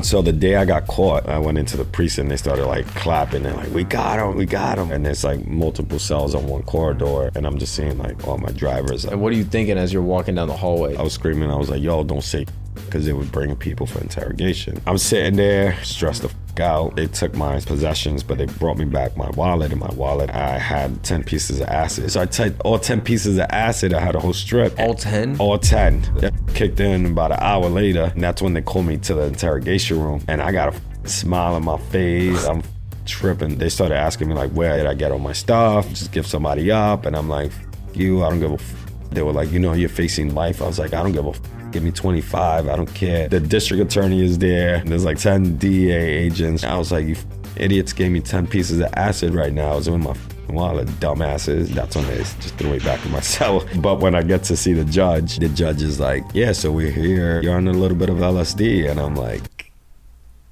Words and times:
So 0.00 0.22
the 0.22 0.32
day 0.32 0.54
I 0.54 0.64
got 0.64 0.86
caught, 0.86 1.28
I 1.28 1.38
went 1.40 1.58
into 1.58 1.76
the 1.76 1.84
precinct. 1.84 2.30
They 2.30 2.36
started 2.36 2.66
like 2.66 2.86
clapping 2.94 3.44
and 3.44 3.56
like, 3.56 3.70
"We 3.72 3.82
got 3.82 4.20
him, 4.20 4.36
we 4.36 4.46
got 4.46 4.78
him!" 4.78 4.92
And 4.92 5.04
there's 5.04 5.24
like 5.24 5.44
multiple 5.44 5.98
cells 5.98 6.36
on 6.36 6.46
one 6.46 6.62
corridor, 6.62 7.30
and 7.34 7.44
I'm 7.44 7.58
just 7.58 7.74
seeing 7.74 7.98
like 7.98 8.26
all 8.26 8.38
my 8.38 8.52
drivers. 8.52 9.04
And 9.04 9.20
what 9.20 9.32
are 9.32 9.36
you 9.36 9.44
thinking 9.44 9.76
as 9.76 9.92
you're 9.92 10.00
walking 10.02 10.36
down 10.36 10.46
the 10.46 10.56
hallway? 10.56 10.96
I 10.96 11.02
was 11.02 11.14
screaming. 11.14 11.50
I 11.50 11.56
was 11.56 11.68
like, 11.68 11.82
"Yo, 11.82 12.04
don't 12.04 12.22
say," 12.22 12.46
because 12.86 13.06
it 13.06 13.12
would 13.14 13.30
bring 13.32 13.54
people 13.56 13.86
for 13.86 14.00
interrogation. 14.00 14.80
I'm 14.86 14.98
sitting 14.98 15.36
there, 15.36 15.76
stressed 15.84 16.22
the 16.22 16.28
f- 16.28 16.34
out. 16.60 16.96
They 16.96 17.06
took 17.06 17.34
my 17.36 17.60
possessions, 17.60 18.24
but 18.24 18.36
they 18.38 18.46
brought 18.46 18.78
me 18.78 18.84
back 18.84 19.16
my 19.16 19.30
wallet. 19.30 19.70
In 19.70 19.78
my 19.78 19.90
wallet, 19.92 20.28
I 20.30 20.58
had 20.58 21.04
ten 21.04 21.22
pieces 21.22 21.60
of 21.60 21.68
acid. 21.68 22.10
So 22.10 22.20
I 22.20 22.26
took 22.26 22.52
all 22.64 22.80
ten 22.80 23.00
pieces 23.00 23.38
of 23.38 23.46
acid. 23.50 23.94
I 23.94 24.00
had 24.00 24.16
a 24.16 24.18
whole 24.20 24.32
strip. 24.32 24.76
All 24.80 24.94
10? 24.94 25.36
All 25.38 25.56
ten. 25.58 26.02
That 26.16 26.34
kicked 26.54 26.80
in 26.80 27.06
about 27.06 27.30
an 27.30 27.38
hour 27.40 27.68
later, 27.68 28.10
and 28.12 28.20
that's 28.24 28.42
when 28.42 28.54
they 28.54 28.62
called 28.62 28.86
me 28.86 28.96
to 28.98 29.14
the 29.14 29.22
interrogation 29.26 30.00
room. 30.00 30.20
And 30.26 30.42
I 30.42 30.50
got 30.50 30.72
a 30.72 30.76
f- 30.76 31.06
smile 31.06 31.54
on 31.54 31.64
my 31.64 31.78
face. 31.78 32.44
I'm 32.44 32.58
f- 32.58 32.68
tripping. 33.06 33.56
They 33.58 33.68
started 33.68 33.94
asking 33.94 34.28
me 34.28 34.34
like, 34.34 34.50
where 34.50 34.76
did 34.78 34.86
I 34.86 34.94
get 34.94 35.12
all 35.12 35.20
my 35.20 35.32
stuff? 35.34 35.88
Just 35.90 36.10
give 36.10 36.26
somebody 36.26 36.72
up. 36.72 37.06
And 37.06 37.14
I'm 37.16 37.28
like, 37.28 37.52
you. 37.94 38.24
I 38.24 38.30
don't 38.30 38.40
give 38.40 38.50
a. 38.50 38.54
F-. 38.54 38.74
They 39.10 39.22
were 39.22 39.32
like, 39.32 39.52
you 39.52 39.60
know, 39.60 39.74
you're 39.74 39.88
facing 39.88 40.34
life. 40.34 40.60
I 40.60 40.66
was 40.66 40.80
like, 40.80 40.92
I 40.92 41.04
don't 41.04 41.12
give 41.12 41.24
a. 41.26 41.30
F- 41.30 41.40
Give 41.70 41.82
me 41.82 41.90
25. 41.90 42.68
I 42.68 42.76
don't 42.76 42.94
care. 42.94 43.28
The 43.28 43.40
district 43.40 43.82
attorney 43.82 44.24
is 44.24 44.38
there. 44.38 44.82
There's 44.84 45.04
like 45.04 45.18
10 45.18 45.56
DA 45.58 45.92
agents. 45.92 46.64
I 46.64 46.76
was 46.78 46.90
like, 46.90 47.06
you 47.06 47.16
idiots 47.56 47.92
gave 47.92 48.10
me 48.12 48.20
10 48.20 48.46
pieces 48.46 48.80
of 48.80 48.92
acid 48.94 49.34
right 49.34 49.52
now. 49.52 49.72
I 49.72 49.76
was 49.76 49.88
in 49.88 50.02
my 50.02 50.16
wallet, 50.48 50.88
dumbasses. 51.00 51.68
That's 51.68 51.94
when 51.96 52.06
they 52.06 52.18
just 52.18 52.54
threw 52.56 52.70
me 52.70 52.78
back 52.78 53.04
in 53.04 53.12
my 53.12 53.20
cell. 53.20 53.66
But 53.76 54.00
when 54.00 54.14
I 54.14 54.22
get 54.22 54.44
to 54.44 54.56
see 54.56 54.72
the 54.72 54.84
judge, 54.84 55.38
the 55.38 55.48
judge 55.48 55.82
is 55.82 56.00
like, 56.00 56.24
yeah, 56.32 56.52
so 56.52 56.72
we're 56.72 56.90
here. 56.90 57.42
You're 57.42 57.56
on 57.56 57.68
a 57.68 57.72
little 57.72 57.96
bit 57.96 58.08
of 58.08 58.18
LSD. 58.18 58.90
And 58.90 59.00
I'm 59.00 59.14
like, 59.14 59.72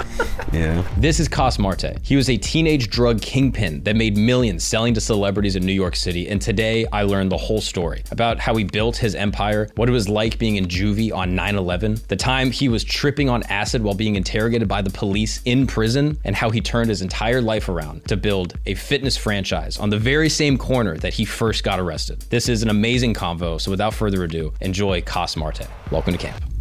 yeah. 0.53 0.87
This 0.97 1.19
is 1.19 1.29
Coss 1.29 1.59
Marte. 1.59 1.97
He 2.03 2.17
was 2.17 2.29
a 2.29 2.37
teenage 2.37 2.91
drug 2.91 3.23
kingpin 3.23 3.83
that 3.85 3.97
made 3.97 4.17
millions 4.17 4.63
selling 4.65 4.95
to 4.95 5.01
celebrities 5.01 5.57
in 5.57 5.65
New 5.65 5.73
York 5.73 5.97
City. 5.97 6.29
And 6.29 6.41
today 6.41 6.87
I 6.93 7.03
learned 7.05 7.33
the 7.33 7.37
whole 7.37 7.61
story 7.61 8.05
about 8.11 8.39
how 8.39 8.55
he 8.55 8.65
built 8.65 8.97
his 8.97 9.15
empire, 9.15 9.69
what 9.77 9.89
it 9.89 9.93
was 9.93 10.09
like 10.09 10.39
being 10.39 10.57
in 10.57 10.67
juvie 10.67 11.13
on 11.13 11.35
9 11.35 11.57
11, 11.57 11.97
the 12.09 12.17
time 12.17 12.51
he 12.51 12.69
was 12.69 12.85
tripping 12.85 13.29
on 13.29 13.43
acid 13.45 13.83
while 13.83 13.95
being 13.95 14.17
interrogated 14.17 14.69
by 14.69 14.83
the 14.83 14.91
police 14.91 15.41
in 15.45 15.67
prison, 15.67 16.19
and 16.25 16.37
how 16.37 16.51
he 16.51 16.61
turned 16.61 16.91
his 16.91 17.03
entire 17.03 17.41
life 17.41 17.69
around 17.69 18.07
to 18.09 18.17
build 18.17 18.55
a 18.67 18.75
fitness 18.75 19.17
franchise 19.17 19.79
on 19.79 19.91
the 19.91 19.99
very 19.99 20.29
same 20.29 20.59
corner 20.59 20.97
that 20.99 21.15
he 21.15 21.25
first 21.25 21.65
got 21.65 21.81
arrested. 21.81 22.21
This 22.31 22.49
is 22.49 22.63
an 22.63 22.69
amazing 22.69 23.15
convo. 23.15 23.61
So 23.61 23.71
without 23.71 23.95
further 23.95 24.25
ado, 24.25 24.53
enjoy 24.61 25.03
Coss 25.03 25.37
Marte. 25.37 25.67
Welcome 25.91 26.13
to 26.13 26.19
camp. 26.19 26.52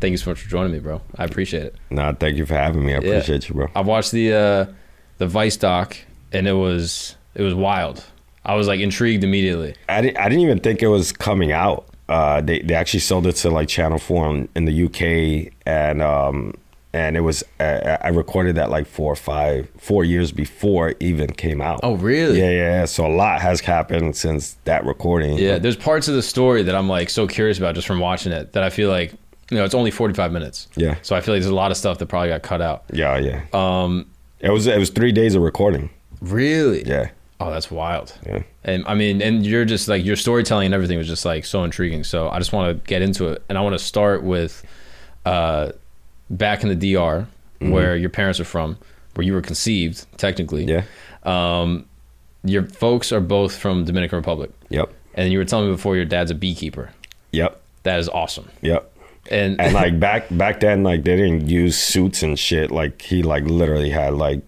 Thank 0.00 0.12
you 0.12 0.16
so 0.18 0.30
much 0.30 0.40
for 0.40 0.48
joining 0.48 0.72
me, 0.72 0.78
bro. 0.78 1.00
I 1.16 1.24
appreciate 1.24 1.64
it. 1.64 1.74
Nah, 1.90 2.12
thank 2.12 2.36
you 2.36 2.46
for 2.46 2.54
having 2.54 2.84
me. 2.84 2.94
I 2.94 2.98
Yeah. 2.98 3.08
appreciate 3.08 3.48
you, 3.48 3.54
bro. 3.54 3.68
I 3.74 3.80
watched 3.80 4.12
the 4.12 4.32
uh, 4.32 4.66
the 5.18 5.26
Vice 5.26 5.56
doc, 5.56 5.96
and 6.32 6.46
it 6.46 6.52
was 6.52 7.16
it 7.34 7.42
was 7.42 7.54
wild. 7.54 8.04
I 8.44 8.54
was 8.54 8.66
like 8.68 8.80
intrigued 8.80 9.24
immediately. 9.24 9.74
I 9.88 10.00
didn't, 10.00 10.16
I 10.18 10.28
didn't 10.28 10.44
even 10.44 10.60
think 10.60 10.82
it 10.82 10.88
was 10.88 11.12
coming 11.12 11.52
out. 11.52 11.86
Uh, 12.08 12.40
they 12.40 12.60
they 12.60 12.74
actually 12.74 13.00
sold 13.00 13.26
it 13.26 13.34
to 13.34 13.50
like 13.50 13.68
Channel 13.68 13.98
Four 13.98 14.30
in, 14.30 14.48
in 14.54 14.64
the 14.64 14.84
UK, 14.84 15.52
and 15.66 16.00
um, 16.00 16.54
and 16.94 17.16
it 17.16 17.20
was 17.20 17.42
uh, 17.60 17.98
I 18.00 18.08
recorded 18.08 18.54
that 18.54 18.70
like 18.70 18.86
four 18.86 19.12
or 19.12 19.16
five 19.16 19.68
four 19.78 20.04
years 20.04 20.32
before 20.32 20.90
it 20.90 20.96
even 21.00 21.32
came 21.32 21.60
out. 21.60 21.80
Oh, 21.82 21.94
really? 21.94 22.38
Yeah, 22.40 22.50
yeah. 22.50 22.84
So 22.86 23.04
a 23.06 23.12
lot 23.12 23.42
has 23.42 23.60
happened 23.60 24.16
since 24.16 24.56
that 24.64 24.86
recording. 24.86 25.36
Yeah, 25.38 25.58
there's 25.58 25.76
parts 25.76 26.08
of 26.08 26.14
the 26.14 26.22
story 26.22 26.62
that 26.62 26.74
I'm 26.74 26.88
like 26.88 27.10
so 27.10 27.26
curious 27.26 27.58
about 27.58 27.74
just 27.74 27.86
from 27.86 27.98
watching 28.00 28.32
it 28.32 28.52
that 28.54 28.62
I 28.62 28.70
feel 28.70 28.88
like 28.88 29.12
you 29.50 29.56
know 29.56 29.64
it's 29.64 29.74
only 29.74 29.90
45 29.90 30.32
minutes. 30.32 30.68
Yeah. 30.76 30.96
So 31.02 31.16
I 31.16 31.20
feel 31.20 31.34
like 31.34 31.42
there's 31.42 31.50
a 31.50 31.54
lot 31.54 31.70
of 31.70 31.76
stuff 31.76 31.98
that 31.98 32.06
probably 32.06 32.28
got 32.28 32.42
cut 32.42 32.60
out. 32.60 32.84
yeah, 32.92 33.16
yeah. 33.18 33.42
Um, 33.52 34.06
it 34.40 34.50
was 34.50 34.66
it 34.66 34.78
was 34.78 34.90
three 34.90 35.12
days 35.12 35.34
of 35.34 35.42
recording. 35.42 35.90
Really? 36.20 36.82
Yeah, 36.86 37.10
Oh, 37.40 37.50
that's 37.50 37.70
wild. 37.70 38.12
yeah. 38.26 38.42
And 38.64 38.84
I 38.86 38.94
mean, 38.94 39.22
and 39.22 39.46
you're 39.46 39.64
just 39.64 39.86
like 39.88 40.04
your 40.04 40.16
storytelling 40.16 40.66
and 40.66 40.74
everything 40.74 40.98
was 40.98 41.06
just 41.06 41.24
like 41.24 41.44
so 41.44 41.62
intriguing. 41.64 42.02
So 42.04 42.28
I 42.28 42.38
just 42.38 42.52
want 42.52 42.76
to 42.76 42.86
get 42.88 43.00
into 43.02 43.28
it, 43.28 43.42
and 43.48 43.56
I 43.56 43.60
want 43.60 43.74
to 43.78 43.84
start 43.84 44.22
with 44.24 44.64
uh, 45.24 45.72
back 46.30 46.62
in 46.62 46.68
the 46.68 46.74
DR, 46.94 47.26
Mm-hmm. 47.60 47.70
where 47.72 47.96
your 47.96 48.10
parents 48.10 48.38
are 48.38 48.44
from, 48.44 48.78
where 49.14 49.26
you 49.26 49.32
were 49.32 49.42
conceived, 49.42 50.06
technically. 50.16 50.64
Yeah. 50.64 50.84
Um, 51.24 51.86
your 52.44 52.62
folks 52.66 53.10
are 53.10 53.20
both 53.20 53.56
from 53.56 53.84
Dominican 53.84 54.16
Republic, 54.16 54.50
Yep. 54.68 54.92
and 55.14 55.32
you 55.32 55.38
were 55.38 55.44
telling 55.44 55.66
me 55.66 55.72
before 55.74 55.96
your 55.96 56.04
dad's 56.04 56.30
a 56.30 56.36
beekeeper. 56.36 56.90
Yep. 57.32 57.60
That 57.82 57.98
is 57.98 58.08
awesome. 58.08 58.48
Yep. 58.62 58.92
And, 59.30 59.60
And 59.60 59.74
like 59.74 59.98
back 60.08 60.26
back 60.30 60.60
then, 60.60 60.82
like 60.82 61.04
they 61.04 61.16
didn't 61.16 61.48
use 61.48 61.76
suits 61.78 62.22
and 62.22 62.38
shit. 62.38 62.70
Like 62.70 63.02
he 63.02 63.22
like 63.22 63.44
literally 63.44 63.90
had 63.90 64.14
like 64.14 64.40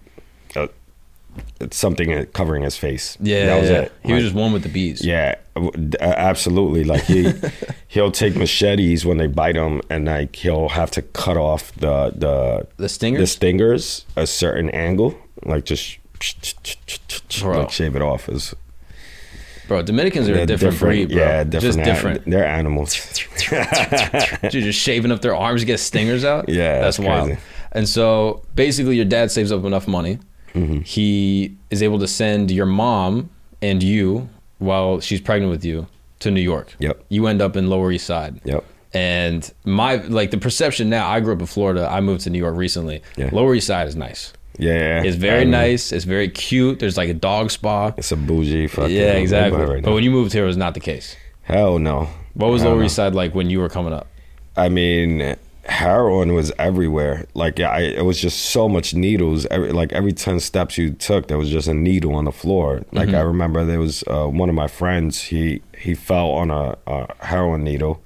a, 0.57 0.69
something 1.71 2.27
covering 2.27 2.63
his 2.63 2.77
face. 2.77 3.17
yeah, 3.21 3.47
that 3.47 3.61
was 3.61 3.71
yeah. 3.71 3.77
it. 3.83 3.93
He 4.05 4.13
was 4.13 4.25
just 4.25 4.35
one 4.35 4.53
with 4.53 4.63
the 4.63 4.69
bees. 4.69 5.05
Yeah, 5.05 5.37
uh, 5.57 5.71
absolutely. 6.01 6.85
Like 6.85 7.03
he 7.05 7.33
he'll 7.89 8.11
take 8.13 8.37
machetes 8.37 9.05
when 9.05 9.19
they 9.19 9.27
bite 9.27 9.57
him, 9.57 9.81
and 9.91 10.07
like 10.07 10.35
he'll 10.37 10.71
have 10.71 10.91
to 10.93 11.03
cut 11.03 11.37
off 11.37 11.73
the 11.75 12.13
the 12.17 12.67
The 12.77 12.89
stingers? 12.89 13.21
the 13.21 13.27
stingers 13.27 14.05
a 14.17 14.27
certain 14.27 14.71
angle, 14.71 15.17
like 15.45 15.65
just 15.65 15.99
Bro. 17.41 17.59
like 17.61 17.71
shave 17.71 17.97
it 17.97 18.03
off. 18.03 18.29
Is 18.29 18.55
Bro, 19.71 19.83
Dominicans 19.83 20.29
are 20.29 20.33
a 20.33 20.35
they're 20.35 20.47
different, 20.47 20.81
breed, 20.81 21.09
bro. 21.11 21.19
Yeah, 21.19 21.45
different. 21.45 21.63
Just 21.63 21.79
an- 21.79 21.85
different. 21.85 22.25
They're 22.29 22.45
animals. 22.45 22.95
Dude, 24.51 24.65
just 24.65 24.81
shaving 24.81 25.13
up 25.13 25.23
their 25.23 25.37
arms 25.37 25.61
to 25.61 25.65
get 25.65 25.79
stingers 25.79 26.25
out. 26.25 26.49
Yeah, 26.49 26.81
that's, 26.81 26.97
that's 26.97 27.07
wild. 27.07 27.27
crazy. 27.29 27.41
And 27.71 27.89
so 27.89 28.43
basically, 28.57 28.97
your 28.97 29.05
dad 29.05 29.31
saves 29.31 29.53
up 29.53 29.65
enough 29.65 29.87
money. 29.87 30.19
Mm-hmm. 30.55 30.81
He 30.81 31.57
is 31.71 31.85
able 31.85 32.01
to 32.01 32.09
send 32.09 32.51
your 32.51 32.67
mom 32.67 33.31
and 33.63 33.81
you, 33.81 34.29
while 34.59 34.99
she's 34.99 35.21
pregnant 35.21 35.53
with 35.53 35.65
you, 35.65 35.87
to 36.19 36.33
New 36.33 36.41
York. 36.41 36.75
Yep. 36.81 37.05
You 37.09 37.29
end 37.29 37.41
up 37.41 37.55
in 37.55 37.71
Lower 37.71 37.93
East 37.93 38.07
Side. 38.07 38.41
Yep. 38.43 38.65
And 38.93 39.49
my 39.65 39.95
like 39.99 40.33
the 40.33 40.39
perception 40.39 40.91
now. 40.91 41.09
I 41.09 41.21
grew 41.21 41.33
up 41.33 41.39
in 41.39 41.47
Florida. 41.47 41.87
I 41.89 42.01
moved 42.01 42.23
to 42.23 42.31
New 42.31 42.41
York 42.41 42.57
recently. 42.57 43.03
Yeah. 43.17 43.31
Lower 43.31 43.55
East 43.55 43.69
Side 43.69 43.87
is 43.87 43.95
nice. 43.95 44.33
Yeah. 44.61 45.03
It's 45.03 45.17
very 45.17 45.39
I 45.41 45.45
mean, 45.45 45.51
nice. 45.53 45.93
It's 45.93 46.05
very 46.05 46.29
cute. 46.29 46.79
There's 46.79 46.97
like 46.97 47.09
a 47.09 47.15
dog 47.15 47.51
spa. 47.51 47.93
It's 47.97 48.13
a 48.13 48.17
bougie 48.17 48.67
fucking. 48.69 48.95
Yeah, 48.95 49.13
exactly. 49.13 49.63
right 49.63 49.83
but 49.83 49.93
when 49.95 50.05
you 50.05 50.11
moved 50.11 50.33
here, 50.33 50.45
it 50.45 50.47
was 50.49 50.57
not 50.57 50.75
the 50.75 50.81
case. 50.81 51.17
hell 51.43 51.79
no. 51.79 52.09
What 52.35 52.49
was 52.51 52.63
Hell 52.63 52.73
Lower. 52.73 52.85
East 52.85 52.95
Side 52.97 53.15
like 53.15 53.35
when 53.35 53.51
you 53.51 53.59
were 53.61 53.69
coming 53.69 53.93
up? 53.93 54.07
I 54.57 54.69
mean, 54.69 55.37
heroin 55.65 56.33
was 56.35 56.53
everywhere. 56.59 57.27
Like 57.35 57.59
I, 57.61 57.81
it 57.81 58.05
was 58.05 58.21
just 58.21 58.39
so 58.51 58.69
much 58.69 58.95
needles. 58.95 59.47
Every, 59.47 59.73
like 59.73 59.93
every 59.93 60.13
ten 60.13 60.39
steps 60.41 60.79
you 60.79 60.91
took, 60.93 61.27
there 61.29 61.39
was 61.39 61.51
just 61.51 61.67
a 61.69 61.75
needle 61.75 62.15
on 62.15 62.25
the 62.27 62.33
floor. 62.33 62.85
Like 62.93 63.09
Mm-hmm. 63.09 63.17
I 63.17 63.21
remember 63.21 63.65
there 63.65 63.81
was 63.81 64.05
uh, 64.07 64.27
one 64.27 64.49
of 64.49 64.55
my 64.55 64.69
friends. 64.69 65.23
He 65.25 65.63
he 65.77 65.95
fell 65.95 66.31
on 66.31 66.51
a, 66.51 66.77
a 66.87 67.15
heroin 67.25 67.65
needle 67.65 68.03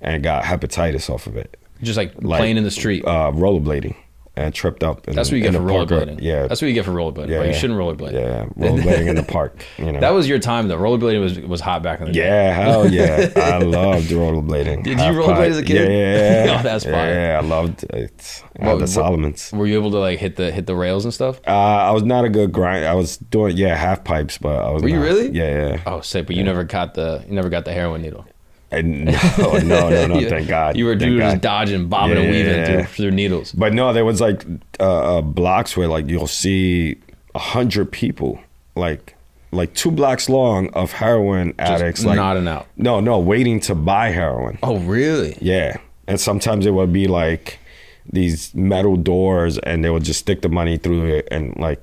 and 0.00 0.22
got 0.22 0.44
hepatitis 0.44 1.10
off 1.10 1.26
of 1.26 1.36
it. 1.36 1.58
Just 1.82 1.96
like, 1.98 2.14
Like, 2.22 2.38
playing 2.38 2.56
in 2.56 2.64
the 2.64 2.70
street. 2.70 3.04
Uh, 3.04 3.30
rollerblading 3.32 3.94
and 4.36 4.52
tripped 4.54 4.84
up. 4.84 5.08
In, 5.08 5.14
That's 5.14 5.30
what 5.30 5.38
you 5.38 5.42
get 5.42 5.54
for 5.54 5.60
rollerblading. 5.60 6.20
Yeah, 6.20 6.46
that's 6.46 6.60
what 6.60 6.68
you 6.68 6.74
get 6.74 6.84
for 6.84 6.90
rollerblading. 6.92 7.28
yeah, 7.30 7.38
bro. 7.38 7.46
You 7.46 7.54
shouldn't 7.54 7.78
rollerblade. 7.78 8.12
Yeah, 8.12 8.44
rollerblading 8.56 9.08
in 9.08 9.16
the 9.16 9.22
park. 9.22 9.64
You 9.78 9.92
know. 9.92 10.00
That 10.06 10.10
was 10.10 10.28
your 10.28 10.38
time 10.38 10.68
though. 10.68 10.76
Rollerblading 10.78 11.20
was 11.20 11.40
was 11.40 11.60
hot 11.60 11.82
back 11.82 12.00
in 12.00 12.06
the 12.06 12.12
day. 12.12 12.20
Yeah, 12.20 12.52
hell 12.52 12.90
yeah. 12.92 13.30
I 13.36 13.58
loved 13.58 14.08
rollerblading. 14.10 14.84
Did 14.84 14.98
you 14.98 15.04
rollerblade 15.06 15.48
as 15.48 15.58
a 15.58 15.62
kid? 15.62 15.90
Yeah, 15.90 15.96
yeah, 15.96 16.44
yeah. 16.44 16.56
Oh, 16.60 16.62
that's 16.62 16.84
fire. 16.84 17.12
Yeah, 17.14 17.38
I 17.42 17.44
loved 17.46 17.84
it. 17.84 18.42
I 18.60 18.66
What- 18.66 18.78
the 18.78 18.84
Salomons. 18.86 19.52
Were 19.52 19.66
you 19.66 19.78
able 19.78 19.90
to 19.92 19.98
like 19.98 20.18
hit 20.18 20.36
the 20.36 20.50
hit 20.52 20.66
the 20.66 20.76
rails 20.76 21.04
and 21.04 21.12
stuff? 21.14 21.40
Uh, 21.46 21.50
I 21.50 21.90
was 21.92 22.02
not 22.02 22.24
a 22.24 22.28
good 22.28 22.52
grind. 22.52 22.84
I 22.84 22.94
was 22.94 23.16
doing 23.16 23.56
yeah 23.56 23.74
half 23.74 24.04
pipes, 24.04 24.36
but 24.38 24.62
I 24.62 24.70
was. 24.70 24.82
Were 24.82 24.88
you 24.90 25.00
really? 25.02 25.30
Yeah, 25.30 25.68
yeah. 25.68 25.82
Oh, 25.86 26.00
sick! 26.02 26.26
But 26.26 26.36
you 26.36 26.44
never 26.44 26.62
got 26.64 26.94
the 26.94 27.24
you 27.26 27.34
never 27.34 27.48
got 27.48 27.64
the 27.64 27.72
heroin 27.72 28.02
needle. 28.02 28.26
And 28.70 29.04
no, 29.38 29.58
no, 29.58 29.88
no, 29.88 30.06
no. 30.08 30.28
Thank 30.28 30.48
God. 30.48 30.76
You 30.76 30.86
were 30.86 30.96
just 30.96 31.16
God. 31.18 31.40
dodging, 31.40 31.88
bobbing, 31.88 32.16
and 32.18 32.30
weaving 32.30 32.54
Yeah. 32.54 32.66
through, 32.66 32.84
through 32.84 33.10
needles. 33.12 33.52
But 33.52 33.72
no, 33.72 33.92
there 33.92 34.04
was 34.04 34.20
like 34.20 34.44
uh, 34.80 35.18
uh, 35.18 35.20
blocks 35.22 35.76
where 35.76 35.88
like 35.88 36.08
you'll 36.08 36.26
see 36.26 36.96
a 37.34 37.38
hundred 37.38 37.92
people, 37.92 38.40
like 38.74 39.14
like 39.52 39.72
two 39.74 39.90
blocks 39.92 40.28
long 40.28 40.68
of 40.74 40.92
heroin 40.92 41.54
addicts, 41.58 42.04
like 42.04 42.16
nodding 42.16 42.48
out. 42.48 42.66
No, 42.76 43.00
no, 43.00 43.18
waiting 43.18 43.60
to 43.60 43.74
buy 43.74 44.10
heroin. 44.10 44.58
Oh, 44.62 44.78
really? 44.80 45.38
Yeah. 45.40 45.76
And 46.08 46.20
sometimes 46.20 46.66
it 46.66 46.72
would 46.72 46.92
be 46.92 47.06
like 47.06 47.58
these 48.12 48.54
metal 48.54 48.96
doors 48.96 49.58
and 49.58 49.84
they 49.84 49.90
would 49.90 50.04
just 50.04 50.20
stick 50.20 50.42
the 50.42 50.48
money 50.48 50.76
through 50.76 51.06
it 51.06 51.28
and 51.30 51.56
like 51.56 51.80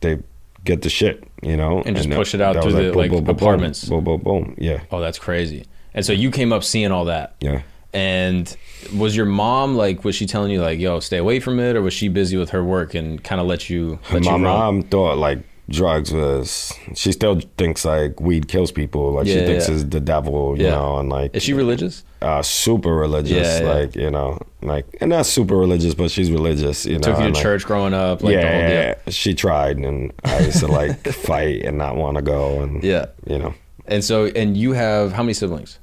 they 0.00 0.18
get 0.64 0.82
the 0.82 0.88
shit, 0.90 1.22
you 1.42 1.56
know? 1.56 1.82
And 1.86 1.94
just 1.96 2.08
that- 2.08 2.16
push 2.16 2.34
it 2.34 2.40
out 2.40 2.60
through 2.62 2.72
the, 2.72 2.92
like, 2.92 3.10
boom, 3.10 3.26
apartments. 3.28 3.84
Boom, 3.88 4.02
boom, 4.04 4.20
boom. 4.20 4.54
Yeah. 4.58 4.80
Oh, 4.90 5.00
that's 5.00 5.18
crazy. 5.18 5.66
And 5.94 6.04
so 6.04 6.12
you 6.12 6.30
came 6.30 6.52
up 6.52 6.64
seeing 6.64 6.90
all 6.92 7.04
that. 7.06 7.34
Yeah. 7.40 7.62
And 7.92 8.54
was 8.96 9.16
your 9.16 9.26
mom 9.26 9.76
like? 9.76 10.04
Was 10.04 10.16
she 10.16 10.26
telling 10.26 10.50
you 10.50 10.60
like, 10.60 10.80
"Yo, 10.80 10.98
stay 11.00 11.18
away 11.18 11.38
from 11.38 11.60
it," 11.60 11.76
or 11.76 11.82
was 11.82 11.94
she 11.94 12.08
busy 12.08 12.36
with 12.36 12.50
her 12.50 12.64
work 12.64 12.94
and 12.94 13.22
kind 13.22 13.40
of 13.40 13.46
let 13.46 13.70
you? 13.70 13.98
Let 14.12 14.24
my 14.24 14.32
you 14.32 14.38
mom 14.38 14.82
thought 14.82 15.16
like 15.18 15.38
drugs 15.70 16.12
was 16.12 16.74
she 16.94 17.10
still 17.12 17.40
thinks 17.56 17.84
like 17.86 18.20
weed 18.20 18.48
kills 18.48 18.72
people. 18.72 19.12
Like 19.12 19.26
she 19.26 19.34
thinks 19.36 19.68
yeah. 19.68 19.76
it's 19.76 19.84
the 19.84 20.00
devil, 20.00 20.58
you 20.58 20.64
Yeah. 20.64 20.70
know, 20.72 20.98
and 20.98 21.08
like 21.08 21.34
Is 21.36 21.44
she 21.44 21.52
religious? 21.52 22.02
uh, 22.20 22.42
super 22.42 22.92
religious, 22.94 23.60
Yeah, 23.60 23.60
yeah. 23.66 23.72
like 23.74 23.94
you 23.96 24.10
know, 24.10 24.40
like 24.60 24.86
and 25.00 25.10
not 25.10 25.24
super 25.24 25.56
religious, 25.56 25.94
but 25.94 26.10
she's 26.10 26.30
religious, 26.32 26.84
you 26.84 26.94
know. 26.94 26.98
Took 26.98 27.14
you 27.14 27.20
to 27.20 27.26
and, 27.26 27.34
like, 27.34 27.42
church 27.44 27.64
growing 27.64 27.94
up, 27.94 28.22
like 28.24 28.34
the 28.34 28.42
whole 28.42 28.60
deal. 28.60 28.70
yeah, 28.70 28.94
she 29.08 29.34
tried, 29.34 29.76
and 29.78 30.12
I 30.24 30.40
used 30.40 30.58
to 30.60 30.66
like 30.66 31.06
fight 31.28 31.62
and 31.64 31.78
not 31.78 31.94
want 31.96 32.16
to 32.16 32.22
go, 32.22 32.60
and 32.60 32.82
Yeah. 32.82 33.06
you 33.24 33.38
know, 33.38 33.54
And 33.86 34.02
so, 34.04 34.26
and 34.26 34.56
you 34.56 34.72
have 34.72 35.12
how 35.12 35.22
many 35.22 35.32
siblings? 35.34 35.78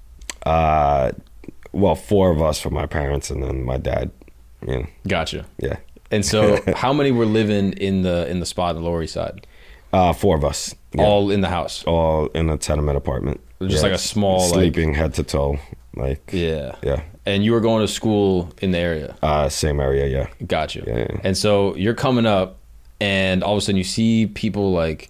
Uh, 0.45 1.11
well, 1.71 1.95
four 1.95 2.31
of 2.31 2.41
us 2.41 2.59
from 2.59 2.73
my 2.73 2.85
parents, 2.85 3.29
and 3.29 3.41
then 3.43 3.63
my 3.63 3.77
dad, 3.77 4.11
you 4.67 4.79
know, 4.79 4.85
Gotcha. 5.07 5.45
yeah, 5.59 5.77
And 6.11 6.25
so, 6.25 6.59
how 6.75 6.93
many 6.93 7.11
were 7.11 7.25
living 7.25 7.73
in 7.73 8.01
the 8.03 8.27
in 8.29 8.39
the 8.39 8.45
spot 8.45 8.75
on 8.75 8.81
the 8.81 8.87
Lower 8.89 9.03
East 9.03 9.13
Side? 9.13 9.47
uh, 9.93 10.13
four 10.13 10.35
of 10.37 10.45
us, 10.45 10.73
yeah. 10.93 11.03
All 11.03 11.29
in 11.31 11.41
the 11.41 11.49
house. 11.49 11.83
all 11.85 12.27
in 12.27 12.49
a 12.49 12.57
tenement 12.57 12.97
apartment, 12.97 13.41
Just 13.61 13.83
like 13.83 13.91
a 13.91 13.97
small, 13.97 14.39
like- 14.39 14.53
sleeping 14.53 14.93
head 14.93 15.13
to 15.15 15.23
toe, 15.23 15.59
like 15.95 16.29
Yeah. 16.33 16.75
yeah, 16.81 17.01
And 17.25 17.43
you 17.43 17.51
were 17.51 17.59
going 17.61 17.85
to 17.85 17.91
school 17.91 18.51
in 18.61 18.71
the 18.71 18.77
area. 18.79 19.15
uh, 19.21 19.49
same 19.49 19.79
area, 19.81 20.07
yeah. 20.07 20.27
Gotcha. 20.47 20.83
Yeah, 20.87 20.97
yeah. 20.99 21.21
And 21.25 21.37
so 21.37 21.75
you're 21.75 21.93
coming 21.93 22.25
up, 22.25 22.57
and 23.01 23.43
all 23.43 23.53
of 23.53 23.57
a 23.57 23.61
sudden 23.61 23.77
you 23.77 23.83
see 23.83 24.27
people 24.27 24.71
like 24.71 25.09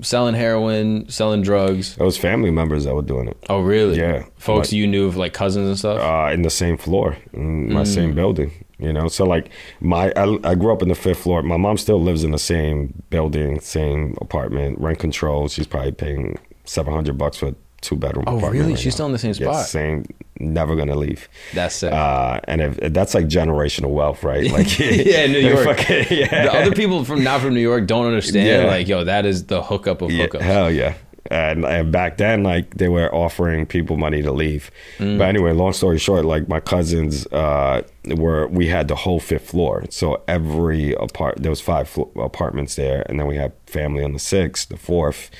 selling 0.00 0.34
heroin, 0.34 1.08
selling 1.08 1.42
drugs. 1.42 1.96
It 1.98 2.02
was 2.02 2.16
family 2.16 2.50
members 2.50 2.84
that 2.84 2.94
were 2.94 3.02
doing 3.02 3.28
it. 3.28 3.36
Oh, 3.50 3.60
really? 3.60 3.98
Yeah. 3.98 4.24
Folks 4.38 4.68
Like- 4.68 4.72
you 4.78 4.86
knew 4.86 5.06
of, 5.06 5.16
like 5.16 5.32
cousins 5.32 5.68
and 5.68 5.78
stuff. 5.78 6.00
uh, 6.00 6.32
in 6.32 6.42
the 6.42 6.50
same 6.50 6.76
floor, 6.76 7.16
in 7.32 7.72
my 7.72 7.82
Mm. 7.82 7.86
same 7.86 8.14
building. 8.14 8.50
You 8.78 8.92
know, 8.92 9.06
so 9.06 9.24
like 9.24 9.48
my, 9.80 10.12
I, 10.16 10.38
I 10.42 10.54
grew 10.56 10.72
up 10.72 10.82
in 10.82 10.88
the 10.88 10.96
fifth 10.96 11.18
floor. 11.20 11.40
My 11.42 11.56
mom 11.56 11.76
still 11.76 12.00
lives 12.00 12.24
in 12.24 12.32
the 12.32 12.38
same 12.38 13.02
building, 13.10 13.60
same 13.60 14.16
apartment, 14.20 14.80
rent 14.80 14.98
control. 14.98 15.46
She's 15.46 15.68
probably 15.68 15.92
paying 15.92 16.36
seven 16.64 16.92
hundred 16.92 17.16
bucks 17.16 17.36
for 17.36 17.54
two 17.82 17.96
bedroom. 17.96 18.24
Oh, 18.26 18.38
apartment 18.38 18.52
really? 18.62 18.72
right 18.72 18.78
She's 18.78 18.94
now. 18.94 18.96
still 18.96 19.06
in 19.06 19.12
the 19.12 19.18
same 19.18 19.34
Yeah, 19.34 19.52
spot? 19.52 19.66
same. 19.66 20.04
Never 20.40 20.74
gonna 20.74 20.96
leave. 20.96 21.28
That's 21.54 21.74
sick. 21.74 21.92
Uh, 21.92 22.40
and 22.48 22.60
if, 22.62 22.76
that's 22.94 23.14
like 23.14 23.26
generational 23.26 23.90
wealth, 23.90 24.24
right? 24.24 24.50
Like 24.50 24.78
yeah, 24.80 25.26
New 25.26 25.38
York. 25.48 25.64
fucking- 25.78 26.06
yeah. 26.18 26.44
The 26.44 26.52
other 26.54 26.72
people 26.72 27.04
from 27.04 27.22
not 27.22 27.40
from 27.42 27.52
New 27.54 27.60
York 27.60 27.86
don't 27.86 28.06
understand. 28.06 28.46
Yeah. 28.46 28.64
Like, 28.70 28.88
yo, 28.88 29.04
that 29.04 29.26
is 29.26 29.44
the 29.46 29.62
hookup 29.62 30.00
of 30.02 30.10
Yeah, 30.10 30.26
hookups. 30.26 30.40
hell 30.40 30.70
yeah. 30.70 30.94
And, 31.30 31.64
and 31.64 31.92
back 31.92 32.16
then, 32.18 32.42
like 32.42 32.74
they 32.76 32.88
were 32.88 33.12
offering 33.14 33.64
people 33.66 33.96
money 33.96 34.20
to 34.22 34.32
leave. 34.32 34.70
Mm. 34.98 35.18
But 35.18 35.28
anyway, 35.28 35.52
long 35.52 35.72
story 35.72 35.98
short, 35.98 36.24
like 36.24 36.48
my 36.48 36.58
cousins 36.60 37.26
uh, 37.28 37.82
were, 38.16 38.48
we 38.48 38.66
had 38.66 38.88
the 38.88 38.96
whole 38.96 39.20
fifth 39.20 39.48
floor. 39.50 39.84
So 39.88 40.22
every 40.26 40.92
apart, 40.94 41.36
there 41.38 41.50
was 41.50 41.60
five 41.60 41.88
flo- 41.88 42.10
apartments 42.16 42.74
there, 42.74 43.06
and 43.08 43.18
then 43.20 43.26
we 43.28 43.36
had 43.36 43.52
family 43.66 44.02
on 44.02 44.12
the 44.12 44.18
sixth, 44.18 44.68
the 44.68 44.76
fourth. 44.76 45.30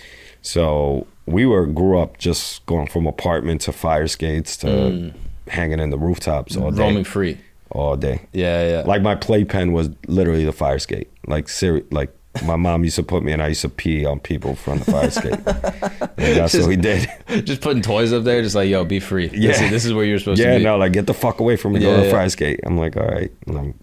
So 0.41 1.07
we 1.27 1.47
were 1.47 1.67
grew 1.67 1.99
up 1.99 2.19
just 2.19 2.65
going 2.67 2.87
from 2.87 3.07
apartment 3.07 3.61
to 3.63 3.73
fire 3.73 4.07
skates 4.09 4.57
to 4.59 5.13
hanging 5.49 5.81
in 5.81 5.91
the 5.91 5.99
rooftops 5.99 6.57
all 6.57 6.71
day, 6.71 6.77
Mm. 6.77 6.81
Roaming 6.81 7.05
free. 7.05 7.39
all 7.71 7.97
day. 7.97 8.23
Yeah, 8.33 8.69
yeah. 8.69 8.83
Like 8.87 9.03
my 9.03 9.15
playpen 9.15 9.73
was 9.73 9.91
literally 10.07 10.45
the 10.45 10.53
fire 10.53 10.79
skate. 10.79 11.09
Like 11.27 11.49
seri- 11.49 11.85
like 11.91 12.11
my 12.47 12.57
mom 12.57 12.83
used 12.83 12.97
to 12.97 13.03
put 13.03 13.23
me 13.23 13.33
and 13.33 13.43
I 13.43 13.49
used 13.49 13.61
to 13.61 13.69
pee 13.69 14.07
on 14.07 14.19
people 14.19 14.55
from 14.55 14.79
the 14.79 14.85
fire 14.87 15.11
skate. 15.11 15.39
And 16.23 16.37
that's 16.37 16.55
what 16.57 16.69
we 16.69 16.77
did. 16.77 17.09
just 17.45 17.61
putting 17.63 17.83
toys 17.83 18.13
up 18.13 18.23
there, 18.25 18.41
just 18.43 18.55
like, 18.55 18.69
yo, 18.69 18.85
be 18.85 19.01
free. 19.01 19.27
This, 19.27 19.41
Yeah. 19.41 19.65
is, 19.65 19.71
this 19.71 19.85
is 19.85 19.93
where 19.93 20.05
you're 20.05 20.19
supposed 20.21 20.41
Yeah, 20.41 20.53
to 20.53 20.59
be. 20.59 20.63
Yeah, 20.63 20.71
no, 20.71 20.77
like 20.79 20.93
get 20.93 21.07
the 21.07 21.15
fuck 21.15 21.41
away 21.41 21.57
from 21.57 21.73
me. 21.73 21.81
Go 21.81 21.91
Yeah, 21.91 21.97
to 21.97 22.01
the 22.03 22.07
yeah. 22.07 22.13
fire 22.13 22.29
skate. 22.29 22.61
I'm 22.65 22.79
like, 22.79 22.97
all 22.97 23.07
right. 23.07 23.31
And 23.47 23.57
I'm- 23.59 23.75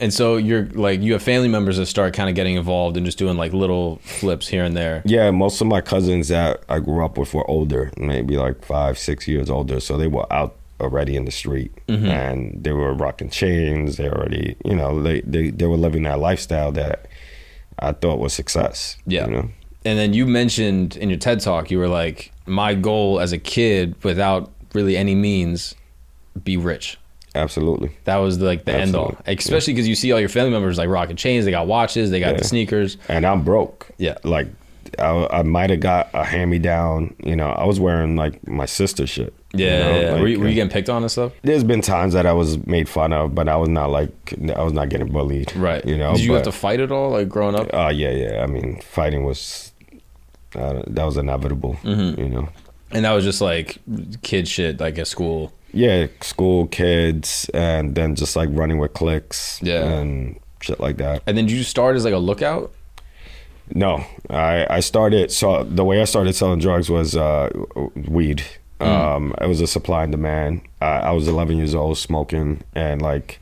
And 0.00 0.14
so 0.14 0.36
you're 0.36 0.66
like, 0.66 1.00
you 1.00 1.12
have 1.14 1.22
family 1.22 1.48
members 1.48 1.76
that 1.76 1.86
start 1.86 2.14
kind 2.14 2.28
of 2.28 2.34
getting 2.36 2.54
involved 2.56 2.96
and 2.96 3.04
just 3.04 3.18
doing 3.18 3.36
like 3.36 3.52
little 3.52 3.96
flips 4.04 4.46
here 4.48 4.62
and 4.64 4.76
there. 4.76 5.02
yeah, 5.04 5.30
most 5.30 5.60
of 5.60 5.66
my 5.66 5.80
cousins 5.80 6.28
that 6.28 6.62
I 6.68 6.78
grew 6.78 7.04
up 7.04 7.18
with 7.18 7.34
were 7.34 7.48
older, 7.50 7.90
maybe 7.96 8.36
like 8.36 8.64
five, 8.64 8.98
six 8.98 9.26
years 9.26 9.50
older. 9.50 9.80
So 9.80 9.96
they 9.96 10.06
were 10.06 10.30
out 10.32 10.54
already 10.80 11.16
in 11.16 11.24
the 11.24 11.32
street 11.32 11.72
Mm-hmm. 11.88 12.06
and 12.06 12.62
they 12.64 12.70
were 12.72 12.92
rocking 12.94 13.30
chains. 13.30 13.96
They 13.96 14.08
already, 14.08 14.56
you 14.64 14.76
know, 14.76 15.02
they, 15.02 15.22
they, 15.22 15.50
they 15.50 15.66
were 15.66 15.76
living 15.76 16.04
that 16.04 16.18
lifestyle 16.20 16.70
that 16.72 17.06
I 17.80 17.92
thought 17.92 18.18
was 18.20 18.32
success. 18.32 18.96
Yeah. 19.06 19.26
You 19.26 19.32
know? 19.32 19.50
And 19.84 19.98
then 19.98 20.12
you 20.12 20.26
mentioned 20.26 20.96
in 20.96 21.08
your 21.08 21.18
TED 21.18 21.40
talk, 21.40 21.70
you 21.70 21.78
were 21.78 21.88
like, 21.88 22.30
my 22.46 22.74
goal 22.74 23.20
as 23.20 23.32
a 23.32 23.38
kid, 23.38 23.94
without 24.04 24.52
really 24.74 24.96
any 24.96 25.14
means, 25.14 25.74
be 26.44 26.56
rich. 26.56 26.98
Absolutely. 27.38 27.90
That 28.04 28.16
was 28.16 28.40
like 28.40 28.64
the 28.64 28.74
end 28.74 28.94
all. 28.94 29.16
Especially 29.26 29.72
because 29.74 29.86
you 29.88 29.94
see 29.94 30.12
all 30.12 30.20
your 30.20 30.28
family 30.28 30.50
members 30.50 30.76
like 30.78 30.88
rocking 30.88 31.16
chains, 31.16 31.44
they 31.44 31.50
got 31.50 31.66
watches, 31.66 32.10
they 32.10 32.20
got 32.20 32.36
the 32.36 32.44
sneakers. 32.44 32.96
and 33.08 33.24
I'm 33.24 33.44
broke. 33.44 33.88
Yeah. 33.96 34.18
like 34.24 34.48
I, 34.98 35.28
I 35.30 35.42
might 35.42 35.70
have 35.70 35.80
got 35.80 36.08
a 36.14 36.24
hand 36.24 36.50
me 36.50 36.58
down. 36.58 37.14
You 37.22 37.36
know, 37.36 37.48
I 37.50 37.64
was 37.64 37.78
wearing 37.78 38.16
like 38.16 38.46
my 38.48 38.64
sister 38.66 39.06
shit. 39.06 39.34
you 39.52 39.64
Yeah, 39.66 39.78
know, 39.78 40.00
yeah. 40.00 40.12
like, 40.12 40.20
were, 40.22 40.28
you, 40.28 40.40
were 40.40 40.46
you 40.46 40.52
uh, 40.52 40.54
getting 40.54 40.70
picked 40.70 40.88
on 40.88 41.02
and 41.02 41.10
stuff? 41.10 41.32
There's 41.42 41.62
been 41.64 41.82
times 41.82 42.14
that 42.14 42.26
I 42.26 42.32
was 42.32 42.64
made 42.66 42.88
fun 42.88 43.12
of, 43.12 43.34
but 43.34 43.48
I 43.48 43.56
was 43.56 43.68
not 43.68 43.90
like 43.90 44.34
I 44.56 44.62
was 44.62 44.72
not 44.72 44.88
getting 44.88 45.08
bullied. 45.12 45.54
Right. 45.56 45.84
You 45.84 45.98
know. 45.98 46.14
Did 46.14 46.24
you 46.24 46.32
have 46.34 46.44
to 46.44 46.52
fight 46.52 46.80
at 46.80 46.90
all, 46.90 47.10
like 47.10 47.28
growing 47.28 47.54
up? 47.54 47.72
Uh, 47.72 47.92
yeah, 47.94 48.10
yeah. 48.10 48.42
I 48.42 48.46
mean, 48.46 48.80
fighting 48.80 49.24
was 49.24 49.72
uh, 50.54 50.82
that 50.86 51.04
was 51.04 51.16
inevitable. 51.16 51.74
Mm-hmm. 51.82 52.20
You 52.20 52.28
know. 52.30 52.48
And 52.90 53.04
that 53.04 53.12
was 53.12 53.24
just 53.24 53.40
like 53.40 53.78
kid 54.22 54.48
shit, 54.48 54.80
like 54.80 54.98
at 54.98 55.06
school. 55.06 55.52
Yeah, 55.72 56.06
school 56.22 56.66
kids, 56.68 57.50
and 57.52 57.94
then 57.94 58.14
just 58.14 58.34
like 58.36 58.48
running 58.52 58.78
with 58.78 58.94
cliques. 58.94 59.60
Yeah. 59.62 59.84
And 59.84 60.40
shit 60.60 60.80
like 60.80 60.96
that. 60.96 61.22
And 61.26 61.36
then 61.36 61.46
did 61.46 61.52
you 61.56 61.62
start 61.64 61.96
as 61.96 62.04
like 62.04 62.14
a 62.14 62.18
lookout? 62.18 62.72
No, 63.74 64.04
I 64.30 64.66
I 64.70 64.80
started. 64.80 65.30
So 65.30 65.64
the 65.64 65.84
way 65.84 66.00
I 66.00 66.04
started 66.04 66.32
selling 66.34 66.58
drugs 66.60 66.88
was 66.88 67.14
uh, 67.14 67.50
weed. 67.94 68.42
Um, 68.80 69.34
it 69.40 69.46
was 69.48 69.60
a 69.60 69.66
supply 69.66 70.04
and 70.04 70.12
demand. 70.12 70.60
I, 70.80 70.86
I 70.86 71.10
was 71.10 71.26
11 71.26 71.56
years 71.58 71.74
old, 71.74 71.98
smoking, 71.98 72.62
and 72.74 73.02
like 73.02 73.40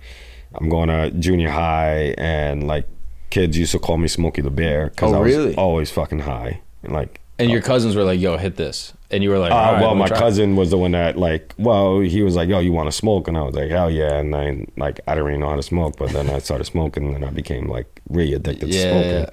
I'm 0.55 0.69
going 0.69 0.89
to 0.89 1.11
junior 1.13 1.51
high, 1.51 2.15
and 2.19 2.67
like 2.67 2.89
kids 3.31 3.57
used 3.59 3.73
to 3.73 3.79
call 3.79 3.99
me 3.99 4.09
Smokey 4.09 4.41
the 4.41 4.51
Bear 4.51 4.89
because 4.89 5.13
Oh, 5.13 5.17
I 5.17 5.21
was 5.21 5.37
really? 5.37 5.55
always 5.57 5.91
fucking 5.91 6.21
high. 6.21 6.61
And 6.83 6.93
like, 6.93 7.21
And 7.39 7.51
your 7.51 7.61
cousins 7.61 7.95
were 7.95 8.03
like, 8.05 8.19
"Yo, 8.19 8.37
hit 8.39 8.57
this," 8.57 8.95
and 9.11 9.23
you 9.23 9.31
were 9.31 9.39
like, 9.39 9.53
uh, 9.53 9.55
"All 9.55 9.73
right, 9.75 9.81
well, 9.83 9.95
my 9.95 10.07
try." 10.09 10.19
cousin 10.19 10.57
was 10.57 10.71
the 10.71 10.79
one 10.79 10.93
that 10.93 11.17
like, 11.17 11.55
well, 11.59 12.01
he 12.01 12.23
was 12.23 12.35
like, 12.37 12.49
yo, 12.49 12.59
you 12.59 12.73
want 12.73 12.89
to 12.89 12.93
smoke? 12.93 13.29
And 13.29 13.37
I 13.39 13.43
was 13.43 13.55
like, 13.55 13.71
hell 13.71 13.91
yeah. 13.91 14.17
And 14.19 14.33
then 14.35 14.71
like, 14.77 15.01
I 15.07 15.13
didn't 15.15 15.27
really 15.27 15.39
know 15.39 15.49
how 15.51 15.57
to 15.57 15.63
smoke, 15.63 15.97
but 15.99 16.11
then 16.11 16.29
I 16.31 16.39
started 16.41 16.65
smoking, 16.65 17.15
and 17.15 17.25
I 17.25 17.31
became 17.31 17.69
like 17.69 18.01
really 18.09 18.35
addicted 18.35 18.69
Yeah, 18.69 18.85
to 18.85 18.91
smoking. 18.91 19.11
yeah. 19.11 19.31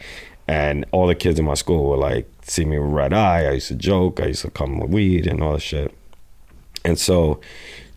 And 0.47 0.85
all 0.91 1.07
the 1.07 1.15
kids 1.15 1.39
in 1.39 1.45
my 1.45 1.53
school 1.53 1.89
were 1.89 1.97
like, 1.97 2.29
see 2.41 2.65
me 2.65 2.77
with 2.77 2.91
red 2.91 3.13
eye. 3.13 3.45
I 3.45 3.51
used 3.53 3.69
to 3.69 3.75
joke. 3.75 4.19
I 4.19 4.25
used 4.27 4.41
to 4.41 4.51
come 4.51 4.79
with 4.79 4.89
weed 4.91 5.25
and 5.25 5.41
all 5.41 5.53
that 5.53 5.61
shit. 5.61 5.93
And 6.85 6.99
so 6.99 7.39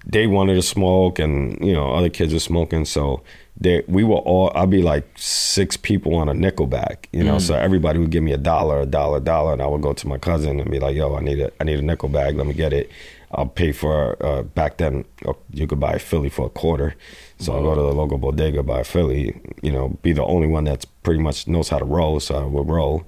they 0.07 0.27
wanted 0.29 0.55
to 0.55 0.63
smoke, 0.63 1.19
and 1.19 1.59
you 1.65 1.73
know, 1.73 1.93
other 1.93 2.09
kids 2.09 2.33
were 2.33 2.39
smoking. 2.39 2.85
So 2.85 3.23
they, 3.59 3.83
we 3.89 4.05
were 4.05 4.17
all. 4.17 4.53
I'd 4.55 4.71
be 4.71 4.83
like 4.83 5.09
six 5.17 5.77
people 5.77 6.15
on 6.17 6.29
a 6.29 6.35
nickel 6.35 6.67
bag, 6.67 7.09
you 7.13 7.25
know. 7.25 7.39
So 7.39 7.55
everybody 7.55 7.99
would 7.99 8.11
give 8.11 8.23
me 8.23 8.33
a 8.33 8.37
dollar, 8.39 8.81
a 8.81 8.87
dollar, 8.87 9.17
a 9.19 9.21
dollar, 9.21 9.53
and 9.55 9.63
I 9.63 9.67
would 9.67 9.81
go 9.83 9.93
to 9.95 10.09
my 10.09 10.19
cousin 10.19 10.61
and 10.61 10.71
be 10.71 10.79
like, 10.79 10.95
"Yo, 10.95 11.15
I 11.17 11.21
need 11.21 11.41
a, 11.41 11.51
I 11.61 11.65
need 11.65 11.79
a 11.79 11.83
nickel 11.83 12.09
bag. 12.11 12.37
Let 12.37 12.47
me 12.47 12.53
get 12.53 12.73
it. 12.75 12.91
I'll 13.33 13.47
pay 13.47 13.73
for." 13.73 14.23
Uh, 14.25 14.43
back 14.43 14.77
then, 14.77 15.05
uh, 15.27 15.33
you 15.53 15.67
could 15.67 15.81
buy 15.81 15.95
a 15.95 15.99
Philly 15.99 16.29
for 16.29 16.47
a 16.47 16.51
quarter. 16.51 16.97
So 17.39 17.57
I 17.57 17.61
go 17.63 17.75
to 17.75 17.81
the 17.81 17.93
local 17.93 18.19
bodega, 18.19 18.63
buy 18.63 18.81
a 18.81 18.85
Philly. 18.85 19.41
You 19.63 19.73
know, 19.73 19.89
be 20.03 20.13
the 20.13 20.25
only 20.25 20.49
one 20.49 20.65
that's 20.65 20.85
pretty 20.85 21.21
much 21.21 21.49
knows 21.49 21.71
how 21.71 21.79
to 21.79 21.85
roll. 21.87 22.21
So 22.21 22.37
I 22.37 22.45
would 22.45 22.69
roll, 22.69 23.07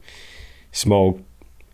smoke, 0.72 1.20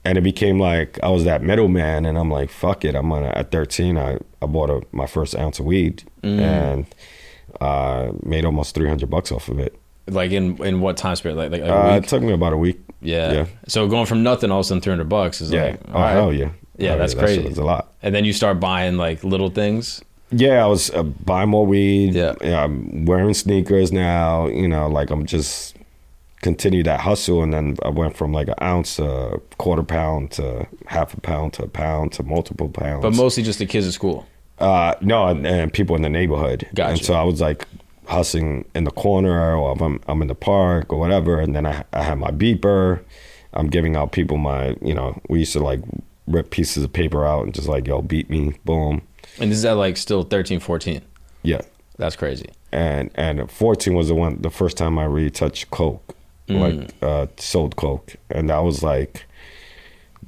and 0.05 0.19
it 0.19 0.23
became 0.23 0.59
like 0.59 0.99
I 1.03 1.11
was 1.11 1.23
that 1.25 1.43
middleman, 1.43 2.05
and 2.07 2.19
I'm 2.19 2.31
like, 2.31 2.51
fuck 2.51 2.85
it. 2.85 2.97
I'm 2.97 3.09
gonna 3.09 3.33
at 3.37 3.53
13. 3.53 3.97
I 3.99 4.19
I 4.43 4.47
bought 4.47 4.71
a, 4.71 4.83
my 4.91 5.07
first 5.07 5.37
ounce 5.37 5.61
of 5.61 5.65
weed 5.65 6.03
and 6.41 6.87
uh, 7.61 8.13
made 8.23 8.45
almost 8.45 8.75
300 8.75 9.09
bucks 9.09 9.31
off 9.33 9.49
of 9.49 9.59
it. 9.59 9.75
Like 10.07 10.33
in 10.33 10.63
in 10.63 10.81
what 10.81 10.97
time 10.99 11.17
period? 11.17 11.37
Like 11.39 11.51
like 11.51 11.63
a 11.63 11.75
Uh, 11.75 11.97
it 11.97 12.07
took 12.09 12.23
me 12.23 12.33
about 12.33 12.53
a 12.53 12.59
week. 12.59 12.79
Yeah. 13.01 13.33
yeah. 13.33 13.47
So 13.69 13.89
going 13.89 14.07
from 14.07 14.23
nothing 14.23 14.51
all 14.51 14.61
of 14.61 14.65
a 14.65 14.69
sudden 14.69 14.83
three 14.83 14.93
hundred 14.93 15.09
bucks 15.09 15.41
is 15.41 15.51
Yeah. 15.51 15.65
like 15.65 15.81
oh 15.89 15.93
right. 16.01 16.13
hell 16.13 16.33
yeah. 16.33 16.51
Yeah, 16.77 16.97
that's 16.97 17.15
that 17.15 17.21
crazy. 17.21 17.43
was 17.49 17.57
a 17.57 17.65
lot. 17.65 17.93
And 18.03 18.15
then 18.15 18.25
you 18.25 18.33
start 18.33 18.61
buying 18.61 18.97
like 18.97 19.25
little 19.25 19.49
things. 19.49 20.03
Yeah, 20.31 20.65
I 20.65 20.67
was 20.67 20.91
uh, 20.91 21.05
buying 21.05 21.49
more 21.51 21.65
weed. 21.65 22.15
Yeah. 22.15 22.35
yeah. 22.43 22.65
I'm 22.65 23.07
wearing 23.07 23.33
sneakers 23.35 23.93
now. 23.93 24.47
You 24.49 24.69
know, 24.69 24.89
like 24.89 25.11
I'm 25.11 25.25
just 25.25 25.77
continue 26.43 26.83
that 26.83 27.01
hustle, 27.01 27.43
and 27.43 27.55
then 27.55 27.77
I 27.83 27.89
went 27.89 28.17
from 28.17 28.33
like 28.33 28.49
an 28.49 28.55
ounce 28.61 28.97
to 28.97 29.05
a 29.05 29.39
quarter 29.57 29.83
pound 29.85 30.33
to 30.33 30.67
half 30.87 31.15
a 31.15 31.21
pound 31.21 31.55
to 31.55 31.65
a 31.65 31.69
pound 31.69 32.13
to 32.15 32.23
multiple 32.23 32.69
pounds. 32.69 33.03
But 33.03 33.15
mostly 33.15 33.43
just 33.43 33.59
the 33.59 33.67
kids 33.67 33.87
at 33.87 33.95
school. 33.95 34.27
Uh, 34.59 34.95
no, 35.01 35.27
and, 35.29 35.47
and 35.47 35.73
people 35.73 35.97
in 35.97 36.03
the 36.03 36.09
neighborhood. 36.09 36.67
Gotcha. 36.75 36.91
And 36.93 37.05
so 37.05 37.15
I 37.15 37.23
was 37.25 37.41
like 37.41 37.67
hustling 38.07 38.65
in 38.75 38.85
the 38.85 38.91
corner, 38.91 39.57
or 39.57 39.75
if 39.75 39.81
I'm 39.83 40.01
I'm 40.07 40.23
in 40.23 40.29
the 40.29 40.35
park 40.35 40.93
or 40.93 40.99
whatever. 40.99 41.41
And 41.41 41.55
then 41.55 41.67
I 41.67 41.85
I 41.93 42.03
had 42.03 42.19
my 42.19 42.31
beeper. 42.31 43.03
I'm 43.53 43.69
giving 43.69 43.97
out 43.97 44.13
people 44.13 44.37
my 44.37 44.77
you 44.83 44.95
know 44.95 45.21
we 45.29 45.41
used 45.41 45.53
to 45.55 45.61
like 45.61 45.81
rip 46.27 46.51
pieces 46.51 46.83
of 46.85 46.93
paper 46.93 47.25
out 47.27 47.45
and 47.45 47.55
just 47.55 47.69
like 47.69 47.87
yo 47.87 48.01
beat 48.03 48.31
me 48.31 48.55
boom 48.65 49.03
And 49.39 49.51
this 49.51 49.59
is 49.59 49.65
at 49.67 49.75
like 49.77 49.97
still 49.99 50.23
13, 50.23 50.59
14. 50.59 51.03
yeah 51.43 51.61
That's 51.99 52.17
crazy. 52.17 52.49
and 52.73 53.11
and 53.15 53.49
14 53.51 53.95
was 53.95 54.09
the 54.09 54.15
one 54.15 54.41
the 54.43 54.51
first 54.51 54.77
time 54.77 54.99
I 54.99 55.05
really 55.05 55.31
touched 55.31 55.71
coke 55.71 56.17
like 56.49 56.91
uh, 57.03 57.27
sold 57.39 57.77
coke, 57.77 58.17
and 58.29 58.51
that 58.51 58.59
was 58.59 58.83
like 58.83 59.25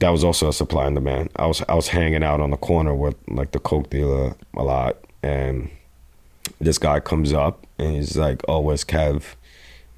that 0.00 0.10
was 0.10 0.24
also 0.24 0.48
a 0.48 0.52
supply 0.52 0.86
and 0.86 0.96
demand. 0.96 1.30
I 1.36 1.46
was 1.46 1.62
I 1.68 1.74
was 1.74 1.88
hanging 1.88 2.22
out 2.22 2.40
on 2.40 2.50
the 2.50 2.56
corner 2.56 2.94
with 2.94 3.16
like 3.28 3.52
the 3.52 3.58
coke 3.58 3.90
dealer 3.90 4.34
a 4.54 4.62
lot, 4.62 4.96
and 5.22 5.70
this 6.60 6.78
guy 6.78 7.00
comes 7.00 7.32
up 7.32 7.66
and 7.78 7.94
he's 7.94 8.16
like, 8.16 8.42
"Oh, 8.48 8.60
where's 8.60 8.84
Kev?" 8.84 9.34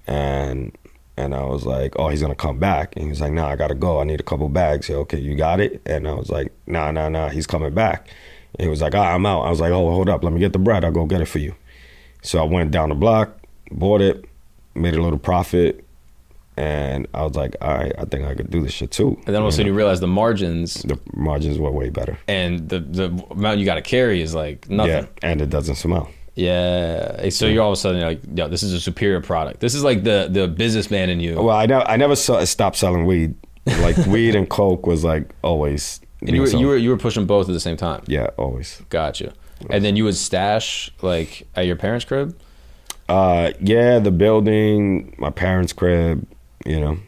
And 0.07 0.77
and 1.17 1.35
I 1.35 1.45
was 1.45 1.67
like, 1.67 1.95
"Oh, 1.99 2.09
he's 2.09 2.21
gonna 2.23 2.35
come 2.35 2.59
back." 2.59 2.95
And 2.97 3.09
he's 3.09 3.21
like, 3.21 3.33
"Nah, 3.33 3.49
I 3.49 3.57
gotta 3.57 3.75
go. 3.75 4.01
I 4.01 4.05
need 4.05 4.21
a 4.21 4.25
couple 4.25 4.49
bags." 4.49 4.89
Yeah, 4.89 4.97
okay, 4.97 5.19
you 5.19 5.35
got 5.35 5.61
it. 5.61 5.81
And 5.87 6.07
I 6.07 6.15
was 6.15 6.31
like, 6.31 6.53
"Nah, 6.67 6.91
nah, 6.91 7.09
nah. 7.09 7.29
He's 7.29 7.47
coming 7.47 7.75
back." 7.75 8.09
And 8.59 8.65
he 8.67 8.69
was 8.69 8.81
like, 8.81 8.95
"Ah, 8.95 9.15
I'm 9.15 9.27
out." 9.27 9.43
I 9.43 9.51
was 9.51 9.61
like, 9.61 9.73
"Oh, 9.73 9.91
hold 9.91 10.09
up. 10.09 10.23
Let 10.25 10.33
me 10.33 10.41
get 10.41 10.53
the 10.53 10.59
bread. 10.59 10.85
I'll 10.85 10.93
go 10.93 11.07
get 11.07 11.21
it 11.21 11.27
for 11.29 11.39
you." 11.39 11.55
So 12.23 12.41
I 12.41 12.45
went 12.45 12.71
down 12.71 12.89
the 12.89 12.95
block, 12.95 13.39
bought 13.71 14.01
it, 14.01 14.25
made 14.75 14.95
a 14.95 15.03
little 15.03 15.19
profit, 15.19 15.85
and 16.59 17.07
I 17.15 17.23
was 17.23 17.37
like, 17.37 17.55
"All 17.61 17.75
right, 17.75 17.93
I 17.97 18.05
think 18.05 18.25
I 18.25 18.35
could 18.35 18.51
do 18.51 18.61
this 18.61 18.73
shit 18.73 18.91
too." 18.91 19.11
And 19.27 19.35
then 19.35 19.37
all 19.37 19.49
of 19.49 19.49
a 19.49 19.53
sudden 19.53 19.69
you 19.69 19.75
realize 19.75 20.01
the 20.01 20.09
margins 20.09 20.75
the 20.83 20.99
margins 21.15 21.59
were 21.59 21.71
way 21.71 21.89
better. 21.89 22.19
and 22.27 22.69
the 22.69 22.81
the 22.81 23.07
amount 23.31 23.61
you 23.61 23.65
got 23.65 23.77
to 23.77 23.83
carry 23.83 24.21
is 24.21 24.35
like 24.35 24.69
nothing. 24.69 25.05
Yeah, 25.05 25.29
and 25.31 25.41
it 25.41 25.51
doesn't 25.51 25.77
smell. 25.77 26.11
Yeah. 26.35 27.29
So 27.31 27.47
you're 27.47 27.63
all 27.63 27.71
of 27.71 27.79
a 27.79 27.81
sudden 27.81 28.01
like, 28.01 28.21
yo, 28.35 28.49
this 28.49 28.63
is 28.63 28.73
a 28.73 28.81
superior 28.81 29.21
product. 29.21 29.61
This 29.61 29.75
is 29.75 29.83
like 29.85 30.03
the 30.05 30.29
the 30.31 30.49
businessman 30.49 31.11
in 31.11 31.21
you. 31.21 31.41
Well, 31.41 31.57
I 31.57 31.67
never, 31.67 31.85
I 31.87 31.97
never 31.97 32.17
saw, 32.17 32.45
stopped 32.45 32.77
selling 32.77 33.07
weed. 33.07 33.35
Like 33.67 33.97
weed 34.07 34.35
and 34.35 34.49
coke 34.49 34.87
was 34.87 35.05
like 35.05 35.31
always. 35.43 36.01
and 36.21 36.31
you 36.31 36.41
were, 36.41 36.47
being 36.47 36.59
you 36.59 36.67
were 36.67 36.77
you 36.77 36.91
were 36.91 36.97
pushing 36.97 37.27
both 37.27 37.49
at 37.49 37.53
the 37.53 37.61
same 37.61 37.77
time. 37.77 38.03
yeah, 38.07 38.29
always. 38.37 38.83
Gotcha. 38.89 39.33
And 39.71 39.85
then 39.85 39.97
you 39.97 40.05
would 40.05 40.15
stash 40.17 40.91
like 41.03 41.47
at 41.57 41.67
your 41.67 41.77
parents' 41.77 42.05
crib. 42.05 42.39
Uh, 43.09 43.53
yeah, 43.61 43.99
the 43.99 44.11
building, 44.11 45.15
my 45.19 45.31
parents' 45.31 45.73
crib, 45.73 46.27
you 46.69 46.79
know, 46.81 46.99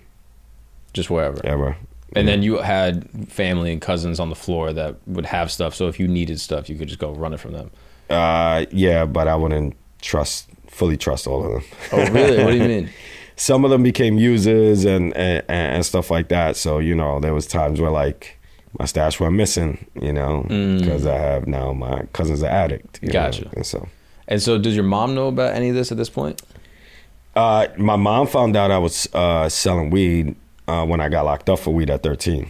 just 0.93 1.11
wherever. 1.11 1.41
ever. 1.45 1.77
And 2.17 2.27
then 2.27 2.43
you 2.43 2.57
had 2.59 3.09
family 3.29 3.71
and 3.73 3.81
cousins 3.81 4.19
on 4.19 4.31
the 4.31 4.35
floor 4.35 4.73
that 4.73 4.97
would 5.07 5.27
have 5.27 5.53
stuff. 5.53 5.75
So 5.77 5.87
if 5.87 6.01
you 6.01 6.09
needed 6.09 6.41
stuff, 6.41 6.69
you 6.69 6.77
could 6.77 6.89
just 6.89 6.99
go 6.99 7.13
run 7.13 7.33
it 7.33 7.39
from 7.39 7.53
them. 7.53 7.71
Uh, 8.09 8.65
yeah, 8.73 9.05
but 9.05 9.29
I 9.29 9.37
wouldn't 9.37 9.77
trust 10.03 10.49
fully 10.67 10.97
trust 10.97 11.27
all 11.29 11.45
of 11.47 11.53
them. 11.53 11.63
Oh, 11.93 12.11
really? 12.11 12.43
what 12.45 12.51
do 12.51 12.57
you 12.57 12.65
mean? 12.65 12.91
Some 13.37 13.65
of 13.65 13.71
them 13.71 13.83
became 13.85 14.19
users 14.19 14.85
and, 14.85 15.17
and 15.17 15.43
and 15.49 15.87
stuff 15.87 16.11
like 16.11 16.29
that. 16.29 16.57
So 16.57 16.79
you 16.81 16.95
know, 16.97 17.21
there 17.21 17.33
was 17.33 17.47
times 17.47 17.81
where 17.81 17.91
like 17.93 18.37
my 18.79 18.85
stash 18.87 19.21
went 19.21 19.35
missing, 19.35 19.87
you 19.95 20.13
know, 20.13 20.43
because 20.49 21.07
I 21.07 21.15
have 21.17 21.47
now 21.47 21.73
my 21.73 22.03
cousin's 22.13 22.43
an 22.43 22.49
addict. 22.51 22.99
you 23.03 23.09
know, 23.09 23.13
Mm. 23.21 23.23
Gotcha. 23.23 23.51
and 23.55 23.65
so. 23.65 23.89
And 24.29 24.41
so, 24.43 24.59
does 24.59 24.75
your 24.75 24.85
mom 24.85 25.15
know 25.15 25.29
about 25.29 25.55
any 25.55 25.69
of 25.71 25.75
this 25.77 25.91
at 25.93 25.97
this 25.99 26.11
point? 26.11 26.43
Uh, 27.35 27.69
my 27.77 27.97
mom 27.97 28.27
found 28.27 28.57
out 28.57 28.71
I 28.71 28.79
was 28.79 29.09
uh, 29.15 29.49
selling 29.49 29.91
weed 29.91 30.35
uh, 30.67 30.85
when 30.85 31.01
I 31.01 31.09
got 31.09 31.25
locked 31.25 31.49
up 31.49 31.59
for 31.61 31.73
weed 31.73 31.91
at 31.91 32.03
13. 32.03 32.49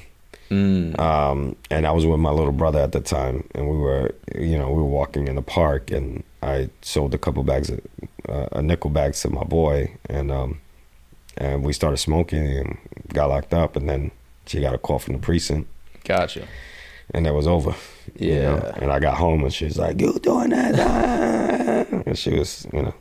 Um, 0.53 1.55
and 1.71 1.87
I 1.87 1.93
was 1.93 2.05
with 2.07 2.19
my 2.19 2.31
little 2.31 2.51
brother 2.53 2.81
at 2.81 2.91
the 2.91 3.01
time, 3.01 3.45
and 3.55 3.69
we 3.71 3.77
were, 3.77 4.13
you 4.35 4.59
know, 4.59 4.69
we 4.69 4.79
were 4.83 4.85
walking 4.89 5.29
in 5.29 5.37
the 5.37 5.43
park, 5.43 5.93
and 5.93 6.25
I 6.43 6.71
sold 6.83 7.15
a 7.15 7.19
couple 7.19 7.45
bags 7.45 7.71
of 7.71 7.81
uh, 8.29 8.49
a 8.53 8.61
nickel 8.63 8.91
bags 8.91 9.21
to 9.23 9.31
my 9.31 9.45
boy, 9.45 9.93
and 10.09 10.33
um, 10.33 10.61
and 11.39 11.63
we 11.63 11.73
started 11.73 11.99
smoking 11.99 12.45
and 12.59 12.79
got 13.15 13.29
locked 13.29 13.55
up, 13.55 13.77
and 13.77 13.89
then 13.89 14.11
she 14.47 14.61
got 14.61 14.75
a 14.75 14.79
call 14.79 14.99
from 14.99 15.15
the 15.15 15.21
precinct, 15.21 15.69
Gotcha. 16.03 16.49
and 17.15 17.27
that 17.27 17.33
was 17.35 17.47
over. 17.47 17.77
you 18.19 18.35
know? 18.35 18.57
Yeah. 18.57 18.79
And 18.83 18.91
I 18.91 18.99
got 18.99 19.19
home, 19.19 19.45
and 19.45 19.53
she 19.55 19.67
was 19.67 19.79
like, 19.79 20.01
"You 20.01 20.19
doing 20.19 20.51
that?" 20.51 20.75
ah?" 20.81 22.03
and 22.07 22.19
she 22.19 22.37
was, 22.37 22.67
you 22.73 22.83
know, 22.83 22.95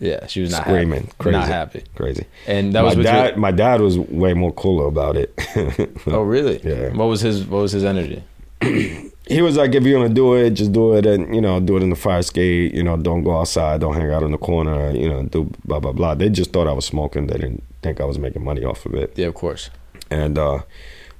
Yeah, 0.00 0.26
she 0.26 0.40
was 0.40 0.50
not 0.50 0.62
screaming, 0.62 1.02
happy. 1.04 1.12
crazy, 1.18 1.38
Not 1.38 1.48
happy. 1.48 1.82
crazy. 1.94 2.24
And 2.46 2.72
that 2.74 2.82
my 2.82 2.94
was 2.94 3.04
dad. 3.04 3.28
your- 3.30 3.36
My 3.38 3.50
dad 3.50 3.80
was 3.82 3.98
way 3.98 4.32
more 4.34 4.52
cooler 4.52 4.86
about 4.86 5.16
it. 5.16 5.30
Oh, 6.06 6.22
really? 6.22 6.58
Yeah. 6.64 6.88
What 6.94 7.06
was 7.06 7.20
his 7.20 7.44
What 7.44 7.60
was 7.62 7.72
his 7.72 7.84
energy? 7.84 8.22
he 8.62 9.42
was 9.42 9.56
like, 9.56 9.74
if 9.74 9.84
you're 9.84 10.00
gonna 10.00 10.12
do 10.12 10.34
it, 10.34 10.50
just 10.50 10.72
do 10.72 10.94
it, 10.94 11.06
and 11.06 11.34
you 11.34 11.40
know, 11.40 11.60
do 11.60 11.76
it 11.76 11.82
in 11.82 11.90
the 11.90 11.96
fire 11.96 12.18
escape. 12.20 12.74
You 12.74 12.82
know, 12.82 12.96
don't 12.96 13.22
go 13.22 13.38
outside, 13.38 13.80
don't 13.80 13.94
hang 13.94 14.10
out 14.10 14.22
in 14.22 14.32
the 14.32 14.38
corner. 14.38 14.90
You 14.90 15.08
know, 15.08 15.22
do 15.24 15.50
blah 15.64 15.80
blah 15.80 15.92
blah. 15.92 16.14
They 16.14 16.28
just 16.28 16.52
thought 16.52 16.66
I 16.66 16.72
was 16.72 16.84
smoking. 16.86 17.26
They 17.26 17.38
didn't 17.38 17.62
think 17.82 18.00
I 18.00 18.04
was 18.04 18.18
making 18.18 18.44
money 18.44 18.64
off 18.64 18.84
of 18.86 18.94
it. 18.94 19.12
Yeah, 19.16 19.26
of 19.28 19.34
course. 19.34 19.70
And 20.10 20.38
uh, 20.38 20.60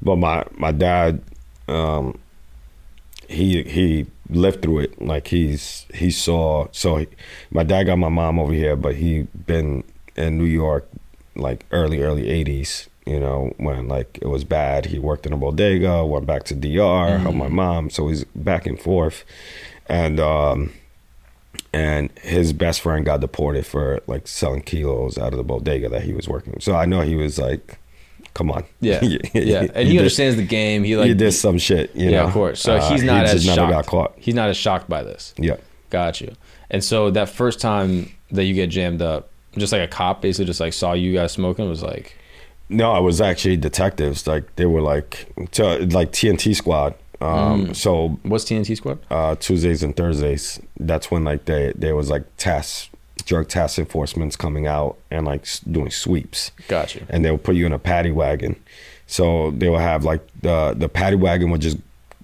but 0.02 0.16
my 0.16 0.44
my 0.56 0.72
dad, 0.72 1.22
um, 1.68 2.18
he 3.30 3.62
he 3.62 4.06
lived 4.28 4.62
through 4.62 4.80
it. 4.80 5.00
Like 5.00 5.28
he's 5.28 5.86
he 5.94 6.10
saw. 6.10 6.68
So 6.72 6.96
he, 6.96 7.08
my 7.50 7.62
dad 7.62 7.84
got 7.84 7.96
my 7.96 8.08
mom 8.08 8.38
over 8.38 8.52
here, 8.52 8.76
but 8.76 8.96
he 8.96 9.22
been 9.46 9.84
in 10.16 10.38
New 10.38 10.44
York 10.44 10.88
like 11.36 11.64
early 11.70 12.02
early 12.02 12.24
'80s. 12.24 12.88
You 13.06 13.20
know 13.20 13.54
when 13.56 13.88
like 13.88 14.18
it 14.20 14.26
was 14.28 14.44
bad. 14.44 14.86
He 14.86 14.98
worked 14.98 15.26
in 15.26 15.32
a 15.32 15.36
bodega, 15.36 16.04
went 16.04 16.26
back 16.26 16.44
to 16.44 16.54
DR, 16.54 17.18
helped 17.18 17.36
my 17.38 17.48
mom. 17.48 17.90
So 17.90 18.08
he's 18.08 18.24
back 18.34 18.66
and 18.66 18.80
forth, 18.80 19.24
and. 19.86 20.20
um 20.20 20.72
and 21.72 22.10
his 22.22 22.52
best 22.52 22.80
friend 22.80 23.04
got 23.04 23.20
deported 23.20 23.64
for 23.66 24.00
like 24.06 24.26
selling 24.26 24.62
kilos 24.62 25.16
out 25.18 25.32
of 25.32 25.36
the 25.36 25.44
bodega 25.44 25.88
that 25.88 26.02
he 26.02 26.12
was 26.12 26.28
working. 26.28 26.58
So 26.60 26.74
I 26.74 26.84
know 26.84 27.00
he 27.02 27.14
was 27.14 27.38
like, 27.38 27.78
"Come 28.34 28.50
on, 28.50 28.64
Yeah, 28.80 29.00
yeah. 29.34 29.66
And 29.74 29.86
he 29.86 29.92
did- 29.94 29.98
understands 29.98 30.36
the 30.36 30.42
game. 30.44 30.84
He 30.84 30.96
like 30.96 31.08
you 31.08 31.14
did 31.14 31.32
some 31.32 31.58
shit, 31.58 31.94
you 31.96 32.10
yeah, 32.10 32.20
know. 32.20 32.26
of 32.26 32.32
course. 32.32 32.60
So 32.60 32.76
Uh, 32.76 32.88
he's 32.90 33.00
he 33.02 33.06
not 33.06 33.24
as 33.24 33.32
just 33.44 33.46
never 33.46 33.56
shocked. 33.70 33.72
got 33.72 33.86
caught. 33.86 34.12
He's 34.16 34.34
not 34.34 34.48
as 34.48 34.56
shocked 34.56 34.88
by 34.88 35.02
this. 35.02 35.34
Yeah, 35.38 35.56
Got 35.90 36.20
you. 36.20 36.34
And 36.70 36.84
so 36.84 37.10
that 37.10 37.28
first 37.28 37.60
time 37.60 38.12
that 38.30 38.44
you 38.44 38.54
get 38.54 38.68
jammed 38.68 39.02
up, 39.02 39.28
just 39.58 39.72
like 39.72 39.82
a 39.82 39.88
cop 39.88 40.22
basically 40.22 40.44
just 40.46 40.60
like 40.60 40.72
saw 40.72 40.92
you 40.92 41.12
guys 41.12 41.32
smoking 41.32 41.68
was 41.68 41.82
like, 41.82 42.16
no, 42.68 42.96
it 42.96 43.00
was 43.02 43.20
actually 43.20 43.56
detectives. 43.56 44.26
Like 44.28 44.54
they 44.54 44.66
were 44.66 44.80
like, 44.80 45.26
to, 45.52 45.84
like 45.86 46.12
TNT 46.12 46.54
Squad. 46.54 46.94
Um, 47.20 47.66
Mm. 47.66 47.76
So 47.76 48.18
what's 48.22 48.44
TNT 48.44 48.76
Squad? 48.76 48.98
uh, 49.10 49.34
Tuesdays 49.34 49.82
and 49.82 49.94
Thursdays, 49.96 50.60
that's 50.78 51.10
when 51.10 51.24
like 51.24 51.44
they 51.46 51.72
there 51.74 51.96
was 51.96 52.08
like 52.08 52.22
task 52.36 52.88
drug 53.22 53.48
task 53.48 53.78
enforcement's 53.78 54.36
coming 54.36 54.66
out 54.66 54.96
and 55.10 55.26
like 55.26 55.46
doing 55.70 55.90
sweeps. 55.90 56.52
Got 56.68 56.94
you. 56.94 57.06
and 57.08 57.24
they'll 57.24 57.38
put 57.38 57.56
you 57.56 57.66
in 57.66 57.72
a 57.72 57.78
paddy 57.78 58.10
wagon. 58.10 58.56
So 59.06 59.50
they 59.50 59.68
will 59.68 59.78
have 59.78 60.04
like 60.04 60.26
the 60.40 60.74
the 60.76 60.88
paddy 60.88 61.16
wagon 61.16 61.50
would 61.50 61.60
just 61.60 61.78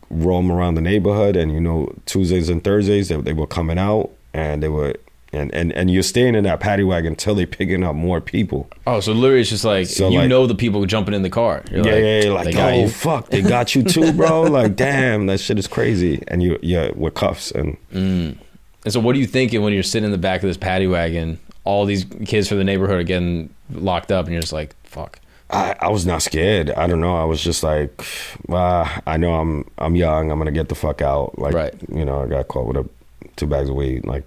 roam 0.08 0.52
around 0.52 0.74
the 0.76 0.80
neighborhood, 0.80 1.34
and 1.36 1.52
you 1.52 1.60
know 1.60 1.92
Tuesdays 2.06 2.48
and 2.48 2.62
Thursdays 2.62 3.08
they, 3.08 3.16
they 3.16 3.32
were 3.32 3.46
coming 3.46 3.78
out, 3.78 4.10
and 4.32 4.62
they 4.62 4.68
were 4.68 4.94
and 5.32 5.52
and 5.54 5.72
and 5.72 5.90
you're 5.90 6.02
staying 6.02 6.34
in 6.34 6.44
that 6.44 6.60
paddy 6.60 6.84
wagon 6.84 7.12
until 7.12 7.34
they 7.34 7.46
picking 7.46 7.82
up 7.82 7.94
more 7.94 8.20
people. 8.20 8.70
Oh, 8.86 9.00
so 9.00 9.12
literally 9.12 9.40
it's 9.40 9.50
just 9.50 9.64
like 9.64 9.86
So, 9.86 10.08
you 10.08 10.20
like- 10.20 10.28
know 10.28 10.46
the 10.46 10.54
people 10.54 10.84
jumping 10.86 11.14
in 11.14 11.22
the 11.22 11.30
car. 11.30 11.64
You're 11.70 11.84
yeah, 11.84 11.92
like, 11.92 12.02
yeah, 12.02 12.20
yeah, 12.22 12.30
like 12.30 12.56
oh 12.56 12.82
you. 12.82 12.88
fuck, 12.88 13.28
they 13.30 13.42
got 13.42 13.74
you 13.74 13.82
too, 13.82 14.12
bro. 14.12 14.42
like 14.58 14.76
damn, 14.76 15.26
that 15.26 15.40
shit 15.40 15.58
is 15.58 15.66
crazy, 15.66 16.22
and 16.28 16.42
you 16.42 16.58
yeah 16.62 16.90
with 16.94 17.14
cuffs 17.14 17.50
and 17.50 17.76
mm. 17.92 18.38
And 18.86 18.92
so, 18.92 19.00
what 19.00 19.16
are 19.16 19.18
you 19.18 19.26
thinking 19.26 19.62
when 19.62 19.72
you're 19.72 19.82
sitting 19.82 20.04
in 20.04 20.12
the 20.12 20.16
back 20.18 20.44
of 20.44 20.48
this 20.48 20.56
paddy 20.56 20.86
wagon? 20.86 21.40
All 21.64 21.84
these 21.86 22.04
kids 22.24 22.46
from 22.46 22.58
the 22.58 22.64
neighborhood 22.64 23.00
are 23.00 23.02
getting 23.02 23.50
locked 23.72 24.12
up, 24.12 24.26
and 24.26 24.32
you're 24.32 24.40
just 24.40 24.52
like, 24.52 24.76
"Fuck." 24.84 25.18
I, 25.50 25.74
I 25.80 25.88
was 25.88 26.06
not 26.06 26.22
scared. 26.22 26.70
I 26.70 26.86
don't 26.86 27.00
know. 27.00 27.16
I 27.16 27.24
was 27.24 27.42
just 27.42 27.64
like, 27.64 28.00
uh, 28.48 28.88
I 29.04 29.16
know 29.16 29.34
I'm 29.34 29.68
I'm 29.78 29.96
young. 29.96 30.30
I'm 30.30 30.38
gonna 30.38 30.52
get 30.52 30.68
the 30.68 30.76
fuck 30.76 31.02
out. 31.02 31.36
Like, 31.36 31.52
Right. 31.54 31.74
you 31.92 32.04
know, 32.04 32.22
I 32.22 32.26
got 32.28 32.46
caught 32.46 32.66
with 32.68 32.76
a, 32.76 32.88
two 33.34 33.48
bags 33.48 33.68
of 33.68 33.74
weed. 33.74 34.04
Like, 34.06 34.24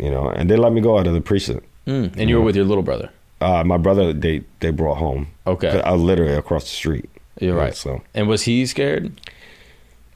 you 0.00 0.10
know, 0.10 0.28
and 0.28 0.50
they 0.50 0.56
let 0.56 0.72
me 0.72 0.80
go 0.80 0.98
out 0.98 1.06
of 1.06 1.14
the 1.14 1.20
precinct. 1.20 1.64
Mm. 1.86 2.16
And 2.16 2.28
you 2.28 2.36
were 2.36 2.42
with 2.42 2.56
your 2.56 2.64
little 2.64 2.82
brother. 2.82 3.10
Uh, 3.40 3.62
my 3.62 3.76
brother, 3.76 4.12
they 4.12 4.42
they 4.58 4.70
brought 4.70 4.96
home. 4.96 5.28
Okay, 5.46 5.80
I 5.82 5.94
literally 5.94 6.34
across 6.34 6.64
the 6.64 6.70
street. 6.70 7.08
You're 7.40 7.54
Yeah, 7.56 7.62
right. 7.62 7.76
So, 7.76 8.02
And 8.12 8.26
was 8.28 8.42
he 8.42 8.66
scared? 8.66 9.12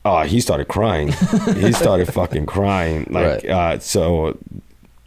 Oh, 0.09 0.23
he 0.23 0.41
started 0.41 0.69
crying. 0.69 1.09
he 1.65 1.73
started 1.73 2.13
fucking 2.13 2.47
crying. 2.47 3.07
Like, 3.11 3.25
Right. 3.27 3.47
uh, 3.47 3.79
so 3.81 4.37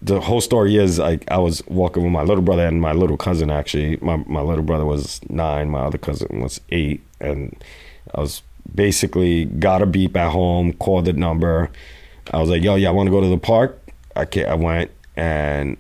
the 0.02 0.20
whole 0.20 0.42
story 0.42 0.76
is 0.78 0.98
like 1.00 1.24
I 1.30 1.38
was 1.38 1.62
walking 1.68 2.04
with 2.04 2.12
my 2.12 2.24
little 2.24 2.42
brother 2.44 2.66
and 2.66 2.82
my 2.82 2.94
little 2.94 3.18
cousin. 3.18 3.50
Actually, 3.52 3.98
my 4.02 4.18
my 4.28 4.42
little 4.42 4.64
brother 4.64 4.86
was 4.86 5.20
nine. 5.30 5.70
My 5.70 5.82
other 5.82 5.98
cousin 6.00 6.42
was 6.42 6.60
eight, 6.70 7.02
and 7.20 7.56
I 8.16 8.22
was 8.22 8.42
basically 8.74 9.46
got 9.46 9.82
a 9.82 9.86
beep 9.86 10.16
at 10.18 10.32
home. 10.32 10.74
Called 10.74 11.06
the 11.06 11.14
number. 11.14 11.70
I 12.34 12.38
was 12.40 12.50
like, 12.50 12.64
"Yo, 12.64 12.76
yeah, 12.76 12.90
I 12.90 12.92
want 12.92 13.08
to 13.08 13.12
go 13.12 13.22
to 13.22 13.28
the 13.28 13.38
park." 13.54 13.78
I 14.16 14.26
can't, 14.26 14.50
I 14.50 14.56
went 14.56 14.92
and 15.16 15.78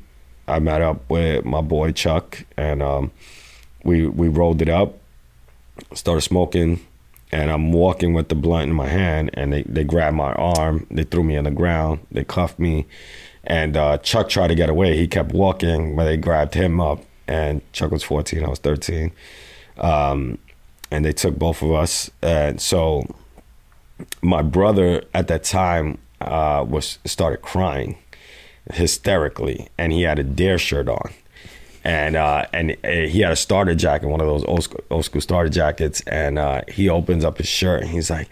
I 0.48 0.60
met 0.60 0.82
up 0.82 0.98
with 1.10 1.44
my 1.46 1.62
boy 1.62 1.92
Chuck, 1.92 2.46
and 2.58 2.82
um, 2.84 3.12
we 3.84 4.08
we 4.08 4.28
rolled 4.28 4.62
it 4.62 4.70
up, 4.70 4.98
started 5.94 6.22
smoking, 6.22 6.80
and 7.32 7.50
I'm 7.52 7.72
walking 7.72 8.14
with 8.14 8.30
the 8.30 8.36
blunt 8.36 8.70
in 8.70 8.76
my 8.76 8.88
hand, 8.88 9.32
and 9.34 9.54
they 9.54 9.64
they 9.64 9.84
grabbed 9.84 10.18
my 10.18 10.34
arm, 10.34 10.88
they 10.92 11.04
threw 11.04 11.24
me 11.24 11.38
on 11.38 11.46
the 11.46 11.52
ground, 11.52 12.06
they 12.12 12.24
cuffed 12.24 12.60
me, 12.60 12.86
and 13.44 13.78
uh, 13.78 13.98
Chuck 14.00 14.30
tried 14.30 14.48
to 14.48 14.56
get 14.56 14.70
away. 14.70 14.98
He 14.98 15.08
kept 15.08 15.32
walking, 15.32 15.96
but 15.96 16.06
they 16.06 16.18
grabbed 16.18 16.54
him 16.54 16.80
up, 16.82 17.04
and 17.28 17.62
Chuck 17.74 17.92
was 17.92 18.04
14, 18.04 18.44
I 18.44 18.50
was 18.50 18.60
13, 18.60 19.12
um, 19.78 20.38
and 20.92 21.06
they 21.06 21.14
took 21.14 21.38
both 21.38 21.62
of 21.62 21.72
us, 21.72 22.12
and 22.22 22.62
so 22.62 23.04
my 24.22 24.42
brother 24.42 25.04
at 25.14 25.28
that 25.28 25.44
time 25.44 25.98
uh, 26.20 26.66
was 26.68 27.00
started 27.06 27.42
crying 27.42 27.98
hysterically, 28.74 29.70
and 29.78 29.92
he 29.92 30.04
had 30.04 30.20
a 30.20 30.24
dare 30.24 30.58
shirt 30.58 30.88
on. 30.88 31.12
And 31.84 32.16
uh, 32.16 32.46
and 32.54 32.78
uh, 32.84 32.90
he 32.90 33.22
had 33.22 33.32
a 33.32 33.36
starter 33.36 33.74
jacket, 33.76 34.08
one 34.08 34.22
of 34.22 34.28
those 34.28 34.44
old 34.46 34.64
school, 34.64 34.80
old 34.92 35.06
school 35.06 35.22
starter 35.22 35.50
jackets, 35.50 36.02
and 36.02 36.38
uh, 36.38 36.62
he 36.68 36.90
opens 36.90 37.24
up 37.26 37.38
his 37.38 37.48
shirt 37.48 37.82
and 37.82 37.90
he's 37.90 38.10
like, 38.10 38.30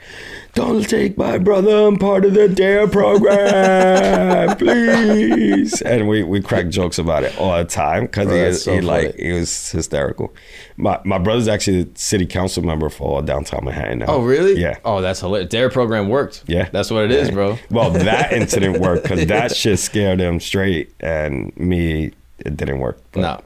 "Don't 0.54 0.88
take 0.88 1.18
my 1.18 1.38
brother. 1.38 1.88
I'm 1.88 1.98
part 1.98 2.26
of 2.26 2.34
the 2.36 2.48
Dare 2.48 2.88
program, 2.88 4.56
please." 4.58 5.82
And 5.82 6.08
we 6.08 6.24
we 6.24 6.42
crack 6.42 6.70
jokes 6.70 6.98
about 7.00 7.24
it 7.24 7.38
all 7.40 7.58
the 7.58 7.66
time 7.66 8.04
because 8.06 8.30
he, 8.32 8.38
is- 8.38 8.64
so 8.64 8.74
he 8.76 8.82
like 8.82 9.16
he 9.16 9.32
was 9.32 9.72
hysterical. 9.72 10.34
My 10.78 11.00
my 11.04 11.18
brother's 11.18 11.48
actually 11.48 11.84
the 11.84 12.00
city 12.00 12.26
council 12.26 12.64
member 12.64 12.90
for 12.90 13.22
downtown 13.22 13.66
Manhattan 13.66 14.00
now. 14.00 14.06
Oh, 14.08 14.22
really? 14.24 14.60
Yeah. 14.60 14.78
Oh, 14.86 15.02
that's 15.02 15.20
hilarious. 15.20 15.50
Dare 15.50 15.70
program 15.70 16.08
worked. 16.10 16.44
Yeah. 16.48 16.70
That's 16.72 16.90
what 16.92 17.04
it 17.06 17.12
is, 17.12 17.32
bro. 17.32 17.58
Well, 17.70 17.90
that 17.92 18.32
incident 18.32 18.80
worked 18.80 19.04
because 19.04 19.26
that 19.28 19.56
shit 19.56 19.80
scared 19.80 20.20
him 20.20 20.40
straight, 20.40 20.94
and 21.00 21.52
me, 21.58 22.12
it 22.46 22.58
didn't 22.58 22.80
work. 22.80 23.00
But- 23.12 23.22
No. 23.22 23.42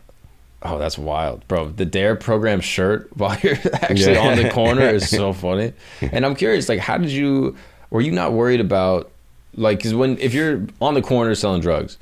Oh, 0.65 0.77
that's 0.79 0.97
wild, 0.97 1.45
bro. 1.49 1.67
The 1.69 1.85
Dare 1.85 2.15
program 2.15 2.61
shirt 2.61 3.09
while 3.17 3.37
you're 3.43 3.57
actually 3.73 4.13
Yeah. 4.13 4.29
on 4.29 4.37
the 4.37 4.49
corner 4.49 4.87
is 4.87 5.09
so 5.09 5.33
funny. 5.45 5.73
And 6.01 6.25
I'm 6.25 6.35
curious, 6.35 6.69
like, 6.69 6.79
how 6.79 6.97
did 6.97 7.09
you? 7.09 7.57
Were 7.89 7.99
you 8.01 8.11
not 8.11 8.31
worried 8.31 8.61
about, 8.61 9.11
like, 9.55 9.77
because 9.79 9.93
when 9.93 10.17
if 10.19 10.33
you're 10.33 10.65
on 10.81 10.93
the 10.93 11.01
corner 11.01 11.35
selling 11.35 11.59
drugs, 11.61 11.97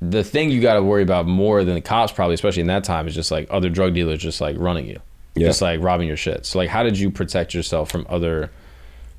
the 0.00 0.24
thing 0.24 0.50
you 0.50 0.60
got 0.62 0.74
to 0.74 0.82
worry 0.82 1.02
about 1.02 1.26
more 1.26 1.64
than 1.64 1.74
the 1.74 1.80
cops 1.82 2.12
probably, 2.12 2.34
especially 2.34 2.62
in 2.62 2.66
that 2.68 2.82
time, 2.82 3.06
is 3.06 3.14
just 3.14 3.30
like 3.30 3.46
other 3.50 3.68
drug 3.68 3.92
dealers 3.94 4.20
just 4.20 4.40
like 4.40 4.56
running 4.58 4.86
you, 4.86 4.98
Yeah. 5.34 5.48
just 5.48 5.60
like 5.60 5.78
robbing 5.82 6.08
your 6.08 6.16
shit. 6.16 6.46
So 6.46 6.58
like, 6.58 6.70
how 6.70 6.82
did 6.82 6.98
you 6.98 7.10
protect 7.10 7.52
yourself 7.52 7.90
from 7.90 8.06
other 8.08 8.50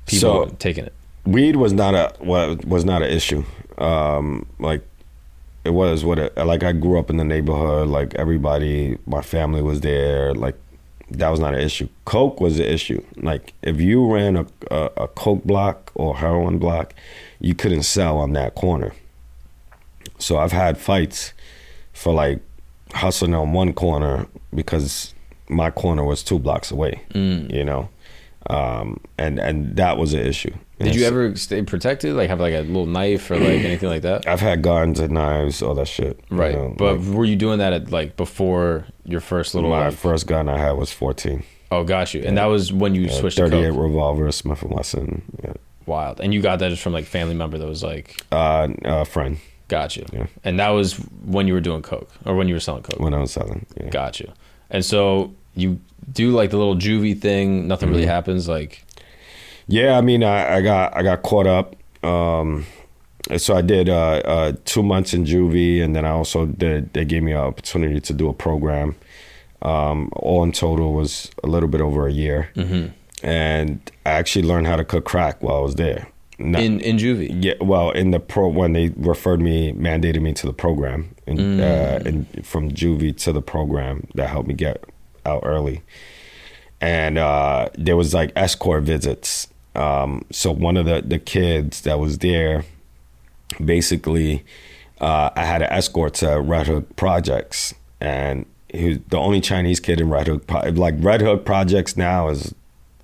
people 0.06 0.46
So- 0.48 0.56
taking 0.58 0.84
it? 0.84 0.92
weed 1.24 1.56
was 1.56 1.72
not 1.72 1.94
a 1.94 2.12
was 2.22 2.84
not 2.84 3.02
an 3.02 3.10
issue. 3.10 3.44
Um, 3.78 4.44
like 4.58 4.86
it 5.64 5.70
was 5.70 6.04
what 6.04 6.18
it, 6.18 6.36
like 6.36 6.62
I 6.62 6.72
grew 6.72 6.98
up 6.98 7.10
in 7.10 7.16
the 7.16 7.24
neighborhood. 7.24 7.88
Like 7.88 8.14
everybody, 8.14 8.98
my 9.06 9.22
family 9.22 9.62
was 9.62 9.80
there. 9.80 10.34
Like 10.34 10.56
that 11.10 11.28
was 11.30 11.40
not 11.40 11.54
an 11.54 11.60
issue. 11.60 11.88
Coke 12.04 12.40
was 12.40 12.58
the 12.58 12.70
issue. 12.70 13.02
Like 13.16 13.54
if 13.62 13.80
you 13.80 14.12
ran 14.12 14.36
a, 14.36 14.46
a, 14.70 14.90
a 14.96 15.08
coke 15.08 15.44
block 15.44 15.90
or 15.94 16.16
heroin 16.16 16.58
block, 16.58 16.94
you 17.40 17.54
couldn't 17.54 17.84
sell 17.84 18.18
on 18.18 18.32
that 18.32 18.54
corner. 18.54 18.92
So 20.18 20.38
I've 20.38 20.52
had 20.52 20.78
fights 20.78 21.32
for 21.92 22.12
like 22.12 22.40
hustling 22.92 23.34
on 23.34 23.52
one 23.52 23.72
corner 23.72 24.26
because 24.54 25.14
my 25.48 25.70
corner 25.70 26.04
was 26.04 26.22
two 26.22 26.38
blocks 26.38 26.70
away. 26.70 27.02
Mm. 27.10 27.52
You 27.52 27.64
know, 27.64 27.88
um, 28.50 29.00
and 29.18 29.38
and 29.38 29.76
that 29.76 29.96
was 29.98 30.14
an 30.14 30.20
issue. 30.20 30.52
Did 30.80 30.96
you 30.96 31.04
ever 31.06 31.34
stay 31.36 31.62
protected? 31.62 32.14
Like 32.14 32.28
have 32.28 32.40
like 32.40 32.52
a 32.52 32.60
little 32.62 32.84
knife 32.86 33.30
or 33.30 33.38
like 33.38 33.60
anything 33.64 33.88
like 33.88 34.02
that? 34.02 34.26
I've 34.26 34.40
had 34.40 34.60
guns 34.60 35.00
and 35.00 35.14
knives, 35.14 35.62
all 35.62 35.74
that 35.76 35.88
shit. 35.88 36.20
you 36.30 36.36
Right. 36.36 36.54
know, 36.54 36.74
but 36.76 36.98
like, 36.98 37.14
were 37.14 37.24
you 37.24 37.36
doing 37.36 37.58
that 37.58 37.72
at 37.72 37.90
like 37.90 38.16
before 38.16 38.84
your 39.04 39.20
first 39.20 39.54
little 39.54 39.70
my 39.70 39.86
like, 39.88 39.96
first 39.96 40.26
gun 40.26 40.48
I 40.48 40.58
had 40.58 40.72
was 40.72 40.92
14. 40.92 41.42
Oh 41.70 41.84
got 41.84 42.12
you. 42.12 42.22
And 42.22 42.36
that 42.36 42.46
was 42.46 42.72
when 42.72 42.94
you 42.94 43.06
Uh, 43.06 43.12
switched 43.12 43.38
38 43.38 43.70
coke. 43.70 43.80
revolver, 43.82 44.30
Smith 44.32 44.62
and 44.62 44.72
Wesson. 44.72 45.22
Yeah. 45.42 45.52
Wild. 45.86 46.20
And 46.20 46.34
you 46.34 46.42
got 46.42 46.58
that 46.58 46.68
just 46.70 46.82
from 46.82 46.92
like 46.92 47.04
family 47.06 47.34
member 47.34 47.56
that 47.56 47.66
was 47.66 47.82
like 47.82 48.20
Uh, 48.32 48.68
a 48.84 49.04
friend 49.06 49.38
got 49.68 49.96
you. 49.96 50.04
Yeah. 50.12 50.26
And 50.44 50.58
that 50.58 50.70
was 50.70 50.94
when 51.24 51.46
you 51.46 51.54
were 51.54 51.60
doing 51.60 51.80
coke 51.82 52.10
or 52.26 52.34
when 52.36 52.48
you 52.48 52.54
were 52.54 52.60
selling 52.60 52.82
coke. 52.82 53.00
when 53.00 53.14
I 53.14 53.20
was 53.20 53.30
selling. 53.30 53.64
Yeah. 53.80 53.88
Got 53.88 54.20
you. 54.20 54.30
And 54.70 54.84
so 54.84 55.32
you 55.56 55.78
do 56.12 56.30
like 56.30 56.50
the 56.50 56.56
little 56.56 56.76
juvie 56.76 57.18
thing, 57.20 57.66
nothing 57.68 57.88
Mm-hmm. 57.88 57.96
really 57.96 58.06
happens 58.06 58.48
like 58.48 58.84
Yeah, 59.66 59.96
I 59.98 60.00
mean, 60.02 60.22
I, 60.22 60.56
I 60.56 60.60
got 60.62 60.96
I 60.96 61.02
got 61.02 61.22
caught 61.22 61.46
up. 61.46 61.76
Um, 62.04 62.66
so 63.38 63.56
I 63.56 63.62
did 63.62 63.88
uh, 63.88 64.20
uh, 64.24 64.52
two 64.66 64.82
months 64.82 65.14
in 65.14 65.24
juvie, 65.24 65.82
and 65.82 65.96
then 65.96 66.04
I 66.04 66.10
also 66.10 66.44
did. 66.46 66.92
They 66.92 67.04
gave 67.06 67.22
me 67.22 67.32
an 67.32 67.38
opportunity 67.38 67.98
to 68.00 68.12
do 68.12 68.28
a 68.28 68.34
program. 68.34 68.96
Um, 69.62 70.10
all 70.16 70.42
in 70.44 70.52
total 70.52 70.92
was 70.92 71.30
a 71.42 71.46
little 71.46 71.68
bit 71.70 71.80
over 71.80 72.06
a 72.06 72.12
year, 72.12 72.50
Mm-hmm. 72.54 72.88
and 73.26 73.80
I 74.04 74.10
actually 74.10 74.46
learned 74.46 74.66
how 74.66 74.76
to 74.76 74.84
cook 74.84 75.06
crack 75.06 75.42
while 75.42 75.56
I 75.56 75.60
was 75.60 75.76
there. 75.76 76.08
Not- 76.38 76.62
in 76.62 76.80
in 76.80 76.98
juvie. 76.98 77.30
Yeah, 77.42 77.54
well, 77.62 77.90
in 77.92 78.10
the 78.10 78.20
pro 78.20 78.48
when 78.48 78.74
they 78.74 78.88
referred 78.96 79.40
me, 79.40 79.72
mandated 79.72 80.20
me 80.20 80.34
to 80.34 80.46
the 80.46 80.52
program, 80.52 81.14
and 81.26 81.60
uh, 81.62 82.00
and 82.04 82.26
from 82.44 82.70
juvie 82.72 83.16
to 83.24 83.32
the 83.32 83.40
program 83.40 84.06
that 84.16 84.28
helped 84.28 84.48
me 84.48 84.54
get 84.54 84.84
out 85.26 85.42
early, 85.44 85.82
and 86.80 87.18
uh, 87.18 87.68
there 87.76 87.96
was 87.96 88.14
like 88.14 88.32
escort 88.36 88.82
visits. 88.84 89.48
Um, 89.74 90.24
so 90.30 90.52
one 90.52 90.76
of 90.76 90.86
the 90.86 91.02
the 91.04 91.18
kids 91.18 91.80
that 91.82 91.98
was 91.98 92.18
there, 92.18 92.64
basically, 93.64 94.44
uh, 95.00 95.30
I 95.34 95.44
had 95.44 95.62
an 95.62 95.70
escort 95.72 96.14
to 96.14 96.40
Red 96.40 96.66
Hook 96.66 96.96
Projects, 96.96 97.74
and 98.00 98.46
he 98.72 98.88
was 98.90 98.98
the 99.08 99.18
only 99.18 99.40
Chinese 99.40 99.80
kid 99.80 100.00
in 100.00 100.10
Red 100.10 100.26
Hook. 100.26 100.46
Pro- 100.46 100.68
Like 100.70 100.94
Red 100.98 101.20
Hook 101.22 101.44
Projects 101.44 101.96
now 101.96 102.28
is 102.28 102.54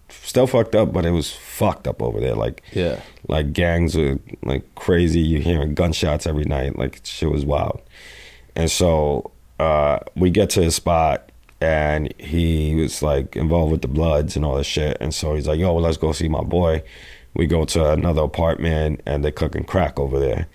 still 0.08 0.46
fucked 0.46 0.74
up, 0.74 0.92
but 0.92 1.04
it 1.06 1.10
was 1.12 1.32
fucked 1.32 1.86
up 1.86 2.02
over 2.02 2.20
there. 2.20 2.34
Like 2.34 2.62
Yeah. 2.72 3.00
like 3.28 3.52
gangs 3.52 3.96
were 3.96 4.18
like 4.42 4.62
crazy. 4.74 5.20
You 5.20 5.40
hearing 5.40 5.74
gunshots 5.74 6.26
every 6.26 6.44
night. 6.44 6.76
Like 6.78 7.00
shit 7.04 7.30
was 7.30 7.44
wild. 7.44 7.80
And 8.56 8.70
so 8.70 9.30
uh, 9.60 10.00
we 10.16 10.30
get 10.30 10.50
to 10.50 10.62
his 10.62 10.74
spot, 10.74 11.29
and 11.60 12.12
he 12.18 12.74
was 12.74 13.02
like 13.02 13.36
involved 13.36 13.72
with 13.72 13.82
the 13.82 13.88
Bloods 13.88 14.34
and 14.36 14.44
all 14.44 14.56
this 14.56 14.66
shit. 14.66 14.96
And 15.00 15.14
so 15.14 15.34
he's 15.34 15.46
like, 15.46 15.58
"Yo, 15.58 15.72
well, 15.72 15.82
let's 15.82 15.96
go 15.96 16.12
see 16.12 16.28
my 16.28 16.42
boy." 16.42 16.82
We 17.34 17.46
go 17.46 17.64
to 17.64 17.92
another 17.92 18.22
apartment, 18.22 19.02
and 19.06 19.22
they're 19.22 19.30
cooking 19.30 19.64
crack 19.64 20.00
over 20.00 20.18
there. 20.18 20.48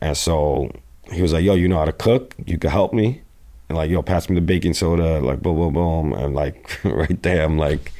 And 0.00 0.16
so 0.16 0.70
he 1.12 1.22
was 1.22 1.32
like, 1.32 1.44
"Yo, 1.44 1.54
you 1.54 1.68
know 1.68 1.78
how 1.78 1.84
to 1.84 1.92
cook? 1.92 2.34
You 2.44 2.58
can 2.58 2.70
help 2.70 2.92
me." 2.92 3.22
And 3.68 3.78
like, 3.78 3.90
"Yo, 3.90 4.02
pass 4.02 4.28
me 4.28 4.34
the 4.34 4.40
baking 4.40 4.74
soda." 4.74 5.20
Like, 5.20 5.40
boom, 5.40 5.56
boom, 5.56 5.74
boom. 5.74 6.12
And 6.12 6.34
like 6.34 6.80
right 6.84 7.22
there, 7.22 7.44
I'm 7.44 7.58
like. 7.58 7.92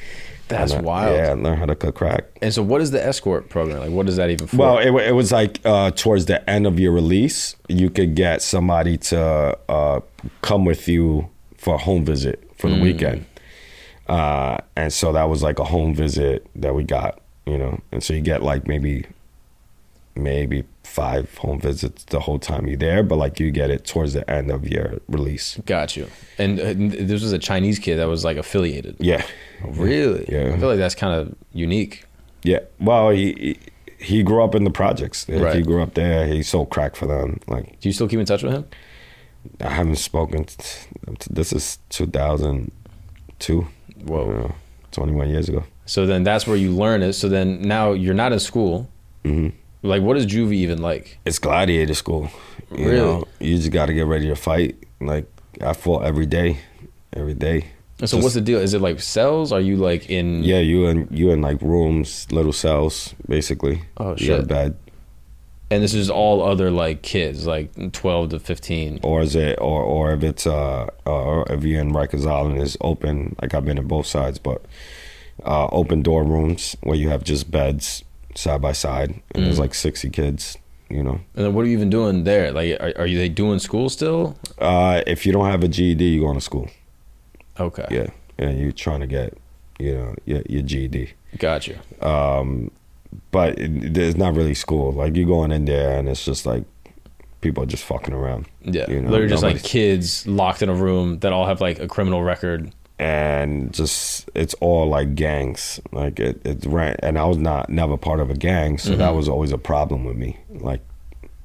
That's 0.48 0.72
I- 0.72 0.80
wild. 0.80 1.14
Yeah, 1.14 1.28
I 1.28 1.32
learned 1.34 1.58
how 1.58 1.66
to 1.66 1.76
cook 1.76 1.96
crack. 1.96 2.24
And 2.40 2.54
so 2.54 2.62
what 2.62 2.80
is 2.80 2.90
the 2.90 3.04
escort 3.04 3.50
program? 3.50 3.80
Like 3.80 3.90
what 3.90 4.08
is 4.08 4.16
that 4.16 4.30
even 4.30 4.46
for? 4.46 4.56
Well, 4.56 4.78
it, 4.78 5.08
it 5.08 5.12
was 5.12 5.30
like 5.30 5.60
uh, 5.62 5.90
towards 5.90 6.24
the 6.24 6.48
end 6.48 6.66
of 6.66 6.80
your 6.80 6.90
release, 6.90 7.54
you 7.68 7.90
could 7.90 8.14
get 8.14 8.40
somebody 8.40 8.96
to 8.96 9.58
uh, 9.68 10.00
come 10.40 10.64
with 10.64 10.88
you 10.88 11.28
for 11.58 11.74
a 11.74 11.76
home 11.78 12.02
visit 12.02 12.47
for 12.58 12.68
the 12.68 12.76
Mm. 12.76 12.82
weekend. 12.82 13.24
Uh, 14.08 14.58
and 14.76 14.92
so 14.92 15.12
that 15.12 15.28
was 15.28 15.42
like 15.42 15.58
a 15.58 15.64
home 15.64 15.94
visit 15.94 16.46
that 16.56 16.74
we 16.74 16.82
got, 16.84 17.20
you 17.46 17.58
know. 17.58 17.78
And 17.92 18.02
so 18.02 18.14
you 18.14 18.20
get 18.20 18.42
like 18.42 18.66
maybe, 18.66 19.04
maybe 20.14 20.64
five 20.82 21.32
home 21.38 21.60
visits 21.60 22.04
the 22.04 22.20
whole 22.20 22.38
time 22.38 22.66
you're 22.66 22.76
there, 22.78 23.02
but 23.02 23.16
like 23.16 23.38
you 23.38 23.50
get 23.50 23.70
it 23.70 23.84
towards 23.84 24.14
the 24.14 24.28
end 24.30 24.50
of 24.50 24.66
your 24.66 24.98
release. 25.08 25.58
got 25.66 25.96
you. 25.96 26.08
And 26.38 26.58
uh, 26.58 26.72
this 26.74 27.22
was 27.22 27.32
a 27.32 27.38
Chinese 27.38 27.78
kid 27.78 27.96
that 27.96 28.08
was 28.08 28.24
like 28.24 28.36
affiliated. 28.38 28.96
Yeah. 28.98 29.24
Really? 29.64 30.24
Yeah. 30.28 30.54
I 30.54 30.58
feel 30.58 30.68
like 30.68 30.78
that's 30.78 30.94
kind 30.94 31.12
of 31.14 31.34
unique. 31.52 32.04
Yeah. 32.42 32.60
Well, 32.80 33.10
he, 33.10 33.58
he 33.98 34.22
grew 34.22 34.42
up 34.42 34.54
in 34.54 34.64
the 34.64 34.70
projects. 34.70 35.28
Right. 35.28 35.56
He 35.56 35.62
grew 35.62 35.82
up 35.82 35.94
there. 35.94 36.26
He 36.26 36.42
sold 36.42 36.70
crack 36.70 36.96
for 36.96 37.06
them. 37.06 37.40
Like 37.46 37.78
Do 37.80 37.88
you 37.88 37.92
still 37.92 38.08
keep 38.08 38.18
in 38.20 38.26
touch 38.26 38.42
with 38.42 38.54
him? 38.54 38.64
I 39.60 39.68
haven't 39.70 39.96
spoken. 39.96 40.44
t- 40.44 41.26
this 41.30 41.52
is 41.52 41.78
2002. 41.90 43.66
Whoa. 44.06 44.26
you 44.26 44.32
know, 44.34 44.54
21 44.92 45.28
years 45.30 45.48
ago. 45.48 45.64
So 45.86 46.06
then 46.06 46.22
that's 46.24 46.46
where 46.46 46.56
you 46.56 46.70
learn 46.70 47.02
it. 47.02 47.14
So 47.14 47.28
then 47.28 47.62
now 47.62 47.92
you're 47.92 48.14
not 48.14 48.32
in 48.32 48.38
school. 48.40 48.88
hmm 49.24 49.48
Like 49.82 50.02
what 50.02 50.16
is 50.16 50.26
juvie 50.26 50.54
even 50.54 50.80
like? 50.82 51.18
It's 51.24 51.38
gladiator 51.38 51.94
school. 51.94 52.30
You 52.70 52.84
Really? 52.84 52.96
know, 52.98 53.24
you 53.40 53.56
just 53.56 53.70
got 53.72 53.86
to 53.86 53.94
get 53.94 54.06
ready 54.06 54.28
to 54.28 54.36
fight. 54.36 54.76
Like 55.00 55.26
I 55.60 55.72
fought 55.72 56.04
every 56.04 56.26
day, 56.26 56.58
every 57.12 57.34
day. 57.34 57.64
And 58.00 58.08
so 58.08 58.16
Just- 58.16 58.22
what's 58.24 58.34
the 58.34 58.40
deal? 58.40 58.58
Is 58.60 58.74
it 58.74 58.80
like 58.80 59.00
cells? 59.00 59.50
Are 59.52 59.60
you 59.60 59.76
like 59.76 60.08
in 60.10 60.44
Yeah, 60.44 60.60
you 60.60 60.86
in 60.86 61.08
you 61.10 61.30
in 61.32 61.40
like 61.40 61.60
rooms, 61.62 62.26
little 62.30 62.52
cells, 62.52 63.14
basically. 63.28 63.82
Oh, 63.96 64.14
You 64.16 64.28
got 64.28 64.34
a 64.38 64.40
shit. 64.42 64.48
bed, 64.48 64.76
and 65.70 65.82
this 65.82 65.94
is 65.94 66.08
all 66.10 66.42
other 66.42 66.70
like 66.70 67.02
kids, 67.02 67.46
like 67.46 67.92
12 67.92 68.30
to 68.30 68.38
15. 68.38 69.00
or 69.02 69.20
is 69.22 69.34
it, 69.36 69.58
or 69.60 69.82
or 69.82 70.12
if 70.12 70.22
it's 70.22 70.46
uh, 70.46 70.86
or 71.04 71.44
if 71.52 71.64
you're 71.64 71.80
in 71.80 71.92
Rikers 71.92 72.26
Island, 72.26 72.60
it's 72.60 72.76
open. 72.80 73.36
Like 73.42 73.54
I've 73.54 73.64
been 73.64 73.78
in 73.78 73.86
both 73.86 74.06
sides, 74.06 74.38
but 74.38 74.64
uh, 75.44 75.66
open 75.72 76.02
door 76.02 76.24
rooms 76.24 76.76
where 76.82 76.96
you 76.96 77.08
have 77.10 77.22
just 77.24 77.50
beds 77.50 78.02
side 78.34 78.60
by 78.62 78.72
side, 78.72 79.20
and 79.34 79.44
there's 79.44 79.56
Mm. 79.58 79.60
like 79.60 79.74
60 79.74 80.10
kids. 80.10 80.56
You 80.90 81.02
know, 81.02 81.20
And 81.36 81.44
then 81.44 81.52
what 81.52 81.66
are 81.66 81.68
you 81.68 81.74
even 81.76 81.90
doing 81.90 82.24
there? 82.24 82.50
Like 82.50 82.80
are, 82.80 82.92
are 83.02 83.06
you 83.06 83.18
they 83.18 83.28
doing 83.28 83.58
school 83.58 83.90
still? 83.90 84.38
uh, 84.58 85.02
if 85.06 85.26
you 85.26 85.32
don't 85.32 85.44
have 85.50 85.62
a 85.62 85.68
GED, 85.68 86.02
you 86.02 86.20
going 86.22 86.34
to 86.36 86.40
school. 86.40 86.70
Okay. 87.60 87.84
Yeah, 87.90 88.06
and 88.38 88.58
you're 88.58 88.72
trying 88.72 89.00
to 89.00 89.06
get, 89.06 89.36
you 89.78 89.94
know, 89.94 90.14
your, 90.24 90.42
your 90.48 90.62
GED. 90.62 91.12
Got 91.38 91.66
you. 91.66 91.76
Um, 92.00 92.70
but 93.30 93.58
it, 93.58 93.94
there's 93.94 94.16
not 94.16 94.34
really 94.34 94.54
school. 94.54 94.92
Like 94.92 95.16
you're 95.16 95.26
going 95.26 95.52
in 95.52 95.64
there, 95.64 95.98
and 95.98 96.08
it's 96.08 96.24
just 96.24 96.46
like 96.46 96.64
people 97.40 97.62
are 97.62 97.66
just 97.66 97.84
fucking 97.84 98.12
around, 98.14 98.46
Yeah. 98.62 98.90
You 98.90 99.00
know, 99.00 99.10
Literally 99.10 99.30
just 99.30 99.42
like 99.44 99.62
kids 99.62 100.26
locked 100.26 100.60
in 100.62 100.68
a 100.68 100.74
room 100.74 101.20
that 101.20 101.32
all 101.32 101.46
have 101.46 101.60
like 101.60 101.78
a 101.78 101.86
criminal 101.86 102.22
record. 102.22 102.72
and 103.00 103.72
just 103.72 104.28
it's 104.34 104.54
all 104.54 104.88
like 104.88 105.14
gangs. 105.14 105.78
Like 105.92 106.18
it, 106.18 106.40
it's 106.44 106.66
ran, 106.66 106.96
and 107.02 107.16
I 107.18 107.24
was 107.26 107.36
not 107.38 107.70
never 107.70 107.96
part 107.96 108.18
of 108.20 108.28
a 108.30 108.34
gang, 108.34 108.76
so 108.78 108.96
that 108.96 109.12
Mhm. 109.12 109.16
was 109.16 109.28
always 109.28 109.52
a 109.52 109.58
problem 109.58 110.04
with 110.04 110.16
me. 110.16 110.36
Like, 110.50 110.80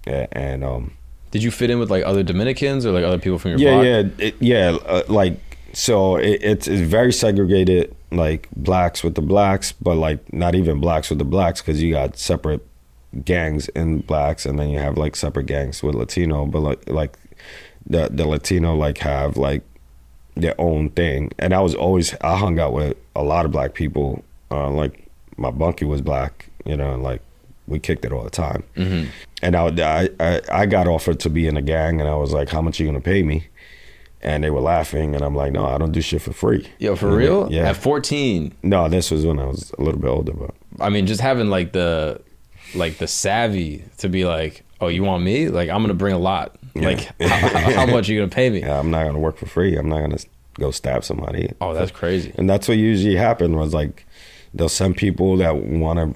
and 0.08 0.64
um, 0.64 0.94
Did 1.32 1.44
you 1.44 1.52
fit 1.52 1.70
in 1.70 1.78
with 1.80 1.92
like 1.92 2.04
other 2.06 2.24
Dominicans 2.24 2.86
or 2.88 2.92
like 2.92 3.04
other 3.04 3.20
people 3.20 3.38
from 3.40 3.52
your 3.52 3.60
yeah, 3.60 3.72
block? 3.74 3.86
yeah, 4.20 4.26
it, 4.28 4.36
yeah. 4.40 4.78
Uh, 4.86 5.04
like 5.08 5.38
so, 5.74 6.16
it, 6.18 6.40
it's 6.42 6.68
it's 6.68 6.82
very 6.82 7.12
segregated. 7.12 7.96
Like 8.12 8.48
blacks 8.56 9.04
with 9.04 9.16
the 9.16 9.22
blacks, 9.22 9.72
but 9.72 9.96
like 9.96 10.32
not 10.32 10.54
even 10.54 10.80
blacks 10.80 11.10
with 11.10 11.18
the 11.18 11.26
blacks 11.26 11.62
because 11.62 11.82
you 11.82 11.92
got 11.94 12.16
separate 12.16 12.66
gangs 13.26 13.70
in 13.70 14.02
blacks, 14.02 14.46
and 14.46 14.60
then 14.60 14.70
you 14.70 14.80
have 14.80 14.98
like 14.98 15.16
separate 15.16 15.48
gangs 15.48 15.82
with 15.82 15.96
Latino. 15.96 16.46
But 16.46 16.60
like 16.60 16.90
like 16.90 17.18
the 17.88 18.10
the 18.12 18.28
Latino 18.28 18.76
like 18.76 19.00
have 19.00 19.36
like 19.36 19.64
their 20.36 20.60
own 20.60 20.90
thing, 20.92 21.32
and 21.40 21.54
I 21.54 21.62
was 21.62 21.76
always 21.76 22.16
I 22.22 22.38
hung 22.38 22.60
out 22.60 22.74
with 22.74 22.98
a 23.16 23.24
lot 23.24 23.46
of 23.46 23.52
black 23.52 23.74
people. 23.74 24.24
Uh, 24.52 24.70
like 24.70 25.08
my 25.38 25.50
bunkie 25.52 25.86
was 25.86 26.02
black, 26.02 26.50
you 26.66 26.78
know, 26.78 26.94
and 26.94 27.04
like 27.04 27.22
we 27.68 27.80
kicked 27.80 28.06
it 28.06 28.12
all 28.12 28.24
the 28.24 28.30
time. 28.30 28.64
Mm-hmm. 28.76 29.10
And 29.42 29.56
I, 29.56 29.68
I, 29.68 30.10
I, 30.20 30.42
I 30.52 30.66
got 30.66 30.88
offered 30.88 31.20
to 31.22 31.30
be 31.30 31.48
in 31.48 31.58
a 31.58 31.62
gang, 31.62 32.00
and 32.00 32.10
I 32.10 32.16
was 32.16 32.32
like, 32.32 32.50
"How 32.50 32.62
much 32.62 32.80
are 32.80 32.84
you 32.84 32.90
gonna 32.90 33.02
pay 33.02 33.24
me?" 33.24 33.48
And 34.26 34.42
they 34.44 34.50
were 34.50 34.62
laughing, 34.62 35.16
and 35.16 35.24
I'm 35.24 35.36
like, 35.36 35.52
"No, 35.52 35.66
I 35.66 35.78
don't 35.78 35.92
do 35.92 36.02
shit 36.02 36.22
for 36.22 36.32
free." 36.32 36.66
Yo, 36.80 36.96
for 36.96 37.08
know? 37.08 37.16
real? 37.16 37.52
Yeah. 37.52 37.70
At 37.70 37.76
14, 37.76 38.54
no, 38.64 38.88
this 38.88 39.12
was 39.12 39.26
when 39.26 39.38
I 39.38 39.46
was 39.46 39.74
a 39.78 39.82
little 39.82 40.00
bit 40.00 40.08
older, 40.08 40.32
but 40.32 40.52
I 40.80 40.90
mean, 40.90 41.06
just 41.08 41.20
having 41.20 41.50
like 41.50 41.74
the 41.74 42.22
like 42.74 42.98
the 43.00 43.08
savvy 43.08 43.84
to 43.98 44.08
be 44.10 44.24
like, 44.26 44.64
oh, 44.82 44.88
you 44.88 45.04
want 45.04 45.24
me? 45.24 45.50
Like, 45.50 45.70
I'm 45.70 45.82
gonna 45.82 45.94
bring 45.94 46.14
a 46.14 46.20
lot. 46.20 46.56
Yeah. 46.74 46.88
Like, 46.88 47.22
how, 47.22 47.72
how 47.74 47.86
much 47.86 48.10
are 48.10 48.14
you 48.14 48.20
gonna 48.20 48.32
pay 48.32 48.50
me? 48.50 48.62
yeah, 48.62 48.80
I'm 48.80 48.90
not 48.92 49.04
gonna 49.06 49.20
work 49.20 49.38
for 49.38 49.46
free. 49.46 49.76
I'm 49.78 49.90
not 49.90 50.00
gonna 50.00 50.18
go 50.54 50.72
stab 50.72 51.04
somebody. 51.04 51.52
Oh, 51.60 51.74
that's 51.74 51.92
crazy. 51.92 52.32
and 52.38 52.50
that's 52.50 52.68
what 52.68 52.78
usually 52.78 53.16
happened 53.16 53.58
was 53.58 53.74
like 53.74 54.06
they'll 54.54 54.70
send 54.70 54.96
people 54.98 55.36
that 55.38 55.56
want 55.58 56.00
to 56.00 56.16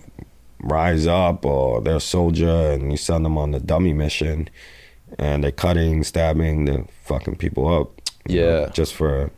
rise 0.59 1.07
up 1.07 1.45
or 1.45 1.81
they're 1.81 1.97
a 1.97 1.99
soldier 1.99 2.71
and 2.71 2.91
you 2.91 2.97
send 2.97 3.25
them 3.25 3.37
on 3.37 3.51
the 3.51 3.59
dummy 3.59 3.93
mission 3.93 4.49
and 5.19 5.43
they're 5.43 5.51
cutting 5.51 6.03
stabbing 6.03 6.65
the 6.65 6.85
fucking 7.03 7.35
people 7.35 7.67
up 7.67 7.96
you 8.27 8.41
know, 8.41 8.61
Yeah. 8.61 8.69
just 8.69 8.93
for 8.93 9.31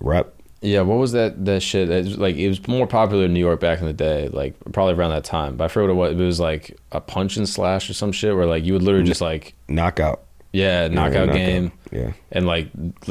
rep 0.00 0.34
Yeah, 0.62 0.82
what 0.82 0.98
was 0.98 1.12
that 1.12 1.44
that 1.46 1.62
shit? 1.62 1.88
It 1.90 2.04
was 2.04 2.18
like 2.18 2.36
it 2.36 2.48
was 2.48 2.66
more 2.68 2.86
popular 2.86 3.24
in 3.24 3.32
New 3.34 3.40
York 3.40 3.60
back 3.60 3.80
in 3.80 3.86
the 3.86 3.92
day, 3.92 4.28
like 4.32 4.54
probably 4.72 4.94
around 4.94 5.10
that 5.10 5.24
time. 5.24 5.56
But 5.56 5.64
I 5.64 5.68
forget 5.68 5.94
what 5.94 6.10
it 6.10 6.14
was. 6.16 6.20
It 6.20 6.24
was 6.26 6.40
like 6.40 6.78
a 6.92 7.00
punch 7.00 7.36
and 7.36 7.48
slash 7.48 7.88
or 7.88 7.94
some 7.94 8.12
shit, 8.12 8.34
where 8.36 8.46
like 8.46 8.64
you 8.64 8.72
would 8.74 8.82
literally 8.82 9.06
just 9.06 9.20
like 9.22 9.54
knockout 9.68 10.22
yeah, 10.52 10.88
knockout 10.88 11.28
Yeah, 11.28 11.34
game, 11.34 11.72
yeah 11.92 12.12
and 12.32 12.44
like 12.46 12.68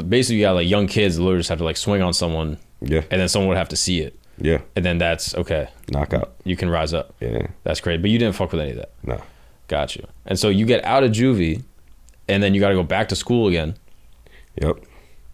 basically 0.09 0.37
you 0.39 0.41
got 0.45 0.53
like 0.55 0.67
young 0.67 0.87
kids 0.87 1.17
literally 1.17 1.39
just 1.39 1.49
have 1.49 1.59
to 1.59 1.63
like 1.63 1.77
swing 1.77 2.01
on 2.01 2.13
someone, 2.13 2.57
yeah 2.81 3.01
and 3.09 3.19
then 3.21 3.29
someone 3.29 3.47
would 3.47 3.57
have 3.57 3.69
to 3.69 3.77
see 3.77 4.01
it, 4.01 4.19
yeah 4.37 4.59
and 4.75 4.83
then 4.85 4.97
that's 4.97 5.33
okay. 5.35 5.69
knockout 5.89 6.33
You 6.43 6.55
can 6.57 6.69
rise 6.69 6.93
up. 6.93 7.15
yeah 7.21 7.47
That's 7.63 7.79
great. 7.81 8.01
But 8.01 8.11
you 8.11 8.19
didn't 8.19 8.35
fuck 8.35 8.51
with 8.51 8.59
any 8.61 8.71
of 8.71 8.77
that. 8.77 8.91
no 9.03 9.21
Got 9.69 9.95
you. 9.95 10.05
And 10.25 10.37
so 10.37 10.49
you 10.49 10.65
get 10.65 10.83
out 10.83 11.03
of 11.03 11.11
juvie, 11.11 11.63
and 12.27 12.43
then 12.43 12.53
you 12.53 12.59
got 12.59 12.69
to 12.69 12.75
go 12.75 12.83
back 12.83 13.07
to 13.09 13.15
school 13.15 13.47
again. 13.47 13.75
Yep 14.55 14.77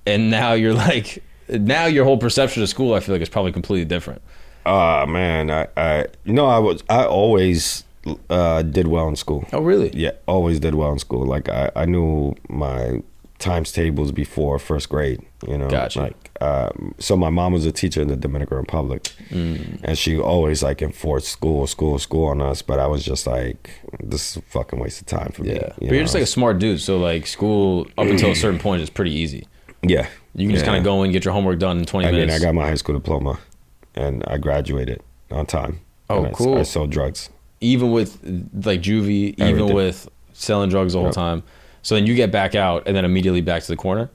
And 0.07 0.29
now 0.29 0.53
you're 0.53 0.73
like, 0.89 1.23
now 1.49 1.85
your 1.85 2.05
whole 2.05 2.17
perception 2.17 2.61
of 2.63 2.69
school, 2.69 2.93
I 2.93 2.99
feel 2.99 3.15
like, 3.15 3.21
is 3.21 3.29
probably 3.29 3.51
completely 3.51 3.85
different. 3.85 4.21
ah 4.65 5.05
man 5.05 5.51
I, 5.51 5.67
I 5.77 6.05
you 6.23 6.33
know 6.33 6.47
i 6.47 6.57
was 6.59 6.83
i 6.89 7.05
always 7.05 7.83
uh 8.29 8.61
did 8.63 8.87
well 8.87 9.07
in 9.07 9.15
school 9.15 9.45
Oh, 9.53 9.61
really? 9.61 9.89
Yeah, 9.93 10.11
always 10.27 10.59
did 10.59 10.75
well 10.75 10.91
in 10.91 10.99
school. 10.99 11.25
Like 11.25 11.49
I, 11.49 11.71
I 11.75 11.85
knew 11.85 12.35
my 12.49 13.01
times 13.39 13.71
tables 13.71 14.11
before 14.11 14.57
first 14.59 14.89
grade. 14.89 15.21
You 15.47 15.57
know, 15.57 15.67
Gotcha. 15.69 15.99
like 16.01 16.31
um, 16.41 16.95
so. 16.99 17.15
My 17.15 17.29
mom 17.29 17.53
was 17.53 17.65
a 17.65 17.71
teacher 17.71 18.01
in 18.01 18.07
the 18.07 18.15
Dominican 18.15 18.57
Republic, 18.57 19.03
Mm. 19.29 19.79
and 19.83 19.97
she 19.97 20.17
always 20.19 20.63
like 20.63 20.81
enforced 20.81 21.27
school, 21.27 21.67
school, 21.67 21.99
school 21.99 22.27
on 22.27 22.41
us. 22.41 22.61
But 22.61 22.79
I 22.79 22.87
was 22.87 23.03
just 23.05 23.27
like, 23.27 23.69
this 24.03 24.31
is 24.31 24.37
a 24.37 24.41
fucking 24.41 24.79
waste 24.79 25.01
of 25.01 25.07
time 25.07 25.31
for 25.33 25.43
me. 25.43 25.51
Yeah. 25.53 25.67
you 25.79 25.87
But 25.87 25.91
you're 25.95 26.03
just 26.03 26.13
like 26.13 26.23
a 26.23 26.27
smart 26.27 26.59
dude. 26.59 26.81
So, 26.81 26.97
like, 26.97 27.27
school 27.27 27.87
up 27.97 28.07
until 28.07 28.31
a 28.31 28.35
certain 28.35 28.59
point 28.59 28.81
is 28.81 28.89
pretty 28.89 29.11
easy. 29.13 29.47
yeah. 29.83 30.07
You 30.37 30.47
can 30.47 30.51
just 30.55 30.65
Yeah. 30.65 30.71
kind 30.73 30.77
of 30.79 30.83
go 30.83 31.01
and 31.03 31.13
get 31.13 31.23
your 31.23 31.33
homework 31.33 31.59
done 31.59 31.77
in 31.77 31.85
20 31.85 32.07
I 32.07 32.11
minutes. 32.11 32.35
I 32.35 32.39
got 32.45 32.53
my 32.53 32.65
high 32.67 32.75
school 32.75 32.95
diploma, 32.95 33.39
and 33.95 34.21
I 34.27 34.37
graduated 34.37 35.01
on 35.31 35.45
time. 35.45 35.79
Oh, 36.09 36.17
And 36.17 36.27
I- 36.27 36.31
cool. 36.31 36.57
I 36.57 36.63
sold 36.63 36.89
drugs. 36.89 37.29
even 37.61 37.91
with 37.91 38.19
like 38.65 38.81
juvie, 38.81 39.33
even 39.39 39.73
with 39.73 40.09
selling 40.33 40.69
drugs 40.69 40.91
the 40.93 40.99
whole 40.99 41.07
Yep. 41.07 41.15
time. 41.15 41.43
So 41.85 41.93
then 41.93 42.07
you 42.07 42.15
get 42.15 42.31
back 42.31 42.55
out 42.55 42.87
and 42.87 42.97
then 42.97 43.05
immediately 43.05 43.41
back 43.41 43.61
to 43.61 43.67
the 43.67 43.75
corner. 43.75 44.09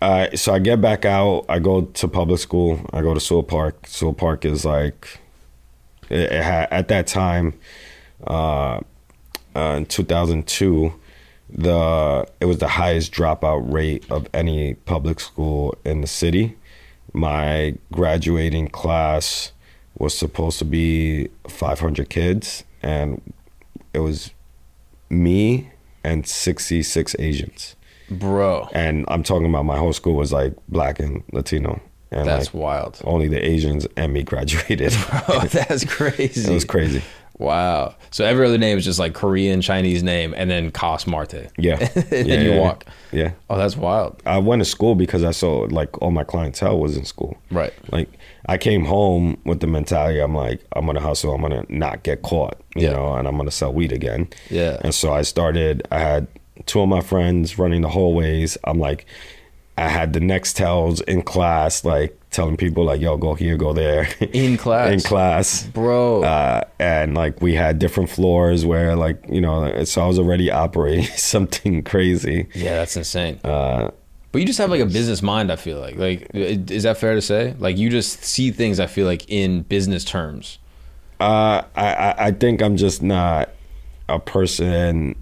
Uh, 0.00 0.34
so 0.34 0.54
I 0.54 0.58
get 0.58 0.80
back 0.80 1.04
out. 1.04 1.44
I 1.46 1.58
go 1.58 1.82
to 1.82 2.08
public 2.08 2.40
school. 2.40 2.80
I 2.90 3.02
go 3.02 3.12
to 3.12 3.20
Seward 3.20 3.48
Park. 3.48 3.86
Seward 3.86 4.16
Park 4.16 4.46
is 4.46 4.64
like, 4.64 5.20
it, 6.08 6.32
it 6.32 6.32
at 6.32 6.88
that 6.88 7.06
time, 7.06 7.52
uh, 8.26 8.80
uh, 9.54 9.60
in 9.76 9.84
2002, 9.84 10.94
the 11.50 12.26
it 12.40 12.46
was 12.46 12.56
the 12.56 12.68
highest 12.68 13.12
dropout 13.12 13.70
rate 13.70 14.10
of 14.10 14.26
any 14.32 14.72
public 14.72 15.20
school 15.20 15.76
in 15.84 16.00
the 16.00 16.06
city. 16.06 16.56
My 17.12 17.74
graduating 17.92 18.68
class 18.68 19.52
was 19.98 20.16
supposed 20.16 20.58
to 20.60 20.64
be 20.64 21.28
500 21.46 22.08
kids, 22.08 22.64
and 22.82 23.20
it 23.92 23.98
was 23.98 24.30
me 25.10 25.71
and 26.04 26.26
66 26.26 27.16
Asians 27.18 27.76
Bro, 28.10 28.68
and 28.74 29.04
I'm 29.08 29.22
talking 29.22 29.46
about 29.46 29.64
my 29.64 29.78
whole 29.78 29.92
school 29.92 30.14
was 30.14 30.32
like 30.32 30.54
black 30.68 31.00
and 31.00 31.22
Latino, 31.32 31.80
and 32.10 32.26
that's 32.26 32.46
like 32.46 32.54
wild. 32.54 33.00
only 33.04 33.28
the 33.28 33.42
Asians 33.42 33.86
and 33.96 34.12
me 34.12 34.22
graduated. 34.32 34.92
Oh, 35.28 35.46
that's 35.50 35.84
crazy. 35.84 36.50
it 36.50 36.52
was 36.52 36.64
crazy. 36.64 37.02
Wow. 37.42 37.94
So 38.10 38.24
every 38.24 38.46
other 38.46 38.58
name 38.58 38.78
is 38.78 38.84
just 38.84 38.98
like 38.98 39.14
Korean, 39.14 39.60
Chinese 39.60 40.02
name, 40.02 40.34
and 40.36 40.50
then 40.50 40.70
Coss 40.70 41.06
Marte. 41.06 41.48
Yeah, 41.58 41.78
and 41.94 42.04
then 42.10 42.26
yeah, 42.26 42.40
you 42.40 42.50
yeah, 42.52 42.60
walk. 42.60 42.84
Yeah, 43.10 43.32
Oh, 43.50 43.58
that's 43.58 43.76
wild. 43.76 44.22
I 44.26 44.38
went 44.38 44.60
to 44.60 44.64
school 44.64 44.94
because 44.94 45.24
I 45.24 45.30
saw 45.32 45.66
like 45.70 46.00
all 46.00 46.10
my 46.10 46.24
clientele 46.24 46.78
was 46.78 46.96
in 46.96 47.04
school. 47.04 47.36
Right. 47.50 47.72
Like 47.90 48.08
I 48.46 48.58
came 48.58 48.84
home 48.84 49.38
with 49.44 49.60
the 49.60 49.66
mentality 49.66 50.18
I'm 50.20 50.34
like 50.34 50.60
I'm 50.74 50.86
gonna 50.86 51.00
hustle. 51.00 51.34
I'm 51.34 51.42
gonna 51.42 51.64
not 51.68 52.02
get 52.02 52.22
caught. 52.22 52.58
You 52.76 52.86
Yeah. 52.88 52.92
know, 52.92 53.14
and 53.14 53.26
I'm 53.28 53.36
gonna 53.36 53.50
sell 53.50 53.72
weed 53.72 53.92
again. 53.92 54.28
Yeah. 54.50 54.78
And 54.82 54.94
so 54.94 55.12
I 55.12 55.22
started. 55.22 55.86
I 55.90 55.98
had 55.98 56.26
two 56.66 56.80
of 56.80 56.88
my 56.88 57.00
friends 57.00 57.58
running 57.58 57.82
the 57.82 57.88
hallways. 57.88 58.56
I'm 58.64 58.78
like, 58.78 59.04
I 59.84 59.88
had 59.88 60.12
the 60.12 60.20
next 60.20 60.56
tells 60.56 61.00
in 61.02 61.22
class, 61.22 61.84
like 61.84 62.18
telling 62.30 62.56
people 62.56 62.84
like, 62.84 63.00
"Yo, 63.00 63.16
go 63.16 63.34
here, 63.34 63.56
go 63.56 63.72
there." 63.72 64.08
In 64.32 64.56
class? 64.64 64.90
in 64.92 65.00
class, 65.00 65.64
Bro. 65.64 66.24
Uh, 66.24 66.62
and 66.78 67.14
like 67.14 67.40
we 67.42 67.54
had 67.54 67.78
different 67.78 68.08
floors 68.10 68.64
where, 68.64 68.96
like, 68.96 69.22
you 69.28 69.40
know, 69.40 69.84
so 69.84 70.02
I 70.02 70.06
was 70.06 70.18
already 70.18 70.50
operating 70.50 71.04
something 71.16 71.82
crazy. 71.82 72.48
yeah, 72.54 72.76
that's 72.76 72.96
insane. 72.96 73.38
Uh, 73.44 73.90
But 74.32 74.40
you 74.40 74.46
just 74.46 74.58
have 74.58 74.70
like 74.70 74.80
a 74.80 74.86
business 74.86 75.20
mind. 75.22 75.52
I 75.52 75.56
feel 75.56 75.78
like, 75.78 75.96
like, 75.96 76.30
is 76.34 76.84
that 76.84 76.96
fair 76.96 77.14
to 77.14 77.20
say? 77.20 77.54
Like, 77.58 77.76
you 77.76 77.90
just 77.90 78.24
see 78.24 78.50
things. 78.50 78.80
I 78.80 78.86
feel 78.86 79.06
like 79.06 79.28
in 79.28 79.62
business 79.62 80.04
terms. 80.04 80.58
Uh, 81.20 81.62
I, 81.76 81.86
I 81.94 82.14
I 82.26 82.30
think 82.32 82.62
I'm 82.62 82.76
just 82.76 83.02
not 83.02 83.50
a 84.08 84.18
person. 84.18 85.16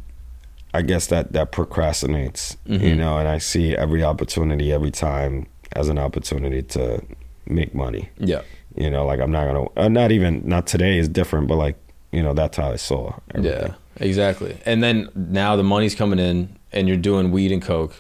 I 0.73 0.83
guess 0.83 1.09
that 1.09 1.33
that 1.33 1.53
procrastinates, 1.53 2.57
you 2.65 2.95
know, 2.95 3.19
and 3.19 3.29
I 3.29 3.39
see 3.39 3.77
every 3.77 4.05
opportunity 4.05 4.73
every 4.73 4.91
time 4.91 5.47
as 5.73 5.89
an 5.89 5.99
opportunity 5.99 6.63
to 6.63 7.03
make 7.47 7.75
money. 7.75 8.09
Yeah. 8.19 8.43
You 8.77 8.89
know, 8.89 9.05
like 9.05 9.21
I'm 9.21 9.33
not 9.33 9.47
gonna, 9.47 9.67
uh, 9.77 9.89
not 9.89 10.13
even 10.13 10.43
not 10.45 10.67
today 10.67 10.99
is 10.99 11.09
different, 11.09 11.49
but 11.49 11.57
like 11.57 11.77
you 12.13 12.23
know 12.23 12.35
that's 12.35 12.57
how 12.57 12.71
I 12.71 12.77
saw. 12.77 13.15
Everything. 13.35 13.69
Yeah, 13.69 13.75
exactly. 13.97 14.57
And 14.65 14.83
then 14.83 15.09
now 15.15 15.57
the 15.57 15.65
money's 15.65 15.95
coming 15.95 16.19
in, 16.19 16.57
and 16.73 16.87
you're 16.87 16.97
doing 16.97 17.33
weed 17.33 17.51
and 17.53 17.63
coke. 17.63 17.95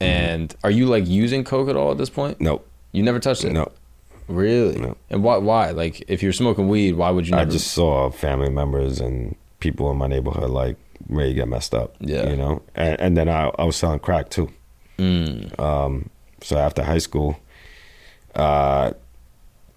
And 0.00 0.54
are 0.62 0.70
you 0.70 0.86
like 0.86 1.06
using 1.06 1.44
coke 1.44 1.68
at 1.68 1.76
all 1.76 1.90
at 1.90 1.98
this 1.98 2.10
point? 2.10 2.40
Nope. 2.40 2.68
You 2.92 3.02
never 3.02 3.18
touched 3.18 3.44
it. 3.44 3.52
No. 3.52 3.72
Really? 4.28 4.78
No. 4.78 4.96
And 5.10 5.22
why? 5.22 5.38
Why? 5.38 5.70
Like, 5.70 6.04
if 6.08 6.22
you're 6.22 6.32
smoking 6.32 6.68
weed, 6.68 6.94
why 6.94 7.10
would 7.10 7.28
you? 7.28 7.36
I 7.36 7.44
just 7.44 7.72
saw 7.72 8.10
family 8.10 8.50
members 8.50 9.00
and 9.00 9.34
people 9.60 9.90
in 9.90 9.96
my 9.96 10.06
neighborhood 10.06 10.50
like 10.50 10.76
ready 11.08 11.30
you 11.30 11.34
get 11.34 11.48
messed 11.48 11.74
up. 11.74 11.94
Yeah. 12.00 12.28
You 12.30 12.36
know, 12.36 12.62
and, 12.74 13.00
and 13.00 13.16
then 13.16 13.28
I, 13.28 13.50
I 13.58 13.64
was 13.64 13.76
selling 13.76 13.98
crack 14.00 14.30
too. 14.30 14.50
Mm. 14.98 15.58
Um, 15.58 16.10
so 16.42 16.56
after 16.58 16.82
high 16.82 16.98
school, 16.98 17.36
uh, 18.34 18.92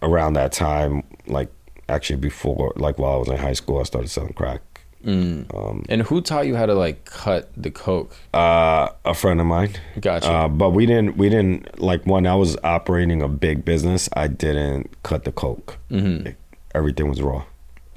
around 0.02 0.34
that 0.34 0.52
time, 0.52 1.04
like 1.28 1.50
actually 1.90 2.18
before, 2.18 2.74
like 2.76 2.98
while 3.00 3.14
I 3.14 3.18
was 3.18 3.28
in 3.30 3.38
high 3.38 3.54
school, 3.54 3.80
I 3.80 3.84
started 3.84 4.10
selling 4.10 4.34
crack. 4.34 4.62
Mm. 5.06 5.54
Um, 5.56 5.84
And 5.90 6.02
who 6.02 6.22
taught 6.22 6.48
you 6.48 6.56
how 6.56 6.66
to 6.66 6.74
like 6.74 7.06
cut 7.06 7.50
the 7.56 7.72
coke? 7.72 8.16
uh, 8.34 8.90
a 9.06 9.14
friend 9.14 9.40
of 9.40 9.46
mine. 9.46 9.74
Gotcha. 10.02 10.30
Uh, 10.30 10.48
but 10.48 10.72
we 10.72 10.86
didn't, 10.86 11.18
we 11.18 11.30
didn't 11.30 11.80
like 11.80 12.04
when 12.06 12.26
I 12.28 12.36
was 12.36 12.58
operating 12.64 13.22
a 13.22 13.28
big 13.28 13.64
business, 13.64 14.10
I 14.14 14.28
didn't 14.28 14.92
cut 15.04 15.24
the 15.24 15.32
coke. 15.32 15.78
Mhm. 15.92 16.36
Everything 16.76 17.10
was 17.10 17.22
raw. 17.22 17.44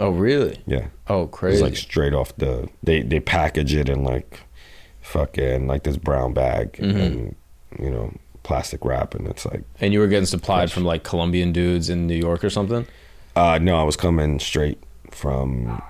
Oh, 0.00 0.10
really? 0.10 0.58
Yeah. 0.66 0.86
Oh, 1.08 1.26
crazy. 1.26 1.62
like 1.62 1.76
straight 1.76 2.14
off 2.14 2.34
the 2.36 2.68
they 2.82 3.02
they 3.02 3.20
package 3.20 3.74
it 3.74 3.88
in 3.88 4.02
like 4.02 4.40
fucking 5.02 5.66
like 5.66 5.82
this 5.84 5.96
brown 5.96 6.32
bag 6.32 6.72
Mm-hmm. 6.74 6.96
and 7.00 7.36
you 7.78 7.90
know 7.90 8.12
plastic 8.42 8.84
wrap 8.84 9.14
and 9.14 9.26
it's 9.28 9.44
like 9.46 9.62
and 9.80 9.92
you 9.92 10.00
were 10.00 10.06
getting 10.08 10.26
supplied 10.26 10.72
from 10.72 10.84
like 10.84 11.02
Colombian 11.04 11.52
dudes 11.52 11.88
in 11.90 12.06
New 12.06 12.16
York 12.16 12.42
or 12.42 12.50
something. 12.50 12.86
uh 13.36 13.58
no 13.60 13.76
I 13.76 13.82
was 13.84 13.96
coming 13.96 14.40
straight 14.40 14.78
from 15.10 15.80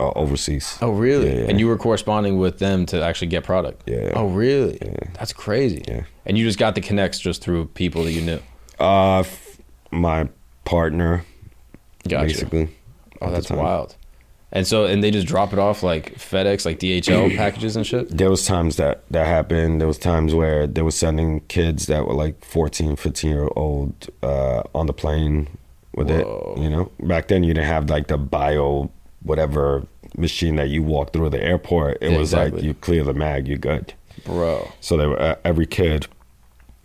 uh, 0.00 0.10
overseas. 0.14 0.78
Oh, 0.80 0.90
really? 0.92 1.28
Yeah, 1.28 1.40
yeah. 1.42 1.48
And 1.50 1.58
you 1.60 1.66
were 1.66 1.76
corresponding 1.76 2.38
with 2.38 2.58
them 2.60 2.86
to 2.86 3.02
actually 3.02 3.26
get 3.28 3.42
product. 3.44 3.82
Yeah. 3.86 4.12
Oh, 4.14 4.28
really? 4.28 4.78
That's 5.14 5.32
crazy. 5.32 5.82
Yeah. 5.88 6.02
And 6.24 6.38
you 6.38 6.44
just 6.44 6.56
got 6.58 6.76
the 6.76 6.80
connects 6.80 7.18
just 7.18 7.42
through 7.42 7.66
people 7.74 8.04
that 8.04 8.12
you 8.12 8.20
knew. 8.22 8.38
Uh, 8.78 9.20
f- 9.20 9.58
my 9.90 10.28
partner, 10.64 11.24
Gotcha. 12.08 12.26
basically. 12.26 12.68
Oh, 13.20 13.26
at 13.26 13.32
that's 13.32 13.46
time. 13.46 13.58
wild. 13.58 13.96
And 14.50 14.66
so, 14.66 14.86
and 14.86 15.04
they 15.04 15.10
just 15.10 15.26
drop 15.26 15.52
it 15.52 15.58
off 15.58 15.82
like 15.82 16.14
FedEx, 16.14 16.64
like 16.64 16.78
DHL 16.78 17.36
packages 17.36 17.76
and 17.76 17.86
shit. 17.86 18.08
There 18.16 18.30
was 18.30 18.46
times 18.46 18.76
that 18.76 19.02
that 19.10 19.26
happened. 19.26 19.80
There 19.80 19.88
was 19.88 19.98
times 19.98 20.34
where 20.34 20.66
they 20.66 20.80
were 20.82 20.90
sending 20.90 21.40
kids 21.48 21.86
that 21.86 22.06
were 22.06 22.14
like 22.14 22.42
14, 22.44 22.96
15 22.96 23.30
year 23.30 23.48
old 23.56 24.08
uh, 24.22 24.62
on 24.74 24.86
the 24.86 24.94
plane 24.94 25.48
with 25.94 26.08
Whoa. 26.10 26.54
it. 26.56 26.62
You 26.62 26.70
know, 26.70 26.90
back 27.00 27.28
then 27.28 27.42
you 27.44 27.52
didn't 27.52 27.66
have 27.66 27.90
like 27.90 28.06
the 28.06 28.16
bio 28.16 28.90
whatever 29.22 29.86
machine 30.16 30.56
that 30.56 30.68
you 30.70 30.82
walk 30.82 31.12
through 31.12 31.28
the 31.28 31.42
airport. 31.42 31.98
It 32.00 32.12
Yeah, 32.12 32.18
was 32.18 32.32
exactly. 32.32 32.60
like 32.60 32.66
you 32.66 32.72
clear 32.74 33.04
the 33.04 33.12
mag, 33.12 33.46
you're 33.48 33.58
good. 33.58 33.92
Bro. 34.24 34.70
So 34.80 34.96
they 34.96 35.06
were 35.06 35.20
uh, 35.20 35.34
every 35.44 35.66
kid. 35.66 36.06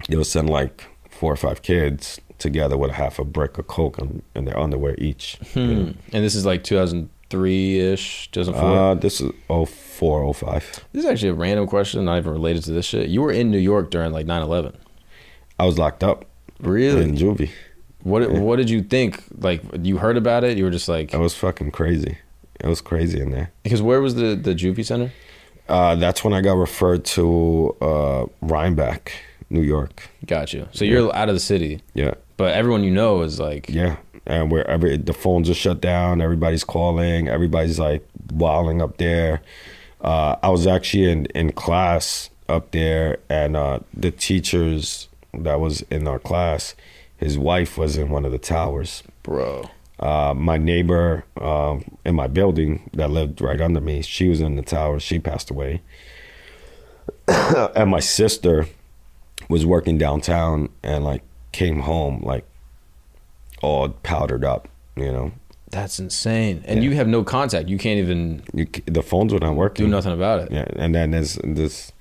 They 0.09 0.17
would 0.17 0.25
send 0.27 0.49
like 0.49 0.83
four 1.09 1.31
or 1.31 1.37
five 1.37 1.61
kids 1.61 2.19
together 2.43 2.77
with 2.77 2.91
a 2.91 2.93
half 2.93 3.17
a 3.17 3.23
brick 3.25 3.57
of 3.57 3.65
coke 3.67 3.97
in, 3.97 4.21
in 4.35 4.45
their 4.45 4.57
underwear 4.59 4.93
each. 4.99 5.37
you 5.55 5.65
know. 5.67 5.83
Hmm. 5.85 5.91
And 6.13 6.23
this 6.23 6.35
is 6.35 6.45
like 6.45 6.63
2003 6.63 7.79
ish, 7.79 8.29
2004. 8.31 8.77
Uh, 8.77 8.93
this 8.95 9.19
is 9.21 9.31
04, 9.47 10.33
05. 10.33 10.85
this 10.93 11.03
is 11.03 11.09
actually 11.09 11.29
a 11.29 11.33
random 11.33 11.65
question, 11.67 12.05
not 12.05 12.17
even 12.19 12.31
related 12.31 12.63
to 12.65 12.71
this 12.71 12.85
shit. 12.85 13.09
You 13.09 13.21
were 13.21 13.31
in 13.31 13.49
New 13.49 13.57
York 13.57 13.89
during 13.89 14.11
like 14.11 14.25
9 14.27 14.41
11. 14.43 14.77
I 15.59 15.65
was 15.65 15.77
locked 15.79 16.03
up 16.03 16.25
Really? 16.59 17.03
in 17.03 17.15
juvie. 17.15 17.49
What 18.03 18.29
What 18.31 18.57
did 18.57 18.69
you 18.69 18.81
think? 18.83 19.23
Like, 19.39 19.61
you 19.81 19.97
heard 19.97 20.17
about 20.17 20.43
it? 20.43 20.57
You 20.57 20.65
were 20.65 20.71
just 20.71 20.89
like, 20.89 21.13
It 21.13 21.19
was 21.19 21.33
fucking 21.33 21.71
crazy. 21.71 22.17
It 22.59 22.67
was 22.67 22.81
crazy 22.81 23.19
in 23.19 23.31
there. 23.31 23.51
because 23.63 23.81
where 23.81 24.01
was 24.01 24.15
the 24.15 24.35
the 24.35 24.53
juvie 24.53 24.85
center? 24.85 25.11
Uh, 25.69 25.95
that's 25.95 26.23
when 26.25 26.33
I 26.33 26.41
got 26.41 26.55
referred 26.55 27.05
to 27.15 27.75
uh, 27.81 28.25
Rhinebeck, 28.41 29.13
New 29.49 29.61
York. 29.61 30.09
Got 30.25 30.51
you. 30.53 30.67
So 30.73 30.83
you're 30.83 31.15
out 31.15 31.29
of 31.29 31.35
the 31.35 31.39
city, 31.39 31.81
Yeah, 31.93 32.15
but 32.37 32.53
everyone 32.53 32.83
you 32.83 32.91
know 32.91 33.21
is 33.21 33.39
like, 33.39 33.69
yeah. 33.69 33.97
And 34.25 34.49
where 34.49 34.65
every 34.69 34.97
the 34.97 35.13
phones 35.13 35.49
are 35.49 35.53
shut 35.53 35.81
down, 35.81 36.21
everybody's 36.21 36.63
calling, 36.63 37.27
everybody's 37.27 37.79
like 37.79 38.07
wilding 38.31 38.81
up 38.81 38.97
there. 38.97 39.41
Uh, 39.99 40.37
I 40.41 40.49
was 40.49 40.65
actually 40.65 41.09
in 41.09 41.25
in 41.27 41.51
class 41.51 42.29
up 42.47 42.71
there, 42.71 43.19
and 43.29 43.57
uh, 43.57 43.79
the 43.93 44.11
teachers 44.11 45.09
that 45.33 45.59
was 45.59 45.81
in 45.83 46.07
our 46.07 46.19
class, 46.19 46.75
his 47.17 47.37
wife 47.37 47.77
was 47.77 47.97
in 47.97 48.09
one 48.09 48.25
of 48.25 48.31
the 48.31 48.37
towers. 48.37 49.03
bro. 49.23 49.69
Uh, 49.99 50.33
my 50.35 50.57
neighbor 50.57 51.23
um, 51.39 51.83
in 52.03 52.15
my 52.15 52.27
building 52.27 52.89
that 52.93 53.09
lived 53.09 53.39
right 53.39 53.61
under 53.61 53.79
me, 53.79 54.01
she 54.01 54.27
was 54.27 54.41
in 54.41 54.55
the 54.55 54.61
tower. 54.61 54.99
She 54.99 55.19
passed 55.19 55.49
away. 55.49 55.81
and 57.27 57.89
my 57.89 57.99
sister 57.99 58.67
was 59.49 59.65
working 59.65 59.97
downtown 59.97 60.69
and 60.81 61.03
like 61.03 61.23
came 61.53 61.79
home 61.79 62.21
like 62.23 62.45
all 63.61 63.89
powdered 63.89 64.43
up. 64.43 64.67
You 64.95 65.11
know, 65.11 65.31
That's 65.71 65.97
insane. 65.99 66.63
And 66.67 66.83
Yeah. 66.83 66.89
you 66.89 66.95
have 66.97 67.07
no 67.07 67.23
contact. 67.23 67.67
You 67.67 67.77
can't 67.79 67.97
even 67.99 68.43
you, 68.53 68.67
the 68.85 69.01
phones 69.01 69.33
were 69.33 69.39
not 69.39 69.55
working. 69.55 69.85
do 69.85 69.89
nothing 69.91 70.11
about 70.13 70.41
it. 70.41 70.51
Yeah, 70.51 70.65
and 70.75 70.93
then 70.93 71.11
there's 71.11 71.39
this 71.43 71.91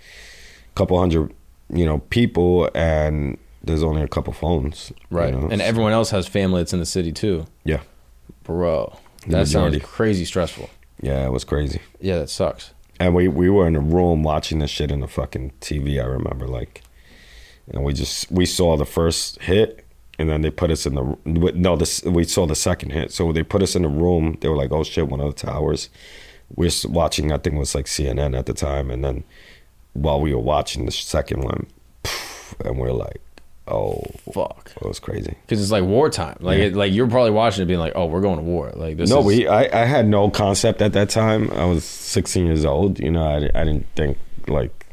couple 0.74 0.98
hundred, 0.98 1.32
you 1.72 1.86
know, 1.86 1.98
people, 2.10 2.68
and 2.74 3.38
there's 3.64 3.82
only 3.82 4.02
a 4.02 4.08
couple 4.08 4.32
phones. 4.34 4.92
you 5.10 5.16
Right. 5.18 5.32
know? 5.32 5.48
And 5.50 5.62
everyone 5.62 5.92
else 5.92 6.10
has 6.10 6.26
family 6.26 6.60
that's 6.60 6.74
in 6.74 6.80
the 6.80 6.86
city 6.86 7.12
too. 7.12 7.46
yeah, 7.64 7.80
Bro. 8.44 8.98
That 9.28 9.46
sounds 9.48 9.78
crazy 9.82 10.24
stressful. 10.26 10.68
yeah, 11.00 11.24
it 11.24 11.32
was 11.32 11.44
crazy. 11.44 11.80
Yeah, 12.00 12.18
that 12.18 12.28
sucks. 12.28 12.72
And 13.00 13.14
we 13.14 13.26
we 13.28 13.48
were 13.48 13.66
in 13.66 13.74
a 13.76 13.80
room 13.80 14.22
watching 14.22 14.58
this 14.58 14.70
shit 14.70 14.90
in 14.90 15.00
the 15.00 15.08
fucking 15.08 15.52
TV. 15.60 15.98
I 15.98 16.04
remember 16.04 16.46
like, 16.46 16.82
and 17.70 17.84
we 17.84 17.92
just 17.92 18.30
we 18.30 18.46
saw 18.46 18.76
the 18.76 18.84
first 18.84 19.40
hit, 19.42 19.84
and 20.18 20.28
then 20.28 20.42
they 20.42 20.50
put 20.50 20.70
us 20.70 20.86
in 20.86 20.94
the 20.94 21.16
no 21.24 21.76
this 21.76 22.02
we 22.04 22.24
saw 22.24 22.46
the 22.46 22.54
second 22.54 22.90
hit. 22.90 23.12
So 23.12 23.32
they 23.32 23.42
put 23.42 23.62
us 23.62 23.74
in 23.76 23.84
a 23.84 23.88
room. 23.88 24.36
They 24.40 24.48
were 24.48 24.56
like, 24.56 24.72
oh 24.72 24.84
shit, 24.84 25.08
one 25.08 25.20
of 25.20 25.34
the 25.34 25.46
towers. 25.46 25.88
We're 26.54 26.70
watching. 26.86 27.32
I 27.32 27.38
think 27.38 27.56
it 27.56 27.58
was 27.58 27.74
like 27.74 27.86
CNN 27.86 28.36
at 28.38 28.46
the 28.46 28.52
time, 28.54 28.90
and 28.90 29.02
then 29.04 29.24
while 29.94 30.20
we 30.20 30.34
were 30.34 30.40
watching 30.40 30.84
the 30.86 30.92
second 30.92 31.42
one, 31.44 31.66
and 32.64 32.78
we're 32.78 32.92
like, 32.92 33.20
oh, 33.68 34.02
Fuck. 34.34 34.72
it 34.76 34.86
was 34.86 34.98
crazy. 34.98 35.34
Because 35.46 35.62
it's 35.62 35.70
like 35.70 35.84
wartime. 35.84 36.36
Like, 36.40 36.58
Yeah. 36.58 36.64
it, 36.66 36.74
like 36.76 36.92
you're 36.92 37.08
probably 37.08 37.30
watching 37.30 37.62
it, 37.62 37.66
being 37.66 37.78
like, 37.78 37.92
"Oh, 37.94 38.04
we're 38.06 38.20
going 38.20 38.36
to 38.36 38.42
war." 38.44 38.70
Like 38.74 38.96
this. 38.98 39.08
no, 39.08 39.20
is, 39.20 39.26
we 39.26 39.46
I, 39.48 39.82
I 39.82 39.84
had 39.86 40.06
no 40.06 40.28
concept 40.30 40.82
at 40.82 40.92
that 40.92 41.08
time. 41.08 41.50
I 41.52 41.64
was 41.64 41.84
16 41.84 42.44
years 42.46 42.64
old. 42.66 42.98
You 43.00 43.10
know, 43.12 43.24
I, 43.24 43.36
I 43.58 43.64
didn't 43.64 43.86
think 43.96 44.18
like, 44.46 44.86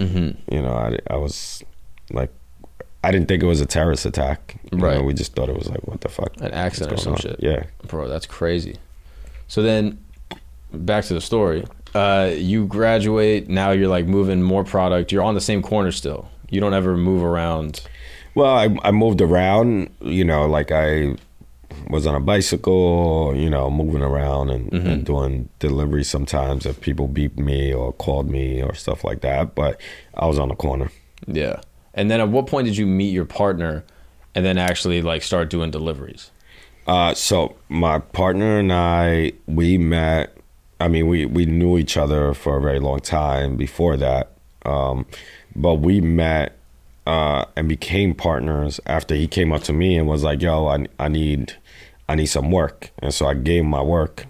Mhm. 0.00 0.36
you 0.50 0.62
know, 0.62 0.72
I, 0.72 0.98
I 1.12 1.16
was 1.16 1.62
like, 2.10 2.30
I 3.04 3.10
didn't 3.12 3.28
think 3.28 3.42
it 3.42 3.46
was 3.46 3.60
a 3.60 3.66
terrorist 3.66 4.04
attack. 4.06 4.58
You 4.72 4.78
Right. 4.78 4.96
know, 4.98 5.04
we 5.04 5.14
just 5.14 5.34
thought 5.34 5.48
it 5.48 5.56
was 5.56 5.68
like, 5.68 5.86
what 5.86 6.00
the 6.00 6.08
fuck? 6.08 6.32
an 6.40 6.52
accident 6.52 6.92
or 6.92 6.96
some 6.96 7.12
on? 7.14 7.18
shit. 7.20 7.36
Yeah. 7.40 7.64
Bro, 7.86 8.08
that's 8.08 8.26
crazy. 8.26 8.76
So 9.46 9.62
then, 9.62 9.98
back 10.72 11.04
to 11.04 11.14
the 11.14 11.20
story. 11.20 11.64
Uh, 11.94 12.32
you 12.36 12.66
graduate. 12.66 13.48
Now 13.48 13.70
you're 13.70 13.88
like 13.88 14.06
moving 14.06 14.42
more 14.42 14.64
product. 14.64 15.10
You're 15.12 15.22
on 15.22 15.34
the 15.34 15.40
same 15.40 15.62
corner 15.62 15.90
still. 15.92 16.28
You 16.50 16.60
don't 16.60 16.74
ever 16.74 16.96
move 16.96 17.22
around. 17.22 17.80
Well, 18.34 18.54
I, 18.54 18.76
I 18.82 18.90
moved 18.90 19.20
around, 19.20 19.90
you 20.00 20.24
know, 20.24 20.46
like 20.46 20.70
I 20.70 21.14
was 21.88 22.06
on 22.06 22.14
a 22.14 22.20
bicycle, 22.20 23.32
you 23.36 23.48
know, 23.48 23.70
moving 23.70 24.02
around 24.02 24.50
and, 24.50 24.70
Mm-hmm. 24.70 24.86
and 24.86 25.04
doing 25.06 25.48
deliveries 25.60 26.08
sometimes 26.08 26.66
if 26.66 26.80
people 26.80 27.08
beeped 27.08 27.38
me 27.38 27.72
or 27.72 27.92
called 27.92 28.28
me 28.28 28.62
or 28.62 28.74
stuff 28.74 29.02
like 29.04 29.20
that. 29.22 29.54
But 29.54 29.80
I 30.14 30.26
was 30.26 30.38
on 30.38 30.48
the 30.48 30.54
corner. 30.56 30.90
Yeah. 31.26 31.60
And 31.98 32.08
then 32.08 32.20
at 32.20 32.28
what 32.28 32.46
point 32.46 32.66
did 32.66 32.76
you 32.76 32.86
meet 32.86 33.10
your 33.10 33.24
partner, 33.24 33.84
and 34.32 34.44
then 34.44 34.56
actually 34.56 35.02
like 35.02 35.24
start 35.24 35.50
doing 35.50 35.72
deliveries? 35.72 36.30
Uh, 36.86 37.12
so 37.12 37.56
my 37.68 37.98
partner 37.98 38.60
and 38.60 38.72
I, 38.72 39.32
we 39.46 39.78
met. 39.78 40.32
I 40.78 40.86
mean, 40.86 41.08
we 41.08 41.26
we 41.26 41.44
knew 41.44 41.76
each 41.76 41.96
other 41.96 42.34
for 42.34 42.56
a 42.56 42.60
very 42.60 42.78
long 42.78 43.00
time 43.00 43.56
before 43.56 43.96
that, 43.96 44.30
um, 44.64 45.06
but 45.56 45.80
we 45.80 46.00
met 46.00 46.56
uh, 47.04 47.46
and 47.56 47.68
became 47.68 48.14
partners 48.14 48.78
after 48.86 49.16
he 49.16 49.26
came 49.26 49.52
up 49.52 49.64
to 49.64 49.72
me 49.72 49.98
and 49.98 50.06
was 50.06 50.22
like, 50.22 50.40
"Yo, 50.40 50.68
I 50.68 50.86
I 51.00 51.08
need 51.08 51.56
I 52.08 52.14
need 52.14 52.26
some 52.26 52.52
work," 52.52 52.92
and 53.00 53.12
so 53.12 53.26
I 53.26 53.34
gave 53.34 53.62
him 53.62 53.70
my 53.70 53.82
work. 53.82 54.26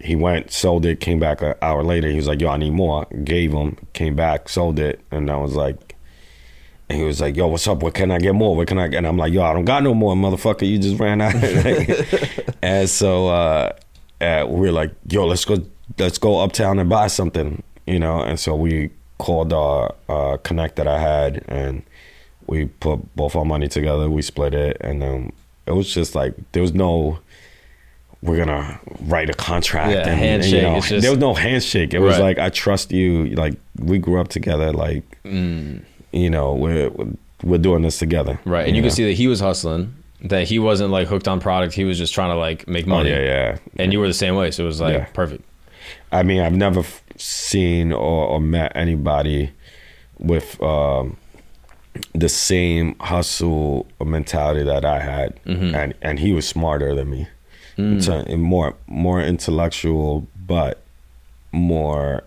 He 0.00 0.14
went, 0.14 0.52
sold 0.52 0.84
it, 0.84 1.00
came 1.00 1.18
back 1.18 1.40
an 1.40 1.54
hour 1.62 1.82
later. 1.82 2.08
He 2.08 2.16
was 2.16 2.26
like, 2.28 2.42
"Yo, 2.42 2.50
I 2.50 2.58
need 2.58 2.74
more." 2.74 3.06
Gave 3.24 3.52
him, 3.52 3.78
came 3.94 4.14
back, 4.14 4.50
sold 4.50 4.78
it, 4.78 5.00
and 5.10 5.30
I 5.30 5.38
was 5.38 5.54
like, 5.54 5.87
and 6.88 6.98
he 6.98 7.04
was 7.04 7.20
like, 7.20 7.36
"Yo, 7.36 7.46
what's 7.48 7.66
up? 7.68 7.82
What 7.82 7.94
can 7.94 8.10
I 8.10 8.18
get 8.18 8.34
more? 8.34 8.56
What 8.56 8.66
can 8.68 8.78
I?" 8.78 8.88
get? 8.88 8.98
And 8.98 9.06
I'm 9.06 9.16
like, 9.18 9.32
"Yo, 9.32 9.42
I 9.42 9.52
don't 9.52 9.64
got 9.64 9.82
no 9.82 9.94
more, 9.94 10.14
motherfucker. 10.14 10.66
You 10.68 10.78
just 10.78 10.98
ran 10.98 11.20
out." 11.20 11.34
Of 11.34 12.54
And 12.62 12.88
so 12.88 13.28
uh, 13.28 13.72
uh, 14.20 14.46
we 14.48 14.60
were 14.60 14.72
like, 14.72 14.92
"Yo, 15.08 15.26
let's 15.26 15.44
go, 15.44 15.58
let's 15.98 16.18
go 16.18 16.40
uptown 16.40 16.78
and 16.78 16.88
buy 16.88 17.06
something," 17.08 17.62
you 17.86 17.98
know. 17.98 18.20
And 18.22 18.38
so 18.40 18.54
we 18.56 18.90
called 19.18 19.52
our 19.52 19.94
uh, 20.08 20.36
connect 20.38 20.76
that 20.76 20.88
I 20.88 20.98
had, 20.98 21.44
and 21.48 21.82
we 22.46 22.66
put 22.66 23.14
both 23.16 23.36
our 23.36 23.44
money 23.44 23.68
together. 23.68 24.08
We 24.08 24.22
split 24.22 24.54
it, 24.54 24.76
and 24.80 25.02
then 25.02 25.32
it 25.66 25.72
was 25.72 25.92
just 25.92 26.14
like 26.14 26.34
there 26.52 26.62
was 26.62 26.72
no. 26.74 27.18
We're 28.20 28.36
gonna 28.38 28.80
write 29.02 29.30
a 29.30 29.32
contract. 29.34 29.92
Yeah, 29.92 30.08
and, 30.08 30.18
handshake, 30.18 30.54
You 30.54 30.62
know, 30.62 30.80
just- 30.80 31.02
there 31.02 31.10
was 31.12 31.20
no 31.20 31.34
handshake. 31.34 31.94
It 31.94 32.00
was 32.00 32.18
like 32.18 32.38
I 32.40 32.48
trust 32.48 32.90
you. 32.90 33.26
Like 33.26 33.54
we 33.78 33.98
grew 33.98 34.20
up 34.20 34.26
together. 34.28 34.72
Like 34.72 35.04
Mm. 35.24 35.82
You 36.12 36.30
know, 36.30 36.54
we're 36.54 36.90
we're 37.42 37.58
doing 37.58 37.82
this 37.82 37.98
together. 37.98 38.38
Right. 38.44 38.66
And 38.66 38.76
you 38.76 38.82
know? 38.82 38.88
can 38.88 38.96
see 38.96 39.04
that 39.04 39.12
he 39.16 39.26
was 39.28 39.40
hustling. 39.40 39.94
That 40.22 40.48
he 40.48 40.58
wasn't 40.58 40.90
like 40.90 41.06
hooked 41.06 41.28
on 41.28 41.38
product. 41.38 41.74
He 41.74 41.84
was 41.84 41.96
just 41.96 42.12
trying 42.12 42.30
to 42.30 42.36
like 42.36 42.66
make 42.66 42.86
Oh 42.86 42.90
money. 42.90 43.10
yeah, 43.10 43.20
yeah. 43.20 43.58
And 43.76 43.92
you 43.92 44.00
were 44.00 44.08
the 44.08 44.14
same 44.14 44.34
way. 44.34 44.50
So 44.50 44.64
it 44.64 44.66
was 44.66 44.80
like 44.80 44.94
Yeah. 44.94 45.04
perfect. 45.12 45.44
I 46.10 46.22
mean, 46.24 46.40
I've 46.40 46.56
never 46.56 46.80
f- 46.80 47.02
seen 47.16 47.92
or, 47.92 48.26
or 48.26 48.40
met 48.40 48.72
anybody 48.74 49.52
with 50.18 50.60
um, 50.60 51.16
the 52.14 52.28
same 52.28 52.96
hustle 52.98 53.86
mentality 54.04 54.64
that 54.64 54.84
I 54.84 54.98
had, 55.00 55.38
Mm-hmm. 55.44 55.74
and 55.74 55.94
and 56.02 56.18
he 56.18 56.32
was 56.32 56.48
smarter 56.48 56.94
than 56.96 57.10
me, 57.10 57.28
Mm. 57.76 58.38
more 58.40 58.74
more 58.88 59.20
intellectual, 59.22 60.26
but 60.46 60.82
more 61.52 62.24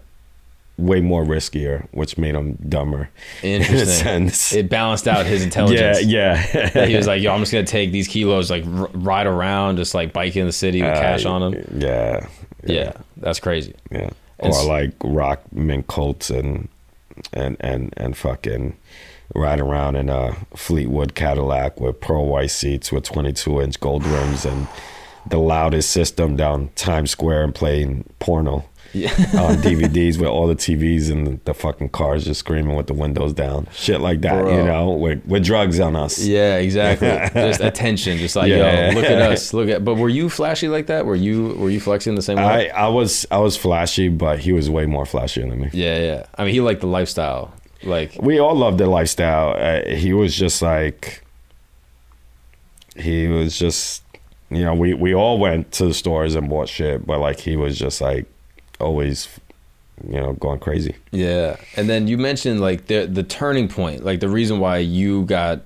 way 0.81 0.99
more 1.01 1.23
riskier, 1.23 1.87
which 1.91 2.17
made 2.17 2.35
him 2.35 2.57
dumber. 2.67 3.09
in 3.43 3.61
a 3.61 3.65
Interesting. 3.65 3.85
sense. 4.29 4.53
It 4.53 4.69
balanced 4.69 5.07
out 5.07 5.25
his 5.25 5.43
intelligence. 5.49 6.03
yeah. 6.03 6.45
yeah. 6.75 6.85
he 6.87 6.95
was 6.95 7.07
like, 7.07 7.21
"Yo, 7.21 7.31
I'm 7.33 7.39
just 7.39 7.51
gonna 7.51 7.65
take 7.65 7.91
these 7.91 8.07
kilos, 8.07 8.49
like 8.51 8.65
r- 8.65 8.89
ride 8.93 9.27
around, 9.27 9.77
just 9.77 9.93
like 9.93 10.13
bike 10.13 10.35
in 10.35 10.45
the 10.45 10.51
city 10.51 10.81
with 10.81 10.93
cash 10.93 11.25
Uh, 11.25 11.31
on 11.31 11.51
them." 11.51 11.77
Yeah, 11.81 12.27
Yeah, 12.63 12.93
that's 13.17 13.39
crazy. 13.39 13.75
Yeah. 13.91 14.09
And 14.39 14.53
or 14.53 14.63
like 14.65 14.93
rock 15.03 15.41
mint 15.51 15.87
coats 15.87 16.29
and 16.31 16.67
and 17.33 17.57
and 17.59 17.93
and 17.97 18.17
fucking 18.17 18.75
ride 19.35 19.59
around 19.61 19.95
in 19.95 20.09
a 20.09 20.35
Fleetwood 20.55 21.13
Cadillac 21.15 21.79
with 21.79 22.01
pearl 22.01 22.25
white 22.25 22.49
seats 22.51 22.91
with 22.91 23.03
22 23.03 23.61
inch 23.61 23.79
gold 23.79 24.05
rims 24.05 24.43
and 24.45 24.67
the 25.29 25.37
loudest 25.37 25.91
system 25.91 26.35
down 26.35 26.69
Times 26.75 27.11
Square 27.11 27.43
and 27.43 27.55
playing 27.55 28.03
porno 28.19 28.65
on 28.93 29.55
DVDs 29.57 30.17
with 30.19 30.27
all 30.29 30.47
the 30.47 30.55
TVs 30.55 31.09
and 31.11 31.25
the, 31.27 31.39
the 31.45 31.53
fucking 31.53 31.89
cars 31.89 32.25
just 32.25 32.41
screaming 32.41 32.75
with 32.75 32.87
the 32.87 32.93
windows 32.93 33.33
down, 33.33 33.67
shit 33.73 34.01
like 34.01 34.21
that. 34.21 34.41
Bro. 34.41 34.57
You 34.57 34.63
know, 34.65 34.91
with 34.91 35.25
with 35.25 35.43
drugs 35.45 35.79
on 35.79 35.95
us. 35.95 36.19
Yeah, 36.23 36.57
exactly. 36.57 37.07
just 37.41 37.61
attention, 37.61 38.17
just 38.17 38.35
like 38.35 38.49
Yeah. 38.49 38.89
yo, 38.89 38.95
look 38.95 39.05
at 39.05 39.21
us, 39.21 39.53
look 39.53 39.69
at. 39.69 39.85
But 39.85 39.95
were 39.95 40.09
you 40.09 40.29
flashy 40.29 40.67
like 40.67 40.87
that? 40.87 41.05
Were 41.05 41.15
you 41.15 41.55
were 41.57 41.69
you 41.69 41.79
flexing 41.79 42.15
the 42.15 42.21
same 42.21 42.37
way? 42.37 42.69
I, 42.71 42.85
I 42.85 42.87
was 42.89 43.25
I 43.31 43.37
was 43.37 43.55
flashy, 43.57 44.09
but 44.09 44.39
he 44.39 44.51
was 44.51 44.69
way 44.69 44.85
more 44.85 45.05
flashy 45.05 45.41
than 45.41 45.59
me. 45.61 45.69
yeah, 45.73 45.97
yeah. 45.99 46.25
I 46.37 46.43
mean, 46.43 46.53
he 46.53 46.61
liked 46.61 46.81
the 46.81 46.87
lifestyle. 46.87 47.53
Like, 47.83 48.15
We 48.21 48.37
all 48.39 48.55
loved 48.55 48.77
the 48.77 48.87
lifestyle. 48.87 49.55
Uh, 49.57 49.89
he 49.95 50.13
was 50.13 50.35
just 50.35 50.61
like 50.61 51.23
he 52.95 53.27
was 53.27 53.57
just 53.57 54.03
you 54.49 54.63
know 54.63 54.73
we 54.75 54.93
we 54.93 55.15
all 55.15 55.39
went 55.39 55.71
to 55.71 55.85
the 55.85 55.93
stores 55.93 56.35
and 56.35 56.49
bought 56.49 56.67
shit, 56.69 57.05
but 57.07 57.19
like 57.19 57.39
he 57.39 57.55
was 57.55 57.79
just 57.79 58.01
like 58.01 58.25
always 58.81 59.27
you 60.07 60.19
know 60.19 60.33
going 60.33 60.59
crazy. 60.59 60.95
yeah. 61.11 61.57
And 61.75 61.89
then 61.89 62.07
you 62.07 62.17
mentioned 62.17 62.59
like 62.59 62.87
the 62.87 63.05
the 63.05 63.23
turning 63.23 63.67
point, 63.67 64.03
like 64.03 64.19
the 64.19 64.29
reason 64.29 64.59
why 64.59 64.77
you 64.77 65.23
got 65.25 65.61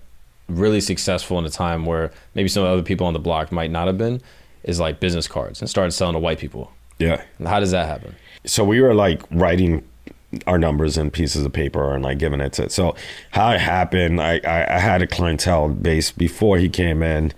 really 0.49 0.81
successful 0.81 1.39
in 1.39 1.45
a 1.45 1.49
time 1.49 1.85
where 1.85 2.11
maybe 2.35 2.49
some 2.49 2.63
other 2.63 2.83
people 2.83 3.07
on 3.07 3.13
the 3.13 3.19
block 3.19 3.51
might 3.51 3.71
not 3.71 3.87
have 3.87 3.97
been, 3.97 4.21
is 4.63 4.79
like 4.79 4.99
business 4.99 5.27
cards 5.27 5.59
and 5.61 5.69
started 5.69 5.91
selling 5.91 6.13
to 6.13 6.19
white 6.19 6.37
people. 6.37 6.71
Yeah. 6.99 7.23
How 7.43 7.59
does 7.59 7.71
that 7.71 7.87
happen? 7.87 8.15
so 8.45 8.63
we 8.63 8.79
were 8.79 8.93
like 8.93 9.21
writing 9.31 9.83
our 10.45 10.59
numbers 10.59 10.97
in 10.99 11.09
pieces 11.09 11.43
of 11.43 11.51
paper 11.51 11.95
and 11.95 12.03
like 12.03 12.19
giving 12.19 12.39
it 12.41 12.53
to 12.53 12.69
so 12.69 12.93
how 13.31 13.49
it 13.49 13.59
happened 13.59 14.21
I, 14.21 14.39
I 14.43 14.75
i 14.75 14.79
had 14.79 15.01
a 15.01 15.07
clientele 15.07 15.69
base 15.69 16.11
before 16.11 16.59
he 16.59 16.69
came 16.69 17.01
in 17.01 17.33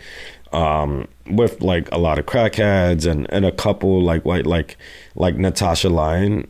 um 0.52 1.08
with 1.30 1.62
like 1.62 1.90
a 1.94 1.98
lot 1.98 2.20
of 2.20 2.26
crackheads 2.26 3.10
and 3.10 3.26
and 3.32 3.46
a 3.46 3.54
couple 3.54 4.02
like 4.02 4.26
white 4.26 4.46
like 4.46 4.76
like 5.18 5.36
natasha 5.36 5.90
lyonne 5.90 6.48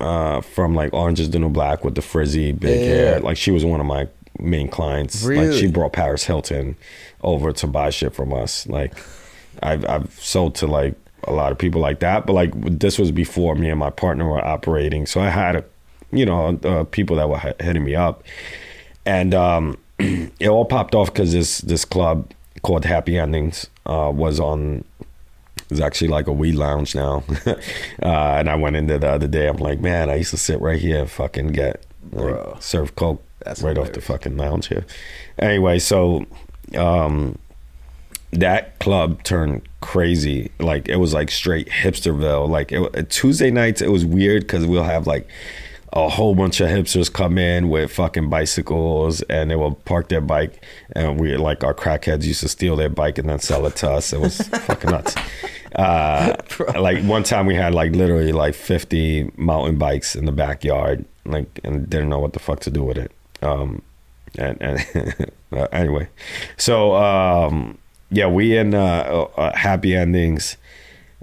uh 0.00 0.40
from 0.42 0.74
like 0.74 0.92
orange 0.92 1.18
is 1.20 1.30
the 1.30 1.38
new 1.38 1.48
black 1.48 1.84
with 1.84 1.94
the 1.94 2.02
frizzy 2.02 2.52
big 2.52 2.80
Yeah. 2.80 2.86
hair. 2.86 3.20
Like 3.20 3.36
she 3.36 3.50
was 3.50 3.64
one 3.64 3.80
of 3.80 3.86
my 3.86 4.06
main 4.38 4.68
clients. 4.68 5.24
Like 5.24 5.52
she 5.52 5.66
brought 5.66 5.92
paris 5.92 6.24
hilton 6.24 6.76
over 7.22 7.52
to 7.52 7.66
buy 7.66 7.90
shit 7.90 8.14
from 8.14 8.32
us. 8.32 8.66
Like 8.68 8.92
I've 9.62 9.84
I've 9.88 10.12
sold 10.20 10.54
to 10.56 10.66
like 10.68 10.94
a 11.24 11.32
lot 11.32 11.50
of 11.50 11.58
people 11.58 11.80
like 11.80 11.98
that, 12.00 12.26
but 12.26 12.32
like 12.34 12.52
this 12.78 12.98
was 12.98 13.10
before 13.10 13.56
me 13.56 13.68
and 13.70 13.78
my 13.78 13.90
partner 13.90 14.28
were 14.28 14.44
operating, 14.44 15.04
so 15.04 15.20
I 15.20 15.30
had 15.30 15.56
a, 15.56 15.64
you 16.12 16.24
know, 16.24 16.56
uh, 16.62 16.84
people 16.84 17.16
that 17.16 17.28
were 17.28 17.38
hi- 17.38 17.54
hitting 17.58 17.84
me 17.84 17.96
up, 17.96 18.22
and 19.04 19.34
um, 19.34 19.76
it 19.98 20.48
all 20.48 20.64
popped 20.64 20.94
off 20.94 21.12
because 21.12 21.32
this 21.32 21.58
this 21.58 21.84
club 21.84 22.30
called 22.62 22.84
Happy 22.84 23.18
Endings 23.18 23.66
uh, 23.84 24.12
was 24.14 24.38
on. 24.38 24.84
It's 25.70 25.80
actually 25.80 26.08
like 26.08 26.26
a 26.26 26.32
weed 26.32 26.54
lounge 26.54 26.94
now, 26.94 27.24
uh, 27.46 27.56
and 28.02 28.48
I 28.48 28.56
went 28.56 28.76
in 28.76 28.86
there 28.86 28.98
the 28.98 29.10
other 29.10 29.26
day. 29.26 29.48
I'm 29.48 29.58
like, 29.58 29.80
man, 29.80 30.08
I 30.08 30.16
used 30.16 30.30
to 30.30 30.38
sit 30.38 30.60
right 30.60 30.80
here 30.80 31.00
and 31.00 31.10
fucking 31.10 31.48
get 31.48 31.84
like, 32.12 32.62
serve 32.62 32.96
coke 32.96 33.22
That's 33.44 33.62
right 33.62 33.76
off 33.76 33.92
the 33.92 34.00
fucking 34.00 34.36
lounge 34.36 34.68
here. 34.68 34.86
Anyway, 35.38 35.78
so 35.78 36.26
um, 36.76 37.38
that 38.32 38.78
club 38.78 39.22
turned 39.22 39.62
crazy. 39.80 40.50
Like 40.58 40.88
it 40.88 40.96
was 40.96 41.14
like 41.14 41.30
straight 41.30 41.68
hipsterville. 41.68 42.48
Like 42.48 42.72
it, 42.72 43.10
Tuesday 43.10 43.50
nights, 43.50 43.80
it 43.80 43.90
was 43.90 44.04
weird 44.04 44.42
because 44.42 44.66
we'll 44.66 44.82
have 44.84 45.06
like 45.06 45.28
a 45.92 46.08
whole 46.08 46.34
bunch 46.34 46.60
of 46.60 46.68
hipsters 46.68 47.10
come 47.10 47.38
in 47.38 47.70
with 47.70 47.90
fucking 47.90 48.28
bicycles 48.28 49.22
and 49.22 49.50
they 49.50 49.56
will 49.56 49.74
park 49.74 50.08
their 50.08 50.20
bike 50.20 50.62
and 50.92 51.18
we 51.18 51.34
like 51.36 51.64
our 51.64 51.72
crackheads 51.72 52.24
used 52.24 52.40
to 52.40 52.48
steal 52.48 52.76
their 52.76 52.90
bike 52.90 53.16
and 53.16 53.28
then 53.30 53.38
sell 53.38 53.64
it 53.66 53.74
to 53.76 53.90
us. 53.90 54.12
It 54.12 54.20
was 54.20 54.36
fucking 54.48 54.90
nuts. 54.90 55.14
Uh, 55.74 56.34
like 56.78 57.02
one 57.04 57.22
time 57.22 57.46
we 57.46 57.54
had 57.54 57.74
like 57.74 57.92
literally 57.92 58.32
like 58.32 58.54
50 58.54 59.32
mountain 59.36 59.76
bikes 59.78 60.16
in 60.16 60.24
the 60.24 60.32
backyard, 60.32 61.04
like, 61.24 61.60
and 61.64 61.88
didn't 61.88 62.08
know 62.08 62.18
what 62.18 62.32
the 62.32 62.38
fuck 62.38 62.60
to 62.60 62.70
do 62.70 62.82
with 62.84 62.96
it. 62.98 63.12
Um, 63.42 63.82
and, 64.36 64.60
and 64.60 65.30
uh, 65.52 65.66
anyway, 65.72 66.08
so 66.56 66.94
um, 66.96 67.78
yeah, 68.10 68.26
we 68.26 68.56
in 68.56 68.74
uh, 68.74 69.26
uh, 69.36 69.56
happy 69.56 69.94
endings. 69.94 70.56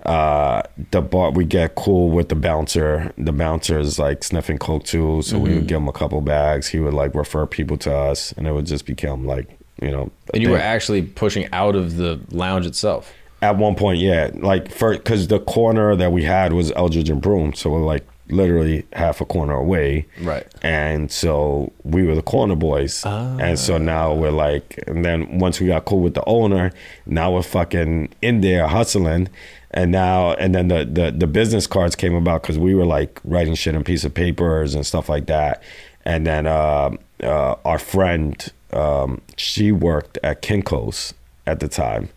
Uh, 0.05 0.61
the 0.91 1.01
bar 1.01 1.31
we 1.31 1.45
get 1.45 1.73
cool 1.75 2.11
with 2.11 2.29
the 2.29 2.35
bouncer. 2.35 3.11
The 3.17 3.31
bouncer 3.31 3.79
is 3.79 3.97
like 3.97 4.23
sniffing 4.23 4.59
coke 4.59 4.83
too, 4.83 5.21
so 5.23 5.39
we 5.39 5.49
Mm-hmm. 5.49 5.55
would 5.55 5.67
give 5.67 5.77
him 5.77 5.87
a 5.87 5.93
couple 5.93 6.21
bags. 6.21 6.67
He 6.67 6.79
would 6.79 6.93
like 6.93 7.15
refer 7.15 7.47
people 7.47 7.77
to 7.77 7.95
us, 7.95 8.31
and 8.33 8.47
it 8.47 8.51
would 8.51 8.67
just 8.67 8.85
become 8.85 9.25
like 9.25 9.47
you 9.81 9.89
know. 9.89 10.11
And 10.33 10.43
you 10.43 10.51
were 10.51 10.59
actually 10.59 11.01
pushing 11.01 11.47
out 11.51 11.75
of 11.75 11.97
the 11.97 12.19
lounge 12.29 12.67
itself. 12.67 13.11
At 13.41 13.57
one 13.57 13.75
point, 13.75 13.99
yeah, 13.99 14.31
like 14.33 14.71
for 14.71 14.93
because 14.93 15.27
the 15.27 15.39
corner 15.39 15.95
that 15.95 16.11
we 16.11 16.23
had 16.23 16.53
was 16.53 16.71
Eldridge 16.71 17.09
and 17.09 17.21
Broome, 17.21 17.53
so 17.53 17.69
we're 17.69 17.83
like 17.83 18.05
literally 18.29 18.85
half 18.93 19.21
a 19.21 19.25
corner 19.25 19.53
away, 19.53 20.07
Right. 20.21 20.47
And 20.63 21.11
so 21.11 21.71
we 21.83 22.03
were 22.03 22.15
the 22.15 22.21
corner 22.23 22.55
boys, 22.55 23.05
and 23.39 23.59
so 23.59 23.77
now 23.77 24.13
we're 24.13 24.31
like, 24.31 24.83
and 24.87 25.05
then 25.05 25.39
once 25.39 25.59
we 25.59 25.67
got 25.67 25.85
cool 25.85 25.99
with 25.99 26.15
the 26.15 26.23
owner, 26.25 26.71
now 27.05 27.33
we're 27.33 27.43
fucking 27.43 28.09
in 28.21 28.41
there 28.41 28.67
hustling, 28.67 29.29
and 29.71 29.91
now 29.91 30.33
and 30.33 30.55
then 30.55 30.69
the 30.69 30.85
the, 30.85 31.11
the 31.11 31.27
business 31.27 31.67
cards 31.67 31.95
came 31.95 32.15
about 32.15 32.41
because 32.41 32.57
we 32.57 32.73
were 32.73 32.85
like 32.85 33.19
writing 33.23 33.53
shit 33.53 33.75
on 33.75 33.83
piece 33.83 34.03
of 34.03 34.13
papers 34.13 34.73
and 34.73 34.85
stuff 34.85 35.07
like 35.07 35.27
that, 35.27 35.61
and 36.03 36.25
then 36.25 36.47
uh, 36.47 36.91
uh, 37.21 37.55
our 37.63 37.79
friend, 37.79 38.51
um, 38.73 39.21
she 39.37 39.71
worked 39.71 40.17
at 40.23 40.41
Kinko's 40.41 41.13
at 41.45 41.59
the 41.59 41.67
time 41.67 42.09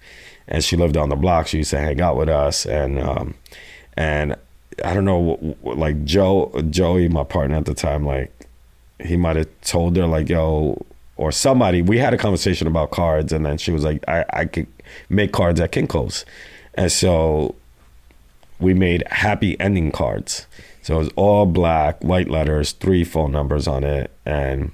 and 0.48 0.64
she 0.64 0.76
lived 0.76 0.96
on 0.96 1.10
the 1.10 1.16
block. 1.16 1.46
She 1.46 1.58
used 1.58 1.70
to 1.70 1.78
hang 1.78 2.00
out 2.00 2.16
with 2.16 2.28
us, 2.28 2.66
and 2.66 2.98
um, 2.98 3.34
and 3.96 4.34
I 4.84 4.94
don't 4.94 5.04
know, 5.04 5.56
like 5.62 6.04
Joe, 6.04 6.52
Joey, 6.70 7.08
my 7.08 7.24
partner 7.24 7.56
at 7.56 7.66
the 7.66 7.74
time, 7.74 8.04
like 8.04 8.32
he 9.02 9.16
might 9.16 9.36
have 9.36 9.48
told 9.60 9.96
her 9.96 10.06
like, 10.06 10.28
yo, 10.28 10.84
or 11.16 11.30
somebody. 11.30 11.82
We 11.82 11.98
had 11.98 12.14
a 12.14 12.18
conversation 12.18 12.66
about 12.66 12.90
cards, 12.90 13.32
and 13.32 13.44
then 13.44 13.58
she 13.58 13.70
was 13.70 13.84
like, 13.84 14.02
I, 14.08 14.24
I 14.30 14.44
could 14.46 14.66
make 15.08 15.32
cards 15.32 15.60
at 15.60 15.72
Kinko's, 15.72 16.24
and 16.74 16.90
so 16.90 17.54
we 18.58 18.74
made 18.74 19.06
happy 19.08 19.58
ending 19.60 19.92
cards. 19.92 20.46
So 20.82 20.94
it 20.94 20.98
was 20.98 21.10
all 21.16 21.44
black, 21.44 22.02
white 22.02 22.30
letters, 22.30 22.72
three 22.72 23.04
phone 23.04 23.30
numbers 23.30 23.68
on 23.68 23.84
it, 23.84 24.10
and 24.24 24.72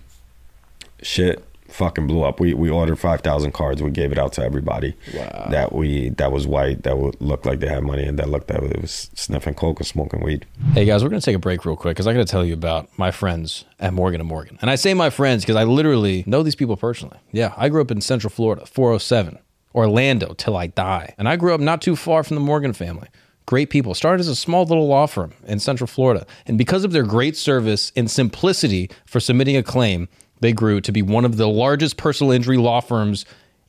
shit 1.02 1.43
fucking 1.74 2.06
blew 2.06 2.22
up. 2.22 2.40
We 2.40 2.54
we 2.54 2.70
ordered 2.70 2.96
five 2.96 3.20
thousand 3.20 3.52
cards. 3.52 3.82
We 3.82 3.90
gave 3.90 4.12
it 4.12 4.18
out 4.18 4.32
to 4.34 4.42
everybody. 4.42 4.94
Wow. 5.14 5.48
That 5.50 5.72
we 5.74 6.10
that 6.10 6.32
was 6.32 6.46
white. 6.46 6.84
That 6.84 6.98
would 6.98 7.20
look 7.20 7.44
like 7.44 7.60
they 7.60 7.68
had 7.68 7.82
money, 7.82 8.04
and 8.04 8.18
that 8.18 8.28
looked 8.28 8.48
that 8.48 8.62
it 8.62 8.80
was 8.80 9.10
sniffing 9.14 9.54
coke 9.54 9.80
and 9.80 9.86
smoking 9.86 10.22
weed. 10.22 10.46
Hey 10.72 10.84
guys, 10.84 11.02
we're 11.02 11.10
gonna 11.10 11.20
take 11.20 11.36
a 11.36 11.40
break 11.40 11.64
real 11.64 11.76
quick 11.76 11.96
because 11.96 12.06
I 12.06 12.12
gotta 12.12 12.24
tell 12.24 12.44
you 12.44 12.54
about 12.54 12.88
my 12.96 13.10
friends 13.10 13.64
at 13.80 13.92
Morgan 13.92 14.20
and 14.20 14.28
Morgan. 14.28 14.58
And 14.62 14.70
I 14.70 14.76
say 14.76 14.94
my 14.94 15.10
friends 15.10 15.42
because 15.42 15.56
I 15.56 15.64
literally 15.64 16.24
know 16.26 16.42
these 16.42 16.56
people 16.56 16.76
personally. 16.76 17.18
Yeah, 17.32 17.52
I 17.56 17.68
grew 17.68 17.80
up 17.80 17.90
in 17.90 18.00
Central 18.00 18.30
Florida, 18.30 18.64
407, 18.66 19.38
Orlando 19.74 20.34
till 20.34 20.56
I 20.56 20.68
die. 20.68 21.14
And 21.18 21.28
I 21.28 21.36
grew 21.36 21.54
up 21.54 21.60
not 21.60 21.82
too 21.82 21.96
far 21.96 22.22
from 22.22 22.36
the 22.36 22.40
Morgan 22.40 22.72
family. 22.72 23.08
Great 23.46 23.68
people. 23.68 23.92
Started 23.92 24.20
as 24.20 24.28
a 24.28 24.34
small 24.34 24.64
little 24.64 24.88
law 24.88 25.06
firm 25.06 25.34
in 25.46 25.58
Central 25.58 25.86
Florida. 25.86 26.26
And 26.46 26.56
because 26.56 26.82
of 26.82 26.92
their 26.92 27.02
great 27.02 27.36
service 27.36 27.92
and 27.94 28.10
simplicity 28.10 28.90
for 29.04 29.20
submitting 29.20 29.54
a 29.54 29.62
claim, 29.62 30.08
they 30.40 30.52
grew 30.52 30.80
to 30.80 30.92
be 30.92 31.02
one 31.02 31.24
of 31.24 31.36
the 31.36 31.48
largest 31.48 31.96
personal 31.96 32.32
injury 32.32 32.56
law 32.56 32.80
firms 32.80 33.24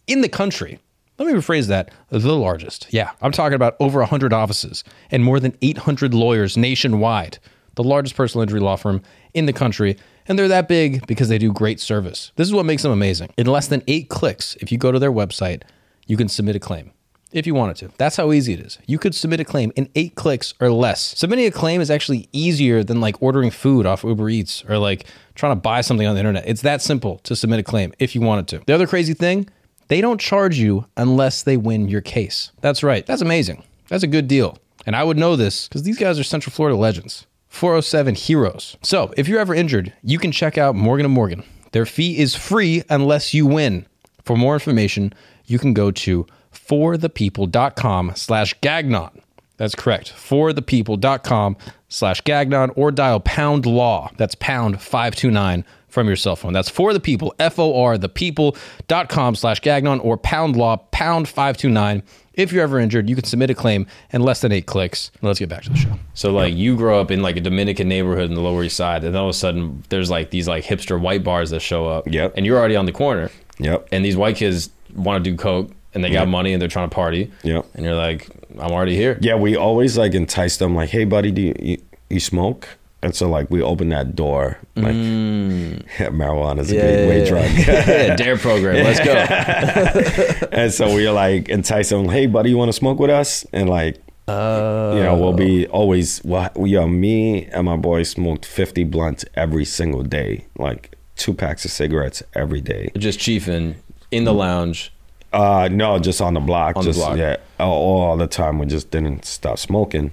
in 0.07 0.21
the 0.21 0.29
country. 0.29 0.79
Let 1.17 1.27
me 1.27 1.33
rephrase 1.33 1.67
that 1.67 1.91
the 2.09 2.35
largest. 2.35 2.87
Yeah, 2.91 3.11
I'm 3.21 3.31
talking 3.31 3.55
about 3.55 3.77
over 3.79 3.99
100 3.99 4.33
offices 4.33 4.83
and 5.09 5.23
more 5.23 5.39
than 5.39 5.55
800 5.61 6.13
lawyers 6.13 6.57
nationwide. 6.57 7.39
The 7.75 7.83
largest 7.83 8.15
personal 8.15 8.41
injury 8.41 8.59
law 8.59 8.75
firm 8.75 9.01
in 9.33 9.45
the 9.45 9.53
country. 9.53 9.97
And 10.27 10.37
they're 10.39 10.47
that 10.47 10.67
big 10.67 11.05
because 11.07 11.29
they 11.29 11.37
do 11.37 11.53
great 11.53 11.79
service. 11.79 12.31
This 12.35 12.47
is 12.47 12.53
what 12.53 12.65
makes 12.65 12.83
them 12.83 12.91
amazing. 12.91 13.31
In 13.37 13.47
less 13.47 13.67
than 13.67 13.83
eight 13.87 14.09
clicks, 14.09 14.55
if 14.55 14.71
you 14.71 14.77
go 14.77 14.91
to 14.91 14.99
their 14.99 15.11
website, 15.11 15.63
you 16.07 16.17
can 16.17 16.27
submit 16.27 16.55
a 16.55 16.59
claim 16.59 16.91
if 17.35 17.45
you 17.45 17.53
wanted 17.53 17.75
to. 17.77 17.89
That's 17.97 18.15
how 18.15 18.31
easy 18.31 18.53
it 18.53 18.61
is. 18.61 18.79
You 18.87 18.97
could 18.97 19.13
submit 19.13 19.39
a 19.39 19.45
claim 19.45 19.71
in 19.75 19.89
eight 19.95 20.15
clicks 20.15 20.53
or 20.59 20.71
less. 20.71 21.17
Submitting 21.17 21.45
a 21.45 21.51
claim 21.51 21.81
is 21.81 21.91
actually 21.91 22.29
easier 22.31 22.83
than 22.83 23.01
like 23.01 23.21
ordering 23.21 23.51
food 23.51 23.85
off 23.85 24.03
Uber 24.03 24.29
Eats 24.29 24.63
or 24.69 24.77
like 24.77 25.05
trying 25.35 25.51
to 25.51 25.61
buy 25.61 25.81
something 25.81 26.07
on 26.07 26.15
the 26.15 26.19
internet. 26.19 26.47
It's 26.47 26.61
that 26.61 26.81
simple 26.81 27.19
to 27.19 27.35
submit 27.35 27.59
a 27.59 27.63
claim 27.63 27.93
if 27.99 28.15
you 28.15 28.21
wanted 28.21 28.47
to. 28.49 28.61
The 28.65 28.73
other 28.73 28.87
crazy 28.87 29.13
thing, 29.13 29.49
they 29.89 30.01
don't 30.01 30.19
charge 30.19 30.57
you 30.57 30.85
unless 30.97 31.43
they 31.43 31.57
win 31.57 31.89
your 31.89 32.01
case. 32.01 32.51
That's 32.61 32.83
right. 32.83 33.05
That's 33.05 33.21
amazing. 33.21 33.63
That's 33.89 34.03
a 34.03 34.07
good 34.07 34.27
deal. 34.27 34.57
And 34.85 34.95
I 34.95 35.03
would 35.03 35.17
know 35.17 35.35
this 35.35 35.67
because 35.67 35.83
these 35.83 35.99
guys 35.99 36.17
are 36.17 36.23
Central 36.23 36.53
Florida 36.53 36.77
legends. 36.77 37.27
407 37.49 38.15
heroes. 38.15 38.77
So 38.81 39.13
if 39.17 39.27
you're 39.27 39.39
ever 39.39 39.55
injured, 39.55 39.93
you 40.03 40.19
can 40.19 40.31
check 40.31 40.57
out 40.57 40.75
Morgan 40.75 41.09
& 41.11 41.11
Morgan. 41.11 41.43
Their 41.71 41.85
fee 41.85 42.17
is 42.17 42.35
free 42.35 42.83
unless 42.89 43.33
you 43.33 43.45
win. 43.45 43.85
For 44.23 44.35
more 44.35 44.53
information, 44.53 45.13
you 45.45 45.59
can 45.59 45.73
go 45.73 45.91
to 45.91 46.25
forthepeople.com 46.55 48.13
slash 48.15 48.53
gagnon. 48.61 49.21
That's 49.57 49.75
correct. 49.75 50.11
Forthepeople.com 50.13 51.57
slash 51.87 52.21
gagnon 52.21 52.71
or 52.75 52.91
dial 52.91 53.19
pound 53.21 53.65
law. 53.65 54.11
That's 54.17 54.35
pound 54.35 54.81
529 54.81 55.63
from 55.87 56.07
your 56.07 56.17
cell 56.17 56.35
phone. 56.35 56.51
That's 56.51 56.67
for 56.69 56.91
the 56.91 56.99
people, 56.99 57.33
F 57.39 57.57
O 57.57 57.81
R, 57.81 57.97
the 57.97 58.09
people.com 58.09 59.35
slash 59.35 59.61
Gagnon 59.61 60.01
or 60.01 60.17
pound 60.17 60.57
law, 60.57 60.75
pound 60.75 61.29
529. 61.29 62.03
If 62.33 62.51
you're 62.51 62.63
ever 62.63 62.79
injured, 62.79 63.09
you 63.09 63.15
can 63.15 63.23
submit 63.23 63.49
a 63.49 63.53
claim 63.55 63.87
in 64.11 64.21
less 64.21 64.41
than 64.41 64.51
eight 64.51 64.65
clicks. 64.65 65.09
Let's 65.21 65.39
get 65.39 65.47
back 65.47 65.63
to 65.63 65.69
the 65.69 65.77
show. 65.77 65.97
So 66.13 66.33
like 66.33 66.53
you 66.53 66.75
grow 66.75 66.99
up 66.99 67.11
in 67.11 67.21
like 67.21 67.37
a 67.37 67.39
Dominican 67.39 67.87
neighborhood 67.87 68.27
in 68.29 68.35
the 68.35 68.41
Lower 68.41 68.65
East 68.65 68.75
Side, 68.75 69.05
and 69.05 69.15
all 69.15 69.23
of 69.27 69.29
a 69.29 69.33
sudden 69.33 69.83
there's 69.87 70.09
like 70.11 70.31
these 70.31 70.49
like 70.49 70.65
hipster 70.65 70.99
white 70.99 71.23
bars 71.23 71.51
that 71.51 71.61
show 71.61 71.87
up. 71.87 72.05
Yep. 72.11 72.33
And 72.35 72.45
you're 72.45 72.59
already 72.59 72.75
on 72.75 72.85
the 72.87 72.91
corner, 72.91 73.31
Yep. 73.59 73.87
and 73.93 74.03
these 74.03 74.17
white 74.17 74.35
kids 74.35 74.69
want 74.93 75.23
to 75.23 75.31
do 75.31 75.37
coke, 75.37 75.71
and 75.95 76.03
they 76.03 76.11
got 76.11 76.27
money, 76.27 76.53
and 76.53 76.61
they're 76.61 76.69
trying 76.69 76.89
to 76.89 76.93
party. 76.93 77.31
Yep. 77.43 77.65
And 77.73 77.83
you're 77.85 77.95
like, 77.95 78.29
I'm 78.59 78.71
already 78.71 78.95
here. 78.95 79.17
Yeah, 79.21 79.35
we 79.35 79.55
always 79.55 79.97
like 79.97 80.13
entice 80.13 80.57
them, 80.57 80.75
like, 80.75 80.89
"Hey, 80.89 81.05
buddy, 81.05 81.31
do 81.31 81.41
you, 81.41 81.55
you, 81.59 81.77
you 82.09 82.19
smoke?" 82.19 82.67
And 83.01 83.13
so, 83.15 83.29
like, 83.29 83.51
we 83.51 83.61
open 83.61 83.89
that 83.89 84.15
door, 84.15 84.57
like, 84.75 84.95
marijuana's 84.95 86.71
a 86.71 86.75
gateway 86.75 87.27
drug. 87.27 87.51
yeah, 87.55 88.15
Dare 88.15 88.37
program. 88.37 88.83
Let's 88.83 88.99
go. 88.99 90.47
and 90.51 90.71
so 90.73 90.93
we 90.95 91.09
like 91.09 91.49
entice 91.49 91.89
them, 91.89 92.09
"Hey, 92.09 92.25
buddy, 92.25 92.49
you 92.51 92.57
want 92.57 92.69
to 92.69 92.73
smoke 92.73 92.99
with 92.99 93.09
us?" 93.11 93.45
And 93.53 93.69
like, 93.69 93.97
Uh, 94.27 94.93
you 94.97 95.03
know, 95.03 95.15
we'll 95.15 95.33
be 95.33 95.67
always, 95.67 96.23
well, 96.23 96.49
yo, 96.57 96.87
me 96.87 97.45
and 97.45 97.65
my 97.65 97.77
boy 97.77 98.03
smoked 98.03 98.45
fifty 98.45 98.83
blunts 98.83 99.23
every 99.35 99.65
single 99.65 100.01
day, 100.03 100.45
like 100.57 100.95
two 101.15 101.33
packs 101.33 101.63
of 101.63 101.71
cigarettes 101.71 102.23
every 102.33 102.59
day. 102.61 102.89
just 102.97 103.19
chiefing 103.19 103.75
in 104.11 104.23
the 104.23 104.33
lounge. 104.33 104.91
Uh, 105.35 105.67
no, 105.71 105.99
just 105.99 106.21
on 106.21 106.33
the 106.33 106.39
block. 106.39 106.77
On 106.77 106.83
the 106.83 106.91
just 106.91 106.99
block. 106.99 107.17
yeah, 107.17 107.37
all, 107.59 108.01
all 108.01 108.17
the 108.17 108.27
time. 108.27 108.57
We 108.57 108.65
just 108.65 108.89
didn't 108.91 109.25
stop 109.25 109.59
smoking. 109.59 110.11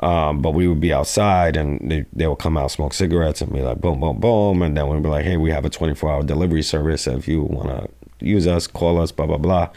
Um, 0.00 0.42
but 0.42 0.50
we 0.50 0.68
would 0.68 0.80
be 0.80 0.92
outside 0.92 1.56
and 1.56 1.90
they, 1.90 2.04
they 2.12 2.26
would 2.26 2.38
come 2.38 2.58
out 2.58 2.70
smoke 2.70 2.92
cigarettes 2.92 3.40
and 3.40 3.50
be 3.50 3.62
like 3.62 3.80
boom 3.80 3.98
boom 3.98 4.20
boom 4.20 4.60
and 4.60 4.76
then 4.76 4.88
we'd 4.88 5.02
be 5.02 5.08
like 5.08 5.24
hey 5.24 5.38
we 5.38 5.50
have 5.50 5.64
a 5.64 5.70
24 5.70 6.10
hour 6.12 6.22
delivery 6.22 6.60
service 6.60 7.06
if 7.06 7.26
you 7.26 7.44
want 7.44 7.68
to 7.68 7.88
use 8.22 8.46
us 8.46 8.66
call 8.66 9.00
us 9.00 9.10
blah 9.10 9.24
blah 9.24 9.38
blah 9.38 9.70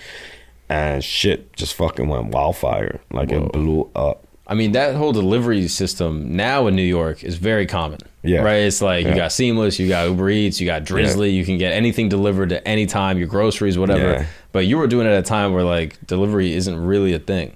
and 0.68 1.06
shit 1.06 1.54
just 1.54 1.74
fucking 1.74 2.10
went 2.10 2.34
wildfire 2.34 3.00
like 3.12 3.32
it 3.32 3.50
blew 3.54 3.90
up 3.96 4.28
I 4.50 4.56
mean, 4.56 4.72
that 4.72 4.96
whole 4.96 5.14
delivery 5.14 5.68
system 5.68 6.36
now 6.36 6.66
in 6.66 6.76
New 6.76 6.82
York 6.82 7.24
is 7.24 7.36
very 7.36 7.68
common. 7.68 8.00
Yeah. 8.22 8.42
Right? 8.42 8.58
It's 8.64 8.82
like 8.82 9.06
you 9.06 9.16
got 9.16 9.32
Seamless, 9.32 9.80
you 9.80 9.88
got 9.88 10.08
Uber 10.10 10.30
Eats, 10.30 10.60
you 10.60 10.66
got 10.66 10.84
Drizzly, 10.84 11.32
you 11.32 11.46
can 11.46 11.58
get 11.58 11.72
anything 11.74 12.10
delivered 12.10 12.52
at 12.52 12.64
any 12.66 12.86
time, 12.86 13.18
your 13.18 13.28
groceries, 13.28 13.78
whatever. 13.78 14.12
Yeah. 14.12 14.26
But 14.52 14.66
you 14.66 14.78
were 14.78 14.88
doing 14.88 15.08
it 15.08 15.12
at 15.12 15.20
a 15.20 15.24
time 15.24 15.54
where 15.54 15.64
like 15.64 16.06
delivery 16.06 16.54
isn't 16.54 16.78
really 16.78 17.14
a 17.14 17.20
thing. 17.20 17.56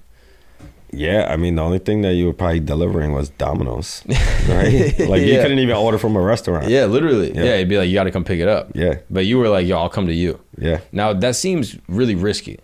yeah 0.96 1.26
i 1.34 1.36
mean 1.36 1.56
the 1.56 1.62
only 1.62 1.80
thing 1.80 2.02
that 2.04 2.14
you 2.14 2.28
were 2.28 2.34
probably 2.34 2.60
delivering 2.60 3.14
was 3.14 3.30
domino's 3.32 4.04
right 4.48 4.94
like 5.14 5.24
you 5.24 5.42
couldn't 5.42 5.58
even 5.58 5.76
order 5.76 5.98
from 5.98 6.16
a 6.16 6.22
restaurant 6.22 6.68
Yeah, 6.70 6.86
literally. 6.86 7.34
Yeah, 7.34 7.44
Yeah. 7.46 7.54
it'd 7.56 7.70
be 7.70 7.78
like 7.80 7.88
you 7.90 7.96
got 7.96 8.04
to 8.04 8.12
come 8.12 8.24
pick 8.24 8.40
it 8.40 8.48
up. 8.48 8.70
Yeah. 8.76 9.00
But 9.10 9.26
you 9.26 9.40
were 9.40 9.50
like, 9.50 9.66
yo, 9.66 9.80
I'll 9.80 9.90
come 9.90 10.06
to 10.08 10.14
you. 10.14 10.40
yeah 10.58 10.82
Now 10.92 11.12
that 11.14 11.36
seems 11.36 11.76
really 11.88 12.14
risky. 12.16 12.60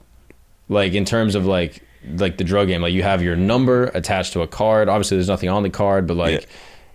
Like 0.67 0.93
in 0.93 1.05
terms 1.05 1.33
of 1.35 1.45
like 1.47 1.81
like 2.17 2.37
the 2.37 2.43
drug 2.43 2.67
game, 2.67 2.81
like 2.83 2.93
you 2.93 3.01
have 3.03 3.21
your 3.23 3.35
number 3.35 3.85
attached 3.95 4.33
to 4.33 4.41
a 4.41 4.47
card. 4.47 4.87
Obviously, 4.89 5.17
there's 5.17 5.27
nothing 5.27 5.49
on 5.49 5.63
the 5.63 5.69
card, 5.71 6.05
but 6.07 6.15
like 6.15 6.41
Yeah. 6.41 6.47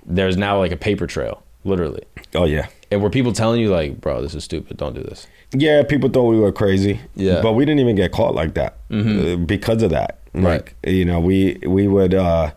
There's 0.07 0.36
now 0.36 0.59
like 0.59 0.72
a 0.72 0.76
paper 0.76 1.07
trail, 1.07 1.42
literally. 1.64 2.05
oh 2.34 2.44
yeah 2.44 2.66
And 2.90 3.02
were 3.02 3.11
people 3.11 3.32
telling 3.32 3.61
you 3.61 3.70
like, 3.70 4.00
bro, 4.00 4.22
this 4.22 4.34
is 4.34 4.44
stupid, 4.44 4.76
don't 4.76 4.94
do 4.94 5.02
this? 5.02 5.26
Yeah, 5.52 5.82
people 5.82 6.09
thought 6.09 6.24
we 6.24 6.38
were 6.38 6.52
crazy. 6.52 7.00
Yeah. 7.14 7.40
but 7.40 7.52
we 7.52 7.64
didn't 7.64 7.80
even 7.80 7.96
get 7.96 8.12
caught 8.12 8.34
like 8.34 8.55
that 8.55 8.78
uh, 8.90 9.36
because 9.36 9.82
of 9.82 9.90
that. 9.90 10.18
Right. 10.34 10.64
Like 10.64 10.76
you 10.84 11.05
know, 11.05 11.20
we 11.20 11.59
we 11.64 11.86
would 11.86 12.12
uh, 12.14 12.50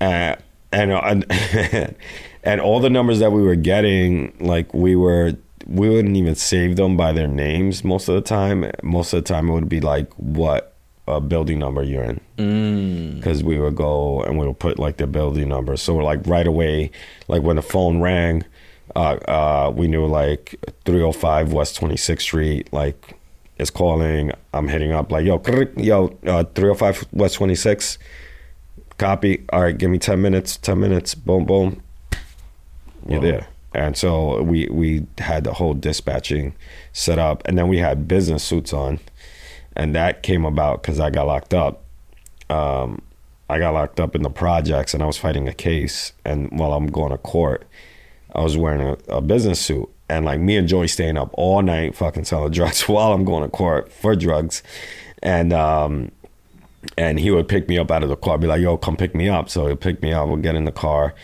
uh 0.00 0.36
and 0.72 0.92
uh, 0.92 1.00
and 1.32 1.96
and 2.42 2.60
all 2.60 2.80
the 2.80 2.90
numbers 2.90 3.18
that 3.18 3.32
we 3.32 3.42
were 3.42 3.56
getting, 3.56 4.32
like 4.40 4.72
we 4.72 4.96
were 4.96 5.34
we 5.66 5.88
wouldn't 5.88 6.16
even 6.16 6.34
save 6.34 6.76
them 6.76 6.96
by 6.96 7.12
their 7.12 7.28
names 7.28 7.84
most 7.84 8.08
of 8.08 8.14
the 8.14 8.22
time. 8.22 8.70
Most 8.82 9.12
of 9.12 9.22
the 9.22 9.28
time, 9.28 9.48
it 9.48 9.52
would 9.52 9.68
be 9.68 9.80
like 9.80 10.10
what 10.14 10.74
uh, 11.06 11.20
building 11.20 11.58
number 11.58 11.82
you're 11.82 12.04
in 12.04 12.20
because 13.14 13.42
we 13.42 13.58
would 13.58 13.76
go 13.76 14.22
and 14.22 14.38
we 14.38 14.46
would 14.46 14.58
put 14.58 14.78
like 14.78 14.96
the 14.96 15.06
building 15.06 15.48
number. 15.48 15.76
So 15.76 15.94
we're 15.94 16.02
like 16.02 16.26
right 16.26 16.46
away, 16.46 16.90
like 17.28 17.42
when 17.42 17.56
the 17.56 17.62
phone 17.62 18.00
rang, 18.00 18.44
uh, 18.96 19.16
uh, 19.28 19.72
we 19.74 19.88
knew 19.88 20.06
like 20.06 20.56
305 20.84 21.52
West 21.52 21.80
26th 21.80 22.20
Street, 22.20 22.72
like 22.72 23.18
is 23.58 23.70
calling. 23.70 24.32
I'm 24.54 24.68
hitting 24.68 24.92
up 24.92 25.12
like 25.12 25.24
yo, 25.24 25.42
yo, 25.76 26.06
uh, 26.26 26.44
305 26.44 27.06
West 27.12 27.36
26. 27.36 27.98
Copy. 28.98 29.44
All 29.52 29.62
right, 29.62 29.76
give 29.76 29.90
me 29.90 29.98
10 29.98 30.20
minutes. 30.20 30.56
10 30.56 30.78
minutes. 30.78 31.14
Boom, 31.14 31.44
boom. 31.44 31.82
You're 33.08 33.20
Whoa. 33.20 33.26
there. 33.30 33.48
And 33.72 33.96
so 33.96 34.42
we 34.42 34.66
we 34.70 35.06
had 35.18 35.44
the 35.44 35.52
whole 35.52 35.74
dispatching 35.74 36.54
set 36.92 37.18
up, 37.18 37.42
and 37.44 37.56
then 37.56 37.68
we 37.68 37.78
had 37.78 38.08
business 38.08 38.42
suits 38.42 38.72
on, 38.72 38.98
and 39.76 39.94
that 39.94 40.22
came 40.24 40.44
about 40.44 40.82
because 40.82 40.98
I 40.98 41.10
got 41.10 41.26
locked 41.26 41.54
up. 41.54 41.84
Um, 42.50 43.02
I 43.48 43.58
got 43.58 43.74
locked 43.74 43.98
up 43.98 44.14
in 44.14 44.22
the 44.22 44.30
projects, 44.30 44.94
and 44.94 45.02
I 45.02 45.06
was 45.06 45.16
fighting 45.16 45.48
a 45.48 45.52
case. 45.52 46.12
And 46.24 46.50
while 46.58 46.72
I'm 46.72 46.86
going 46.86 47.10
to 47.10 47.18
court, 47.18 47.66
I 48.34 48.42
was 48.42 48.56
wearing 48.56 48.80
a, 48.80 49.16
a 49.16 49.20
business 49.20 49.60
suit, 49.60 49.88
and 50.08 50.24
like 50.24 50.40
me 50.40 50.56
and 50.56 50.68
Joey 50.68 50.88
staying 50.88 51.16
up 51.16 51.30
all 51.34 51.62
night, 51.62 51.94
fucking 51.94 52.24
selling 52.24 52.52
drugs 52.52 52.88
while 52.88 53.12
I'm 53.12 53.24
going 53.24 53.42
to 53.42 53.48
court 53.48 53.92
for 53.92 54.14
drugs, 54.14 54.62
and 55.22 55.52
um, 55.52 56.12
and 56.96 57.18
he 57.18 57.30
would 57.30 57.48
pick 57.48 57.68
me 57.68 57.78
up 57.78 57.90
out 57.90 58.02
of 58.02 58.08
the 58.08 58.16
car, 58.16 58.38
be 58.38 58.46
like, 58.46 58.60
"Yo, 58.60 58.76
come 58.76 58.96
pick 58.96 59.14
me 59.14 59.28
up." 59.28 59.48
So 59.48 59.66
he'd 59.66 59.80
pick 59.80 60.02
me 60.02 60.12
up, 60.12 60.28
we'll 60.28 60.36
get 60.36 60.54
in 60.54 60.64
the 60.64 60.72
car, 60.72 61.14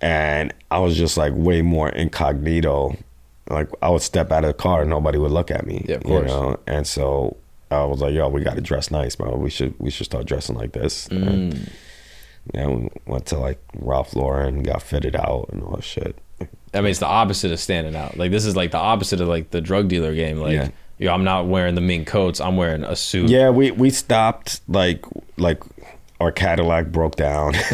and 0.00 0.52
I 0.70 0.78
was 0.78 0.96
just 0.96 1.16
like 1.16 1.32
way 1.34 1.62
more 1.62 1.88
incognito. 1.90 2.96
Like 3.48 3.68
I 3.82 3.90
would 3.90 4.02
step 4.02 4.32
out 4.32 4.44
of 4.44 4.48
the 4.48 4.54
car 4.54 4.80
and 4.80 4.90
nobody 4.90 5.18
would 5.18 5.30
look 5.30 5.50
at 5.50 5.66
me. 5.66 5.84
Yeah, 5.88 5.96
of 5.96 6.04
course. 6.04 6.22
You 6.22 6.36
know? 6.36 6.60
And 6.66 6.86
so 6.86 7.36
I 7.70 7.84
was 7.84 8.00
like, 8.00 8.14
"Yo, 8.14 8.28
we 8.28 8.42
got 8.42 8.54
to 8.54 8.60
dress 8.60 8.90
nice, 8.90 9.16
bro. 9.16 9.36
We 9.36 9.50
should 9.50 9.74
we 9.78 9.90
should 9.90 10.06
start 10.06 10.26
dressing 10.26 10.56
like 10.56 10.72
this." 10.72 11.08
Mm. 11.08 11.26
And, 11.28 11.70
yeah, 12.54 12.66
we 12.68 12.88
went 13.06 13.26
to 13.26 13.38
like 13.38 13.60
Ralph 13.74 14.14
Lauren, 14.14 14.62
got 14.62 14.82
fitted 14.82 15.16
out 15.16 15.48
and 15.52 15.62
all 15.62 15.74
that 15.76 15.84
shit. 15.84 16.16
I 16.74 16.80
mean, 16.80 16.90
it's 16.90 17.00
the 17.00 17.06
opposite 17.06 17.50
of 17.50 17.58
standing 17.58 17.96
out. 17.96 18.16
Like 18.16 18.30
this 18.30 18.44
is 18.44 18.54
like 18.54 18.70
the 18.70 18.78
opposite 18.78 19.20
of 19.20 19.28
like 19.28 19.50
the 19.50 19.60
drug 19.60 19.88
dealer 19.88 20.14
game. 20.14 20.38
Like, 20.38 20.52
Yeah. 20.52 20.68
yo, 20.98 21.12
I'm 21.12 21.24
not 21.24 21.46
wearing 21.46 21.74
the 21.74 21.80
mink 21.80 22.06
coats. 22.06 22.40
I'm 22.40 22.56
wearing 22.56 22.84
a 22.84 22.94
suit. 22.94 23.30
Yeah, 23.30 23.50
we 23.50 23.70
we 23.72 23.90
stopped 23.90 24.60
like 24.68 25.04
like 25.36 25.62
our 26.20 26.32
Cadillac 26.32 26.86
broke 26.92 27.16
down 27.16 27.52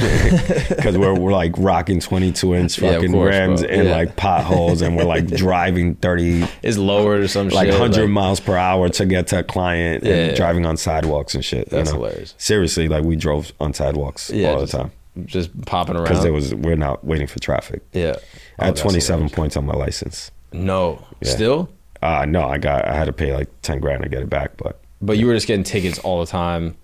because 0.69 0.99
we're 0.99 1.15
we're 1.15 1.33
like 1.33 1.53
rocking 1.59 2.01
22 2.01 2.55
inch 2.55 2.79
Yeah, 2.79 2.93
fucking 2.95 3.13
course, 3.13 3.31
rims 3.35 3.63
and 3.63 3.87
Yeah. 3.89 3.97
like 3.97 4.17
potholes, 4.17 4.83
and 4.83 4.97
we're 4.97 5.05
like 5.05 5.27
driving 5.47 5.95
30 5.97 6.47
It's 6.63 6.77
lowered 6.79 7.21
or 7.21 7.29
some 7.29 7.49
shit. 7.49 7.55
like 7.55 7.71
shit. 7.71 7.81
100 7.81 8.09
miles 8.09 8.41
per 8.41 8.57
hour 8.57 8.89
to 8.89 9.07
get 9.07 9.29
to 9.29 9.41
a 9.41 9.43
client 9.45 10.03
Yeah, 10.05 10.13
and 10.15 10.31
yeah. 10.33 10.37
driving 10.37 10.67
on 10.67 10.77
sidewalks 10.77 11.35
and 11.35 11.45
shit. 11.45 11.71
That's 11.71 11.91
you 11.91 11.97
know? 11.99 12.05
hilarious. 12.05 12.35
Seriously, 12.39 12.89
like 12.89 13.05
we 13.05 13.15
drove 13.17 13.53
on 13.61 13.75
sidewalks 13.75 14.31
Yeah, 14.31 14.51
all 14.53 14.61
just- 14.61 14.73
the 14.73 14.79
time 14.79 14.91
Just 15.27 15.65
popping 15.67 15.95
around. 15.97 16.05
because 16.05 16.23
there 16.23 16.33
was 16.33 16.55
we're 16.55 16.77
not 16.77 17.05
waiting 17.05 17.27
for 17.29 17.39
traffic. 17.39 17.83
yeah. 17.93 18.17
I 18.59 18.67
had 18.67 18.75
that's 18.75 18.81
27 18.83 19.19
hilarious. 19.21 19.37
points 19.37 19.57
on 19.57 19.67
my 19.67 19.75
license. 19.75 20.31
No, 20.53 21.05
Yeah. 21.21 21.31
still. 21.31 21.69
Uh 22.03 22.25
no, 22.29 22.43
I 22.43 22.59
got 22.59 22.87
I 22.89 22.95
had 22.95 23.05
to 23.05 23.13
pay 23.13 23.33
like 23.33 23.49
10 23.63 23.79
grand 23.79 24.03
to 24.03 24.09
get 24.09 24.23
it 24.23 24.29
back, 24.31 24.57
but 24.57 24.81
But 25.01 25.17
you 25.19 25.27
were 25.27 25.35
just 25.35 25.47
getting 25.47 25.63
tickets 25.65 25.99
all 26.01 26.19
the 26.21 26.27
time. 26.27 26.77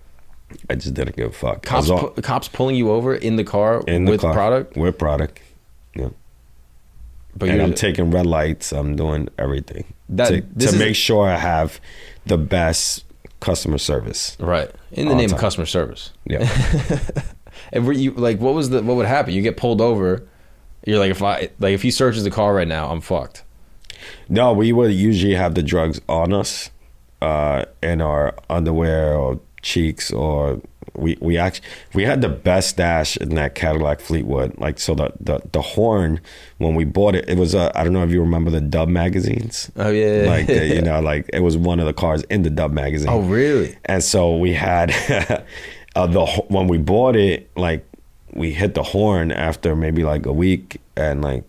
I 0.69 0.75
just 0.75 0.93
didn't 0.93 1.15
give 1.15 1.29
a 1.29 1.31
fuck. 1.33 1.63
Cops, 1.63 1.89
on- 1.89 2.09
pu- 2.13 2.21
cops 2.21 2.47
pulling 2.47 2.75
you 2.75 2.91
over 2.91 3.13
in 3.15 3.35
the 3.35 3.43
car 3.43 3.81
in 3.87 4.05
the 4.05 4.11
with 4.11 4.21
car, 4.21 4.33
product. 4.33 4.75
with 4.77 4.97
product. 4.97 5.39
Yeah. 5.95 6.09
But 7.35 7.49
and 7.49 7.61
I'm 7.61 7.73
taking 7.73 8.11
red 8.11 8.25
lights. 8.25 8.71
I'm 8.71 8.95
doing 8.95 9.29
everything 9.37 9.85
That- 10.09 10.29
to, 10.29 10.67
to 10.71 10.77
make 10.77 10.95
sure 10.95 11.27
I 11.29 11.37
have 11.37 11.79
the 12.25 12.37
best 12.37 13.05
customer 13.39 13.77
service. 13.77 14.35
right 14.39 14.69
in 14.91 15.05
the 15.05 15.11
all 15.13 15.17
name 15.17 15.31
of 15.31 15.39
customer 15.39 15.65
service. 15.65 16.11
Yeah, 16.25 16.47
And 17.71 17.85
were 17.85 17.93
you 17.93 18.11
like, 18.11 18.39
what 18.39 18.53
was 18.53 18.69
the 18.69 18.81
what 18.81 18.95
would 18.97 19.05
happen? 19.05 19.33
You 19.33 19.41
get 19.41 19.55
pulled 19.57 19.81
over. 19.81 20.27
You're 20.85 20.97
like, 20.99 21.11
if 21.11 21.21
I 21.21 21.49
like, 21.59 21.73
if 21.73 21.81
he 21.83 21.91
searches 21.91 22.23
the 22.23 22.31
car 22.31 22.53
right 22.53 22.67
now, 22.67 22.89
I'm 22.89 23.01
fucked. 23.01 23.43
no, 24.29 24.53
we 24.53 24.71
would 24.71 24.91
usually 24.93 25.35
have 25.35 25.53
the 25.55 25.61
drugs 25.63 25.99
on 26.09 26.33
us, 26.33 26.71
uh, 27.21 27.65
in 27.83 28.01
our 28.01 28.33
underwear 28.49 29.13
or 29.15 29.39
cheeks, 29.61 30.11
or 30.11 30.61
we 30.95 31.17
we 31.21 31.37
actually 31.37 31.67
we 31.93 32.03
had 32.03 32.21
the 32.21 32.29
best 32.29 32.77
dash 32.77 33.17
in 33.17 33.35
that 33.35 33.55
Cadillac 33.55 33.99
Fleetwood. 33.99 34.57
Like 34.57 34.79
so, 34.79 34.95
the 34.95 35.13
the 35.19 35.41
the 35.51 35.61
horn 35.61 36.19
when 36.57 36.75
we 36.75 36.83
bought 36.85 37.15
it, 37.15 37.27
it 37.27 37.37
was 37.37 37.55
uh, 37.55 37.71
I 37.75 37.83
don't 37.83 37.93
know 37.93 38.03
if 38.03 38.11
you 38.11 38.21
remember 38.21 38.49
the 38.49 38.61
Dub 38.61 38.89
magazines. 38.89 39.71
Oh 39.75 39.89
yeah, 39.89 40.25
Like 40.27 40.49
uh, 40.49 40.53
you 40.53 40.81
know, 40.89 40.99
like 40.99 41.29
it 41.33 41.41
was 41.41 41.57
one 41.57 41.79
of 41.79 41.85
the 41.85 41.93
cars 41.93 42.23
in 42.23 42.43
the 42.43 42.49
Dub 42.49 42.71
magazine. 42.71 43.09
Oh 43.09 43.21
really? 43.21 43.77
And 43.85 44.03
so 44.03 44.35
we 44.35 44.53
had 44.53 44.91
uh, 45.95 46.07
the 46.07 46.25
when 46.47 46.67
we 46.67 46.77
bought 46.77 47.15
it, 47.15 47.49
like 47.55 47.85
we 48.33 48.51
hit 48.51 48.75
the 48.75 48.83
horn 48.83 49.31
after 49.31 49.75
maybe 49.75 50.03
like 50.03 50.25
a 50.25 50.33
week, 50.33 50.81
and 50.95 51.21
like 51.21 51.43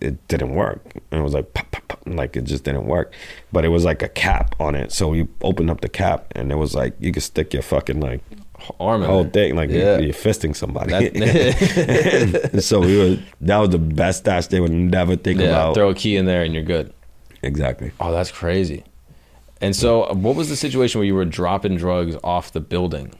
it 0.00 0.26
didn't 0.28 0.54
work. 0.54 0.80
And 1.10 1.20
it 1.20 1.22
was 1.22 1.34
like 1.34 1.54
pop, 1.54 1.70
pop, 1.70 1.88
pop, 1.88 2.00
like 2.06 2.36
it 2.36 2.44
just 2.44 2.64
didn't 2.64 2.86
work. 2.86 3.12
But 3.52 3.64
it 3.64 3.68
was 3.68 3.84
like 3.84 4.02
a 4.02 4.08
cap 4.08 4.54
on 4.60 4.74
it, 4.74 4.92
so 4.92 5.12
you 5.12 5.28
opened 5.42 5.70
up 5.70 5.80
the 5.80 5.88
cap, 5.88 6.26
and 6.36 6.50
it 6.52 6.56
was 6.56 6.74
like 6.74 6.94
you 7.00 7.12
could 7.12 7.22
stick 7.22 7.52
your 7.54 7.62
fucking 7.62 8.00
like 8.00 8.20
arm. 8.78 9.02
in 9.02 9.08
whole 9.08 9.24
thing 9.24 9.56
like 9.56 9.70
Yeah. 9.70 9.96
you're, 9.96 10.00
you're 10.06 10.12
fisting 10.14 10.54
somebody. 10.54 10.92
So 12.60 12.80
we 12.80 12.98
were 12.98 13.18
that 13.42 13.56
was 13.58 13.70
the 13.70 13.78
best 13.78 14.20
stash 14.20 14.46
they 14.48 14.60
would 14.60 14.72
never 14.72 15.16
think 15.16 15.40
yeah, 15.40 15.46
about. 15.48 15.74
throw 15.74 15.90
a 15.90 15.94
key 15.94 16.16
in 16.16 16.26
there 16.26 16.42
and 16.42 16.52
you're 16.54 16.62
good. 16.62 16.92
exactly. 17.42 17.92
Oh, 18.00 18.12
that's 18.12 18.30
crazy. 18.30 18.84
And 19.62 19.76
so, 19.76 20.10
what 20.14 20.36
was 20.36 20.48
the 20.48 20.56
situation 20.56 20.98
where 21.00 21.06
you 21.06 21.14
were 21.14 21.26
dropping 21.26 21.76
drugs 21.76 22.16
off 22.24 22.50
the 22.52 22.60
building? 22.60 23.12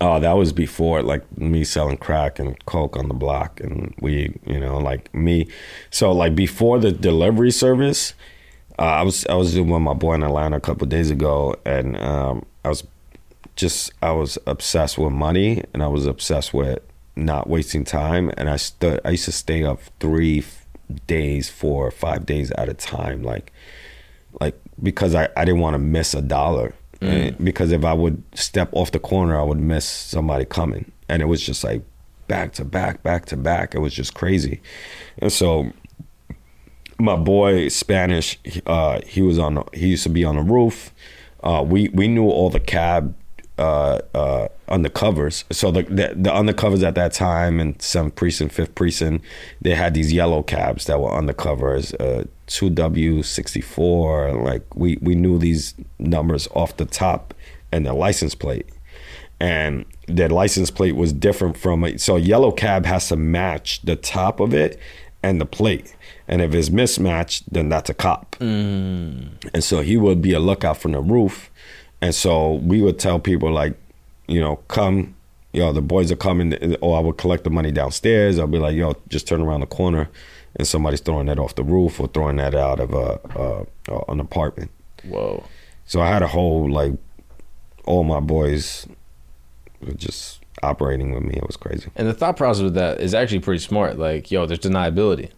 Oh, 0.00 0.20
that 0.20 0.32
was 0.32 0.52
before 0.52 1.02
like 1.02 1.22
me 1.38 1.64
selling 1.64 1.96
crack 1.96 2.38
and 2.38 2.62
coke 2.66 2.96
on 2.96 3.08
the 3.08 3.14
block 3.14 3.60
and 3.60 3.94
we, 4.00 4.38
you 4.44 4.58
know, 4.58 4.78
like 4.78 5.12
me. 5.14 5.48
So 5.90 6.12
like 6.12 6.34
before 6.34 6.78
the 6.78 6.92
delivery 6.92 7.50
service, 7.50 8.14
uh, 8.78 8.82
I 8.82 9.02
was 9.02 9.24
I 9.26 9.34
was 9.34 9.54
doing 9.54 9.68
with 9.68 9.82
my 9.82 9.94
boy 9.94 10.14
in 10.14 10.22
Atlanta 10.22 10.56
a 10.56 10.60
couple 10.60 10.86
days 10.88 11.10
ago, 11.10 11.54
and 11.64 11.96
um, 11.98 12.44
I 12.64 12.68
was 12.68 12.84
just 13.56 13.92
I 14.02 14.10
was 14.10 14.36
obsessed 14.46 14.98
with 14.98 15.12
money 15.12 15.62
and 15.72 15.82
I 15.82 15.86
was 15.86 16.06
obsessed 16.06 16.52
with 16.52 16.80
not 17.16 17.48
wasting 17.48 17.84
time, 17.84 18.32
and 18.36 18.50
I 18.50 18.56
stood 18.56 19.00
I 19.04 19.10
used 19.10 19.26
to 19.26 19.32
stay 19.32 19.64
up 19.64 19.80
three 20.00 20.44
days, 21.06 21.48
four, 21.48 21.86
or 21.86 21.90
five 21.90 22.26
days 22.26 22.50
at 22.52 22.68
a 22.68 22.74
time, 22.74 23.22
like 23.22 23.52
like 24.40 24.58
because 24.82 25.14
I, 25.14 25.28
I 25.36 25.44
didn't 25.44 25.60
want 25.60 25.74
to 25.74 25.78
miss 25.78 26.14
a 26.14 26.22
dollar. 26.22 26.74
And 27.04 27.44
because 27.44 27.72
if 27.72 27.84
I 27.84 27.92
would 27.92 28.22
step 28.34 28.68
off 28.72 28.92
the 28.92 28.98
corner, 28.98 29.38
I 29.38 29.42
would 29.42 29.58
miss 29.60 29.84
somebody 29.84 30.44
coming. 30.44 30.90
And 31.08 31.20
it 31.22 31.26
was 31.26 31.40
just 31.44 31.62
like 31.64 31.82
back 32.28 32.52
to 32.54 32.64
back, 32.64 33.02
back 33.02 33.26
to 33.26 33.36
back. 33.36 33.74
It 33.74 33.78
was 33.80 33.94
just 33.94 34.14
crazy. 34.14 34.60
And 35.18 35.32
so 35.32 35.70
my 36.98 37.16
boy 37.16 37.68
Spanish, 37.68 38.38
uh, 38.66 39.00
he 39.06 39.20
was 39.22 39.38
on. 39.38 39.54
the- 39.54 39.64
He 39.74 39.88
used 39.88 40.04
to 40.04 40.08
be 40.08 40.24
on 40.24 40.36
the 40.36 40.42
roof. 40.42 40.92
Uh, 41.42 41.62
we 41.66 41.88
we 41.90 42.08
knew 42.08 42.24
all 42.28 42.48
the 42.50 42.60
cab 42.60 43.14
uh, 43.58 44.00
uh, 44.14 44.48
undercovers. 44.68 45.44
So 45.52 45.70
the, 45.70 45.82
the 45.82 46.14
the 46.16 46.30
undercovers 46.30 46.82
at 46.82 46.94
that 46.96 47.12
time 47.12 47.60
in 47.60 47.78
seventh 47.80 48.16
precinct, 48.16 48.54
fifth 48.54 48.74
precinct, 48.74 49.24
they 49.60 49.74
had 49.74 49.94
these 49.94 50.12
yellow 50.12 50.42
cabs 50.42 50.86
that 50.86 51.00
were 51.00 51.10
undercovers. 51.10 51.94
Uh, 52.00 52.24
two 52.46 52.70
W 52.70 53.22
sixty 53.22 53.60
four. 53.60 54.32
Like 54.32 54.74
we 54.74 54.98
we 55.00 55.14
knew 55.14 55.38
these 55.38 55.74
numbers 55.98 56.48
off 56.54 56.76
the 56.76 56.84
top 56.84 57.34
and 57.72 57.86
the 57.86 57.92
license 57.92 58.34
plate 58.34 58.68
and 59.40 59.84
their 60.06 60.28
license 60.28 60.70
plate 60.70 60.96
was 60.96 61.12
different 61.12 61.56
from 61.56 61.84
it. 61.84 62.00
So 62.00 62.16
a 62.16 62.20
yellow 62.20 62.52
cab 62.52 62.86
has 62.86 63.08
to 63.08 63.16
match 63.16 63.82
the 63.82 63.96
top 63.96 64.40
of 64.40 64.54
it 64.54 64.78
and 65.22 65.40
the 65.40 65.46
plate. 65.46 65.94
And 66.28 66.40
if 66.40 66.54
it's 66.54 66.70
mismatched, 66.70 67.52
then 67.52 67.68
that's 67.68 67.90
a 67.90 67.94
cop. 67.94 68.36
And 69.52 69.64
so 69.64 69.80
he 69.80 69.96
would 69.96 70.22
be 70.22 70.32
a 70.32 70.40
lookout 70.40 70.78
from 70.78 70.92
the 70.92 71.00
roof. 71.00 71.50
And 72.00 72.14
so 72.14 72.54
we 72.54 72.82
would 72.82 72.98
tell 72.98 73.18
people 73.18 73.50
like, 73.50 73.74
you 74.28 74.40
know, 74.40 74.56
come, 74.68 75.14
yo, 75.52 75.72
the 75.72 75.80
boys 75.82 76.10
are 76.12 76.16
coming, 76.16 76.76
or 76.82 76.96
I 76.96 77.00
would 77.00 77.16
collect 77.16 77.44
the 77.44 77.50
money 77.50 77.70
downstairs. 77.72 78.38
I'll 78.38 78.46
be 78.46 78.58
like, 78.58 78.74
yo, 78.76 78.94
just 79.08 79.26
turn 79.28 79.40
around 79.40 79.60
the 79.60 79.66
corner, 79.66 80.08
and 80.56 80.66
somebody's 80.66 81.00
throwing 81.00 81.26
that 81.26 81.38
off 81.38 81.54
the 81.54 81.64
roof 81.64 81.98
or 82.00 82.08
throwing 82.08 82.36
that 82.36 82.54
out 82.54 82.80
of 82.80 82.92
a, 82.94 83.66
a 83.90 84.10
an 84.12 84.20
apartment. 84.20 84.70
Whoa. 85.04 85.44
So 85.86 86.00
I 86.00 86.08
had 86.08 86.22
a 86.22 86.26
whole 86.28 86.70
like, 86.70 86.92
all 87.86 88.04
my 88.04 88.20
boys 88.20 88.86
were 89.82 89.92
just 89.92 90.40
operating 90.62 91.12
with 91.14 91.22
me. 91.22 91.34
It 91.34 91.46
was 91.46 91.56
crazy. 91.56 91.90
And 91.96 92.08
the 92.08 92.14
thought 92.14 92.36
process 92.36 92.62
with 92.62 92.74
that 92.74 93.00
is 93.00 93.14
actually 93.14 93.40
pretty 93.40 93.62
smart. 93.62 93.98
Like, 93.98 94.30
yo, 94.30 94.46
there's 94.46 94.60
deniability, 94.60 95.30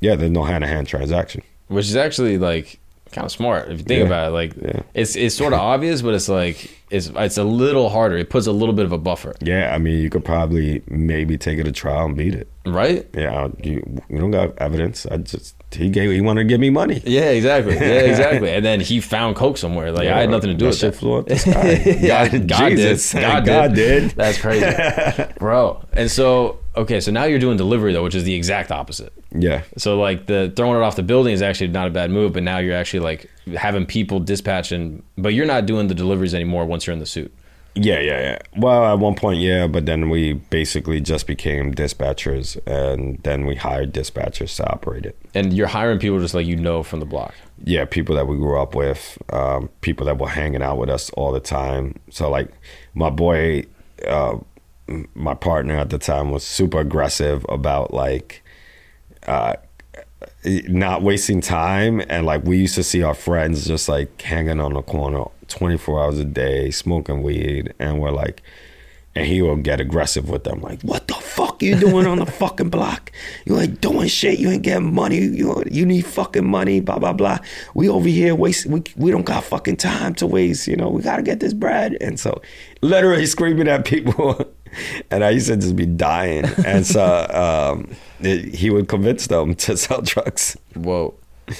Yeah, 0.00 0.14
there's 0.14 0.30
no 0.30 0.44
hand 0.44 0.62
to 0.62 0.68
hand 0.68 0.86
transaction. 0.86 1.42
which 1.66 1.86
is 1.86 1.96
actually 1.96 2.38
like 2.38 2.78
kind 3.12 3.24
of 3.24 3.30
smart 3.32 3.70
if 3.70 3.78
you 3.78 3.84
think 3.84 4.00
Yeah. 4.00 4.06
about 4.06 4.28
it. 4.28 4.32
Like, 4.32 4.52
Yeah. 4.60 4.82
it's 4.94 5.16
it's 5.16 5.34
sort 5.34 5.52
of 5.52 5.58
obvious, 5.74 6.02
but 6.02 6.14
it's 6.14 6.28
like 6.28 6.70
it's 6.90 7.10
it's 7.16 7.36
a 7.38 7.44
little 7.44 7.88
harder. 7.90 8.16
It 8.16 8.30
puts 8.30 8.46
a 8.46 8.52
little 8.52 8.74
bit 8.74 8.84
of 8.84 8.92
a 8.92 8.98
buffer, 8.98 9.34
Yeah, 9.40 9.74
I 9.74 9.78
mean, 9.78 10.00
you 10.00 10.10
could 10.10 10.24
probably 10.24 10.82
maybe 10.88 11.36
take 11.38 11.58
it 11.58 11.64
to 11.64 11.72
trial 11.72 12.06
and 12.06 12.16
beat 12.16 12.34
it. 12.34 12.48
right? 12.66 13.06
Yeah, 13.14 13.48
you 13.62 13.82
you 14.08 14.18
don't 14.18 14.30
got 14.30 14.56
evidence. 14.58 15.06
I 15.06 15.16
just 15.18 15.54
he 15.70 15.90
gave 15.90 16.10
he 16.10 16.20
wanted 16.20 16.44
to 16.44 16.48
give 16.48 16.60
me 16.60 16.70
money. 16.70 17.02
Yeah, 17.04 17.30
exactly. 17.30 17.74
Yeah, 17.74 17.80
exactly. 18.10 18.50
and 18.50 18.64
then 18.64 18.80
he 18.80 19.00
found 19.00 19.36
coke 19.36 19.58
somewhere. 19.58 19.92
Like 19.92 20.08
I 20.08 20.20
had 20.20 20.30
nothing 20.30 20.48
to 20.50 20.54
do 20.56 20.66
with 20.66 20.80
that. 20.80 20.94
flew 20.94 21.18
out 21.18 21.26
the 21.26 21.36
sky. 21.38 21.72
Yeah, 22.00 22.28
God, 22.28 22.48
God 22.48 22.68
Jesus, 22.70 23.12
did. 23.12 23.20
God, 23.22 23.44
God 23.46 23.74
did. 23.74 24.00
did. 24.02 24.10
That's 24.12 24.40
crazy, 24.40 24.66
bro. 25.38 25.84
And 25.92 26.10
so, 26.10 26.58
okay, 26.76 27.00
so 27.00 27.10
now 27.12 27.24
you're 27.24 27.38
doing 27.38 27.56
delivery 27.56 27.92
though, 27.92 28.02
which 28.02 28.14
is 28.14 28.24
the 28.24 28.34
exact 28.34 28.70
opposite. 28.70 29.12
Yeah, 29.30 29.62
So 29.76 30.00
like 30.00 30.26
the 30.26 30.50
throwing 30.56 30.80
it 30.80 30.82
off 30.82 30.96
the 30.96 31.02
building 31.02 31.34
is 31.34 31.42
actually 31.42 31.68
not 31.68 31.86
a 31.86 31.90
bad 31.90 32.10
move, 32.10 32.32
but 32.32 32.42
now 32.42 32.58
you're 32.58 32.74
actually 32.74 33.00
like 33.00 33.30
having 33.58 33.84
people 33.84 34.20
dispatching, 34.20 35.02
but 35.18 35.34
you're 35.34 35.44
not 35.46 35.66
doing 35.66 35.88
the 35.88 35.94
deliveries 35.94 36.34
anymore 36.34 36.64
once 36.64 36.86
you're 36.86 36.94
in 36.94 37.00
the 37.00 37.04
suit. 37.06 37.30
Yeah, 37.80 38.00
yeah, 38.00 38.20
yeah. 38.20 38.38
Well, 38.56 38.84
at 38.84 38.98
one 38.98 39.14
point, 39.14 39.40
yeah, 39.40 39.66
but 39.68 39.86
then 39.86 40.10
we 40.10 40.32
basically 40.32 41.00
just 41.00 41.26
became 41.26 41.72
dispatchers, 41.74 42.58
and 42.66 43.18
then 43.22 43.46
we 43.46 43.54
hired 43.54 43.92
dispatchers 43.92 44.56
to 44.56 44.68
operate 44.70 45.06
it. 45.06 45.16
And 45.34 45.52
you're 45.52 45.68
hiring 45.68 45.98
people 45.98 46.18
just 46.18 46.34
like 46.34 46.46
you 46.46 46.56
know 46.56 46.82
from 46.82 47.00
the 47.00 47.06
block. 47.06 47.34
yeah, 47.64 47.84
people 47.84 48.14
that 48.16 48.26
we 48.26 48.36
grew 48.36 48.60
up 48.60 48.74
with, 48.74 49.18
um, 49.32 49.68
people 49.80 50.06
that 50.06 50.18
were 50.18 50.28
hanging 50.28 50.62
out 50.62 50.78
with 50.78 50.90
us 50.90 51.10
all 51.10 51.32
the 51.32 51.40
time. 51.40 51.98
So 52.10 52.28
like 52.30 52.50
my 52.94 53.10
boy, 53.10 53.64
uh, 54.06 54.38
my 55.14 55.34
partner 55.34 55.76
at 55.76 55.90
the 55.90 55.98
time 55.98 56.30
was 56.30 56.44
super 56.44 56.80
aggressive 56.80 57.44
about 57.48 57.92
like 57.92 58.42
uh, 59.26 59.54
not 60.44 61.02
wasting 61.02 61.40
time, 61.40 62.00
and 62.08 62.24
like 62.24 62.44
we 62.44 62.58
used 62.58 62.74
to 62.76 62.82
see 62.82 63.02
our 63.02 63.14
friends 63.14 63.66
just 63.66 63.88
like 63.88 64.20
hanging 64.22 64.60
on 64.60 64.74
the 64.74 64.82
corner 64.82 65.24
twenty 65.48 65.76
four 65.76 66.02
hours 66.02 66.18
a 66.18 66.24
day, 66.24 66.70
smoking 66.70 67.22
weed, 67.22 67.74
and 67.78 68.00
we're 68.00 68.10
like. 68.10 68.42
And 69.14 69.26
he 69.26 69.42
will 69.42 69.56
get 69.56 69.80
aggressive 69.80 70.28
with 70.28 70.44
them, 70.44 70.60
like, 70.60 70.80
"What 70.82 71.08
the 71.08 71.14
fuck 71.14 71.60
you 71.60 71.74
doing 71.74 72.06
on 72.06 72.18
the 72.18 72.26
fucking 72.40 72.68
block? 72.68 73.10
You 73.46 73.58
ain't 73.58 73.80
doing 73.80 74.06
shit. 74.06 74.38
You 74.38 74.48
ain't 74.50 74.62
getting 74.62 74.94
money. 74.94 75.18
You 75.18 75.64
you 75.68 75.84
need 75.84 76.06
fucking 76.06 76.46
money. 76.46 76.78
Blah 76.78 77.00
blah 77.00 77.14
blah. 77.14 77.38
We 77.74 77.88
over 77.88 78.08
here 78.08 78.36
waste. 78.36 78.66
We 78.66 78.84
we 78.96 79.10
don't 79.10 79.24
got 79.24 79.42
fucking 79.42 79.78
time 79.78 80.14
to 80.16 80.26
waste. 80.26 80.68
You 80.68 80.76
know, 80.76 80.88
we 80.88 81.02
gotta 81.02 81.22
get 81.22 81.40
this 81.40 81.52
bread." 81.52 81.96
And 82.00 82.20
so, 82.20 82.40
literally 82.80 83.26
screaming 83.26 83.66
at 83.66 83.84
people, 83.84 84.44
and 85.10 85.24
I 85.24 85.30
used 85.30 85.48
to 85.48 85.56
just 85.56 85.76
be 85.76 85.86
dying. 85.86 86.44
And 86.64 86.86
so, 86.86 87.26
um, 87.30 87.96
it, 88.20 88.54
he 88.54 88.70
would 88.70 88.88
convince 88.88 89.26
them 89.26 89.54
to 89.56 89.76
sell 89.76 90.02
drugs. 90.02 90.56
Whoa. 90.74 91.14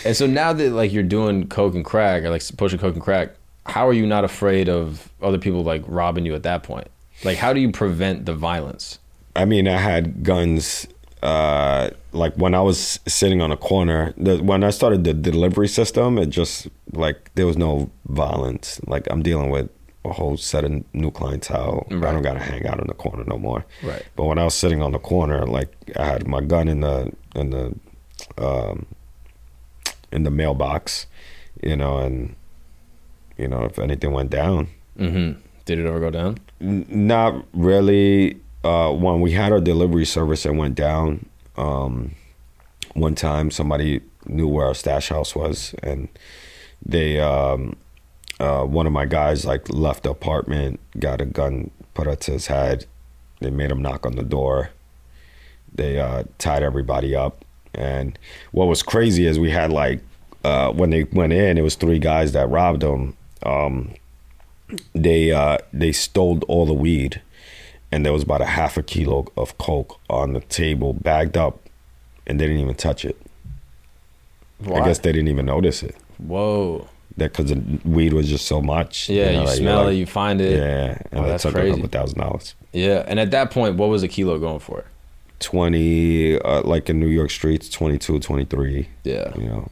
And 0.05 0.17
so 0.17 0.27
now 0.27 0.53
that 0.53 0.73
like 0.73 0.93
you're 0.93 1.03
doing 1.03 1.49
coke 1.49 1.75
and 1.75 1.85
crack 1.85 2.23
or 2.23 2.31
like 2.31 2.43
pushing 2.57 2.79
coke 2.79 2.95
and 2.95 3.03
crack, 3.03 3.31
how 3.67 3.87
are 3.87 3.93
you 3.93 4.07
not 4.07 4.25
afraid 4.25 4.69
of 4.69 5.11
other 5.23 5.39
people 5.39 5.63
like 5.63 5.83
robbing 5.87 6.27
you 6.27 6.35
at 6.35 6.43
that 6.43 6.63
point? 6.63 6.89
Like 7.25 7.39
how 7.39 7.53
do 7.53 7.61
you 7.61 7.73
prevent 7.73 8.27
the 8.27 8.35
violence? 8.35 8.99
I 9.35 9.45
mean, 9.45 9.69
I 9.69 9.79
had 9.79 10.23
guns. 10.25 10.87
Uh, 11.23 11.91
like 12.13 12.33
when 12.35 12.55
I 12.55 12.61
was 12.61 13.01
sitting 13.07 13.41
on 13.41 13.51
a 13.51 13.57
corner, 13.57 14.15
the, 14.17 14.39
when 14.39 14.63
I 14.63 14.71
started 14.71 15.05
the 15.05 15.15
delivery 15.15 15.69
system, 15.69 16.17
it 16.17 16.27
just 16.27 16.69
like 16.93 17.33
there 17.35 17.47
was 17.47 17.57
no 17.57 17.91
violence. 18.07 18.81
Like 18.87 19.07
I'm 19.11 19.23
dealing 19.23 19.51
with 19.51 19.69
a 20.05 20.13
whole 20.13 20.37
set 20.37 20.65
of 20.65 20.83
new 20.95 21.11
clientele. 21.11 21.87
I 21.91 21.95
don't 21.95 22.23
gotta 22.23 22.39
hang 22.39 22.67
out 22.67 22.81
in 22.81 22.87
the 22.87 22.95
corner 22.95 23.25
no 23.27 23.39
more. 23.39 23.65
Right. 23.83 24.05
But 24.17 24.25
when 24.25 24.39
I 24.39 24.45
was 24.45 24.55
sitting 24.55 24.81
on 24.83 24.93
the 24.93 24.99
corner, 24.99 25.47
like 25.47 25.71
I 25.97 26.07
had 26.07 26.27
my 26.27 26.41
gun 26.41 26.69
in 26.69 26.81
the 26.81 27.13
in 27.35 27.51
the 27.51 27.75
um, 28.39 28.87
in 30.13 30.23
the 30.23 30.31
mailbox, 30.31 31.07
you 31.63 31.77
know, 31.77 31.99
and 31.99 32.35
you 33.37 33.49
know 33.49 33.65
if 33.65 33.79
anything 33.79 34.13
went 34.13 34.31
down, 34.31 34.69
Mm-hmm. 34.99 35.41
Did 35.65 35.79
it 35.79 35.87
ever 35.87 36.01
go 36.01 36.11
down? 36.11 36.39
N- 36.61 36.87
Not 36.89 37.45
really. 37.53 38.41
Uh, 38.65 38.91
when 38.93 39.21
we 39.21 39.31
had 39.33 39.53
our 39.53 39.61
delivery 39.61 40.05
service 40.05 40.43
that 40.43 40.53
went 40.55 40.75
down, 40.75 41.25
um, 41.57 42.17
one 42.95 43.15
time 43.15 43.51
somebody 43.53 44.01
knew 44.27 44.49
where 44.49 44.67
our 44.67 44.75
stash 44.75 45.11
house 45.11 45.37
was, 45.37 45.75
and 45.83 46.09
they, 46.85 47.21
um, 47.21 47.77
uh, 48.41 48.65
one 48.65 48.87
of 48.87 48.93
my 48.93 49.07
guys, 49.07 49.45
like 49.45 49.69
left 49.69 50.05
the 50.05 50.11
apartment, 50.11 50.81
got 50.99 51.21
a 51.21 51.27
gun 51.27 51.71
put 51.95 52.07
up 52.07 52.21
to 52.21 52.33
his 52.33 52.47
head. 52.47 52.87
They 53.41 53.51
made 53.51 53.71
him 53.71 53.83
knock 53.83 54.07
on 54.07 54.17
the 54.17 54.23
door. 54.23 54.71
They 55.75 55.99
uh, 55.99 56.25
tied 56.39 56.63
everybody 56.63 57.15
up, 57.15 57.45
and 57.75 58.19
what 58.53 58.67
was 58.67 58.83
crazy 58.83 59.27
is 59.27 59.39
we 59.39 59.51
had 59.51 59.73
like 59.73 60.01
uh, 60.45 60.73
when 60.73 60.91
they 60.91 61.05
went 61.05 61.33
in, 61.33 61.59
it 61.59 61.63
was 61.63 61.75
three 61.75 61.99
guys 61.99 62.33
that 62.33 62.49
robbed 62.49 62.81
them. 62.81 63.17
Um, 63.43 63.95
they 64.95 65.33
uh, 65.33 65.59
they 65.73 65.93
stole 65.93 66.41
all 66.49 66.67
the 66.67 66.75
weed, 66.75 67.21
and 67.91 68.05
there 68.05 68.13
was 68.13 68.23
about 68.23 68.41
a 68.41 68.47
half 68.47 68.77
a 68.77 68.83
kilo 68.83 69.27
of 69.37 69.59
coke 69.59 70.01
on 70.09 70.33
the 70.33 70.41
table, 70.41 70.93
bagged 70.93 71.37
up, 71.37 71.61
and 72.27 72.41
they 72.41 72.47
didn't 72.47 72.63
even 72.63 72.75
touch 72.75 73.05
it. 73.05 73.21
Why? 74.59 74.81
I 74.81 74.85
guess 74.85 74.99
they 74.99 75.13
didn't 75.13 75.29
even 75.29 75.47
notice 75.47 75.83
it. 75.83 75.97
Whoa. 76.19 76.89
That 77.19 77.33
because 77.33 77.51
the 77.51 77.61
weed 77.85 78.13
was 78.13 78.29
just 78.29 78.47
so 78.47 78.61
much. 78.63 79.09
Yeah, 79.09 79.27
you, 79.31 79.33
know, 79.37 79.43
you're 79.45 79.53
smell 79.55 79.85
like- 79.85 79.93
it, 79.95 79.97
you 79.97 80.07
find 80.07 80.41
it. 80.41 80.59
Yeah, 80.59 80.99
and 81.13 81.25
Oh, 81.25 81.29
that's 81.29 81.43
took 81.43 81.53
a 81.53 81.59
crazy. 81.59 81.73
couple 81.75 81.89
thousand 81.89 82.19
dollars. 82.19 82.55
Yeah. 82.73 83.05
And 83.07 83.19
at 83.21 83.31
that 83.33 83.51
point, 83.51 83.77
what 83.77 83.89
was 83.89 84.03
a 84.03 84.09
kilo 84.09 84.39
going 84.39 84.61
for? 84.61 84.85
Twenty, 85.41 86.39
uh, 86.41 86.63
like 86.63 86.91
in 86.91 86.99
New 87.01 87.07
York 87.09 87.31
streets, 87.31 87.69
22, 87.69 88.19
23, 88.21 88.89
Yeah. 89.05 89.33
You 89.37 89.45
know, 89.49 89.69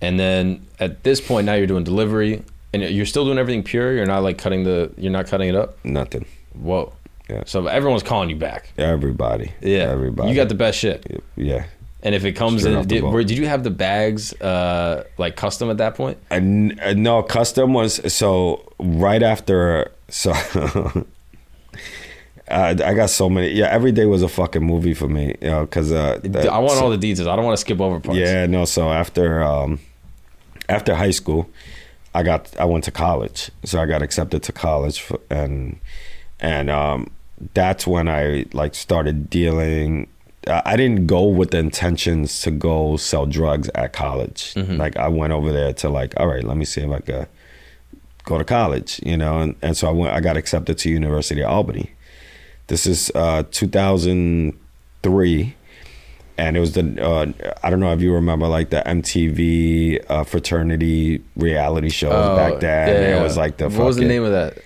And 0.00 0.18
then 0.20 0.66
at 0.78 1.02
this 1.02 1.20
point, 1.20 1.46
now 1.46 1.54
you're 1.54 1.66
doing 1.66 1.82
delivery, 1.84 2.42
and 2.72 2.82
you're 2.82 3.06
still 3.06 3.24
doing 3.24 3.38
everything 3.38 3.62
pure. 3.62 3.94
You're 3.94 4.06
not 4.06 4.22
like 4.22 4.38
cutting 4.38 4.64
the. 4.64 4.92
You're 4.96 5.10
not 5.12 5.26
cutting 5.26 5.48
it 5.48 5.54
up. 5.56 5.76
nothing. 5.84 6.24
Whoa. 6.52 6.92
Yeah. 7.28 7.42
So 7.46 7.66
everyone's 7.66 8.02
calling 8.02 8.30
you 8.30 8.36
back. 8.36 8.72
Everybody. 8.78 9.52
Yeah. 9.60 9.90
Everybody. 9.90 10.28
You 10.30 10.34
got 10.36 10.48
the 10.48 10.54
best 10.54 10.78
shit. 10.78 11.22
Yeah. 11.36 11.64
And 12.02 12.14
if 12.14 12.24
it 12.24 12.32
comes 12.32 12.62
Straight 12.62 12.76
in, 12.76 12.86
did, 12.86 13.02
were, 13.02 13.24
did 13.24 13.36
you 13.38 13.48
have 13.48 13.64
the 13.64 13.70
bags 13.70 14.32
uh, 14.40 15.04
like 15.18 15.34
custom 15.34 15.68
at 15.68 15.78
that 15.78 15.96
point? 15.96 16.18
And 16.30 16.78
uh, 16.80 16.94
no, 16.94 17.22
custom 17.22 17.74
was 17.74 18.12
so 18.12 18.72
right 18.78 19.22
after. 19.22 19.90
So 20.08 20.30
uh, 20.62 21.04
I 22.48 22.94
got 22.94 23.10
so 23.10 23.28
many. 23.28 23.50
Yeah, 23.50 23.66
every 23.66 23.90
day 23.90 24.06
was 24.06 24.22
a 24.22 24.28
fucking 24.28 24.62
movie 24.62 24.94
for 24.94 25.08
me. 25.08 25.34
You 25.40 25.50
know, 25.50 25.66
because 25.66 25.90
uh, 25.90 26.20
I 26.24 26.58
want 26.58 26.78
so- 26.78 26.84
all 26.84 26.90
the 26.90 26.96
details. 26.96 27.26
I 27.26 27.34
don't 27.34 27.44
want 27.44 27.56
to 27.56 27.60
skip 27.60 27.80
over 27.80 27.98
parts. 27.98 28.18
Yeah, 28.18 28.46
no. 28.46 28.64
So 28.64 28.92
after 28.92 29.42
um, 29.42 29.80
after 30.68 30.94
high 30.94 31.10
school, 31.10 31.50
I 32.14 32.22
got 32.22 32.56
I 32.60 32.64
went 32.64 32.84
to 32.84 32.92
college. 32.92 33.50
So 33.64 33.80
I 33.80 33.86
got 33.86 34.02
accepted 34.02 34.44
to 34.44 34.52
college, 34.52 35.00
for, 35.00 35.18
and 35.30 35.80
and 36.38 36.70
um, 36.70 37.10
that's 37.54 37.86
when 37.88 38.08
I 38.08 38.46
like 38.52 38.74
started 38.76 39.28
dealing. 39.28 40.08
I 40.48 40.76
didn't 40.76 41.06
go 41.06 41.24
with 41.24 41.50
the 41.50 41.58
intentions 41.58 42.40
to 42.42 42.50
go 42.50 42.96
sell 42.96 43.26
drugs 43.26 43.68
at 43.74 43.92
college. 43.92 44.54
Like 44.56 44.96
I 44.96 45.08
went 45.08 45.32
over 45.32 45.52
there 45.52 45.72
to 45.74 45.88
like, 45.88 46.14
all 46.18 46.26
right, 46.26 46.44
let 46.44 46.56
me 46.56 46.64
see 46.64 46.80
if 46.82 46.90
I 46.90 47.00
could 47.00 47.28
go 48.24 48.38
to 48.38 48.44
college, 48.44 49.00
you 49.04 49.16
know. 49.16 49.40
And, 49.40 49.56
and 49.62 49.76
so 49.76 49.88
I 49.88 49.90
went. 49.90 50.14
I 50.14 50.20
got 50.20 50.36
accepted 50.36 50.78
to 50.78 50.90
University 50.90 51.42
of 51.42 51.50
Albany. 51.50 51.92
This 52.68 52.86
is 52.86 53.10
uh, 53.14 53.42
2003 53.50 55.54
and 56.36 56.56
it 56.56 56.60
was 56.60 56.72
the 56.72 57.02
uh, 57.04 57.32
I 57.62 57.70
don't 57.70 57.80
know 57.80 57.92
if 57.92 58.00
you 58.00 58.12
remember 58.14 58.46
like 58.46 58.70
the 58.70 58.82
MTV 58.86 60.04
uh, 60.08 60.24
fraternity 60.24 61.22
reality 61.36 61.88
shows 61.90 62.12
Oh, 62.14 62.36
back 62.36 62.60
then. 62.60 62.88
yeah, 62.88 63.18
It 63.18 63.22
was 63.22 63.36
like 63.36 63.56
the 63.56 63.68
what 63.68 63.86
was 63.86 63.96
the 63.96 64.04
name 64.04 64.22
of 64.24 64.30
that? 64.32 64.58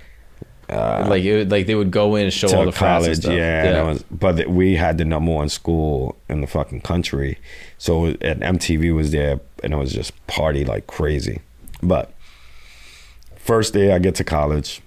Like 1.08 1.24
it, 1.24 1.48
like 1.48 1.66
they 1.66 1.74
would 1.74 1.90
go 1.90 2.16
in 2.16 2.24
and 2.24 2.32
show 2.32 2.54
all 2.56 2.64
the 2.64 2.72
college, 2.72 3.18
stuff. 3.18 3.32
yeah. 3.32 3.64
and 3.64 3.76
it 3.76 3.84
was, 3.84 4.04
but 4.10 4.48
we 4.48 4.76
had 4.76 4.98
the 4.98 5.04
number 5.04 5.32
one 5.32 5.48
school 5.48 6.16
in 6.28 6.40
the 6.40 6.46
fucking 6.46 6.80
country, 6.80 7.38
so 7.78 8.06
and 8.06 8.42
MTV 8.42 8.94
was 8.94 9.10
there, 9.10 9.40
and 9.62 9.72
it 9.72 9.76
was 9.76 9.92
just 9.92 10.26
party 10.26 10.64
like 10.64 10.86
crazy. 10.86 11.40
But 11.82 12.12
first 13.36 13.74
day 13.74 13.92
I 13.92 13.98
get 13.98 14.14
to 14.16 14.24
college, 14.24 14.80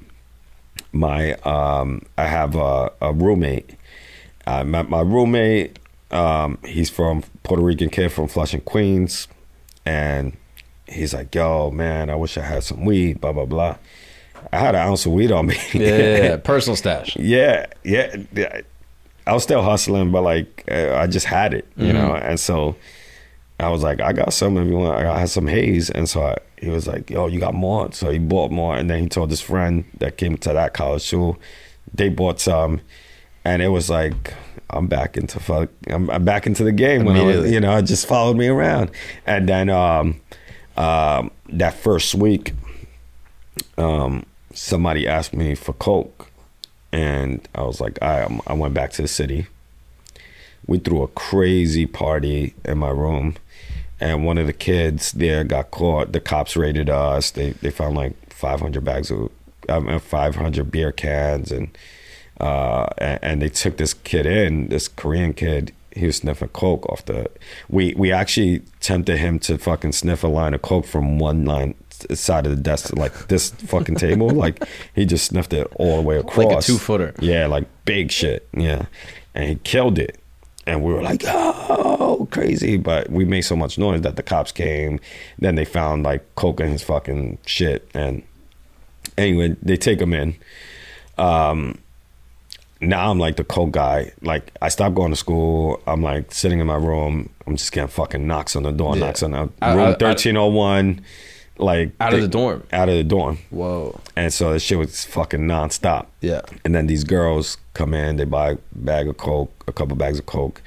my 0.92 1.34
um, 1.44 2.02
I 2.18 2.26
have 2.26 2.56
a, 2.56 2.92
a 3.02 3.14
roommate. 3.14 3.72
I 4.48 4.64
met 4.64 4.90
my 4.90 5.02
roommate. 5.02 5.80
Um, 6.12 6.60
he's 6.64 6.90
from 6.90 7.24
Puerto 7.44 7.64
Rican 7.64 7.90
kid 7.90 8.10
from 8.10 8.28
Flushing, 8.28 8.62
Queens, 8.62 9.28
and 9.86 10.38
he's 10.88 11.14
like, 11.14 11.34
"Yo, 11.34 11.72
man, 11.72 12.10
I 12.10 12.16
wish 12.16 12.38
I 12.38 12.42
had 12.42 12.64
some 12.64 12.86
weed." 12.86 13.20
Blah 13.20 13.34
blah 13.34 13.46
blah. 13.46 13.78
I 14.52 14.58
had 14.58 14.76
an 14.76 14.82
ounce 14.88 15.06
of 15.06 15.12
weed 15.14 15.32
on 15.32 15.48
me. 15.48 15.56
yeah, 15.74 15.98
yeah, 15.98 16.24
yeah. 16.24 16.38
personal 16.44 16.76
stash. 16.76 17.16
Yeah, 17.18 17.66
yeah, 17.84 18.16
yeah. 18.34 18.62
I 19.28 19.34
was 19.34 19.44
still 19.44 19.64
hustling, 19.64 20.12
but 20.12 20.22
like 20.22 20.64
uh, 20.70 20.96
I 20.96 21.08
just 21.08 21.26
had 21.26 21.54
it, 21.54 21.68
you 21.76 21.92
know. 21.92 22.14
And 22.16 22.40
so 22.40 22.76
I 23.60 23.70
was 23.70 23.82
like, 23.84 24.02
I 24.02 24.14
got 24.14 24.34
some 24.34 24.58
if 24.58 24.68
you 24.68 24.78
want. 24.78 25.04
I 25.04 25.20
had 25.20 25.30
some 25.30 25.48
haze, 25.48 25.90
and 25.90 26.08
so 26.08 26.24
I, 26.24 26.38
he 26.60 26.70
was 26.70 26.88
like, 26.88 27.10
Yo, 27.10 27.28
you 27.28 27.40
got 27.40 27.54
more? 27.54 27.92
So 27.92 28.12
he 28.12 28.20
bought 28.20 28.52
more, 28.52 28.76
and 28.76 28.90
then 28.90 29.02
he 29.02 29.10
told 29.10 29.30
his 29.30 29.42
friend 29.42 29.86
that 29.98 30.18
came 30.18 30.38
to 30.38 30.54
that 30.54 30.74
college 30.74 31.10
too. 31.10 31.38
They 31.94 32.10
bought 32.10 32.40
some, 32.40 32.82
and 33.44 33.62
it 33.62 33.70
was 33.70 33.90
like. 33.90 34.34
I'm 34.72 34.88
back 34.88 35.16
into 35.16 35.40
fuck. 35.40 35.70
I'm, 35.90 36.10
I'm 36.10 36.26
back 36.26 36.48
into 36.48 36.64
the 36.64 36.72
game 36.72 37.06
when 37.06 37.16
I 37.16 37.22
was, 37.22 37.52
you 37.52 37.60
know, 37.60 37.78
it 37.78 37.84
just 37.84 38.08
followed 38.08 38.36
me 38.36 38.48
around, 38.48 38.90
and 39.26 39.48
then 39.48 39.70
um, 39.70 40.20
um, 40.76 41.30
that 41.50 41.76
first 41.76 42.16
week, 42.16 42.54
um, 43.78 44.26
somebody 44.56 45.08
asked 45.08 45.34
me 45.34 45.54
for 45.54 45.74
coke, 45.74 46.32
and 46.92 47.48
I 47.54 47.64
was 47.64 47.80
like, 47.80 48.02
I 48.02 48.28
I 48.48 48.54
went 48.54 48.74
back 48.74 48.92
to 48.94 49.02
the 49.02 49.08
city. 49.08 49.48
We 50.66 50.80
threw 50.80 51.04
a 51.04 51.08
crazy 51.10 51.86
party 51.86 52.56
in 52.64 52.80
my 52.80 52.90
room, 52.90 53.36
and 54.00 54.26
one 54.26 54.38
of 54.38 54.48
the 54.48 54.54
kids 54.54 55.12
there 55.12 55.44
got 55.44 55.72
caught. 55.72 56.12
The 56.12 56.20
cops 56.20 56.58
raided 56.58 56.90
us. 56.90 57.32
They 57.32 57.52
they 57.52 57.70
found 57.70 57.96
like 57.96 58.14
500 58.34 58.84
bags 58.84 59.12
of, 59.12 59.32
I 59.70 59.80
mean, 59.80 60.00
500 60.00 60.72
beer 60.72 60.92
cans, 60.92 61.52
and 61.52 61.78
uh, 62.40 62.88
and, 62.98 63.20
and 63.22 63.42
they 63.42 63.50
took 63.50 63.78
this 63.78 63.94
kid 63.94 64.26
in, 64.26 64.70
this 64.70 64.88
Korean 64.88 65.34
kid. 65.34 65.74
He 65.92 66.06
was 66.06 66.18
sniffing 66.18 66.50
coke 66.50 66.86
off 66.90 67.06
the. 67.06 67.30
We 67.70 67.94
we 67.96 68.12
actually 68.12 68.62
tempted 68.82 69.18
him 69.18 69.40
to 69.40 69.58
fucking 69.58 69.94
sniff 69.94 70.24
a 70.24 70.28
line 70.28 70.54
of 70.54 70.62
coke 70.62 70.86
from 70.86 71.20
one 71.20 71.46
line 71.46 71.76
side 72.14 72.46
of 72.46 72.56
the 72.56 72.62
desk 72.62 72.96
like 72.98 73.28
this 73.28 73.50
fucking 73.52 73.96
table. 73.96 74.30
Like 74.30 74.64
he 74.94 75.06
just 75.06 75.26
sniffed 75.26 75.54
it 75.54 75.68
all 75.76 75.98
the 75.98 76.02
way 76.02 76.18
across. 76.18 76.46
Like 76.46 76.58
a 76.60 76.62
two-footer. 76.62 77.14
Yeah, 77.20 77.48
like 77.48 77.66
big 77.86 78.12
shit. 78.12 78.48
Yeah, 78.56 78.86
and 79.34 79.50
he 79.50 79.56
killed 79.56 79.98
it. 80.00 80.20
And 80.68 80.82
we 80.84 80.92
were 80.92 81.04
like, 81.04 81.22
oh, 81.28 82.28
crazy. 82.32 82.78
But 82.78 83.10
we 83.12 83.24
made 83.24 83.42
so 83.42 83.56
much 83.56 83.78
noise 83.78 84.02
that 84.02 84.16
the 84.16 84.24
cops 84.24 84.52
came. 84.52 85.00
Then 85.38 85.54
they 85.56 85.64
found 85.66 86.02
like 86.04 86.24
coke 86.36 86.60
in 86.60 86.70
his 86.70 86.82
fucking 86.82 87.38
shit. 87.46 87.88
And 87.94 88.24
anyway, 89.16 89.56
they 89.62 89.78
take 89.78 90.02
him 90.02 90.12
in. 90.14 90.36
Um, 91.20 91.78
now 92.82 93.10
I'm 93.12 93.20
like 93.20 93.36
the 93.38 93.44
coke 93.44 93.72
guy. 93.74 94.12
Like 94.22 94.52
I 94.62 94.70
stopped 94.70 94.96
going 94.96 95.12
to 95.12 95.16
school. 95.16 95.82
I'm 95.88 96.02
like 96.02 96.34
sitting 96.34 96.60
in 96.60 96.66
my 96.68 96.76
room. 96.78 97.30
I'm 97.48 97.56
just 97.58 97.72
getting 97.72 97.88
fucking 97.88 98.26
knocks 98.26 98.56
on 98.56 98.64
the 98.64 98.72
door, 98.72 98.96
Yeah. 98.96 99.06
knocks 99.06 99.22
on 99.24 99.32
the 99.32 99.38
room 99.42 99.54
I- 99.62 99.68
I- 99.68 99.72
I- 99.72 99.98
1301. 99.98 101.02
Like 101.58 101.92
Out 102.00 102.14
of 102.14 102.20
they- 102.20 102.26
the 102.26 102.32
dorm. 102.32 102.64
Out 102.74 102.90
of 102.90 102.96
the 102.96 103.04
dorm. 103.04 103.38
Whoa. 103.50 104.00
And 104.16 104.34
so 104.34 104.54
this 104.54 104.64
shit 104.64 104.78
was 104.78 105.06
fucking 105.06 105.42
nonstop. 105.42 106.08
Yeah. 106.22 106.42
And 106.66 106.76
then 106.76 106.88
these 106.88 107.04
girls 107.04 107.58
come 107.74 107.94
in, 107.94 108.18
they 108.18 108.26
buy 108.26 108.52
a 108.52 108.58
bag 108.74 109.08
of 109.08 109.18
coke, 109.18 109.52
a 109.68 109.72
couple 109.74 109.96
bags 109.96 110.20
of 110.20 110.26
coke. 110.26 110.62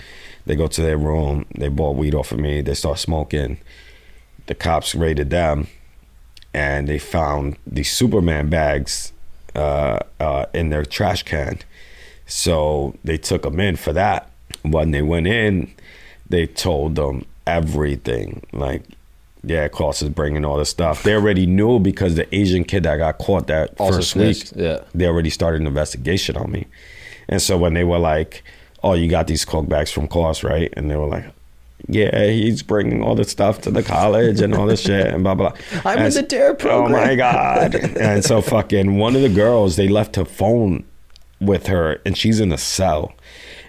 They 0.46 0.56
go 0.56 0.66
to 0.66 0.80
their 0.82 0.96
room, 0.96 1.44
they 1.54 1.68
bought 1.68 1.96
weed 1.96 2.14
off 2.14 2.32
of 2.32 2.38
me, 2.38 2.62
they 2.62 2.72
start 2.74 2.98
smoking. 2.98 3.58
The 4.46 4.54
cops 4.54 4.94
raided 4.94 5.28
them, 5.28 5.66
and 6.54 6.88
they 6.88 6.98
found 6.98 7.56
these 7.66 7.92
Superman 7.92 8.48
bags 8.48 9.12
uh, 9.54 9.98
uh, 10.18 10.46
in 10.54 10.70
their 10.70 10.86
trash 10.86 11.22
can. 11.22 11.58
So 12.26 12.94
they 13.04 13.18
took 13.18 13.42
them 13.42 13.60
in 13.60 13.76
for 13.76 13.92
that. 13.92 14.30
When 14.62 14.90
they 14.92 15.02
went 15.02 15.26
in, 15.26 15.70
they 16.28 16.46
told 16.46 16.94
them 16.94 17.26
everything. 17.46 18.46
Like, 18.52 18.82
yeah, 19.42 19.68
Klaus 19.68 20.02
is 20.02 20.08
bringing 20.08 20.44
all 20.44 20.56
this 20.56 20.70
stuff. 20.70 21.02
They 21.02 21.14
already 21.14 21.46
knew 21.46 21.78
because 21.78 22.16
the 22.16 22.32
Asian 22.34 22.64
kid 22.64 22.82
that 22.82 22.96
got 22.96 23.18
caught 23.18 23.46
that 23.46 23.74
Also 23.78 23.98
first 23.98 24.16
week, 24.16 24.50
yeah. 24.56 24.80
they 24.94 25.06
already 25.06 25.30
started 25.30 25.60
an 25.60 25.66
investigation 25.66 26.36
on 26.36 26.50
me. 26.50 26.66
And 27.28 27.40
so 27.40 27.56
when 27.56 27.74
they 27.74 27.84
were 27.84 27.98
like, 27.98 28.42
"Oh, 28.82 28.94
you 28.94 29.08
got 29.08 29.26
these 29.26 29.44
coke 29.44 29.68
bags 29.68 29.90
from 29.90 30.08
Klaus, 30.08 30.42
right?" 30.42 30.72
and 30.76 30.90
they 30.90 30.96
were 30.96 31.06
like, 31.06 31.24
"Yeah, 31.86 32.26
he's 32.26 32.62
bringing 32.62 33.02
all 33.02 33.14
the 33.14 33.24
stuff 33.24 33.60
to 33.62 33.70
the 33.70 33.82
college 33.82 34.40
and 34.40 34.54
all 34.54 34.66
this 34.66 34.80
shit 34.80 35.06
and 35.06 35.22
blah 35.22 35.34
blah." 35.34 35.52
I'm 35.84 35.98
And 35.98 36.06
in 36.08 36.14
the 36.14 36.22
DARE 36.22 36.56
Oh 36.64 36.88
my 36.88 37.14
god! 37.14 37.74
and 37.96 38.24
so 38.24 38.40
fucking 38.40 38.96
one 38.96 39.14
of 39.14 39.22
the 39.22 39.28
girls, 39.28 39.76
they 39.76 39.88
left 39.88 40.16
her 40.16 40.24
phone 40.24 40.84
with 41.40 41.66
her, 41.68 42.00
and 42.04 42.16
she's 42.16 42.40
in 42.40 42.50
a 42.50 42.58
cell, 42.58 43.12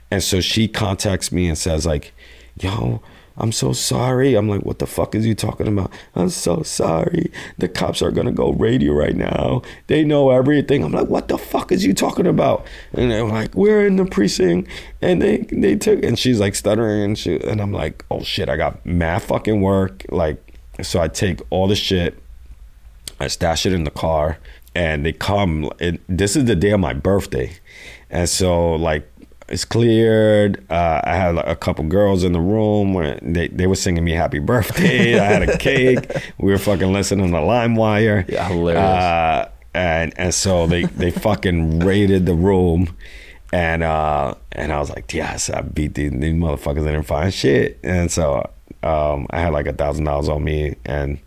and 0.10 0.24
so 0.24 0.42
she 0.42 0.68
contacts 0.68 1.32
me 1.32 1.48
and 1.48 1.58
says 1.58 1.86
like, 1.86 2.14
"Yo." 2.60 3.02
I'm 3.40 3.54
so 3.54 3.72
sorry. 3.72 4.36
I'm 4.36 4.50
like, 4.50 4.64
what 4.64 4.80
the 4.80 4.88
fuck 4.88 5.16
is 5.16 5.26
you 5.26 5.34
talking 5.34 5.68
about? 5.68 5.92
I'm 6.16 6.30
so 6.30 6.62
sorry. 6.64 7.32
The 7.58 7.70
cops 7.70 8.02
are 8.02 8.12
gonna 8.12 8.34
go 8.34 8.52
raid 8.52 8.82
you 8.82 8.94
right 8.94 9.16
now. 9.16 9.62
They 9.88 10.04
know 10.04 10.30
everything. 10.30 10.84
I'm 10.84 10.92
like, 10.92 11.08
what 11.08 11.30
the 11.30 11.38
fuck 11.38 11.72
is 11.72 11.86
you 11.86 11.94
talking 11.94 12.28
about? 12.28 12.66
And 12.94 13.12
they're 13.12 13.24
like, 13.24 13.56
we're 13.56 13.88
in 13.88 13.96
the 13.96 14.06
precinct, 14.06 14.70
and 15.02 15.22
they 15.22 15.38
they 15.52 15.76
took. 15.76 16.04
And 16.04 16.20
she's 16.20 16.40
like 16.40 16.56
stuttering, 16.56 17.02
and 17.02 17.18
she 17.18 17.40
and 17.42 17.62
I'm 17.62 17.72
like, 17.72 18.04
oh 18.12 18.22
shit, 18.24 18.50
I 18.50 18.58
got 18.58 18.86
mad 18.86 19.24
fucking 19.24 19.62
work. 19.62 20.06
Like, 20.10 20.44
so 20.82 21.00
I 21.00 21.08
take 21.08 21.42
all 21.50 21.68
the 21.68 21.76
shit, 21.76 22.22
I 23.20 23.28
stash 23.28 23.66
it 23.66 23.74
in 23.74 23.86
the 23.86 23.92
car, 23.92 24.38
and 24.76 25.06
they 25.06 25.14
come. 25.14 25.70
It, 25.80 26.02
this 26.10 26.36
is 26.36 26.46
the 26.46 26.56
day 26.56 26.72
of 26.72 26.80
my 26.82 26.94
birthday, 26.94 27.58
and 28.10 28.28
so 28.28 28.76
like 28.76 29.09
it's 29.50 29.66
cleared. 29.66 30.64
Uh, 30.70 31.02
I 31.04 31.16
had 31.16 31.36
like, 31.36 31.48
a 31.48 31.56
couple 31.56 31.86
girls 31.86 32.24
in 32.24 32.34
the 32.34 32.40
room 32.40 32.94
where 32.94 33.20
they, 33.22 33.48
they 33.50 33.68
were 33.68 33.76
singing 33.76 34.04
me 34.04 34.12
happy 34.12 34.40
birthday. 34.40 35.20
I 35.20 35.26
had 35.26 35.50
a 35.50 35.58
cake. 35.60 36.06
We 36.38 36.52
were 36.52 36.58
fucking 36.58 36.92
listening 36.92 37.32
to 37.32 37.38
LimeWire. 37.38 38.30
Yeah, 38.30 38.48
hilarious. 38.48 38.84
Uh, 38.84 39.50
and 39.74 40.14
and 40.18 40.34
so 40.34 40.68
they 40.68 40.86
they 40.86 41.12
fucking 41.12 41.80
raided 41.80 42.26
the 42.26 42.34
room. 42.34 42.96
And 43.52 43.84
uh, 43.84 44.36
and 44.52 44.72
I 44.72 44.80
was 44.80 44.90
like, 44.90 45.12
yes, 45.14 45.50
I 45.50 45.62
beat 45.62 45.96
these, 45.96 46.12
these 46.12 46.34
motherfuckers. 46.34 46.84
They 46.84 46.92
didn't 46.92 47.04
find 47.04 47.34
shit. 47.34 47.80
And 47.84 48.12
so 48.12 48.50
um, 48.84 49.28
I 49.32 49.40
had 49.40 49.54
like 49.54 49.68
a 49.68 49.74
thousand 49.74 50.06
dollars 50.06 50.30
on 50.30 50.44
me, 50.44 50.76
and 50.86 51.20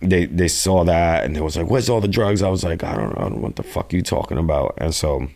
they 0.00 0.26
they 0.26 0.48
saw 0.48 0.84
that 0.84 1.24
and 1.24 1.34
they 1.34 1.40
was 1.40 1.56
like, 1.56 1.68
"Where's 1.68 1.90
all 1.90 2.00
the 2.00 2.08
drugs?" 2.08 2.42
I 2.42 2.48
was 2.48 2.64
like, 2.64 2.84
"I 2.84 2.94
don't 2.94 3.18
know 3.18 3.36
what 3.40 3.56
the 3.56 3.62
fuck 3.62 3.92
you 3.92 4.02
talking 4.02 4.38
about." 4.38 4.74
And 4.78 4.94
so 4.94 5.28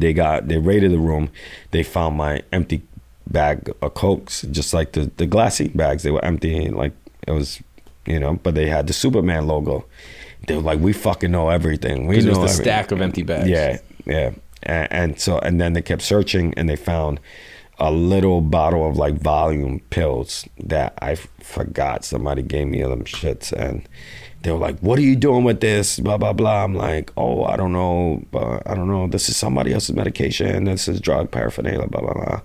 they 0.00 0.12
got 0.12 0.48
they 0.48 0.58
raided 0.58 0.92
the 0.92 0.98
room. 0.98 1.30
They 1.70 1.82
found 1.82 2.16
my 2.16 2.42
empty 2.52 2.82
bag 3.26 3.72
of 3.82 3.94
cokes, 3.94 4.42
just 4.50 4.72
like 4.72 4.92
the 4.92 5.10
the 5.16 5.26
glassy 5.26 5.68
bags. 5.68 6.02
They 6.02 6.10
were 6.10 6.24
empty, 6.24 6.68
like 6.70 6.92
it 7.26 7.32
was, 7.32 7.60
you 8.06 8.18
know. 8.18 8.34
But 8.42 8.54
they 8.54 8.68
had 8.68 8.86
the 8.86 8.92
Superman 8.92 9.46
logo, 9.46 9.84
they 10.46 10.56
were 10.56 10.62
like, 10.62 10.80
"We 10.80 10.92
fucking 10.92 11.30
know 11.30 11.50
everything. 11.50 12.06
We 12.06 12.20
know 12.20 12.22
it 12.22 12.26
was 12.28 12.36
the 12.36 12.42
everything." 12.42 12.64
stack 12.64 12.90
of 12.90 13.00
empty 13.00 13.22
bags. 13.22 13.48
Yeah, 13.48 13.78
yeah. 14.06 14.30
And, 14.62 14.92
and 14.92 15.20
so, 15.20 15.38
and 15.38 15.60
then 15.60 15.74
they 15.74 15.82
kept 15.82 16.02
searching 16.02 16.52
and 16.56 16.68
they 16.68 16.76
found 16.76 17.20
a 17.78 17.92
little 17.92 18.40
bottle 18.40 18.88
of 18.88 18.96
like 18.96 19.14
volume 19.14 19.80
pills 19.90 20.48
that 20.58 20.94
I 21.00 21.12
f- 21.12 21.28
forgot 21.40 22.04
somebody 22.04 22.42
gave 22.42 22.66
me 22.66 22.80
of 22.80 22.90
them 22.90 23.04
shits. 23.04 23.52
And 23.52 23.88
they 24.42 24.52
were 24.52 24.58
like, 24.58 24.78
What 24.80 24.98
are 24.98 25.02
you 25.02 25.16
doing 25.16 25.44
with 25.44 25.60
this? 25.60 25.98
Blah, 26.00 26.18
blah, 26.18 26.32
blah. 26.32 26.64
I'm 26.64 26.74
like, 26.74 27.12
Oh, 27.16 27.44
I 27.44 27.56
don't 27.56 27.72
know. 27.72 28.22
But 28.30 28.62
I 28.68 28.74
don't 28.74 28.88
know. 28.88 29.06
This 29.08 29.28
is 29.28 29.36
somebody 29.36 29.72
else's 29.72 29.94
medication. 29.94 30.64
This 30.64 30.88
is 30.88 31.00
drug 31.00 31.30
paraphernalia, 31.30 31.86
blah, 31.88 32.00
blah, 32.00 32.14
blah. 32.14 32.40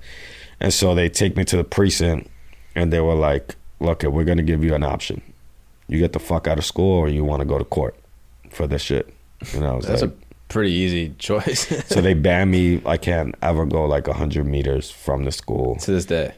And 0.59 0.73
so 0.73 0.95
they 0.95 1.09
take 1.09 1.35
me 1.35 1.43
to 1.45 1.57
the 1.57 1.63
precinct 1.63 2.29
and 2.75 2.91
they 2.91 2.99
were 2.99 3.15
like, 3.15 3.55
Look, 3.79 4.03
we're 4.03 4.23
going 4.23 4.37
to 4.37 4.43
give 4.43 4.63
you 4.63 4.73
an 4.75 4.83
option. 4.83 5.21
You 5.87 5.99
get 5.99 6.13
the 6.13 6.19
fuck 6.19 6.47
out 6.47 6.57
of 6.57 6.65
school 6.65 6.97
or 6.99 7.09
you 7.09 7.23
want 7.23 7.41
to 7.41 7.45
go 7.45 7.57
to 7.57 7.65
court 7.65 7.95
for 8.49 8.65
this 8.65 8.81
shit. 8.81 9.13
And 9.53 9.65
I 9.65 9.73
was 9.73 9.85
That's 9.85 10.01
like, 10.01 10.11
a 10.11 10.13
pretty 10.47 10.71
easy 10.71 11.09
choice 11.17 11.67
so 11.87 11.99
they 11.99 12.13
ban 12.27 12.49
me. 12.49 12.81
I 12.85 12.95
can't 12.97 13.35
ever 13.41 13.65
go 13.65 13.85
like 13.85 14.07
hundred 14.07 14.45
meters 14.45 14.89
from 14.89 15.25
the 15.25 15.31
school. 15.31 15.75
to 15.77 15.91
this 15.91 16.05
day. 16.05 16.33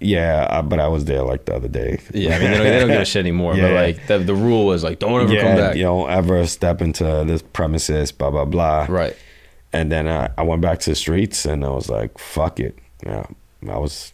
Yeah, 0.00 0.46
I, 0.50 0.60
but 0.62 0.80
I 0.80 0.88
was 0.88 1.04
there 1.06 1.22
like 1.22 1.44
the 1.46 1.54
other 1.54 1.68
day. 1.68 2.00
Yeah, 2.12 2.36
I 2.36 2.38
mean 2.38 2.50
they 2.50 2.56
don't, 2.56 2.66
they 2.66 2.80
don't 2.80 2.88
give 2.88 3.00
a 3.00 3.04
shit 3.04 3.20
anymore. 3.20 3.54
But 3.54 3.72
like 3.84 4.06
the, 4.06 4.18
the 4.18 4.34
rule 4.34 4.66
was 4.66 4.82
like 4.84 4.98
don't 4.98 5.20
ever 5.22 5.32
yeah, 5.32 5.42
come 5.42 5.56
back. 5.56 5.76
you 5.76 5.82
don't 5.84 6.10
ever 6.10 6.46
step 6.46 6.82
into 6.82 7.04
this 7.26 7.42
premises. 7.42 8.12
Blah 8.12 8.30
blah 8.30 8.44
blah. 8.44 8.86
Right. 8.88 9.16
And 9.72 9.90
then 9.90 10.06
I, 10.08 10.30
I 10.38 10.42
went 10.42 10.62
back 10.62 10.78
to 10.80 10.90
the 10.90 10.96
streets 10.96 11.44
and 11.46 11.64
I 11.64 11.68
was 11.70 11.88
like, 11.88 12.18
fuck 12.18 12.60
it. 12.60 12.78
Yeah, 13.04 13.26
I 13.68 13.78
was 13.78 14.12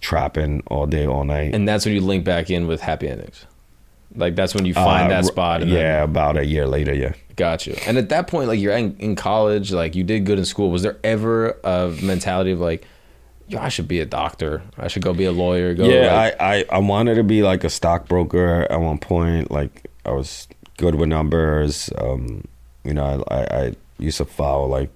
trapping 0.00 0.62
all 0.66 0.86
day, 0.86 1.06
all 1.06 1.24
night. 1.24 1.54
And 1.54 1.66
that's 1.68 1.84
when 1.84 1.94
you 1.94 2.00
link 2.00 2.24
back 2.24 2.50
in 2.50 2.66
with 2.66 2.80
happy 2.80 3.08
endings. 3.08 3.44
Like 4.14 4.34
that's 4.36 4.54
when 4.54 4.64
you 4.64 4.74
find 4.74 5.06
Uh, 5.06 5.16
that 5.16 5.24
spot. 5.26 5.62
And 5.62 5.70
yeah, 5.70 6.00
Then, 6.00 6.02
about 6.04 6.36
a 6.36 6.44
year 6.44 6.66
later. 6.66 6.94
Yeah. 6.94 7.12
got 7.36 7.66
you. 7.66 7.76
And 7.86 7.96
at 7.98 8.08
that 8.08 8.26
point, 8.26 8.48
like 8.48 8.58
you're 8.58 8.76
in, 8.76 8.96
in 8.98 9.14
college, 9.16 9.70
like 9.72 9.94
you 9.94 10.02
did 10.04 10.24
good 10.26 10.38
in 10.38 10.44
school. 10.44 10.70
Was 10.70 10.82
there 10.82 10.96
ever 11.04 11.58
a 11.62 11.94
mentality 12.02 12.50
of 12.50 12.60
like, 12.60 12.86
yo, 13.48 13.58
I 13.58 13.68
should 13.68 13.88
be 13.88 14.00
a 14.00 14.06
doctor. 14.06 14.62
I 14.76 14.88
should 14.88 15.02
go 15.02 15.12
be 15.14 15.24
a 15.24 15.32
lawyer. 15.32 15.74
Go 15.74 15.86
yeah, 15.88 16.14
like- 16.14 16.40
I, 16.40 16.54
I, 16.60 16.64
I 16.72 16.78
wanted 16.78 17.14
to 17.16 17.24
be 17.24 17.42
like 17.42 17.64
a 17.64 17.70
stockbroker 17.70 18.66
at 18.70 18.80
one 18.80 18.98
point. 18.98 19.50
Like 19.50 19.90
I 20.04 20.10
was 20.12 20.46
good 20.76 20.94
with 20.94 21.08
numbers. 21.08 21.90
Um, 21.98 22.44
you 22.84 22.94
know, 22.94 23.24
I, 23.28 23.34
I, 23.36 23.60
I 23.66 23.74
used 23.98 24.18
to 24.18 24.24
follow 24.24 24.66
like 24.66 24.90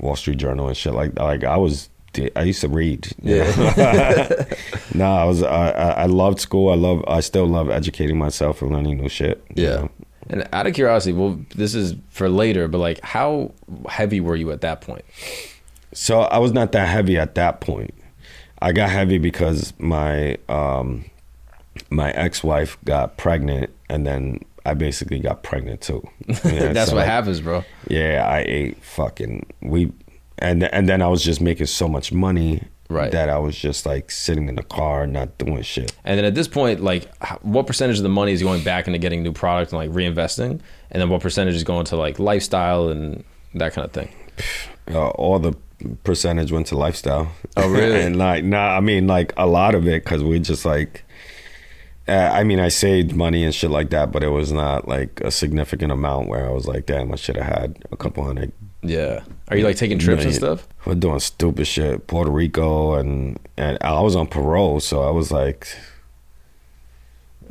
Wall 0.00 0.16
Street 0.16 0.38
Journal 0.38 0.68
and 0.68 0.76
shit 0.76 0.94
like 0.94 1.14
that. 1.14 1.22
Like 1.24 1.44
I 1.44 1.56
was, 1.56 1.88
I 2.34 2.42
used 2.42 2.62
to 2.62 2.68
read. 2.68 3.08
you 3.22 3.38
know? 3.38 3.44
no, 4.94 5.04
I 5.12 5.24
was. 5.24 5.42
I, 5.42 5.70
I 5.70 6.06
loved 6.06 6.40
school. 6.40 6.70
I 6.70 6.74
love. 6.76 7.04
I 7.06 7.20
still 7.20 7.46
love 7.46 7.68
educating 7.70 8.16
myself 8.18 8.62
and 8.62 8.72
learning 8.72 8.96
new 8.98 9.08
shit. 9.08 9.44
you 9.54 9.64
Yeah. 9.64 9.70
know? 9.76 9.90
And 10.28 10.48
out 10.52 10.66
of 10.66 10.74
curiosity, 10.74 11.12
well, 11.12 11.38
this 11.54 11.74
is 11.76 11.94
for 12.10 12.28
later, 12.28 12.66
but 12.66 12.78
like, 12.78 13.00
how 13.04 13.52
heavy 13.88 14.20
were 14.20 14.34
you 14.34 14.50
at 14.50 14.60
that 14.62 14.80
point? 14.80 15.04
So 15.96 16.20
I 16.20 16.36
was 16.38 16.52
not 16.52 16.72
that 16.72 16.88
heavy 16.88 17.16
at 17.16 17.34
that 17.36 17.62
point. 17.62 17.94
I 18.60 18.72
got 18.72 18.90
heavy 18.90 19.16
because 19.16 19.72
my 19.78 20.36
um, 20.48 21.06
my 21.88 22.10
ex 22.10 22.44
wife 22.44 22.76
got 22.84 23.16
pregnant, 23.16 23.70
and 23.88 24.06
then 24.06 24.40
I 24.66 24.74
basically 24.74 25.20
got 25.20 25.42
pregnant 25.42 25.80
too. 25.80 26.06
Yeah, 26.44 26.72
That's 26.72 26.90
so, 26.90 26.96
what 26.96 27.02
like, 27.02 27.06
happens, 27.06 27.40
bro. 27.40 27.64
Yeah, 27.88 28.26
I 28.28 28.44
ate 28.46 28.82
fucking 28.84 29.46
we, 29.62 29.90
and 30.38 30.64
and 30.64 30.86
then 30.86 31.00
I 31.00 31.08
was 31.08 31.22
just 31.24 31.40
making 31.40 31.66
so 31.66 31.88
much 31.88 32.12
money 32.12 32.62
Right. 32.88 33.10
that 33.10 33.28
I 33.28 33.38
was 33.38 33.56
just 33.56 33.84
like 33.84 34.12
sitting 34.12 34.48
in 34.48 34.54
the 34.54 34.62
car 34.62 35.08
not 35.08 35.38
doing 35.38 35.62
shit. 35.62 35.92
And 36.04 36.16
then 36.18 36.24
at 36.24 36.36
this 36.36 36.46
point, 36.46 36.80
like, 36.84 37.10
what 37.42 37.66
percentage 37.66 37.96
of 37.96 38.04
the 38.04 38.08
money 38.08 38.30
is 38.32 38.44
going 38.44 38.62
back 38.62 38.86
into 38.86 39.00
getting 39.00 39.24
new 39.24 39.32
product 39.32 39.72
and 39.72 39.78
like 39.78 39.90
reinvesting, 39.90 40.60
and 40.90 41.02
then 41.02 41.08
what 41.08 41.20
percentage 41.20 41.56
is 41.56 41.64
going 41.64 41.86
to 41.86 41.96
like 41.96 42.18
lifestyle 42.20 42.90
and 42.90 43.24
that 43.54 43.72
kind 43.72 43.86
of 43.86 43.92
thing? 43.92 44.08
Uh, 44.88 45.08
all 45.08 45.40
the 45.40 45.52
percentage 46.04 46.52
went 46.52 46.66
to 46.68 46.76
lifestyle. 46.76 47.32
Oh, 47.56 47.68
really? 47.70 48.00
and 48.02 48.16
like, 48.16 48.44
nah, 48.44 48.76
I 48.76 48.80
mean, 48.80 49.06
like 49.06 49.32
a 49.36 49.46
lot 49.46 49.74
of 49.74 49.86
it 49.86 50.04
because 50.04 50.22
we 50.22 50.38
just 50.38 50.64
like. 50.64 51.04
Uh, 52.08 52.30
I 52.32 52.44
mean, 52.44 52.60
I 52.60 52.68
saved 52.68 53.16
money 53.16 53.42
and 53.42 53.52
shit 53.52 53.68
like 53.68 53.90
that, 53.90 54.12
but 54.12 54.22
it 54.22 54.28
was 54.28 54.52
not 54.52 54.86
like 54.86 55.20
a 55.22 55.30
significant 55.32 55.90
amount 55.90 56.28
where 56.28 56.46
I 56.46 56.52
was 56.52 56.68
like, 56.68 56.86
damn, 56.86 57.12
I 57.12 57.16
should 57.16 57.34
have 57.36 57.46
had 57.46 57.84
a 57.90 57.96
couple 57.96 58.22
hundred. 58.22 58.52
Yeah. 58.82 59.24
Are 59.48 59.56
you 59.56 59.64
like 59.64 59.76
taking 59.76 59.98
trips 59.98 60.24
and 60.24 60.32
stuff? 60.32 60.68
We're 60.84 60.94
doing 60.94 61.18
stupid 61.18 61.66
shit, 61.66 62.06
Puerto 62.06 62.30
Rico, 62.30 62.94
and 62.94 63.38
and 63.56 63.78
I 63.80 64.00
was 64.00 64.14
on 64.14 64.28
parole, 64.28 64.78
so 64.78 65.02
I 65.02 65.10
was 65.10 65.32
like, 65.32 65.66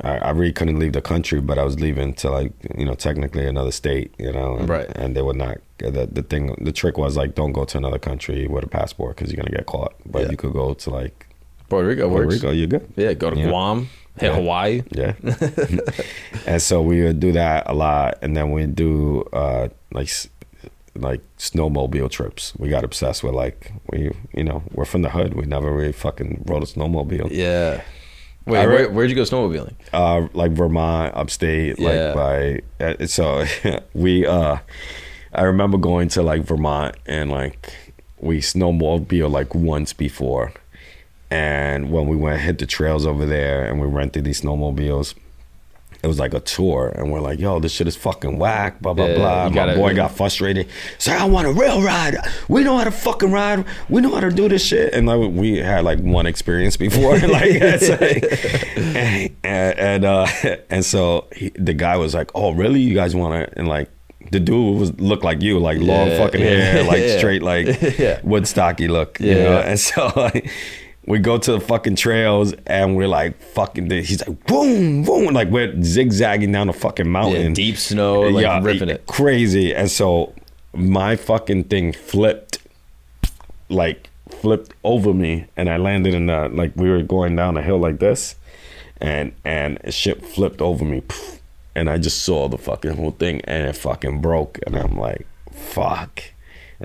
I, 0.02 0.18
I 0.18 0.30
really 0.30 0.52
couldn't 0.52 0.78
leave 0.78 0.92
the 0.92 1.02
country, 1.02 1.40
but 1.40 1.58
I 1.58 1.64
was 1.64 1.78
leaving 1.80 2.14
to 2.14 2.30
like 2.30 2.52
you 2.76 2.84
know 2.84 2.94
technically 2.94 3.46
another 3.46 3.72
state, 3.72 4.14
you 4.18 4.32
know, 4.32 4.56
and, 4.56 4.68
Right. 4.68 4.90
And 4.94 5.16
they 5.16 5.22
would 5.22 5.36
not. 5.36 5.58
The 5.78 6.08
the 6.10 6.22
thing, 6.22 6.54
the 6.60 6.72
trick 6.72 6.96
was 6.98 7.16
like, 7.16 7.34
don't 7.34 7.52
go 7.52 7.64
to 7.64 7.76
another 7.78 7.98
country 7.98 8.46
with 8.46 8.64
a 8.64 8.68
passport 8.68 9.16
because 9.16 9.30
you're 9.32 9.42
gonna 9.42 9.54
get 9.56 9.66
caught. 9.66 9.94
But 10.06 10.22
Yeah. 10.22 10.30
you 10.30 10.36
could 10.36 10.52
go 10.52 10.74
to 10.74 10.90
like 10.90 11.26
Puerto 11.68 11.86
Rico 11.88 12.08
Puerto 12.08 12.26
works. 12.26 12.34
Rico, 12.36 12.50
you're 12.52 12.66
good. 12.68 12.88
Yeah, 12.96 13.12
go 13.12 13.30
to 13.30 13.36
Yeah. 13.38 13.48
Guam, 13.48 13.88
hit 14.18 14.28
Yeah. 14.28 14.34
Hawaii. 14.36 14.82
Yeah. 14.92 15.12
and 16.46 16.62
so 16.62 16.80
we 16.80 17.02
would 17.02 17.20
do 17.20 17.32
that 17.32 17.64
a 17.68 17.74
lot, 17.74 18.18
and 18.22 18.36
then 18.36 18.52
we'd 18.52 18.74
do 18.74 19.22
uh, 19.32 19.68
like 19.92 20.08
like 20.94 21.20
snowmobile 21.38 22.10
trips. 22.10 22.54
We 22.56 22.70
got 22.70 22.82
obsessed 22.84 23.22
with 23.22 23.34
like 23.34 23.72
we 23.92 24.10
you 24.34 24.44
know 24.44 24.62
we're 24.72 24.86
from 24.86 25.02
the 25.02 25.10
hood. 25.10 25.34
We 25.34 25.44
never 25.44 25.70
really 25.72 25.92
fucking 25.92 26.44
rode 26.46 26.62
a 26.62 26.66
snowmobile. 26.66 27.28
Yeah. 27.30 27.82
Wait, 28.46 28.60
I 28.60 28.66
where, 28.66 28.88
where'd 28.88 29.10
you 29.10 29.16
go 29.16 29.22
snowmobiling? 29.22 29.74
Uh, 29.92 30.28
like 30.32 30.52
Vermont, 30.52 31.14
upstate, 31.16 31.78
Yeah. 31.80 32.14
like 32.14 32.62
by 32.78 32.84
uh, 33.02 33.06
so 33.06 33.44
we 33.92 34.24
uh, 34.24 34.58
I 35.36 35.42
remember 35.42 35.78
going 35.78 36.08
to 36.10 36.22
like 36.22 36.42
Vermont 36.42 36.96
and 37.06 37.30
like 37.30 37.72
we 38.18 38.40
snowmobile 38.40 39.30
like 39.30 39.54
once 39.54 39.92
before. 39.92 40.52
And 41.30 41.90
when 41.90 42.06
we 42.08 42.16
went 42.16 42.40
hit 42.40 42.58
the 42.58 42.66
trails 42.66 43.04
over 43.06 43.26
there 43.26 43.64
and 43.66 43.80
we 43.80 43.86
rented 43.86 44.24
these 44.24 44.40
snowmobiles, 44.40 45.14
it 46.02 46.06
was 46.08 46.20
like 46.20 46.34
a 46.34 46.40
tour, 46.40 46.92
and 46.94 47.10
we're 47.10 47.20
like, 47.20 47.40
"Yo, 47.40 47.58
this 47.58 47.72
shit 47.72 47.88
is 47.88 47.96
fucking 47.96 48.38
whack." 48.38 48.80
Blah 48.80 48.92
blah 48.94 49.06
Yeah, 49.06 49.14
blah. 49.16 49.48
My 49.48 49.54
gotta- 49.54 49.74
boy 49.74 49.94
got 49.94 50.12
frustrated. 50.14 50.68
Say, 50.98 51.12
"I 51.12 51.24
want 51.24 51.48
a 51.48 51.52
rail 51.52 51.82
ride. 51.82 52.16
We 52.48 52.62
know 52.62 52.76
how 52.76 52.84
to 52.84 52.90
fucking 52.92 53.32
ride. 53.32 53.64
We 53.88 54.02
know 54.02 54.14
how 54.14 54.20
to 54.20 54.30
do 54.30 54.48
this 54.48 54.64
shit." 54.64 54.92
And 54.94 55.06
like 55.06 55.30
we 55.32 55.56
had 55.56 55.84
like 55.84 55.98
one 55.98 56.26
experience 56.26 56.76
before, 56.76 57.18
like, 57.18 57.60
like- 57.60 59.34
and 59.42 59.78
and, 59.78 60.04
uh, 60.04 60.26
and 60.70 60.84
so 60.84 61.26
he, 61.34 61.48
the 61.56 61.74
guy 61.74 61.96
was 61.96 62.14
like, 62.14 62.30
"Oh, 62.34 62.52
really? 62.52 62.80
You 62.80 62.94
guys 62.94 63.16
want 63.16 63.34
to?" 63.50 63.58
And 63.58 63.66
like 63.66 63.90
the 64.30 64.40
dude 64.40 64.78
was 64.78 64.92
looked 65.00 65.24
like 65.24 65.40
you, 65.42 65.58
like 65.58 65.78
long 65.78 66.08
Yeah, 66.08 66.18
fucking 66.18 66.40
yeah, 66.40 66.46
hair, 66.48 66.82
like 66.84 67.00
yeah. 67.02 67.18
straight, 67.18 67.42
like. 67.42 67.66
Woodstocky 68.24 68.88
look, 68.88 69.20
you 69.20 69.28
Yeah. 69.32 69.42
know. 69.44 69.58
And 69.60 69.78
so 69.78 70.12
like, 70.16 70.48
we 71.06 71.18
go 71.20 71.38
to 71.38 71.52
the 71.52 71.60
fucking 71.60 71.96
trails 71.96 72.52
and 72.66 72.96
we're 72.96 73.06
like 73.08 73.40
fucking. 73.40 73.90
He's 73.90 74.26
like 74.26 74.46
boom, 74.46 75.04
boom, 75.04 75.32
like 75.34 75.48
we're 75.48 75.80
zigzagging 75.82 76.50
down 76.52 76.68
a 76.68 76.72
fucking 76.72 77.08
mountain, 77.08 77.52
deep 77.52 77.76
snow, 77.76 78.22
like 78.22 78.42
Yeah, 78.42 78.60
ripping 78.62 78.88
it. 78.88 79.06
crazy. 79.06 79.74
And 79.74 79.90
so 79.90 80.32
my 80.74 81.14
fucking 81.16 81.64
thing 81.64 81.92
flipped, 81.92 82.58
like 83.68 84.10
flipped 84.28 84.72
over 84.84 85.14
me, 85.14 85.46
and 85.56 85.68
I 85.70 85.76
landed 85.76 86.14
in 86.14 86.26
the 86.26 86.48
like 86.48 86.72
we 86.76 86.90
were 86.90 87.02
going 87.02 87.36
down 87.36 87.56
a 87.56 87.62
hill 87.62 87.78
like 87.78 87.98
this, 88.00 88.34
and 89.00 89.32
and 89.44 89.78
shit 89.94 90.24
flipped 90.26 90.60
over 90.60 90.84
me, 90.84 91.00
poof, 91.02 91.40
and 91.76 91.88
I 91.88 91.98
just 91.98 92.24
saw 92.24 92.48
the 92.48 92.58
fucking 92.58 92.96
whole 92.96 93.12
thing, 93.12 93.40
and 93.44 93.68
it 93.68 93.76
fucking 93.76 94.20
broke, 94.20 94.58
and 94.66 94.74
I'm 94.76 94.96
like, 94.98 95.26
fuck, 95.52 96.22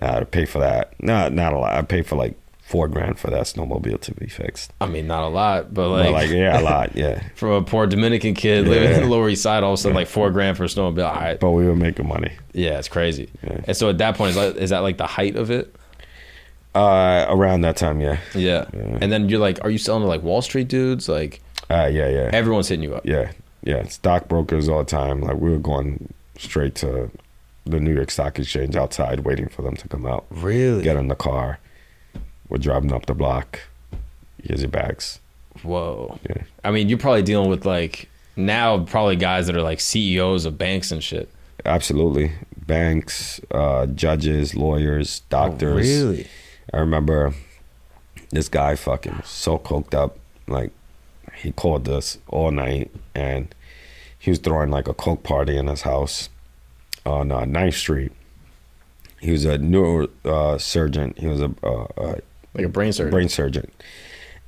I 0.02 0.06
had 0.06 0.20
to 0.20 0.26
pay 0.26 0.46
for 0.46 0.60
that. 0.60 0.94
Not 1.02 1.34
not 1.34 1.54
a 1.54 1.58
lot. 1.58 1.74
I 1.74 1.82
paid 1.82 2.06
for 2.06 2.16
like 2.16 2.36
four 2.62 2.88
grand 2.88 3.20
for 3.20 3.30
that 3.30 3.42
snowmobile 3.44 4.00
to 4.00 4.14
be 4.14 4.28
fixed. 4.28 4.72
I 4.80 4.86
mean, 4.86 5.06
not 5.06 5.24
a 5.24 5.28
lot, 5.28 5.74
but 5.74 5.90
But 5.90 6.12
like, 6.12 6.12
like 6.14 6.30
yeah, 6.30 6.60
a 6.60 6.62
lot, 6.62 6.96
yeah. 6.96 7.22
from 7.36 7.50
a 7.52 7.62
poor 7.62 7.86
Dominican 7.88 8.34
kid 8.34 8.68
living 8.68 8.92
in 8.94 9.02
the 9.02 9.08
Lower 9.10 9.28
East 9.30 9.44
Side, 9.44 9.64
all 9.64 9.74
of 9.74 9.80
a 9.80 9.82
sudden, 9.82 9.96
like 9.96 10.08
four 10.08 10.30
grand 10.32 10.56
for 10.58 10.64
a 10.64 10.68
snowmobile. 10.68 11.06
All 11.08 11.16
right. 11.20 11.40
But 11.40 11.52
we 11.52 11.66
were 11.66 11.76
making 11.76 12.08
money. 12.08 12.32
Yeah, 12.54 12.80
it's 12.80 12.88
crazy. 12.88 13.30
Yeah. 13.44 13.60
And 13.66 13.76
so 13.76 13.90
at 13.90 13.98
that 13.98 14.16
point, 14.16 14.30
is 14.32 14.36
that, 14.36 14.58
is 14.58 14.70
that 14.70 14.80
like 14.80 14.98
the 14.98 15.08
height 15.08 15.36
of 15.36 15.52
it? 15.52 15.76
Uh, 16.74 17.26
around 17.28 17.62
that 17.62 17.76
time, 17.76 18.00
yeah. 18.00 18.18
Yeah. 18.34 18.66
Yeah. 18.74 18.98
And 19.02 19.12
then 19.12 19.28
you're 19.28 19.40
like, 19.42 19.60
are 19.66 19.70
you 19.70 19.78
selling 19.78 20.04
to 20.04 20.08
like 20.08 20.24
Wall 20.24 20.42
Street 20.42 20.70
dudes? 20.70 21.10
Like, 21.10 21.42
Uh, 21.70 21.90
yeah, 21.92 22.08
yeah. 22.08 22.30
everyone's 22.32 22.70
hitting 22.70 22.84
you 22.84 22.96
up. 22.96 23.06
Yeah, 23.06 23.32
yeah. 23.64 23.84
Stockbrokers 23.88 24.68
all 24.70 24.80
the 24.80 24.86
time. 24.90 25.22
Like 25.22 25.38
we 25.38 25.50
were 25.52 25.58
going 25.58 26.14
straight 26.38 26.76
to 26.76 27.12
the 27.66 27.80
New 27.80 27.94
York 27.94 28.12
Stock 28.12 28.40
Exchange 28.40 28.76
outside, 28.76 29.22
waiting 29.22 29.48
for 29.48 29.62
them 29.62 29.76
to 29.78 29.88
come 29.88 30.06
out. 30.06 30.26
Really? 30.32 30.84
Get 30.84 30.98
in 30.98 31.08
the 31.08 31.16
car. 31.16 31.60
We're 32.50 32.58
driving 32.58 32.92
up 32.92 33.06
the 33.06 33.14
block. 33.14 33.60
Here's 34.44 34.62
your 34.62 34.72
bags. 34.72 35.20
Whoa. 35.64 36.20
Yeah, 36.28 36.44
I 36.64 36.72
mean, 36.72 36.90
you're 36.90 36.98
probably 36.98 37.22
dealing 37.22 37.50
with 37.50 37.66
like 37.66 38.10
now 38.36 38.80
probably 38.86 39.16
guys 39.16 39.48
that 39.48 39.56
are 39.56 39.62
like 39.62 39.80
CEOs 39.80 40.46
of 40.46 40.58
banks 40.58 40.92
and 40.92 41.04
shit. 41.04 41.30
absolutely. 41.66 42.32
Banks, 42.66 43.42
uh, 43.52 43.86
judges, 43.88 44.56
lawyers, 44.56 45.22
doctors. 45.30 45.88
Oh, 46.02 46.10
really? 46.10 46.28
I 46.74 46.78
remember 46.78 47.34
this 48.30 48.48
guy 48.50 48.76
fucking 48.76 49.22
so 49.26 49.58
coked 49.58 49.94
up. 49.94 50.18
Like 50.48 50.72
he 51.42 51.52
called 51.52 51.88
us 51.90 52.18
all 52.28 52.52
night 52.52 52.92
and 53.16 53.54
he 54.18 54.30
was 54.30 54.40
throwing 54.40 54.70
like 54.70 54.88
a 54.88 54.94
coke 54.94 55.24
party 55.24 55.58
in 55.58 55.68
his 55.68 55.82
house 55.82 56.30
on 57.06 57.32
uh, 57.32 57.42
9th 57.42 57.74
Street. 57.74 58.12
He 59.20 59.32
was 59.32 59.46
a 59.46 59.58
neurosurgeon. 59.58 60.10
Uh, 60.26 60.58
surgeon. 60.58 61.14
he 61.18 61.28
was 61.28 61.42
a 61.42 61.52
uh, 61.64 61.84
uh, 61.98 62.16
Like 62.54 62.66
a 62.66 62.70
brain 62.70 62.92
surgeon. 62.94 63.12
brain 63.12 63.30
surgeon. 63.30 63.72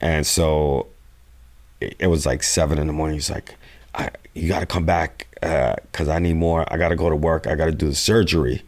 And 0.02 0.26
so 0.26 0.88
it, 1.82 1.96
it 2.00 2.08
was 2.08 2.26
like 2.26 2.44
seven 2.44 2.78
in 2.78 2.88
the 2.88 2.94
morning. 2.94 3.16
He's 3.16 3.30
like, 3.30 3.56
I, 3.96 4.10
you 4.34 4.48
got 4.50 4.60
to 4.62 4.66
come 4.66 4.86
back 4.86 5.28
because 5.42 6.08
I 6.10 6.20
need 6.20 6.36
more. 6.36 6.72
I 6.74 6.78
got 6.78 6.90
to 6.90 6.96
go 6.96 7.10
to 7.10 7.16
work. 7.16 7.48
I 7.48 7.56
got 7.56 7.66
to 7.66 7.72
do 7.72 7.88
the 7.90 7.96
surgery. 7.96 8.64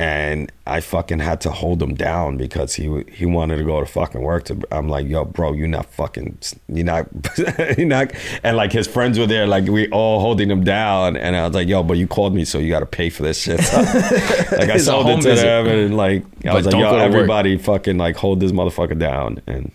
And 0.00 0.52
I 0.64 0.78
fucking 0.80 1.18
had 1.18 1.40
to 1.40 1.50
hold 1.50 1.82
him 1.82 1.94
down 1.96 2.36
because 2.36 2.74
he 2.74 3.02
he 3.10 3.26
wanted 3.26 3.56
to 3.56 3.64
go 3.64 3.80
to 3.80 3.86
fucking 3.86 4.22
work. 4.22 4.44
To 4.44 4.60
I'm 4.70 4.88
like, 4.88 5.08
yo, 5.08 5.24
bro, 5.24 5.54
you're 5.54 5.66
not 5.66 5.86
fucking, 5.86 6.38
you're 6.68 6.84
not, 6.84 7.08
you're 7.76 7.84
not. 7.84 8.12
And 8.44 8.56
like 8.56 8.70
his 8.70 8.86
friends 8.86 9.18
were 9.18 9.26
there, 9.26 9.48
like 9.48 9.66
we 9.66 9.88
all 9.90 10.20
holding 10.20 10.48
him 10.48 10.62
down. 10.62 11.16
And 11.16 11.34
I 11.34 11.44
was 11.46 11.54
like, 11.56 11.66
yo, 11.66 11.82
but 11.82 11.94
you 11.98 12.06
called 12.06 12.32
me, 12.32 12.44
so 12.44 12.58
you 12.60 12.68
got 12.68 12.78
to 12.80 12.86
pay 12.86 13.10
for 13.10 13.24
this 13.24 13.40
shit. 13.42 13.60
So, 13.60 13.76
like 14.56 14.70
I 14.70 14.76
sold 14.78 15.08
it 15.08 15.16
to 15.16 15.22
visit. 15.30 15.42
them, 15.42 15.66
and 15.66 15.96
like 15.96 16.22
I 16.44 16.52
But 16.52 16.54
was 16.54 16.66
like, 16.66 16.74
yo, 16.76 16.80
to 16.92 16.92
work. 16.92 17.02
everybody 17.02 17.56
fucking 17.58 17.98
like 17.98 18.14
hold 18.14 18.38
this 18.38 18.52
motherfucker 18.52 18.96
down. 18.96 19.42
And 19.48 19.72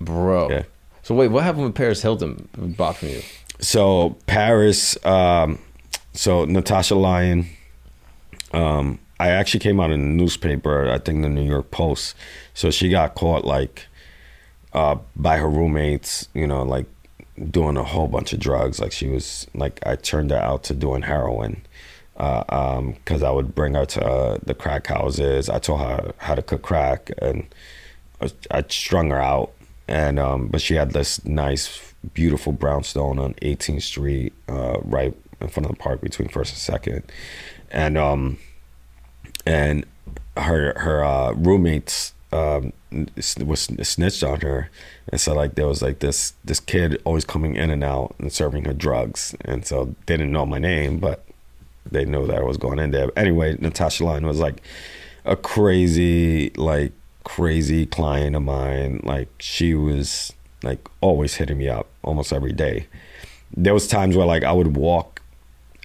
Bro. 0.00 0.50
Yeah. 0.50 0.62
So 1.02 1.12
wait, 1.16 1.28
what 1.32 1.42
happened 1.42 1.64
with 1.64 1.74
Paris 1.74 2.02
Hilton 2.02 2.48
bought 2.56 2.98
from 2.98 3.08
you? 3.08 3.22
so 3.58 4.16
Paris, 4.26 4.96
um, 5.04 5.58
so 6.12 6.44
Natasha 6.44 6.94
Lyonne, 6.94 7.46
um, 8.52 9.00
I 9.18 9.30
actually 9.30 9.60
came 9.60 9.80
out 9.80 9.90
in 9.90 10.00
the 10.00 10.22
newspaper, 10.22 10.90
I 10.90 10.98
think 10.98 11.22
the 11.22 11.28
New 11.28 11.46
York 11.46 11.70
Post. 11.70 12.14
So 12.54 12.70
she 12.70 12.88
got 12.88 13.14
caught 13.14 13.44
like 13.44 13.86
uh, 14.72 14.96
by 15.14 15.38
her 15.38 15.48
roommates, 15.48 16.28
you 16.34 16.46
know, 16.46 16.62
like 16.62 16.86
doing 17.50 17.76
a 17.76 17.82
whole 17.82 18.08
bunch 18.08 18.32
of 18.32 18.40
drugs. 18.40 18.80
Like 18.80 18.92
she 18.92 19.08
was 19.08 19.46
like 19.54 19.80
I 19.86 19.96
turned 19.96 20.30
her 20.30 20.38
out 20.38 20.64
to 20.64 20.74
doing 20.74 21.02
heroin. 21.02 21.62
Uh, 22.16 22.44
um, 22.48 22.94
cause 23.04 23.22
I 23.22 23.30
would 23.30 23.54
bring 23.54 23.74
her 23.74 23.84
to 23.84 24.04
uh, 24.04 24.38
the 24.42 24.54
crack 24.54 24.86
houses. 24.86 25.50
I 25.50 25.58
taught 25.58 25.86
her 25.86 26.14
how 26.18 26.34
to 26.34 26.40
cook 26.42 26.62
crack 26.62 27.10
and 27.18 27.46
I, 28.20 28.30
I 28.50 28.64
strung 28.68 29.10
her 29.10 29.20
out. 29.20 29.52
And, 29.88 30.18
um, 30.18 30.48
but 30.48 30.60
she 30.60 30.74
had 30.74 30.92
this 30.92 31.24
nice, 31.24 31.94
beautiful 32.14 32.52
brownstone 32.52 33.18
on 33.18 33.34
18th 33.34 33.82
Street, 33.82 34.32
uh, 34.48 34.78
right 34.82 35.14
in 35.40 35.48
front 35.48 35.66
of 35.66 35.76
the 35.76 35.78
park 35.78 36.00
between 36.00 36.28
first 36.28 36.52
and 36.52 36.58
second. 36.58 37.12
And, 37.70 37.96
um, 37.96 38.38
and 39.46 39.86
her 40.36 40.78
her 40.78 41.04
uh, 41.04 41.32
roommates 41.32 42.12
um, 42.32 42.72
was 43.44 43.68
snitched 43.82 44.22
on 44.22 44.40
her, 44.40 44.70
and 45.08 45.20
so 45.20 45.34
like 45.34 45.54
there 45.54 45.66
was 45.66 45.82
like 45.82 46.00
this 46.00 46.34
this 46.44 46.60
kid 46.60 47.00
always 47.04 47.24
coming 47.24 47.54
in 47.54 47.70
and 47.70 47.84
out 47.84 48.14
and 48.18 48.32
serving 48.32 48.64
her 48.64 48.74
drugs, 48.74 49.34
and 49.42 49.64
so 49.64 49.94
they 50.06 50.16
didn't 50.16 50.32
know 50.32 50.44
my 50.44 50.58
name, 50.58 50.98
but 50.98 51.24
they 51.90 52.04
knew 52.04 52.26
that 52.26 52.38
I 52.38 52.42
was 52.42 52.56
going 52.56 52.78
in 52.78 52.90
there. 52.90 53.10
Anyway, 53.16 53.56
Natasha 53.60 54.04
Lyonne 54.04 54.26
was 54.26 54.40
like 54.40 54.62
a 55.24 55.36
crazy 55.36 56.50
like 56.56 56.92
crazy 57.24 57.86
client 57.86 58.36
of 58.36 58.42
mine. 58.42 59.00
Like 59.04 59.28
she 59.38 59.74
was 59.74 60.32
like 60.62 60.88
always 61.00 61.36
hitting 61.36 61.58
me 61.58 61.68
up 61.68 61.88
almost 62.02 62.32
every 62.32 62.52
day. 62.52 62.88
There 63.56 63.74
was 63.74 63.86
times 63.86 64.16
where 64.16 64.26
like 64.26 64.42
I 64.44 64.52
would 64.52 64.76
walk 64.76 65.15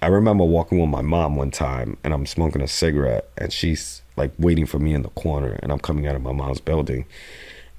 I 0.02 0.08
remember 0.08 0.44
walking 0.44 0.78
with 0.80 0.90
my 0.90 1.00
mom 1.02 1.36
one 1.36 1.50
time 1.52 1.96
and 2.04 2.12
I'm 2.12 2.26
smoking 2.26 2.60
a 2.60 2.68
cigarette 2.68 3.28
and 3.38 3.52
she's 3.52 4.02
like 4.16 4.32
waiting 4.38 4.66
for 4.66 4.78
me 4.78 4.92
in 4.94 5.02
the 5.02 5.08
corner 5.10 5.58
and 5.62 5.70
I'm 5.72 5.78
coming 5.78 6.06
out 6.06 6.16
of 6.16 6.22
my 6.22 6.32
mom's 6.32 6.60
building 6.60 7.06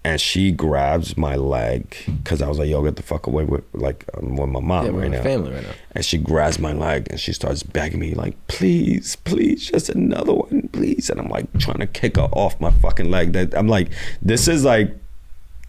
and 0.06 0.20
she 0.20 0.52
grabs 0.52 1.16
my 1.18 1.36
leg 1.36 1.96
because 2.08 2.42
I 2.42 2.48
was 2.50 2.60
like, 2.60 2.70
yo, 2.70 2.82
get 2.84 2.96
the 2.96 3.04
fuck 3.04 3.28
away 3.28 3.44
with 3.46 3.64
like 3.74 4.06
I'm 4.16 4.36
with 4.36 4.50
my 4.50 4.60
mom 4.60 4.86
Yeah, 4.86 4.92
right 5.02 5.12
now. 5.12 5.22
family 5.24 5.52
right 5.52 5.64
now. 5.64 5.70
And 5.92 6.04
she 6.06 6.18
grabs 6.18 6.60
my 6.60 6.74
leg 6.74 7.08
and 7.10 7.20
she 7.20 7.32
starts 7.34 7.62
begging 7.64 8.00
me, 8.00 8.14
like, 8.14 8.36
please, 8.48 9.16
please, 9.18 9.70
just 9.70 9.90
another 9.90 10.34
one, 10.34 10.70
please. 10.74 11.10
And 11.10 11.20
I'm 11.22 11.30
like 11.30 11.46
trying 11.60 11.80
to 11.80 11.88
kick 11.88 12.16
her 12.18 12.24
off 12.32 12.60
my 12.60 12.72
fucking 12.72 13.12
leg. 13.12 13.34
That 13.34 13.54
I'm 13.58 13.68
like, 13.68 13.92
this 14.22 14.48
is 14.48 14.64
like 14.66 14.94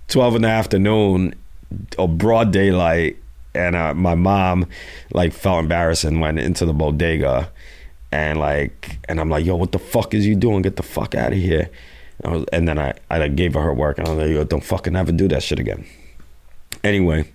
12 0.09 0.37
in 0.37 0.43
the 0.43 0.49
afternoon 0.49 1.35
or 1.99 2.09
broad 2.09 2.53
daylight. 2.53 3.17
And 3.55 3.77
uh, 3.77 3.95
my 3.95 4.15
mom 4.15 4.67
like 5.13 5.33
felt 5.33 5.61
embarrassed 5.61 6.05
and 6.05 6.21
went 6.21 6.39
into 6.39 6.67
the 6.67 6.73
bodega. 6.73 7.51
And 8.11 8.39
like, 8.39 8.99
and 9.09 9.21
I'm 9.21 9.29
like, 9.29 9.45
yo, 9.45 9.57
what 9.57 9.73
the 9.73 9.79
fuck 9.79 10.15
is 10.15 10.27
you 10.27 10.37
doing? 10.37 10.63
Get 10.63 10.77
the 10.77 10.83
fuck 10.83 11.15
out 11.15 11.33
of 11.33 11.39
here. 11.39 11.71
And, 12.23 12.33
was, 12.33 12.45
and 12.53 12.69
then 12.69 12.79
I, 12.79 12.95
I 13.11 13.27
gave 13.29 13.55
her 13.55 13.63
her 13.63 13.75
work 13.75 13.99
and 13.99 14.07
I 14.07 14.11
was 14.13 14.27
like, 14.27 14.31
yo, 14.31 14.45
don't 14.45 14.65
fucking 14.65 14.95
ever 14.95 15.13
do 15.13 15.29
that 15.29 15.43
shit 15.43 15.59
again. 15.59 15.85
Anyway, 16.83 17.27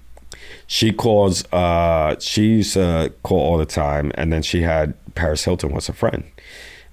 she 0.68 0.92
calls 0.92 1.44
uh 1.52 2.16
she 2.20 2.44
used 2.44 2.74
to 2.74 3.12
call 3.24 3.40
all 3.40 3.58
the 3.58 3.66
time 3.66 4.12
and 4.16 4.32
then 4.32 4.44
she 4.44 4.62
had 4.62 4.94
paris 5.16 5.44
hilton 5.44 5.72
was 5.72 5.90
a 5.90 5.94
friend 5.94 6.24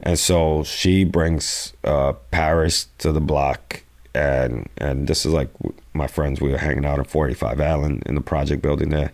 and 0.00 0.18
so 0.18 0.64
she 0.64 1.04
brings 1.04 1.74
uh 1.84 2.14
paris 2.30 2.88
to 2.96 3.12
the 3.12 3.20
block 3.20 3.82
and 4.16 4.68
and 4.78 5.06
this 5.06 5.26
is 5.26 5.32
like 5.32 5.48
my 5.92 6.06
friends 6.06 6.40
we 6.40 6.50
were 6.50 6.58
hanging 6.58 6.84
out 6.84 6.98
at 6.98 7.06
45 7.06 7.60
allen 7.60 8.02
in 8.06 8.14
the 8.14 8.20
project 8.20 8.62
building 8.62 8.88
there 8.90 9.12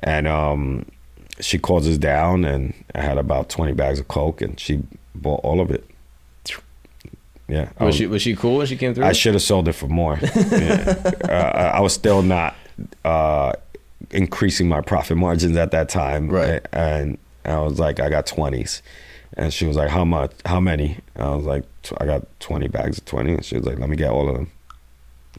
and 0.00 0.26
um 0.26 0.86
she 1.40 1.58
calls 1.58 1.86
us 1.86 1.98
down 1.98 2.44
and 2.44 2.72
i 2.94 3.00
had 3.00 3.18
about 3.18 3.48
20 3.48 3.72
bags 3.74 4.00
of 4.00 4.08
coke 4.08 4.40
and 4.40 4.58
she 4.58 4.82
bought 5.14 5.40
all 5.44 5.60
of 5.60 5.70
it 5.70 5.84
yeah 7.48 7.68
I 7.78 7.84
Was 7.84 7.96
she 7.96 8.06
was 8.06 8.22
she 8.22 8.34
cool 8.36 8.58
when 8.58 8.66
she 8.66 8.76
came 8.76 8.94
through? 8.94 9.04
I 9.04 9.12
should 9.12 9.34
have 9.34 9.42
sold 9.42 9.66
it 9.68 9.72
for 9.72 9.88
more. 9.88 10.18
Yeah. 10.50 11.14
uh, 11.28 11.32
I 11.32 11.64
I 11.78 11.80
was 11.80 11.92
still 11.92 12.22
not 12.22 12.54
uh, 13.04 13.52
increasing 14.12 14.68
my 14.68 14.80
profit 14.80 15.16
margins 15.16 15.56
at 15.56 15.70
that 15.72 15.88
time. 15.88 16.28
Right. 16.28 16.64
And 16.72 17.18
I 17.44 17.58
was 17.58 17.78
like, 17.80 17.98
I 17.98 18.08
got 18.08 18.26
20s. 18.26 18.82
And 19.36 19.52
she 19.52 19.66
was 19.66 19.76
like, 19.76 19.90
how 19.90 20.04
much? 20.04 20.32
How 20.44 20.60
many? 20.60 20.98
I 21.16 21.34
was 21.34 21.44
like, 21.44 21.64
I 21.98 22.06
got 22.06 22.26
20 22.40 22.68
bags 22.68 22.98
of 22.98 23.04
20. 23.04 23.34
And 23.34 23.44
she 23.44 23.56
was 23.56 23.64
like, 23.66 23.78
let 23.78 23.88
me 23.88 23.96
get 23.96 24.10
all 24.10 24.28
of 24.28 24.34
them. 24.34 24.50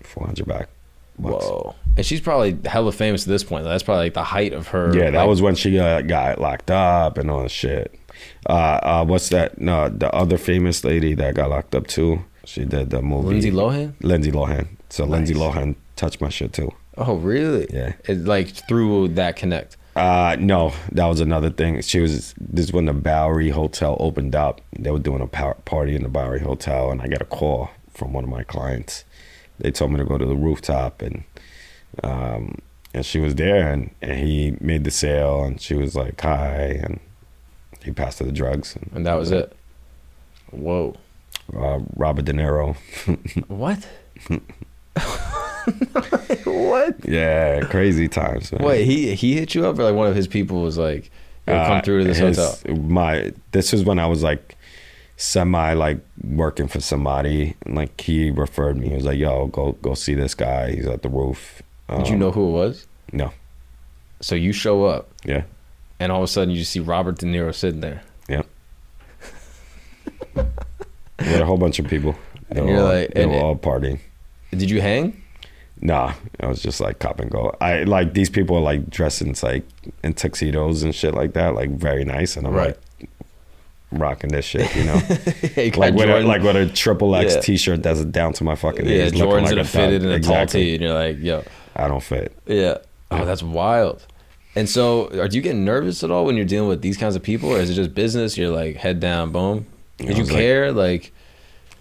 400 0.03 0.47
back. 0.47 0.69
bucks. 1.19 1.45
Whoa. 1.45 1.75
And 1.97 2.05
she's 2.05 2.21
probably 2.21 2.57
hella 2.65 2.91
famous 2.93 3.23
at 3.23 3.27
this 3.27 3.43
point. 3.43 3.65
That's 3.65 3.83
probably 3.83 4.05
like 4.05 4.13
the 4.13 4.23
height 4.23 4.53
of 4.53 4.69
her. 4.69 4.95
Yeah, 4.95 5.11
that 5.11 5.19
like- 5.19 5.27
was 5.29 5.41
when 5.41 5.55
she 5.55 5.77
uh, 5.77 6.01
got 6.01 6.39
locked 6.39 6.71
up 6.71 7.17
and 7.17 7.29
all 7.29 7.43
that 7.43 7.51
shit. 7.51 7.93
Uh, 8.47 8.53
uh, 8.53 9.05
what's 9.05 9.29
that? 9.29 9.59
No, 9.59 9.89
the 9.89 10.13
other 10.13 10.37
famous 10.37 10.83
lady 10.83 11.13
that 11.15 11.35
got 11.35 11.49
locked 11.49 11.75
up 11.75 11.87
too. 11.87 12.23
She 12.45 12.65
did 12.65 12.89
the 12.89 13.01
movie. 13.01 13.29
Lindsay 13.29 13.51
Lohan. 13.51 13.93
Lindsay 14.01 14.31
Lohan. 14.31 14.67
So 14.89 15.05
Lindsay 15.05 15.33
Lohan 15.33 15.75
touched 15.95 16.21
my 16.21 16.29
shit 16.29 16.53
too. 16.53 16.71
Oh, 16.97 17.15
really? 17.15 17.67
Yeah. 17.71 17.93
It, 18.07 18.25
like 18.25 18.49
through 18.49 19.09
that 19.09 19.35
connect. 19.35 19.77
Uh, 20.01 20.35
no, 20.39 20.73
that 20.91 21.05
was 21.05 21.19
another 21.19 21.51
thing. 21.51 21.79
She 21.81 21.99
was 21.99 22.33
this 22.39 22.65
is 22.65 22.73
when 22.73 22.85
the 22.85 22.93
Bowery 22.93 23.49
Hotel 23.49 23.95
opened 23.99 24.35
up. 24.35 24.59
They 24.75 24.89
were 24.89 24.97
doing 24.97 25.21
a 25.21 25.27
party 25.27 25.95
in 25.95 26.01
the 26.01 26.09
Bowery 26.09 26.39
Hotel, 26.39 26.89
and 26.89 27.03
I 27.03 27.07
got 27.07 27.21
a 27.21 27.25
call 27.25 27.69
from 27.93 28.11
one 28.11 28.23
of 28.23 28.29
my 28.31 28.41
clients. 28.41 29.05
They 29.59 29.69
told 29.69 29.91
me 29.91 29.97
to 29.97 30.03
go 30.03 30.17
to 30.17 30.25
the 30.25 30.35
rooftop, 30.35 31.03
and 31.03 31.23
um, 32.03 32.57
and 32.95 33.05
she 33.05 33.19
was 33.19 33.35
there, 33.35 33.71
and, 33.71 33.91
and 34.01 34.17
he 34.17 34.57
made 34.59 34.85
the 34.85 34.91
sale, 34.91 35.43
and 35.43 35.61
she 35.61 35.75
was 35.75 35.93
like, 35.93 36.19
"Hi," 36.21 36.79
and 36.81 36.99
he 37.83 37.91
passed 37.91 38.17
her 38.17 38.25
the 38.25 38.31
drugs, 38.31 38.75
and, 38.75 38.89
And 38.95 39.05
that 39.05 39.19
was 39.19 39.29
it. 39.29 39.55
Whoa. 40.49 40.95
Uh, 41.55 41.81
Robert 41.95 42.25
De 42.25 42.33
Niro, 42.33 42.75
What? 43.47 43.87
what? 46.45 46.95
yeah, 47.07 47.62
crazy 47.62 48.07
times. 48.07 48.51
Man. 48.51 48.64
Wait, 48.64 48.86
he 48.86 49.16
he 49.16 49.36
hit 49.36 49.53
you 49.55 49.66
up 49.68 49.78
or 49.80 49.84
like 49.84 49.95
one 49.95 50.07
of 50.07 50.16
his 50.16 50.28
people 50.28 50.62
was 50.62 50.78
like, 50.78 51.12
Yo, 51.47 51.53
come 51.53 51.78
Uh, 51.78 51.82
through 51.82 52.01
to 52.03 52.07
this 52.07 52.18
his- 52.18 52.38
hotel. 52.38 52.76
My 52.78 53.32
this 53.51 53.72
was 53.72 53.84
when 53.84 53.99
I 53.99 54.07
was 54.07 54.24
like 54.24 54.55
semi 55.18 55.74
like 55.74 55.99
working 56.24 56.68
for 56.68 56.80
somebody. 56.80 57.55
And, 57.66 57.76
like 57.76 57.99
he 58.01 58.32
referred 58.32 58.78
me. 58.78 58.89
He 58.89 58.95
was 58.95 59.05
like, 59.05 59.18
"Yo, 59.20 59.47
go 59.47 59.74
go 59.82 59.93
see 59.93 60.14
this 60.16 60.34
guy. 60.36 60.72
He's 60.72 60.86
at 60.88 61.01
the 61.03 61.09
roof." 61.09 61.62
Did 61.89 62.07
you 62.07 62.14
Um, 62.14 62.20
know 62.20 62.32
who 62.32 62.47
it 62.47 62.51
was? 62.51 62.88
No. 63.12 63.32
So 64.22 64.36
you 64.36 64.53
show 64.53 64.86
up 64.86 65.09
Yeah. 65.26 65.43
and 65.99 66.12
all 66.12 66.20
of 66.20 66.24
a 66.24 66.28
sudden 66.28 66.51
you 66.51 66.59
just 66.59 66.72
see 66.72 66.80
Robert 66.80 67.18
De 67.18 67.26
Niro 67.26 67.53
sitting 67.53 67.82
there. 67.82 68.01
Yeah. 68.30 68.43
With 70.36 71.39
a 71.41 71.45
whole 71.45 71.57
bunch 71.57 71.80
of 71.80 71.88
people. 71.88 72.16
They 72.49 72.59
And 72.59 72.68
were, 72.70 72.74
you're 72.76 72.82
all, 72.84 72.93
like- 72.93 73.14
they 73.14 73.24
and 73.24 73.32
were 73.32 73.38
it- 73.38 73.41
all 73.43 73.55
partying. 73.55 73.99
Did 74.51 74.70
you 74.70 74.82
hang? 74.82 75.20
Nah, 75.84 76.13
I 76.39 76.45
was 76.47 76.61
just 76.61 76.79
like 76.79 76.99
cop 76.99 77.19
and 77.19 77.32
go. 77.32 77.55
I 77.59 77.84
like 77.84 78.13
these 78.13 78.29
people 78.29 78.55
are 78.57 78.61
like 78.61 78.89
dressed 78.89 79.21
in 79.21 79.34
like 79.41 79.63
in 80.03 80.13
tuxedos 80.13 80.84
and 80.84 80.93
shit 80.93 81.13
like 81.15 81.34
that, 81.34 81.55
like 81.55 81.71
very 81.71 82.05
nice, 82.05 82.38
and 82.38 82.45
I'm 82.45 82.53
Right. 82.53 82.77
like 82.99 83.09
rocking 83.91 84.29
this 84.29 84.45
shit, 84.45 84.73
you 84.75 84.84
know. 84.86 85.01
Yeah, 85.57 85.63
you 85.63 85.71
like 85.71 85.93
with 85.95 86.09
a, 86.09 86.21
like 86.21 86.43
with 86.43 86.55
a 86.55 86.67
triple 86.67 87.15
X 87.15 87.34
Yeah. 87.36 87.41
t-shirt 87.41 87.84
that's 87.84 88.05
down 88.05 88.34
to 88.34 88.43
my 88.43 88.55
fucking 88.55 88.86
yeah, 88.88 89.05
looking 89.05 89.19
Jordan's 89.19 89.51
like 89.51 89.59
a 89.61 89.65
fitted 89.67 90.03
and 90.03 90.11
a 90.11 90.19
tall 90.19 90.34
Exactly. 90.43 90.63
tee, 90.63 90.73
and 90.75 90.84
you're 90.84 90.93
like, 90.93 91.17
yo, 91.19 91.43
I 91.75 91.88
don't 91.88 92.03
fit. 92.03 92.36
yeah. 92.45 92.77
Oh, 93.09 93.25
that's 93.25 93.43
wild. 93.43 94.05
And 94.55 94.69
so, 94.69 95.07
are 95.19 95.27
you 95.27 95.41
getting 95.41 95.65
nervous 95.65 96.03
at 96.03 96.11
all 96.11 96.25
when 96.25 96.36
you're 96.38 96.45
dealing 96.45 96.69
with 96.69 96.82
these 96.82 96.95
kinds 96.97 97.15
of 97.15 97.23
people, 97.23 97.49
or 97.49 97.57
is 97.57 97.69
it 97.69 97.73
just 97.73 97.93
business? 97.93 98.38
You're 98.38 98.49
like 98.55 98.75
head 98.77 98.99
down, 98.99 99.32
boom. 99.32 99.65
Did 99.97 100.11
you 100.17 100.23
was 100.23 100.32
like- 100.32 100.39
care? 100.39 100.71
Like, 100.71 101.11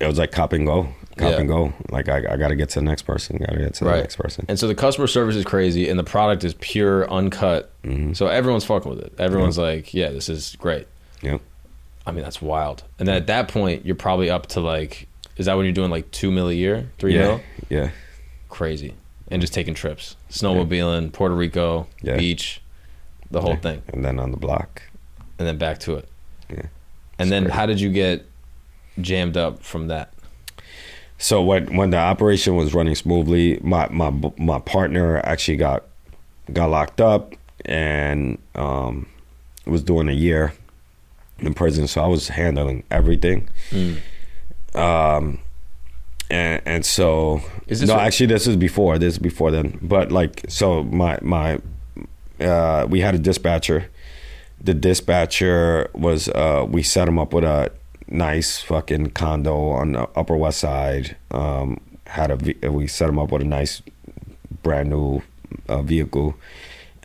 It 0.01 0.07
was 0.07 0.19
like 0.19 0.33
cop 0.33 0.53
and 0.53 0.67
go 0.67 0.89
cop 1.21 1.31
Yeah. 1.33 1.39
and 1.39 1.49
go. 1.49 1.73
Like 1.91 2.09
I, 2.09 2.19
I 2.31 2.37
got 2.37 2.49
to 2.49 2.57
get 2.57 2.71
to 2.71 2.81
the 2.81 2.85
next 2.85 3.03
person. 3.03 3.37
Got 3.39 3.51
to 3.53 3.59
get 3.59 3.75
to 3.75 3.85
the 3.85 3.91
Right. 3.91 4.01
next 4.01 4.17
person. 4.17 4.45
And 4.49 4.59
so 4.59 4.67
the 4.67 4.75
customer 4.75 5.07
service 5.07 5.37
is 5.37 5.45
crazy, 5.45 5.89
and 5.89 5.99
the 5.99 6.05
product 6.05 6.43
is 6.45 6.55
pure, 6.61 7.09
uncut. 7.11 7.71
Mm-hmm. 7.85 8.15
So 8.15 8.27
everyone's 8.27 8.65
fucking 8.65 8.91
with 8.91 9.01
it. 9.01 9.13
Everyone's 9.19 9.59
like, 9.59 9.95
"Yeah, 9.95 10.11
this 10.11 10.29
is 10.29 10.57
great." 10.59 10.87
Yeah. 11.23 11.39
I 12.07 12.13
mean, 12.13 12.23
that's 12.25 12.41
wild. 12.43 12.83
And 12.99 13.07
then 13.07 13.15
at 13.17 13.27
that 13.29 13.49
point, 13.49 13.85
you're 13.87 13.95
probably 13.95 14.31
up 14.31 14.47
to 14.49 14.61
like, 14.61 15.07
is 15.37 15.47
that 15.47 15.55
when 15.57 15.67
you're 15.67 15.75
doing 15.75 15.91
like 15.91 16.11
two 16.11 16.31
mil 16.31 16.49
a 16.49 16.53
year, 16.53 16.91
three 16.99 17.15
Yeah. 17.15 17.21
mil? 17.23 17.41
Yeah. 17.69 17.91
Crazy. 18.49 18.95
And 19.31 19.41
just 19.41 19.53
taking 19.55 19.75
trips, 19.75 20.17
snowmobiling, 20.31 21.13
Puerto 21.13 21.35
Rico, 21.35 21.87
Yeah. 22.03 22.17
beach, 22.17 22.61
the 23.31 23.41
whole 23.43 23.51
Yeah. 23.51 23.57
thing, 23.61 23.83
And 23.93 24.05
then 24.05 24.19
on 24.19 24.31
the 24.33 24.37
block. 24.39 24.83
and 25.39 25.47
then 25.47 25.57
back 25.59 25.79
to 25.81 25.95
it. 25.97 26.09
Yeah. 26.51 26.63
And 27.19 27.31
then 27.31 27.45
great. 27.45 27.55
how 27.55 27.67
did 27.67 27.81
you 27.81 27.91
get 27.91 28.25
jammed 29.01 29.37
up 29.37 29.63
from 29.63 29.87
that? 29.89 30.13
So 31.23 31.43
when 31.43 31.77
when 31.77 31.91
the 31.91 31.99
operation 31.99 32.57
was 32.57 32.73
running 32.75 32.95
smoothly, 32.95 33.59
my 33.63 33.87
my 33.91 34.11
my 34.39 34.59
partner 34.59 35.19
actually 35.25 35.59
got 35.59 35.85
got 36.53 36.71
locked 36.71 37.01
up 37.01 37.35
and 37.67 38.39
um, 38.55 39.07
was 39.67 39.83
doing 39.83 40.09
a 40.09 40.13
year 40.13 40.55
in 41.41 41.53
prison. 41.53 41.87
So 41.87 42.03
I 42.03 42.07
was 42.07 42.29
handling 42.29 42.85
everything. 42.91 43.49
Um, 44.75 45.41
and 46.31 46.63
and 46.65 46.87
so 46.87 47.43
Is 47.67 47.81
this 47.81 47.89
no, 47.89 47.97
what- 47.97 48.05
actually 48.07 48.27
this 48.27 48.47
is 48.47 48.57
before 48.57 48.99
this 48.99 49.15
is 49.15 49.19
before 49.19 49.51
then. 49.51 49.79
But 49.83 50.11
like 50.11 50.45
so 50.49 50.85
my 50.85 51.19
my 51.21 51.59
uh, 52.41 52.87
we 52.89 53.01
had 53.01 53.15
a 53.15 53.19
dispatcher. 53.19 53.91
The 54.63 54.73
dispatcher 54.75 55.91
was 55.93 56.29
uh, 56.29 56.65
we 56.69 56.83
set 56.83 57.09
him 57.09 57.19
up 57.19 57.33
with 57.35 57.45
a 57.45 57.71
nice 58.11 58.61
fucking 58.61 59.11
condo 59.11 59.71
on 59.71 59.93
the 59.93 60.09
Upper 60.17 60.37
West 60.37 60.59
Side. 60.59 61.17
Um, 61.31 61.81
had 62.07 62.31
a 62.31 62.71
we 62.71 62.87
set 62.87 63.09
him 63.09 63.19
up 63.19 63.31
with 63.31 63.43
a 63.43 63.47
nice 63.47 63.83
brand 64.63 64.91
new 64.91 65.23
uh, 65.69 65.83
vehicle, 65.83 66.35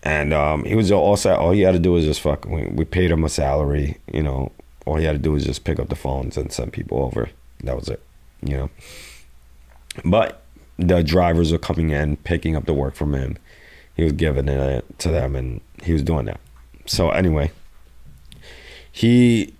and 0.03 0.33
um, 0.33 0.63
he 0.63 0.75
was 0.75 0.91
all 0.91 1.15
set. 1.15 1.37
All 1.37 1.51
he 1.51 1.61
had 1.61 1.73
to 1.73 1.79
do 1.79 1.93
was 1.93 2.05
just 2.05 2.21
fucking. 2.21 2.51
We, 2.51 2.67
we 2.67 2.85
paid 2.85 3.11
him 3.11 3.23
a 3.23 3.29
salary. 3.29 3.97
You 4.11 4.23
know, 4.23 4.51
all 4.85 4.95
he 4.95 5.05
had 5.05 5.13
to 5.13 5.19
do 5.19 5.31
was 5.31 5.45
just 5.45 5.63
pick 5.63 5.79
up 5.79 5.89
the 5.89 5.95
phones 5.95 6.37
and 6.37 6.51
send 6.51 6.73
people 6.73 7.03
over. 7.03 7.29
That 7.63 7.75
was 7.75 7.87
it. 7.87 8.01
You 8.41 8.57
know, 8.57 8.69
but 10.03 10.41
the 10.77 11.03
drivers 11.03 11.51
were 11.51 11.57
coming 11.57 11.91
in, 11.91 12.17
picking 12.17 12.55
up 12.55 12.65
the 12.65 12.73
work 12.73 12.95
from 12.95 13.13
him. 13.13 13.37
He 13.95 14.03
was 14.03 14.13
giving 14.13 14.49
it 14.49 14.99
to 14.99 15.09
them, 15.09 15.35
and 15.35 15.61
he 15.83 15.93
was 15.93 16.03
doing 16.03 16.25
that. 16.25 16.39
So 16.85 17.11
anyway, 17.11 17.51
he 18.91 19.53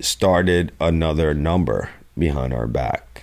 started 0.00 0.72
another 0.80 1.34
number 1.34 1.90
behind 2.16 2.52
our 2.52 2.66
back. 2.66 3.22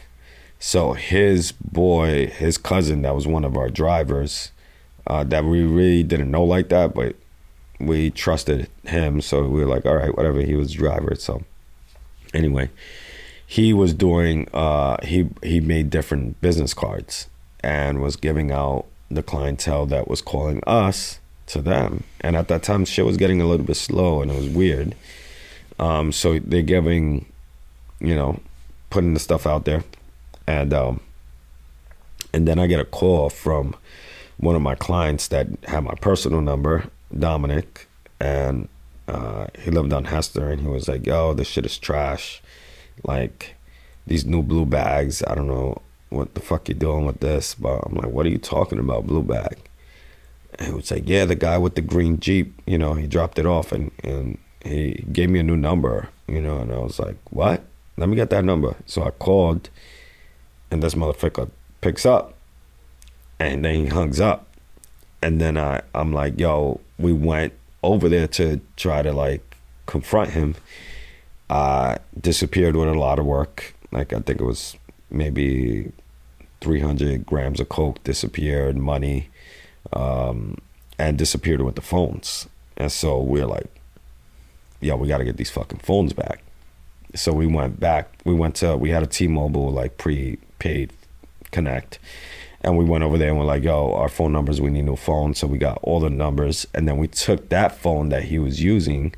So 0.60 0.94
his 0.94 1.52
boy, 1.52 2.28
his 2.28 2.58
cousin, 2.58 3.02
that 3.02 3.16
was 3.16 3.28
one 3.28 3.44
of 3.44 3.58
our 3.58 3.70
drivers, 3.70 4.52
uh, 5.06 5.24
that 5.26 5.44
we 5.44 5.62
really 5.64 6.04
didn't 6.04 6.32
know 6.32 6.44
like 6.44 6.70
that, 6.70 6.94
but 6.94 7.16
we 7.80 8.10
trusted 8.10 8.70
him. 8.86 9.22
So 9.22 9.44
we 9.44 9.60
were 9.60 9.70
like, 9.70 9.86
all 9.86 9.96
right, 9.96 10.16
whatever. 10.16 10.42
He 10.42 10.56
was 10.56 10.72
driver. 10.72 11.16
So 11.16 11.44
anyway, 12.34 12.70
he 13.46 13.74
was 13.74 13.94
doing. 13.94 14.48
Uh, 14.54 14.98
he 15.04 15.30
he 15.42 15.60
made 15.60 15.90
different 15.90 16.40
business 16.42 16.74
cards 16.74 17.28
and 17.60 18.02
was 18.02 18.16
giving 18.16 18.52
out 18.52 18.86
the 19.10 19.24
clientele 19.24 19.86
that 19.88 20.08
was 20.08 20.22
calling 20.22 20.62
us 20.66 21.20
to 21.48 21.62
them. 21.62 22.04
And 22.22 22.36
at 22.36 22.48
that 22.48 22.64
time, 22.64 22.86
shit 22.86 23.06
was 23.06 23.18
getting 23.18 23.42
a 23.42 23.46
little 23.46 23.66
bit 23.66 23.78
slow 23.78 24.22
and 24.22 24.32
it 24.32 24.36
was 24.36 24.50
weird. 24.50 24.96
Um, 25.84 26.14
so 26.14 26.40
they're 26.40 26.62
giving, 26.62 27.26
you 28.00 28.16
know, 28.16 28.40
putting 28.90 29.14
the 29.14 29.20
stuff 29.20 29.46
out 29.46 29.66
there, 29.66 29.84
and 30.48 30.74
um, 30.74 31.02
and 32.34 32.48
then 32.48 32.58
I 32.58 32.68
get 32.68 32.80
a 32.80 32.86
call 32.86 33.30
from 33.30 33.76
one 34.38 34.56
of 34.56 34.62
my 34.62 34.76
clients 34.76 35.28
that 35.28 35.48
had 35.66 35.84
my 35.84 35.96
personal 35.96 36.40
number, 36.40 36.86
Dominic, 37.18 37.88
and 38.18 38.70
uh, 39.10 39.48
he 39.60 39.72
lived 39.72 39.92
on 39.92 40.06
Hester, 40.06 40.50
and 40.50 40.62
he 40.62 40.68
was 40.68 40.88
like, 40.88 41.06
"Yo, 41.06 41.34
this 41.34 41.50
shit 41.50 41.66
is 41.66 41.78
trash. 41.78 42.42
Like 43.04 43.56
these 44.08 44.24
new 44.26 44.42
blue 44.42 44.66
bags. 44.66 45.22
I 45.28 45.36
don't 45.36 45.48
know 45.48 45.82
what 46.10 46.34
the 46.34 46.40
fuck 46.40 46.70
you're 46.70 46.78
doing 46.78 47.06
with 47.06 47.20
this, 47.20 47.56
but 47.56 47.82
I'm 47.86 47.96
like, 47.96 48.12
what 48.12 48.26
are 48.26 48.30
you 48.30 48.38
talking 48.38 48.80
about, 48.80 49.06
blue 49.06 49.24
bag?" 49.24 49.58
And 50.58 50.70
he 50.70 50.74
was 50.74 50.92
like, 50.92 51.10
"Yeah, 51.10 51.26
the 51.26 51.36
guy 51.36 51.58
with 51.58 51.76
the 51.76 51.82
green 51.82 52.22
Jeep. 52.22 52.62
You 52.66 52.78
know, 52.78 52.94
he 52.94 53.06
dropped 53.06 53.38
it 53.38 53.46
off, 53.46 53.74
and 53.74 53.92
and 54.02 54.38
he 54.64 55.06
gave 55.12 55.30
me 55.30 55.40
a 55.40 55.44
new 55.44 55.58
number. 55.58 56.10
You 56.28 56.42
know, 56.42 56.60
and 56.60 56.72
I 56.72 56.80
was 56.80 57.00
like, 57.00 57.18
what? 57.30 57.64
Let 57.98 58.10
me 58.10 58.16
get 58.16 58.30
that 58.32 58.46
number. 58.46 58.76
So 58.86 59.04
I 59.04 59.12
called, 59.12 59.70
and 60.72 60.82
this 60.82 60.96
motherfucker 60.96 61.50
picks 61.82 62.06
up, 62.06 62.34
and 63.40 63.64
then 63.64 63.76
he 63.76 63.86
hangs 63.88 64.20
up, 64.20 64.48
and 65.22 65.40
then 65.40 65.58
I 65.58 65.82
I'm 65.94 66.14
like, 66.14 66.40
yo, 66.40 66.80
we 66.98 67.14
went 67.14 67.54
over 67.84 68.10
there 68.10 68.28
to 68.30 68.62
try 68.78 69.02
to 69.02 69.12
like 69.12 69.56
confront 69.86 70.32
him. 70.32 70.56
Uh, 71.50 71.98
disappeared 72.20 72.76
with 72.76 72.88
a 72.88 72.94
lot 72.94 73.20
of 73.20 73.26
work. 73.26 73.76
Like 73.92 74.12
I 74.12 74.20
think 74.20 74.42
it 74.42 74.44
was 74.44 74.76
maybe 75.12 75.92
300 76.62 77.26
grams 77.26 77.60
of 77.60 77.70
coke 77.70 78.04
disappeared, 78.04 78.78
money, 78.78 79.30
um, 79.92 80.58
and 80.98 81.18
disappeared 81.18 81.62
with 81.62 81.76
the 81.76 81.82
phones. 81.82 82.48
And 82.78 82.92
so 82.92 83.22
we're 83.22 83.46
like, 83.46 83.70
yo, 84.84 84.96
we 84.96 85.08
got 85.08 85.20
to 85.20 85.26
get 85.26 85.38
these 85.38 85.50
fucking 85.50 85.80
phones 85.80 86.14
back. 86.14 86.44
So 87.16 87.32
we 87.32 87.48
went 87.48 87.80
back. 87.80 88.12
We 88.26 88.34
went 88.34 88.56
to, 88.56 88.76
we 88.76 88.90
had 88.90 89.04
a 89.04 89.08
T 89.08 89.28
Mobile 89.28 89.72
like 89.72 89.98
prepaid 89.98 90.92
connect. 91.52 92.00
And 92.62 92.78
we 92.78 92.86
went 92.86 93.04
over 93.04 93.18
there 93.18 93.30
and 93.30 93.38
we're 93.38 93.46
like, 93.46 93.64
yo, 93.64 93.94
our 93.94 94.08
phone 94.10 94.32
numbers, 94.32 94.62
we 94.62 94.70
need 94.70 94.86
new 94.86 94.96
phones. 94.96 95.38
So 95.40 95.48
we 95.48 95.58
got 95.58 95.80
all 95.84 96.00
the 96.00 96.10
numbers. 96.10 96.66
And 96.74 96.88
then 96.88 96.98
we 96.98 97.08
took 97.08 97.50
that 97.50 97.78
phone 97.78 98.10
that 98.10 98.24
he 98.24 98.40
was 98.40 98.62
using 98.62 99.14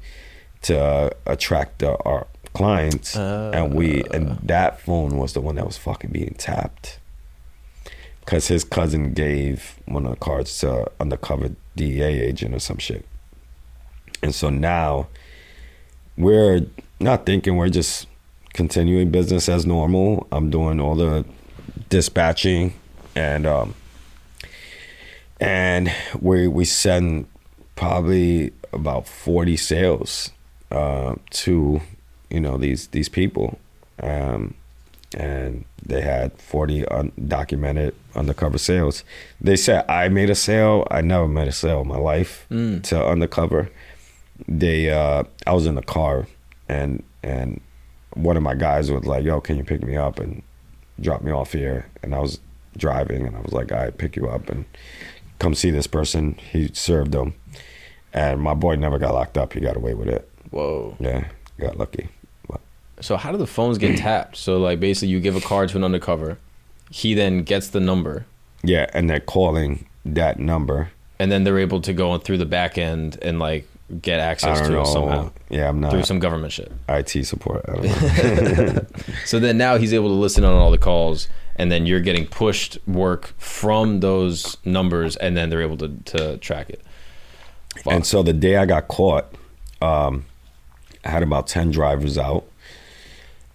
to 0.64 0.80
uh, 0.80 1.10
attract 1.28 1.80
the, 1.80 1.96
our 2.04 2.26
clients. 2.54 3.16
and 3.54 3.74
we, 3.76 4.04
and 4.12 4.38
that 4.40 4.82
phone 4.82 5.18
was 5.18 5.34
the 5.34 5.42
one 5.42 5.56
that 5.56 5.66
was 5.66 5.78
fucking 5.78 6.10
being 6.12 6.34
tapped 6.38 7.00
because 8.22 8.48
his 8.48 8.64
cousin 8.64 9.14
gave 9.14 9.76
one 9.86 10.06
of 10.06 10.12
the 10.12 10.18
cards 10.18 10.58
to 10.60 10.90
undercover 11.00 11.52
DEA 11.76 12.02
agent 12.22 12.56
or 12.56 12.60
some 12.60 12.80
shit. 12.80 13.06
And 14.24 14.34
so 14.34 14.50
now 14.50 15.08
we're 16.18 16.66
not 17.00 17.26
thinking, 17.26 17.58
we're 17.58 17.70
just 17.70 18.08
continuing 18.54 19.12
business 19.12 19.50
as 19.50 19.66
normal. 19.66 20.28
I'm 20.32 20.50
doing 20.50 20.80
all 20.80 20.96
the 20.96 21.26
dispatching 21.90 22.74
and 23.16 23.46
um 23.46 23.76
and 25.40 25.92
we 26.20 26.48
we 26.48 26.66
send 26.66 27.28
probably 27.76 28.52
about 28.72 29.08
40 29.08 29.58
sales 29.58 30.32
uh 30.72 31.16
to 31.32 31.82
you 32.30 32.40
know 32.40 32.58
these 32.58 32.88
these 32.88 33.10
people 33.10 33.60
um 34.02 34.54
and 35.14 35.66
they 35.86 36.02
had 36.02 36.34
40 36.42 36.82
undocumented 36.84 37.94
undercover 38.16 38.58
sales. 38.58 39.04
They 39.40 39.56
said 39.56 39.86
I 39.90 40.10
made 40.10 40.30
a 40.30 40.36
sale. 40.36 40.88
I 40.92 41.02
never 41.02 41.28
made 41.28 41.48
a 41.48 41.54
sale 41.54 41.82
in 41.82 41.88
my 41.88 41.98
life 41.98 42.46
to 42.50 43.06
undercover. 43.06 43.70
They 44.48 44.90
uh 44.92 45.24
I 45.48 45.54
was 45.54 45.66
in 45.66 45.76
the 45.76 45.82
car 45.84 46.28
and 46.68 47.04
and 47.24 47.62
one 48.14 48.38
of 48.38 48.44
my 48.44 48.56
guys 48.56 48.92
was 48.92 49.06
like, 49.06 49.24
"Yo, 49.24 49.42
can 49.42 49.58
you 49.58 49.64
pick 49.64 49.84
me 49.84 49.96
up 49.98 50.20
and 50.20 50.42
drop 51.00 51.22
me 51.22 51.32
off 51.32 51.52
here?" 51.54 51.88
And 52.04 52.14
I 52.16 52.20
was 52.20 52.40
driving 52.78 53.26
and 53.28 53.36
I 53.36 53.42
was 53.42 53.52
like, 53.54 53.72
"I 53.72 53.86
right, 53.86 53.98
pick 53.98 54.16
you 54.16 54.28
up 54.28 54.50
and 54.50 54.66
come 55.40 55.54
see 55.56 55.72
this 55.72 55.88
person." 55.88 56.36
He 56.52 56.70
served 56.74 57.12
them. 57.12 57.34
And 58.14 58.40
my 58.40 58.54
boy 58.54 58.76
never 58.76 58.98
got 58.98 59.14
locked 59.14 59.38
up. 59.38 59.54
He 59.54 59.60
got 59.60 59.76
away 59.76 59.94
with 59.94 60.08
it. 60.08 60.30
Whoa. 60.52 60.96
Yeah, 61.00 61.28
got 61.60 61.78
lucky. 61.78 62.08
But 62.48 62.62
So 63.02 63.18
how 63.18 63.32
do 63.34 63.38
the 63.38 63.48
phones 63.48 63.78
get 63.78 63.98
tapped? 64.08 64.38
So 64.38 64.58
like 64.58 64.80
basically 64.80 65.10
you 65.10 65.20
give 65.20 65.36
a 65.36 65.42
card 65.42 65.70
to 65.70 65.78
an 65.78 65.84
undercover, 65.84 66.38
he 66.90 67.14
then 67.14 67.44
gets 67.44 67.68
the 67.70 67.80
number, 67.82 68.26
yeah, 68.64 68.90
and 68.94 69.10
they're 69.10 69.20
calling 69.20 69.86
that 70.06 70.40
number. 70.40 70.92
and 71.20 71.32
then 71.32 71.44
they're 71.44 71.60
able 71.60 71.82
to 71.82 71.94
go 71.94 72.18
through 72.18 72.38
the 72.38 72.46
back 72.46 72.78
end 72.78 73.18
and 73.22 73.40
like 73.40 73.68
get 74.02 74.20
access 74.20 74.62
to 74.62 74.70
know. 74.70 74.84
somehow 74.84 75.32
Yeah, 75.50 75.70
I'm 75.70 75.80
not 75.80 75.92
through 75.92 76.04
some 76.04 76.20
government 76.20 76.54
shit. 76.54 76.72
IT 76.90 77.26
support. 77.26 77.66
I 77.68 77.74
don't 77.74 77.84
know. 78.76 78.86
So 79.26 79.40
then 79.40 79.58
now 79.58 79.78
he's 79.78 79.94
able 79.94 80.10
to 80.10 80.16
listen 80.16 80.44
on 80.44 80.54
all 80.54 80.72
the 80.72 80.78
calls, 80.78 81.28
and 81.56 81.72
then 81.72 81.86
you're 81.86 82.00
getting 82.00 82.26
pushed 82.26 82.78
work 82.88 83.34
from 83.38 84.00
those 84.00 84.58
numbers, 84.66 85.16
and 85.16 85.38
then 85.38 85.50
they're 85.50 85.62
able 85.62 85.78
to 85.78 85.90
to 86.06 86.38
track 86.38 86.70
it. 86.70 86.82
Fuck. 87.84 87.94
And 87.94 88.06
so 88.06 88.24
the 88.24 88.34
day 88.34 88.56
I 88.56 88.66
got 88.66 88.88
caught, 88.88 89.26
um, 89.82 90.26
I 91.04 91.10
had 91.10 91.24
about 91.24 91.48
10 91.48 91.72
drivers 91.72 92.18
out, 92.18 92.46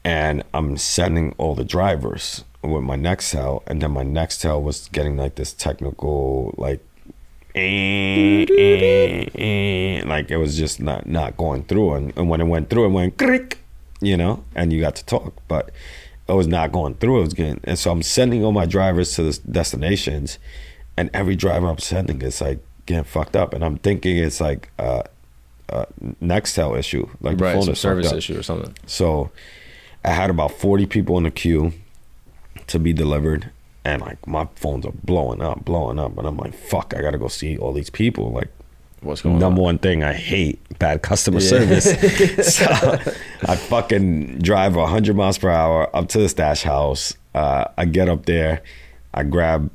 and 0.04 0.42
I'm 0.54 0.76
sending 0.76 1.34
all 1.38 1.54
the 1.54 1.64
drivers 1.64 2.44
with 2.62 2.82
my 2.82 2.96
Nextel, 2.96 3.62
and 3.66 3.80
then 3.80 3.92
my 3.92 4.04
Nextel 4.04 4.62
was 4.62 4.88
getting 4.92 5.16
like 5.16 5.36
this 5.36 5.52
technical, 5.54 6.54
like, 6.58 6.84
like 10.08 10.30
it 10.30 10.36
was 10.36 10.56
just 10.56 10.80
not, 10.80 11.06
not 11.06 11.36
going 11.36 11.64
through. 11.64 11.94
And, 11.94 12.12
and 12.16 12.28
when 12.28 12.40
it 12.40 12.46
went 12.46 12.70
through, 12.70 12.86
it 12.86 12.90
went 12.90 13.18
crick, 13.18 13.58
you 14.00 14.16
know, 14.16 14.44
and 14.54 14.72
you 14.72 14.80
got 14.80 14.96
to 14.96 15.04
talk. 15.04 15.34
But 15.48 15.70
it 16.28 16.34
was 16.34 16.46
not 16.46 16.72
going 16.72 16.94
through. 16.94 17.18
It 17.18 17.24
was 17.24 17.34
getting, 17.34 17.60
and 17.64 17.78
so 17.78 17.90
I'm 17.90 18.02
sending 18.02 18.44
all 18.44 18.52
my 18.52 18.66
drivers 18.66 19.14
to 19.16 19.24
the 19.24 19.38
destinations, 19.50 20.38
and 20.96 21.10
every 21.12 21.34
driver 21.34 21.68
I'm 21.68 21.78
sending 21.78 22.22
is 22.22 22.40
like 22.40 22.64
getting 22.86 23.04
fucked 23.04 23.36
up, 23.36 23.52
and 23.52 23.64
I'm 23.64 23.78
thinking 23.78 24.16
it's 24.16 24.40
like 24.40 24.70
uh, 24.78 25.02
a 25.68 25.86
Nextel 26.22 26.78
issue, 26.78 27.08
like 27.20 27.38
the 27.38 27.44
right, 27.44 27.54
phone 27.54 27.64
some 27.64 27.72
is 27.72 27.80
service 27.80 28.12
issue 28.12 28.38
or 28.38 28.42
something. 28.42 28.74
So 28.86 29.30
I 30.04 30.10
had 30.10 30.30
about 30.30 30.52
40 30.52 30.86
people 30.86 31.18
in 31.18 31.24
the 31.24 31.30
queue 31.30 31.72
to 32.68 32.78
be 32.78 32.92
delivered. 32.92 33.50
And 33.84 34.02
like 34.02 34.26
my 34.26 34.46
phones 34.56 34.84
are 34.84 34.92
blowing 35.04 35.40
up, 35.40 35.64
blowing 35.64 35.98
up. 35.98 36.16
And 36.18 36.26
I'm 36.26 36.36
like, 36.36 36.54
fuck, 36.54 36.92
I 36.96 37.00
gotta 37.00 37.18
go 37.18 37.28
see 37.28 37.56
all 37.56 37.72
these 37.72 37.90
people. 37.90 38.30
Like, 38.32 38.48
What's 39.02 39.22
going 39.22 39.38
number 39.38 39.60
on? 39.60 39.64
one 39.64 39.78
thing 39.78 40.04
I 40.04 40.12
hate 40.12 40.60
bad 40.78 41.00
customer 41.02 41.40
Yeah. 41.40 41.48
service. 41.48 41.84
so 42.56 42.66
I 43.46 43.56
fucking 43.56 44.38
drive 44.40 44.76
100 44.76 45.16
miles 45.16 45.38
per 45.38 45.48
hour 45.48 45.94
up 45.96 46.08
to 46.08 46.18
the 46.18 46.28
stash 46.28 46.62
house. 46.62 47.14
Uh, 47.34 47.64
I 47.78 47.86
get 47.86 48.08
up 48.10 48.26
there, 48.26 48.60
I 49.14 49.22
grab 49.22 49.70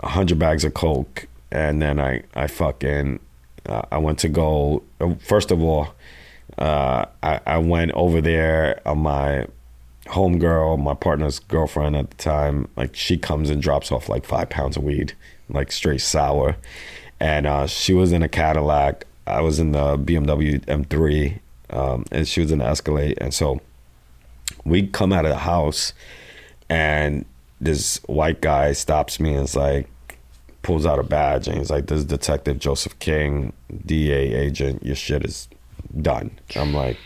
100 0.00 0.38
bags 0.38 0.62
of 0.64 0.74
coke, 0.74 1.26
and 1.50 1.82
then 1.82 1.98
I 2.00 2.22
I 2.34 2.46
fucking 2.46 3.18
uh, 3.66 3.82
I 3.90 3.98
went 3.98 4.18
to 4.20 4.28
go. 4.28 4.82
First 5.26 5.50
of 5.50 5.60
all, 5.62 5.94
uh, 6.58 7.06
I 7.22 7.40
I 7.46 7.58
went 7.58 7.90
over 7.92 8.20
there 8.20 8.80
on 8.86 8.98
my 8.98 9.46
homegirl, 10.06 10.82
my 10.82 10.94
partner's 10.94 11.38
girlfriend 11.38 11.96
at 11.96 12.10
the 12.10 12.16
time, 12.16 12.68
like 12.76 12.94
she 12.94 13.16
comes 13.16 13.50
and 13.50 13.62
drops 13.62 13.92
off 13.92 14.08
like 14.08 14.24
five 14.24 14.50
pounds 14.50 14.76
of 14.76 14.84
weed, 14.84 15.14
like 15.48 15.72
straight 15.72 16.00
sour. 16.00 16.56
And 17.20 17.46
uh, 17.46 17.66
she 17.66 17.92
was 17.92 18.12
in 18.12 18.22
a 18.22 18.28
Cadillac. 18.28 19.04
I 19.26 19.40
was 19.40 19.60
in 19.60 19.72
the 19.72 19.96
BMW 19.96 20.64
M3, 20.64 21.38
um, 21.70 22.04
and 22.10 22.26
she 22.26 22.40
was 22.40 22.50
in 22.50 22.58
the 22.58 22.64
Escalade. 22.64 23.16
And 23.20 23.32
so 23.32 23.60
we 24.64 24.88
come 24.88 25.12
out 25.12 25.24
of 25.24 25.30
the 25.30 25.38
house, 25.38 25.92
and 26.68 27.24
this 27.60 27.98
white 28.06 28.40
guy 28.40 28.72
stops 28.72 29.20
me 29.20 29.34
and 29.34 29.44
is 29.44 29.54
like, 29.54 29.88
pulls 30.62 30.86
out 30.86 30.98
a 30.98 31.02
badge, 31.02 31.48
and 31.48 31.58
he's 31.58 31.70
like, 31.70 31.86
"This 31.86 31.98
is 31.98 32.04
Detective 32.04 32.58
Joseph 32.58 32.98
King, 32.98 33.52
DEA 33.84 34.34
agent. 34.34 34.84
Your 34.84 34.96
shit 34.96 35.24
is 35.24 35.48
done." 36.00 36.38
I'm 36.56 36.72
like, 36.72 36.96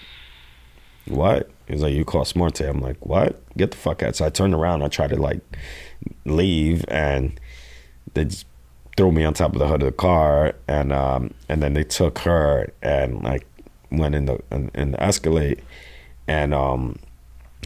what? 1.06 1.50
He's 1.66 1.82
like, 1.82 1.94
you 1.94 2.04
Coss 2.04 2.36
Marte. 2.36 2.60
I'm 2.60 2.80
like, 2.80 3.04
what? 3.04 3.42
Get 3.56 3.72
the 3.72 3.76
fuck 3.76 4.02
out. 4.02 4.16
So 4.16 4.24
I 4.24 4.30
turned 4.30 4.54
around. 4.54 4.82
I 4.82 4.88
tried 4.88 5.10
to 5.10 5.16
like 5.16 5.40
leave, 6.24 6.84
and 6.88 7.38
they 8.14 8.24
just 8.24 8.46
threw 8.96 9.12
me 9.12 9.24
on 9.24 9.34
top 9.34 9.52
of 9.52 9.58
the 9.58 9.66
hood 9.66 9.82
of 9.82 9.86
the 9.86 9.92
car, 9.92 10.54
and 10.68 10.92
um, 10.92 11.34
and 11.48 11.62
then 11.62 11.74
they 11.74 11.84
took 11.84 12.18
her 12.20 12.72
and 12.82 13.22
like 13.22 13.46
went 13.90 14.14
in 14.14 14.26
the 14.26 14.40
in, 14.50 14.70
in 14.74 14.90
the 14.92 15.02
Escalade, 15.02 15.62
and 16.28 16.54
um, 16.54 16.98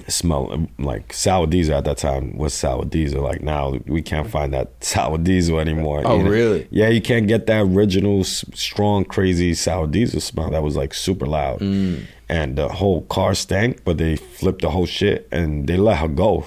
it 0.07 0.13
smelled 0.13 0.69
like 0.79 1.13
sour 1.13 1.47
diesel 1.47 1.75
at 1.77 1.85
that 1.85 1.99
time 1.99 2.37
was 2.37 2.55
sour 2.55 2.85
diesel. 2.85 3.23
Like 3.23 3.43
now 3.43 3.75
we 3.87 4.03
can't 4.03 4.29
find 4.29 4.53
that 4.55 4.73
sour 4.85 5.19
diesel 5.19 5.59
anymore. 5.59 6.03
Oh, 6.05 6.19
you 6.19 6.25
know? 6.25 6.31
really? 6.31 6.69
Yeah, 6.71 6.89
you 6.89 7.01
can't 7.01 7.29
get 7.29 7.47
that 7.47 7.63
original 7.63 8.25
strong, 8.25 9.05
crazy 9.05 9.55
sour 9.55 9.87
diesel 9.87 10.21
smell 10.21 10.51
that 10.51 10.63
was 10.63 10.77
like 10.77 10.95
super 10.95 11.27
loud. 11.27 11.61
Mm. 11.61 12.07
And 12.31 12.57
the 12.57 12.69
whole 12.69 13.03
car 13.03 13.35
stank, 13.35 13.83
but 13.85 13.99
they 13.99 14.15
flipped 14.15 14.63
the 14.63 14.71
whole 14.71 14.87
shit 14.87 15.27
and 15.33 15.67
they 15.67 15.77
let 15.77 15.99
her 15.99 16.07
go. 16.07 16.47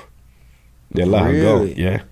They 0.92 1.04
let 1.04 1.24
her 1.24 1.34
go. 1.34 1.64
Yeah. 1.64 2.04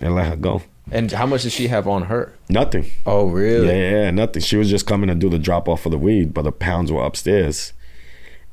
They 0.00 0.08
let 0.08 0.26
her 0.26 0.36
go. 0.36 0.62
And 0.90 1.12
how 1.12 1.24
much 1.24 1.44
did 1.44 1.52
she 1.52 1.68
have 1.68 1.86
on 1.86 2.06
her? 2.06 2.32
Nothing. 2.48 2.90
Oh, 3.06 3.26
really? 3.26 3.68
Yeah, 3.68 3.90
yeah, 3.90 4.10
nothing. 4.10 4.42
She 4.42 4.56
was 4.56 4.68
just 4.68 4.88
coming 4.88 5.06
to 5.08 5.14
do 5.14 5.30
the 5.30 5.38
drop 5.38 5.68
off 5.68 5.86
of 5.86 5.92
the 5.92 5.98
weed, 5.98 6.34
but 6.34 6.42
the 6.42 6.50
pounds 6.50 6.90
were 6.90 7.04
upstairs. 7.04 7.72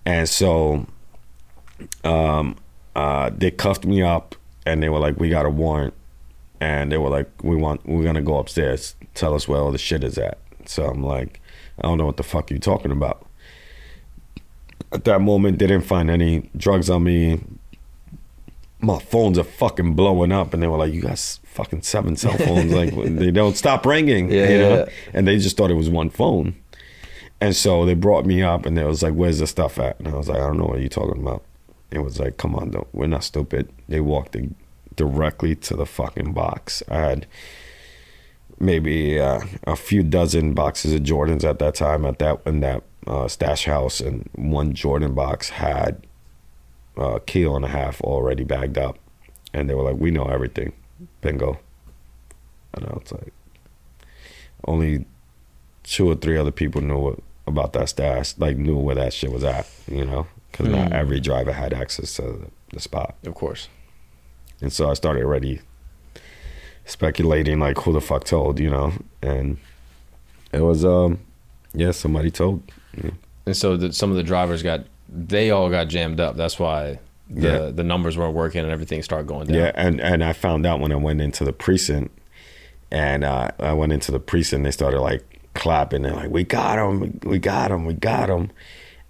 And 0.06 0.30
so 0.30 0.86
um 2.04 2.56
uh 2.96 3.32
they 3.36 3.50
cuffed 3.50 3.86
me 3.86 4.04
up 4.04 4.36
and 4.64 4.84
they 4.84 4.90
were 4.90 5.00
like, 5.00 5.20
We 5.20 5.30
got 5.30 5.48
a 5.48 5.50
warrant 5.50 5.96
and 6.60 6.92
they 6.92 7.00
were 7.00 7.10
like, 7.10 7.30
We 7.44 7.56
want 7.56 7.84
we're 7.88 8.04
gonna 8.04 8.22
go 8.22 8.38
upstairs, 8.38 8.96
tell 9.16 9.34
us 9.34 9.48
where 9.48 9.60
all 9.60 9.72
the 9.72 9.80
shit 9.80 10.04
is 10.04 10.20
at. 10.20 10.38
So 10.66 10.86
I'm 10.86 11.04
like, 11.04 11.42
I 11.80 11.88
don't 11.88 11.98
know 11.98 12.06
what 12.06 12.18
the 12.18 12.24
fuck 12.24 12.52
you 12.52 12.60
talking 12.60 12.92
about. 12.92 13.26
At 14.94 15.04
that 15.06 15.22
moment 15.22 15.60
they 15.60 15.68
didn't 15.68 15.86
find 15.86 16.10
any 16.10 16.50
drugs 16.56 16.90
on 16.90 17.04
me. 17.04 17.40
My 18.80 19.00
phones 19.00 19.38
are 19.38 19.44
fucking 19.44 19.94
blowing 19.94 20.32
up 20.32 20.54
and 20.54 20.62
they 20.62 20.68
were 20.68 20.78
like, 20.78 20.94
You 20.94 21.02
got 21.02 21.20
fucking 21.46 21.84
seven 21.84 22.16
cell 22.16 22.38
phones, 22.38 22.72
like 22.74 22.94
they 22.94 23.32
don't 23.32 23.56
stop 23.56 23.86
ringing. 23.86 24.32
Yeah, 24.32 24.50
you 24.50 24.58
know? 24.58 24.76
yeah. 24.78 24.86
And 25.14 25.28
they 25.28 25.38
just 25.38 25.58
thought 25.58 25.72
it 25.72 25.76
was 25.76 25.90
one 25.90 26.10
phone. 26.10 26.56
And 27.40 27.56
so 27.56 27.86
they 27.86 27.96
brought 27.96 28.26
me 28.26 28.44
up 28.44 28.66
and 28.66 28.78
they 28.78 28.84
was 28.84 29.02
like, 29.02 29.14
Where's 29.14 29.40
the 29.40 29.48
stuff 29.48 29.80
at? 29.80 30.00
And 30.00 30.08
I 30.08 30.16
was 30.16 30.30
like, 30.30 30.38
I 30.38 30.48
don't 30.48 30.58
know 30.58 30.66
what 30.66 30.80
you're 30.80 30.90
talking 30.90 31.22
about. 31.22 31.44
It 31.90 32.00
was 32.00 32.20
like, 32.20 32.38
Come 32.38 32.56
on, 32.56 32.72
don't, 32.72 32.88
we're 32.94 33.08
not 33.08 33.24
stupid. 33.24 33.70
They 33.88 34.02
walked 34.02 34.36
in 34.36 34.56
directly 34.96 35.56
to 35.56 35.76
the 35.76 35.86
fucking 35.86 36.34
box. 36.34 36.84
I 36.90 37.00
had 37.00 37.28
maybe 38.60 39.20
uh, 39.20 39.42
a 39.66 39.76
few 39.76 40.04
dozen 40.04 40.54
boxes 40.54 40.94
of 40.94 41.02
Jordans 41.02 41.44
at 41.44 41.60
that 41.60 41.76
time 41.76 42.06
at 42.06 42.20
that 42.20 42.42
in 42.46 42.60
that 42.60 42.84
uh, 43.08 43.28
stash 43.28 43.66
house, 43.66 44.00
and 44.00 44.30
one 44.34 44.74
Jordan 44.74 45.14
box 45.14 45.50
had 45.50 46.06
a 46.98 47.20
kilo 47.22 47.56
and 47.56 47.66
a 47.66 47.70
half 47.70 48.02
already 48.02 48.44
bagged 48.44 48.78
up. 48.78 48.98
And 49.54 49.70
they 49.70 49.74
were 49.74 49.84
like, 49.84 50.00
We 50.00 50.12
know 50.12 50.26
everything. 50.26 50.74
Bingo. 51.22 51.60
And 52.74 52.86
I 52.86 52.90
was 52.94 53.12
like, 53.12 53.34
only 54.66 55.06
two 55.84 56.10
or 56.10 56.16
three 56.16 56.38
other 56.38 56.52
people 56.52 56.80
knew 56.82 56.98
what, 56.98 57.20
about 57.48 57.74
that 57.74 57.90
stash, 57.90 58.38
like 58.38 58.56
knew 58.56 58.78
where 58.78 58.96
that 58.96 59.14
shit 59.14 59.32
was 59.32 59.44
at, 59.44 59.68
you 59.90 60.06
know, 60.06 60.28
because 60.52 60.68
not 60.68 60.90
Mm. 60.92 60.94
every 60.94 61.20
driver 61.20 61.52
had 61.52 61.74
access 61.74 62.14
to 62.16 62.22
the, 62.22 62.48
the 62.74 62.80
spot. 62.80 63.16
Of 63.26 63.34
course. 63.36 63.68
And 64.62 64.72
so 64.72 64.90
I 64.90 64.94
started 64.94 65.24
already 65.24 65.60
speculating, 66.86 67.60
like, 67.60 67.78
who 67.80 67.94
the 67.94 68.02
fuck 68.02 68.24
told, 68.26 68.60
you 68.60 68.70
know, 68.70 68.94
and 69.22 69.58
it 70.54 70.62
was, 70.62 70.86
um, 70.86 71.20
yeah, 71.74 71.92
somebody 71.92 72.30
told. 72.32 72.62
Yeah. 72.96 73.12
And 73.46 73.58
so 73.58 73.78
the, 73.78 73.94
some 73.94 74.10
of 74.12 74.18
the 74.18 74.24
drivers 74.24 74.62
got, 74.64 74.86
they 75.10 75.52
all 75.52 75.70
got 75.70 75.88
jammed 75.88 76.20
up. 76.20 76.36
That's 76.38 76.60
why 76.60 77.00
the 77.30 77.48
Yeah. 77.48 77.72
the 77.72 77.84
numbers 77.84 78.18
weren't 78.18 78.34
working 78.36 78.62
and 78.62 78.72
everything 78.72 79.02
started 79.04 79.28
going 79.28 79.48
down. 79.48 79.58
Yeah, 79.58 79.72
and 79.76 80.00
and 80.02 80.24
I 80.24 80.34
found 80.34 80.66
out 80.66 80.80
when 80.80 80.92
I 80.92 80.96
went 80.98 81.22
into 81.22 81.44
the 81.44 81.54
precinct, 81.54 82.18
and 82.92 83.24
uh, 83.24 83.52
I 83.60 83.74
went 83.74 83.94
into 83.94 84.12
the 84.12 84.20
precinct. 84.20 84.64
They 84.66 84.72
started 84.72 85.00
like 85.02 85.24
clapping 85.54 86.06
and 86.06 86.16
like, 86.16 86.30
"We 86.30 86.44
got 86.44 86.78
him! 86.78 87.20
We 87.24 87.40
got 87.40 87.72
him! 87.72 87.86
We 87.86 87.94
got 87.94 88.30
him!" 88.30 88.52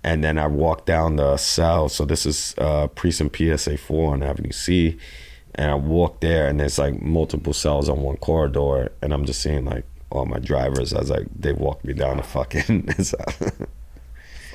And 0.04 0.24
then 0.24 0.38
I 0.40 0.48
walked 0.48 0.86
down 0.88 1.16
the 1.18 1.38
cell. 1.38 1.88
So 1.90 2.06
this 2.06 2.26
is 2.26 2.56
uh, 2.58 2.88
precinct 2.88 3.36
PSA 3.38 3.78
four 3.78 4.14
on 4.14 4.24
Avenue 4.24 4.52
C, 4.52 4.98
and 5.56 5.70
I 5.72 5.76
walked 5.76 6.22
there, 6.22 6.48
and 6.48 6.60
there's 6.60 6.80
like 6.80 7.02
multiple 7.02 7.54
cells 7.54 7.90
on 7.90 8.02
one 8.02 8.18
corridor, 8.18 8.92
and 9.02 9.14
I'm 9.14 9.26
just 9.26 9.42
seeing 9.42 9.66
like 9.66 9.86
all 10.12 10.26
my 10.26 10.40
drivers 10.40 10.94
I 10.94 11.00
was 11.00 11.10
like 11.10 11.28
they 11.36 11.54
walked 11.54 11.86
me 11.86 11.94
down 11.94 12.18
the 12.18 12.24
fucking. 12.24 12.90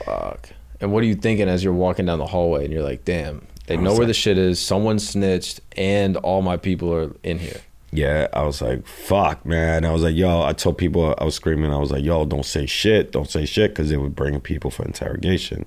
Fuck. 0.05 0.51
And 0.81 0.93
what 0.93 1.03
are 1.03 1.07
you 1.07 1.15
thinking 1.15 1.49
as 1.49 1.65
you're 1.65 1.73
walking 1.73 2.07
down 2.07 2.19
the 2.19 2.27
hallway 2.27 2.65
and 2.65 2.73
you're 2.73 2.83
like, 2.83 3.05
damn, 3.05 3.47
they 3.67 3.77
know 3.77 3.91
where 3.93 4.01
like- 4.01 4.09
the 4.09 4.15
shit 4.15 4.39
is. 4.39 4.61
Someone 4.61 4.99
snitched 4.99 5.61
and 5.77 6.17
all 6.19 6.43
my 6.43 6.57
people 6.57 6.93
are 6.95 7.13
in 7.23 7.39
here. 7.39 7.61
Yeah, 7.93 8.27
I 8.33 8.43
was 8.43 8.61
like, 8.61 8.87
fuck, 8.87 9.47
man. 9.47 9.85
I 9.87 9.93
was 9.93 10.03
like, 10.03 10.17
yo, 10.17 10.43
I 10.43 10.53
told 10.53 10.77
people, 10.77 11.15
I 11.19 11.25
was 11.25 11.35
screaming, 11.35 11.73
I 11.73 11.79
was 11.79 11.91
like, 11.91 12.05
yo, 12.05 12.27
don't 12.27 12.45
say 12.45 12.67
shit, 12.67 13.13
don't 13.13 13.31
say 13.31 13.47
shit, 13.47 13.71
because 13.71 13.89
they 13.89 13.97
would 13.97 14.15
bring 14.15 14.39
people 14.41 14.71
for 14.71 14.85
interrogation 14.85 15.65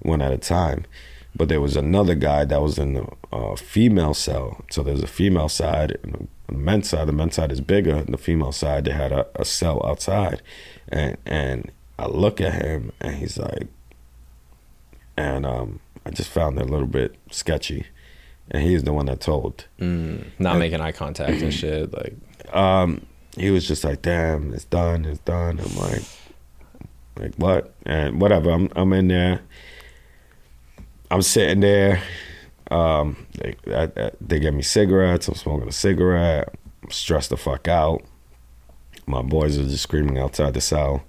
one 0.00 0.22
at 0.22 0.32
a 0.32 0.38
time. 0.38 0.86
But 1.34 1.48
there 1.48 1.60
was 1.60 1.76
another 1.76 2.14
guy 2.14 2.44
that 2.44 2.60
was 2.60 2.78
in 2.78 2.94
the 2.94 3.06
uh, 3.32 3.56
female 3.56 4.14
cell. 4.14 4.64
So 4.70 4.82
there's 4.82 5.02
a 5.02 5.06
female 5.06 5.48
side 5.48 5.98
and 6.02 6.28
the 6.46 6.54
men's 6.54 6.90
side. 6.90 7.08
The 7.08 7.12
men's 7.12 7.36
side 7.36 7.50
is 7.50 7.60
bigger. 7.60 7.94
And 7.96 8.12
the 8.12 8.18
female 8.18 8.52
side, 8.52 8.84
they 8.84 8.92
had 8.92 9.12
a, 9.12 9.26
a 9.34 9.44
cell 9.44 9.80
outside. 9.84 10.42
And, 10.88 11.16
and 11.24 11.72
I 11.98 12.06
look 12.06 12.40
at 12.40 12.52
him 12.54 12.92
and 13.00 13.16
he's 13.16 13.38
like, 13.38 13.68
and 15.16 15.46
um, 15.46 15.80
I 16.04 16.10
just 16.10 16.30
found 16.30 16.58
it 16.58 16.62
a 16.62 16.68
little 16.68 16.86
bit 16.86 17.16
sketchy. 17.30 17.86
And 18.50 18.62
he's 18.62 18.82
the 18.82 18.92
one 18.92 19.06
that 19.06 19.20
told. 19.20 19.66
Mm, 19.78 20.26
not 20.38 20.58
making 20.58 20.80
eye 20.80 20.92
contact 20.92 21.40
and 21.42 21.54
shit. 21.54 21.94
Like, 21.94 22.14
um, 22.54 23.06
he 23.36 23.50
was 23.50 23.66
just 23.66 23.84
like, 23.84 24.02
"Damn, 24.02 24.52
it's 24.52 24.64
done, 24.64 25.04
it's 25.04 25.20
done." 25.20 25.58
I'm 25.58 25.76
like, 25.76 26.02
like 27.16 27.34
what? 27.36 27.72
And 27.86 28.20
whatever. 28.20 28.50
I'm 28.50 28.68
I'm 28.76 28.92
in 28.92 29.08
there. 29.08 29.40
I'm 31.12 31.20
sitting 31.20 31.60
there. 31.60 32.02
Um, 32.70 33.26
they 33.36 33.54
I, 33.66 33.82
I, 33.82 34.10
they 34.18 34.50
me 34.50 34.62
cigarettes. 34.62 35.28
I'm 35.28 35.34
smoking 35.34 35.68
a 35.68 35.72
cigarette. 35.72 36.54
I'm 36.82 36.90
stressed 36.90 37.28
the 37.28 37.36
fuck 37.36 37.68
out. 37.68 38.02
My 39.04 39.20
boys 39.20 39.58
are 39.58 39.64
just 39.64 39.82
screaming 39.82 40.16
outside 40.16 40.54
the 40.54 40.62
cell, 40.62 41.04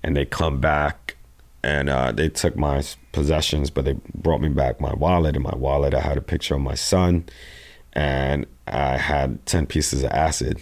and 0.00 0.16
they 0.16 0.24
come 0.24 0.60
back, 0.60 1.16
and 1.64 1.90
uh, 1.90 2.12
they 2.12 2.28
took 2.28 2.54
my 2.54 2.84
possessions, 3.10 3.68
but 3.68 3.84
they 3.84 3.96
brought 4.14 4.40
me 4.40 4.48
back 4.48 4.80
my 4.80 4.94
wallet. 4.94 5.34
In 5.34 5.42
my 5.42 5.56
wallet, 5.56 5.92
I 5.92 6.00
had 6.00 6.16
a 6.16 6.22
picture 6.22 6.54
of 6.54 6.60
my 6.60 6.76
son, 6.76 7.24
and 7.94 8.46
I 8.68 8.96
had 8.96 9.44
ten 9.44 9.66
pieces 9.66 10.04
of 10.04 10.12
acid, 10.12 10.60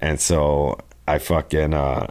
and 0.00 0.18
so 0.18 0.78
I 1.06 1.18
fucking 1.18 1.74
uh, 1.74 2.06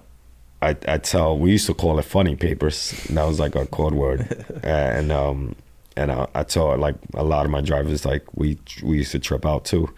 I 0.62 0.78
I 0.88 1.00
tell 1.00 1.36
we 1.36 1.50
used 1.50 1.66
to 1.66 1.74
call 1.74 1.98
it 1.98 2.06
funny 2.06 2.36
papers. 2.36 2.92
That 3.10 3.24
was 3.24 3.40
like 3.40 3.56
our 3.56 3.66
code 3.66 3.96
word, 3.96 4.46
and 4.64 5.12
um, 5.12 5.56
and 6.00 6.14
I, 6.14 6.28
I 6.34 6.44
told 6.44 6.80
like 6.80 6.96
a 7.14 7.24
lot 7.24 7.46
of 7.46 7.52
my 7.52 7.60
drivers 7.60 8.06
like 8.06 8.24
we 8.34 8.58
we 8.82 9.00
used 9.00 9.12
to 9.12 9.20
trip 9.20 9.46
out 9.46 9.66
too. 9.66 9.94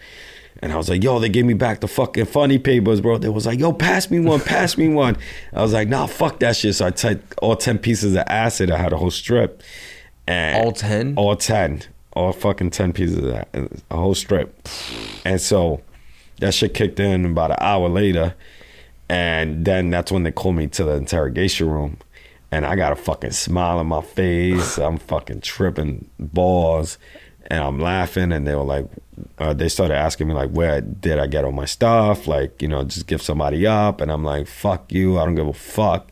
And 0.63 0.71
I 0.71 0.77
was 0.77 0.89
like, 0.89 1.03
yo, 1.03 1.17
they 1.19 1.29
gave 1.29 1.45
me 1.45 1.53
back 1.53 1.79
the 1.79 1.87
fucking 1.87 2.25
funny 2.25 2.59
papers, 2.59 3.01
bro. 3.01 3.17
They 3.17 3.29
was 3.29 3.45
like, 3.47 3.59
yo, 3.59 3.73
pass 3.73 4.11
me 4.11 4.19
one, 4.19 4.39
pass 4.39 4.77
me 4.77 4.89
one. 4.89 5.17
I 5.53 5.61
was 5.61 5.73
like, 5.73 5.87
nah, 5.87 6.05
fuck 6.05 6.39
that 6.39 6.55
shit. 6.55 6.75
So 6.75 6.85
I 6.85 6.91
took 6.91 7.19
all 7.41 7.55
10 7.55 7.79
pieces 7.79 8.13
of 8.13 8.23
acid. 8.27 8.69
I 8.69 8.77
had 8.77 8.93
a 8.93 8.97
whole 8.97 9.09
strip. 9.09 9.63
And 10.27 10.63
All 10.63 10.71
10? 10.71 11.15
All 11.17 11.35
10. 11.35 11.83
All 12.13 12.31
fucking 12.31 12.69
10 12.69 12.93
pieces 12.93 13.17
of 13.17 13.23
that. 13.23 13.47
A 13.89 13.95
whole 13.95 14.13
strip. 14.13 14.67
And 15.25 15.41
so 15.41 15.81
that 16.39 16.53
shit 16.53 16.75
kicked 16.75 16.99
in 16.99 17.25
about 17.25 17.51
an 17.51 17.57
hour 17.59 17.89
later. 17.89 18.35
And 19.09 19.65
then 19.65 19.89
that's 19.89 20.11
when 20.11 20.21
they 20.23 20.31
called 20.31 20.57
me 20.57 20.67
to 20.67 20.83
the 20.83 20.93
interrogation 20.93 21.69
room. 21.69 21.97
And 22.51 22.65
I 22.65 22.75
got 22.75 22.91
a 22.91 22.97
fucking 22.97 23.31
smile 23.31 23.79
on 23.79 23.87
my 23.87 24.01
face. 24.01 24.77
I'm 24.77 24.97
fucking 24.97 25.41
tripping 25.41 26.09
balls. 26.19 26.97
And 27.47 27.63
I'm 27.63 27.79
laughing. 27.79 28.31
And 28.31 28.45
they 28.45 28.55
were 28.55 28.63
like, 28.63 28.87
uh, 29.37 29.53
they 29.53 29.69
started 29.69 29.95
asking 29.95 30.27
me, 30.27 30.33
like, 30.33 30.51
where 30.51 30.81
did 30.81 31.17
I 31.17 31.27
get 31.27 31.45
all 31.45 31.51
my 31.51 31.65
stuff? 31.65 32.27
Like, 32.27 32.61
you 32.61 32.67
know, 32.67 32.83
just 32.83 33.07
give 33.07 33.21
somebody 33.21 33.65
up. 33.65 34.01
And 34.01 34.11
I'm 34.11 34.23
like, 34.23 34.47
fuck 34.47 34.91
you. 34.91 35.17
I 35.17 35.25
don't 35.25 35.35
give 35.35 35.47
a 35.47 35.53
fuck. 35.53 36.11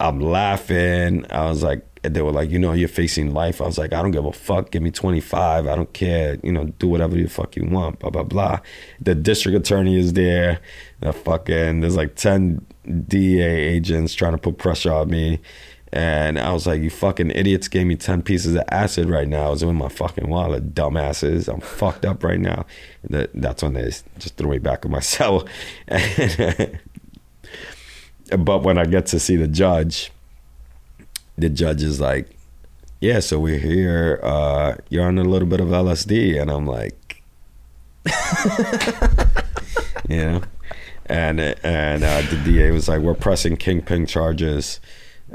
I'm 0.00 0.20
laughing. 0.20 1.26
I 1.30 1.46
was 1.46 1.62
like, 1.62 1.86
they 2.12 2.20
were 2.20 2.32
like, 2.32 2.50
you 2.50 2.58
know, 2.58 2.72
you're 2.72 2.88
facing 2.88 3.32
life. 3.32 3.62
I 3.62 3.64
was 3.64 3.78
like, 3.78 3.92
I 3.92 4.02
don't 4.02 4.10
give 4.10 4.26
a 4.26 4.32
fuck. 4.32 4.70
Give 4.70 4.82
me 4.82 4.90
25. 4.90 5.66
I 5.66 5.74
don't 5.74 5.92
care. 5.94 6.38
You 6.42 6.52
know, 6.52 6.64
do 6.78 6.88
whatever 6.88 7.14
the 7.14 7.26
fuck 7.26 7.56
you 7.56 7.64
want. 7.64 7.98
Blah 8.00 8.10
blah 8.10 8.24
blah. 8.24 8.60
The 9.00 9.14
district 9.14 9.56
attorney 9.56 9.98
is 9.98 10.12
there. 10.12 10.60
The 11.00 11.12
fucking 11.12 11.80
there's 11.80 11.96
like 11.96 12.16
10 12.16 12.64
DEA 13.08 13.42
agents 13.42 14.14
trying 14.14 14.32
to 14.32 14.38
put 14.38 14.58
pressure 14.58 14.92
on 14.92 15.08
me. 15.08 15.40
And 15.94 16.38
I 16.40 16.52
was 16.52 16.66
like, 16.66 16.82
you 16.82 16.90
fucking 16.90 17.30
idiots 17.30 17.68
gave 17.68 17.86
me 17.86 17.94
10 17.94 18.22
pieces 18.22 18.56
of 18.56 18.64
acid 18.68 19.08
right 19.08 19.28
now. 19.28 19.46
I 19.46 19.50
was 19.50 19.62
in 19.62 19.76
my 19.76 19.88
fucking 19.88 20.28
wallet, 20.28 20.74
dumbasses. 20.74 21.46
I'm 21.46 21.60
fucked 21.60 22.04
up 22.04 22.24
right 22.24 22.40
now. 22.40 22.66
That, 23.08 23.30
that's 23.32 23.62
when 23.62 23.74
they 23.74 23.84
just 24.18 24.36
threw 24.36 24.50
me 24.50 24.58
back 24.58 24.84
in 24.84 24.90
my 24.90 24.98
cell. 25.14 25.46
but 28.36 28.64
when 28.64 28.76
I 28.76 28.86
get 28.86 29.06
to 29.06 29.20
see 29.20 29.36
the 29.36 29.46
judge, 29.46 30.10
the 31.38 31.48
judge 31.48 31.84
is 31.84 32.00
like, 32.00 32.28
"Yeah, 33.00 33.20
so 33.20 33.38
we're 33.38 33.58
here. 33.58 34.18
Uh, 34.20 34.74
you're 34.88 35.04
on 35.04 35.18
a 35.18 35.24
little 35.24 35.46
bit 35.46 35.60
of 35.60 35.68
LSD," 35.68 36.40
and 36.40 36.50
I'm 36.50 36.66
like, 36.66 37.22
you 40.08 40.16
know, 40.16 40.42
and 41.06 41.40
and 41.40 42.02
uh, 42.02 42.22
the 42.22 42.40
DA 42.44 42.72
was 42.72 42.88
like, 42.88 43.00
"We're 43.00 43.14
pressing 43.14 43.56
kingpin 43.56 44.06
charges. 44.06 44.80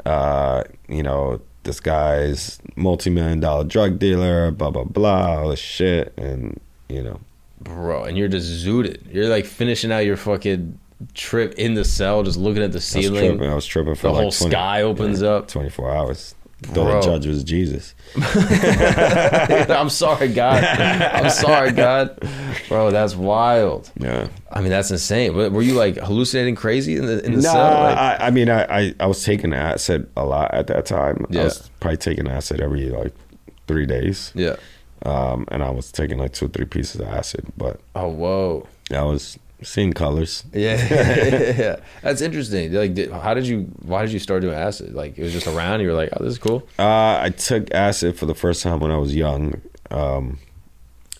Uh, 0.04 0.64
you 0.88 1.02
know, 1.02 1.40
this 1.64 1.80
guy's 1.80 2.58
multi-million 2.76 3.40
dollar 3.40 3.64
drug 3.64 3.98
dealer. 3.98 4.50
Blah 4.50 4.70
blah 4.70 4.84
blah. 4.84 5.38
All 5.40 5.48
this 5.50 5.60
shit, 5.60 6.12
and 6.16 6.58
you 6.88 7.02
know." 7.02 7.20
Bro, 7.62 8.04
and 8.04 8.16
you're 8.16 8.28
just 8.28 8.64
zooted. 8.66 9.12
You're 9.12 9.28
like 9.28 9.44
finishing 9.44 9.92
out 9.92 9.98
your 10.06 10.16
fucking 10.16 10.78
trip 11.14 11.54
in 11.54 11.74
the 11.74 11.84
cell, 11.84 12.22
just 12.22 12.38
looking 12.38 12.62
at 12.62 12.72
the 12.72 12.76
I 12.76 12.78
was 12.78 12.84
ceiling. 12.86 13.30
tripping. 13.36 13.50
I 13.50 13.54
was 13.54 13.66
tripping 13.66 13.94
for 13.94 14.08
The 14.08 14.12
like 14.14 14.22
whole 14.22 14.30
sky 14.30 14.82
opens 14.82 15.22
up. 15.22 15.48
24 15.48 15.90
hours. 15.94 16.34
Though 16.62 16.84
Bro. 16.84 17.00
the 17.00 17.06
judge 17.06 17.26
was 17.26 17.42
Jesus. 17.42 17.94
I'm 19.70 19.88
sorry, 19.90 20.28
God. 20.28 20.62
I'm 20.62 21.30
sorry, 21.30 21.72
God. 21.72 22.18
Bro, 22.68 22.90
that's 22.90 23.14
wild. 23.16 23.90
Yeah. 23.98 24.28
I 24.52 24.60
mean, 24.60 24.70
that's 24.70 24.90
insane. 24.90 25.34
Were 25.34 25.62
you 25.62 25.74
like 25.74 25.96
hallucinating 25.96 26.54
crazy 26.56 26.96
in 26.96 27.06
the 27.06 27.24
in 27.24 27.32
the 27.32 27.42
No, 27.42 27.52
cell? 27.52 27.54
Like, 27.82 27.96
I, 27.96 28.16
I 28.26 28.30
mean, 28.30 28.50
I, 28.50 28.64
I, 28.64 28.94
I 29.00 29.06
was 29.06 29.24
taking 29.24 29.52
acid 29.54 30.10
a 30.16 30.24
lot 30.24 30.52
at 30.52 30.66
that 30.66 30.86
time. 30.86 31.24
Yeah. 31.30 31.42
I 31.42 31.44
was 31.44 31.70
probably 31.80 31.96
taking 31.96 32.28
acid 32.28 32.60
every 32.60 32.90
like 32.90 33.14
three 33.66 33.86
days. 33.86 34.32
yeah. 34.34 34.56
Um, 35.06 35.46
and 35.48 35.62
I 35.62 35.70
was 35.70 35.90
taking 35.90 36.18
like 36.18 36.34
two 36.34 36.44
or 36.44 36.48
three 36.48 36.66
pieces 36.66 37.00
of 37.00 37.08
acid, 37.08 37.46
but 37.56 37.80
Oh, 37.94 38.08
whoa. 38.08 38.66
I 38.94 39.02
was 39.02 39.38
seeing 39.62 39.92
colors. 39.92 40.44
Yeah, 40.52 40.76
yeah. 41.58 41.76
That's 42.02 42.20
interesting. 42.20 42.72
Like, 42.72 42.94
did, 42.94 43.10
how 43.12 43.34
did 43.34 43.46
you? 43.46 43.62
Why 43.82 44.02
did 44.02 44.12
you 44.12 44.18
start 44.18 44.42
doing 44.42 44.54
acid? 44.54 44.94
Like, 44.94 45.18
it 45.18 45.22
was 45.22 45.32
just 45.32 45.46
around. 45.46 45.80
You 45.80 45.88
were 45.88 45.94
like, 45.94 46.10
oh, 46.14 46.24
this 46.24 46.32
is 46.32 46.38
cool. 46.38 46.66
Uh, 46.78 47.18
I 47.22 47.30
took 47.30 47.72
acid 47.72 48.16
for 48.18 48.26
the 48.26 48.34
first 48.34 48.62
time 48.62 48.80
when 48.80 48.90
I 48.90 48.98
was 48.98 49.14
young, 49.14 49.60
um, 49.90 50.38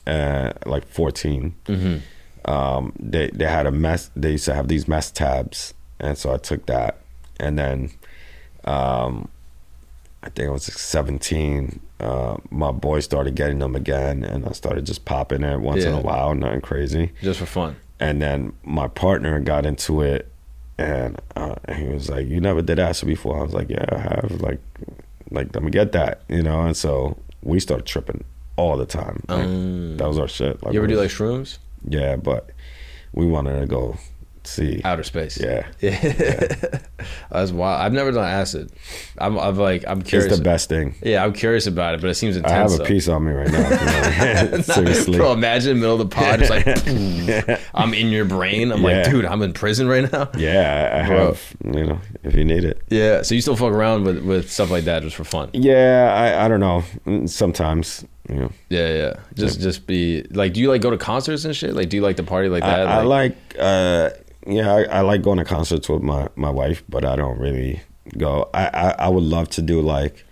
uh, 0.07 0.53
like 0.67 0.87
14. 0.87 1.55
Mm-hmm. 1.67 2.51
um, 2.51 2.93
they 2.99 3.31
they 3.33 3.47
had 3.47 3.67
a 3.67 3.71
mess. 3.71 4.11
They 4.17 4.33
used 4.33 4.45
to 4.47 4.55
have 4.55 4.69
these 4.69 4.89
mess 4.89 5.11
tabs, 5.11 5.75
and 5.99 6.17
so 6.17 6.33
I 6.33 6.39
took 6.39 6.67
that, 6.67 7.01
and 7.39 7.59
then, 7.59 7.91
um, 8.65 9.29
I 10.23 10.31
think 10.31 10.49
I 10.49 10.53
was 10.53 10.69
like 10.69 10.79
seventeen. 10.79 11.81
Uh, 11.99 12.39
my 12.51 12.73
boy 12.73 13.01
started 13.01 13.35
getting 13.35 13.59
them 13.59 13.77
again, 13.77 14.25
and 14.25 14.47
I 14.47 14.53
started 14.53 14.87
just 14.87 15.05
popping 15.05 15.43
it 15.43 15.61
once 15.61 15.85
in 15.85 15.93
a 15.93 16.01
while, 16.01 16.35
nothing 16.35 16.63
crazy. 16.63 17.13
Just 17.21 17.41
for 17.41 17.45
fun. 17.47 17.77
And 18.01 18.21
then 18.23 18.55
my 18.65 18.89
partner 18.89 19.39
got 19.41 19.67
into 19.67 20.01
it, 20.01 20.33
and 20.79 21.21
uh, 21.37 21.57
he 21.75 21.85
was 21.85 22.09
like, 22.09 22.27
"You 22.27 22.41
never 22.41 22.63
did 22.63 22.79
acid 22.79 23.07
before." 23.09 23.39
I 23.39 23.43
was 23.43 23.53
like, 23.53 23.69
"Yeah, 23.69 23.85
I 23.93 23.99
have." 23.99 24.41
Like, 24.41 24.59
like 25.31 25.55
let 25.55 25.63
me 25.63 25.71
get 25.71 25.93
that, 25.93 26.23
you 26.29 26.43
know. 26.43 26.63
And 26.63 26.77
so 26.77 27.19
we 27.43 27.61
started 27.61 27.85
tripping 27.87 28.25
all 28.57 28.77
the 28.79 28.87
time. 28.87 29.23
Like, 29.29 29.45
Um, 29.45 29.97
that 29.99 30.09
was 30.09 30.19
our 30.19 30.29
shit. 30.29 30.63
Like, 30.63 30.73
you 30.73 30.81
ever 30.81 30.87
do 30.87 30.97
like 30.97 31.11
shrooms? 31.11 31.59
yeah, 31.87 32.17
but 32.17 32.51
we 33.13 33.27
wanted 33.27 33.61
to 33.61 33.67
go 33.67 33.97
see. 34.45 34.81
Outer 34.85 35.03
space. 35.03 35.39
Yeah, 35.41 35.67
Yeah. 35.81 36.79
That's 37.31 37.51
wild. 37.53 37.81
I've 37.81 37.93
never 37.93 38.13
done 38.13 38.25
acid. 38.25 38.71
I'm, 39.19 39.39
I'm 39.39 39.57
like, 39.57 39.85
I'm 39.87 40.03
curious. 40.03 40.31
it's 40.31 40.39
the 40.39 40.45
best 40.45 40.69
thing. 40.69 40.95
Yeah, 41.03 41.25
I'm 41.25 41.33
curious 41.33 41.67
about 41.67 41.95
it, 41.95 42.01
but 42.01 42.11
it 42.11 42.15
seems 42.15 42.37
intense. 42.37 42.53
I 42.53 42.57
have 42.57 42.73
a 42.73 42.77
though. 42.79 42.85
piece 42.85 43.09
on 43.09 43.25
me 43.25 43.33
right 43.33 43.51
now. 43.51 44.61
Seriously, 44.63 45.17
Bro, 45.17 45.33
imagine 45.33 45.81
middle 45.81 46.01
of 46.01 46.11
the 46.11 46.15
pod, 46.15 46.41
just 46.41 46.51
like 46.51 47.61
I'm 47.75 47.95
in 47.95 48.09
your 48.09 48.25
brain. 48.25 48.73
I'm 48.73 48.83
like, 48.83 49.11
dude, 49.11 49.25
I'm 49.25 49.43
in 49.43 49.53
prison 49.53 49.89
right 49.89 50.11
now. 50.11 50.31
yeah, 50.37 50.91
I 50.93 50.99
I 51.01 51.03
have. 51.03 51.55
You 51.65 51.87
know, 51.87 52.01
if 52.23 52.35
you 52.35 52.45
need 52.45 52.65
it. 52.65 52.83
Yeah. 52.89 53.23
So 53.23 53.35
you 53.35 53.41
still 53.41 53.57
fuck 53.57 53.73
around 53.73 54.05
with, 54.05 54.25
with 54.25 54.51
stuff 54.51 54.71
like 54.71 54.85
that 54.85 55.03
just 55.03 55.17
for 55.17 55.25
fun. 55.25 55.51
Yeah, 55.53 56.13
I, 56.15 56.45
I 56.45 56.49
don't 56.49 56.61
know. 56.61 57.27
Sometimes, 57.27 58.05
you 58.29 58.37
know, 58.37 58.53
Yeah, 58.69 58.89
yeah. 58.95 59.15
Just 59.35 59.61
just 59.61 59.87
be 59.87 60.23
like, 60.31 60.53
do 60.53 60.61
you 60.61 60.69
like 60.69 60.83
go 60.83 60.91
to 60.91 60.99
concerts 60.99 61.45
and 61.45 61.55
shit? 61.57 61.75
Like, 61.75 61.89
do 61.89 61.97
you 61.97 62.03
like 62.03 62.17
to 62.17 62.23
party 62.23 62.49
like 62.49 62.63
I, 62.63 62.77
that? 62.77 62.89
I 62.89 63.03
like. 63.03 63.37
uh 63.59 64.11
Yeah, 64.47 64.73
I, 64.75 64.83
I 64.85 65.01
like 65.03 65.23
going 65.23 65.39
to 65.39 65.45
concerts 65.45 65.89
with 65.89 66.03
my 66.03 66.29
my 66.37 66.51
wife, 66.51 66.83
but 66.89 67.05
I 67.05 67.17
don't 67.17 67.39
really 67.39 67.83
go. 68.17 68.49
I 68.55 68.67
I, 68.69 68.91
I 69.01 69.09
would 69.09 69.23
love 69.25 69.49
to 69.51 69.63
do 69.63 69.81
like 69.83 70.25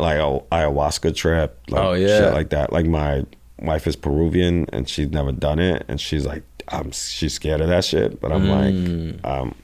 like 0.00 0.16
a 0.18 0.40
ayahuasca 0.50 1.14
trip, 1.14 1.58
like 1.68 1.84
Oh, 1.84 1.92
yeah. 1.92 2.06
shit 2.18 2.32
like 2.32 2.48
that. 2.50 2.72
Like 2.72 2.86
my 2.86 3.24
wife 3.58 3.86
is 3.86 3.94
Peruvian 3.94 4.66
and 4.72 4.88
she's 4.88 5.10
never 5.10 5.32
done 5.32 5.58
it, 5.58 5.84
and 5.88 6.00
she's 6.00 6.24
like, 6.24 6.42
I'm 6.68 6.92
she's 6.92 7.34
scared 7.34 7.60
of 7.60 7.68
that 7.68 7.84
shit, 7.84 8.20
but 8.20 8.32
I'm 8.32 8.46
Mm. 8.46 9.22
like, 9.22 9.24
um, 9.32 9.54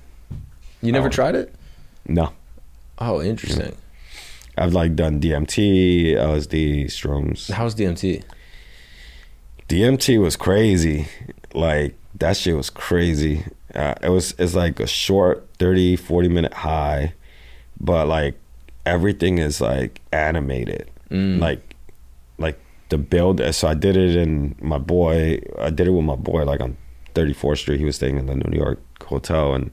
you 0.82 0.93
never 0.93 1.09
tried 1.09 1.35
it? 1.35 1.55
no. 2.06 2.32
Oh, 3.01 3.23
interesting. 3.23 3.77
I've 4.56 4.73
like 4.74 4.97
done 4.97 5.20
DMT, 5.20 6.15
LSD, 6.15 6.86
shrooms. 6.86 7.51
How's 7.51 7.74
DMT? 7.77 8.23
DMT 9.69 10.20
was 10.20 10.36
crazy. 10.36 11.06
Like 11.55 11.94
that 12.16 12.36
shit 12.36 12.56
was 12.56 12.69
crazy. 12.70 13.44
Uh, 13.74 13.95
it 14.03 14.09
was 14.09 14.35
it's 14.39 14.55
like 14.55 14.81
a 14.81 14.86
short 14.86 15.47
30 15.59 15.97
40 15.97 16.28
minute 16.28 16.53
high, 16.55 17.12
but 17.81 18.07
like 18.09 18.39
everything 18.86 19.39
is 19.39 19.61
like 19.61 20.01
animated. 20.12 20.90
Mm. 21.11 21.39
Like 21.40 21.74
like 22.39 22.59
the 22.89 22.99
build 22.99 23.43
so 23.55 23.69
I 23.69 23.74
did 23.74 23.97
it 23.97 24.16
in 24.16 24.55
my 24.61 24.78
boy 24.78 25.40
I 25.59 25.70
did 25.70 25.86
it 25.86 25.90
with 25.90 26.05
my 26.05 26.15
boy 26.16 26.45
like 26.45 26.61
on 26.61 26.77
34th 27.15 27.59
Street. 27.59 27.78
He 27.78 27.85
was 27.85 27.97
staying 27.97 28.16
in 28.16 28.27
the 28.27 28.35
New 28.36 28.57
York 28.57 28.81
hotel 29.05 29.55
and 29.55 29.70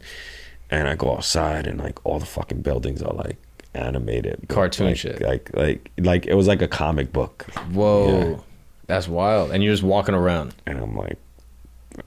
and 0.70 0.88
I 0.90 0.96
go 0.96 1.14
outside 1.16 1.68
and 1.68 1.80
like 1.80 2.04
all 2.06 2.20
the 2.20 2.26
fucking 2.26 2.62
buildings 2.62 3.02
are 3.02 3.14
like 3.14 3.38
animated 3.74 4.46
Cartoon 4.48 4.88
like, 4.88 4.98
shit. 4.98 5.22
like 5.22 5.50
like 5.54 5.92
like 5.98 6.26
it 6.26 6.34
was 6.34 6.48
like 6.48 6.62
a 6.62 6.68
comic 6.68 7.12
book 7.14 7.44
Whoa, 7.72 8.08
Yeah. 8.32 8.38
that's 8.88 9.08
wild. 9.08 9.52
And 9.52 9.64
you're 9.64 9.74
just 9.74 9.84
walking 9.84 10.16
around. 10.16 10.56
and 10.66 10.78
I'm 10.80 10.96
like, 10.96 11.18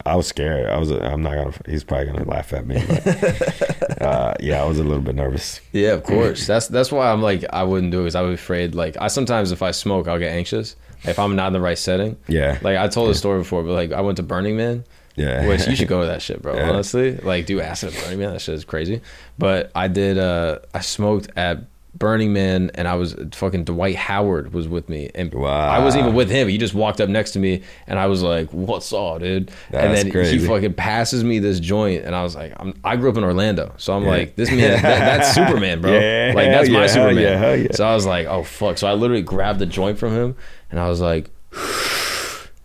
I 0.05 0.17
was 0.17 0.27
scared. 0.27 0.67
I 0.67 0.79
was. 0.79 0.91
I'm 0.91 1.23
not 1.23 1.35
gonna. 1.35 1.53
He's 1.67 1.85
probably 1.85 2.07
gonna 2.07 2.25
laugh 2.29 2.53
at 2.53 2.67
me. 2.67 2.83
But, 2.87 4.03
uh, 4.03 4.35
yeah, 4.41 4.63
I 4.63 4.67
was 4.67 4.79
a 4.79 4.85
little 4.85 5.03
bit 5.03 5.15
nervous. 5.15 5.61
Yeah, 5.73 5.91
of 5.93 6.03
course. 6.05 6.47
that's 6.47 6.69
that's 6.69 6.91
why 6.93 7.11
I'm 7.11 7.23
like 7.23 7.45
I 7.53 7.63
wouldn't 7.63 7.93
do 7.93 8.01
it 8.01 8.03
because 8.05 8.15
I 8.15 8.23
was 8.23 8.35
afraid. 8.39 8.75
Like 8.75 8.97
I 9.01 9.09
sometimes 9.09 9.53
if 9.53 9.63
I 9.63 9.71
smoke, 9.71 10.09
I'll 10.09 10.19
get 10.19 10.33
anxious 10.33 10.77
if 11.05 11.19
I'm 11.19 11.37
not 11.37 11.49
in 11.49 11.53
the 11.53 11.61
right 11.61 11.79
setting. 11.79 12.17
Yeah, 12.27 12.59
Like 12.63 12.77
I 12.77 12.89
told 12.89 13.11
the 13.11 13.15
story 13.15 13.39
before, 13.39 13.63
but 13.63 13.73
like 13.73 13.93
I 13.93 14.01
went 14.01 14.17
to 14.17 14.23
Burning 14.23 14.57
Man, 14.57 14.85
yeah. 15.17 15.47
which 15.47 15.67
you 15.67 15.77
should 15.77 15.89
go 15.89 16.01
to 16.03 16.07
that 16.07 16.23
shit, 16.23 16.43
bro. 16.43 16.55
Yeah. 16.57 16.69
Honestly, 16.71 17.17
like 17.19 17.47
do 17.47 17.61
acid 17.61 17.95
at 17.95 18.03
Burning 18.03 18.19
Man. 18.19 18.33
That 18.33 18.41
shit 18.41 18.55
is 18.55 18.65
crazy. 18.65 19.01
But 19.39 19.71
I 19.75 19.89
did. 19.89 20.19
uh 20.19 20.59
I 20.75 20.81
smoked 20.81 21.31
at 21.37 21.59
Burning 21.99 22.33
Man, 22.33 22.71
and 22.75 22.87
I 22.87 22.95
was 22.95 23.17
fucking 23.33 23.65
Dwight 23.65 23.97
Howard 23.97 24.53
was 24.53 24.69
with 24.69 24.89
me, 24.89 25.11
and 25.15 25.33
Wow. 25.35 25.49
I 25.69 25.79
wasn't 25.83 26.05
even 26.05 26.15
with 26.15 26.31
him. 26.31 26.49
He 26.49 26.59
just 26.59 26.75
walked 26.75 27.01
up 27.01 27.09
next 27.09 27.33
to 27.33 27.39
me, 27.39 27.63
and 27.87 27.99
I 27.99 28.07
was 28.07 28.23
like, 28.23 28.49
"What's 28.51 28.93
up, 28.93 29.21
dude?" 29.21 29.51
and 29.73 29.95
then 29.95 30.11
crazy. 30.11 30.39
he 30.39 30.47
fucking 30.47 30.75
passes 30.75 31.25
me 31.25 31.39
this 31.39 31.61
joint, 31.61 32.05
and 32.05 32.15
I 32.15 32.23
was 32.23 32.37
like, 32.37 32.53
I'm, 32.57 32.75
"I 32.85 32.97
grew 32.97 33.11
up 33.11 33.17
in 33.17 33.25
Orlando, 33.25 33.75
so 33.79 33.95
I'm 33.95 34.05
like, 34.05 34.37
this 34.37 34.51
man, 34.51 34.81
that, 34.83 34.83
that's 34.83 35.35
Superman, 35.35 35.81
bro. 35.81 35.93
Yeah, 35.99 36.33
like 36.35 36.49
that's 36.49 36.69
hell 36.69 36.81
my 36.81 36.87
Superman." 36.87 37.23
yeah, 37.23 37.55
yeah. 37.55 37.73
So 37.73 37.87
I 37.87 37.95
was 37.95 38.07
like, 38.07 38.27
"Oh 38.27 38.45
fuck!" 38.45 38.79
So 38.79 38.87
I 38.87 38.93
literally 38.95 39.23
grabbed 39.23 39.59
the 39.59 39.67
joint 39.67 39.99
from 39.99 40.13
him, 40.13 40.37
and 40.71 40.79
I 40.81 40.89
was 40.89 41.01
like. 41.01 41.31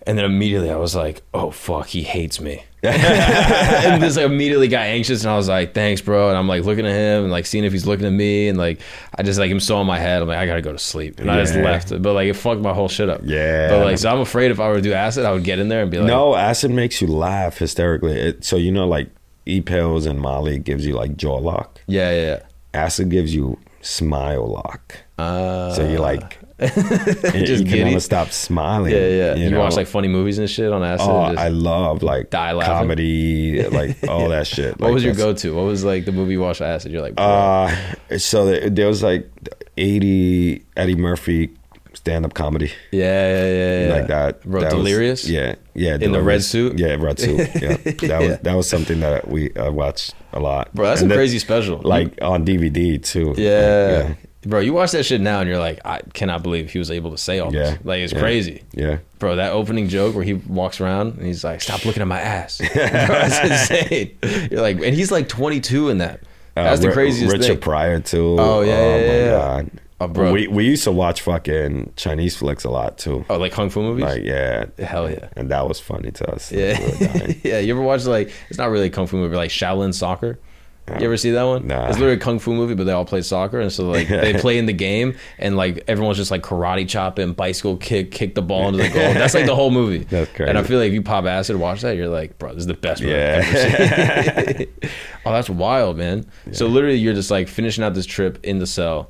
And 0.05 0.17
then 0.17 0.25
immediately 0.25 0.69
I 0.69 0.75
was 0.75 0.95
like, 0.95 1.21
"Oh 1.33 1.49
fuck, 1.51 1.87
he 1.87 2.03
hates 2.03 2.41
me." 2.41 2.63
and 2.83 4.03
this 4.03 4.17
immediately 4.17 4.67
got 4.67 4.81
anxious, 4.81 5.23
and 5.23 5.31
I 5.31 5.37
was 5.37 5.47
like, 5.47 5.73
"Thanks, 5.73 6.01
bro." 6.01 6.27
And 6.27 6.37
I'm 6.37 6.47
like 6.47 6.63
looking 6.63 6.85
at 6.85 6.91
him 6.93 7.23
and 7.23 7.31
like 7.31 7.45
seeing 7.45 7.63
if 7.63 7.71
he's 7.71 7.85
looking 7.85 8.05
at 8.05 8.11
me, 8.11 8.49
and 8.49 8.57
like 8.57 8.81
I 9.17 9.23
just 9.23 9.39
like 9.39 9.49
him 9.49 9.61
so 9.61 9.79
in 9.79 9.87
my 9.87 9.97
head. 9.99 10.21
I'm 10.21 10.27
like, 10.27 10.37
I 10.37 10.45
gotta 10.45 10.61
go 10.61 10.73
to 10.73 10.77
sleep, 10.79 11.19
and 11.21 11.31
I 11.31 11.39
just 11.39 11.55
left. 11.55 11.89
But 12.01 12.13
like 12.13 12.27
it 12.27 12.33
fucked 12.33 12.61
my 12.61 12.73
whole 12.73 12.89
shit 12.89 13.07
up. 13.09 13.21
Yeah. 13.23 13.69
But 13.69 13.85
like, 13.85 13.97
so 13.97 14.09
I'm 14.09 14.19
afraid 14.19 14.51
if 14.51 14.59
I 14.59 14.67
were 14.67 14.75
to 14.75 14.81
do 14.81 14.91
acid, 14.91 15.25
I 15.25 15.31
would 15.31 15.45
get 15.45 15.59
in 15.59 15.69
there 15.69 15.81
and 15.81 15.89
be 15.89 15.99
like, 15.99 16.07
no, 16.07 16.35
acid 16.35 16.71
makes 16.71 17.01
you 17.01 17.07
laugh 17.07 17.57
hysterically. 17.57 18.19
It, 18.19 18.43
so 18.43 18.57
you 18.57 18.71
know, 18.73 18.85
like 18.87 19.07
e 19.45 19.61
pills 19.61 20.05
and 20.05 20.19
Molly 20.19 20.59
gives 20.59 20.85
you 20.85 20.95
like 20.95 21.15
jaw 21.15 21.37
lock. 21.37 21.79
yeah, 21.87 22.11
yeah." 22.11 22.25
yeah. 22.25 22.39
Acid 22.75 23.09
gives 23.09 23.33
you 23.35 23.59
smile 23.81 24.47
lock. 24.51 24.97
Uh, 25.19 25.71
So 25.73 25.87
you 25.87 25.99
like, 25.99 26.39
Just 27.45 27.63
can 27.63 27.71
giddy. 27.71 27.83
never 27.85 27.99
stop 27.99 28.29
smiling. 28.31 28.91
yeah, 28.93 29.07
yeah. 29.07 29.35
You, 29.35 29.49
know? 29.49 29.59
watch 29.59 29.75
like 29.75 29.87
funny 29.87 30.07
movies 30.07 30.37
and 30.39 30.49
shit 30.49 30.71
on 30.71 30.83
acid. 30.83 31.07
Oh, 31.09 31.19
I 31.21 31.49
love 31.49 32.03
like 32.03 32.31
comedy, 32.31 33.63
like 33.69 33.97
all 34.07 34.29
that 34.29 34.47
shit. 34.47 34.79
what 34.79 34.87
Like, 34.87 34.93
was 34.93 35.03
your 35.03 35.15
go-to? 35.15 35.55
What 35.55 35.63
was 35.65 35.83
like 35.83 36.05
the 36.05 36.11
movie 36.11 36.33
you 36.33 36.41
watched 36.41 36.61
on 36.61 36.69
acid? 36.69 36.91
You're 36.91 37.01
like, 37.01 37.15
bro. 37.15 37.25
Uh, 37.25 38.17
so 38.17 38.45
there, 38.45 38.69
there 38.69 38.87
was 38.87 39.03
like 39.03 39.29
eighty 39.77 40.63
Eddie 40.77 40.95
Murphy 40.95 41.49
stand 41.95 42.25
up 42.25 42.33
comedy 42.33 42.71
yeah, 42.91 43.03
yeah, 43.03 43.45
yeah, 43.47 43.87
yeah. 43.87 43.93
like 43.93 44.07
that. 44.07 44.41
Bro, 44.43 44.61
that 44.61 44.73
was- 44.73 44.83
Delirious. 44.83 45.29
yeah, 45.29 45.55
yeah. 45.75 45.95
In 46.01 46.11
the 46.11 46.21
red 46.23 46.43
suit? 46.43 46.77
Yeah, 46.79 46.95
red 46.95 47.19
suit. 47.19 47.37
Yeah, 47.61 47.77
that 47.77 48.01
Yeah. 48.01 48.19
was 48.19 48.39
that 48.39 48.53
was 48.55 48.69
something 48.69 48.99
that 49.01 49.27
we 49.27 49.51
uh, 49.53 49.71
watched 49.71 50.15
a 50.33 50.39
lot. 50.39 50.73
Bro, 50.73 50.87
that's 50.87 51.01
And 51.01 51.11
a 51.11 51.15
crazy 51.15 51.39
special. 51.39 51.79
Like 51.83 52.17
on 52.21 52.45
DVD 52.45 53.01
too. 53.03 53.35
Yeah. 53.37 54.05
Like, 54.07 54.17
Bro, 54.45 54.59
you 54.61 54.73
watch 54.73 54.91
that 54.91 55.03
shit 55.03 55.21
now 55.21 55.39
and 55.39 55.49
you're 55.49 55.59
like, 55.59 55.79
I 55.85 56.01
cannot 56.13 56.43
believe 56.43 56.71
he 56.71 56.79
was 56.79 56.91
able 56.91 57.11
to 57.11 57.17
say 57.17 57.39
all 57.39 57.53
Yeah. 57.53 57.71
this. 57.71 57.79
Like, 57.85 57.99
it's 58.01 58.13
Yeah. 58.13 58.19
crazy. 58.19 58.63
yeah. 58.73 58.97
Bro, 59.19 59.37
that 59.37 59.53
opening 59.53 59.87
joke 59.87 60.15
where 60.15 60.23
he 60.23 60.33
walks 60.33 60.81
around 60.81 61.17
and 61.17 61.25
he's 61.25 61.43
like, 61.43 61.61
stop 61.61 61.85
looking 61.85 62.01
at 62.01 62.07
my 62.07 62.19
ass. 62.19 62.57
Bro, 62.73 62.83
that's 62.83 63.71
insane. 63.71 64.17
You're 64.51 64.61
like, 64.61 64.77
and 64.77 64.93
he's 64.95 65.11
like 65.11 65.29
22 65.29 65.89
in 65.89 65.99
that. 65.99 66.19
Uh, 66.55 66.65
That's 66.65 66.81
the 66.81 66.91
craziest 66.91 67.31
Richard 67.33 67.47
thing. 67.47 67.59
Pryor 67.59 67.99
too. 67.99 68.35
Oh, 68.37 68.61
yeah, 68.61 68.67
yeah, 68.67 68.77
my 68.97 69.01
yeah, 69.03 69.11
yeah. 69.25 69.29
god. 69.31 69.71
Oh, 70.01 70.07
bro. 70.07 70.31
We 70.33 70.47
we 70.47 70.65
used 70.65 70.83
to 70.83 70.91
watch 70.91 71.21
fucking 71.21 71.93
Chinese 71.95 72.35
flicks 72.35 72.63
a 72.65 72.69
lot 72.69 72.97
too. 72.97 73.23
Oh, 73.29 73.37
like 73.37 73.53
Kung 73.53 73.69
Fu 73.69 73.81
movies? 73.81 74.03
Like 74.03 74.23
yeah, 74.23 74.65
Hell 74.77 75.09
yeah. 75.09 75.29
and 75.37 75.49
that 75.49 75.65
was 75.67 75.79
funny 75.79 76.11
to 76.11 76.29
us. 76.31 76.51
Yeah. 76.51 76.77
Yeah. 77.43 77.59
You 77.59 77.73
ever 77.73 77.81
watch 77.81 78.03
like, 78.05 78.29
it's 78.49 78.59
not 78.59 78.69
really 78.69 78.87
a 78.87 78.89
Kung 78.89 79.07
Fu 79.07 79.15
movie, 79.17 79.35
like 79.37 79.49
Shaolin 79.49 79.93
Soccer? 79.93 80.39
You 80.87 81.05
ever 81.05 81.15
see 81.15 81.31
that 81.31 81.43
one? 81.43 81.65
Nah. 81.67 81.87
It's 81.87 81.97
literally 81.97 82.17
a 82.17 82.19
kung 82.19 82.39
fu 82.39 82.53
movie, 82.53 82.75
but 82.75 82.83
they 82.83 82.91
all 82.91 83.05
play 83.05 83.21
soccer, 83.21 83.61
and 83.61 83.71
so 83.71 83.87
like 83.89 84.09
they 84.09 84.33
play 84.41 84.57
in 84.57 84.65
the 84.65 84.73
game, 84.73 85.15
and 85.39 85.55
like 85.55 85.81
everyone's 85.87 86.17
just 86.17 86.29
like 86.29 86.41
karate 86.41 86.87
chopping, 86.87 87.31
bicycle 87.31 87.77
kick, 87.77 88.11
kick 88.11 88.35
the 88.35 88.41
ball 88.41 88.67
into 88.67 88.79
the 88.79 88.89
goal. 88.89 89.13
That's 89.13 89.33
like 89.33 89.45
the 89.45 89.55
whole 89.55 89.71
movie. 89.71 89.99
That's 90.09 90.29
crazy. 90.31 90.49
And 90.49 90.57
I 90.57 90.63
feel 90.63 90.79
like 90.79 90.89
if 90.89 90.93
you 90.93 91.01
pop 91.01 91.23
acid, 91.23 91.55
watch 91.55 91.81
that, 91.81 91.95
you're 91.95 92.09
like, 92.09 92.37
bro, 92.37 92.49
this 92.49 92.61
is 92.63 92.67
the 92.67 92.73
best 92.73 93.01
movie 93.01 93.13
Yeah. 93.13 93.41
I've 93.45 94.37
ever 94.37 94.53
seen. 94.57 94.67
oh, 95.25 95.31
that's 95.31 95.49
wild, 95.49 95.97
man. 95.97 96.25
So 96.51 96.67
literally, 96.67 96.97
you're 96.97 97.13
just 97.13 97.31
like 97.31 97.47
finishing 97.47 97.83
out 97.83 97.93
this 97.93 98.05
trip 98.05 98.43
in 98.43 98.59
the 98.59 98.67
cell, 98.67 99.09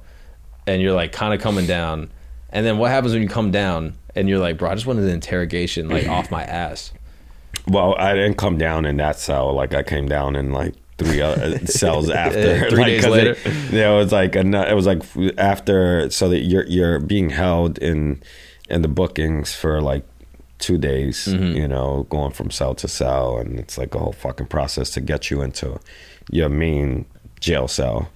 and 0.67 0.79
you're 0.79 0.93
like 0.93 1.11
kind 1.11 1.33
of 1.33 1.41
coming 1.41 1.65
down, 1.65 2.11
and 2.51 2.63
then 2.67 2.77
what 2.77 2.91
happens 2.91 3.13
when 3.13 3.23
you 3.23 3.29
come 3.29 3.49
down, 3.49 3.95
and 4.13 4.29
you're 4.29 4.39
like, 4.39 4.59
bro, 4.59 4.69
I 4.69 4.75
just 4.75 4.85
wanted 4.85 5.01
the 5.01 5.11
interrogation 5.11 5.89
like 5.89 6.07
off 6.07 6.29
my 6.29 6.43
ass. 6.43 6.93
Well, 7.67 7.95
I 7.97 8.13
didn't 8.13 8.37
come 8.37 8.59
down 8.59 8.85
in 8.85 8.97
that 8.97 9.17
cell. 9.17 9.53
Like 9.53 9.73
I 9.73 9.81
came 9.81 10.07
down 10.07 10.35
in 10.35 10.51
like 10.51 10.75
three 10.97 11.21
other 11.21 11.65
cells 11.65 12.09
after. 12.09 12.69
Three 12.69 12.77
like, 12.79 12.87
days 12.87 13.07
later? 13.07 13.35
It, 13.45 13.73
it 13.73 13.89
was 13.95 14.11
like 14.11 14.35
it 14.35 14.75
was 14.75 14.85
like 14.85 15.03
after. 15.37 16.09
So 16.09 16.29
that 16.29 16.39
you're 16.39 16.65
you're 16.65 16.99
being 16.99 17.29
held 17.29 17.77
in 17.79 18.21
in 18.69 18.81
the 18.81 18.87
bookings 18.87 19.53
for 19.53 19.81
like 19.81 20.05
two 20.59 20.77
days. 20.77 21.27
Mm-hmm. 21.27 21.57
You 21.57 21.67
know, 21.67 22.05
going 22.09 22.31
from 22.31 22.51
cell 22.51 22.75
to 22.75 22.87
cell, 22.87 23.37
and 23.37 23.59
it's 23.59 23.77
like 23.77 23.95
a 23.95 23.99
whole 23.99 24.13
fucking 24.13 24.47
process 24.47 24.89
to 24.91 25.01
get 25.01 25.29
you 25.31 25.41
into 25.41 25.79
your 26.31 26.49
main 26.49 27.05
jail 27.39 27.67
cell. 27.67 28.09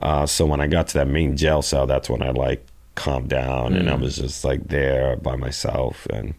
Uh, 0.00 0.26
so 0.26 0.44
when 0.46 0.60
I 0.60 0.66
got 0.66 0.88
to 0.88 0.94
that 0.98 1.06
main 1.08 1.36
jail 1.36 1.62
cell, 1.62 1.86
that's 1.86 2.10
when 2.10 2.22
I 2.22 2.30
like 2.30 2.66
calmed 2.96 3.28
down, 3.28 3.74
and 3.74 3.88
I 3.88 3.94
Mm. 3.94 4.00
was 4.02 4.16
just 4.16 4.44
like 4.44 4.68
there 4.68 5.16
by 5.16 5.36
myself 5.36 6.06
and. 6.10 6.34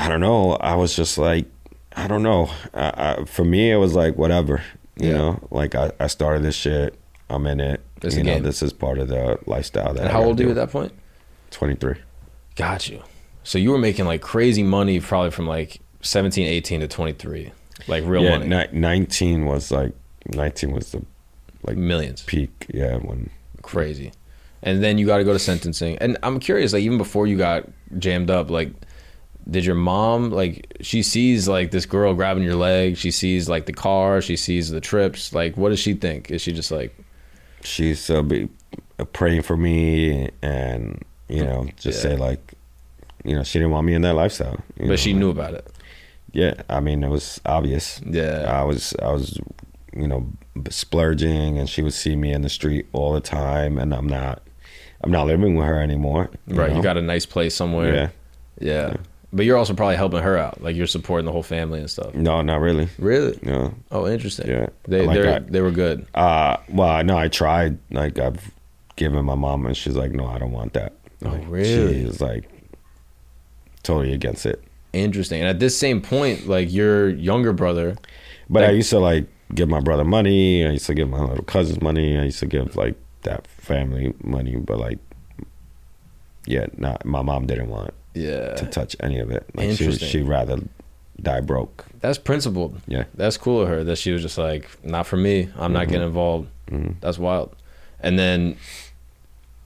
I 0.00 0.08
don't 0.08 0.20
know. 0.20 0.52
I 0.52 0.76
was 0.76 0.94
just 0.94 1.18
like, 1.18 1.46
I 1.98 2.06
don't 2.06 2.22
know. 2.22 2.50
I, 2.74 3.16
I, 3.20 3.24
for 3.24 3.44
me, 3.44 3.70
it 3.70 3.76
was 3.76 3.94
like 3.94 4.16
whatever. 4.16 4.62
You 4.96 5.08
Yeah. 5.08 5.16
know, 5.16 5.48
like 5.50 5.74
I, 5.74 5.92
I 6.00 6.06
started 6.06 6.42
this 6.42 6.54
shit. 6.54 6.94
I'm 7.30 7.46
in 7.46 7.60
it. 7.60 7.80
It's 8.02 8.16
you 8.16 8.22
know, 8.22 8.34
game. 8.34 8.42
this 8.42 8.62
is 8.62 8.72
part 8.72 8.98
of 8.98 9.08
the 9.08 9.38
lifestyle 9.46 9.92
that. 9.94 10.02
And 10.02 10.10
how 10.10 10.22
old 10.22 10.40
are 10.40 10.42
you 10.44 10.50
at 10.50 10.54
that 10.56 10.70
point? 10.70 10.92
Twenty 11.50 11.74
three. 11.74 11.96
Got 12.56 12.88
you. 12.88 13.02
So 13.44 13.58
you 13.58 13.70
were 13.70 13.78
making 13.78 14.04
like 14.06 14.20
crazy 14.22 14.62
money 14.62 15.00
probably 15.00 15.30
from 15.30 15.46
like 15.46 15.80
17, 16.02 16.46
18 16.46 16.80
to 16.80 16.88
23. 16.88 17.52
Like 17.86 18.04
real 18.04 18.22
Yeah, 18.22 18.38
money. 18.38 18.48
ni- 18.48 18.78
nineteen 18.78 19.46
was 19.46 19.70
like 19.70 19.92
nineteen 20.26 20.72
was 20.72 20.92
the 20.92 21.02
like 21.66 21.76
Millions. 21.76 22.22
peak. 22.22 22.66
Yeah, 22.72 22.96
when 22.96 23.30
Crazy. 23.62 24.12
And 24.62 24.82
then 24.82 24.98
you 24.98 25.06
got 25.06 25.18
to 25.18 25.24
go 25.24 25.32
to 25.32 25.38
sentencing. 25.38 25.98
And 25.98 26.16
I'm 26.24 26.40
curious, 26.40 26.72
like, 26.72 26.82
even 26.82 26.98
before 26.98 27.26
you 27.28 27.36
got 27.36 27.68
jammed 27.98 28.28
up, 28.30 28.50
like, 28.50 28.70
did 29.50 29.64
your 29.64 29.74
mom, 29.74 30.30
like, 30.30 30.76
she 30.80 31.02
sees 31.02 31.48
like 31.48 31.70
this 31.70 31.86
girl 31.86 32.14
grabbing 32.14 32.42
your 32.42 32.54
leg, 32.56 32.96
she 32.96 33.10
sees 33.10 33.48
like 33.48 33.66
the 33.66 33.72
car, 33.72 34.20
she 34.20 34.36
sees 34.36 34.70
the 34.70 34.80
trips. 34.80 35.32
Like, 35.32 35.56
what 35.56 35.70
does 35.70 35.78
she 35.80 35.94
think? 35.94 36.30
Is 36.30 36.42
she 36.42 36.52
just 36.52 36.70
like, 36.70 36.94
she 37.62 37.88
used 37.88 38.06
to 38.08 38.22
be 38.22 38.48
uh, 38.98 39.04
praying 39.06 39.42
for 39.42 39.56
me 39.56 40.30
and 40.42 41.02
you 41.28 41.44
know 41.44 41.66
just 41.76 42.04
Yeah. 42.04 42.10
say 42.10 42.16
like, 42.16 42.54
you 43.24 43.34
know, 43.34 43.42
she 43.42 43.58
didn't 43.58 43.72
want 43.72 43.86
me 43.86 43.94
in 43.94 44.02
that 44.02 44.14
lifestyle. 44.14 44.60
you 44.78 44.84
know, 44.86 44.92
but 44.92 44.98
she 44.98 45.12
knew 45.12 45.30
about 45.30 45.54
it? 45.54 45.66
Yeah, 46.32 46.54
I 46.68 46.80
mean 46.80 47.02
it 47.02 47.08
was 47.08 47.40
obvious. 47.46 48.00
Yeah. 48.04 48.44
I 48.48 48.62
was 48.64 48.94
I 49.02 49.10
was 49.12 49.38
you 49.94 50.06
know 50.06 50.28
splurging, 50.70 51.58
and 51.58 51.68
she 51.68 51.82
would 51.82 51.92
see 51.94 52.16
me 52.16 52.32
in 52.32 52.42
the 52.42 52.48
street 52.48 52.86
all 52.92 53.12
the 53.14 53.20
time, 53.20 53.78
and 53.78 53.94
I'm 53.94 54.06
not 54.06 54.42
I'm 55.02 55.10
not 55.10 55.26
living 55.26 55.54
with 55.56 55.66
her 55.66 55.80
anymore. 55.80 56.30
Right. 56.46 56.70
know? 56.70 56.76
You 56.76 56.82
got 56.82 56.96
a 56.96 57.02
nice 57.02 57.26
place 57.26 57.54
somewhere. 57.54 57.94
yeah. 57.94 58.08
Yeah. 58.60 58.96
But 59.32 59.44
you're 59.44 59.58
also 59.58 59.74
probably 59.74 59.96
helping 59.96 60.22
her 60.22 60.38
out. 60.38 60.62
Like, 60.62 60.74
you're 60.74 60.86
supporting 60.86 61.26
the 61.26 61.32
whole 61.32 61.42
family 61.42 61.80
and 61.80 61.90
stuff. 61.90 62.14
No, 62.14 62.40
not 62.40 62.60
really. 62.60 62.88
Really? 62.98 63.38
No. 63.42 63.74
Oh, 63.90 64.06
interesting. 64.08 64.48
Yeah. 64.48 64.68
They 64.84 65.06
Like 65.06 65.14
they're- 65.20 65.34
I- 65.34 65.38
they 65.40 65.60
were 65.60 65.70
good. 65.70 66.06
Uh 66.14 66.56
well, 66.70 67.04
no, 67.04 67.16
I 67.18 67.28
tried. 67.28 67.78
Like 67.90 68.18
I've 68.18 68.50
given 68.96 69.24
my 69.26 69.34
mom, 69.34 69.66
and 69.66 69.76
she's 69.76 69.94
like, 69.96 70.12
"No, 70.12 70.26
I 70.26 70.38
don't 70.38 70.52
want 70.52 70.72
that." 70.72 70.94
Oh, 71.24 71.36
really? 71.48 72.04
She's 72.06 72.20
like 72.20 72.48
totally 73.82 74.12
against 74.12 74.46
it. 74.46 74.62
Interesting. 74.92 75.40
And 75.40 75.48
at 75.48 75.60
this 75.60 75.76
same 75.76 76.00
point, 76.00 76.48
like 76.48 76.72
your 76.72 77.08
younger 77.10 77.52
brother, 77.52 77.96
But 78.48 78.64
I 78.64 78.70
used 78.70 78.90
to 78.90 78.98
like 78.98 79.26
give 79.54 79.68
my 79.68 79.80
brother 79.80 80.04
money. 80.04 80.66
I 80.66 80.70
used 80.70 80.86
to 80.86 80.94
give 80.94 81.08
my 81.10 81.20
little 81.20 81.44
cousins 81.44 81.82
money. 81.82 82.18
I 82.18 82.24
used 82.24 82.40
to 82.40 82.46
give 82.46 82.76
like 82.76 82.94
that 83.22 83.46
family 83.46 84.14
money. 84.24 84.56
But 84.56 84.78
like, 84.78 84.98
yeah, 86.46 86.66
not 86.78 87.04
my 87.04 87.20
mom 87.22 87.46
didn't 87.46 87.68
want 87.68 87.92
yeah, 88.14 88.54
to 88.54 88.66
touch 88.66 88.96
any 89.00 89.18
of 89.18 89.30
it. 89.30 89.44
Like 89.54 89.76
she 89.76 89.86
was, 89.86 89.98
she'd 90.00 90.22
rather 90.22 90.58
die 91.20 91.40
broke. 91.40 91.84
that's 92.00 92.18
principled. 92.18 92.80
Yeah. 92.86 93.04
That's 93.14 93.36
cool 93.36 93.62
of 93.62 93.68
her 93.68 93.82
that 93.84 93.96
she 93.98 94.12
was 94.12 94.22
just 94.22 94.38
like, 94.38 94.68
not 94.84 95.06
for 95.06 95.16
me. 95.16 95.48
I'm 95.56 95.72
not 95.72 95.88
getting 95.88 96.06
involved. 96.06 96.48
Mhm. 96.70 96.96
That's 97.00 97.18
wild. 97.18 97.54
And 98.00 98.18
then 98.18 98.56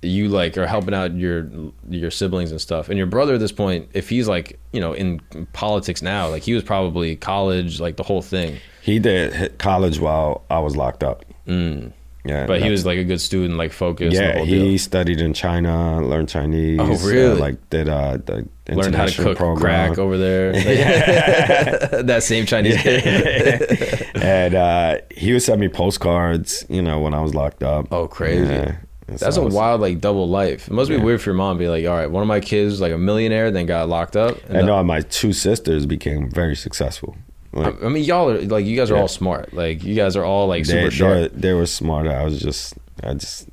you 0.04 0.28
like 0.28 0.56
are 0.58 0.66
helping 0.66 0.94
out 0.94 1.14
your 1.14 1.48
your 1.88 2.10
siblings 2.10 2.50
and 2.50 2.60
stuff. 2.60 2.88
And 2.88 2.96
your 2.98 3.06
brother 3.06 3.34
at 3.34 3.40
this 3.40 3.52
point, 3.52 3.88
if 3.92 4.08
he's 4.08 4.26
like, 4.28 4.58
you 4.72 4.80
know, 4.80 4.92
in 4.94 5.20
politics 5.52 6.02
now, 6.02 6.28
like 6.28 6.42
he 6.42 6.54
was 6.54 6.64
probably 6.64 7.14
college, 7.16 7.78
like 7.80 7.96
the 7.96 8.02
whole 8.02 8.22
thing. 8.22 8.56
He 8.80 8.98
did 8.98 9.58
college 9.58 10.00
while 10.00 10.42
I 10.50 10.58
was 10.58 10.74
locked 10.76 11.04
up. 11.04 11.24
Mm. 11.46 11.92
Yeah, 12.24 12.46
But 12.46 12.62
he 12.62 12.70
was 12.70 12.86
like 12.86 12.98
a 12.98 13.04
good 13.04 13.20
student, 13.20 13.58
like 13.58 13.72
focused. 13.72 14.16
Yeah, 14.16 14.44
he 14.44 14.58
deal. 14.70 14.78
studied 14.78 15.20
in 15.20 15.34
China, 15.34 16.00
learned 16.00 16.28
Chinese. 16.28 16.78
Oh, 16.80 16.92
uh, 16.92 16.96
really? 16.98 17.40
like 17.40 17.68
did 17.70 17.88
uh, 17.88 18.16
the 18.18 18.46
learned 18.68 18.94
how 18.94 19.06
to 19.06 19.10
international 19.10 19.26
cook 19.28 19.38
program. 19.38 19.88
crack 19.88 19.98
over 19.98 20.16
there. 20.16 20.52
that 22.02 22.22
same 22.22 22.46
Chinese 22.46 22.80
kid. 22.80 24.06
and 24.14 24.54
uh, 24.54 24.98
he 25.10 25.32
would 25.32 25.42
send 25.42 25.60
me 25.60 25.68
postcards, 25.68 26.64
you 26.68 26.80
know, 26.82 27.00
when 27.00 27.12
I 27.12 27.20
was 27.20 27.34
locked 27.34 27.62
up. 27.64 27.88
Oh, 27.92 28.06
crazy. 28.06 28.44
Yeah. 28.52 28.76
So 29.08 29.16
That's 29.24 29.36
I 29.36 29.40
a 29.40 29.44
was- 29.44 29.54
wild 29.54 29.80
like 29.80 30.00
double 30.00 30.28
life. 30.28 30.68
It 30.68 30.74
must 30.74 30.88
be 30.90 30.96
Yeah. 30.96 31.02
weird 31.02 31.20
for 31.20 31.30
your 31.30 31.34
mom 31.36 31.56
to 31.56 31.64
be 31.64 31.68
like, 31.68 31.84
all 31.86 31.96
right, 31.96 32.10
one 32.10 32.22
of 32.22 32.28
my 32.28 32.38
kids 32.40 32.70
was 32.74 32.80
like 32.80 32.92
a 32.92 32.98
millionaire, 32.98 33.50
then 33.50 33.66
got 33.66 33.88
locked 33.88 34.16
up. 34.16 34.38
And 34.48 34.58
I 34.58 34.62
know 34.62 34.82
my 34.84 35.00
two 35.00 35.32
sisters 35.32 35.86
became 35.86 36.30
very 36.30 36.54
successful. 36.54 37.16
Like, 37.52 37.82
I 37.84 37.88
mean, 37.88 38.04
y'all 38.04 38.30
are 38.30 38.40
like 38.42 38.64
you 38.64 38.76
guys 38.76 38.90
are 38.90 38.94
Yeah. 38.94 39.02
all 39.02 39.08
smart. 39.08 39.52
Like 39.52 39.84
you 39.84 39.94
guys 39.94 40.16
are 40.16 40.24
all 40.24 40.46
like 40.46 40.64
they, 40.64 40.72
super 40.72 40.90
sharp. 40.90 41.32
they, 41.32 41.40
they 41.48 41.52
were 41.52 41.66
smart. 41.66 42.06
I 42.06 42.24
was 42.24 42.40
just, 42.40 42.74
I 43.02 43.12
just 43.14 43.48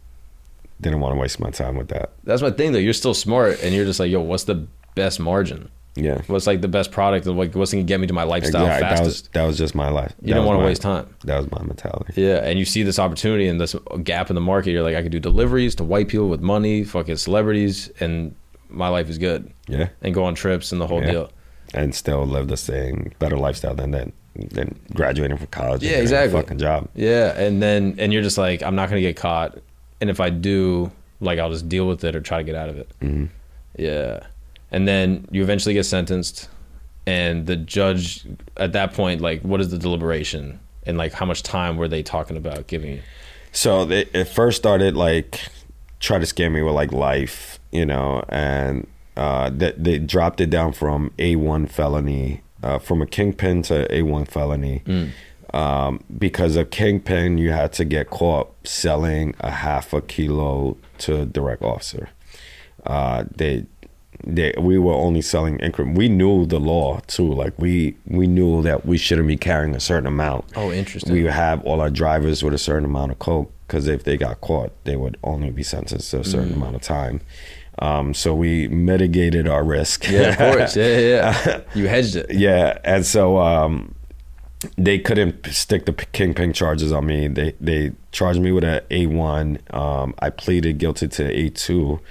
didn't 0.82 1.02
want 1.02 1.16
to 1.16 1.20
waste 1.20 1.40
my 1.40 1.50
time 1.50 1.76
with 1.76 1.90
that. 1.90 2.12
That's 2.24 2.42
my 2.42 2.52
thing 2.52 2.72
though. 2.72 2.80
You're 2.80 2.94
still 2.94 3.14
smart, 3.14 3.62
and 3.62 3.76
you're 3.76 3.86
just 3.86 4.00
like, 4.00 4.10
yo, 4.12 4.22
what's 4.22 4.46
the 4.46 4.66
best 4.96 5.20
margin? 5.20 5.70
Yeah. 5.96 6.22
What's 6.28 6.48
like 6.48 6.62
the 6.62 6.70
best 6.70 6.92
product? 6.92 7.26
And 7.26 7.38
like, 7.38 7.54
what's 7.56 7.74
gonna 7.74 7.84
get 7.84 8.00
me 8.00 8.08
to 8.08 8.14
my 8.14 8.24
lifestyle 8.24 8.64
yeah, 8.64 8.80
that 8.80 8.92
was 8.92 9.00
fastest? 9.00 9.34
that 9.34 9.44
was 9.44 9.58
just 9.58 9.76
my 9.76 9.90
life. 9.90 10.14
You 10.22 10.28
That 10.30 10.36
don't 10.36 10.46
want 10.46 10.62
to 10.62 10.66
waste 10.66 10.82
time. 10.82 11.14
That 11.26 11.38
was 11.38 11.52
my 11.52 11.62
mentality. 11.64 12.14
Yeah, 12.22 12.38
and 12.38 12.58
you 12.58 12.64
see 12.64 12.84
this 12.84 13.00
opportunity 13.00 13.48
and 13.48 13.60
this 13.60 13.76
gap 14.04 14.30
in 14.30 14.36
the 14.36 14.42
market. 14.42 14.72
You're 14.72 14.84
like, 14.84 14.96
I 14.96 15.02
could 15.02 15.12
do 15.12 15.20
deliveries 15.20 15.76
to 15.76 15.84
white 15.84 16.08
people 16.08 16.30
with 16.30 16.40
money, 16.40 16.86
fucking 16.86 17.18
celebrities, 17.18 17.90
and 18.00 18.34
my 18.70 18.88
life 18.88 19.10
is 19.10 19.18
good. 19.18 19.52
Yeah. 19.68 19.90
And 20.02 20.14
go 20.14 20.24
on 20.24 20.36
trips 20.36 20.72
and 20.72 20.80
the 20.80 20.88
whole 20.88 21.02
Yeah. 21.02 21.12
deal. 21.12 21.32
And 21.74 21.94
still 21.94 22.26
live 22.26 22.48
the 22.48 22.58
same 22.58 23.12
better 23.20 23.38
lifestyle 23.38 23.76
than 23.76 23.91
than, 23.91 24.12
than 24.36 24.80
graduating 24.96 25.38
from 25.38 25.48
college. 25.48 25.84
and 25.84 25.91
Yeah, 25.91 25.98
a 25.98 26.02
exactly. 26.02 26.41
fucking 26.41 26.58
job. 26.58 26.88
Yeah, 26.96 27.38
and 27.40 27.62
then 27.62 27.96
and 28.00 28.12
you're 28.12 28.24
just 28.24 28.38
like, 28.38 28.64
I'm 28.64 28.76
not 28.76 28.90
gonna 28.90 29.02
get 29.02 29.16
caught, 29.16 29.58
and 30.02 30.10
if 30.10 30.20
I 30.20 30.30
do, 30.32 30.91
like, 31.20 31.38
I'll 31.40 31.52
just 31.52 31.70
deal 31.70 31.88
with 31.88 32.04
it 32.04 32.16
or 32.16 32.22
try 32.22 32.40
to 32.40 32.44
get 32.44 32.56
out 32.56 32.70
of 32.70 32.78
it. 32.78 32.90
hmm 33.02 33.26
Yeah, 33.78 34.22
and 34.72 34.88
then 34.88 35.28
you 35.32 35.44
eventually 35.44 35.74
get 35.76 35.86
sentenced, 35.86 36.50
and 37.06 37.46
the 37.46 37.56
judge 37.56 38.26
at 38.58 38.74
that 38.74 38.94
point, 38.94 39.22
like, 39.22 39.41
what 39.44 39.62
is 39.62 39.70
the 39.70 39.78
deliberation, 39.78 40.60
and 40.88 40.98
like, 40.98 41.14
how 41.14 41.26
much 41.28 41.44
time 41.44 41.78
were 41.78 41.88
they 41.88 42.02
talking 42.02 42.36
about 42.38 42.66
giving 42.68 42.94
you? 42.94 43.02
So 43.52 43.86
they, 43.86 44.02
it 44.14 44.26
first 44.26 44.58
started 44.58 44.96
like 44.96 45.40
try 46.00 46.18
to 46.18 46.26
scare 46.26 46.50
me 46.50 46.62
with 46.62 46.74
like 46.74 46.91
life, 46.94 47.60
you 47.72 47.86
know, 47.86 48.24
and 48.30 48.88
uh, 49.20 49.50
they, 49.50 49.74
they 49.76 50.00
dropped 50.00 50.40
it 50.40 50.50
down 50.50 50.72
from 50.72 51.12
a 51.20 51.36
one 51.36 51.66
felony, 51.68 52.41
uh, 52.64 52.80
from 52.80 53.02
a 53.02 53.06
kingpin 53.06 53.62
to 53.64 53.94
a 53.94 54.02
one 54.04 54.24
felony, 54.24 54.82
um, 55.54 56.00
because 56.18 56.56
a 56.56 56.64
kingpin 56.64 57.38
you 57.38 57.52
had 57.52 57.74
to 57.74 57.84
get 57.84 58.10
caught 58.10 58.48
selling 58.66 59.36
a 59.41 59.52
half 59.52 59.91
a 59.94 60.02
kilo 60.02 60.78
to 61.00 61.22
a 61.22 61.26
direct 61.26 61.62
officer. 61.64 62.08
Uh, 62.86 63.26
they 63.36 63.66
they 64.24 64.54
we 64.58 64.78
were 64.78 64.94
only 64.94 65.22
selling 65.22 65.60
increment. 65.60 65.98
We 65.98 66.08
knew 66.08 66.46
the 66.46 66.60
law 66.60 67.02
too. 67.08 67.34
Like 67.34 67.54
we 67.58 67.98
we 68.08 68.26
knew 68.26 68.62
that 68.64 68.86
we 68.86 68.98
shouldn't 68.98 69.28
be 69.28 69.38
carrying 69.38 69.76
a 69.76 69.82
certain 69.82 70.08
amount. 70.08 70.46
Oh, 70.56 70.72
interesting. 70.72 71.12
We 71.12 71.24
would 71.24 71.34
have 71.34 71.62
all 71.66 71.82
our 71.82 71.90
drivers 71.90 72.41
with 72.41 72.54
a 72.54 72.58
certain 72.58 72.86
amount 72.86 73.12
of 73.12 73.20
coke 73.20 73.52
because 73.68 73.88
if 73.88 74.04
they 74.04 74.18
got 74.18 74.40
caught, 74.40 74.72
they 74.86 74.96
would 74.96 75.18
only 75.24 75.50
be 75.50 75.64
sentenced 75.64 76.10
to 76.12 76.22
a 76.22 76.24
certain 76.24 76.54
amount 76.54 76.76
of 76.76 76.82
time. 76.82 77.20
Um, 77.81 78.14
so 78.14 78.35
we 78.35 78.68
mitigated 78.68 79.47
our 79.47 79.64
risk. 79.64 80.10
Yeah, 80.10 80.30
of 80.30 80.38
course. 80.38 80.76
Yeah, 80.76 80.99
yeah, 80.99 81.43
yeah. 81.45 81.61
you 81.73 81.88
hedged 81.88 82.15
it. 82.15 82.34
Yeah, 82.34 82.77
and 82.84 83.06
so 83.06 83.38
um, 83.38 83.95
they 84.77 84.99
couldn't 84.99 85.45
stick 85.47 85.85
the 85.85 85.93
kingpin 85.93 86.53
charges 86.53 86.91
on 86.91 87.06
me. 87.06 87.27
They 87.27 87.53
they 87.60 87.93
charged 88.11 88.41
me 88.41 88.51
with 88.51 88.64
a 88.64 88.84
A 88.91 89.07
one. 89.07 89.60
Um, 89.69 90.14
I 90.19 90.30
pleaded 90.30 90.77
guilty 90.77 91.07
to 91.07 91.26
A 91.26 91.49
two. 91.49 92.01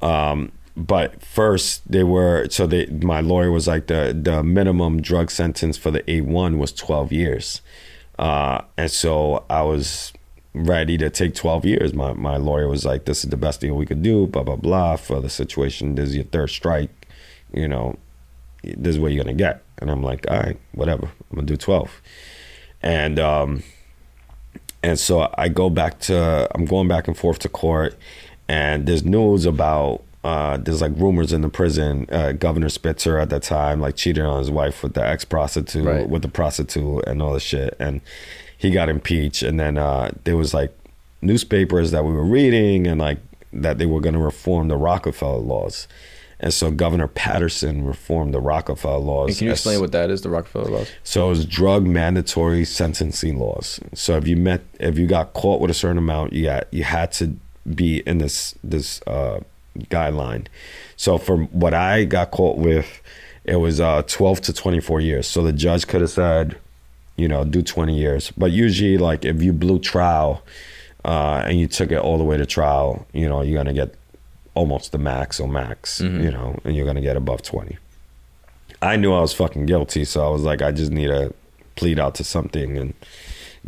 Um, 0.00 0.52
but 0.76 1.22
first 1.22 1.90
they 1.90 2.02
were 2.02 2.48
so 2.50 2.66
they 2.66 2.86
my 2.86 3.20
lawyer 3.20 3.50
was 3.50 3.68
like 3.68 3.86
the 3.86 4.18
the 4.18 4.42
minimum 4.42 5.02
drug 5.02 5.30
sentence 5.30 5.76
for 5.76 5.90
the 5.90 6.08
A 6.10 6.22
one 6.22 6.58
was 6.58 6.72
twelve 6.72 7.12
years, 7.12 7.60
uh, 8.18 8.62
and 8.76 8.90
so 8.90 9.44
I 9.50 9.62
was 9.62 10.12
ready 10.54 10.96
to 10.98 11.10
take 11.10 11.34
12 11.34 11.64
years. 11.64 11.92
My 11.92 12.12
my 12.12 12.36
lawyer 12.36 12.68
was 12.68 12.84
like, 12.84 13.04
this 13.04 13.24
is 13.24 13.30
the 13.30 13.36
best 13.36 13.60
deal 13.60 13.74
we 13.74 13.86
could 13.86 14.02
do, 14.02 14.26
blah, 14.26 14.42
blah, 14.44 14.56
blah, 14.56 14.96
for 14.96 15.20
the 15.20 15.28
situation. 15.28 15.94
This 15.96 16.10
is 16.10 16.14
your 16.16 16.24
third 16.24 16.50
strike. 16.50 17.08
You 17.52 17.68
know, 17.68 17.96
this 18.62 18.94
is 18.94 18.98
what 19.00 19.12
you're 19.12 19.24
going 19.24 19.36
to 19.36 19.42
get. 19.42 19.62
And 19.78 19.90
I'm 19.90 20.02
like, 20.02 20.24
all 20.30 20.38
right, 20.38 20.58
whatever. 20.72 21.06
I'm 21.30 21.34
going 21.34 21.46
to 21.46 21.52
do 21.52 21.56
12. 21.56 22.00
And, 22.82 23.18
um, 23.18 23.62
and 24.82 24.98
so 24.98 25.32
I 25.36 25.48
go 25.48 25.70
back 25.70 25.98
to, 26.00 26.48
I'm 26.54 26.64
going 26.66 26.88
back 26.88 27.08
and 27.08 27.16
forth 27.16 27.38
to 27.40 27.48
court, 27.48 27.96
and 28.48 28.86
there's 28.86 29.04
news 29.04 29.46
about, 29.46 30.02
uh, 30.22 30.56
there's 30.58 30.80
like 30.82 30.92
rumors 30.96 31.32
in 31.32 31.40
the 31.42 31.48
prison. 31.48 32.06
Uh, 32.10 32.32
Governor 32.32 32.68
Spitzer 32.68 33.18
at 33.18 33.30
that 33.30 33.42
time, 33.42 33.80
like 33.80 33.96
cheated 33.96 34.24
on 34.24 34.38
his 34.38 34.50
wife 34.50 34.82
with 34.82 34.94
the 34.94 35.06
ex 35.06 35.24
prostitute, 35.24 35.84
Right. 35.84 36.08
with 36.08 36.22
the 36.22 36.28
prostitute, 36.28 37.04
and 37.06 37.20
all 37.22 37.32
the 37.32 37.40
shit. 37.40 37.76
And 37.78 38.00
he 38.56 38.70
got 38.70 38.88
impeached. 38.88 39.42
And 39.42 39.58
then 39.58 39.78
uh, 39.78 40.10
there 40.24 40.36
was 40.36 40.54
like 40.54 40.76
newspapers 41.22 41.90
that 41.90 42.04
we 42.04 42.12
were 42.12 42.24
reading, 42.24 42.86
and 42.86 43.00
like 43.00 43.18
that 43.52 43.78
they 43.78 43.86
were 43.86 44.00
going 44.00 44.14
to 44.14 44.20
reform 44.20 44.68
the 44.68 44.76
Rockefeller 44.76 45.38
laws. 45.38 45.86
And 46.40 46.52
so 46.52 46.70
Governor 46.70 47.08
Paterson 47.08 47.86
reformed 47.86 48.34
the 48.34 48.40
Rockefeller 48.40 48.98
laws. 48.98 49.28
And 49.30 49.38
can 49.38 49.46
you 49.46 49.52
as- 49.52 49.60
explain 49.60 49.80
what 49.80 49.92
that 49.92 50.10
is, 50.10 50.22
the 50.22 50.30
Rockefeller 50.30 50.70
laws? 50.70 50.90
so 51.02 51.26
it 51.26 51.28
was 51.30 51.46
drug 51.46 51.86
mandatory 51.86 52.64
sentencing 52.64 53.38
laws. 53.38 53.80
So 53.94 54.16
if 54.16 54.26
you 54.26 54.36
met, 54.36 54.62
if 54.80 54.98
you 54.98 55.06
got 55.06 55.32
caught 55.32 55.60
with 55.60 55.70
a 55.70 55.74
certain 55.74 55.98
amount, 55.98 56.32
you 56.32 56.44
got, 56.44 56.66
you 56.72 56.84
had 56.84 57.12
to 57.12 57.36
be 57.72 58.00
in 58.00 58.18
this 58.18 58.54
this 58.62 59.00
uh, 59.06 59.40
guideline. 59.78 60.46
So 60.96 61.18
from 61.18 61.46
what 61.48 61.72
I 61.72 62.04
got 62.04 62.30
caught 62.30 62.58
with, 62.58 63.00
it 63.44 63.56
was 63.56 63.80
uh, 63.80 64.02
12 64.06 64.40
to 64.42 64.52
24 64.52 65.00
years. 65.00 65.26
So 65.26 65.42
the 65.42 65.52
judge 65.52 65.86
could 65.86 66.00
have 66.00 66.10
said, 66.10 66.56
you 67.16 67.28
know, 67.28 67.44
do 67.44 67.62
20 67.62 67.96
years. 67.96 68.30
But 68.36 68.50
usually, 68.52 68.98
like 68.98 69.24
if 69.24 69.42
you 69.42 69.52
blew 69.52 69.78
trial 69.78 70.42
uh, 71.04 71.42
and 71.46 71.58
you 71.60 71.66
took 71.66 71.90
it 71.92 71.98
all 71.98 72.18
the 72.18 72.24
way 72.24 72.36
to 72.36 72.46
trial, 72.46 73.06
you 73.12 73.28
know, 73.28 73.42
you're 73.42 73.56
gonna 73.56 73.72
get 73.74 73.94
almost 74.54 74.92
the 74.92 74.98
max 74.98 75.40
or 75.40 75.48
max, 75.48 76.00
you 76.00 76.30
know, 76.30 76.58
and 76.64 76.74
you're 76.76 76.86
gonna 76.86 77.00
get 77.00 77.16
above 77.16 77.42
20. 77.42 77.76
I 78.82 78.96
knew 78.96 79.12
I 79.12 79.20
was 79.20 79.32
fucking 79.32 79.66
guilty, 79.66 80.04
so 80.04 80.26
I 80.26 80.30
was 80.30 80.42
like, 80.42 80.60
I 80.62 80.70
just 80.72 80.92
need 80.92 81.08
to 81.08 81.32
plead 81.76 81.98
out 81.98 82.14
to 82.16 82.24
something 82.24 82.76
and 82.78 82.94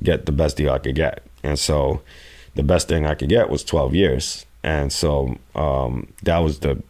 get 0.03 0.27
the 0.27 0.33
best 0.33 0.57
deal 0.57 0.71
I 0.73 0.79
could 0.79 0.95
get. 0.95 1.23
And 1.43 1.59
so 1.59 2.03
the 2.55 2.63
best 2.63 2.87
thing 2.89 3.07
I 3.07 3.15
could 3.15 3.29
get 3.29 3.49
was 3.51 3.65
12 3.65 3.95
years. 3.95 4.47
And 4.63 4.93
so 4.93 5.37
um, 5.55 6.13
that 6.25 6.39
was 6.39 6.59
the 6.61 6.83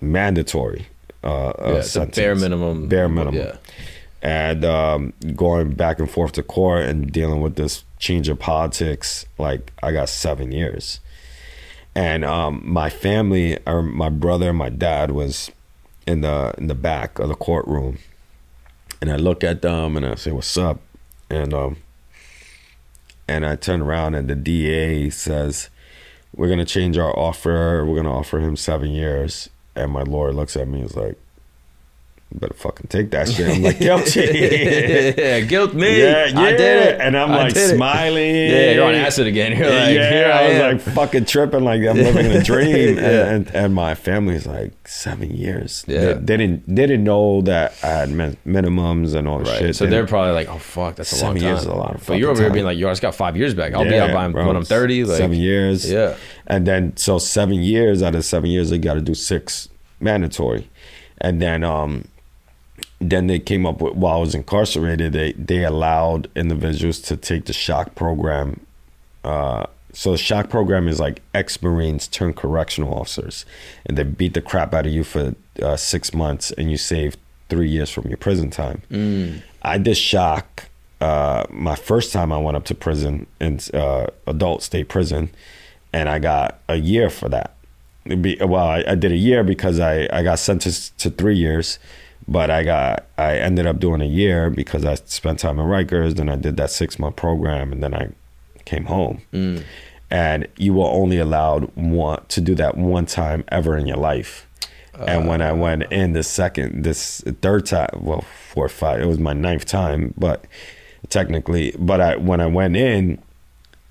mandatory 0.00 0.86
uh, 1.24 1.48
uh, 1.50 1.72
Yeah, 1.76 1.80
sentence. 1.82 2.16
bare 2.16 2.34
minimum. 2.34 2.88
Bare 2.88 3.08
minimum. 3.08 3.34
Yeah. 3.34 3.56
And 4.22 4.64
um, 4.64 5.12
going 5.34 5.72
back 5.72 5.98
and 5.98 6.08
forth 6.08 6.32
to 6.32 6.44
court 6.44 6.84
and 6.84 7.10
dealing 7.10 7.40
with 7.40 7.56
this 7.56 7.82
change 7.98 8.28
of 8.28 8.38
politics, 8.38 9.26
like 9.36 9.72
I 9.82 9.90
got 9.90 10.08
seven 10.08 10.52
years. 10.52 11.00
And 11.94 12.24
um, 12.24 12.62
my 12.64 12.88
family, 12.88 13.58
or 13.66 13.82
my 13.82 14.08
brother 14.08 14.50
and 14.50 14.58
my 14.58 14.68
dad, 14.68 15.10
was 15.10 15.50
in 16.06 16.20
the 16.20 16.54
in 16.56 16.68
the 16.68 16.74
back 16.74 17.18
of 17.18 17.28
the 17.28 17.34
courtroom, 17.34 17.98
and 19.00 19.10
I 19.10 19.16
look 19.16 19.44
at 19.44 19.60
them 19.60 19.96
and 19.96 20.06
I 20.06 20.14
say, 20.14 20.30
"What's 20.30 20.56
up?" 20.56 20.80
And 21.28 21.52
um, 21.52 21.76
and 23.28 23.44
I 23.44 23.56
turn 23.56 23.82
around 23.82 24.14
and 24.14 24.28
the 24.28 24.34
DA 24.34 25.10
says, 25.10 25.68
"We're 26.34 26.48
gonna 26.48 26.64
change 26.64 26.96
our 26.96 27.16
offer. 27.18 27.84
We're 27.84 27.96
gonna 27.96 28.16
offer 28.16 28.38
him 28.38 28.56
seven 28.56 28.90
years." 28.90 29.50
And 29.74 29.92
my 29.92 30.02
lawyer 30.02 30.32
looks 30.32 30.56
at 30.56 30.68
me 30.68 30.80
and 30.80 30.90
is 30.90 30.96
like, 30.96 31.18
"You 32.32 32.40
better 32.40 32.54
fucking 32.54 32.86
take 32.88 33.10
that 33.10 33.28
shit." 33.28 33.48
I'm 33.56 33.62
like, 33.62 33.78
"Guilty." 33.86 34.20
yeah, 35.18 35.40
guilt 35.40 35.74
me. 35.74 36.00
Yeah, 36.00 36.26
yeah. 36.26 36.40
I 36.40 36.50
did 36.52 36.82
it. 36.86 37.00
And 37.00 37.16
I'm 37.16 37.30
I 37.32 37.44
like 37.44 37.56
smiling. 37.56 38.34
Yeah, 38.34 38.72
you're 38.72 38.84
on 38.84 38.94
acid 38.94 39.26
again. 39.26 39.52
You're 39.56 39.68
like, 39.70 39.94
yeah, 39.94 40.10
here 40.10 40.32
I, 40.32 40.38
I, 40.38 40.48
was 40.48 40.56
am. 40.56 40.72
like 40.72 40.80
fucking 40.94 41.24
tripping, 41.26 41.64
like 41.64 41.80
I'm 41.82 41.96
living 41.96 42.26
a 42.32 42.42
dream. 42.52 42.96
Yeah. 42.96 43.02
and, 43.02 43.46
and 43.48 43.54
and 43.62 43.74
my 43.74 43.94
family's 43.94 44.46
like 44.46 44.72
seven 44.88 45.30
years. 45.30 45.84
Yeah. 45.86 46.00
they, 46.00 46.12
they 46.14 46.36
didn't 46.38 46.66
they 46.66 46.86
didn't 46.86 47.04
know 47.04 47.42
that 47.42 47.74
I 47.82 47.86
had 47.88 48.10
min- 48.10 48.36
minimums 48.46 49.14
and 49.14 49.28
all 49.28 49.38
the 49.38 49.44
Right. 49.44 49.58
shit. 49.58 49.76
So 49.76 49.84
They 49.84 49.90
they're 49.90 50.06
probably 50.06 50.32
like, 50.32 50.48
oh 50.48 50.58
fuck, 50.58 50.96
that's 50.96 51.12
a 51.12 51.16
Seven 51.16 51.34
long 51.34 51.36
time. 51.40 51.48
years 51.50 51.60
is 51.60 51.66
a 51.66 51.74
lot 51.74 51.94
of 51.94 52.02
fun. 52.02 52.14
But 52.14 52.18
you're 52.20 52.30
over 52.30 52.42
here 52.42 52.50
being 52.52 52.64
like, 52.64 52.78
yo, 52.78 52.88
I 52.88 52.92
just 52.92 53.02
got 53.02 53.14
five 53.14 53.36
years 53.36 53.54
back. 53.54 53.74
I'll 53.74 53.84
be 53.84 53.98
out 53.98 54.12
by 54.12 54.28
bro. 54.28 54.46
when 54.46 54.56
I'm 54.56 54.64
30. 54.64 55.04
Like, 55.04 55.18
seven 55.18 55.36
years. 55.38 55.90
Yeah. 55.90 56.16
and 56.46 56.66
then 56.66 56.96
so 56.96 57.18
seven 57.18 57.56
years 57.62 58.02
out 58.02 58.14
of 58.14 58.24
seven 58.24 58.50
years, 58.50 58.70
they 58.70 58.78
got 58.78 58.94
to 58.94 59.00
do 59.00 59.14
six 59.14 59.68
mandatory, 60.00 60.68
and 61.18 61.40
then 61.40 61.62
um, 61.64 62.04
then 63.10 63.26
they 63.26 63.38
came 63.38 63.66
up 63.66 63.80
with 63.80 63.94
while 63.94 64.16
I 64.16 64.20
was 64.20 64.34
incarcerated, 64.34 65.12
they 65.12 65.32
they 65.32 65.64
allowed 65.64 66.28
individuals 66.34 67.00
to 67.02 67.16
take 67.16 67.44
the 67.46 67.52
shock 67.52 67.94
program. 67.94 68.60
Uh, 69.24 69.66
so 69.92 70.12
the 70.12 70.18
shock 70.18 70.48
program 70.48 70.88
is 70.88 70.98
like 70.98 71.20
ex-marines 71.34 72.08
turn 72.08 72.32
correctional 72.32 72.94
officers, 72.94 73.44
and 73.84 73.98
they 73.98 74.04
beat 74.04 74.34
the 74.34 74.40
crap 74.40 74.72
out 74.72 74.86
of 74.86 74.92
you 74.92 75.04
for 75.04 75.34
uh, 75.60 75.76
six 75.76 76.14
months, 76.14 76.50
and 76.52 76.70
you 76.70 76.76
save 76.78 77.16
three 77.48 77.68
years 77.68 77.90
from 77.90 78.08
your 78.08 78.16
prison 78.16 78.50
time. 78.50 78.82
I 79.62 79.78
did 79.78 79.96
shock. 79.96 80.68
Uh, 81.00 81.44
my 81.50 81.74
first 81.74 82.12
time 82.12 82.32
I 82.32 82.38
went 82.38 82.56
up 82.56 82.64
to 82.66 82.74
prison 82.74 83.26
in 83.40 83.60
uh, 83.74 84.06
adult 84.26 84.62
state 84.62 84.88
prison, 84.88 85.30
and 85.92 86.08
I 86.08 86.18
got 86.18 86.60
a 86.68 86.76
year 86.76 87.10
for 87.10 87.28
that. 87.28 87.54
It'd 88.06 88.22
be, 88.22 88.36
well, 88.40 88.66
I, 88.66 88.84
I 88.86 88.94
did 88.94 89.12
a 89.12 89.16
year 89.16 89.44
because 89.44 89.78
I, 89.78 90.08
I 90.12 90.22
got 90.22 90.38
sentenced 90.38 90.96
to 90.98 91.10
three 91.10 91.36
years, 91.36 91.78
but 92.32 92.50
I 92.50 92.62
got 92.64 93.06
I 93.18 93.36
ended 93.36 93.66
up 93.66 93.78
doing 93.78 94.00
a 94.00 94.06
year 94.06 94.50
because 94.50 94.84
I 94.84 94.94
spent 94.94 95.38
time 95.40 95.58
in 95.58 95.66
Rikers. 95.66 96.14
Then 96.16 96.28
I 96.28 96.36
did 96.36 96.56
that 96.56 96.70
six 96.70 96.98
month 96.98 97.16
program, 97.16 97.72
and 97.72 97.82
then 97.82 97.94
I 97.94 98.08
came 98.64 98.86
home. 98.86 99.20
And 100.10 100.46
you 100.56 100.74
were 100.74 100.88
only 100.88 101.18
allowed 101.18 101.64
one 101.74 102.22
to 102.28 102.40
do 102.40 102.54
that 102.56 102.76
one 102.76 103.06
time 103.06 103.44
ever 103.48 103.76
in 103.76 103.86
your 103.86 103.96
life. 103.96 104.46
and 105.06 105.26
when 105.26 105.40
I 105.40 105.52
went 105.52 105.84
in 105.90 106.12
the 106.12 106.22
second, 106.22 106.84
this 106.84 107.22
third 107.40 107.64
time, 107.66 107.88
well, 108.00 108.20
four 108.20 108.66
or 108.66 108.68
five, 108.68 109.00
it 109.00 109.06
was 109.06 109.18
my 109.18 109.32
ninth 109.32 109.64
time, 109.64 110.12
but 110.18 110.44
technically, 111.08 111.74
but 111.78 112.00
I 112.00 112.16
when 112.16 112.40
I 112.40 112.46
went 112.46 112.76
in, 112.76 113.18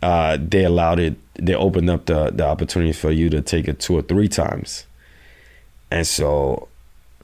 uh, 0.03 0.37
they 0.39 0.63
allowed 0.63 0.99
it. 0.99 1.15
They 1.35 1.55
opened 1.55 1.89
up 1.89 2.05
the 2.05 2.31
the 2.31 2.45
opportunity 2.45 2.93
for 2.93 3.11
you 3.11 3.29
to 3.31 3.41
take 3.41 3.67
it 3.67 3.79
two 3.79 3.95
or 3.97 4.03
three 4.03 4.27
times, 4.27 4.85
and 5.89 6.05
so 6.05 6.67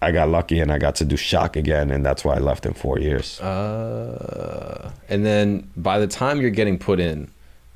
I 0.01 0.11
got 0.11 0.29
lucky 0.29 0.59
and 0.59 0.71
I 0.71 0.77
got 0.77 0.95
to 0.95 1.05
do 1.05 1.17
shock 1.17 1.55
again, 1.55 1.91
and 1.91 2.05
that's 2.05 2.23
why 2.23 2.35
I 2.35 2.39
left 2.39 2.65
in 2.65 2.73
four 2.73 2.99
years. 2.99 3.39
Uh, 3.41 4.91
and 5.09 5.25
then 5.25 5.69
by 5.75 5.99
the 5.99 6.07
time 6.07 6.41
you're 6.41 6.49
getting 6.49 6.77
put 6.77 6.99
in 6.99 7.29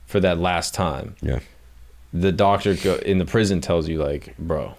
for 0.06 0.20
that 0.20 0.38
last 0.38 0.74
time, 0.74 1.16
yeah, 1.22 1.40
the 2.14 2.32
doctor 2.32 2.76
go, 2.76 2.96
in 2.98 3.18
the 3.18 3.26
prison 3.26 3.62
tells 3.62 3.88
you 3.88 3.98
like, 3.98 4.38
bro, 4.38 4.76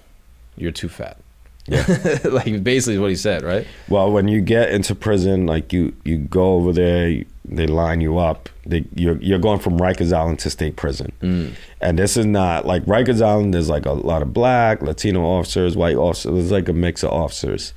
you're 0.57 0.73
too 0.73 0.89
fat. 0.89 1.19
Yeah. 1.67 2.19
like 2.25 2.65
basically 2.65 2.99
what 2.99 3.11
he 3.11 3.17
said, 3.17 3.43
right? 3.43 3.67
Well, 3.89 4.11
when 4.11 4.29
you 4.29 4.41
get 4.41 4.71
into 4.71 4.95
prison, 4.95 5.47
like 5.47 5.73
you 5.73 5.95
you 6.05 6.19
go 6.19 6.55
over 6.55 6.73
there, 6.73 7.09
you- 7.09 7.27
they 7.45 7.67
line 7.67 8.01
you 8.01 8.19
up. 8.19 8.49
They 8.67 8.85
you're 8.95 9.17
you're 9.17 9.39
going 9.39 9.59
from 9.59 9.79
Rikers 9.79 10.13
Island 10.13 10.39
to 10.41 10.51
state 10.51 10.77
prison, 10.77 11.13
mm. 11.21 11.55
and 11.81 11.99
this 11.99 12.17
is 12.17 12.27
not 12.27 12.67
like 12.67 12.85
Rikers 12.85 13.21
Island. 13.21 13.55
There's 13.55 13.69
like 13.69 13.87
a 13.87 13.93
lot 13.93 14.23
of 14.23 14.33
black, 14.33 14.83
Latino 14.83 15.25
officers, 15.25 15.77
white 15.77 15.97
officers. 15.97 16.33
There's 16.33 16.53
like 16.53 16.69
a 16.69 16.73
mix 16.73 17.03
of 17.03 17.11
officers, 17.11 17.75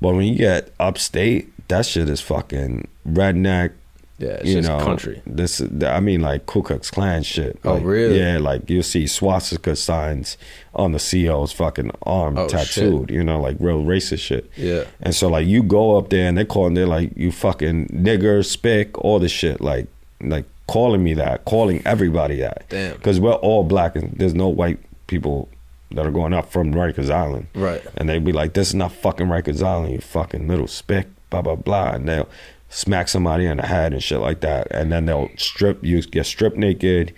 but 0.00 0.14
when 0.14 0.26
you 0.26 0.36
get 0.36 0.72
upstate, 0.80 1.52
that 1.68 1.86
shit 1.86 2.08
is 2.08 2.20
fucking 2.20 2.88
redneck. 3.08 3.72
Yeah, 4.18 4.28
it's 4.30 4.46
you 4.48 4.54
just 4.56 4.68
know, 4.68 4.78
country. 4.78 5.20
This, 5.26 5.60
I 5.84 5.98
mean, 6.00 6.20
like 6.20 6.46
Ku 6.46 6.62
Klux 6.62 6.90
Klan 6.90 7.24
shit. 7.24 7.58
Oh, 7.64 7.74
Like, 7.74 7.84
really? 7.84 8.18
Yeah, 8.20 8.38
like 8.38 8.70
you 8.70 8.82
see 8.82 9.06
swastika 9.08 9.74
signs 9.74 10.36
on 10.74 10.92
the 10.92 10.98
CO's 10.98 11.50
fucking 11.52 11.90
arm 12.02 12.38
Oh, 12.38 12.46
tattooed. 12.48 13.10
You 13.10 13.24
know, 13.24 13.40
like 13.40 13.56
real 13.58 13.82
racist 13.82 14.20
shit. 14.20 14.48
Yeah. 14.56 14.84
And 15.00 15.14
so 15.14 15.28
like 15.28 15.46
you 15.46 15.62
go 15.64 15.96
up 15.98 16.10
there 16.10 16.28
and 16.28 16.38
they're 16.38 16.44
calling 16.44 16.74
they're 16.74 16.86
like 16.86 17.10
you 17.16 17.32
fucking 17.32 17.88
nigger, 17.88 18.44
spick, 18.44 18.96
all 19.04 19.18
this 19.18 19.32
shit. 19.32 19.60
Like 19.60 19.88
like 20.20 20.44
calling 20.68 21.02
me 21.02 21.14
that, 21.14 21.44
calling 21.44 21.82
everybody 21.84 22.36
that. 22.36 22.64
Damn. 22.68 22.94
Because 22.94 23.18
we're 23.18 23.32
all 23.32 23.64
black 23.64 23.96
and 23.96 24.12
there's 24.16 24.34
no 24.34 24.46
white 24.48 24.78
people 25.08 25.48
that 25.90 26.06
are 26.06 26.10
going 26.12 26.32
up 26.32 26.50
from 26.50 26.72
Rikers 26.72 27.10
Island. 27.10 27.48
Right. 27.54 27.82
And 27.96 28.08
they'd 28.08 28.24
be 28.24 28.32
like, 28.32 28.52
This 28.54 28.68
is 28.68 28.74
not 28.76 28.92
fucking 28.92 29.26
Rikers 29.26 29.60
Island, 29.62 29.92
you 29.92 30.00
fucking 30.00 30.46
little 30.46 30.68
spick, 30.68 31.08
blah 31.30 31.42
blah 31.42 31.56
blah. 31.56 31.90
And 31.94 32.08
they'll 32.08 32.28
smack 32.74 33.06
somebody 33.06 33.46
in 33.46 33.58
the 33.58 33.66
head 33.66 33.92
and 33.92 34.02
shit 34.02 34.18
like 34.18 34.40
that. 34.40 34.66
And 34.72 34.90
then 34.90 35.06
they'll 35.06 35.30
strip 35.36 35.82
you 35.84 36.02
get 36.02 36.26
stripped 36.26 36.56
naked, 36.56 37.14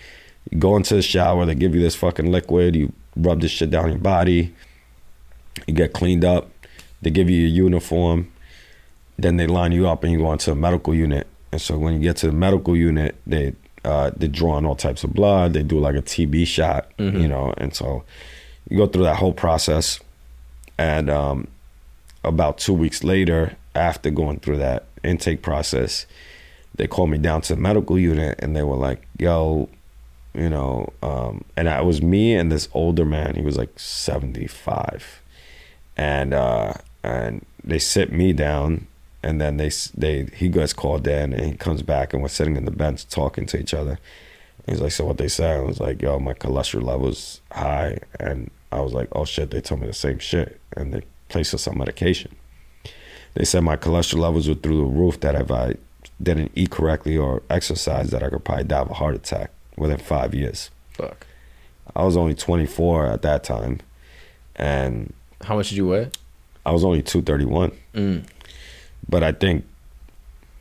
you 0.50 0.58
go 0.58 0.76
into 0.76 0.94
the 0.94 1.02
shower, 1.02 1.46
they 1.46 1.54
give 1.54 1.74
you 1.74 1.80
this 1.80 1.96
fucking 1.96 2.30
liquid, 2.30 2.76
you 2.76 2.92
rub 3.16 3.40
this 3.40 3.50
shit 3.50 3.70
down 3.70 3.88
your 3.88 3.98
body, 3.98 4.54
you 5.66 5.74
get 5.74 5.94
cleaned 5.94 6.24
up, 6.24 6.50
they 7.00 7.10
give 7.10 7.30
you 7.30 7.40
your 7.40 7.64
uniform, 7.64 8.30
then 9.18 9.38
they 9.38 9.46
line 9.46 9.72
you 9.72 9.88
up 9.88 10.04
and 10.04 10.12
you 10.12 10.18
go 10.18 10.30
into 10.30 10.52
a 10.52 10.54
medical 10.54 10.94
unit. 10.94 11.26
And 11.52 11.60
so 11.60 11.78
when 11.78 11.94
you 11.94 12.00
get 12.00 12.18
to 12.18 12.26
the 12.26 12.32
medical 12.32 12.76
unit, 12.76 13.16
they 13.26 13.54
uh, 13.82 14.10
they 14.16 14.28
draw 14.28 14.56
on 14.56 14.66
all 14.66 14.74
types 14.74 15.04
of 15.04 15.14
blood. 15.14 15.54
They 15.54 15.62
do 15.62 15.78
like 15.78 15.94
a 15.94 16.02
TB 16.02 16.46
shot, 16.48 16.90
you 16.98 17.28
know. 17.28 17.54
And 17.56 17.74
so 17.74 18.04
you 18.68 18.76
go 18.76 18.86
through 18.86 19.04
that 19.04 19.16
whole 19.16 19.32
process. 19.32 20.00
And 20.76 21.08
um, 21.08 21.48
about 22.24 22.58
two 22.58 22.74
weeks 22.74 23.04
later, 23.04 23.56
after 23.76 24.10
going 24.10 24.40
through 24.40 24.56
that 24.58 24.86
intake 25.04 25.42
process, 25.42 26.06
they 26.74 26.86
called 26.86 27.10
me 27.10 27.18
down 27.18 27.42
to 27.42 27.54
the 27.54 27.60
medical 27.60 27.98
unit 27.98 28.38
and 28.40 28.56
they 28.56 28.62
were 28.62 28.76
like, 28.76 29.06
"Yo, 29.18 29.68
you 30.34 30.48
know," 30.48 30.92
um, 31.02 31.44
and 31.56 31.68
I 31.68 31.80
it 31.80 31.84
was 31.84 32.02
me 32.02 32.34
and 32.34 32.50
this 32.50 32.68
older 32.74 33.04
man. 33.04 33.34
He 33.34 33.42
was 33.42 33.56
like 33.56 33.78
seventy 33.78 34.46
five, 34.46 35.22
and 35.96 36.34
uh, 36.34 36.74
and 37.02 37.44
they 37.62 37.78
sit 37.78 38.12
me 38.12 38.32
down, 38.32 38.86
and 39.22 39.40
then 39.40 39.56
they 39.56 39.70
they 39.96 40.28
he 40.34 40.48
gets 40.48 40.72
called 40.72 41.06
in, 41.06 41.32
and 41.32 41.44
he 41.44 41.54
comes 41.56 41.82
back, 41.82 42.12
and 42.12 42.22
we're 42.22 42.28
sitting 42.28 42.56
in 42.56 42.64
the 42.64 42.70
bench 42.70 43.08
talking 43.08 43.46
to 43.46 43.58
each 43.58 43.74
other. 43.74 43.98
He's 44.66 44.80
like, 44.80 44.92
"So 44.92 45.04
what 45.04 45.18
they 45.18 45.28
said?" 45.28 45.58
I 45.58 45.60
was 45.60 45.80
like, 45.80 46.02
"Yo, 46.02 46.18
my 46.18 46.34
cholesterol 46.34 46.82
level's 46.82 47.40
high," 47.52 47.98
and 48.18 48.50
I 48.72 48.80
was 48.80 48.92
like, 48.92 49.08
"Oh 49.12 49.24
shit!" 49.24 49.50
They 49.50 49.60
told 49.60 49.80
me 49.80 49.86
the 49.86 49.92
same 49.92 50.18
shit, 50.18 50.60
and 50.76 50.92
they 50.92 51.02
placed 51.28 51.54
us 51.54 51.66
on 51.68 51.78
medication. 51.78 52.34
They 53.36 53.44
said 53.44 53.62
my 53.62 53.76
cholesterol 53.76 54.20
levels 54.20 54.48
were 54.48 54.54
through 54.54 54.78
the 54.78 54.84
roof. 54.84 55.20
That 55.20 55.34
if 55.34 55.50
I 55.50 55.74
didn't 56.22 56.52
eat 56.54 56.70
correctly 56.70 57.16
or 57.16 57.42
exercise, 57.50 58.10
that 58.10 58.22
I 58.22 58.30
could 58.30 58.44
probably 58.44 58.64
die 58.64 58.80
of 58.80 58.90
a 58.90 58.94
heart 58.94 59.14
attack 59.14 59.50
within 59.76 59.98
five 59.98 60.34
years. 60.34 60.70
Fuck. 60.94 61.26
I 61.94 62.02
was 62.04 62.16
only 62.16 62.34
24 62.34 63.06
at 63.06 63.22
that 63.22 63.44
time, 63.44 63.80
and 64.56 65.12
How 65.42 65.54
much 65.56 65.68
did 65.68 65.76
you 65.76 65.86
weigh? 65.88 66.10
I 66.64 66.72
was 66.72 66.82
only 66.84 67.02
231. 67.02 67.72
Mm. 67.94 68.24
But 69.08 69.22
I 69.22 69.32
think, 69.32 69.64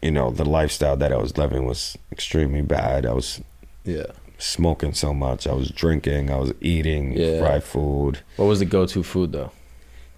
you 0.02 0.12
know, 0.12 0.30
the 0.32 0.46
lifestyle 0.46 0.96
that 0.98 1.12
I 1.12 1.18
was 1.18 1.38
living 1.38 1.66
was 1.66 1.98
extremely 2.12 2.62
bad. 2.62 3.06
I 3.06 3.14
was 3.14 3.42
Yeah. 3.86 4.08
smoking 4.38 4.94
so 4.94 5.14
much. 5.14 5.48
I 5.48 5.54
was 5.54 5.70
drinking. 5.72 6.30
I 6.30 6.36
was 6.38 6.54
eating 6.62 7.14
Yeah. 7.14 7.40
fried 7.40 7.64
food. 7.64 8.20
What 8.36 8.46
was 8.46 8.60
the 8.60 8.66
go-to 8.66 9.02
food 9.02 9.32
though? 9.32 9.52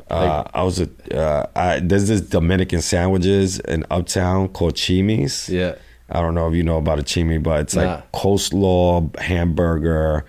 Uh, 0.10 0.44
I 0.54 0.64
was 0.64 0.80
a. 0.80 0.90
Uh, 1.16 1.46
I, 1.56 1.80
there's 1.80 2.08
this 2.08 2.22
Dominican 2.22 2.82
sandwiches 2.82 3.60
in 3.60 3.86
Uptown 3.92 4.50
called 4.50 4.76
Chimis. 4.76 5.50
Yeah. 5.50 5.76
I 6.10 6.22
don't 6.22 6.36
know 6.36 6.48
if 6.48 6.56
you 6.56 6.64
know 6.64 6.78
about 6.78 7.00
a 7.00 7.04
chimi, 7.04 7.44
but 7.44 7.60
it's 7.60 7.76
Nah. 7.76 7.82
like 7.96 8.12
coleslaw, 8.14 9.14
hamburger, 9.20 10.24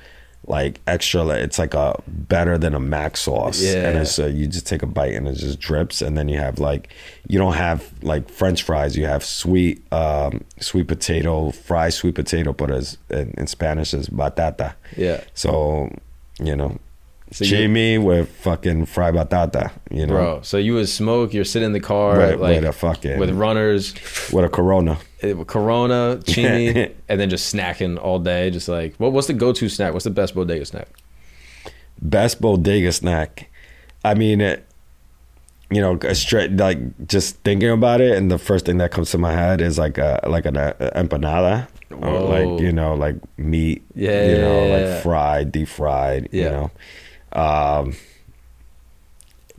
like 0.48 0.80
extra. 0.88 1.24
It's 1.28 1.56
like 1.58 1.74
a 1.74 2.02
better 2.08 2.58
than 2.58 2.74
a 2.74 2.80
mac 2.80 3.16
sauce, 3.16 3.62
Yeah. 3.62 3.88
and 3.88 3.98
it's 3.98 4.18
uh, 4.18 4.26
you 4.26 4.48
just 4.48 4.66
take 4.66 4.82
a 4.82 4.86
bite 4.86 5.14
and 5.14 5.28
it 5.28 5.34
just 5.34 5.60
drips, 5.60 6.02
and 6.02 6.18
then 6.18 6.28
you 6.28 6.38
have 6.38 6.58
like 6.58 6.88
you 7.28 7.38
don't 7.38 7.52
have 7.54 7.92
like 8.02 8.28
French 8.28 8.64
fries. 8.64 8.96
You 8.96 9.06
have 9.06 9.22
sweet 9.24 9.80
um, 9.92 10.42
sweet 10.58 10.88
potato, 10.88 11.52
fried 11.52 11.92
sweet 11.94 12.16
potato, 12.16 12.52
but 12.52 12.72
as 12.72 12.98
in, 13.10 13.32
in 13.38 13.46
Spanish 13.46 13.94
is 13.94 14.08
batata. 14.08 14.74
Yeah. 14.96 15.22
So 15.34 15.94
you 16.42 16.56
know. 16.56 16.78
So 17.30 17.44
you- 17.44 17.68
chimi 17.68 18.02
with 18.02 18.28
fucking 18.30 18.86
fried 18.86 19.14
batata, 19.14 19.70
you 19.90 20.06
know, 20.06 20.14
Bro, 20.14 20.40
so 20.42 20.56
you 20.56 20.74
would 20.74 20.88
smoke, 20.88 21.34
you're 21.34 21.44
sitting 21.44 21.66
in 21.66 21.72
the 21.72 21.80
car 21.80 22.16
With- 22.16 22.40
like 22.40 22.56
with 22.60 22.64
a 22.64 22.72
fucking- 22.72 23.18
with 23.18 23.30
runners, 23.30 23.94
with 24.32 24.44
a 24.44 24.48
Corona. 24.48 24.96
eh, 25.22 25.32
with 25.32 25.46
Corona, 25.46 26.20
chimi, 26.24 26.90
and 27.08 27.20
then 27.20 27.28
just 27.28 27.54
snacking 27.54 28.02
all 28.02 28.18
day. 28.18 28.50
Just 28.50 28.68
like, 28.68 28.94
what, 28.96 29.12
what's 29.12 29.26
the 29.26 29.34
go-to 29.34 29.68
snack? 29.68 29.92
What's 29.92 30.04
the 30.04 30.10
best 30.10 30.34
bodega 30.34 30.64
snack? 30.64 30.88
best 32.00 32.40
bodega 32.40 32.92
snack. 32.92 33.50
I 34.04 34.14
mean, 34.14 34.40
it, 34.40 34.64
you 35.70 35.80
know, 35.80 35.98
a 36.02 36.14
straight 36.14 36.56
like 36.56 36.78
just 37.08 37.36
thinking 37.44 37.70
about 37.70 38.00
it, 38.00 38.16
and 38.16 38.30
the 38.30 38.38
first 38.38 38.64
thing 38.66 38.78
that 38.78 38.90
comes 38.90 39.10
to 39.10 39.18
my 39.18 39.32
head 39.32 39.60
is 39.60 39.78
like 39.78 39.98
a 39.98 40.20
like 40.26 40.46
an 40.46 40.56
uh, 40.56 40.72
empanada, 40.94 41.68
or 41.90 42.20
like 42.20 42.60
you 42.62 42.72
know, 42.72 42.94
like 42.94 43.16
meat, 43.36 43.82
Yeah, 43.94 44.26
you 44.30 44.38
know, 44.38 44.64
yeah, 44.66 44.72
like 44.74 44.82
yeah. 44.84 45.00
fried, 45.00 45.52
deep 45.52 45.68
fried, 45.68 46.28
you 46.32 46.44
know. 46.44 46.70
Um, 47.32 47.94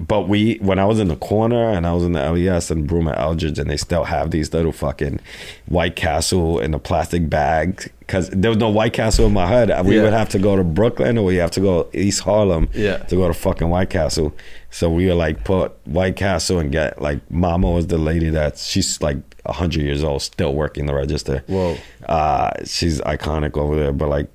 but 0.02 0.30
we, 0.30 0.56
when 0.62 0.80
I 0.80 0.86
was 0.86 0.98
in 0.98 1.10
the 1.10 1.18
corner 1.18 1.72
and 1.72 1.86
I 1.86 1.91
was 1.91 2.04
in 2.06 2.14
the 2.14 2.32
LES 2.32 2.72
and 2.72 2.88
Broome 2.88 3.10
at 3.10 3.18
Eldridge, 3.20 3.60
and 3.60 3.70
they 3.70 3.76
still 3.76 4.06
have 4.06 4.32
these 4.32 4.54
little 4.54 4.72
fucking 4.72 5.20
White 5.66 5.98
Castle 5.98 6.58
in 6.62 6.74
a 6.74 6.80
plastic 6.80 7.30
bag 7.30 7.91
because 8.00 8.30
there 8.30 8.50
was 8.50 8.58
no 8.58 8.70
White 8.70 8.94
Castle 8.94 9.26
in 9.26 9.34
my 9.34 9.46
hood. 9.48 9.70
We 9.86 9.98
Yeah. 9.98 10.04
would 10.04 10.14
have 10.14 10.30
to 10.30 10.40
go 10.40 10.56
to 10.56 10.64
Brooklyn 10.64 11.18
or 11.18 11.26
we 11.26 11.36
have 11.36 11.52
to 11.52 11.60
go 11.60 11.90
East 11.94 12.22
Harlem 12.22 12.70
Yeah. 12.74 12.98
to 13.00 13.16
go 13.18 13.28
to 13.28 13.34
fucking 13.34 13.70
White 13.70 13.90
Castle. 13.90 14.34
So 14.72 14.90
we 14.90 15.08
would 15.08 15.16
like 15.16 15.44
put 15.44 15.74
White 15.86 16.16
Castle 16.16 16.60
and 16.60 16.72
get 16.72 17.02
like 17.02 17.20
Mama 17.30 17.70
was 17.70 17.88
the 17.88 17.98
lady 17.98 18.30
that 18.30 18.58
she's 18.58 19.02
like 19.02 19.18
hundred 19.46 19.82
years 19.84 20.02
old, 20.04 20.22
still 20.22 20.54
working 20.54 20.86
the 20.86 20.94
register. 20.94 21.44
Whoa. 21.48 21.76
Uh, 22.08 22.52
she's 22.66 23.02
iconic 23.02 23.58
over 23.58 23.76
there, 23.76 23.91
but 23.91 24.08
like. 24.08 24.28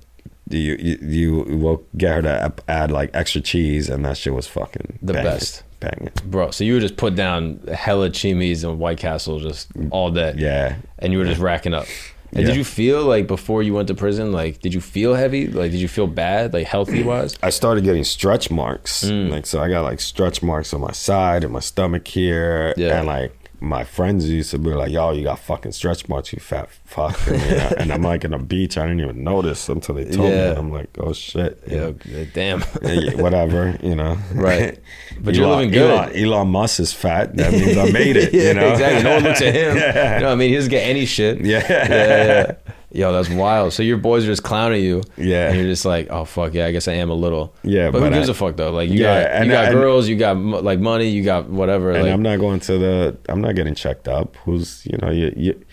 You, 0.49 0.75
you 0.79 0.97
you 1.01 1.33
will 1.57 1.83
get 1.97 2.15
her 2.15 2.21
to 2.21 2.53
add 2.67 2.91
like 2.91 3.09
extra 3.13 3.41
cheese, 3.41 3.89
and 3.89 4.05
that 4.05 4.15
shit 4.17 4.33
was 4.33 4.45
fucking 4.47 4.99
The 5.01 5.13
banging, 5.13 5.31
best. 5.31 5.63
banging. 5.79 6.09
Bro, 6.25 6.51
so 6.51 6.63
you 6.63 6.73
would 6.73 6.81
just 6.81 6.97
put 6.97 7.15
down 7.15 7.59
hella 7.73 8.09
chimis 8.11 8.63
and 8.63 8.77
White 8.77 8.99
Castle 8.99 9.39
just 9.39 9.69
all 9.89 10.11
day. 10.11 10.35
Yeah, 10.37 10.75
And 10.99 11.11
you 11.11 11.17
were 11.19 11.25
just 11.25 11.41
racking 11.41 11.73
up. 11.73 11.87
And 12.31 12.41
Yeah. 12.41 12.47
did 12.49 12.57
you 12.57 12.63
feel 12.63 13.05
like 13.05 13.27
before 13.27 13.63
you 13.63 13.73
went 13.73 13.87
to 13.87 13.95
prison, 13.95 14.31
like 14.31 14.59
did 14.61 14.73
you 14.73 14.81
feel 14.81 15.15
heavy? 15.15 15.47
Like 15.47 15.71
did 15.71 15.79
you 15.79 15.87
feel 15.87 16.05
bad, 16.07 16.53
like 16.53 16.67
healthy 16.67 17.01
wise? 17.01 17.35
I 17.41 17.49
started 17.49 17.83
getting 17.83 18.03
stretch 18.03 18.51
marks. 18.51 19.03
Mm. 19.05 19.31
Like 19.31 19.45
so 19.47 19.61
I 19.61 19.69
got 19.69 19.81
like 19.83 19.99
stretch 19.99 20.43
marks 20.43 20.73
on 20.75 20.81
my 20.81 20.91
side 20.91 21.43
and 21.43 21.53
my 21.53 21.59
stomach 21.59 22.07
here. 22.07 22.73
Yeah. 22.77 22.97
And 22.99 23.07
like 23.07 23.31
my 23.65 23.83
friends 23.83 24.29
used 24.29 24.51
to 24.51 24.59
be 24.59 24.69
like, 24.69 24.91
Yo, 24.91 25.11
you 25.11 25.23
got 25.23 25.39
fucking 25.39 25.71
stretch 25.71 26.07
marks, 26.07 26.31
you 26.33 26.39
fat 26.39 26.69
fuck. 26.85 27.17
And, 27.27 27.41
yeah, 27.41 27.73
and 27.77 27.91
I'm 27.91 28.01
like 28.01 28.23
in 28.23 28.33
a 28.33 28.39
beach, 28.39 28.77
I 28.77 28.83
didn't 28.83 29.01
even 29.01 29.23
notice 29.23 29.67
until 29.69 29.95
they 29.95 30.05
told 30.05 30.29
me. 30.29 30.35
Yeah. 30.35 30.49
And 30.51 30.57
I'm 30.59 30.71
like, 30.71 30.89
Oh 30.99 31.13
shit. 31.13 31.61
Yeah, 31.67 31.91
damn. 32.33 32.63
Yeah, 32.81 33.15
whatever, 33.15 33.77
you 33.81 33.95
know. 33.95 34.17
Right. 34.33 34.79
But 35.21 35.33
you're 35.35 35.45
Elon- 35.45 35.57
living 35.57 35.73
good. 35.73 35.89
Elon, 35.91 36.15
Elon 36.15 36.47
Musk 36.49 36.79
is 36.81 36.91
fat. 36.93 37.35
That 37.37 37.51
means 37.53 37.77
I 37.77 37.89
made 37.89 38.17
it. 38.17 38.33
yeah, 38.33 38.49
you 38.49 38.53
know? 38.55 38.71
exactly. 38.73 39.03
No 39.03 39.15
one 39.15 39.23
looks 39.23 39.41
at 39.41 39.53
him. 39.61 39.77
Yeah. 39.77 40.15
You 40.15 40.19
know 40.21 40.27
what 40.27 40.33
I 40.33 40.35
mean? 40.35 40.49
He 40.49 40.55
doesn't 40.55 40.69
get 40.71 40.81
any 40.87 41.05
shit. 41.05 41.39
Yeah, 41.39 41.63
yeah. 41.69 42.55
Yo, 42.95 43.11
that's 43.11 43.29
wild. 43.29 43.73
So 43.73 43.83
your 43.83 43.97
boys 43.97 44.23
are 44.23 44.27
just 44.27 44.43
clowning 44.43 44.81
you. 44.81 45.03
Yeah. 45.17 45.49
And 45.49 45.57
you're 45.57 45.65
just 45.67 45.83
like, 45.83 46.07
oh 46.09 46.23
fuck 46.23 46.53
yeah, 46.53 46.65
I 46.65 46.71
guess 46.71 46.87
I 46.87 46.93
am 46.93 47.09
a 47.09 47.13
little. 47.13 47.53
Yeah, 47.61 47.91
But, 47.91 48.01
who 48.01 48.09
gives 48.09 48.29
I- 48.29 48.31
a 48.31 48.35
fuck 48.35 48.55
though? 48.55 48.71
Like 48.71 48.89
you 48.89 48.99
Yeah, 49.01 49.23
got 49.23 49.31
and 49.33 49.45
you 49.47 49.51
got 49.51 49.65
I- 49.65 49.71
girls, 49.73 50.07
you 50.07 50.15
got 50.15 50.37
like 50.37 50.79
money, 50.79 51.09
you 51.09 51.21
got 51.23 51.49
whatever. 51.49 51.91
and 51.91 52.03
like 52.03 52.13
I'm 52.13 52.21
not 52.21 52.39
going 52.39 52.61
to 52.61 52.77
the. 52.77 53.17
I'm 53.27 53.41
not 53.41 53.55
getting 53.55 53.75
checked 53.75 54.07
up. 54.07 54.37
Who's 54.45 54.85
you 54.85 54.97
know 55.01 55.11
you, 55.11 55.33
you 55.35 55.65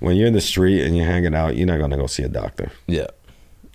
when 0.00 0.16
you're 0.16 0.26
in 0.26 0.32
the 0.34 0.40
street 0.40 0.82
and 0.84 0.96
you're 0.96 1.06
hanging 1.06 1.34
out, 1.34 1.56
you're 1.56 1.66
not 1.66 1.78
gonna 1.78 1.96
go 1.96 2.06
see 2.08 2.24
a 2.24 2.28
doctor. 2.28 2.72
yeah. 2.88 3.06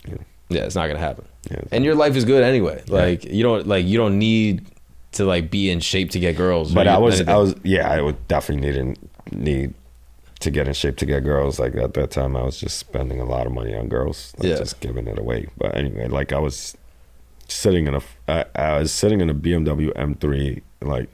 Yeah. 0.07 0.15
Yeah, 0.49 0.61
it's 0.65 0.76
not 0.76 0.88
gonna 0.88 0.99
happen. 0.99 1.26
Yeah. 1.49 1.61
And 1.72 1.85
your 1.85 1.95
life 1.95 2.15
is 2.18 2.26
good 2.26 2.43
anyway. 2.43 2.84
Like 2.88 3.23
you 3.23 3.43
don't 3.43 3.65
like 3.65 3.85
you 3.85 3.97
don't 3.97 4.19
need 4.19 4.65
to 5.14 5.23
like 5.23 5.49
be 5.49 5.69
in 5.69 5.80
shape 5.80 6.11
to 6.11 6.19
get 6.19 6.35
girls. 6.35 6.73
But 6.73 6.88
I 6.89 6.97
was, 6.97 7.15
anything. 7.22 7.34
I 7.34 7.38
was, 7.38 7.55
yeah, 7.64 7.89
I 7.89 8.01
would 8.01 8.27
definitely 8.27 8.72
need 8.72 8.97
need 9.31 9.73
to 10.44 10.52
get 10.52 10.68
in 10.68 10.74
shape 10.74 10.98
to 10.98 11.06
get 11.06 11.24
girls. 11.24 11.60
Like 11.60 11.76
at 11.76 11.94
that 11.95 12.11
time, 12.11 12.36
I 12.36 12.44
was 12.44 12.60
just 12.60 12.78
spending 12.78 13.20
a 13.20 13.26
lot 13.26 13.45
of 13.48 13.52
money 13.53 13.76
on 13.76 13.88
girls, 13.90 14.34
like 14.38 14.49
Yeah. 14.49 14.57
just 14.57 14.80
giving 14.80 15.07
it 15.07 15.18
away. 15.20 15.48
But 15.57 15.76
anyway, 15.76 16.07
like 16.07 16.32
I 16.32 16.40
was 16.40 16.78
sitting 17.48 17.88
in 17.88 17.95
a, 17.95 18.02
I, 18.28 18.45
I 18.56 18.80
was 18.80 18.91
sitting 18.91 19.20
in 19.22 19.30
a 19.30 19.34
BMW 19.34 19.91
M3 19.94 20.61
like 20.82 21.10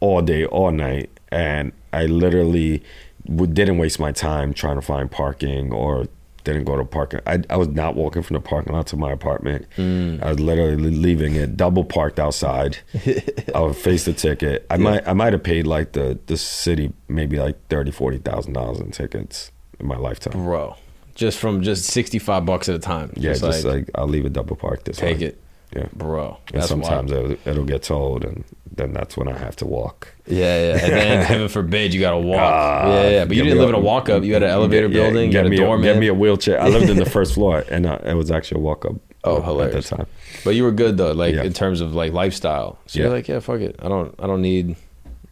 all 0.00 0.22
day, 0.22 0.44
all 0.46 0.70
night, 0.70 1.10
and 1.30 1.72
I 1.92 2.06
literally 2.06 2.82
w- 3.26 3.52
didn't 3.52 3.78
waste 3.78 3.98
my 4.00 4.12
time 4.12 4.52
trying 4.54 4.76
to 4.76 4.82
find 4.82 5.10
parking 5.10 5.72
or 5.72 6.06
didn't 6.44 6.64
go 6.64 6.76
to 6.76 6.84
parking. 6.84 7.20
I, 7.26 7.42
I 7.50 7.56
was 7.56 7.68
not 7.68 7.94
walking 7.96 8.22
from 8.22 8.34
the 8.34 8.40
parking 8.40 8.72
lot 8.72 8.86
to 8.88 8.96
my 8.96 9.12
apartment. 9.12 9.66
Mm. 9.76 10.22
I 10.22 10.30
was 10.30 10.40
literally 10.40 10.90
leaving 10.90 11.34
it 11.34 11.56
double 11.56 11.84
parked 11.84 12.18
outside. 12.18 12.78
I 13.54 13.60
would 13.60 13.76
face 13.76 14.04
the 14.04 14.12
ticket. 14.12 14.66
I 14.70 14.76
might 14.76 15.06
I 15.06 15.12
might 15.12 15.32
have 15.32 15.42
paid 15.42 15.66
like 15.66 15.92
the 15.92 16.18
the 16.26 16.36
city 16.36 16.92
maybe 17.08 17.38
like 17.38 17.56
thirty 17.68 17.90
forty 17.90 18.18
thousand 18.18 18.52
dollars 18.54 18.80
in 18.80 18.90
tickets 18.90 19.52
in 19.78 19.86
my 19.86 19.96
lifetime. 19.96 20.32
bro. 20.32 20.76
Just 21.14 21.38
from 21.38 21.62
just 21.62 21.84
sixty 21.84 22.18
five 22.18 22.46
bucks 22.46 22.68
at 22.68 22.74
a 22.74 22.78
time. 22.78 23.12
Yeah, 23.16 23.32
just, 23.32 23.44
just 23.44 23.64
like, 23.64 23.74
like, 23.74 23.90
I'll 23.94 24.08
leave 24.08 24.24
it 24.24 24.32
double 24.32 24.56
parked 24.56 24.86
this 24.86 24.96
take 24.96 25.18
way. 25.18 25.26
it, 25.26 25.42
Yeah. 25.74 25.86
bro. 25.92 26.38
And 26.52 26.64
sometimes 26.64 27.12
it'll, 27.12 27.36
it'll 27.46 27.64
get 27.64 27.82
told, 27.84 28.24
and 28.24 28.42
then 28.74 28.92
that's 28.92 29.16
when 29.16 29.28
I 29.28 29.38
have 29.38 29.54
to 29.56 29.66
walk. 29.66 30.12
Yeah, 30.26 30.36
yeah. 30.74 30.84
And 30.84 30.92
then 30.92 31.24
heaven 31.26 31.48
forbid 31.48 31.94
you 31.94 32.00
gotta 32.00 32.18
walk. 32.18 32.40
Ah, 32.40 32.86
yeah, 32.88 33.08
yeah. 33.10 33.24
But 33.24 33.36
you 33.36 33.44
didn't 33.44 33.58
live 33.58 33.68
in 33.68 33.74
a 33.76 33.80
walk 33.80 34.08
up. 34.08 34.24
You 34.24 34.32
had 34.34 34.42
an 34.42 34.50
elevator 34.50 34.86
Yeah, 34.88 34.92
building. 34.92 35.26
You 35.26 35.32
Get 35.32 35.38
had 35.38 35.46
a 35.46 35.50
me 35.50 35.56
doorman. 35.58 35.84
Get 35.84 35.98
me 35.98 36.08
a 36.08 36.14
wheelchair. 36.14 36.60
I 36.60 36.68
lived 36.68 36.90
in 36.90 36.96
the 36.96 37.04
first 37.18 37.34
floor, 37.34 37.64
and 37.70 37.86
uh, 37.86 37.98
it 38.04 38.14
was 38.14 38.30
actually 38.30 38.60
a 38.60 38.64
walk 38.64 38.84
up. 38.84 38.94
Oh, 39.22 39.36
at 39.38 39.44
hilarious. 39.44 39.90
the 39.90 39.96
time. 39.98 40.06
But 40.44 40.54
you 40.56 40.64
were 40.64 40.72
good 40.72 40.96
though, 40.96 41.12
like 41.12 41.34
Yeah. 41.34 41.42
in 41.44 41.52
terms 41.52 41.80
of 41.82 41.94
like 41.94 42.12
lifestyle. 42.14 42.78
So 42.86 43.00
you're 43.00 43.10
like, 43.10 43.28
yeah, 43.28 43.38
fuck 43.40 43.60
it. 43.60 43.76
I 43.80 43.88
don't, 43.88 44.14
I 44.18 44.26
don't 44.26 44.40
need, 44.40 44.76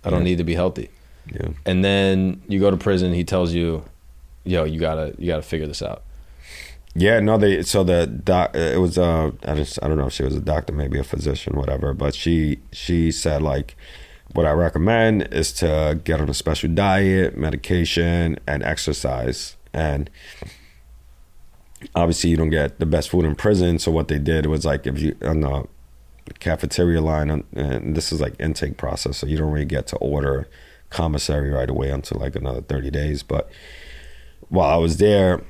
I 0.04 0.10
don't 0.10 0.20
Yeah. 0.20 0.24
need 0.24 0.38
to 0.38 0.44
be 0.44 0.54
healthy. 0.54 0.90
Yeah. 1.32 1.48
And 1.64 1.82
then 1.84 2.42
you 2.48 2.60
go 2.60 2.70
to 2.70 2.76
prison. 2.76 3.14
He 3.14 3.24
tells 3.24 3.54
you, 3.54 3.82
yo, 4.44 4.64
you 4.64 4.78
gotta, 4.78 5.14
you 5.18 5.26
gotta 5.26 5.42
figure 5.42 5.66
this 5.66 5.80
out. 5.82 6.02
Yeah, 6.98 7.20
no, 7.20 7.38
they 7.38 7.62
so 7.62 7.84
the 7.84 8.08
doc 8.08 8.56
it 8.56 8.80
was 8.80 8.98
uh 8.98 9.30
I 9.46 9.54
just 9.54 9.78
I 9.82 9.86
don't 9.86 9.98
know 9.98 10.08
if 10.08 10.12
she 10.12 10.24
was 10.24 10.34
a 10.34 10.40
doctor, 10.40 10.72
maybe 10.72 10.98
a 10.98 11.04
physician, 11.04 11.56
whatever, 11.56 11.94
but 11.94 12.12
she 12.12 12.58
she 12.72 13.12
said 13.12 13.40
like 13.40 13.76
what 14.34 14.46
I 14.46 14.50
recommend 14.50 15.32
is 15.32 15.52
to 15.54 16.00
get 16.02 16.20
on 16.20 16.28
a 16.28 16.34
special 16.34 16.68
diet, 16.70 17.36
medication, 17.36 18.38
and 18.48 18.64
exercise. 18.64 19.56
And 19.72 20.10
obviously 21.94 22.30
you 22.30 22.36
don't 22.36 22.50
get 22.50 22.80
the 22.80 22.86
best 22.86 23.10
food 23.10 23.24
in 23.24 23.36
prison, 23.36 23.78
so 23.78 23.92
what 23.92 24.08
they 24.08 24.18
did 24.18 24.46
was 24.46 24.64
like 24.64 24.84
if 24.84 24.98
you 25.00 25.16
on 25.22 25.40
the 25.42 25.68
cafeteria 26.40 27.00
line 27.00 27.44
and 27.54 27.94
this 27.94 28.10
is 28.10 28.20
like 28.20 28.34
intake 28.40 28.76
process, 28.76 29.18
so 29.18 29.26
you 29.28 29.36
don't 29.38 29.52
really 29.52 29.64
get 29.64 29.86
to 29.88 29.96
order 29.98 30.48
commissary 30.90 31.50
right 31.50 31.70
away 31.70 31.90
until 31.90 32.18
like 32.18 32.34
another 32.34 32.60
30 32.60 32.90
days, 32.90 33.22
but 33.22 33.48
while 34.48 34.68
I 34.68 34.76
was 34.78 34.96
there 34.96 35.44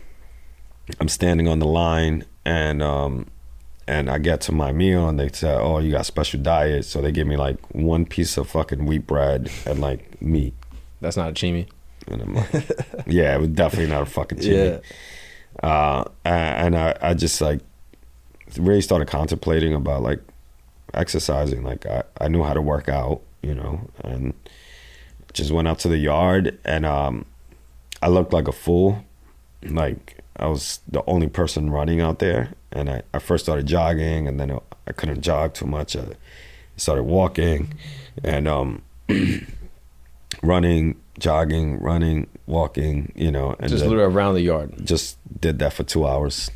I'm 1.00 1.08
standing 1.08 1.48
on 1.48 1.58
the 1.58 1.66
line 1.66 2.24
and 2.44 2.82
um 2.82 3.26
and 3.86 4.10
I 4.10 4.18
get 4.18 4.40
to 4.42 4.52
my 4.52 4.70
meal 4.72 5.08
and 5.08 5.18
they 5.18 5.28
say, 5.28 5.54
Oh, 5.54 5.78
you 5.78 5.90
got 5.92 6.04
special 6.06 6.40
diet. 6.40 6.84
So 6.84 7.00
they 7.00 7.10
give 7.12 7.26
me 7.26 7.36
like 7.36 7.58
one 7.74 8.04
piece 8.04 8.36
of 8.36 8.48
fucking 8.50 8.84
wheat 8.84 9.06
bread 9.06 9.50
and 9.64 9.80
like 9.80 10.20
meat. 10.20 10.54
That's 11.00 11.16
not 11.16 11.30
a 11.30 11.32
chimi. 11.32 11.68
And 12.06 12.22
I'm 12.22 12.34
like, 12.34 12.52
Yeah, 13.06 13.34
it 13.34 13.40
was 13.40 13.48
definitely 13.48 13.90
not 13.90 14.02
a 14.02 14.06
fucking 14.06 14.38
chimi. 14.38 14.82
Uh 15.62 16.04
and 16.24 16.76
I, 16.76 16.96
I 17.00 17.14
just 17.14 17.40
like 17.40 17.60
really 18.58 18.80
started 18.80 19.08
contemplating 19.08 19.74
about 19.74 20.02
like 20.02 20.20
exercising. 20.94 21.62
Like 21.64 21.86
I, 21.86 22.02
I 22.20 22.28
knew 22.28 22.42
how 22.42 22.54
to 22.54 22.62
work 22.62 22.88
out, 22.88 23.22
you 23.42 23.54
know, 23.54 23.88
and 24.04 24.34
just 25.32 25.50
went 25.50 25.68
out 25.68 25.78
to 25.80 25.88
the 25.88 25.98
yard 25.98 26.58
and 26.64 26.84
um 26.86 27.24
I 28.02 28.08
looked 28.08 28.32
like 28.32 28.48
a 28.48 28.52
fool. 28.52 29.04
Like 29.62 30.17
I 30.38 30.46
was 30.46 30.80
the 30.88 31.02
only 31.06 31.28
person 31.28 31.70
running 31.70 32.00
out 32.00 32.18
there, 32.18 32.52
and 32.72 32.88
I, 32.88 33.02
I 33.12 33.18
first 33.18 33.44
started 33.44 33.66
jogging, 33.66 34.28
and 34.28 34.38
then 34.38 34.58
I 34.86 34.92
couldn't 34.92 35.20
jog 35.22 35.54
too 35.54 35.66
much. 35.66 35.96
I 35.96 36.04
started 36.76 37.04
walking, 37.04 37.74
and 38.22 38.46
um, 38.46 38.82
running, 40.42 41.00
jogging, 41.18 41.78
running, 41.80 42.28
walking. 42.46 43.12
You 43.14 43.30
know, 43.30 43.56
and 43.58 43.68
Just 43.70 43.84
literally 43.84 44.12
around 44.12 44.34
the 44.34 44.42
yard. 44.42 44.74
just 44.84 45.18
did 45.40 45.58
that 45.58 45.72
for 45.72 45.84
two 45.84 46.06
hours 46.06 46.50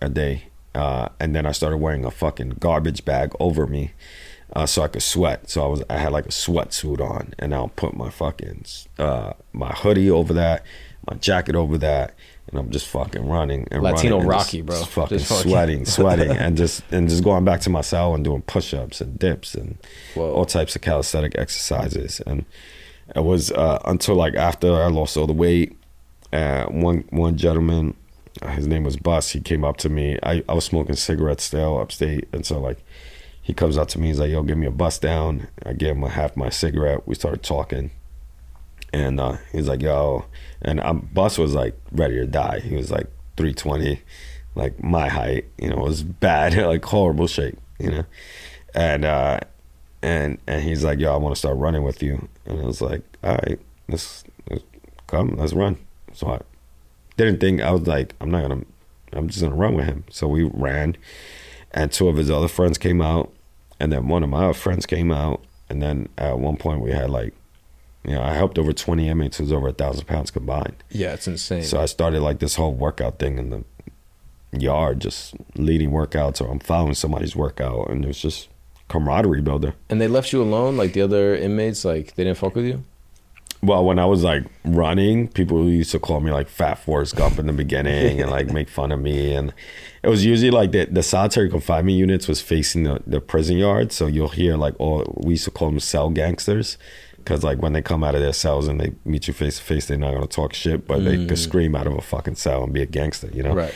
a 0.00 0.08
day, 0.08 0.44
uh, 0.74 1.08
and 1.18 1.34
then 1.34 1.46
I 1.46 1.52
started 1.52 1.78
wearing 1.78 2.04
a 2.04 2.10
fucking 2.10 2.56
garbage 2.60 3.04
bag 3.04 3.32
over 3.40 3.66
me. 3.66 3.92
Uh, 4.52 4.66
so 4.66 4.82
I 4.82 4.88
could 4.88 5.02
sweat. 5.02 5.48
So 5.48 5.62
I 5.64 5.66
was 5.68 5.82
I 5.88 5.98
had 5.98 6.10
like 6.10 6.26
a 6.26 6.30
sweatsuit 6.30 7.00
on, 7.00 7.34
and 7.38 7.54
I'll 7.54 7.68
put 7.68 7.94
my 7.94 8.10
fucking 8.10 8.64
uh, 8.98 9.34
my 9.52 9.72
hoodie 9.72 10.10
over 10.10 10.32
that, 10.34 10.64
my 11.08 11.16
jacket 11.18 11.54
over 11.54 11.78
that, 11.78 12.14
and 12.48 12.58
I'm 12.58 12.70
just 12.70 12.86
fucking 12.88 13.26
running 13.28 13.68
and 13.70 13.82
Latino 13.82 14.16
running 14.16 14.20
and 14.22 14.28
Rocky, 14.28 14.58
just- 14.62 14.66
bro. 14.66 14.76
just 14.78 14.90
fucking 14.90 15.18
Just 15.18 15.30
fucking- 15.30 15.50
sweating, 15.50 15.84
sweating, 15.96 16.30
and 16.30 16.56
just 16.56 16.82
and 16.90 17.08
just 17.08 17.22
going 17.24 17.44
back 17.44 17.60
to 17.62 17.70
my 17.70 17.80
cell 17.80 18.14
and 18.14 18.24
doing 18.24 18.42
push-ups 18.42 19.00
and 19.00 19.18
dips 19.18 19.54
and 19.54 19.78
Whoa. 20.14 20.32
all 20.32 20.44
types 20.46 20.74
of 20.76 20.82
calisthenic 20.82 21.38
exercises. 21.38 22.20
And 22.26 22.44
it 23.14 23.24
was 23.24 23.50
uh, 23.52 23.80
until 23.84 24.14
like 24.16 24.34
after 24.34 24.72
I 24.74 24.88
lost 24.88 25.16
all 25.16 25.26
the 25.26 25.32
weight, 25.32 25.76
uh, 26.32 26.64
one 26.66 27.04
one 27.10 27.36
gentleman, 27.36 27.94
uh, 28.42 28.48
his 28.48 28.66
name 28.66 28.84
was 28.84 28.96
Bus. 28.96 29.30
He 29.30 29.40
came 29.40 29.64
up 29.64 29.76
to 29.78 29.88
me. 29.88 30.18
I, 30.22 30.42
I 30.48 30.54
was 30.54 30.64
smoking 30.64 30.94
cigarettes 30.96 31.44
still 31.44 31.78
upstate, 31.80 32.28
and 32.32 32.44
so 32.46 32.58
like 32.60 32.78
he 33.42 33.52
comes 33.54 33.76
up 33.78 33.88
to 33.88 33.98
me. 34.00 34.08
He's 34.08 34.20
like, 34.20 34.30
"Yo, 34.30 34.42
give 34.42 34.58
me 34.58 34.66
a 34.66 34.70
bust 34.70 35.02
down." 35.02 35.48
I 35.64 35.72
gave 35.72 35.96
him 35.96 36.04
a 36.04 36.08
half 36.08 36.36
my 36.36 36.50
cigarette. 36.50 37.06
We 37.06 37.14
started 37.16 37.42
talking, 37.42 37.90
and 38.92 39.18
uh, 39.20 39.38
he's 39.52 39.66
like, 39.68 39.82
"Yo," 39.82 40.24
and 40.62 40.80
um, 40.80 41.08
Bus 41.12 41.38
was 41.38 41.54
like 41.54 41.74
ready 41.92 42.16
to 42.16 42.26
die. 42.26 42.60
He 42.60 42.76
was 42.76 42.90
like 42.90 43.06
320, 43.36 44.02
like 44.54 44.82
my 44.82 45.08
height. 45.08 45.46
You 45.58 45.70
know, 45.70 45.76
was 45.76 46.02
bad, 46.02 46.56
like 46.66 46.84
horrible 46.84 47.26
shape. 47.26 47.58
You 47.78 47.90
know, 47.90 48.04
and 48.74 49.04
uh, 49.04 49.40
and 50.02 50.38
and 50.46 50.62
he's 50.62 50.84
like, 50.84 50.98
"Yo, 50.98 51.12
I 51.12 51.16
want 51.16 51.34
to 51.34 51.38
start 51.38 51.56
running 51.56 51.82
with 51.82 52.02
you." 52.02 52.28
And 52.46 52.60
I 52.60 52.64
was 52.64 52.80
like, 52.80 53.02
"All 53.22 53.32
right, 53.34 53.58
let's, 53.88 54.24
let's 54.48 54.64
come, 55.06 55.36
let's 55.36 55.52
run." 55.52 55.78
So 56.12 56.28
I 56.28 56.40
didn't 57.16 57.40
think 57.40 57.60
I 57.60 57.70
was 57.70 57.86
like, 57.86 58.14
"I'm 58.20 58.30
not 58.30 58.42
gonna, 58.42 58.64
I'm 59.12 59.28
just 59.28 59.42
gonna 59.42 59.54
run 59.54 59.74
with 59.74 59.86
him." 59.86 60.04
So 60.10 60.28
we 60.28 60.44
ran, 60.44 60.96
and 61.72 61.92
two 61.92 62.08
of 62.08 62.16
his 62.16 62.30
other 62.30 62.48
friends 62.48 62.78
came 62.78 63.00
out, 63.00 63.32
and 63.78 63.92
then 63.92 64.08
one 64.08 64.22
of 64.22 64.30
my 64.30 64.52
friends 64.52 64.86
came 64.86 65.10
out, 65.10 65.42
and 65.68 65.82
then 65.82 66.08
at 66.18 66.38
one 66.38 66.56
point 66.56 66.80
we 66.80 66.92
had 66.92 67.10
like, 67.10 67.34
you 68.04 68.12
know, 68.12 68.22
I 68.22 68.32
helped 68.34 68.58
over 68.58 68.72
20 68.72 69.08
inmates 69.08 69.36
who's 69.38 69.52
over 69.52 69.68
a 69.68 69.72
thousand 69.72 70.06
pounds 70.06 70.30
combined. 70.30 70.76
Yeah, 70.90 71.12
it's 71.12 71.28
insane. 71.28 71.62
So 71.64 71.80
I 71.80 71.86
started 71.86 72.20
like 72.20 72.38
this 72.38 72.54
whole 72.54 72.72
workout 72.72 73.18
thing 73.18 73.38
in 73.38 73.50
the 73.50 73.64
yard, 74.58 75.00
just 75.00 75.34
leading 75.56 75.90
workouts, 75.90 76.40
or 76.40 76.50
I'm 76.50 76.58
following 76.58 76.94
somebody's 76.94 77.36
workout, 77.36 77.90
and 77.90 78.04
it 78.04 78.08
was 78.08 78.20
just 78.20 78.48
camaraderie 78.88 79.42
builder. 79.42 79.74
and 79.88 80.00
they 80.00 80.08
left 80.08 80.32
you 80.32 80.42
alone, 80.42 80.76
like 80.76 80.94
the 80.94 81.02
other 81.02 81.34
inmates, 81.36 81.84
like 81.84 82.14
they 82.14 82.24
didn't 82.24 82.38
fuck 82.38 82.54
with 82.54 82.64
you. 82.64 82.82
Well, 83.62 83.84
when 83.84 83.98
I 83.98 84.06
was 84.06 84.24
like 84.24 84.44
running, 84.64 85.28
people 85.28 85.68
used 85.68 85.90
to 85.90 85.98
call 85.98 86.20
me 86.20 86.32
like 86.32 86.48
Fat 86.48 86.76
Forrest 86.76 87.14
Gump 87.14 87.38
in 87.38 87.46
the 87.46 87.52
beginning 87.52 88.20
and 88.20 88.30
like 88.30 88.50
make 88.52 88.70
fun 88.70 88.90
of 88.90 89.00
me. 89.00 89.34
And 89.34 89.52
it 90.02 90.08
was 90.08 90.24
usually 90.24 90.50
like 90.50 90.72
the, 90.72 90.86
the 90.86 91.02
solitary 91.02 91.50
confinement 91.50 91.98
units 91.98 92.26
was 92.26 92.40
facing 92.40 92.84
the, 92.84 93.02
the 93.06 93.20
prison 93.20 93.58
yard. 93.58 93.92
So 93.92 94.06
you'll 94.06 94.28
hear 94.28 94.56
like, 94.56 94.74
all, 94.78 95.04
we 95.22 95.34
used 95.34 95.44
to 95.44 95.50
call 95.50 95.68
them 95.68 95.78
cell 95.78 96.08
gangsters. 96.08 96.78
Cause 97.30 97.44
like 97.44 97.62
when 97.62 97.72
they 97.72 97.82
come 97.82 98.02
out 98.02 98.14
of 98.14 98.20
their 98.20 98.32
cells 98.32 98.66
and 98.68 98.80
they 98.80 98.92
meet 99.04 99.28
you 99.28 99.34
face 99.34 99.58
to 99.58 99.62
face, 99.62 99.86
they're 99.86 99.96
not 99.96 100.12
gonna 100.12 100.26
talk 100.26 100.52
shit, 100.52 100.86
but 100.86 101.04
they 101.04 101.16
could 101.16 101.28
mm. 101.28 101.38
scream 101.38 101.74
out 101.76 101.86
of 101.86 101.94
a 101.94 102.00
fucking 102.00 102.34
cell 102.34 102.64
and 102.64 102.72
be 102.72 102.82
a 102.82 102.86
gangster, 102.86 103.28
you 103.32 103.42
know? 103.42 103.54
Right. 103.54 103.72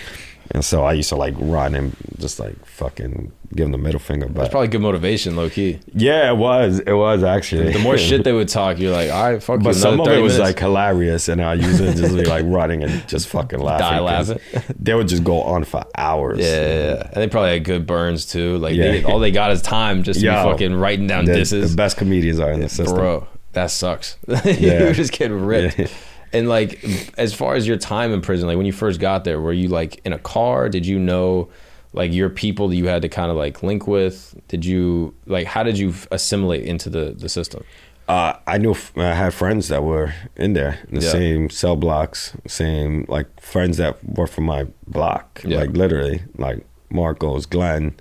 And 0.51 0.65
so 0.65 0.85
I 0.85 0.93
used 0.93 1.09
to 1.09 1.17
like 1.17 1.35
run 1.39 1.75
and 1.75 1.97
just 2.19 2.39
like 2.39 2.65
fucking 2.67 3.33
give 3.55 3.65
them 3.65 3.73
the 3.73 3.79
middle 3.79 4.01
finger. 4.01 4.27
That's 4.27 4.37
But 4.37 4.51
probably 4.51 4.69
good 4.69 4.83
motivation, 4.83 5.37
low 5.37 5.49
key. 5.49 5.79
yeah, 5.95 6.31
it 6.31 6.37
was. 6.37 6.81
It 6.81 6.93
was 6.93 7.23
actually. 7.23 7.73
The 7.73 7.79
more 7.79 7.97
shit 7.97 8.25
they 8.25 8.33
would 8.33 8.49
talk, 8.49 8.79
you're 8.79 8.93
like, 8.93 9.11
all 9.11 9.33
right, 9.33 9.43
fuck 9.43 9.61
you. 9.61 9.65
But 9.65 9.75
some 9.75 10.01
of 10.01 10.07
it 10.07 10.11
30 10.11 10.23
was 10.23 10.39
like 10.39 10.59
hilarious, 10.59 11.29
and 11.29 11.43
I 11.43 11.55
used 11.55 11.79
to 11.79 11.95
just 11.95 12.15
be 12.15 12.25
like 12.27 12.45
running 12.47 12.83
and 12.83 13.09
just 13.09 13.29
fucking 13.29 13.59
laughing. 13.59 13.87
Die 13.87 14.01
laughing. 14.01 14.39
They 14.79 14.95
would 14.95 15.09
just 15.09 15.25
go 15.25 15.41
on 15.43 15.65
for 15.65 15.85
hours. 15.97 16.41
Yeah, 16.41 16.47
yeah, 16.47 16.85
yeah. 16.95 17.03
and 17.13 17.23
they 17.23 17.29
probably 17.29 17.53
had 17.53 17.65
good 17.65 17.87
burns 17.87 18.27
too. 18.27 18.59
Like 18.59 18.75
Yeah. 18.75 18.91
they, 18.91 19.05
all 19.05 19.21
they 19.21 19.31
got 19.31 19.51
is 19.51 19.63
time 19.63 20.03
just 20.03 20.21
to 20.21 20.27
Yo, 20.27 20.45
be 20.45 20.51
fucking 20.51 20.75
writing 20.75 21.07
down 21.07 21.25
The, 21.25 21.37
disses. 21.37 21.71
the 21.71 21.77
best 21.77 21.97
comedians 21.97 22.39
are 22.39 22.53
in 22.53 22.61
the 22.61 22.69
system. 22.69 22.97
Bro, 22.97 23.27
that 23.55 23.71
sucks. 23.71 24.17
You 24.45 24.93
just 24.93 25.13
get 25.13 25.31
ripped. 25.31 25.79
Yeah. 25.79 25.87
And 26.33 26.49
like, 26.49 26.85
as 27.17 27.33
far 27.33 27.55
as 27.55 27.67
your 27.67 27.77
time 27.77 28.13
in 28.13 28.21
prison, 28.21 28.49
like 28.49 28.57
when 28.57 28.67
you 28.67 28.73
first 28.73 28.99
got 29.01 29.23
there, 29.25 29.41
were 29.41 29.53
you 29.53 29.69
like 29.69 30.01
in 30.05 30.13
a 30.13 30.19
car? 30.19 30.69
Did 30.69 30.85
you 30.85 30.99
know 30.99 31.49
like 31.93 32.13
your 32.13 32.29
people 32.29 32.67
that 32.69 32.75
you 32.77 32.89
had 32.89 33.03
to 33.03 33.09
kind 33.09 33.31
of 33.31 33.37
like 33.37 33.63
link 33.63 33.87
with? 33.87 34.35
Did 34.49 34.65
you 34.65 35.15
like 35.27 35.47
how 35.47 35.63
did 35.63 35.79
you 35.79 35.95
assimilate 36.11 36.65
into 36.65 36.91
the 36.91 37.15
the 37.17 37.29
system? 37.29 37.63
Uh, 38.09 38.35
I 38.47 38.59
knew 38.59 38.73
f- 38.73 38.93
I 38.99 39.15
had 39.15 39.33
friends 39.33 39.69
that 39.69 39.83
were 39.83 40.13
in 40.37 40.53
there, 40.53 40.81
in 40.91 40.97
the 40.99 41.05
Yeah. 41.07 41.13
same 41.13 41.51
cell 41.51 41.77
blocks, 41.77 42.37
same 42.47 43.07
like 43.09 43.29
friends 43.41 43.77
that 43.79 43.97
were 44.05 44.27
from 44.27 44.45
my 44.45 44.67
block, 44.87 45.41
Yeah. 45.45 45.59
like 45.61 45.71
literally, 45.71 46.23
like 46.37 46.67
Marcos, 46.91 47.47
Glenn. 47.47 47.95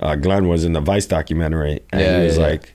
Uh, 0.00 0.16
Glenn 0.16 0.48
was 0.48 0.64
in 0.64 0.74
the 0.74 0.80
Vice 0.82 1.06
documentary, 1.06 1.80
and 1.92 2.00
Yeah, 2.00 2.18
he 2.20 2.24
was 2.26 2.38
like, 2.38 2.74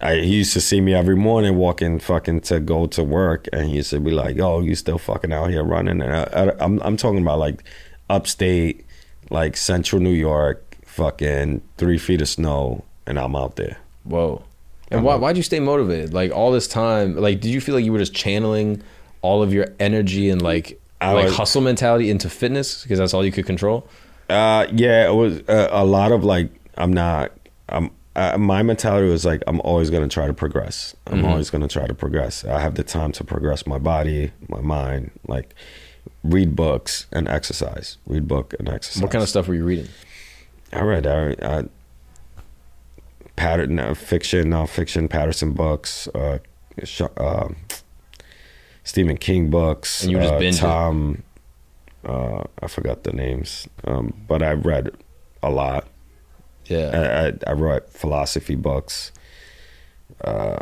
I, 0.00 0.16
he 0.16 0.36
used 0.36 0.52
to 0.52 0.60
see 0.60 0.80
me 0.80 0.92
every 0.92 1.16
morning 1.16 1.56
walking 1.56 1.98
fucking 1.98 2.42
to 2.42 2.60
go 2.60 2.86
to 2.88 3.02
work, 3.02 3.48
and 3.52 3.68
he 3.68 3.76
used 3.76 3.90
to 3.90 4.00
be 4.00 4.10
like, 4.10 4.38
"Oh, 4.38 4.60
you 4.60 4.74
still 4.74 4.98
fucking 4.98 5.32
out 5.32 5.50
here 5.50 5.62
running?" 5.64 6.02
And 6.02 6.14
I, 6.14 6.22
I, 6.24 6.64
I'm 6.64 6.80
I'm 6.82 6.96
talking 6.96 7.20
about 7.22 7.38
like 7.38 7.62
upstate, 8.10 8.84
like 9.30 9.56
Central 9.56 10.02
New 10.02 10.12
York, 10.12 10.76
fucking 10.84 11.62
three 11.78 11.98
feet 11.98 12.20
of 12.20 12.28
snow, 12.28 12.84
and 13.06 13.18
I'm 13.18 13.34
out 13.34 13.56
there. 13.56 13.78
Whoa. 14.04 14.44
And 14.90 15.02
why 15.02 15.16
why'd 15.16 15.36
you 15.36 15.42
stay 15.42 15.60
motivated? 15.60 16.12
Like 16.12 16.30
all 16.32 16.52
this 16.52 16.68
time, 16.68 17.16
like 17.16 17.40
did 17.40 17.50
you 17.50 17.60
feel 17.60 17.74
like 17.74 17.84
you 17.84 17.92
were 17.92 17.98
just 17.98 18.14
channeling 18.14 18.82
all 19.22 19.42
of 19.42 19.52
your 19.52 19.66
energy 19.80 20.28
and 20.28 20.42
like 20.42 20.80
I 21.00 21.12
like 21.12 21.24
was- 21.26 21.36
hustle 21.36 21.62
mentality 21.62 22.10
into 22.10 22.28
fitness 22.28 22.82
because 22.82 22.98
that's 22.98 23.14
all 23.14 23.24
you 23.24 23.32
could 23.32 23.46
control? 23.46 23.88
Uh, 24.28 24.66
yeah, 24.72 25.08
it 25.08 25.14
was 25.14 25.40
uh, 25.48 25.68
a 25.70 25.84
lot 25.84 26.12
of 26.12 26.24
like 26.24 26.50
I'm 26.76 26.92
not. 26.92 27.32
I'm. 27.68 27.90
Uh, 28.16 28.38
my 28.38 28.62
mentality 28.62 29.08
was 29.08 29.24
like 29.24 29.42
I'm 29.46 29.60
always 29.62 29.90
gonna 29.90 30.08
try 30.08 30.26
to 30.26 30.34
progress. 30.34 30.94
I'm 31.06 31.24
always 31.24 31.50
gonna 31.50 31.68
try 31.68 31.86
to 31.86 31.94
progress. 31.94 32.44
I 32.44 32.60
have 32.60 32.76
the 32.76 32.84
time 32.84 33.12
to 33.12 33.24
progress 33.24 33.66
my 33.66 33.78
body, 33.78 34.30
my 34.48 34.60
mind. 34.60 35.10
Like 35.26 35.54
read 36.22 36.54
books 36.54 37.06
and 37.12 37.28
exercise. 37.28 37.98
Read 38.06 38.28
book 38.28 38.54
and 38.58 38.68
exercise. 38.68 39.02
What 39.02 39.10
kind 39.10 39.22
of 39.22 39.28
stuff 39.28 39.48
were 39.48 39.54
you 39.54 39.64
reading? 39.64 39.88
I 40.72 40.82
read 40.82 41.06
I, 41.06 41.34
I 41.42 41.64
pattern 43.36 43.78
uh, 43.78 43.94
fiction, 43.94 44.50
nonfiction, 44.50 45.08
Patterson 45.08 45.52
books, 45.52 46.08
uh, 46.14 46.38
uh, 47.16 47.48
Stephen 48.84 49.16
King 49.16 49.50
books. 49.50 50.02
And 50.02 50.12
you 50.12 50.18
just 50.18 50.62
uh? 50.62 50.66
Tom. 50.66 51.22
Uh, 52.04 52.44
I 52.60 52.68
forgot 52.68 53.04
the 53.04 53.12
names, 53.12 53.66
um, 53.84 54.12
but 54.28 54.42
I 54.42 54.52
read 54.52 54.90
a 55.42 55.50
lot. 55.50 55.88
Yeah. 56.66 57.32
I, 57.46 57.48
I, 57.48 57.50
I 57.50 57.52
wrote 57.54 57.88
philosophy 57.90 58.54
books, 58.54 59.12
uh, 60.22 60.58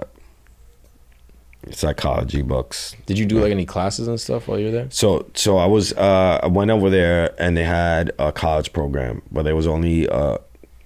psychology 1.71 2.43
books. 2.43 2.97
Did 3.07 3.19
you 3.19 3.27
do 3.27 3.41
like 3.41 3.53
any 3.53 3.65
classes 3.65 4.09
and 4.09 4.21
stuff 4.21 4.49
while 4.49 4.59
you 4.59 4.67
were 4.67 4.73
there? 4.73 4.89
So 4.91 5.27
so 5.35 5.59
I 5.59 5.67
was 5.67 5.93
uh, 5.93 6.41
I 6.43 6.47
went 6.49 6.71
over 6.71 6.91
there 6.91 7.35
and 7.41 7.57
they 7.57 7.65
had 7.65 8.13
a 8.19 8.33
college 8.33 8.73
program, 8.73 9.23
but 9.31 9.45
there 9.45 9.55
was 9.57 9.67
only 9.67 10.09
uh, 10.09 10.39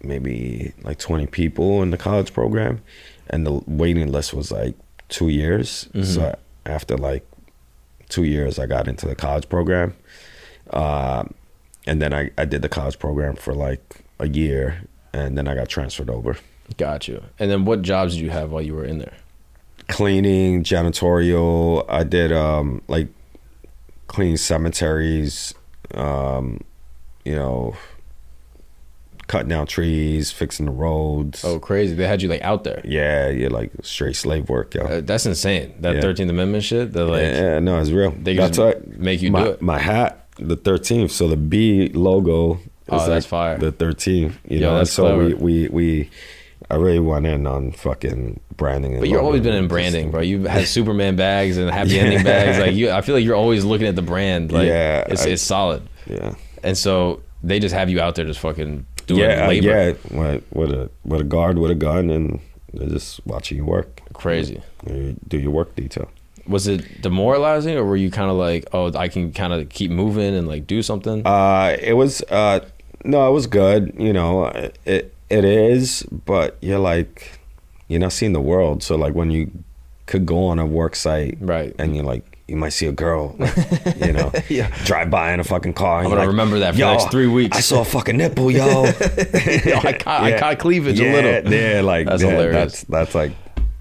maybe 0.02 0.72
like 0.82 0.98
twenty 0.98 1.26
people 1.26 1.82
in 1.82 1.90
the 1.90 1.96
college 1.98 2.32
program, 2.32 2.82
and 3.28 3.46
the 3.46 3.62
waiting 3.66 4.12
list 4.12 4.34
was 4.34 4.50
like 4.52 4.74
two 5.08 5.28
years. 5.28 5.88
So 6.02 6.36
after 6.66 6.96
like 6.96 7.26
two 8.08 8.24
years, 8.24 8.58
I 8.58 8.66
got 8.66 8.86
into 8.88 9.06
the 9.06 9.14
college 9.14 9.48
program, 9.48 9.94
uh, 10.70 11.24
and 11.86 12.02
then 12.02 12.12
I 12.12 12.30
I 12.36 12.44
did 12.44 12.60
the 12.60 12.68
college 12.68 12.98
program 12.98 13.36
for 13.36 13.54
like 13.54 14.02
a 14.18 14.28
year, 14.28 14.82
and 15.16 15.36
then 15.38 15.48
I 15.48 15.54
got 15.54 15.68
transferred 15.68 16.10
over. 16.10 16.36
Got 16.76 17.08
you. 17.08 17.22
And 17.38 17.50
then 17.50 17.64
what 17.64 17.82
jobs 17.82 18.14
did 18.14 18.22
you 18.22 18.30
have 18.30 18.50
while 18.50 18.62
you 18.62 18.74
were 18.74 18.84
in 18.84 18.98
there? 18.98 19.14
cleaning, 19.88 20.64
janitorial. 20.64 21.84
I 21.88 22.04
did 22.04 22.32
um 22.32 22.82
like 22.88 23.08
clean 24.06 24.36
cemeteries, 24.36 25.54
um, 25.94 26.60
you 27.24 27.34
know, 27.34 27.76
cutting 29.26 29.48
down 29.48 29.66
trees, 29.66 30.30
fixing 30.30 30.66
the 30.66 30.72
roads. 30.72 31.44
Oh, 31.44 31.58
crazy! 31.58 31.94
They 31.94 32.06
had 32.06 32.22
you 32.22 32.28
like 32.28 32.42
out 32.42 32.64
there. 32.64 32.80
yeah, 32.84 33.28
yeah, 33.28 33.48
like 33.48 33.70
straight 33.82 34.16
slave 34.16 34.48
work, 34.48 34.74
yo. 34.74 34.82
Uh, 34.82 35.00
that's 35.02 35.26
insane. 35.26 35.74
That 35.80 35.96
Yeah. 35.96 36.00
Thirteenth 36.00 36.30
Amendment 36.30 36.64
shit. 36.64 36.92
That 36.92 37.04
like 37.04 37.22
yeah, 37.22 37.58
no, 37.60 37.78
it's 37.80 37.90
real. 37.90 38.10
they 38.10 38.34
That's 38.34 38.56
just 38.56 38.58
what 38.58 38.98
make 38.98 39.22
you 39.22 39.30
my, 39.30 39.44
do 39.44 39.50
it. 39.50 39.62
My 39.62 39.78
hat, 39.78 40.28
the 40.38 40.56
thirteenth. 40.56 41.12
So 41.12 41.28
the 41.28 41.36
B 41.36 41.88
logo 41.90 42.58
Oh, 42.88 42.98
that's 42.98 43.08
like 43.08 43.24
fire. 43.24 43.58
The 43.58 43.72
thirteenth. 43.72 44.38
You 44.48 44.58
Yo, 44.58 44.70
know, 44.70 44.78
that's 44.78 44.92
so 44.92 45.02
clever. 45.04 45.24
we 45.24 45.34
we 45.34 45.68
we. 45.68 46.10
I 46.70 46.76
really 46.76 46.98
went 46.98 47.26
in 47.26 47.46
on 47.46 47.72
fucking 47.72 48.40
branding. 48.56 48.92
And 48.92 49.00
But 49.00 49.08
you've 49.08 49.20
always 49.22 49.42
been 49.42 49.54
in 49.54 49.68
branding, 49.68 50.10
bro. 50.10 50.20
You've 50.22 50.46
had 50.46 50.66
Superman 50.76 51.14
bags 51.14 51.58
and 51.58 51.70
happy 51.70 51.98
ending 51.98 52.24
bags. 52.24 52.58
Like 52.58 52.74
you, 52.74 52.90
I 52.90 53.02
feel 53.02 53.14
like 53.14 53.24
you're 53.24 53.36
always 53.36 53.64
looking 53.64 53.86
at 53.86 53.94
the 53.94 54.02
brand. 54.02 54.50
Like 54.52 54.66
Yeah, 54.66 55.04
it's 55.08 55.26
I- 55.26 55.30
it's 55.30 55.42
solid. 55.42 55.82
Yeah. 56.06 56.34
And 56.62 56.76
so 56.76 57.22
they 57.42 57.60
just 57.60 57.74
have 57.74 57.88
you 57.90 58.00
out 58.00 58.14
there 58.16 58.24
just 58.24 58.40
fucking 58.40 58.86
doing 59.06 59.20
yeah, 59.20 59.46
labor. 59.46 59.66
yeah, 59.68 59.86
with, 60.10 60.44
with 60.52 60.70
a 60.72 60.90
with 61.04 61.20
a 61.20 61.24
guard 61.24 61.58
with 61.58 61.70
a 61.70 61.74
gun, 61.76 62.10
and 62.10 62.40
they're 62.72 62.88
just 62.88 63.24
watching 63.26 63.58
you 63.58 63.64
work. 63.64 64.00
Crazy. 64.14 64.60
You 64.88 65.16
do 65.28 65.38
your 65.38 65.50
work 65.52 65.76
detail. 65.76 66.08
Was 66.48 66.66
it 66.66 67.02
demoralizing, 67.02 67.76
or 67.76 67.84
were 67.84 67.96
you 67.96 68.10
kind 68.10 68.30
of 68.30 68.36
like, 68.36 68.66
oh, 68.72 68.92
I 68.96 69.08
can 69.08 69.32
kind 69.32 69.52
of 69.52 69.68
keep 69.68 69.90
moving 69.90 70.34
and 70.34 70.48
like 70.48 70.66
do 70.66 70.80
something? 70.82 71.24
Uh, 71.26 71.76
it 71.80 71.92
was 71.94 72.22
uh, 72.30 72.60
no, 73.06 73.28
it 73.28 73.32
was 73.32 73.46
good. 73.46 73.94
You 73.98 74.12
know, 74.12 74.46
it 74.84 75.14
it 75.30 75.44
is, 75.44 76.02
but 76.24 76.56
you're 76.60 76.78
like, 76.78 77.38
you're 77.88 78.00
not 78.00 78.12
seeing 78.12 78.32
the 78.32 78.40
world. 78.40 78.82
So 78.82 78.96
like 78.96 79.14
when 79.14 79.30
you 79.30 79.50
could 80.06 80.24
go 80.26 80.46
on 80.46 80.58
a 80.58 80.66
work 80.66 80.94
site, 80.96 81.38
Right. 81.40 81.74
and 81.78 81.94
you're 81.96 82.04
like. 82.04 82.32
You 82.48 82.54
might 82.54 82.68
see 82.74 82.86
a 82.86 82.92
girl, 82.92 83.34
like, 83.40 83.56
you 83.96 84.12
know, 84.12 84.30
Yeah. 84.48 84.70
drive 84.84 85.10
by 85.10 85.32
in 85.32 85.40
a 85.40 85.42
fucking 85.42 85.72
car. 85.72 85.98
And 85.98 86.06
I'm 86.06 86.10
gonna 86.10 86.20
like, 86.20 86.28
remember 86.28 86.60
that 86.60 86.74
for 86.74 86.76
the 86.76 86.84
"Yo, 86.86 86.92
next 86.92 87.10
three 87.10 87.26
weeks." 87.26 87.56
I 87.56 87.60
saw 87.60 87.80
a 87.80 87.84
fucking 87.84 88.16
nipple, 88.16 88.52
yo. 88.52 88.84
Yo, 88.84 88.90
I 88.92 89.98
caught, 89.98 90.22
I 90.22 90.38
caught 90.38 90.60
cleavage 90.60 91.00
yeah, 91.00 91.10
a 91.10 91.12
little. 91.42 91.52
Yeah, 91.52 91.80
like 91.80 92.06
That's 92.06 92.22
yeah, 92.22 92.30
hilarious. 92.30 92.54
That's 92.54 92.84
that's 92.84 93.14
like, 93.16 93.32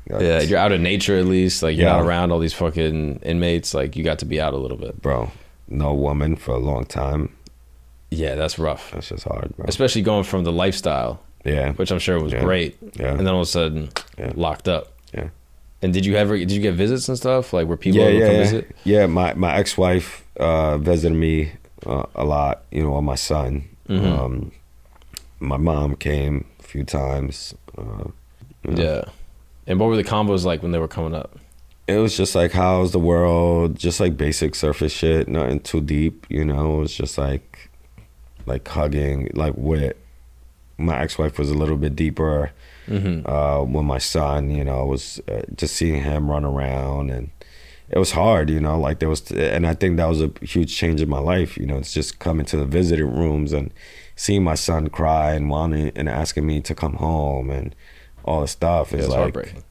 Yeah, 0.09 0.41
you're 0.41 0.57
out 0.57 0.71
of 0.71 0.81
nature 0.81 1.15
at 1.19 1.25
least. 1.25 1.61
Like 1.61 1.77
you're 1.77 1.85
Yeah. 1.85 1.97
not 1.97 2.07
around 2.07 2.31
all 2.31 2.39
these 2.39 2.55
fucking 2.55 3.19
inmates. 3.21 3.75
Like 3.75 3.95
you 3.95 4.03
got 4.03 4.17
to 4.19 4.25
be 4.25 4.41
out 4.41 4.55
a 4.55 4.57
little 4.57 4.77
bit. 4.77 4.99
bro. 4.99 5.29
No 5.67 5.93
woman 5.93 6.35
for 6.35 6.55
a 6.55 6.57
long 6.59 6.85
time. 6.85 7.34
Yeah, 8.15 8.35
that's 8.35 8.57
rough. 8.59 8.91
That's 8.91 9.09
just 9.09 9.23
hard, 9.25 9.55
bro. 9.55 9.65
Especially 9.67 10.01
going 10.01 10.23
from 10.23 10.43
the 10.43 10.51
lifestyle, 10.51 11.19
Yeah, 11.43 11.73
which 11.73 11.91
I'm 11.91 11.99
sure 11.99 12.19
was 12.19 12.33
Yeah. 12.33 12.43
great, 12.43 12.77
Yeah. 12.99 13.09
and 13.11 13.19
then 13.19 13.27
all 13.27 13.41
of 13.41 13.47
a 13.47 13.51
sudden 13.51 13.89
Yeah. 14.17 14.31
locked 14.35 14.67
up. 14.67 14.91
yeah, 15.13 15.29
And 15.81 15.93
did 15.93 16.05
you 16.05 16.15
ever 16.15 16.37
did 16.37 16.51
you 16.51 16.61
get 16.61 16.73
visits 16.73 17.07
and 17.09 17.17
stuff? 17.17 17.53
Like 17.53 17.67
were 17.67 17.77
people 17.77 17.99
yeah, 18.01 18.07
able 18.07 18.19
to 18.19 18.19
yeah, 18.19 18.27
come 18.27 18.35
yeah. 18.35 18.43
visit? 18.43 18.75
Yeah, 18.83 19.05
my 19.07 19.33
my 19.35 19.55
ex 19.55 19.77
wife 19.77 20.23
uh, 20.39 20.77
visited 20.77 21.15
me 21.15 21.51
uh, 21.85 22.05
a 22.15 22.23
lot. 22.25 22.63
You 22.71 22.83
know, 22.83 22.97
and 22.97 23.05
my 23.05 23.15
son. 23.15 23.63
Mm-hmm. 23.89 24.05
Um, 24.19 24.51
my 25.39 25.57
mom 25.57 25.95
came 25.95 26.45
a 26.59 26.63
few 26.63 26.83
times. 26.83 27.53
Uh. 27.77 28.09
Yeah. 28.67 29.03
And 29.67 29.79
what 29.79 29.87
were 29.89 29.95
the 29.95 30.03
combos 30.03 30.43
like 30.45 30.61
when 30.63 30.71
they 30.71 30.79
were 30.79 30.87
coming 30.87 31.13
up? 31.13 31.37
It 31.87 31.97
was 31.97 32.17
just 32.17 32.33
like, 32.33 32.51
how's 32.51 32.91
the 32.91 32.99
world? 32.99 33.77
Just 33.77 33.99
like 33.99 34.17
basic 34.17 34.55
surface 34.55 34.91
shit, 34.91 35.27
nothing 35.27 35.59
too 35.59 35.81
deep. 35.81 36.25
You 36.29 36.43
know, 36.43 36.77
it 36.77 36.79
was 36.81 36.95
just 36.95 37.17
like, 37.17 37.54
like 38.45 38.67
hugging, 38.67 39.29
like 39.33 39.53
with. 39.57 39.95
My 40.77 40.99
ex-wife 40.99 41.39
was 41.39 41.49
a 41.49 41.53
little 41.53 41.77
bit 41.77 41.95
deeper. 41.95 42.51
Mm-hmm. 42.87 43.27
uh, 43.27 43.63
with 43.63 43.83
my 43.83 43.97
son, 43.97 44.51
you 44.51 44.63
know, 44.63 44.85
was 44.85 45.19
uh, 45.27 45.41
just 45.55 45.75
seeing 45.75 46.03
him 46.03 46.29
run 46.29 46.45
around 46.45 47.09
and 47.09 47.31
it 47.89 47.97
was 47.97 48.11
hard, 48.11 48.49
you 48.49 48.59
know, 48.59 48.79
like 48.79 48.99
there 48.99 49.09
was, 49.09 49.31
and 49.31 49.65
I 49.65 49.73
think 49.73 49.97
that 49.97 50.05
was 50.05 50.21
a 50.21 50.31
huge 50.41 50.75
change 50.75 51.01
in 51.01 51.09
my 51.09 51.17
life, 51.17 51.57
you 51.57 51.65
know, 51.65 51.77
it's 51.77 51.93
just 51.93 52.19
coming 52.19 52.45
to 52.47 52.57
the 52.57 52.65
visiting 52.65 53.11
rooms 53.11 53.53
and 53.53 53.71
seeing 54.15 54.43
my 54.43 54.55
son 54.55 54.89
cry 54.89 55.33
and 55.33 55.49
wanting 55.49 55.91
and 55.95 56.07
asking 56.07 56.45
me 56.45 56.61
to 56.61 56.75
come 56.75 56.93
home 56.93 57.49
and 57.49 57.75
all 58.23 58.41
the 58.41 58.47
stuff 58.47 58.93
is 58.93 59.07
like, 59.07 59.17
heartbreaking. 59.17 59.63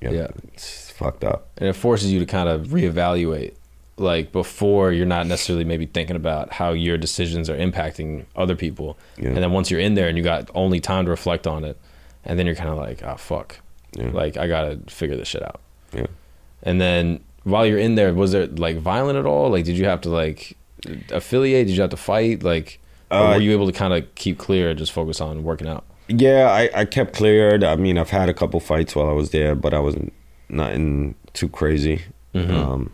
Yeah. 0.00 0.28
it's 0.54 0.90
fucked 0.90 1.22
up. 1.22 1.48
And 1.56 1.68
it 1.68 1.74
forces 1.74 2.12
you 2.12 2.18
to 2.18 2.26
kind 2.26 2.48
of 2.48 2.68
reevaluate. 2.68 3.54
Like 4.00 4.32
before, 4.32 4.92
you're 4.92 5.06
not 5.06 5.26
necessarily 5.26 5.64
maybe 5.64 5.86
thinking 5.86 6.16
about 6.16 6.52
how 6.52 6.72
your 6.72 6.96
decisions 6.98 7.48
are 7.50 7.56
impacting 7.56 8.24
other 8.36 8.54
people. 8.56 8.96
Yeah. 9.16 9.28
And 9.28 9.38
then 9.38 9.52
once 9.52 9.70
you're 9.70 9.80
in 9.80 9.94
there 9.94 10.08
and 10.08 10.16
you 10.16 10.24
got 10.24 10.50
only 10.54 10.80
time 10.80 11.04
to 11.06 11.10
reflect 11.10 11.46
on 11.46 11.64
it, 11.64 11.76
and 12.24 12.38
then 12.38 12.46
you're 12.46 12.54
kind 12.54 12.70
of 12.70 12.76
like, 12.78 13.02
oh, 13.02 13.16
fuck. 13.16 13.60
Yeah. 13.96 14.10
Like, 14.10 14.36
I 14.36 14.46
got 14.48 14.62
to 14.64 14.94
figure 14.94 15.16
this 15.16 15.28
shit 15.28 15.42
out. 15.42 15.60
Yeah. 15.92 16.06
And 16.62 16.80
then 16.80 17.20
while 17.44 17.64
you're 17.66 17.78
in 17.78 17.94
there, 17.94 18.12
was 18.12 18.34
it 18.34 18.58
like 18.58 18.76
violent 18.78 19.18
at 19.18 19.26
all? 19.26 19.50
Like, 19.50 19.64
did 19.64 19.76
you 19.78 19.86
have 19.86 20.00
to 20.02 20.08
like 20.10 20.56
affiliate? 21.10 21.66
Did 21.66 21.76
you 21.76 21.82
have 21.82 21.90
to 21.90 21.96
fight? 21.96 22.42
Like, 22.42 22.80
Uh, 23.10 23.32
were 23.34 23.40
you 23.40 23.52
able 23.52 23.66
to 23.66 23.72
kind 23.72 23.94
of 23.94 24.14
keep 24.16 24.36
clear 24.38 24.70
and 24.70 24.78
just 24.78 24.92
focus 24.92 25.20
on 25.20 25.42
working 25.42 25.66
out? 25.66 25.84
Yeah, 26.08 26.50
I, 26.50 26.70
I 26.80 26.84
kept 26.84 27.14
cleared. 27.14 27.64
I 27.64 27.76
mean, 27.76 27.96
I've 27.98 28.10
had 28.10 28.28
a 28.28 28.34
couple 28.34 28.60
fights 28.60 28.94
while 28.94 29.08
I 29.08 29.12
was 29.12 29.30
there, 29.30 29.54
but 29.54 29.72
I 29.74 29.78
wasn't 29.78 30.12
nothing 30.48 31.14
too 31.32 31.48
crazy. 31.48 32.02
Mhm. 32.34 32.50
Um, 32.50 32.90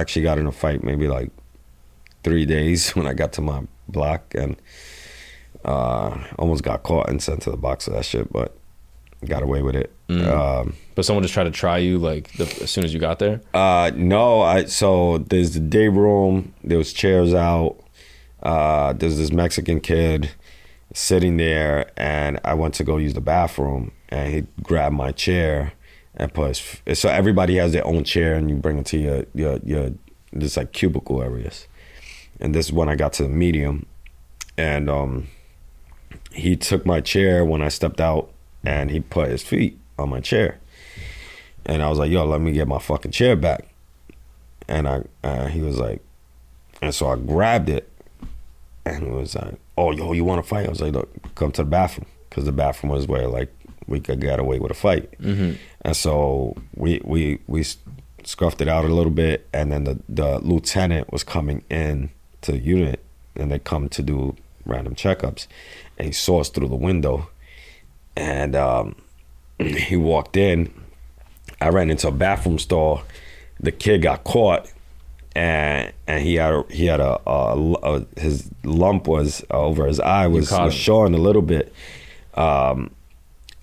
actually 0.00 0.22
got 0.22 0.38
in 0.38 0.46
a 0.46 0.52
fight 0.52 0.82
maybe 0.84 1.08
like 1.08 1.30
three 2.22 2.46
days 2.46 2.90
when 2.96 3.06
I 3.06 3.14
got 3.14 3.32
to 3.34 3.40
my 3.40 3.62
block 3.88 4.34
and 4.34 4.56
uh, 5.64 6.22
almost 6.38 6.62
got 6.62 6.82
caught 6.82 7.08
and 7.08 7.22
sent 7.22 7.42
to 7.42 7.50
the 7.50 7.56
box 7.56 7.86
of 7.86 7.94
that 7.94 8.04
shit, 8.04 8.30
but 8.32 8.56
got 9.24 9.42
away 9.42 9.62
with 9.62 9.74
it. 9.74 9.90
Mm. 10.08 10.26
Um, 10.26 10.74
But 10.94 11.04
someone 11.06 11.22
just 11.22 11.32
tried 11.32 11.44
to 11.44 11.50
try 11.50 11.78
you 11.78 11.98
like 11.98 12.30
the, 12.32 12.44
as 12.62 12.70
soon 12.70 12.84
as 12.84 12.92
you 12.92 13.00
got 13.00 13.18
there? 13.18 13.40
uh, 13.54 13.90
no, 13.94 14.42
I 14.42 14.64
so 14.66 15.18
there's 15.18 15.54
the 15.54 15.60
day 15.60 15.88
room. 15.88 16.52
There 16.62 16.76
was 16.78 16.92
chairs 16.92 17.32
out. 17.32 17.76
Uh, 18.42 18.92
there's 18.92 19.16
this 19.16 19.32
Mexican 19.32 19.80
kid 19.80 20.30
sitting 20.92 21.38
there, 21.38 21.90
and 21.96 22.38
I 22.44 22.52
went 22.52 22.74
to 22.74 22.84
go 22.84 22.98
use 22.98 23.14
the 23.14 23.22
bathroom, 23.22 23.92
and 24.10 24.32
he 24.34 24.42
grabbed 24.62 24.94
my 24.94 25.12
chair, 25.12 25.72
and 26.16 26.32
plus 26.32 26.80
so 26.94 27.08
everybody 27.08 27.56
has 27.56 27.72
their 27.72 27.86
own 27.86 28.04
chair, 28.04 28.34
and 28.34 28.48
you 28.48 28.56
bring 28.56 28.78
it 28.78 28.86
to 28.86 28.98
your 28.98 29.24
your 29.34 29.58
your 29.64 29.90
this 30.32 30.56
like 30.56 30.72
cubicle 30.72 31.22
areas. 31.22 31.66
And 32.40 32.54
this 32.54 32.66
is 32.66 32.72
when 32.72 32.88
I 32.88 32.96
got 32.96 33.12
to 33.14 33.22
the 33.24 33.28
medium, 33.28 33.86
and 34.56 34.90
um, 34.90 35.28
he 36.32 36.56
took 36.56 36.84
my 36.84 37.00
chair 37.00 37.44
when 37.44 37.62
I 37.62 37.68
stepped 37.68 38.00
out, 38.00 38.30
and 38.64 38.90
he 38.90 39.00
put 39.00 39.28
his 39.28 39.42
feet 39.42 39.78
on 39.98 40.08
my 40.08 40.20
chair, 40.20 40.58
and 41.66 41.82
I 41.82 41.88
was 41.88 41.98
like, 41.98 42.10
"Yo, 42.10 42.24
let 42.24 42.40
me 42.40 42.52
get 42.52 42.68
my 42.68 42.78
fucking 42.78 43.12
chair 43.12 43.36
back." 43.36 43.66
And 44.66 44.88
I, 44.88 45.02
uh, 45.22 45.46
he 45.46 45.60
was 45.60 45.78
like, 45.78 46.00
and 46.80 46.94
so 46.94 47.08
I 47.08 47.16
grabbed 47.16 47.68
it, 47.68 47.90
and 48.84 49.04
he 49.04 49.10
was 49.10 49.34
like, 49.34 49.54
"Oh, 49.76 49.92
yo, 49.92 50.12
you 50.12 50.24
want 50.24 50.42
to 50.42 50.48
fight?" 50.48 50.66
I 50.66 50.70
was 50.70 50.80
like, 50.80 50.92
"Look, 50.92 51.34
come 51.34 51.52
to 51.52 51.62
the 51.62 51.70
bathroom," 51.70 52.06
because 52.28 52.44
the 52.44 52.52
bathroom 52.52 52.92
was 52.92 53.06
where 53.06 53.28
like 53.28 53.52
we 53.86 54.00
could 54.00 54.20
get 54.20 54.38
away 54.38 54.58
with 54.58 54.70
a 54.70 54.74
fight. 54.74 55.10
Mm-hmm. 55.20 55.52
And 55.82 55.96
so 55.96 56.56
we 56.74 57.00
we 57.04 57.40
we 57.46 57.64
scuffed 58.24 58.60
it 58.60 58.68
out 58.68 58.84
a 58.84 58.88
little 58.88 59.12
bit, 59.12 59.46
and 59.52 59.72
then 59.72 59.84
the 59.84 60.00
the 60.08 60.38
lieutenant 60.40 61.12
was 61.12 61.24
coming 61.24 61.64
in 61.70 62.10
to 62.42 62.52
the 62.52 62.58
unit, 62.58 63.04
and 63.36 63.50
they 63.50 63.58
come 63.58 63.88
to 63.90 64.02
do 64.02 64.36
random 64.64 64.94
checkups, 64.94 65.46
and 65.98 66.06
he 66.06 66.12
saw 66.12 66.40
us 66.40 66.48
through 66.48 66.68
the 66.68 66.76
window, 66.76 67.28
and 68.16 68.56
um, 68.56 68.96
he 69.58 69.96
walked 69.96 70.36
in. 70.36 70.72
I 71.60 71.68
ran 71.68 71.90
into 71.90 72.08
a 72.08 72.12
bathroom 72.12 72.58
stall. 72.58 73.02
The 73.60 73.72
kid 73.72 74.02
got 74.02 74.24
caught, 74.24 74.70
and 75.34 75.92
and 76.06 76.22
he 76.22 76.34
had 76.34 76.54
a, 76.54 76.64
he 76.70 76.86
had 76.86 77.00
a, 77.00 77.20
a, 77.26 77.74
a 77.82 78.20
his 78.20 78.50
lump 78.64 79.06
was 79.06 79.44
over 79.50 79.86
his 79.86 80.00
eye 80.00 80.26
was, 80.26 80.50
was 80.50 80.74
showing 80.74 81.14
a 81.14 81.18
little 81.18 81.42
bit, 81.42 81.72
um, 82.34 82.90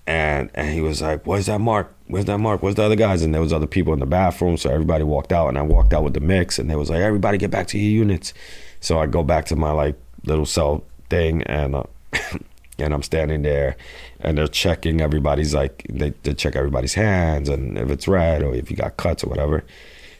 and 0.06 0.50
and 0.54 0.72
he 0.74 0.80
was 0.80 1.00
like, 1.02 1.26
"Where's 1.26 1.46
that 1.46 1.60
Mark? 1.60 1.94
Where's 2.08 2.24
that 2.26 2.38
Mark? 2.38 2.62
Where's 2.62 2.74
the 2.74 2.82
other 2.82 2.96
guys?" 2.96 3.22
And 3.22 3.32
there 3.34 3.40
was 3.40 3.52
other 3.52 3.66
people 3.66 3.92
in 3.92 4.00
the 4.00 4.06
bathroom, 4.06 4.56
so 4.56 4.70
everybody 4.70 5.04
walked 5.04 5.32
out, 5.32 5.48
and 5.48 5.58
I 5.58 5.62
walked 5.62 5.92
out 5.92 6.02
with 6.04 6.14
the 6.14 6.20
mix, 6.20 6.58
and 6.58 6.68
they 6.70 6.76
was 6.76 6.90
like, 6.90 7.00
"Everybody 7.00 7.38
get 7.38 7.50
back 7.50 7.66
to 7.68 7.78
your 7.78 7.90
units." 7.90 8.34
So 8.80 8.98
I 8.98 9.06
go 9.06 9.22
back 9.22 9.44
to 9.46 9.56
my 9.56 9.70
like 9.70 9.96
little 10.24 10.46
cell 10.46 10.82
thing, 11.08 11.42
and 11.44 11.74
uh, 11.76 11.82
and 12.78 12.92
I'm 12.94 13.02
standing 13.02 13.42
there, 13.42 13.76
and 14.20 14.36
they're 14.36 14.48
checking 14.48 15.00
everybody's 15.00 15.54
like 15.54 15.86
they, 15.88 16.10
they 16.24 16.34
check 16.34 16.56
everybody's 16.56 16.94
hands 16.94 17.48
and 17.48 17.78
if 17.78 17.90
it's 17.90 18.08
red 18.08 18.42
or 18.42 18.54
if 18.54 18.70
you 18.70 18.76
got 18.76 18.96
cuts 18.96 19.22
or 19.22 19.28
whatever. 19.28 19.64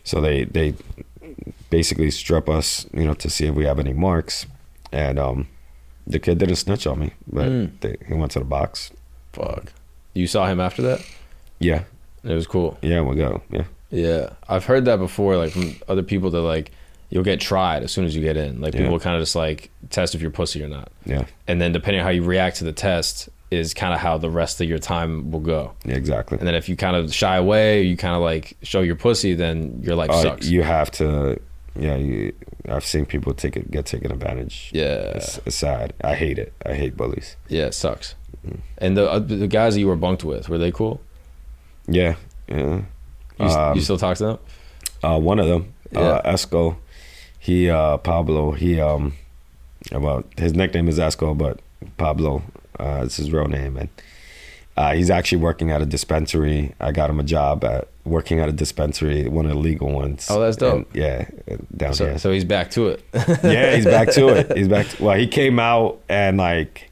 So 0.04 0.20
they 0.20 0.44
they 0.44 0.74
basically 1.70 2.10
strip 2.10 2.48
us, 2.48 2.86
you 2.92 3.04
know, 3.04 3.14
to 3.14 3.30
see 3.30 3.46
if 3.46 3.54
we 3.54 3.64
have 3.64 3.78
any 3.78 3.92
marks, 3.92 4.46
and 4.92 5.18
um, 5.18 5.48
the 6.06 6.18
kid 6.18 6.38
didn't 6.38 6.56
snitch 6.56 6.86
on 6.86 6.98
me, 7.00 7.12
but 7.26 7.48
Mm. 7.48 7.80
they, 7.80 7.96
he 8.06 8.14
went 8.14 8.32
to 8.32 8.38
the 8.38 8.44
box. 8.44 8.92
Fuck. 9.32 9.72
You 10.14 10.26
saw 10.26 10.46
him 10.46 10.60
after 10.60 10.82
that? 10.82 11.00
Yeah, 11.58 11.84
It 12.24 12.32
was 12.34 12.46
cool. 12.46 12.76
yeah, 12.82 13.00
we 13.00 13.16
go. 13.16 13.42
Yeah, 13.50 13.64
Yeah, 13.90 14.30
I've 14.48 14.64
heard 14.64 14.84
that 14.86 14.96
before, 14.98 15.36
like 15.36 15.52
from 15.52 15.76
other 15.88 16.02
people 16.02 16.30
that 16.30 16.40
like 16.40 16.70
you'll 17.10 17.24
get 17.24 17.40
tried 17.40 17.82
as 17.82 17.92
soon 17.92 18.04
as 18.04 18.14
you 18.16 18.22
get 18.22 18.36
in. 18.36 18.60
Like 18.60 18.72
people 18.74 18.92
Yeah. 18.92 18.98
kind 18.98 19.16
of 19.16 19.22
just 19.22 19.36
like 19.36 19.70
test 19.90 20.14
if 20.14 20.20
you're 20.22 20.30
pussy 20.30 20.62
or 20.62 20.68
not, 20.68 20.90
yeah, 21.06 21.24
and 21.46 21.60
then 21.60 21.72
depending 21.72 22.00
on 22.00 22.04
how 22.06 22.10
you 22.10 22.22
react 22.24 22.56
to 22.58 22.64
the 22.64 22.72
test 22.72 23.28
is 23.50 23.74
kind 23.74 23.92
of 23.92 24.00
how 24.00 24.16
the 24.16 24.30
rest 24.30 24.60
of 24.62 24.68
your 24.68 24.78
time 24.78 25.30
will 25.30 25.40
go. 25.40 25.72
yeah, 25.84 25.94
exactly. 25.94 26.38
And 26.38 26.46
then 26.48 26.54
if 26.54 26.68
you 26.70 26.76
kind 26.76 26.96
of 26.96 27.12
shy 27.14 27.36
away, 27.36 27.82
you 27.82 27.96
kind 27.98 28.14
of 28.16 28.22
like 28.22 28.56
show 28.62 28.80
your 28.80 28.96
pussy, 28.96 29.34
then 29.34 29.80
your 29.82 29.94
life 29.94 30.10
Uh, 30.10 30.22
sucks. 30.22 30.48
you 30.48 30.62
have 30.62 30.90
to. 30.92 31.38
Yeah, 31.78 31.96
you, 31.96 32.32
I've 32.68 32.84
seen 32.84 33.06
people 33.06 33.32
take 33.34 33.56
it, 33.56 33.70
get 33.70 33.86
taken 33.86 34.10
advantage. 34.12 34.70
yeah, 34.74 35.16
It's, 35.16 35.38
it's 35.46 35.56
sad. 35.56 35.94
I 36.04 36.14
hate 36.14 36.38
it. 36.38 36.52
I 36.66 36.74
hate 36.74 36.96
bullies. 36.98 37.36
yeah, 37.48 37.64
it 37.66 37.74
sucks. 37.74 38.14
Mm. 38.46 38.58
And 38.78 38.96
the 38.96 39.10
uh, 39.10 39.18
the 39.18 39.46
guys 39.48 39.74
that 39.74 39.80
you 39.80 39.86
were 39.86 39.96
bunked 39.96 40.24
with 40.24 40.48
were 40.48 40.58
they 40.58 40.72
cool? 40.72 41.00
Yeah, 41.86 42.16
yeah. 42.48 42.82
You, 43.38 43.46
Um, 43.46 43.74
you 43.76 43.82
still 43.82 43.98
talk 43.98 44.16
to 44.18 44.24
them? 44.24 44.38
Uh, 45.02 45.18
one 45.18 45.38
of 45.38 45.46
them, 45.46 45.72
Yeah. 45.92 46.00
uh, 46.00 46.32
Esco, 46.32 46.76
he 47.38 47.68
uh, 47.70 47.96
Pablo. 47.98 48.52
He 48.52 48.80
um, 48.80 49.14
well, 49.92 50.24
his 50.38 50.54
nickname 50.54 50.88
is 50.88 50.98
Esco, 50.98 51.36
but 51.36 51.60
Pablo 51.96 52.42
uh, 52.78 53.02
is 53.06 53.16
his 53.16 53.30
real 53.32 53.48
name, 53.48 53.76
and 53.76 53.88
uh, 54.76 54.92
he's 54.94 55.10
actually 55.10 55.38
working 55.38 55.70
at 55.70 55.80
a 55.82 55.86
dispensary. 55.86 56.74
I 56.80 56.92
got 56.92 57.10
him 57.10 57.18
a 57.20 57.24
job 57.24 57.64
at 57.64 57.88
working 58.04 58.38
at 58.40 58.48
a 58.48 58.52
dispensary, 58.52 59.28
one 59.28 59.44
of 59.46 59.52
the 59.52 59.58
legal 59.58 59.90
ones. 59.90 60.26
Oh, 60.30 60.40
that's 60.40 60.56
dope. 60.56 60.74
And, 60.74 60.86
yeah, 60.94 61.26
down 61.76 61.94
So, 61.94 62.04
here. 62.06 62.18
so 62.18 62.30
he's 62.32 62.44
back 62.44 62.70
to 62.72 62.88
it. 62.88 63.02
yeah, 63.42 63.74
he's 63.76 63.84
back 63.84 64.10
to 64.12 64.28
it. 64.28 64.52
He's 64.56 64.68
back. 64.68 64.88
To, 64.88 65.04
well, 65.04 65.16
he 65.18 65.26
came 65.26 65.58
out 65.60 66.00
and 66.08 66.38
like 66.38 66.90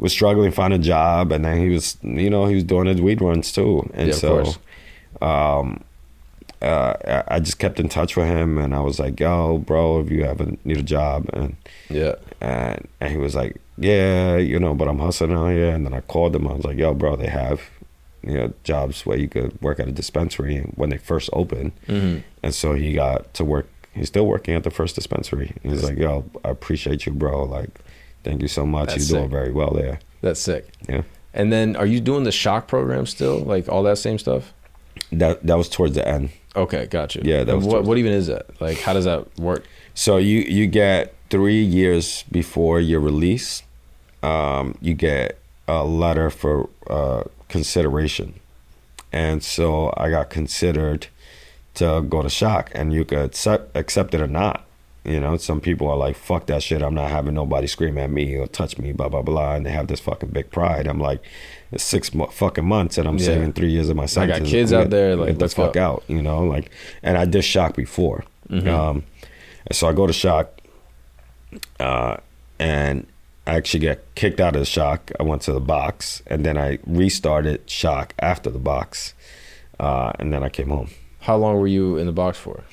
was 0.00 0.12
struggling 0.12 0.50
to 0.50 0.54
find 0.56 0.72
a 0.74 0.78
job, 0.78 1.30
and 1.32 1.44
then 1.44 1.58
he 1.58 1.68
was, 1.68 1.96
you 2.02 2.28
know, 2.30 2.46
he 2.46 2.54
was 2.56 2.64
doing 2.64 2.86
his 2.86 3.00
weed 3.00 3.20
runs 3.20 3.52
too, 3.52 3.88
and 3.94 4.08
Yeah, 4.08 4.14
so, 4.14 4.36
um, 5.22 5.84
uh, 6.62 7.22
I- 7.28 7.40
just 7.40 7.58
kept 7.58 7.80
in 7.80 7.88
touch 7.88 8.16
with 8.16 8.26
him, 8.26 8.58
and 8.58 8.74
I 8.74 8.80
was 8.80 8.98
like, 8.98 9.18
"Yo, 9.18 9.58
bro, 9.58 10.00
if 10.00 10.10
you 10.10 10.24
ever 10.24 10.46
need 10.64 10.76
a 10.78 10.82
job," 10.82 11.28
and 11.32 11.56
yeah, 11.88 12.14
and 12.40 12.86
and 13.00 13.10
he 13.10 13.16
was 13.18 13.34
like, 13.34 13.56
"Yeah, 13.78 14.36
you 14.36 14.58
know, 14.58 14.74
but 14.74 14.86
I'm 14.88 14.98
hustling 14.98 15.32
out 15.32 15.48
here." 15.48 15.70
And 15.74 15.86
then 15.86 15.94
I 15.94 16.00
called 16.00 16.36
him. 16.36 16.46
I 16.46 16.52
was 16.52 16.64
like, 16.64 16.76
"Yo, 16.78 16.92
bro, 16.94 17.16
they 17.16 17.28
have." 17.28 17.60
You 18.22 18.34
know, 18.34 18.52
jobs 18.64 19.06
where 19.06 19.16
you 19.16 19.28
could 19.28 19.52
work 19.62 19.80
at 19.80 19.88
a 19.88 19.92
dispensary 19.92 20.58
when 20.74 20.90
they 20.90 20.98
first 20.98 21.30
opened. 21.32 21.72
hmm 21.86 22.16
And 22.42 22.54
so 22.54 22.74
he 22.74 22.92
got 22.92 23.32
to 23.34 23.44
work. 23.46 23.66
He's 23.94 24.08
still 24.08 24.26
working 24.26 24.54
at 24.54 24.62
the 24.62 24.70
first 24.70 24.94
dispensary. 24.94 25.52
and 25.64 25.72
He's 25.72 25.82
like, 25.82 25.96
"Yo, 25.96 26.24
I 26.44 26.50
appreciate 26.50 27.06
you, 27.06 27.12
bro. 27.12 27.44
Like, 27.44 27.70
thank 28.24 28.42
you 28.42 28.48
so 28.48 28.66
much. 28.66 28.88
That's 28.88 29.10
You're 29.10 29.20
doing 29.20 29.30
very 29.30 29.52
well 29.52 29.70
there." 29.70 30.00
that's 30.20 30.40
sick. 30.40 30.68
Yeah, 30.88 31.02
And 31.32 31.50
then, 31.52 31.76
are 31.76 31.86
you 31.86 32.00
doing 32.00 32.24
the 32.24 32.32
shock 32.32 32.68
program 32.68 33.06
still? 33.06 33.38
Like 33.40 33.68
all 33.68 33.82
that 33.84 33.98
same 33.98 34.18
stuff? 34.18 34.52
that 35.12 35.44
that 35.46 35.56
was 35.56 35.68
towards 35.68 35.94
the 35.94 36.06
end. 36.06 36.30
Okay, 36.54 36.86
gotcha. 36.86 37.20
Yeah, 37.22 37.44
that 37.44 37.52
And 37.52 37.58
was 37.58 37.66
what 37.66 37.84
what 37.84 37.98
even 37.98 38.12
is 38.12 38.26
that? 38.26 38.60
Like, 38.60 38.78
how 38.80 38.92
does 38.92 39.04
that 39.04 39.38
work? 39.38 39.64
So 39.94 40.16
you 40.18 40.40
you 40.40 40.66
get 40.66 41.14
three 41.30 41.62
years 41.62 42.24
before 42.30 42.80
your 42.80 43.00
release, 43.00 43.62
um, 44.22 44.76
you 44.80 44.94
get 44.94 45.38
a 45.68 45.84
letter 45.84 46.30
for 46.30 46.68
uh, 46.88 47.22
consideration, 47.48 48.40
and 49.12 49.42
so 49.42 49.92
I 49.96 50.10
got 50.10 50.30
considered 50.30 51.06
to 51.74 52.02
go 52.02 52.22
to 52.22 52.28
shock, 52.28 52.70
and 52.74 52.92
you 52.92 53.04
could 53.04 53.18
accept, 53.20 53.76
accept 53.76 54.14
it 54.14 54.20
or 54.20 54.26
not. 54.26 54.64
You 55.04 55.18
know, 55.18 55.36
some 55.38 55.60
people 55.62 55.88
are 55.88 55.96
like, 55.96 56.14
"Fuck 56.16 56.46
that 56.46 56.62
shit! 56.62 56.82
I'm 56.82 56.94
not 56.94 57.10
having 57.10 57.34
nobody 57.34 57.66
scream 57.66 57.96
at 57.96 58.10
me 58.10 58.36
or 58.36 58.46
touch 58.46 58.78
me." 58.78 58.92
Blah 58.92 59.08
blah 59.08 59.22
blah, 59.22 59.54
and 59.54 59.64
they 59.64 59.70
have 59.70 59.86
this 59.86 60.00
fucking 60.00 60.28
big 60.30 60.50
pride. 60.50 60.86
I'm 60.86 61.00
like, 61.00 61.22
it's 61.72 61.82
six 61.84 62.12
mo- 62.14 62.26
fucking 62.26 62.66
months, 62.66 62.98
and 62.98 63.08
I'm 63.08 63.16
Yeah. 63.16 63.24
saving 63.26 63.54
three 63.54 63.70
years 63.70 63.88
of 63.88 63.96
my 63.96 64.04
sentence. 64.06 64.36
I 64.36 64.40
got 64.40 64.48
kids 64.48 64.72
out 64.74 64.90
there, 64.90 65.16
like, 65.16 65.28
get 65.30 65.38
the 65.38 65.48
fuck 65.48 65.72
go. 65.72 65.82
out. 65.82 66.02
You 66.06 66.20
know, 66.22 66.40
like, 66.44 66.70
and 67.02 67.16
I 67.16 67.24
did 67.24 67.42
shock 67.44 67.76
before. 67.76 68.24
Mhm. 68.50 68.66
Um, 68.68 69.02
so 69.72 69.88
I 69.88 69.92
go 69.94 70.06
to 70.06 70.12
shock, 70.12 70.60
uh, 71.78 72.16
and 72.58 73.06
I 73.46 73.54
actually 73.54 73.80
get 73.80 74.04
kicked 74.14 74.38
out 74.40 74.54
of 74.54 74.60
the 74.60 74.66
shock. 74.66 75.10
I 75.18 75.22
went 75.22 75.42
to 75.42 75.52
the 75.52 75.60
box, 75.60 76.22
and 76.26 76.44
then 76.44 76.58
I 76.58 76.78
restarted 76.86 77.68
shock 77.70 78.12
after 78.18 78.50
the 78.50 78.58
box, 78.58 79.14
uh, 79.78 80.12
and 80.18 80.32
then 80.32 80.42
I 80.42 80.50
came 80.50 80.68
home. 80.68 80.90
How 81.20 81.36
long 81.36 81.58
were 81.58 81.66
you 81.66 81.96
in 81.96 82.06
the 82.06 82.12
box 82.12 82.38
for? 82.38 82.64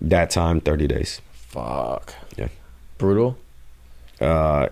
That 0.00 0.30
time, 0.30 0.60
thirty 0.60 0.86
days. 0.86 1.20
Fuck. 1.52 2.14
Yeah. 2.36 2.48
Brutal. 2.98 3.36
Uh, 4.20 4.68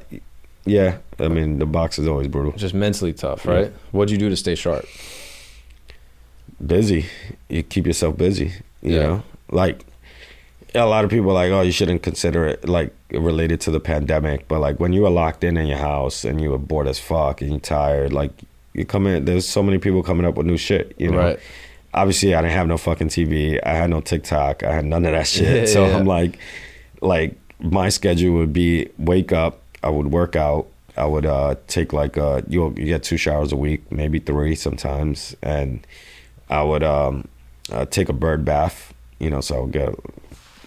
yeah, 0.66 0.98
I 1.19 1.28
mean 1.28 1.59
the 1.59 1.66
box 1.66 1.98
is 1.98 2.07
always 2.09 2.28
brutal. 2.28 2.52
Just 2.52 2.74
mentally 2.74 3.12
tough, 3.12 3.47
right? 3.47 3.73
What'd 3.93 4.11
you 4.11 4.19
do 4.19 4.28
to 4.28 4.36
stay 4.36 4.55
sharp? 4.55 4.85
Busy, 6.65 7.07
you 7.48 7.62
keep 7.62 7.86
yourself 7.86 8.16
busy. 8.16 8.52
You 8.82 8.94
Yeah. 8.94 9.02
know, 9.02 9.23
like 9.51 9.85
a 10.74 10.85
lot 10.86 11.05
of 11.05 11.11
people 11.11 11.31
are 11.31 11.35
like, 11.35 11.51
oh, 11.51 11.62
you 11.62 11.73
shouldn't 11.73 12.02
consider 12.02 12.47
it 12.47 12.69
like 12.69 12.93
related 13.11 13.61
to 13.62 13.70
the 13.70 13.81
pandemic, 13.81 14.47
but 14.48 14.61
like 14.61 14.78
when 14.78 14.93
you 14.93 15.02
were 15.02 15.11
locked 15.11 15.43
in 15.43 15.57
in 15.57 15.66
your 15.66 15.78
house 15.78 16.24
and 16.24 16.40
you 16.40 16.51
were 16.51 16.59
bored 16.59 16.86
as 16.86 16.98
fuck 16.98 17.40
and 17.40 17.51
you're 17.51 17.61
tired, 17.61 18.12
like 18.12 18.31
you 18.74 18.85
come 18.85 19.07
in. 19.07 19.24
There's 19.24 19.48
so 19.48 19.62
many 19.62 19.78
people 19.78 20.02
coming 20.02 20.27
up 20.27 20.36
with 20.36 20.47
new 20.47 20.57
shit. 20.59 20.94
You 20.98 21.11
know, 21.11 21.19
Right. 21.19 21.39
obviously 21.94 22.35
I 22.35 22.43
didn't 22.43 22.55
have 22.55 22.69
no 22.69 22.77
fucking 22.77 23.09
TV. 23.09 23.59
I 23.65 23.74
had 23.74 23.90
no 23.90 24.01
TikTok. 24.01 24.62
I 24.62 24.73
had 24.74 24.85
none 24.85 25.05
of 25.07 25.12
that 25.12 25.27
shit. 25.35 25.57
Yeah, 25.57 25.65
so 25.66 25.86
yeah. 25.86 25.97
I'm 25.97 26.07
like, 26.07 26.39
like 27.01 27.36
my 27.60 27.89
schedule 27.89 28.35
would 28.35 28.52
be 28.52 28.89
wake 28.98 29.32
up. 29.32 29.62
I 29.82 29.89
would 29.90 30.09
work 30.12 30.36
out. 30.36 30.66
I 30.97 31.06
would 31.06 31.24
uh, 31.27 31.55
take 31.66 31.93
like 31.93 32.18
uh, 32.18 32.43
you 32.48 32.66
you 32.77 32.86
get 32.86 33.02
two 33.02 33.16
showers 33.16 33.52
a 33.52 33.56
week, 33.56 33.90
maybe 33.90 34.18
three 34.18 34.55
sometimes, 34.55 35.35
and 35.43 35.86
I 36.48 36.62
would 36.62 36.82
um, 36.82 37.28
uh, 37.72 37.85
take 37.86 38.09
a 38.09 38.12
bird 38.12 38.44
bath. 38.44 38.93
You 39.18 39.31
know, 39.31 39.40
so 39.40 39.56
I 39.56 39.60
would 39.60 39.72
get 39.72 39.89
a 39.89 39.97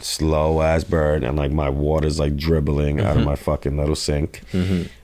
slow 0.02 0.62
ass 0.62 0.84
bird, 0.84 1.24
and 1.24 1.38
like 1.38 1.52
my 1.52 1.70
water's 1.70 2.20
like 2.20 2.36
dribbling 2.36 3.00
out 3.00 3.12
Mm-hmm. 3.12 3.20
of 3.20 3.26
my 3.26 3.36
fucking 3.36 3.78
little 3.78 3.96
sink, 3.96 4.42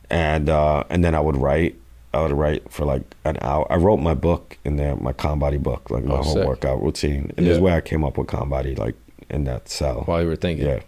and 0.10 0.50
uh, 0.50 0.84
and 0.90 1.04
then 1.04 1.14
I 1.16 1.20
would 1.20 1.38
write. 1.38 1.76
I 2.12 2.22
would 2.24 2.32
write 2.32 2.72
for 2.72 2.86
like 2.86 3.04
an 3.24 3.38
hour. 3.42 3.72
I 3.72 3.76
wrote 3.76 3.98
my 3.98 4.16
book 4.16 4.58
in 4.66 4.78
there, 4.78 4.96
my 4.96 5.14
ConBody 5.14 5.62
book, 5.62 5.92
like 5.92 6.04
my 6.04 6.16
Oh, 6.16 6.24
whole 6.24 6.34
sick. 6.34 6.48
workout 6.48 6.82
routine. 6.82 7.32
And 7.38 7.46
this 7.46 7.58
is 7.58 7.60
where 7.62 7.76
I 7.76 7.82
came 7.82 8.04
up 8.04 8.18
with 8.18 8.26
ConBody, 8.28 8.80
like 8.80 8.96
in 9.30 9.44
that 9.44 9.70
cell. 9.70 10.04
While 10.06 10.24
you 10.24 10.28
were 10.28 10.36
thinking. 10.36 10.66
Yeah. 10.66 10.80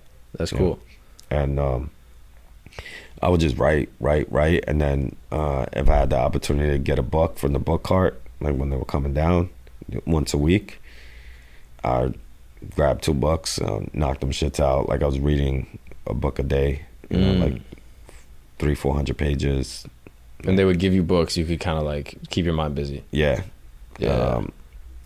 That's 0.42 0.52
cool. 0.52 0.80
And 1.30 1.60
um, 1.60 1.92
I 3.22 3.30
would 3.30 3.40
just 3.40 3.58
write, 3.58 3.90
write, 4.00 4.32
write. 4.32 4.64
And 4.68 4.82
then 4.82 5.16
uh, 5.32 5.66
if 5.74 5.90
I 5.90 5.96
had 5.98 6.10
the 6.10 6.18
opportunity 6.18 6.72
to 6.72 6.78
get 6.80 7.00
a 7.00 7.04
book 7.04 7.38
from 7.38 7.54
the 7.54 7.60
book 7.60 7.84
cart, 7.84 8.22
like 8.40 8.56
when 8.56 8.70
they 8.70 8.76
were 8.78 8.86
coming 8.86 9.14
down, 9.14 9.50
once 10.06 10.34
a 10.34 10.38
week. 10.38 10.80
I 11.84 12.14
grab 12.76 13.02
two 13.02 13.14
books, 13.14 13.60
uh, 13.60 13.86
knock 13.94 14.20
them 14.20 14.32
shits 14.32 14.60
out. 14.60 14.88
Like 14.90 15.02
I 15.02 15.06
was 15.06 15.20
reading 15.20 15.80
a 16.06 16.14
book 16.14 16.40
a 16.40 16.44
day, 16.44 16.86
you 17.10 17.18
know, 17.18 17.34
Mm. 17.34 17.40
like 17.42 17.62
three, 18.60 18.76
four 18.76 18.94
hundred 18.94 19.18
pages. 19.18 19.86
And 20.46 20.58
they 20.58 20.66
would 20.66 20.80
give 20.80 20.94
you 20.94 21.04
books 21.04 21.38
you 21.38 21.46
could 21.46 21.60
kind 21.60 21.78
of 21.78 21.84
like 21.84 22.18
keep 22.30 22.46
your 22.46 22.54
mind 22.54 22.76
busy. 22.76 23.04
Yeah, 23.12 23.44
Yeah. 24.00 24.10
Um, 24.14 24.52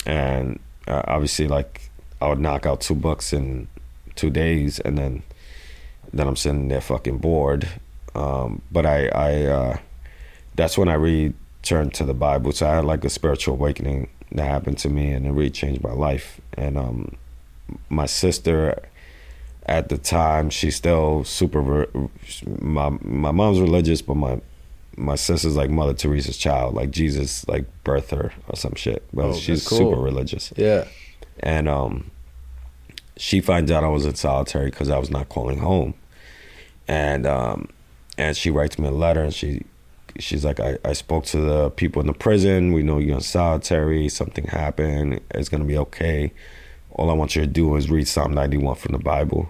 and 0.05 0.59
uh, 0.87 1.01
obviously, 1.07 1.47
like 1.47 1.89
I 2.21 2.27
would 2.29 2.39
knock 2.39 2.65
out 2.65 2.81
two 2.81 2.95
books 2.95 3.33
in 3.33 3.67
two 4.15 4.29
days, 4.29 4.79
and 4.79 4.97
then 4.97 5.23
then 6.13 6.27
I'm 6.27 6.35
sitting 6.35 6.67
there 6.69 6.81
fucking 6.81 7.17
bored. 7.19 7.67
Um, 8.13 8.61
but 8.71 8.85
I, 8.85 9.07
I 9.09 9.43
uh, 9.43 9.77
that's 10.55 10.77
when 10.77 10.87
I 10.87 10.93
returned 10.93 11.93
to 11.95 12.05
the 12.05 12.13
Bible. 12.13 12.51
So 12.53 12.67
I 12.67 12.75
had 12.75 12.85
like 12.85 13.03
a 13.03 13.09
spiritual 13.09 13.55
awakening 13.55 14.09
that 14.31 14.45
happened 14.45 14.77
to 14.79 14.89
me, 14.89 15.11
and 15.11 15.25
it 15.25 15.31
really 15.31 15.49
changed 15.49 15.83
my 15.83 15.91
life. 15.93 16.39
And 16.57 16.77
um, 16.77 17.17
my 17.89 18.05
sister, 18.05 18.79
at 19.65 19.89
the 19.89 19.97
time, 19.97 20.49
she's 20.49 20.75
still 20.75 21.23
super. 21.25 21.87
My 22.45 22.89
my 23.01 23.31
mom's 23.31 23.59
religious, 23.59 24.01
but 24.01 24.15
my 24.15 24.39
my 24.97 25.15
sister's 25.15 25.57
like 25.57 25.69
Mother 25.69 25.93
Teresa's 25.93 26.37
child, 26.37 26.73
like 26.75 26.91
Jesus, 26.91 27.45
like 27.49 27.65
birthed 27.83 28.11
her 28.11 28.31
or 28.47 28.55
some 28.55 28.75
shit. 28.75 29.03
But 29.13 29.25
Oh, 29.25 29.33
she's 29.33 29.67
cool. 29.67 29.77
super 29.79 29.99
religious, 30.01 30.53
Yeah. 30.55 30.85
and 31.41 31.67
um, 31.67 32.11
she 33.17 33.41
finds 33.41 33.71
out 33.71 33.83
I 33.83 33.87
was 33.87 34.05
in 34.05 34.15
solitary 34.15 34.69
because 34.69 34.89
I 34.89 34.97
was 34.97 35.09
not 35.09 35.29
calling 35.29 35.59
home, 35.59 35.93
and 36.87 37.25
um, 37.25 37.69
and 38.17 38.35
she 38.35 38.49
writes 38.49 38.77
me 38.77 38.87
a 38.87 38.91
letter, 38.91 39.23
and 39.23 39.33
she 39.33 39.63
she's 40.19 40.45
like, 40.45 40.59
I, 40.59 40.77
I 40.83 40.93
spoke 40.93 41.25
to 41.25 41.37
the 41.37 41.69
people 41.71 42.01
in 42.01 42.07
the 42.07 42.13
prison. 42.13 42.73
We 42.73 42.83
know 42.83 42.99
you're 42.99 43.15
in 43.15 43.21
solitary. 43.21 44.09
Something 44.09 44.45
happened. 44.45 45.21
It's 45.31 45.49
gonna 45.49 45.65
be 45.65 45.77
okay. 45.77 46.31
All 46.91 47.09
I 47.09 47.13
want 47.13 47.35
you 47.35 47.41
to 47.41 47.47
do 47.47 47.75
is 47.75 47.89
read 47.89 48.07
Psalm 48.07 48.33
91 48.33 48.75
from 48.75 48.93
the 48.93 48.99
Bible. 48.99 49.49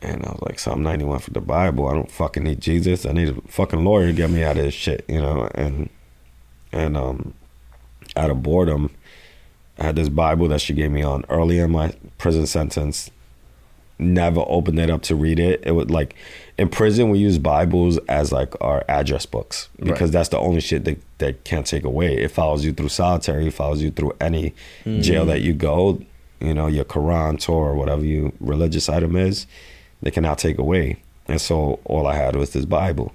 And 0.00 0.24
I 0.24 0.30
was 0.30 0.42
like, 0.42 0.58
Psalm 0.58 0.82
91 0.82 1.18
from 1.18 1.32
the 1.34 1.40
Bible. 1.40 1.88
I 1.88 1.94
don't 1.94 2.10
fucking 2.10 2.44
need 2.44 2.60
Jesus. 2.60 3.04
I 3.04 3.12
need 3.12 3.36
a 3.36 3.40
fucking 3.48 3.84
lawyer 3.84 4.06
to 4.06 4.12
get 4.12 4.30
me 4.30 4.44
out 4.44 4.56
of 4.56 4.62
this 4.62 4.74
shit, 4.74 5.04
you 5.08 5.20
know. 5.20 5.48
And 5.54 5.90
and 6.72 6.96
um, 6.96 7.34
out 8.16 8.30
of 8.30 8.42
boredom, 8.42 8.90
I 9.78 9.84
had 9.84 9.96
this 9.96 10.08
Bible 10.08 10.48
that 10.48 10.60
she 10.60 10.74
gave 10.74 10.90
me 10.90 11.02
on 11.02 11.24
early 11.28 11.58
in 11.58 11.70
my 11.70 11.94
prison 12.18 12.46
sentence. 12.46 13.10
Never 14.00 14.44
opened 14.46 14.78
it 14.78 14.90
up 14.90 15.02
to 15.02 15.16
read 15.16 15.38
it. 15.40 15.60
It 15.64 15.72
would 15.72 15.90
like 15.90 16.14
in 16.56 16.68
prison 16.68 17.10
we 17.10 17.18
use 17.18 17.38
Bibles 17.38 17.98
as 18.08 18.30
like 18.32 18.54
our 18.60 18.84
address 18.88 19.26
books 19.26 19.68
because 19.78 20.00
Right. 20.02 20.12
that's 20.12 20.28
the 20.28 20.38
only 20.38 20.60
shit 20.60 20.84
that 20.84 21.00
they 21.18 21.32
can't 21.32 21.66
take 21.66 21.84
away. 21.84 22.16
It 22.16 22.30
follows 22.30 22.64
you 22.64 22.72
through 22.72 22.90
solitary. 22.90 23.48
It 23.48 23.54
follows 23.54 23.82
you 23.82 23.90
through 23.90 24.12
any 24.20 24.54
mm-hmm. 24.84 25.00
jail 25.00 25.24
that 25.26 25.42
you 25.42 25.52
go. 25.52 26.00
You 26.40 26.54
know 26.54 26.68
your 26.68 26.84
Quran, 26.84 27.40
Torah, 27.40 27.74
whatever 27.74 28.04
your 28.04 28.30
religious 28.38 28.88
item 28.88 29.16
is, 29.16 29.46
they 30.02 30.12
cannot 30.12 30.38
take 30.38 30.58
away. 30.58 30.98
And 31.26 31.40
so 31.40 31.80
all 31.84 32.06
I 32.06 32.14
had 32.14 32.36
was 32.36 32.52
this 32.52 32.64
Bible. 32.64 33.12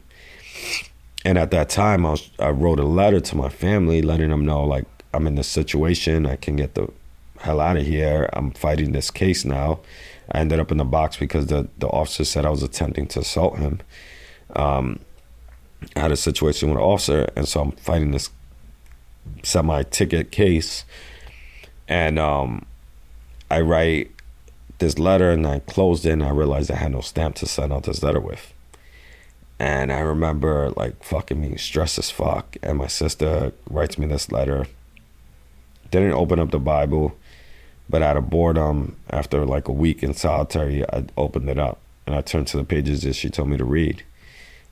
And 1.25 1.37
at 1.37 1.51
that 1.51 1.69
time, 1.69 2.05
I 2.05 2.11
was 2.11 2.29
I 2.39 2.49
wrote 2.49 2.79
a 2.79 2.85
letter 2.85 3.21
to 3.21 3.37
my 3.37 3.47
family, 3.47 4.01
letting 4.01 4.29
them 4.29 4.45
know 4.45 4.63
like 4.65 4.85
I'm 5.13 5.27
in 5.27 5.35
this 5.35 5.47
situation. 5.47 6.25
I 6.25 6.35
can 6.35 6.55
get 6.55 6.75
the 6.75 6.89
hell 7.39 7.59
out 7.59 7.77
of 7.77 7.85
here. 7.85 8.29
I'm 8.33 8.51
fighting 8.51 8.91
this 8.91 9.11
case 9.11 9.45
now. 9.45 9.79
I 10.31 10.39
ended 10.39 10.59
up 10.59 10.71
in 10.71 10.77
the 10.77 10.85
box 10.85 11.17
because 11.17 11.47
the 11.47 11.67
the 11.77 11.87
officer 11.87 12.23
said 12.23 12.45
I 12.45 12.49
was 12.49 12.63
attempting 12.63 13.07
to 13.07 13.19
assault 13.19 13.57
him. 13.57 13.79
Um, 14.55 14.99
I 15.95 15.99
had 15.99 16.11
a 16.11 16.17
situation 16.17 16.69
with 16.69 16.77
an 16.77 16.83
officer, 16.83 17.29
and 17.35 17.47
so 17.47 17.61
I'm 17.61 17.71
fighting 17.71 18.11
this 18.11 18.29
semi-ticket 19.43 20.31
case. 20.31 20.85
And 21.87 22.17
um, 22.17 22.65
I 23.51 23.59
write 23.61 24.11
this 24.79 24.97
letter, 24.97 25.31
and 25.31 25.45
I 25.45 25.59
closed 25.59 26.05
and 26.05 26.23
I 26.23 26.29
realized 26.29 26.71
I 26.71 26.75
had 26.75 26.91
no 26.91 27.01
stamp 27.01 27.35
to 27.35 27.45
send 27.45 27.73
out 27.73 27.83
this 27.83 28.01
letter 28.01 28.19
with. 28.19 28.53
And 29.59 29.91
I 29.91 29.99
remember 29.99 30.71
like 30.75 31.03
fucking 31.03 31.41
being 31.41 31.57
stressed 31.57 31.99
as 31.99 32.09
fuck. 32.09 32.57
And 32.63 32.77
my 32.77 32.87
sister 32.87 33.53
writes 33.69 33.97
me 33.97 34.07
this 34.07 34.31
letter. 34.31 34.67
Didn't 35.93 36.13
open 36.13 36.39
up 36.39 36.49
the 36.49 36.57
Bible, 36.57 37.15
but 37.87 38.01
out 38.01 38.17
of 38.17 38.31
boredom, 38.31 38.95
after 39.11 39.45
like 39.45 39.67
a 39.67 39.71
week 39.71 40.01
in 40.01 40.15
solitary, 40.15 40.83
I 40.91 41.05
opened 41.15 41.47
it 41.47 41.59
up 41.59 41.77
and 42.07 42.15
I 42.15 42.21
turned 42.21 42.47
to 42.47 42.57
the 42.57 42.63
pages 42.63 43.03
that 43.03 43.13
she 43.13 43.29
told 43.29 43.49
me 43.49 43.57
to 43.57 43.63
read. 43.63 44.03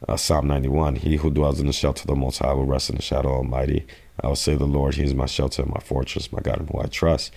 Uh, 0.10 0.18
Psalm 0.18 0.48
91 0.48 0.95
He 0.95 1.18
who 1.18 1.30
dwells 1.30 1.60
in 1.60 1.68
the 1.68 1.73
shelter 1.73 2.02
of 2.02 2.07
the 2.07 2.15
Most 2.15 2.39
High 2.39 2.53
will 2.53 2.65
rest 2.65 2.89
in 2.89 2.95
the 2.95 3.03
shadow 3.03 3.30
of 3.30 3.35
Almighty. 3.35 3.85
I 4.19 4.30
will 4.30 4.35
say, 4.35 4.56
The 4.56 4.65
Lord, 4.65 4.95
He 4.95 5.03
is 5.03 5.14
my 5.14 5.27
shelter 5.27 5.61
and 5.61 5.72
my 5.72 5.80
fortress, 5.80 6.31
my 6.31 6.39
God 6.39 6.61
in 6.61 6.65
whom 6.65 6.81
I 6.81 6.88
trust. 6.88 7.31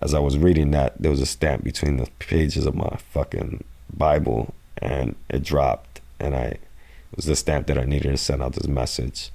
As 0.00 0.12
I 0.12 0.18
was 0.18 0.36
reading 0.36 0.70
that, 0.72 1.00
there 1.00 1.10
was 1.10 1.22
a 1.22 1.24
stamp 1.24 1.64
between 1.64 1.96
the 1.96 2.10
pages 2.18 2.66
of 2.66 2.74
my 2.74 2.98
fucking 3.14 3.64
Bible 3.96 4.52
and 4.76 5.16
it 5.30 5.42
dropped. 5.42 6.02
And 6.20 6.34
I, 6.34 6.42
it 6.42 6.60
was 7.16 7.24
the 7.24 7.34
stamp 7.34 7.66
that 7.68 7.78
I 7.78 7.84
needed 7.84 8.10
to 8.10 8.18
send 8.18 8.42
out 8.42 8.52
this 8.52 8.68
message 8.68 9.30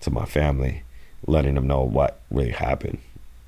to 0.00 0.10
my 0.10 0.24
family, 0.24 0.84
letting 1.26 1.56
them 1.56 1.66
know 1.66 1.82
what 1.82 2.18
really 2.30 2.52
happened. 2.52 3.00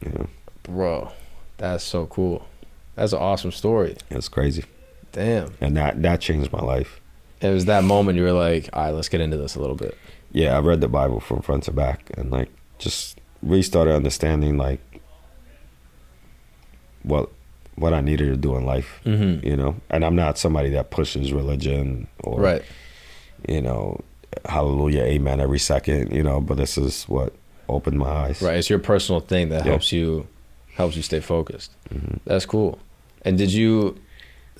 You 0.05 0.10
know, 0.12 0.26
Bro, 0.64 1.12
that's 1.59 1.82
so 1.85 2.06
cool. 2.06 2.47
That's 2.94 3.12
an 3.12 3.18
awesome 3.18 3.52
story. 3.52 3.97
it's 4.10 4.28
crazy. 4.28 4.64
Damn. 5.12 5.55
And 5.60 5.76
that, 5.76 6.01
that 6.02 6.20
changed 6.20 6.52
my 6.52 6.60
life. 6.60 7.01
It 7.40 7.51
was 7.51 7.64
that 7.66 7.85
moment 7.85 8.16
you 8.18 8.24
were 8.24 8.32
like, 8.32 8.68
all 8.72 8.85
right, 8.85 8.90
let's 8.94 9.09
get 9.09 9.20
into 9.20 9.36
this 9.36 9.55
a 9.55 9.60
little 9.60 9.76
bit. 9.76 9.97
yeah, 10.32 10.56
I 10.56 10.60
read 10.60 10.81
the 10.81 10.89
Bible 10.89 11.20
from 11.20 11.40
front 11.43 11.64
to 11.64 11.72
back 11.72 12.10
and 12.16 12.31
like 12.31 12.48
just 12.78 13.18
really 13.43 13.62
started 13.62 13.94
understanding 13.94 14.56
like 14.56 14.81
what 17.02 17.31
what 17.76 17.93
I 17.93 18.01
needed 18.01 18.26
to 18.26 18.36
do 18.36 18.56
in 18.56 18.64
life, 18.64 19.01
Mm-hmm. 19.05 19.47
you 19.47 19.56
know. 19.56 19.76
And 19.90 20.05
I'm 20.05 20.14
not 20.14 20.39
somebody 20.39 20.70
that 20.70 20.90
pushes 20.90 21.32
religion 21.32 22.06
or 22.22 22.40
Right. 22.40 22.62
you 23.48 23.60
know, 23.60 24.01
hallelujah, 24.44 25.02
amen 25.02 25.40
every 25.40 25.59
second, 25.59 26.12
you 26.12 26.22
know, 26.22 26.40
but 26.40 26.56
this 26.56 26.78
is 26.78 27.05
what 27.05 27.35
opened 27.69 27.99
my 27.99 28.09
eyes. 28.09 28.43
Right. 28.43 28.57
It's 28.57 28.70
your 28.70 28.78
personal 28.78 29.20
thing 29.20 29.49
that 29.51 29.65
helps 29.65 29.93
you 29.93 30.27
helps 30.74 30.97
you 30.97 31.03
stay 31.03 31.20
focused. 31.20 31.70
Mhm. 31.93 32.19
That's 32.24 32.47
cool. 32.47 32.78
And 33.23 33.39
did 33.39 33.53
you 33.53 33.97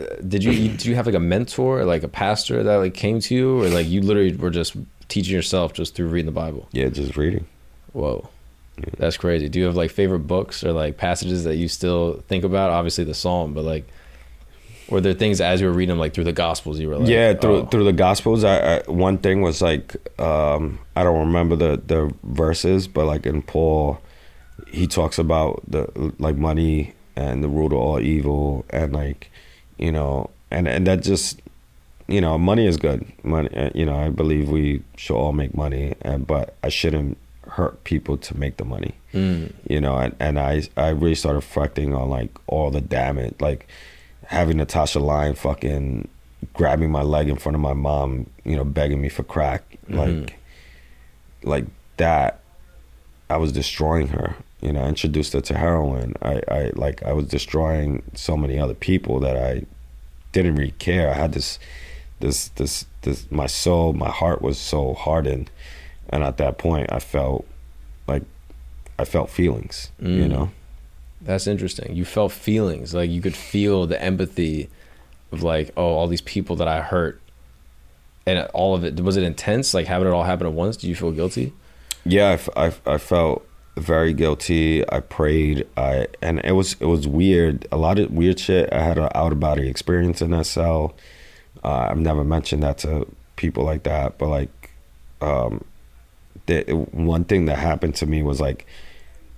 uh, 0.01 0.05
did 0.27 0.43
you 0.45 0.69
did 0.69 0.87
you 0.87 0.95
have 0.95 1.07
like 1.07 1.15
a 1.15 1.21
mentor, 1.21 1.85
like 1.85 2.03
a 2.03 2.09
pastor 2.09 2.63
that 2.63 2.77
like 2.77 2.95
came 2.95 3.21
to 3.21 3.35
you, 3.35 3.63
or 3.63 3.69
like 3.69 3.87
you 3.89 4.01
literally 4.01 4.35
were 4.37 4.51
just 4.51 4.77
teaching 5.09 5.35
yourself 5.35 5.73
just 5.73 5.95
through 5.95 6.09
reading 6.09 6.27
the 6.27 6.33
Bible? 6.33 6.69
Yeah, 6.73 6.89
just 6.89 7.17
reading. 7.17 7.47
Whoa, 7.93 8.29
Yeah. 8.79 8.87
that's 8.99 9.17
crazy. 9.17 9.49
Do 9.49 9.59
you 9.61 9.67
have 9.67 9.77
like 9.77 9.91
favorite 9.91 10.27
books 10.27 10.65
or 10.65 10.73
like 10.73 10.97
passages 10.97 11.45
that 11.45 11.57
you 11.57 11.69
still 11.69 12.23
think 12.29 12.43
about? 12.45 12.71
Obviously 12.71 13.05
the 13.05 13.15
Psalm, 13.15 13.55
but 13.55 13.65
like, 13.65 13.87
were 14.89 15.01
there 15.01 15.15
things 15.15 15.40
as 15.40 15.61
you 15.61 15.66
were 15.66 15.73
reading 15.73 15.90
them, 15.90 15.98
like 15.98 16.15
through 16.15 16.24
the 16.24 16.32
Gospels, 16.32 16.78
you 16.78 16.89
were 16.89 16.98
like, 16.98 17.09
yeah, 17.09 17.35
through 17.35 17.56
oh, 17.56 17.66
through 17.66 17.85
the 17.85 17.93
Gospels, 17.93 18.44
I, 18.44 18.77
I 18.77 18.90
one 18.90 19.19
thing 19.19 19.40
was 19.40 19.62
like 19.62 19.97
um, 20.20 20.78
I 20.97 21.02
don't 21.05 21.19
remember 21.19 21.56
the 21.56 21.81
the 21.85 22.15
verses, 22.23 22.89
but 22.89 23.06
like 23.06 23.27
in 23.27 23.43
Paul, 23.43 24.01
he 24.69 24.86
talks 24.86 25.19
about 25.19 25.62
the 25.66 25.89
like 26.19 26.36
money 26.36 26.94
and 27.16 27.43
the 27.43 27.48
root 27.48 27.73
of 27.73 27.78
all 27.78 28.01
evil, 28.01 28.65
and 28.70 28.93
like 28.93 29.31
you 29.78 29.93
know, 29.93 30.31
and 30.51 30.69
and 30.69 30.86
that 30.86 31.02
just 31.02 31.40
you 32.06 32.20
know, 32.20 32.36
money 32.36 32.66
is 32.66 32.77
good. 32.77 33.06
Money, 33.23 33.48
uh, 33.56 33.70
you 33.74 33.86
know, 33.86 33.97
I 33.97 34.11
believe 34.11 34.51
we 34.51 34.82
should 34.97 35.16
all 35.16 35.32
make 35.32 35.56
money, 35.56 35.94
and 36.02 36.27
but 36.27 36.56
I 36.62 36.69
shouldn't 36.69 37.16
hurt 37.48 37.85
people 37.85 38.16
to 38.19 38.36
make 38.36 38.56
the 38.59 38.65
money. 38.65 38.94
Mm, 39.15 39.52
you 39.69 39.81
know 39.81 39.97
and, 39.97 40.16
and 40.19 40.40
i 40.40 40.62
i 40.77 40.89
really 40.89 41.15
started 41.15 41.36
reflecting 41.36 41.94
on 41.94 42.11
like 42.11 42.31
all 42.48 42.73
the 42.73 42.81
damage 42.81 43.36
like 43.39 43.69
having 44.29 44.57
natasha 44.57 44.99
Lyonne 45.01 45.35
fucking 45.35 46.09
grabbing 46.53 46.91
my 46.91 47.03
leg 47.03 47.29
in 47.29 47.37
front 47.37 47.55
of 47.57 47.61
my 47.61 47.73
mom 47.75 48.27
you 48.45 48.57
know 48.57 48.65
begging 48.65 49.01
me 49.01 49.09
for 49.09 49.23
crack 49.23 49.63
like 49.89 50.39
like 51.43 51.65
that 51.97 52.41
i 53.31 53.37
was 53.37 53.53
destroying 53.53 54.09
her 54.09 54.37
you 54.61 54.73
know 54.73 54.81
I 54.83 54.89
introduced 54.89 55.35
her 55.35 55.43
to 55.43 55.59
heroin. 55.59 56.15
I 56.23 56.41
i 56.51 56.71
like 56.75 57.03
i 57.03 57.13
was 57.13 57.27
destroying 57.27 58.03
so 58.15 58.35
many 58.37 58.59
other 58.59 58.73
people 58.75 59.21
that 59.21 59.37
i 59.37 59.65
didn't 60.33 60.55
really 60.57 60.73
care. 60.73 61.11
I 61.11 61.15
had 61.15 61.33
this 61.33 61.59
this 62.21 62.49
this 62.57 62.87
this 63.03 63.31
my 63.31 63.47
soul 63.47 63.93
my 63.93 64.09
heart 64.11 64.41
was 64.43 64.59
so 64.59 64.95
hardened. 64.95 65.51
And 66.09 66.23
at 66.25 66.39
that 66.39 66.57
point 66.59 66.91
i 66.91 66.99
felt 66.99 67.47
like 68.09 68.23
i 68.99 69.05
felt 69.05 69.29
feelings 69.31 69.91
you 70.01 70.25
Mm. 70.25 70.31
know 70.31 70.51
That's 71.25 71.47
interesting. 71.47 71.97
You 71.97 72.05
felt 72.05 72.33
feelings, 72.33 72.95
like 72.95 73.11
you 73.11 73.21
could 73.21 73.37
feel 73.37 73.87
the 73.87 74.01
empathy 74.01 74.69
of 75.33 75.43
like, 75.43 75.73
oh, 75.77 75.95
all 75.95 76.07
these 76.07 76.21
people 76.21 76.57
that 76.57 76.69
I 76.69 76.81
hurt, 76.81 77.21
and 78.27 78.47
all 78.55 78.75
of 78.75 78.85
it. 78.85 79.01
Was 79.01 79.17
it 79.17 79.23
intense? 79.23 79.75
Like 79.75 79.87
having 79.87 80.07
it 80.07 80.13
all 80.13 80.25
happen 80.25 80.47
at 80.47 80.53
once? 80.53 80.77
Did 80.77 80.89
you 80.89 80.95
feel 80.97 81.13
guilty? 81.13 81.53
yeah 82.05 82.39
I 82.57 82.73
I 82.87 82.99
felt 82.99 83.47
very 83.77 84.13
guilty 84.13 84.89
i 84.89 85.01
prayed 85.01 85.67
i 85.77 86.07
and 86.23 86.41
it 86.45 86.53
was 86.53 86.77
it 86.79 86.85
was 86.85 87.09
weird 87.09 87.67
a 87.73 87.77
lot 87.77 87.99
of 87.99 88.11
weird 88.11 88.39
shit 88.39 88.73
i 88.73 88.81
had 88.81 88.99
an 88.99 89.09
out 89.15 89.33
of 89.33 89.41
body 89.41 89.69
experience 89.69 90.23
in 90.23 90.31
that 90.31 90.47
cell 90.47 90.95
uh, 91.65 91.89
i've 91.91 91.99
never 91.99 92.23
mentioned 92.23 92.63
that 92.63 92.79
to 92.79 93.07
people 93.35 93.65
like 93.65 93.83
that 93.83 94.17
but 94.17 94.29
like 94.29 94.71
um 95.21 95.65
the 96.47 96.63
one 96.93 97.25
thing 97.25 97.47
that 97.47 97.59
happened 97.59 97.97
to 97.97 98.07
me 98.07 98.23
was 98.23 98.41
like 98.41 98.65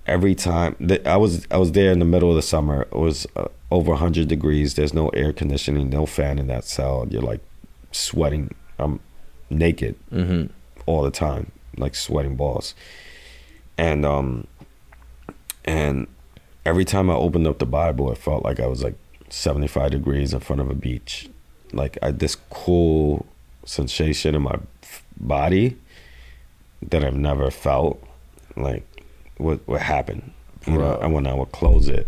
every 0.07 0.33
time 0.35 0.75
that 0.79 1.05
I 1.05 1.17
was 1.17 1.45
I 1.51 1.57
was 1.57 1.73
there 1.73 1.91
in 1.91 1.99
the 1.99 2.05
middle 2.05 2.29
of 2.29 2.35
the 2.35 2.41
summer. 2.41 2.83
It 2.83 2.93
was 2.93 3.27
uh, 3.35 3.47
over 3.71 3.91
100 3.91 4.27
degrees. 4.27 4.73
There's 4.75 4.93
no 4.93 5.09
air 5.09 5.33
conditioning, 5.33 5.89
no 5.89 6.05
fan 6.05 6.39
in 6.39 6.47
that 6.47 6.63
cell. 6.65 7.05
You're 7.09 7.21
like 7.21 7.41
sweating. 7.91 8.53
I'm 8.79 8.99
naked 9.49 9.95
Mm-hmm. 10.11 10.51
all 10.85 11.03
the 11.03 11.11
time, 11.11 11.51
like 11.77 11.95
sweating 11.95 12.35
balls. 12.35 12.73
And 13.77 14.05
um 14.05 14.47
and 15.65 16.07
every 16.65 16.85
time 16.85 17.09
I 17.09 17.13
opened 17.15 17.47
up 17.47 17.59
the 17.59 17.65
Bible, 17.65 18.11
it 18.11 18.17
felt 18.17 18.43
like 18.43 18.59
I 18.59 18.67
was 18.67 18.83
like 18.83 18.95
75 19.29 19.91
degrees 19.91 20.33
in 20.33 20.39
front 20.39 20.61
of 20.61 20.69
a 20.69 20.75
beach. 20.75 21.29
Like 21.73 21.97
I 22.01 22.11
this 22.11 22.35
cool 22.49 23.25
sensation 23.65 24.35
in 24.35 24.41
my 24.43 24.57
body 25.19 25.77
that 26.81 27.03
I've 27.03 27.17
never 27.17 27.51
felt. 27.51 28.01
Like 28.55 28.83
what 29.37 29.59
what 29.67 29.81
happened? 29.81 30.31
You 30.65 30.77
know, 30.77 30.99
and 31.01 31.13
when 31.13 31.25
I 31.27 31.33
would 31.33 31.51
close 31.51 31.87
it, 31.87 32.07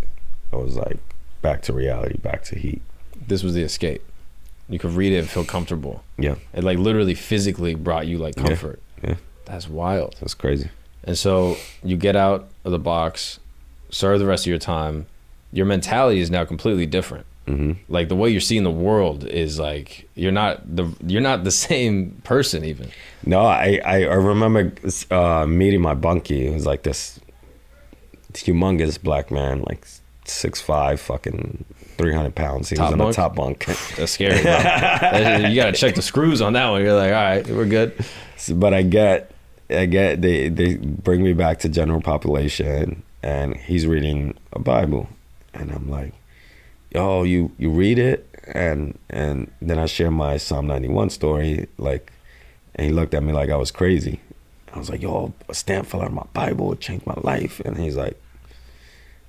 I 0.51 0.57
was 0.57 0.75
like 0.75 0.97
back 1.41 1.61
to 1.63 1.73
reality, 1.73 2.17
back 2.17 2.43
to 2.45 2.59
heat. 2.59 2.81
This 3.27 3.43
was 3.43 3.53
the 3.53 3.61
escape. 3.61 4.03
You 4.67 4.77
could 4.79 4.91
read 4.91 5.13
it 5.13 5.19
and 5.19 5.29
feel 5.29 5.45
comfortable. 5.45 6.03
Yeah, 6.17 6.35
It 6.53 6.63
like 6.63 6.77
literally 6.77 7.15
physically 7.15 7.73
brought 7.75 8.05
you 8.07 8.17
like 8.17 8.35
Yeah. 8.37 8.43
comfort. 8.43 8.81
yeah. 9.03 9.15
That's 9.45 9.67
wild. 9.69 10.15
That's 10.19 10.33
crazy. 10.33 10.69
And 11.03 11.17
so 11.17 11.57
you 11.83 11.95
get 11.97 12.15
out 12.15 12.49
of 12.65 12.71
the 12.71 12.79
box, 12.79 13.39
serve 13.89 14.19
the 14.19 14.25
rest 14.25 14.45
of 14.45 14.49
your 14.49 14.59
time. 14.59 15.05
Your 15.51 15.65
mentality 15.65 16.19
is 16.19 16.29
now 16.29 16.43
completely 16.45 16.85
different. 16.85 17.25
Hmm 17.49 17.71
Like 17.87 18.07
the 18.09 18.15
way 18.15 18.29
you're 18.29 18.41
seeing 18.41 18.63
the 18.63 18.71
world 18.71 19.23
is 19.25 19.57
like 19.59 20.07
you're 20.15 20.31
not 20.31 20.61
the 20.75 20.85
you're 21.05 21.21
not 21.21 21.43
the 21.43 21.51
same 21.69 22.21
person 22.23 22.63
even. 22.63 22.89
No, 23.25 23.41
I 23.41 23.79
I, 23.83 23.95
I 24.03 24.13
remember 24.15 24.71
uh, 25.11 25.45
meeting 25.47 25.81
my 25.81 25.95
bunkie. 25.95 26.49
Was 26.49 26.65
like 26.65 26.83
this 26.83 27.19
humongous 28.33 29.01
black 29.01 29.31
man, 29.31 29.63
like 29.67 29.85
six 30.25 30.61
five, 30.61 30.99
fucking 31.01 31.65
three 31.97 32.13
hundred 32.13 32.35
pounds. 32.35 32.69
He 32.69 32.75
Top 32.75 32.91
was 32.91 32.97
bunk? 32.97 33.09
the 33.09 33.21
top 33.21 33.35
bunk. 33.35 33.65
That's 33.97 34.11
scary. 34.11 34.41
Bro. 34.41 35.49
You 35.49 35.55
got 35.55 35.67
to 35.67 35.73
check 35.73 35.95
the 35.95 36.01
screws 36.01 36.41
on 36.41 36.53
that 36.53 36.69
one. 36.69 36.81
You're 36.83 36.93
like, 36.93 37.11
all 37.13 37.23
right, 37.23 37.47
we're 37.47 37.65
good. 37.65 37.93
but 38.53 38.73
I 38.73 38.83
get, 38.83 39.31
I 39.69 39.85
get 39.85 40.21
they 40.21 40.49
they 40.49 40.75
bring 40.77 41.23
me 41.23 41.33
back 41.33 41.59
to 41.59 41.69
general 41.69 42.01
population, 42.01 43.03
and 43.23 43.57
he's 43.57 43.85
reading 43.87 44.37
a 44.53 44.59
Bible, 44.59 45.09
and 45.53 45.71
I'm 45.71 45.89
like, 45.89 46.13
yo, 46.91 47.23
you 47.23 47.51
you 47.57 47.69
read 47.69 47.99
it, 47.99 48.27
and 48.53 48.97
and 49.09 49.51
then 49.61 49.77
I 49.79 49.85
share 49.85 50.11
my 50.11 50.37
Psalm 50.37 50.67
ninety 50.67 50.87
one 50.89 51.09
story, 51.09 51.67
like, 51.77 52.11
and 52.75 52.87
he 52.87 52.93
looked 52.93 53.13
at 53.13 53.23
me 53.23 53.33
like 53.33 53.49
I 53.49 53.55
was 53.57 53.71
crazy. 53.71 54.19
I 54.73 54.77
was 54.79 54.89
like, 54.89 55.01
yo, 55.01 55.33
a 55.47 55.53
stamp 55.55 55.87
fell 55.87 56.01
out 56.01 56.07
of 56.07 56.13
my 56.13 56.25
Bible, 56.33 56.71
it 56.73 56.79
changed 56.79 57.05
my 57.07 57.17
life, 57.23 57.59
and 57.61 57.77
he's 57.77 57.95
like. 57.97 58.17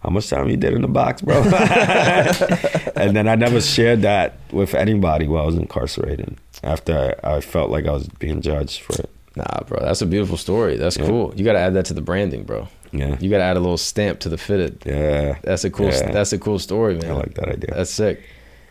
How 0.03 0.09
much 0.09 0.31
time 0.31 0.49
you 0.49 0.57
did 0.57 0.73
in 0.73 0.81
the 0.81 0.89
box, 0.89 1.21
bro? 1.21 1.43
and 2.97 3.15
then 3.15 3.29
I 3.29 3.35
never 3.35 3.61
shared 3.61 4.01
that 4.01 4.39
with 4.51 4.75
anybody 4.75 5.29
while 5.29 5.43
I 5.43 5.45
was 5.47 5.57
incarcerated. 5.57 6.39
After 6.63 7.15
I, 7.23 7.35
I 7.37 7.41
felt 7.43 7.69
like 7.71 7.87
I 7.87 7.93
was 7.93 8.09
being 8.09 8.41
judged 8.41 8.81
for 8.81 8.95
it. 8.95 9.11
Nah, 9.37 9.63
bro, 9.67 9.79
that's 9.81 10.01
a 10.01 10.07
beautiful 10.07 10.39
story. 10.39 10.79
That's 10.79 10.97
Yeah. 10.97 11.07
cool. 11.07 11.35
You 11.37 11.45
got 11.45 11.53
to 11.53 11.59
add 11.59 11.75
that 11.75 11.85
to 11.87 11.93
the 11.93 12.01
branding, 12.01 12.45
bro. 12.45 12.69
Yeah. 12.93 13.17
You 13.21 13.31
got 13.31 13.39
to 13.39 13.45
add 13.45 13.57
a 13.57 13.61
little 13.61 13.79
stamp 13.79 14.21
to 14.21 14.29
the 14.29 14.39
fitted. 14.39 14.83
Yeah. 14.85 15.39
That's 15.43 15.65
a 15.65 15.71
cool. 15.71 15.89
Yeah. 15.89 16.11
That's 16.11 16.33
a 16.33 16.39
cool 16.39 16.59
story, 16.59 16.95
man. 16.97 17.11
I 17.11 17.15
like 17.15 17.35
that 17.35 17.49
idea. 17.49 17.75
That's 17.75 17.91
sick. 17.91 18.23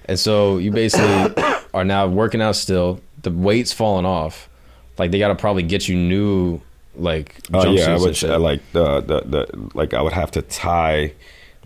And 0.06 0.20
so 0.20 0.58
you 0.58 0.72
basically 0.72 1.44
are 1.74 1.86
now 1.86 2.08
working 2.08 2.42
out 2.42 2.56
still. 2.56 3.00
The 3.22 3.32
weight's 3.32 3.72
falling 3.74 4.06
off. 4.06 4.50
Like 4.98 5.12
they 5.12 5.20
got 5.20 5.30
to 5.30 5.36
probably 5.36 5.64
get 5.64 5.88
you 5.88 5.96
new 5.96 6.62
like 6.96 7.36
Oh 7.54 7.60
jumpsuits 7.64 7.78
yeah, 7.78 7.94
I 7.94 7.98
would. 7.98 8.24
I 8.34 8.38
like 8.38 8.72
the, 8.74 9.02
the 9.02 9.22
the 9.22 9.70
like 9.74 9.94
I 9.94 10.02
would 10.02 10.14
have 10.14 10.32
to 10.32 10.42
tie 10.42 11.14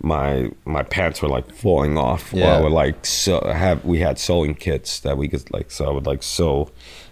my 0.01 0.51
my 0.65 0.83
pants 0.83 1.21
were 1.21 1.29
like 1.29 1.51
falling 1.53 1.97
off. 1.97 2.33
Yeah. 2.33 2.57
I 2.57 2.61
would 2.61 2.71
like 2.73 3.05
so 3.05 3.39
have 3.41 3.83
we 3.85 3.99
had 3.99 4.19
sewing 4.19 4.53
kits 4.55 4.99
that 4.99 5.17
we 5.17 5.27
could 5.27 5.51
like 5.51 5.71
so 5.71 5.85
I 5.85 5.91
would 5.91 6.05
like 6.05 6.21
sew 6.21 6.69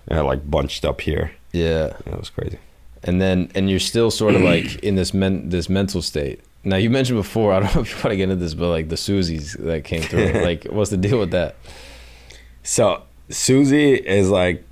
and 0.07 0.19
I 0.19 0.22
like 0.22 0.49
bunched 0.49 0.84
up 0.85 1.01
here. 1.01 1.31
yeah. 1.53 1.93
Yeah, 2.05 2.15
was 2.18 2.30
crazy. 2.30 2.59
And 3.03 3.22
then 3.22 3.52
and 3.56 3.69
you're 3.69 3.80
still 3.80 4.11
sort 4.11 4.36
of 4.36 4.41
like 4.53 4.76
in 4.84 4.95
this 4.95 5.14
men 5.14 5.49
this 5.49 5.69
mental 5.69 6.02
state. 6.02 6.41
Now 6.64 6.76
you 6.78 6.90
mentioned 6.90 7.18
before, 7.18 7.53
I 7.53 7.60
don't 7.60 7.76
know 7.76 7.82
if 7.82 7.90
you 7.90 7.95
want 7.98 8.11
to 8.11 8.18
get 8.18 8.23
into 8.23 8.36
this, 8.36 8.53
but 8.53 8.69
like 8.69 8.90
the 8.90 8.95
Susies 8.95 9.57
that 9.57 9.84
came 9.84 10.02
through, 10.02 10.32
like 10.44 10.65
what's 10.65 10.91
the 10.91 10.98
deal 10.98 11.19
with 11.19 11.32
that? 11.32 11.56
So 12.64 13.03
Susie 13.30 13.94
is 13.95 14.30
like 14.30 14.64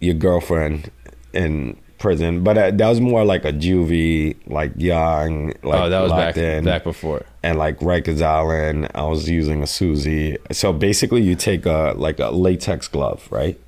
your 0.00 0.14
girlfriend 0.14 0.90
in 1.32 1.76
prison, 1.98 2.42
but 2.42 2.58
uh, 2.58 2.70
that 2.72 2.88
was 2.88 3.00
more 3.00 3.24
like 3.24 3.44
a 3.44 3.52
juvie, 3.52 4.36
like 4.46 4.72
young, 4.76 5.48
like 5.62 5.80
oh, 5.80 5.88
that 5.88 6.00
was 6.00 6.12
back 6.12 6.36
in. 6.36 6.64
back 6.64 6.84
before. 6.84 7.24
and 7.42 7.58
like 7.58 7.78
Rikers 7.78 8.22
Island, 8.22 8.88
I 8.94 9.04
was 9.04 9.28
using 9.28 9.62
a 9.62 9.66
Susie. 9.66 10.36
So 10.52 10.72
basically, 10.72 11.22
you 11.22 11.34
take 11.34 11.66
a 11.66 11.94
like 11.96 12.18
a 12.18 12.30
latex 12.30 12.88
glove, 12.88 13.26
right? 13.30 13.58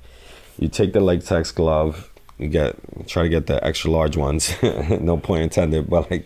You 0.57 0.67
take 0.67 0.93
the 0.93 0.99
latex 0.99 1.51
glove, 1.51 2.08
you 2.39 2.47
get 2.47 2.75
try 3.07 3.23
to 3.23 3.29
get 3.29 3.45
the 3.47 3.63
extra 3.65 3.91
large 3.91 4.17
ones, 4.17 4.51
no 4.99 5.17
point 5.17 5.43
intended, 5.43 5.89
but 5.89 6.09
like 6.09 6.25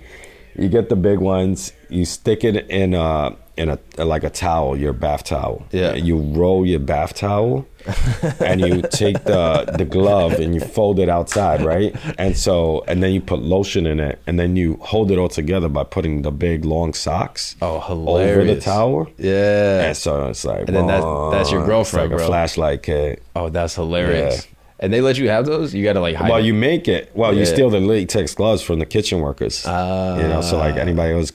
you 0.55 0.69
get 0.69 0.89
the 0.89 0.95
big 0.95 1.19
ones, 1.19 1.73
you 1.89 2.05
stick 2.05 2.43
it 2.43 2.69
in 2.69 2.93
a 2.93 3.35
in 3.55 3.69
a 3.69 3.77
like 4.03 4.23
a 4.23 4.29
towel, 4.31 4.75
your 4.77 4.93
bath 4.93 5.23
towel. 5.25 5.63
Yeah. 5.71 5.93
You 5.93 6.17
roll 6.17 6.65
your 6.65 6.79
bath 6.79 7.13
towel, 7.15 7.67
and 8.39 8.59
you 8.61 8.81
take 8.83 9.23
the 9.25 9.65
the 9.77 9.85
glove 9.85 10.33
and 10.33 10.53
you 10.55 10.59
fold 10.61 10.99
it 10.99 11.07
outside, 11.09 11.61
right? 11.63 11.95
And 12.19 12.35
so 12.37 12.83
and 12.87 13.01
then 13.03 13.11
you 13.13 13.21
put 13.21 13.39
lotion 13.41 13.85
in 13.85 13.99
it, 13.99 14.19
and 14.25 14.39
then 14.39 14.55
you 14.55 14.77
hold 14.81 15.11
it 15.11 15.17
all 15.19 15.29
together 15.29 15.69
by 15.69 15.83
putting 15.83 16.21
the 16.23 16.31
big 16.31 16.65
long 16.65 16.93
socks 16.93 17.55
Oh, 17.61 17.79
over 18.07 18.43
the 18.43 18.59
towel. 18.59 19.07
Yeah. 19.17 19.85
And 19.87 19.97
so 19.97 20.27
it's 20.29 20.45
like, 20.45 20.67
And 20.67 20.75
then 20.75 20.87
that- 20.87 21.29
that's 21.31 21.51
your 21.51 21.65
girlfriend, 21.65 22.09
like 22.11 22.17
bro. 22.17 22.25
a 22.25 22.27
flashlight 22.27 22.83
kit. 22.83 23.21
Oh, 23.35 23.49
that's 23.49 23.75
hilarious. 23.75 24.45
Yeah. 24.45 24.52
And 24.83 24.91
they 24.91 24.99
let 24.99 25.17
you 25.17 25.29
have 25.29 25.45
those? 25.45 25.73
You 25.73 25.81
got 25.81 25.93
to 25.93 26.01
like 26.01 26.17
hide 26.17 26.29
Well, 26.29 26.39
it. 26.39 26.45
you 26.45 26.53
make 26.53 26.89
it. 26.89 27.09
Well, 27.15 27.33
you 27.33 27.45
steal 27.45 27.69
the 27.69 27.79
latex 27.79 28.35
gloves 28.35 28.61
from 28.61 28.79
the 28.79 28.85
kitchen 28.85 29.21
workers. 29.21 29.63
Ah. 29.65 30.17
you 30.17 30.23
know, 30.27 30.41
so 30.41 30.57
like 30.57 30.75
anybody 30.75 31.13
who's 31.13 31.31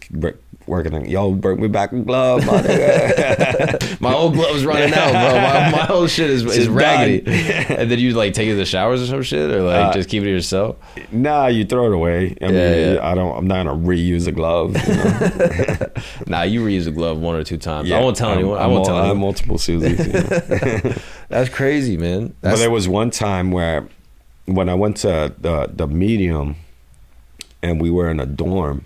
working, 0.68 1.08
yo, 1.08 1.32
bring 1.32 1.60
me 1.60 1.68
back 1.68 1.92
a 1.92 1.98
glove. 2.00 2.44
my 2.46 2.60
nigga." 2.62 4.00
My 4.00 4.14
old 4.14 4.34
gloves 4.34 4.64
running 4.64 4.94
out, 4.94 5.10
bro. 5.10 5.40
My, 5.40 5.70
my 5.72 5.88
old 5.88 6.08
shit 6.08 6.30
is, 6.30 6.44
is 6.44 6.68
raggedy. 6.68 7.24
and 7.74 7.90
then 7.90 7.98
you 7.98 8.12
like 8.14 8.32
take 8.32 8.46
it 8.46 8.52
to 8.52 8.56
the 8.56 8.64
showers 8.64 9.02
or 9.02 9.06
some 9.06 9.22
shit, 9.22 9.50
or 9.50 9.62
like 9.62 9.86
Uh, 9.86 9.92
just 9.92 10.08
keep 10.08 10.22
it 10.22 10.26
to 10.26 10.30
yourself. 10.30 10.76
nah, 11.10 11.46
you 11.48 11.64
throw 11.64 11.86
it 11.86 11.94
away. 11.94 12.36
I 12.40 12.46
mean, 12.46 12.54
Yeah, 12.54 12.92
yeah. 12.94 13.10
I 13.10 13.14
don't. 13.16 13.36
I'm 13.36 13.46
not 13.48 13.64
gonna 13.66 13.76
reuse 13.76 14.28
a 14.28 14.32
glove. 14.32 14.76
You 14.86 14.94
know? 14.94 15.90
Nah, 16.28 16.42
you 16.42 16.64
reuse 16.64 16.86
a 16.86 16.90
glove 16.92 17.18
one 17.18 17.34
or 17.34 17.42
two 17.42 17.56
times. 17.58 17.90
I 17.90 17.98
won't 18.00 18.16
tell 18.16 18.28
I'm- 18.28 18.38
anyone. 18.38 18.58
I 18.58 18.64
I'm 18.64 18.70
won't 18.70 18.84
tell 18.86 18.96
I 18.96 19.06
have 19.06 19.16
multiple 19.16 19.56
Susies. 19.56 19.98
you 20.06 20.90
know? 20.90 20.94
That's 21.28 21.48
crazy, 21.50 21.96
man. 21.96 22.34
but 22.40 22.56
there 22.56 22.70
was 22.70 22.86
one 22.88 23.10
time 23.10 23.50
where, 23.50 23.88
when 24.46 24.68
I 24.68 24.74
went 24.74 24.98
to 24.98 25.34
the 25.38 25.70
the 25.74 25.86
medium, 25.88 26.54
and 27.62 27.80
we 27.80 27.90
were 27.90 28.08
in 28.10 28.20
a 28.20 28.26
dorm, 28.26 28.84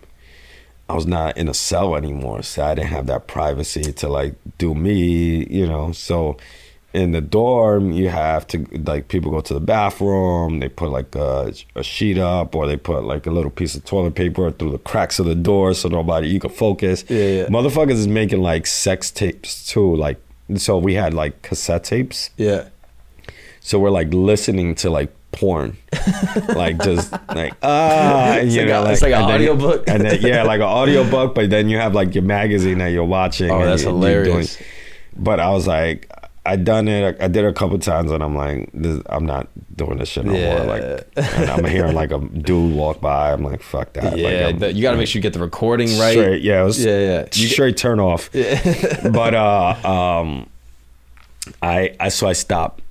I 0.92 0.94
was 0.94 1.06
not 1.06 1.36
in 1.38 1.48
a 1.48 1.54
cell 1.54 1.96
anymore, 1.96 2.42
so 2.42 2.64
I 2.64 2.74
didn't 2.74 2.90
have 2.90 3.06
that 3.06 3.26
privacy 3.26 3.92
to 3.92 4.08
like 4.08 4.34
do 4.58 4.74
me, 4.74 5.46
you 5.48 5.66
know. 5.66 5.92
So 5.92 6.36
in 6.92 7.12
the 7.12 7.22
dorm, 7.22 7.92
you 7.92 8.10
have 8.10 8.46
to 8.48 8.58
like 8.84 9.08
people 9.08 9.30
go 9.30 9.40
to 9.40 9.54
the 9.54 9.60
bathroom, 9.60 10.60
they 10.60 10.68
put 10.68 10.90
like 10.90 11.14
a, 11.14 11.54
a 11.74 11.82
sheet 11.82 12.18
up, 12.18 12.54
or 12.54 12.66
they 12.66 12.76
put 12.76 13.04
like 13.04 13.26
a 13.26 13.30
little 13.30 13.50
piece 13.50 13.74
of 13.74 13.84
toilet 13.86 14.14
paper 14.14 14.50
through 14.50 14.72
the 14.72 14.78
cracks 14.78 15.18
of 15.18 15.24
the 15.26 15.34
door 15.34 15.72
so 15.72 15.88
nobody 15.88 16.28
you 16.28 16.38
can 16.40 16.50
focus. 16.50 17.04
Yeah, 17.08 17.26
yeah. 17.26 17.46
Motherfuckers 17.46 17.92
is 17.92 18.06
making 18.06 18.42
like 18.42 18.66
sex 18.66 19.10
tapes 19.10 19.66
too, 19.66 19.96
like. 19.96 20.18
So 20.56 20.76
we 20.76 20.92
had 20.94 21.14
like 21.14 21.40
cassette 21.40 21.84
tapes. 21.84 22.28
yeah. 22.36 22.68
So 23.60 23.78
we're 23.78 23.90
like 23.90 24.12
listening 24.12 24.74
to 24.82 24.90
like 24.90 25.10
porn, 25.32 25.76
like 26.54 26.82
just 26.82 27.10
like 27.34 27.54
ah, 27.62 28.36
It's 28.36 28.54
you 28.54 28.60
like 28.62 28.68
know, 28.68 28.84
a- 28.84 28.92
it's 28.92 29.02
like 29.02 29.12
an 29.14 29.22
audiobook. 29.22 29.84
and 29.88 30.04
then 30.04 30.20
yeah, 30.20 30.42
like 30.44 30.60
an 30.60 30.66
audiobook. 30.80 31.34
But 31.34 31.50
then 31.50 31.68
you 31.68 31.78
have 31.78 31.94
like 31.94 32.14
your 32.14 32.24
magazine 32.24 32.78
that 32.78 32.88
you're 32.88 33.04
watching. 33.04 33.50
Oh, 33.50 33.60
and 33.60 33.68
that's 33.68 33.82
you- 33.82 33.88
hilarious. 33.88 34.58
but 35.16 35.40
I 35.40 35.50
was 35.50 35.66
like, 35.66 36.10
I 36.44 36.56
done 36.56 36.88
it. 36.88 37.16
I 37.20 37.28
did 37.28 37.44
it 37.44 37.48
a 37.48 37.52
couple 37.52 37.78
times, 37.78 38.10
and 38.10 38.22
I'm 38.22 38.34
like, 38.36 38.68
this, 38.74 39.00
I'm 39.08 39.24
not 39.26 39.46
doing 39.76 39.98
this 39.98 40.08
shit 40.08 40.24
no 40.24 40.32
Yeah. 40.34 40.64
more. 40.64 40.66
Like, 40.76 41.08
I'm 41.48 41.64
hearing 41.64 41.94
like 41.94 42.10
a 42.10 42.18
dude 42.18 42.74
walk 42.74 43.00
by. 43.00 43.32
I'm 43.32 43.44
like, 43.44 43.62
fuck 43.62 43.92
that. 43.94 44.18
Yeah, 44.18 44.46
like, 44.46 44.58
the- 44.58 44.72
you 44.72 44.82
got 44.82 44.90
to 44.92 44.96
make 44.96 45.06
sure 45.06 45.18
you 45.18 45.22
get 45.22 45.32
the 45.34 45.38
recording 45.38 45.88
right. 45.98 46.12
Straight, 46.12 46.42
yeah, 46.42 46.62
it 46.62 46.64
was 46.64 46.84
Yeah, 46.84 46.98
yeah. 46.98 47.18
You 47.20 47.46
get- 47.46 47.52
straight 47.52 47.76
turn 47.76 48.00
off. 48.00 48.28
but 49.12 49.34
uh, 49.34 49.76
um, 49.88 50.48
I 51.62 51.94
I 52.00 52.08
so 52.08 52.26
I 52.28 52.32
stopped 52.34 52.81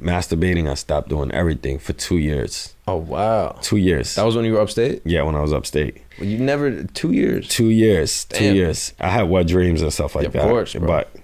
masturbating. 0.00 0.68
I 0.70 0.74
stopped 0.74 1.08
doing 1.08 1.30
everything 1.32 1.78
for 1.78 1.92
two 1.92 2.18
years. 2.18 2.74
Oh 2.86 2.96
wow, 2.96 3.58
Two 3.62 3.76
years. 3.76 4.14
that 4.16 4.24
was 4.24 4.36
when 4.36 4.44
you 4.44 4.54
were 4.54 4.60
upstate. 4.60 5.02
yeah, 5.04 5.22
when 5.22 5.34
I 5.34 5.40
was 5.40 5.52
upstate. 5.52 6.02
Well, 6.18 6.28
you 6.28 6.38
never 6.38 6.84
two 6.84 7.12
years. 7.12 7.48
Two 7.48 7.70
years. 7.70 8.24
Two 8.26 8.52
years. 8.54 8.92
I 9.00 9.08
had 9.08 9.28
wet 9.28 9.46
dreams 9.46 9.80
and 9.82 9.92
stuff 9.92 10.14
like 10.14 10.26
Of 10.26 10.32
that. 10.34 10.42
Of 10.42 10.48
course, 10.48 10.74
bro. 10.74 10.86
But 10.86 11.14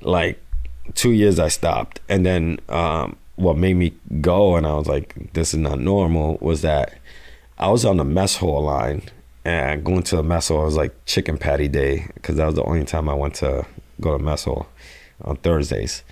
like 0.00 0.40
two 0.94 1.12
years, 1.12 1.38
I 1.38 1.48
stopped, 1.48 2.00
and 2.08 2.24
then 2.26 2.58
um, 2.68 3.16
what 3.36 3.56
made 3.56 3.74
me 3.74 3.92
go, 4.20 4.56
and 4.56 4.66
I 4.66 4.74
was 4.74 4.86
like, 4.86 5.32
this 5.32 5.54
is 5.54 5.60
not 5.60 5.78
normal, 5.78 6.38
was 6.40 6.62
that 6.62 6.98
I 7.58 7.68
was 7.70 7.84
on 7.84 7.96
the 7.96 8.04
mess 8.04 8.36
hall 8.36 8.62
line 8.62 9.02
and 9.44 9.84
going 9.84 10.02
to 10.04 10.16
the 10.16 10.22
mess 10.22 10.48
hall 10.48 10.62
I 10.62 10.64
was 10.64 10.76
like 10.76 10.92
chicken 11.06 11.36
patty 11.38 11.68
day 11.68 12.06
because 12.14 12.36
that 12.36 12.46
was 12.46 12.54
the 12.54 12.64
only 12.64 12.84
time 12.84 13.08
I 13.08 13.14
went 13.14 13.34
to 13.36 13.64
go 14.00 14.16
to 14.16 14.22
mess 14.22 14.44
hall 14.44 14.66
on 15.22 15.36
Thursdays. 15.36 16.02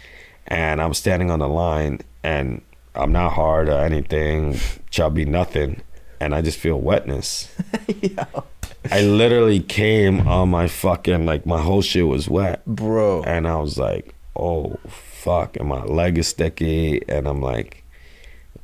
And 0.47 0.81
I'm 0.83 0.95
standing 0.95 1.31
on 1.31 1.39
the 1.39 1.49
line 1.49 2.01
and 2.23 2.63
I'm 2.95 3.13
not 3.13 3.33
hard 3.33 3.69
or 3.69 3.79
anything, 3.79 4.59
chubby, 4.91 5.25
nothing. 5.25 5.83
And 6.21 6.35
I 6.35 6.43
just 6.43 6.59
feel 6.59 6.81
wetness. 6.81 7.53
I 8.91 9.03
literally 9.03 9.61
came 9.61 10.27
on 10.27 10.51
my 10.51 10.69
fucking, 10.69 11.25
like, 11.25 11.47
my 11.47 11.61
whole 11.61 11.83
shit 11.83 12.07
was 12.07 12.29
wet. 12.29 12.65
Bro. 12.67 13.23
And 13.25 13.47
I 13.47 13.57
was 13.57 13.79
like, 13.79 14.15
oh, 14.37 14.79
fuck. 14.89 15.57
And 15.57 15.69
my 15.69 15.83
leg 15.85 16.19
is 16.19 16.29
sticky. 16.29 17.03
And 17.09 17.27
I'm 17.27 17.41
like, 17.41 17.85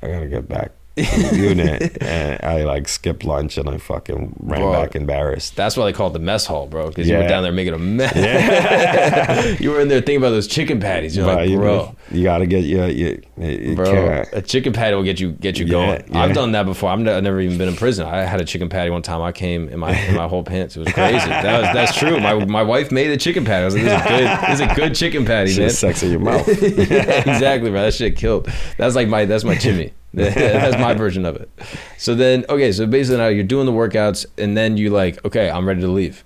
I 0.03 0.09
gotta 0.09 0.27
get 0.27 0.49
back 0.49 0.73
unit. 0.99 2.03
And 2.03 2.41
I, 2.43 2.65
like, 2.65 2.89
skipped 2.89 3.25
lunch 3.25 3.57
and 3.59 3.69
I 3.69 3.79
fucking 3.79 4.37
ran 4.41 4.61
Bro. 4.61 4.73
back 4.73 4.95
embarrassed. 4.95 5.57
That's 5.57 5.77
why 5.77 5.85
they 5.87 5.93
call 5.93 6.09
it 6.09 6.13
the 6.13 6.19
mess 6.19 6.47
hall, 6.47 6.67
bro. 6.67 6.89
Because 6.89 7.09
you 7.09 7.17
were 7.17 7.27
down 7.29 7.43
there 7.43 7.53
making 7.53 7.75
a 7.75 7.79
mess. 7.79 9.61
you 9.61 9.71
were 9.71 9.81
in 9.81 9.89
there 9.89 10.01
thinking 10.01 10.17
about 10.19 10.31
those 10.31 10.47
chicken 10.47 10.81
patties. 10.81 11.17
You're 11.17 11.27
But, 11.27 11.37
like, 11.37 11.51
you, 11.51 11.57
bro. 11.59 11.77
know, 11.77 11.97
you 12.11 12.23
gotta 12.23 12.47
get 12.47 12.65
your, 12.65 12.89
you, 12.89 13.23
you 13.39 13.75
Bro, 13.77 13.93
can't. 13.93 14.29
a 14.33 14.43
chicken 14.43 14.73
patty 14.73 14.95
will 14.97 15.03
get 15.03 15.21
you 15.21 15.33
get 15.33 15.59
you 15.59 15.67
Yeah, 15.67 15.71
going. 15.71 16.05
yeah. 16.13 16.23
I've 16.23 16.35
done 16.35 16.53
that 16.53 16.65
before. 16.67 16.91
I've, 16.91 16.99
never 17.01 17.41
even 17.41 17.59
been 17.59 17.69
in 17.69 17.77
prison. 17.77 18.07
I 18.07 18.23
had 18.25 18.41
a 18.41 18.45
chicken 18.45 18.69
patty 18.69 18.91
one 18.91 19.03
time. 19.03 19.23
I 19.23 19.33
came 19.33 19.69
in 19.69 19.79
my 19.79 19.97
in 20.07 20.15
my 20.15 20.27
whole 20.29 20.43
pants. 20.43 20.77
It 20.77 20.81
was 20.81 20.93
crazy. 20.93 21.29
That 21.29 21.61
was 21.61 21.73
that's 21.75 21.97
true. 21.99 22.19
My 22.21 22.45
my 22.45 22.63
wife 22.63 22.91
made 22.91 23.11
a 23.11 23.17
chicken 23.17 23.45
patty. 23.45 23.63
I 23.63 23.65
was 23.67 23.75
like, 23.75 23.85
this 23.85 23.93
is 23.93 24.01
a 24.01 24.09
good 24.09 24.29
this 24.49 24.55
is 24.55 24.61
a 24.61 24.75
good 24.75 24.95
chicken 24.95 25.25
patty, 25.25 25.59
man. 25.59 25.71
Sex 25.71 26.03
in 26.03 26.11
your 26.11 26.21
mouth. 26.21 26.47
yeah, 26.63 27.31
exactly, 27.31 27.71
bro. 27.71 27.83
That 27.83 27.95
shit 27.95 28.17
killed. 28.17 28.49
That's 28.77 28.95
like 28.95 29.09
my 29.09 29.25
that's 29.25 29.45
my 29.45 29.55
chimi. 29.57 29.93
that's 30.15 30.79
my 30.79 30.95
version 30.95 31.25
of 31.27 31.37
it. 31.37 31.51
So 31.99 32.15
then, 32.15 32.45
okay, 32.49 32.73
so 32.73 32.87
basically 32.87 33.19
now 33.19 33.29
you're 33.29 33.45
doing 33.45 33.67
the 33.67 33.73
workouts, 33.73 34.25
and 34.39 34.57
then 34.57 34.77
you 34.77 34.91
like, 34.91 35.23
okay, 35.25 35.51
I'm 35.51 35.67
ready 35.69 35.81
to 35.83 35.89
leave. 35.89 36.25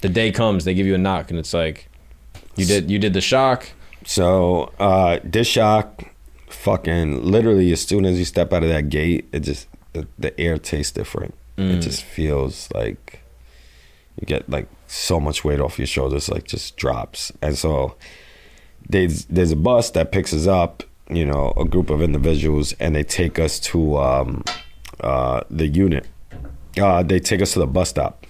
The 0.00 0.08
day 0.08 0.30
comes, 0.30 0.64
they 0.64 0.74
give 0.74 0.86
you 0.86 0.94
a 0.94 0.98
knock, 0.98 1.30
and 1.30 1.38
it's 1.38 1.52
like, 1.54 1.88
you 2.56 2.64
did 2.64 2.90
you 2.90 2.98
did 2.98 3.14
the 3.14 3.20
shock. 3.20 3.70
So 4.04 4.72
uh 4.78 5.18
this 5.24 5.48
shock, 5.48 6.04
fucking 6.48 7.24
literally 7.24 7.72
as 7.72 7.82
soon 7.82 8.04
as 8.04 8.18
you 8.18 8.24
step 8.24 8.52
out 8.52 8.62
of 8.62 8.68
that 8.68 8.88
gate, 8.88 9.28
it 9.32 9.40
just 9.40 9.66
the, 9.92 10.06
the 10.18 10.38
air 10.40 10.58
tastes 10.58 10.92
different. 10.92 11.34
It 11.56 11.80
just 11.80 12.02
feels 12.02 12.68
like 12.74 13.20
you 14.20 14.26
get 14.26 14.48
like 14.48 14.68
so 14.86 15.18
much 15.20 15.44
weight 15.44 15.60
off 15.60 15.78
your 15.78 15.86
shoulders, 15.86 16.28
like 16.28 16.44
just 16.44 16.76
drops. 16.76 17.32
And 17.42 17.56
so 17.56 17.96
there's 18.88 19.24
there's 19.26 19.52
a 19.52 19.56
bus 19.56 19.90
that 19.90 20.12
picks 20.12 20.32
us 20.32 20.46
up, 20.46 20.82
you 21.10 21.24
know, 21.26 21.52
a 21.56 21.64
group 21.64 21.90
of 21.90 22.00
individuals, 22.02 22.72
and 22.80 22.94
they 22.94 23.02
take 23.02 23.38
us 23.38 23.60
to 23.60 23.98
um 23.98 24.44
uh 25.00 25.42
the 25.50 25.66
unit. 25.66 26.06
Uh 26.80 27.02
they 27.02 27.20
take 27.20 27.42
us 27.42 27.52
to 27.54 27.58
the 27.60 27.66
bus 27.66 27.90
stop. 27.90 28.26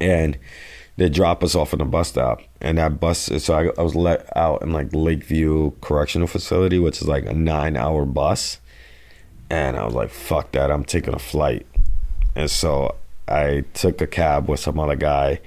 And 0.00 0.38
they 0.98 1.08
drop 1.10 1.44
us 1.44 1.54
off 1.54 1.72
in 1.72 1.78
the 1.78 1.84
bus 1.84 2.08
stop, 2.08 2.40
and 2.60 2.78
that 2.78 2.98
bus. 3.00 3.30
So 3.38 3.54
I, 3.54 3.80
I 3.80 3.82
was 3.82 3.94
let 3.94 4.34
out 4.36 4.62
in 4.62 4.72
like 4.72 4.94
Lakeview 4.94 5.72
Correctional 5.80 6.26
Facility, 6.26 6.78
which 6.78 7.02
is 7.02 7.08
like 7.08 7.26
a 7.26 7.34
nine-hour 7.34 8.06
bus, 8.06 8.60
and 9.50 9.76
I 9.76 9.84
was 9.84 9.94
like, 9.94 10.10
"Fuck 10.10 10.52
that! 10.52 10.70
I'm 10.70 10.84
taking 10.84 11.14
a 11.14 11.18
flight." 11.18 11.66
And 12.34 12.50
so 12.50 12.94
I 13.28 13.64
took 13.74 14.00
a 14.00 14.06
cab 14.06 14.48
with 14.48 14.60
some 14.60 14.78
other 14.78 14.96
guy, 14.96 15.40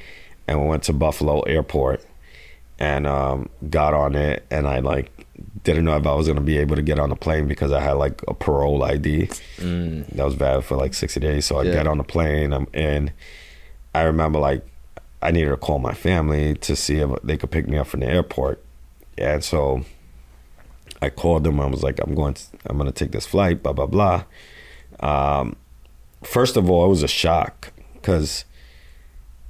and 0.48 0.62
we 0.62 0.68
went 0.68 0.84
to 0.84 0.94
Buffalo 0.94 1.42
Airport, 1.42 2.06
and 2.78 3.08
um, 3.08 3.50
got 3.70 3.94
on 3.94 4.16
it, 4.16 4.46
and 4.52 4.68
I 4.68 4.80
like 4.80 5.19
didn't 5.64 5.86
know 5.86 5.96
if 5.98 6.06
I 6.06 6.14
was 6.14 6.28
gonna 6.28 6.42
be 6.42 6.58
able 6.58 6.76
to 6.76 6.82
get 6.82 7.00
on 7.00 7.10
the 7.10 7.16
plane 7.16 7.48
because 7.48 7.72
I 7.72 7.80
had 7.82 7.94
like 7.94 8.22
a 8.28 8.34
parole 8.34 8.84
ID 8.84 9.30
that 9.60 10.26
was 10.26 10.34
valid 10.36 10.66
for 10.66 10.76
like 10.78 10.94
sixty 10.94 11.20
days. 11.20 11.46
So 11.46 11.58
I 11.60 11.64
Yeah. 11.64 11.72
get 11.74 11.88
on 11.88 11.98
the 11.98 12.04
plane, 12.04 12.54
I'm 12.54 12.68
in. 12.74 13.12
I 13.94 14.02
remember 14.04 14.40
like 14.40 14.66
I 15.22 15.32
needed 15.32 15.50
to 15.50 15.58
call 15.58 15.80
my 15.80 15.94
family 15.94 16.56
to 16.56 16.76
see 16.76 16.98
if 17.00 17.10
they 17.24 17.36
could 17.38 17.52
pick 17.52 17.68
me 17.68 17.78
up 17.78 17.88
from 17.88 18.00
the 18.02 18.06
airport, 18.08 18.64
and 19.18 19.44
so 19.44 19.84
I 21.02 21.10
called 21.10 21.44
them. 21.44 21.60
I 21.60 21.66
was 21.66 21.84
like, 21.84 22.00
"I'm 22.02 22.14
going. 22.16 22.36
To, 22.36 22.44
I'm 22.68 22.80
to 22.80 22.92
take 22.92 23.12
this 23.12 23.26
flight." 23.26 23.62
Blah 23.64 23.74
blah 23.74 23.86
blah. 23.88 24.24
Um, 25.02 25.56
first 26.24 26.58
of 26.58 26.70
all, 26.70 26.86
it 26.86 26.90
was 26.90 27.04
a 27.04 27.08
shock 27.08 27.72
because 27.96 28.46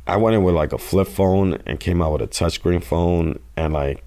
I 0.07 0.17
went 0.17 0.35
in 0.35 0.43
with 0.43 0.55
like 0.55 0.73
a 0.73 0.77
flip 0.77 1.07
phone 1.07 1.61
and 1.65 1.79
came 1.79 2.01
out 2.01 2.13
with 2.13 2.21
a 2.21 2.27
touchscreen 2.27 2.83
phone, 2.83 3.39
and 3.55 3.73
like 3.73 4.03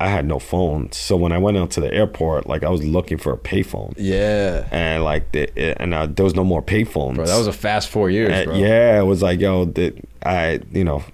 I 0.00 0.08
had 0.08 0.26
no 0.26 0.38
phone. 0.38 0.90
So 0.92 1.16
when 1.16 1.32
I 1.32 1.38
went 1.38 1.56
out 1.56 1.70
to 1.72 1.80
the 1.80 1.92
airport, 1.92 2.46
like 2.46 2.62
I 2.64 2.68
was 2.68 2.82
looking 2.84 3.16
for 3.18 3.32
a 3.32 3.38
payphone, 3.38 3.94
Yeah, 3.96 4.66
and 4.70 5.04
like 5.04 5.32
the, 5.32 5.48
and 5.80 5.94
uh, 5.94 6.06
there 6.06 6.24
was 6.24 6.34
no 6.34 6.44
more 6.44 6.62
payphones. 6.62 7.14
bro. 7.14 7.26
That 7.26 7.38
was 7.38 7.46
a 7.46 7.52
fast 7.52 7.88
four 7.88 8.10
years, 8.10 8.44
bro. 8.44 8.54
yeah, 8.56 8.98
it 9.00 9.04
was 9.04 9.22
like, 9.22 9.40
yo, 9.40 9.64
the, 9.66 9.94
I, 10.24 10.60
you 10.72 10.84
know, 10.84 11.04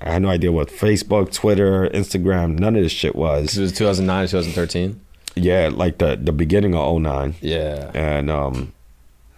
I 0.00 0.12
had 0.12 0.22
no 0.22 0.28
idea 0.28 0.52
what 0.52 0.68
Facebook, 0.68 1.32
Twitter, 1.32 1.88
Instagram, 1.88 2.58
none 2.58 2.76
of 2.76 2.82
this 2.82 2.92
shit 2.92 3.16
was. 3.16 3.56
It 3.56 3.60
was. 3.60 3.70
was 3.70 3.78
2009, 3.78 4.26
2013. 4.28 5.00
Yeah, 5.34 5.70
like 5.72 5.98
the 5.98 6.16
the 6.16 6.32
beginning 6.32 6.74
of 6.74 7.00
09. 7.00 7.34
Yeah. 7.40 7.90
And 7.94 8.30
um 8.30 8.72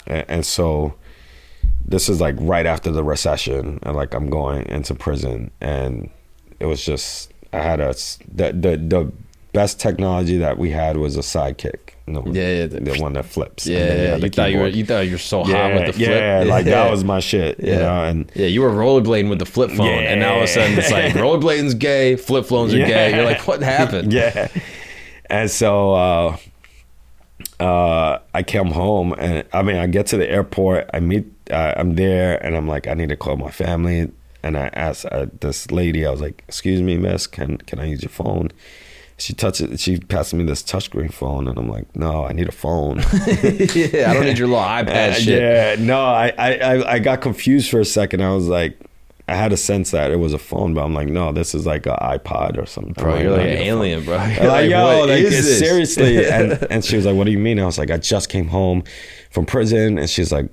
and, 0.07 0.25
and 0.29 0.47
so 0.47 0.95
this 1.85 2.09
is 2.09 2.20
like 2.20 2.37
right 2.39 2.66
after 2.66 2.91
the 2.93 3.03
recession 3.03 3.79
and 3.83 3.97
like 3.97 4.15
I'm 4.15 4.31
going 4.31 4.66
into 4.69 4.95
prison 4.95 5.51
and 5.61 6.11
it 6.61 6.66
was 6.66 6.85
just 6.85 7.33
I 7.53 7.61
had 7.62 7.81
a 7.81 7.93
the 8.35 8.53
the, 8.53 8.77
the 8.77 9.12
best 9.53 9.81
technology 9.81 10.37
that 10.39 10.59
we 10.59 10.70
had 10.70 10.97
was 10.97 11.16
a 11.16 11.20
sidekick. 11.20 11.95
You 12.07 12.15
know, 12.15 12.25
Yeah, 12.27 12.51
yeah, 12.61 12.66
the, 12.66 12.81
the- 12.81 12.99
one 13.03 13.12
that 13.15 13.27
flips. 13.27 13.66
Yeah, 13.66 13.79
yeah. 13.79 14.16
the 14.16 14.25
You 14.27 14.31
thought 14.31 14.51
you 14.51 14.59
were 14.59 14.69
you 14.69 14.85
thought 14.85 15.01
you 15.01 15.12
were 15.12 15.19
so 15.19 15.41
hot 15.45 15.49
yeah, 15.51 15.75
with 15.75 15.87
the 15.89 15.93
flip. 15.95 16.09
Yeah, 16.09 16.45
like 16.47 16.65
Yeah. 16.66 16.85
that 16.85 16.91
was 16.91 17.05
my 17.05 17.20
shit. 17.20 17.59
You 17.61 17.73
Yeah. 17.73 17.79
know, 17.81 18.05
and 18.05 18.33
Yeah, 18.35 18.47
you 18.47 18.62
were 18.62 18.70
rollerblading 18.70 19.29
with 19.29 19.39
the 19.41 19.47
flip 19.47 19.70
phone, 19.70 19.87
and 19.89 20.20
now 20.20 20.33
all 20.35 20.39
of 20.39 20.45
a 20.45 20.47
sudden 20.49 20.79
it's 20.79 20.91
like 20.91 21.12
rollerblading's 21.15 21.75
gay, 21.75 22.16
flip 22.16 22.47
phones 22.47 22.73
are 22.75 22.79
gay. 22.79 23.15
You're 23.15 23.25
like, 23.27 23.47
what 23.47 23.62
happened? 23.62 24.12
yeah. 24.12 24.49
And 25.31 25.51
so 25.51 25.93
uh, 25.95 26.37
uh, 27.61 28.19
I 28.35 28.43
come 28.43 28.69
home, 28.70 29.12
and 29.19 29.45
I 29.53 29.62
mean, 29.62 29.77
I 29.77 29.87
get 29.87 30.07
to 30.09 30.16
the 30.16 30.29
airport. 30.31 30.89
I 30.95 31.01
meet, 31.01 31.27
uh, 31.51 31.75
I'm 31.77 31.95
there, 31.97 32.43
and 32.45 32.57
I'm 32.57 32.66
like, 32.69 32.87
I 32.87 32.95
need 32.95 33.09
to 33.11 33.16
call 33.16 33.37
my 33.37 33.51
family. 33.51 34.11
And 34.43 34.56
I 34.56 34.69
asked 34.73 35.06
uh, 35.06 35.27
this 35.40 35.70
lady, 35.70 36.06
I 36.06 36.10
was 36.10 36.20
like, 36.20 36.44
"Excuse 36.47 36.81
me, 36.81 36.97
miss, 36.97 37.27
can 37.27 37.59
can 37.59 37.78
I 37.78 37.86
use 37.86 38.02
your 38.02 38.10
phone?" 38.10 38.51
She 39.20 39.32
touches, 39.32 39.81
she 39.81 39.98
passes 39.98 40.35
me 40.35 40.44
this 40.44 40.62
touchscreen 40.62 41.12
phone, 41.12 41.48
and 41.48 41.59
I'm 41.59 41.69
like, 41.69 41.94
"No, 41.97 42.24
I 42.24 42.32
need 42.32 42.48
a 42.48 42.52
phone." 42.52 42.98
yeah, 43.27 44.10
I 44.10 44.15
don't 44.15 44.27
need 44.27 44.39
your 44.39 44.47
little 44.47 44.65
iPad 44.65 45.10
Uh, 45.10 45.12
shit. 45.15 45.43
Yeah, 45.43 45.77
no, 45.85 46.01
I, 46.01 46.32
I, 46.39 46.93
I, 46.94 46.98
got 47.01 47.20
confused 47.20 47.69
for 47.69 47.81
a 47.81 47.85
second. 47.85 48.23
I 48.23 48.32
was 48.32 48.47
like, 48.47 48.78
I 49.28 49.35
had 49.35 49.52
a 49.52 49.56
sense 49.56 49.90
that 49.90 50.10
it 50.10 50.16
was 50.16 50.32
a 50.32 50.39
phone, 50.39 50.73
but 50.73 50.85
I'm 50.85 50.94
like, 50.94 51.09
no, 51.09 51.32
this 51.32 51.55
is 51.55 51.66
like 51.66 51.86
an 51.86 51.97
iPod 51.97 52.62
or 52.62 52.65
something. 52.65 52.94
Bro, 52.94 53.16
I'm 53.16 53.23
you're 53.23 53.31
"No, 53.31 53.36
like 53.36 53.47
an 53.47 53.51
need 53.51 53.59
phone." 53.59 53.66
alien, 53.66 54.05
bro. 54.05 54.15
You're 54.24 54.40
I'm 54.43 54.48
like, 54.48 54.70
yo, 54.70 55.05
like, 55.05 55.27
seriously. 55.27 56.27
and, 56.27 56.52
and 56.70 56.85
she 56.85 56.97
was 56.97 57.05
like, 57.05 57.15
what 57.15 57.24
do 57.24 57.32
you 57.32 57.39
mean? 57.39 57.60
I 57.60 57.66
was 57.66 57.77
like, 57.77 57.90
I 57.90 57.98
just 57.98 58.31
came 58.31 58.48
home 58.48 58.85
from 59.31 59.44
prison. 59.44 59.98
And 59.98 60.09
she's 60.09 60.32
like, 60.32 60.48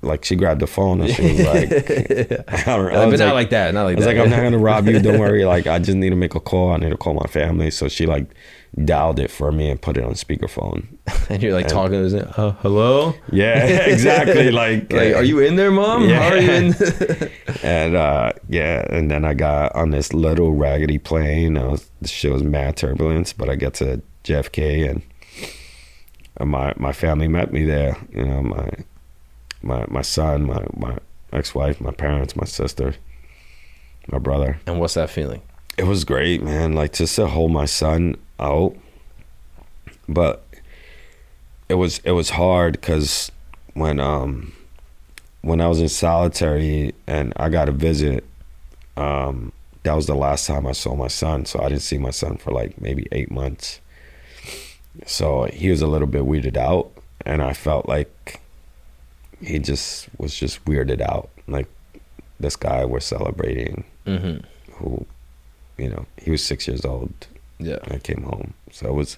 like 0.00 0.24
she 0.24 0.36
grabbed 0.36 0.60
the 0.60 0.66
phone 0.66 1.00
and 1.00 1.12
she 1.12 1.22
was 1.22 1.40
like, 1.40 1.70
I 2.48 2.62
don't, 2.64 2.92
I 2.94 3.10
but 3.10 3.18
not 3.18 3.26
like, 3.26 3.32
like 3.34 3.50
that. 3.50 3.74
Not 3.74 3.84
like 3.84 3.96
I 3.96 3.96
was 3.96 4.04
that. 4.06 4.16
like, 4.16 4.24
I'm 4.24 4.30
not 4.30 4.42
gonna 4.42 4.58
rob 4.58 4.86
you. 4.88 5.00
Don't 5.00 5.18
worry. 5.26 5.44
Like, 5.44 5.66
I 5.66 5.78
just 5.78 5.96
need 5.96 6.10
to 6.10 6.16
make 6.16 6.34
a 6.34 6.40
call. 6.40 6.72
I 6.72 6.76
need 6.76 6.90
to 6.90 6.96
call 6.96 7.14
my 7.14 7.26
family. 7.26 7.70
So 7.70 7.88
she 7.88 8.06
like 8.06 8.30
dialed 8.84 9.18
it 9.18 9.30
for 9.30 9.50
me 9.50 9.70
and 9.70 9.80
put 9.80 9.96
it 9.96 10.04
on 10.04 10.12
speakerphone. 10.12 10.86
and 11.30 11.42
you're 11.42 11.52
like 11.54 11.66
talking 11.68 12.02
to 12.02 12.08
this. 12.08 12.22
Uh, 12.38 12.52
hello. 12.60 13.14
Yeah, 13.32 13.64
exactly. 13.64 14.50
Like, 14.50 14.92
Like, 14.92 15.14
are 15.14 15.24
you 15.24 15.40
in 15.40 15.56
there, 15.56 15.70
mom? 15.70 16.08
Yeah. 16.08 16.20
How 16.22 16.34
are 16.34 16.38
you 16.38 16.50
in? 16.50 16.74
and 17.62 17.96
uh, 17.96 18.32
yeah, 18.48 18.86
and 18.90 19.10
then 19.10 19.24
I 19.24 19.34
got 19.34 19.74
on 19.74 19.90
this 19.90 20.12
little 20.12 20.52
raggedy 20.52 20.98
plane. 20.98 21.56
I 21.58 21.66
was, 21.66 21.90
the 22.02 22.08
shit 22.08 22.32
was 22.32 22.42
mad 22.44 22.76
turbulence, 22.76 23.32
but 23.32 23.48
I 23.48 23.56
get 23.56 23.74
to 23.74 24.00
JFK 24.24 24.88
and 24.90 25.02
uh, 26.38 26.44
my 26.44 26.72
my 26.76 26.92
family 26.92 27.26
met 27.26 27.52
me 27.52 27.64
there. 27.64 27.96
You 28.14 28.24
know, 28.26 28.42
my 28.42 28.68
my 29.62 29.84
my 29.88 30.02
son, 30.02 30.44
my 30.44 30.64
my 30.76 30.98
ex 31.32 31.54
wife, 31.54 31.80
my 31.80 31.90
parents, 31.92 32.36
my 32.36 32.44
sister, 32.44 32.94
my 34.10 34.18
brother. 34.18 34.58
and 34.66 34.80
what's 34.80 34.94
that 34.94 35.10
feeling? 35.10 35.42
It 35.76 35.84
was 35.84 36.04
great, 36.04 36.42
man. 36.42 36.72
Like 36.72 36.92
just 36.92 37.16
to 37.16 37.26
hold 37.26 37.52
my 37.52 37.66
son 37.66 38.16
out, 38.40 38.76
but 40.08 40.44
it 41.68 41.74
was 41.74 41.98
it 42.04 42.12
was 42.12 42.30
hard 42.30 42.72
because 42.72 43.30
when 43.74 44.00
um 44.00 44.52
when 45.42 45.60
I 45.60 45.68
was 45.68 45.80
in 45.80 45.88
solitary 45.88 46.94
and 47.06 47.32
I 47.36 47.48
got 47.48 47.68
a 47.68 47.72
visit, 47.72 48.24
um 48.96 49.52
that 49.84 49.94
was 49.94 50.06
the 50.06 50.14
last 50.16 50.46
time 50.46 50.66
I 50.66 50.72
saw 50.72 50.94
my 50.94 51.08
son. 51.08 51.44
So 51.46 51.60
I 51.60 51.68
didn't 51.68 51.82
see 51.82 51.98
my 51.98 52.10
son 52.10 52.36
for 52.36 52.50
like 52.50 52.80
maybe 52.80 53.06
eight 53.12 53.30
months. 53.30 53.80
So 55.06 55.44
he 55.44 55.70
was 55.70 55.80
a 55.80 55.86
little 55.86 56.08
bit 56.08 56.26
weeded 56.26 56.58
out, 56.58 56.90
and 57.24 57.40
I 57.40 57.52
felt 57.52 57.88
like 57.88 58.40
he 59.40 59.58
just 59.58 60.08
was 60.18 60.34
just 60.34 60.64
weirded 60.64 61.00
out. 61.00 61.30
Like 61.46 61.66
this 62.40 62.56
guy 62.56 62.84
we're 62.84 63.00
celebrating, 63.00 63.84
Mm-hmm. 64.06 64.72
who, 64.74 65.04
you 65.76 65.88
know, 65.90 66.06
he 66.16 66.30
was 66.30 66.42
six 66.44 66.66
years 66.66 66.84
old 66.84 67.12
Yeah. 67.58 67.78
I 67.90 67.98
came 67.98 68.22
home. 68.22 68.54
So 68.72 68.88
it 68.88 68.94
was, 68.94 69.16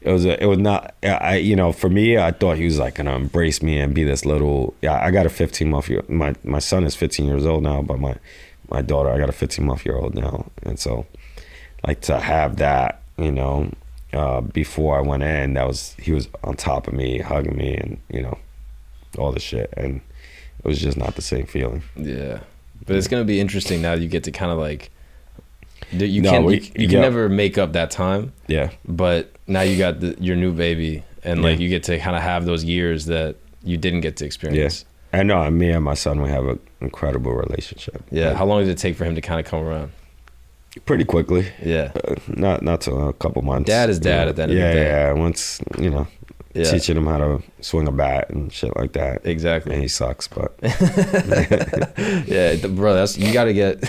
it 0.00 0.10
was 0.10 0.24
a, 0.24 0.42
it 0.42 0.46
was 0.46 0.58
not 0.58 0.94
I 1.02 1.36
you 1.36 1.56
know 1.56 1.72
for 1.72 1.88
me 1.88 2.18
I 2.18 2.30
thought 2.30 2.56
he 2.58 2.64
was 2.64 2.78
like 2.78 2.96
gonna 2.96 3.14
embrace 3.16 3.62
me 3.62 3.78
and 3.78 3.94
be 3.94 4.04
this 4.04 4.24
little 4.26 4.74
yeah 4.82 5.02
I 5.02 5.10
got 5.10 5.24
a 5.24 5.30
15 5.30 5.70
month 5.70 5.88
year 5.88 6.02
my 6.08 6.34
my 6.44 6.58
son 6.58 6.84
is 6.84 6.94
15 6.94 7.24
years 7.26 7.46
old 7.46 7.62
now 7.62 7.80
but 7.80 7.98
my 7.98 8.14
my 8.70 8.82
daughter 8.82 9.08
I 9.10 9.18
got 9.18 9.28
a 9.30 9.32
15 9.32 9.64
month 9.64 9.86
year 9.86 9.96
old 9.96 10.14
now 10.14 10.46
and 10.62 10.78
so 10.78 11.06
like 11.86 12.02
to 12.02 12.18
have 12.20 12.56
that 12.56 13.00
you 13.16 13.32
know 13.32 13.70
uh, 14.12 14.40
before 14.42 14.98
I 14.98 15.00
went 15.00 15.22
in 15.22 15.54
that 15.54 15.66
was 15.66 15.94
he 15.98 16.12
was 16.12 16.28
on 16.44 16.54
top 16.56 16.86
of 16.86 16.92
me 16.92 17.18
hugging 17.20 17.56
me 17.56 17.74
and 17.74 17.98
you 18.10 18.20
know 18.22 18.36
all 19.16 19.32
the 19.32 19.40
shit 19.40 19.72
and 19.76 20.00
it 20.58 20.66
was 20.66 20.80
just 20.80 20.96
not 20.96 21.14
the 21.16 21.22
same 21.22 21.46
feeling 21.46 21.82
Yeah, 21.96 22.40
but 22.86 22.96
it's 22.96 23.08
gonna 23.08 23.24
be 23.24 23.40
interesting 23.40 23.82
now. 23.82 23.94
that 23.96 24.02
You 24.02 24.08
get 24.08 24.24
to 24.24 24.30
kind 24.30 24.50
of 24.52 24.58
like, 24.58 24.90
you 25.92 26.22
No, 26.22 26.30
can 26.30 26.44
we- 26.44 26.54
you, 26.54 26.60
you 26.76 26.88
can 26.88 26.96
yeah. 26.96 27.00
never 27.00 27.28
make 27.28 27.58
up 27.58 27.72
that 27.74 27.90
time, 27.90 28.32
yeah 28.48 28.70
but 28.86 29.30
now 29.46 29.60
you 29.62 29.76
got 29.78 30.00
the, 30.00 30.16
your 30.18 30.36
new 30.36 30.52
baby, 30.52 31.02
and 31.22 31.42
like 31.42 31.58
you 31.58 31.68
get 31.68 31.82
to 31.84 31.98
kind 31.98 32.16
of 32.16 32.22
have 32.22 32.44
those 32.46 32.64
years 32.64 33.06
that 33.06 33.36
you 33.62 33.76
didn't 33.76 34.00
get 34.00 34.16
to 34.18 34.24
experience. 34.26 34.84
I 35.12 35.22
know 35.22 35.48
me 35.50 35.70
and 35.70 35.84
my 35.84 35.94
son 35.94 36.20
we 36.22 36.28
have 36.30 36.46
an 36.46 36.58
incredible 36.80 37.32
relationship 37.34 38.02
Yeah. 38.10 38.28
Like, 38.28 38.36
How 38.36 38.46
long 38.46 38.60
did 38.64 38.70
it 38.70 38.78
take 38.78 38.96
for 38.96 39.04
him 39.04 39.14
to 39.14 39.20
kind 39.20 39.38
of 39.40 39.46
come 39.46 39.60
around? 39.62 39.92
pretty 40.86 41.04
quickly 41.04 41.46
Yeah. 41.62 41.92
Uh, 42.04 42.16
not 42.26 42.62
not 42.62 42.80
to 42.82 42.92
a 42.94 43.12
couple 43.12 43.42
months. 43.42 43.68
Dad 43.68 43.90
is 43.90 44.00
dad 44.00 44.24
Yeah. 44.24 44.28
at 44.30 44.36
the 44.36 44.42
end 44.42 44.50
of 44.52 44.56
the 44.58 44.62
yeah, 44.64 44.72
day. 44.74 44.84
Yeah, 44.86 45.12
Once 45.12 45.60
you 45.78 45.88
know, 45.90 46.08
Yeah. 46.54 46.70
teaching 46.70 46.96
him 46.96 47.06
how 47.06 47.18
to 47.18 47.42
swing 47.60 47.88
a 47.88 47.92
bat 47.92 48.30
and 48.30 48.52
shit 48.52 48.76
like 48.76 48.92
that. 48.92 49.26
Exactly. 49.26 49.72
And 49.74 49.82
he 49.82 49.88
sucks, 49.88 50.28
but 50.28 50.54
Yeah, 50.62 52.54
the, 52.54 52.70
bro. 52.74 52.94
That's 52.94 53.16
you 53.18 53.32
got 53.32 53.44
to 53.44 53.52
get. 53.52 53.80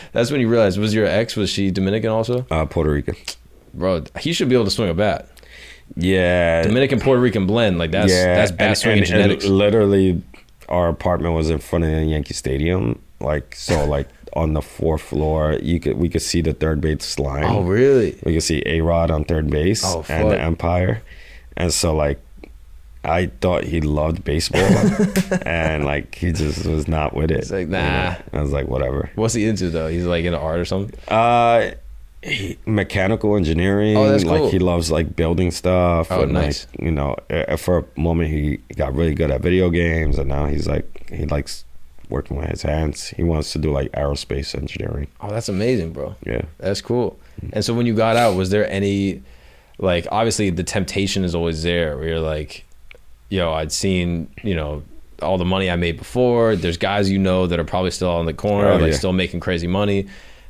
that's 0.12 0.30
when 0.30 0.40
you 0.40 0.48
realize 0.48 0.78
was 0.78 0.94
your 0.94 1.06
ex 1.06 1.36
was 1.36 1.50
she 1.50 1.70
Dominican 1.70 2.10
also? 2.10 2.46
uh, 2.50 2.64
Puerto 2.66 2.90
Rican. 2.90 3.16
Bro, 3.74 4.04
he 4.20 4.32
should 4.32 4.48
be 4.48 4.54
able 4.54 4.64
to 4.64 4.70
swing 4.70 4.88
a 4.90 4.94
bat. 4.94 5.28
Yeah, 5.96 6.62
Dominican 6.62 7.00
Puerto 7.00 7.20
Rican 7.20 7.46
blend 7.46 7.78
like 7.78 7.90
that's 7.90 8.10
yeah, 8.12 8.36
that's 8.36 8.50
bat 8.52 8.68
and- 8.68 8.78
swinging 8.78 9.12
and- 9.12 9.32
and 9.32 9.42
literally, 9.44 10.22
our 10.68 10.88
apartment 10.88 11.34
was 11.34 11.50
in 11.50 11.58
front 11.58 11.84
of 11.84 11.90
the 11.90 12.04
Yankee 12.04 12.34
Stadium. 12.34 13.00
Like 13.20 13.54
so, 13.54 13.84
like 13.84 14.08
on 14.34 14.54
the 14.54 14.62
fourth 14.62 15.02
floor, 15.02 15.58
you 15.62 15.78
could 15.80 15.96
we 15.98 16.08
could 16.08 16.22
see 16.22 16.40
the 16.40 16.52
third 16.54 16.80
base 16.80 17.18
line. 17.18 17.44
oh 17.44 17.62
really? 17.62 18.18
We 18.24 18.32
could 18.34 18.42
see 18.42 18.62
A 18.66 18.80
Rod 18.80 19.10
on 19.10 19.24
third 19.24 19.50
base 19.50 19.82
Oh, 19.84 20.04
and 20.08 20.30
the. 20.30 20.40
Empire. 20.40 21.02
And 21.56 21.72
so 21.72 21.94
like 21.94 22.20
I 23.04 23.26
thought 23.26 23.64
he 23.64 23.80
loved 23.80 24.24
baseball 24.24 24.60
and 25.46 25.84
like 25.84 26.14
he 26.14 26.32
just 26.32 26.66
was 26.66 26.88
not 26.88 27.14
with 27.14 27.30
it. 27.30 27.40
He's 27.40 27.52
like, 27.52 27.60
you 27.66 27.66
know? 27.66 27.80
nah. 27.80 28.16
I 28.32 28.40
was 28.40 28.52
like, 28.52 28.66
whatever. 28.66 29.10
What's 29.14 29.34
he 29.34 29.44
into 29.44 29.70
though? 29.70 29.88
He's 29.88 30.06
like 30.06 30.24
into 30.24 30.38
art 30.38 30.58
or 30.58 30.64
something. 30.64 30.98
Uh 31.08 31.72
he, 32.22 32.56
mechanical 32.64 33.36
engineering. 33.36 33.96
Oh, 33.96 34.08
that's 34.08 34.24
cool. 34.24 34.44
Like 34.44 34.52
he 34.52 34.58
loves 34.58 34.90
like 34.90 35.14
building 35.14 35.50
stuff. 35.50 36.10
Oh, 36.10 36.22
and 36.22 36.32
nice. 36.32 36.66
Like, 36.72 36.86
you 36.86 36.90
know, 36.90 37.16
for 37.58 37.78
a 37.78 38.00
moment 38.00 38.30
he 38.30 38.58
got 38.76 38.94
really 38.94 39.14
good 39.14 39.30
at 39.30 39.42
video 39.42 39.68
games, 39.68 40.18
and 40.18 40.28
now 40.30 40.46
he's 40.46 40.66
like 40.66 41.10
he 41.10 41.26
likes 41.26 41.66
working 42.08 42.36
with 42.38 42.48
his 42.48 42.62
hands. 42.62 43.08
He 43.08 43.22
wants 43.22 43.52
to 43.52 43.58
do 43.58 43.70
like 43.70 43.92
aerospace 43.92 44.54
engineering. 44.54 45.08
Oh, 45.20 45.30
that's 45.30 45.48
amazing, 45.48 45.92
bro. 45.92 46.16
Yeah. 46.24 46.42
That's 46.58 46.80
cool. 46.80 47.18
And 47.52 47.64
so 47.64 47.74
when 47.74 47.86
you 47.86 47.94
got 47.94 48.16
out, 48.16 48.36
was 48.36 48.50
there 48.50 48.70
any 48.70 49.22
like 49.78 50.06
obviously 50.10 50.50
the 50.50 50.64
temptation 50.64 51.24
is 51.24 51.34
always 51.34 51.62
there 51.62 51.96
where 51.96 52.08
you're 52.08 52.20
like, 52.20 52.64
yo, 53.28 53.52
I'd 53.52 53.72
seen, 53.72 54.28
you 54.42 54.54
know, 54.54 54.82
all 55.22 55.38
the 55.38 55.44
money 55.44 55.70
I 55.70 55.76
made 55.76 55.96
before. 55.96 56.56
There's 56.56 56.76
guys 56.76 57.10
you 57.10 57.18
know 57.18 57.46
that 57.46 57.58
are 57.58 57.64
probably 57.64 57.90
still 57.90 58.10
on 58.10 58.26
the 58.26 58.34
corner, 58.34 58.70
Oh, 58.70 58.76
like 58.76 58.92
yeah. 58.92 58.98
still 58.98 59.12
making 59.12 59.40
crazy 59.40 59.66
money. 59.66 60.06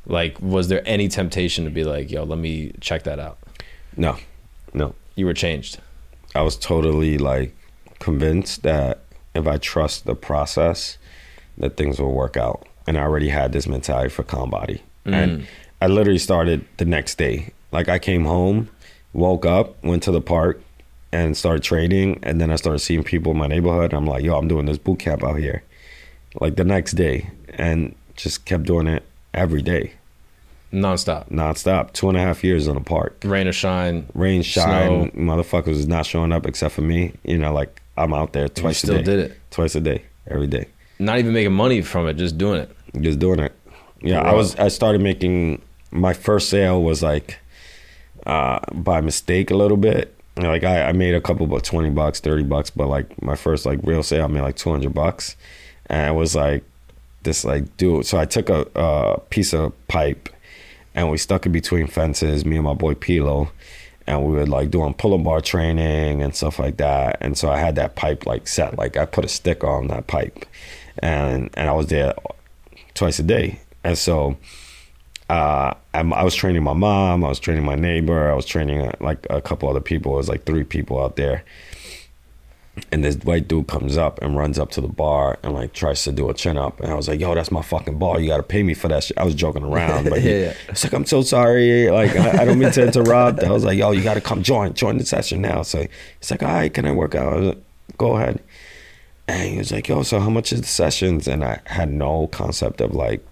Like, 0.07 0.41
was 0.41 0.69
there 0.69 0.83
any 0.87 1.09
temptation 1.09 1.65
to 1.65 1.71
be 1.71 1.85
like, 1.85 2.11
yo, 2.11 2.25
let 2.25 2.39
me 2.39 2.73
check 2.81 3.05
that 3.05 3.19
out? 3.19 3.39
No, 3.97 4.17
no. 4.73 4.95
You 5.15 5.27
were 5.27 5.35
changed. 5.35 5.79
I 6.35 6.43
was 6.43 6.57
totally 6.57 7.17
like 7.17 7.55
convinced 8.01 8.63
that 8.65 9.01
if 9.35 9.47
I 9.47 9.57
trust 9.59 10.05
the 10.05 10.15
process, 10.15 10.99
that 11.59 11.77
things 11.77 12.01
will 12.01 12.13
work 12.13 12.37
out. 12.37 12.67
And 12.87 12.99
I 12.99 13.03
already 13.03 13.29
had 13.29 13.53
this 13.53 13.67
mentality 13.67 14.11
for 14.11 14.25
ConBody. 14.25 14.81
And 15.07 15.41
mm. 15.43 15.47
I 15.81 15.87
literally 15.87 16.19
started 16.19 16.67
the 16.77 16.85
next 16.85 17.17
day. 17.17 17.53
Like 17.73 17.89
I 17.89 17.99
came 17.99 18.25
home, 18.25 18.69
woke 19.15 19.47
up, 19.47 19.83
went 19.83 20.03
to 20.03 20.13
the 20.13 20.21
park, 20.21 20.61
and 21.13 21.35
started 21.37 21.63
training. 21.63 22.19
And 22.23 22.41
then 22.41 22.51
I 22.51 22.57
started 22.57 22.81
seeing 22.81 23.03
people 23.05 23.33
in 23.33 23.39
my 23.39 23.47
neighborhood. 23.47 23.95
I'm 23.95 24.07
like, 24.07 24.23
yo, 24.25 24.37
I'm 24.37 24.49
doing 24.49 24.67
this 24.67 24.77
boot 24.79 24.99
camp 24.99 25.25
out 25.25 25.39
here. 25.39 25.63
Like 26.41 26.57
the 26.57 26.65
next 26.65 26.93
day. 26.93 27.31
And 27.51 27.95
just 28.17 28.45
kept 28.45 28.65
doing 28.65 28.87
it 28.89 29.05
every 29.33 29.63
day, 29.63 29.93
Nonstop. 30.73 31.29
nonstop. 31.31 31.93
Two 31.93 32.09
and 32.09 32.17
a 32.17 32.21
half 32.21 32.43
years 32.45 32.67
in 32.67 32.75
the 32.75 32.81
park 32.81 33.17
Rain 33.25 33.47
or 33.47 33.53
shine. 33.53 34.07
rain, 34.15 34.43
shine, 34.43 35.11
Snow. 35.13 35.21
motherfuckers 35.21 35.69
is 35.77 35.87
not 35.89 36.05
showing 36.07 36.33
up 36.33 36.47
except 36.47 36.75
for 36.75 36.83
me. 36.83 37.13
You 37.25 37.39
know, 37.39 37.53
like 37.53 37.81
I'm 37.97 38.13
out 38.13 38.33
there 38.33 38.49
twice 38.49 38.79
still 38.79 38.97
a 38.97 38.99
day. 38.99 39.05
did 39.05 39.19
it. 39.31 39.41
Twice 39.51 39.75
a 39.77 39.81
day, 39.81 40.03
every 40.29 40.47
day. 40.49 40.67
Not 40.99 41.19
even 41.19 41.33
making 41.33 41.53
money 41.53 41.81
from 41.83 42.09
it, 42.09 42.15
just 42.15 42.39
doing 42.39 42.61
it. 42.61 42.77
Just 43.01 43.19
doing 43.21 43.39
it. 43.41 43.53
Yeah, 44.03 44.21
I 44.21 44.35
was 44.35 44.57
I 44.57 44.69
started 44.69 45.01
making 45.01 45.63
my 45.91 46.13
first 46.13 46.49
sale 46.51 46.83
was 46.83 47.03
like 47.03 47.39
uh 48.27 48.61
by 48.73 49.01
mistake 49.01 49.51
a 49.51 49.57
little 49.57 49.77
bit. 49.77 50.15
Like 50.37 50.65
I, 50.65 50.89
I 50.89 50.93
made 50.93 51.15
a 51.15 51.21
couple 51.21 51.47
but 51.47 51.65
twenty 51.65 51.91
bucks, 51.91 52.21
thirty 52.21 52.43
bucks, 52.43 52.71
but 52.71 52.89
like 52.89 53.23
my 53.23 53.37
first 53.37 53.67
like 53.67 53.81
real 53.83 54.03
sale 54.03 54.25
I 54.25 54.29
made 54.29 54.43
like 54.43 54.57
two 54.57 54.71
hundred 54.71 54.95
bucks. 54.95 55.37
And 55.87 56.11
it 56.11 56.19
was 56.19 56.35
like 56.35 56.65
this 57.23 57.45
like 57.45 57.77
dude 57.77 58.07
so 58.07 58.19
I 58.19 58.25
took 58.25 58.49
a, 58.49 58.67
a 58.75 59.21
piece 59.31 59.53
of 59.55 59.73
pipe 59.89 60.29
and 60.95 61.11
we 61.11 61.19
stuck 61.19 61.47
it 61.47 61.51
between 61.51 61.87
fences, 61.87 62.45
me 62.45 62.57
and 62.57 62.65
my 62.65 62.75
boy 62.75 62.95
Pilo, 62.95 63.51
and 64.07 64.25
we 64.25 64.33
were 64.33 64.47
like 64.47 64.71
doing 64.71 64.95
pull 64.95 65.15
up 65.15 65.25
bar 65.25 65.41
training 65.41 66.23
and 66.23 66.35
stuff 66.35 66.59
like 66.59 66.77
that. 66.77 67.19
And 67.21 67.37
so 67.37 67.51
I 67.51 67.59
had 67.59 67.77
that 67.77 67.97
pipe 67.97 68.27
like 68.27 68.47
set, 68.49 68.79
like 68.79 68.97
I 68.97 69.05
put 69.07 69.25
a 69.25 69.29
sticker 69.29 69.67
on 69.67 69.89
that 69.89 70.07
pipe, 70.07 70.47
and 70.99 71.51
and 71.55 71.69
I 71.69 71.73
was 71.73 71.89
there 71.89 72.15
twice 72.95 73.19
a 73.19 73.23
day. 73.23 73.61
And 73.83 73.99
so 73.99 74.37
uh, 75.35 75.75
I 75.95 76.25
was 76.25 76.35
training 76.35 76.63
my 76.63 76.73
mom, 76.73 77.25
I 77.25 77.29
was 77.29 77.39
training 77.41 77.65
my 77.65 77.75
neighbor, 77.75 78.31
I 78.31 78.35
was 78.35 78.47
training 78.47 78.83
uh, 78.83 78.93
like 79.01 79.27
a 79.31 79.41
couple 79.41 79.69
other 79.69 79.81
people. 79.81 80.13
It 80.15 80.17
was 80.19 80.29
like 80.29 80.45
three 80.45 80.65
people 80.65 81.03
out 81.03 81.17
there. 81.17 81.45
And 82.91 83.05
this 83.05 83.15
white 83.19 83.47
dude 83.47 83.69
comes 83.69 83.97
up 83.97 84.21
and 84.21 84.37
runs 84.37 84.59
up 84.59 84.71
to 84.73 84.81
the 84.81 84.89
bar 84.89 85.39
and 85.45 85.55
like 85.55 85.73
tries 85.73 86.03
to 86.05 86.13
do 86.13 86.29
a 86.29 86.35
chin 86.35 86.59
up. 86.59 86.81
And 86.81 86.91
I 86.91 86.95
was 86.97 87.07
like, 87.07 87.21
yo, 87.21 87.33
that's 87.35 87.53
my 87.53 87.63
fucking 87.63 87.99
bar. 88.01 88.19
You 88.19 88.27
got 88.27 88.39
to 88.39 88.43
pay 88.43 88.65
me 88.65 88.75
for 88.75 88.89
that 88.89 89.05
shit. 89.05 89.17
I 89.17 89.23
was 89.25 89.37
joking 89.37 89.63
around. 89.63 90.11
But 90.11 90.21
he, 90.21 90.31
Yeah, 90.33 90.39
yeah. 90.47 90.55
it's 90.69 90.83
like, 90.83 90.93
I'm 90.93 91.07
so 91.07 91.23
sorry. 91.23 91.89
Like, 91.89 92.17
I, 92.17 92.43
I 92.43 92.45
don't 92.45 92.59
mean 92.59 92.73
to 92.73 92.83
interrupt. 92.85 93.45
I 93.45 93.51
was 93.53 93.63
like, 93.65 93.79
yo, 93.79 93.93
you 93.93 94.03
got 94.03 94.15
to 94.15 94.21
come 94.21 94.43
join, 94.43 94.75
join 94.75 94.99
the 94.99 95.05
session 95.07 95.41
now. 95.41 95.63
So 95.63 95.87
he's 96.19 96.31
like, 96.33 96.43
all 96.43 96.49
right, 96.49 96.73
can 96.75 96.85
I 96.85 96.91
work 96.91 97.15
out? 97.15 97.33
I 97.33 97.37
was 97.37 97.47
like, 97.55 97.63
go 97.97 98.17
ahead. 98.17 98.43
And 99.29 99.53
he 99.53 99.59
was 99.59 99.71
like, 99.71 99.87
yo, 99.87 100.03
so 100.03 100.19
how 100.19 100.31
much 100.31 100.53
is 100.53 100.61
the 100.63 100.67
sessions? 100.67 101.29
And 101.29 101.45
I 101.45 101.61
had 101.67 101.93
no 101.93 102.27
concept 102.27 102.81
of 102.81 102.93
like, 102.93 103.25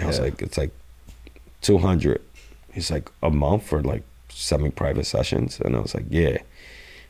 I 0.00 0.06
was 0.06 0.16
Yeah. 0.18 0.24
like, 0.24 0.40
it's 0.40 0.56
like 0.56 0.70
200. 1.64 2.20
He's 2.72 2.90
like, 2.90 3.10
a 3.22 3.30
month 3.30 3.64
for 3.64 3.82
like 3.82 4.02
semi 4.28 4.70
private 4.70 5.06
sessions. 5.06 5.60
And 5.60 5.74
I 5.76 5.80
was 5.80 5.94
like, 5.94 6.06
yeah. 6.10 6.38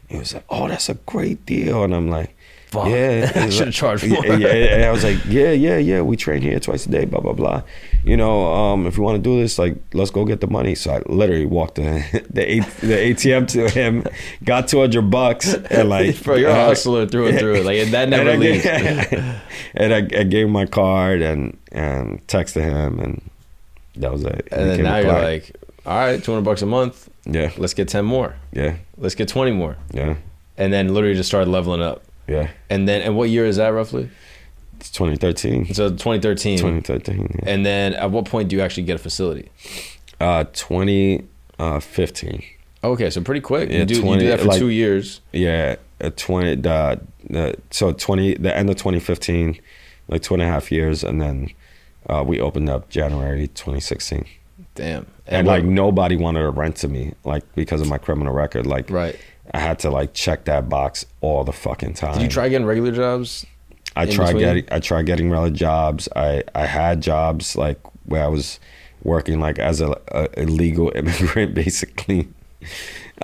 He 0.09 0.19
was 0.19 0.35
like, 0.35 0.45
oh, 0.51 0.69
that's 0.69 0.89
a 0.89 0.95
great 0.95 1.45
deal. 1.47 1.83
And 1.85 1.95
I'm 1.95 2.09
like, 2.11 2.37
Fuck. 2.67 2.89
yeah. 2.89 3.33
I 3.37 3.49
should've 3.49 3.69
like- 3.69 3.75
charged 3.75 4.05
yeah, 4.05 4.11
more. 4.21 4.27
Yeah, 4.37 4.49
and 4.75 4.85
I 4.85 4.91
was 4.91 5.03
like, 5.05 5.19
yeah, 5.27 5.53
yeah, 5.53 5.79
yeah. 5.79 6.03
We 6.03 6.17
train 6.17 6.43
here 6.43 6.61
twice 6.61 6.85
a 6.87 6.91
day, 6.91 7.05
blah, 7.07 7.21
blah, 7.21 7.33
blah. 7.33 7.63
You 8.05 8.17
know, 8.19 8.53
um, 8.53 8.87
if 8.87 8.97
you 8.99 9.03
want 9.03 9.17
to 9.17 9.23
do 9.23 9.41
this, 9.41 9.59
like, 9.59 9.77
let's 9.95 10.11
go 10.11 10.25
get 10.27 10.41
the 10.43 10.47
money. 10.49 10.75
So 10.75 10.93
I 10.93 11.03
literally 11.07 11.47
walked 11.47 11.77
the 11.77 12.05
the, 12.31 12.43
A- 12.59 12.61
the 12.87 13.15
ATM 13.15 13.49
to 13.53 13.71
him, 13.71 14.05
got 14.45 14.69
200 14.69 15.03
bucks, 15.11 15.55
and 15.55 15.89
like, 15.89 16.23
Bro, 16.23 16.35
you're 16.37 16.51
a 16.51 16.55
hustler 16.67 17.07
through 17.07 17.29
and 17.29 17.39
through. 17.39 17.63
Like 17.63 17.91
that 17.93 18.09
never 18.11 18.31
and 18.31 18.41
leaves. 18.41 18.63
gave- 18.65 19.41
and 19.75 19.95
I, 19.95 19.99
I 19.99 20.25
gave 20.25 20.47
him 20.47 20.53
my 20.53 20.67
card 20.67 21.23
and 21.23 21.57
and 21.73 22.25
texted 22.27 22.63
him, 22.63 22.99
and 23.01 23.23
that 23.97 24.13
was 24.13 24.25
it. 24.25 24.49
And 24.53 24.71
then 24.71 24.83
now 24.83 24.97
you're 24.97 25.11
client. 25.11 25.25
like, 25.45 25.57
all 25.87 25.97
right, 25.99 26.23
200 26.23 26.43
bucks 26.43 26.63
a 26.63 26.67
month. 26.67 27.09
yeah, 27.27 27.51
Let's 27.57 27.75
get 27.75 27.89
10 27.89 28.05
more. 28.05 28.35
yeah, 28.53 28.77
Let's 28.97 29.15
get 29.15 29.29
20 29.29 29.53
more. 29.53 29.77
yeah, 29.93 30.17
And 30.57 30.73
then 30.73 30.93
literally 30.95 31.15
just 31.17 31.29
started 31.29 31.51
leveling 31.51 31.83
up. 31.83 32.03
yeah. 32.27 32.51
And 32.71 32.89
then, 32.89 33.03
and 33.03 33.17
what 33.17 33.29
year 33.31 33.47
is 33.47 33.57
that 33.57 33.69
roughly? 33.69 34.09
It's 34.81 34.91
2013. 34.91 35.73
So 35.75 35.89
2013. 35.91 36.59
2013. 36.59 37.39
Yeah. 37.43 37.51
And 37.51 37.65
then 37.65 37.95
at 37.95 38.11
what 38.11 38.25
point 38.27 38.49
do 38.49 38.57
you 38.57 38.63
actually 38.63 38.83
get 38.85 38.97
a 38.97 38.99
facility? 38.99 39.49
Uh, 40.21 40.45
2015. 41.59 42.43
Okay, 42.83 43.11
so 43.11 43.21
pretty 43.23 43.41
quick. 43.41 43.71
Yeah, 43.71 43.79
you, 43.81 43.85
do, 43.87 43.95
you 43.95 44.03
20 44.03 44.21
do 44.21 44.29
that 44.29 44.41
for 44.41 44.47
like- 44.47 44.59
two 44.59 44.69
years. 44.69 45.21
Yeah, 45.33 45.77
uh, 46.01 46.11
20. 46.17 46.57
The, 46.57 47.01
the 47.31 47.57
so 47.71 47.93
20. 47.93 48.35
The 48.35 48.55
end 48.57 48.69
of 48.69 48.77
2015, 48.77 49.59
like 50.09 50.23
two 50.23 50.35
and 50.35 50.43
a 50.43 50.47
half 50.47 50.71
years, 50.71 51.03
and 51.03 51.21
then 51.21 51.51
uh, 52.09 52.25
we 52.27 52.41
opened 52.41 52.69
up 52.69 52.89
January 52.89 53.49
2016. 53.49 54.27
Damn. 54.75 55.07
And, 55.27 55.47
what- 55.47 55.55
like 55.55 55.65
nobody 55.65 56.17
wanted 56.17 56.43
to 56.43 56.51
rent 56.51 56.77
to 56.77 56.89
me, 56.89 57.15
like 57.25 57.45
because 57.55 57.81
of 57.81 57.89
my 57.89 57.99
criminal 57.99 58.33
record. 58.33 58.67
Like 58.67 58.91
right. 58.91 59.19
I 59.53 59.59
had 59.59 59.79
to 59.81 59.91
like 59.91 60.15
check 60.15 60.45
that 60.45 60.69
box 60.69 61.05
all 61.21 61.45
the 61.45 61.53
fucking 61.53 61.95
time. 61.95 62.15
Did 62.15 62.23
you 62.23 62.29
try 62.29 62.49
getting 62.49 62.67
regular 62.67 62.93
jobs? 62.93 63.47
I 63.97 64.07
tried 64.07 64.35
between? 64.35 64.43
getting 64.43 64.65
I 64.73 64.81
tried 64.81 65.07
getting 65.07 65.31
regular 65.31 65.51
jobs. 65.51 66.09
I 66.17 66.43
I 66.55 66.67
had 66.67 67.01
jobs 67.01 67.55
like 67.57 67.79
where 68.07 68.25
I 68.25 68.29
was 68.29 68.59
working 69.03 69.39
like 69.41 69.59
as 69.59 69.81
a, 69.81 69.97
a 70.09 70.29
illegal 70.41 70.91
immigrant 70.97 71.55
basically, 71.55 72.29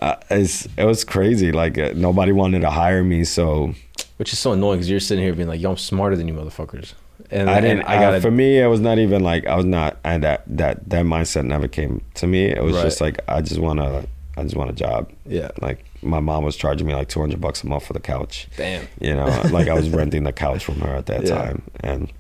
uh, 0.00 0.16
it's, 0.30 0.66
it 0.76 0.84
was 0.84 1.04
crazy. 1.04 1.52
Like 1.52 1.78
uh, 1.78 1.92
nobody 1.96 2.32
wanted 2.32 2.60
to 2.60 2.70
hire 2.70 3.02
me, 3.02 3.24
so 3.24 3.74
Which 4.18 4.32
is 4.32 4.38
so 4.38 4.52
annoying 4.52 4.78
because 4.78 4.90
you're 4.90 5.00
sitting 5.00 5.24
here 5.24 5.34
being 5.34 5.48
like, 5.48 5.60
"Yo, 5.60 5.70
I'm 5.70 5.76
smarter 5.76 6.16
than 6.16 6.28
you, 6.28 6.34
motherfuckers." 6.34 6.92
And 7.30 7.48
I 7.48 7.60
didn't. 7.60 7.84
I 7.84 7.96
got 8.00 8.20
for 8.22 8.30
me, 8.30 8.58
it 8.58 8.66
was 8.66 8.80
not 8.80 8.98
even 8.98 9.22
like 9.22 9.46
I 9.46 9.54
was 9.56 9.64
not, 9.64 9.98
and 10.04 10.22
that 10.24 10.42
that 10.46 10.88
that 10.90 11.04
mindset 11.04 11.44
never 11.44 11.68
came 11.68 12.00
to 12.14 12.26
me. 12.26 12.46
It 12.46 12.62
was 12.62 12.74
Right. 12.76 12.82
just 12.82 13.00
like 13.00 13.20
I 13.28 13.40
just 13.40 13.60
want 13.60 13.78
to, 13.78 14.06
I 14.36 14.42
just 14.42 14.56
want 14.56 14.70
a 14.70 14.74
job. 14.74 15.10
Yeah. 15.26 15.50
Like 15.60 15.84
my 16.02 16.18
mom 16.20 16.44
was 16.44 16.56
charging 16.56 16.86
me 16.86 16.94
like 16.94 17.08
two 17.08 17.20
hundred 17.20 17.40
bucks 17.40 17.62
a 17.62 17.66
month 17.68 17.86
for 17.86 17.92
the 17.92 18.00
couch. 18.00 18.48
Damn. 18.56 18.88
You 19.00 19.14
know, 19.14 19.26
like 19.52 19.68
I 19.68 19.74
was 19.74 19.90
renting 19.90 20.24
the 20.24 20.32
couch 20.32 20.64
from 20.64 20.80
her 20.80 20.94
at 20.96 21.06
that 21.06 21.22
Yeah. 21.24 21.36
time, 21.36 21.62
and 21.80 22.12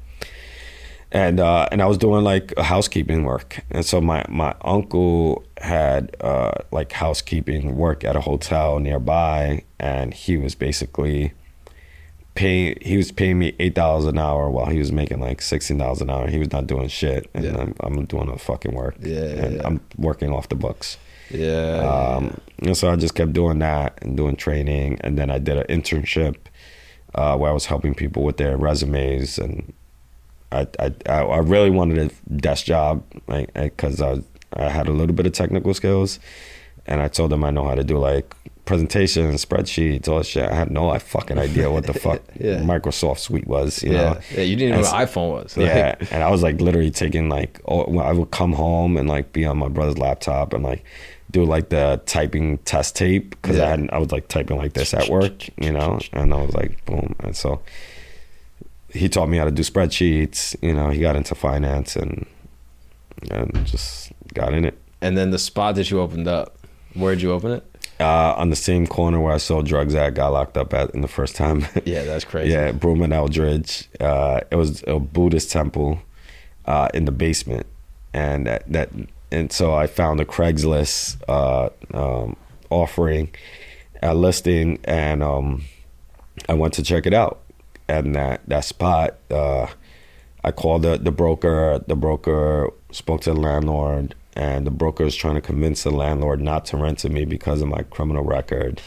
and 1.12 1.40
uh, 1.40 1.66
and 1.72 1.82
I 1.82 1.86
was 1.86 1.98
doing 1.98 2.22
like 2.22 2.56
housekeeping 2.58 3.24
work, 3.24 3.64
and 3.70 3.84
so 3.84 4.00
my 4.00 4.24
my 4.28 4.54
uncle 4.60 5.42
had 5.58 6.14
uh, 6.20 6.52
like 6.70 6.92
housekeeping 6.92 7.76
work 7.76 8.04
at 8.04 8.14
a 8.14 8.20
hotel 8.20 8.78
nearby, 8.78 9.64
and 9.80 10.14
he 10.14 10.36
was 10.36 10.54
basically 10.54 11.32
paying. 12.34 12.76
He 12.80 12.96
was 12.96 13.12
paying 13.12 13.38
me 13.38 13.54
eight 13.58 13.74
dollars 13.74 14.04
an 14.04 14.18
hour 14.18 14.50
while 14.50 14.66
he 14.66 14.78
was 14.78 14.92
making 14.92 15.20
like 15.20 15.40
sixteen 15.42 15.78
dollars 15.78 16.00
an 16.00 16.10
hour. 16.10 16.28
He 16.28 16.38
was 16.38 16.52
not 16.52 16.66
doing 16.66 16.88
shit, 16.88 17.28
and 17.34 17.44
Yeah. 17.44 17.56
I'm, 17.58 17.74
I'm 17.80 18.04
doing 18.06 18.26
the 18.30 18.38
fucking 18.38 18.72
work, 18.74 18.96
Yeah, 19.00 19.18
and 19.24 19.56
yeah. 19.56 19.62
I'm 19.64 19.80
working 19.96 20.30
off 20.32 20.48
the 20.48 20.54
books. 20.56 20.96
Yeah. 21.30 21.78
Um, 22.16 22.40
and 22.60 22.76
so 22.76 22.90
I 22.90 22.96
just 22.96 23.14
kept 23.14 23.32
doing 23.32 23.60
that 23.60 23.98
and 24.02 24.16
doing 24.16 24.36
training, 24.36 24.98
and 25.02 25.16
then 25.18 25.30
I 25.30 25.38
did 25.38 25.56
an 25.58 25.66
internship 25.80 26.36
uh, 27.14 27.36
where 27.36 27.50
I 27.50 27.54
was 27.54 27.66
helping 27.66 27.94
people 27.94 28.24
with 28.24 28.36
their 28.36 28.56
resumes, 28.56 29.38
and 29.38 29.72
I 30.52 30.66
I, 30.78 30.92
I 31.06 31.22
I 31.22 31.38
really 31.38 31.70
wanted 31.70 31.98
a 31.98 32.30
desk 32.32 32.64
job, 32.66 33.02
like 33.28 33.52
because 33.54 34.00
I 34.00 34.22
I 34.52 34.68
had 34.68 34.88
a 34.88 34.92
little 34.92 35.14
bit 35.14 35.26
of 35.26 35.32
technical 35.32 35.72
skills, 35.74 36.18
and 36.86 37.00
I 37.02 37.08
told 37.08 37.30
them 37.30 37.44
I 37.44 37.50
know 37.50 37.64
how 37.66 37.74
to 37.74 37.84
do 37.84 37.98
like 37.98 38.34
presentations, 38.64 39.44
spreadsheets, 39.44 40.06
all 40.08 40.18
that 40.18 40.26
shit. 40.26 40.48
I 40.48 40.54
had 40.54 40.70
no 40.70 40.96
fucking 40.98 41.38
idea 41.38 41.70
what 41.70 41.86
the 41.86 41.92
fuck 42.06 42.22
Yeah. 42.38 42.58
Microsoft 42.60 43.18
Suite 43.18 43.46
was, 43.46 43.82
you 43.82 43.92
yeah. 43.92 43.98
know. 44.12 44.20
yeah. 44.34 44.42
You 44.42 44.56
didn't 44.56 44.68
even 44.74 44.82
know 44.82 44.90
what 44.90 45.00
an 45.00 45.06
iPhone 45.08 45.32
was. 45.32 45.56
Yeah, 45.56 45.96
and 46.12 46.22
I 46.22 46.30
was 46.30 46.42
like 46.42 46.60
literally 46.60 46.90
taking 46.90 47.28
like, 47.28 47.60
oh, 47.66 47.98
I 47.98 48.12
would 48.12 48.30
come 48.30 48.52
home 48.52 48.96
and 48.96 49.08
like 49.08 49.32
be 49.32 49.44
on 49.44 49.58
my 49.58 49.68
brother's 49.68 49.98
laptop 49.98 50.52
and 50.52 50.62
like 50.62 50.84
do 51.32 51.44
like 51.44 51.68
the 51.68 52.00
typing 52.06 52.58
test 52.58 52.96
tape 52.96 53.30
because 53.30 53.56
Yeah. 53.56 53.64
I 53.64 53.68
had 53.68 53.90
I 53.92 53.98
was 53.98 54.12
like 54.12 54.28
typing 54.28 54.56
like 54.56 54.72
this 54.74 54.94
at 54.94 55.08
work, 55.08 55.48
you 55.58 55.72
know, 55.72 55.98
and 56.12 56.32
I 56.34 56.42
was 56.42 56.54
like 56.54 56.84
boom, 56.86 57.14
and 57.20 57.36
so 57.36 57.60
he 58.92 59.08
taught 59.08 59.28
me 59.28 59.38
how 59.38 59.44
to 59.44 59.50
do 59.52 59.62
spreadsheets. 59.62 60.56
You 60.62 60.74
know, 60.74 60.90
he 60.90 61.00
got 61.00 61.14
into 61.16 61.34
finance 61.34 61.94
and 61.96 62.26
and 63.30 63.64
just 63.66 64.12
got 64.34 64.54
in 64.54 64.64
it. 64.64 64.78
And 65.00 65.16
then 65.16 65.30
the 65.30 65.38
spot 65.38 65.74
that 65.76 65.90
you 65.90 66.00
opened 66.00 66.26
up, 66.28 66.56
where'd 66.94 67.20
you 67.22 67.32
open 67.32 67.52
it? 67.52 67.64
Uh, 67.98 68.34
on 68.36 68.48
the 68.48 68.56
same 68.56 68.86
corner 68.86 69.20
where 69.20 69.34
I 69.34 69.36
sold 69.36 69.66
drugs 69.66 69.94
at, 69.94 70.14
got 70.14 70.28
locked 70.32 70.56
up 70.56 70.72
at 70.72 70.90
in 70.94 71.02
the 71.02 71.08
first 71.08 71.36
time. 71.36 71.66
Yeah, 71.84 72.04
that's 72.04 72.24
crazy. 72.24 72.52
Yeah, 72.52 72.72
Broome 72.72 73.02
and 73.02 73.12
Eldridge. 73.12 73.88
Uh, 74.00 74.40
it 74.50 74.56
was 74.56 74.82
a 74.86 74.98
Buddhist 74.98 75.50
temple 75.50 76.00
uh, 76.64 76.88
in 76.94 77.04
the 77.04 77.12
basement, 77.12 77.66
and 78.14 78.46
that, 78.46 78.70
that 78.72 78.90
and 79.30 79.52
so 79.52 79.74
I 79.74 79.86
found 79.86 80.20
a 80.20 80.24
Craigslist 80.24 81.16
uh, 81.28 81.68
um, 81.92 82.36
offering, 82.70 83.30
a 84.02 84.14
listing, 84.14 84.78
and 84.84 85.22
um, 85.22 85.64
I 86.48 86.54
went 86.54 86.74
to 86.74 86.82
check 86.82 87.06
it 87.06 87.14
out. 87.14 87.40
And 87.86 88.14
that 88.14 88.42
that 88.48 88.64
spot, 88.64 89.18
uh, 89.30 89.66
I 90.44 90.52
called 90.52 90.82
the 90.82 90.96
the 90.96 91.10
broker. 91.10 91.82
The 91.86 91.96
broker 91.96 92.70
spoke 92.92 93.22
to 93.22 93.34
the 93.34 93.40
landlord, 93.40 94.14
and 94.36 94.66
the 94.66 94.70
broker 94.70 95.04
was 95.04 95.16
trying 95.16 95.34
to 95.34 95.40
convince 95.40 95.82
the 95.82 95.90
landlord 95.90 96.40
not 96.40 96.64
to 96.66 96.76
rent 96.76 96.98
to 97.00 97.08
me 97.08 97.24
because 97.24 97.60
of 97.60 97.68
my 97.68 97.82
criminal 97.84 98.22
record 98.24 98.80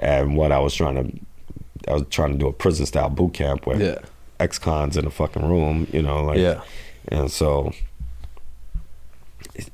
and 0.00 0.36
what 0.36 0.52
I 0.52 0.58
was 0.58 0.74
trying 0.74 0.94
to. 0.96 1.90
I 1.90 1.94
was 1.94 2.04
trying 2.10 2.32
to 2.32 2.38
do 2.38 2.48
a 2.48 2.52
prison 2.52 2.86
style 2.86 3.08
boot 3.08 3.34
camp 3.34 3.66
with 3.66 3.80
Yeah. 3.80 3.98
ex-cons 4.40 4.96
in 4.96 5.06
a 5.06 5.10
fucking 5.10 5.46
room, 5.48 5.86
you 5.92 6.02
know, 6.02 6.22
like 6.24 6.38
Yeah. 6.38 6.60
and 7.08 7.30
so 7.30 7.72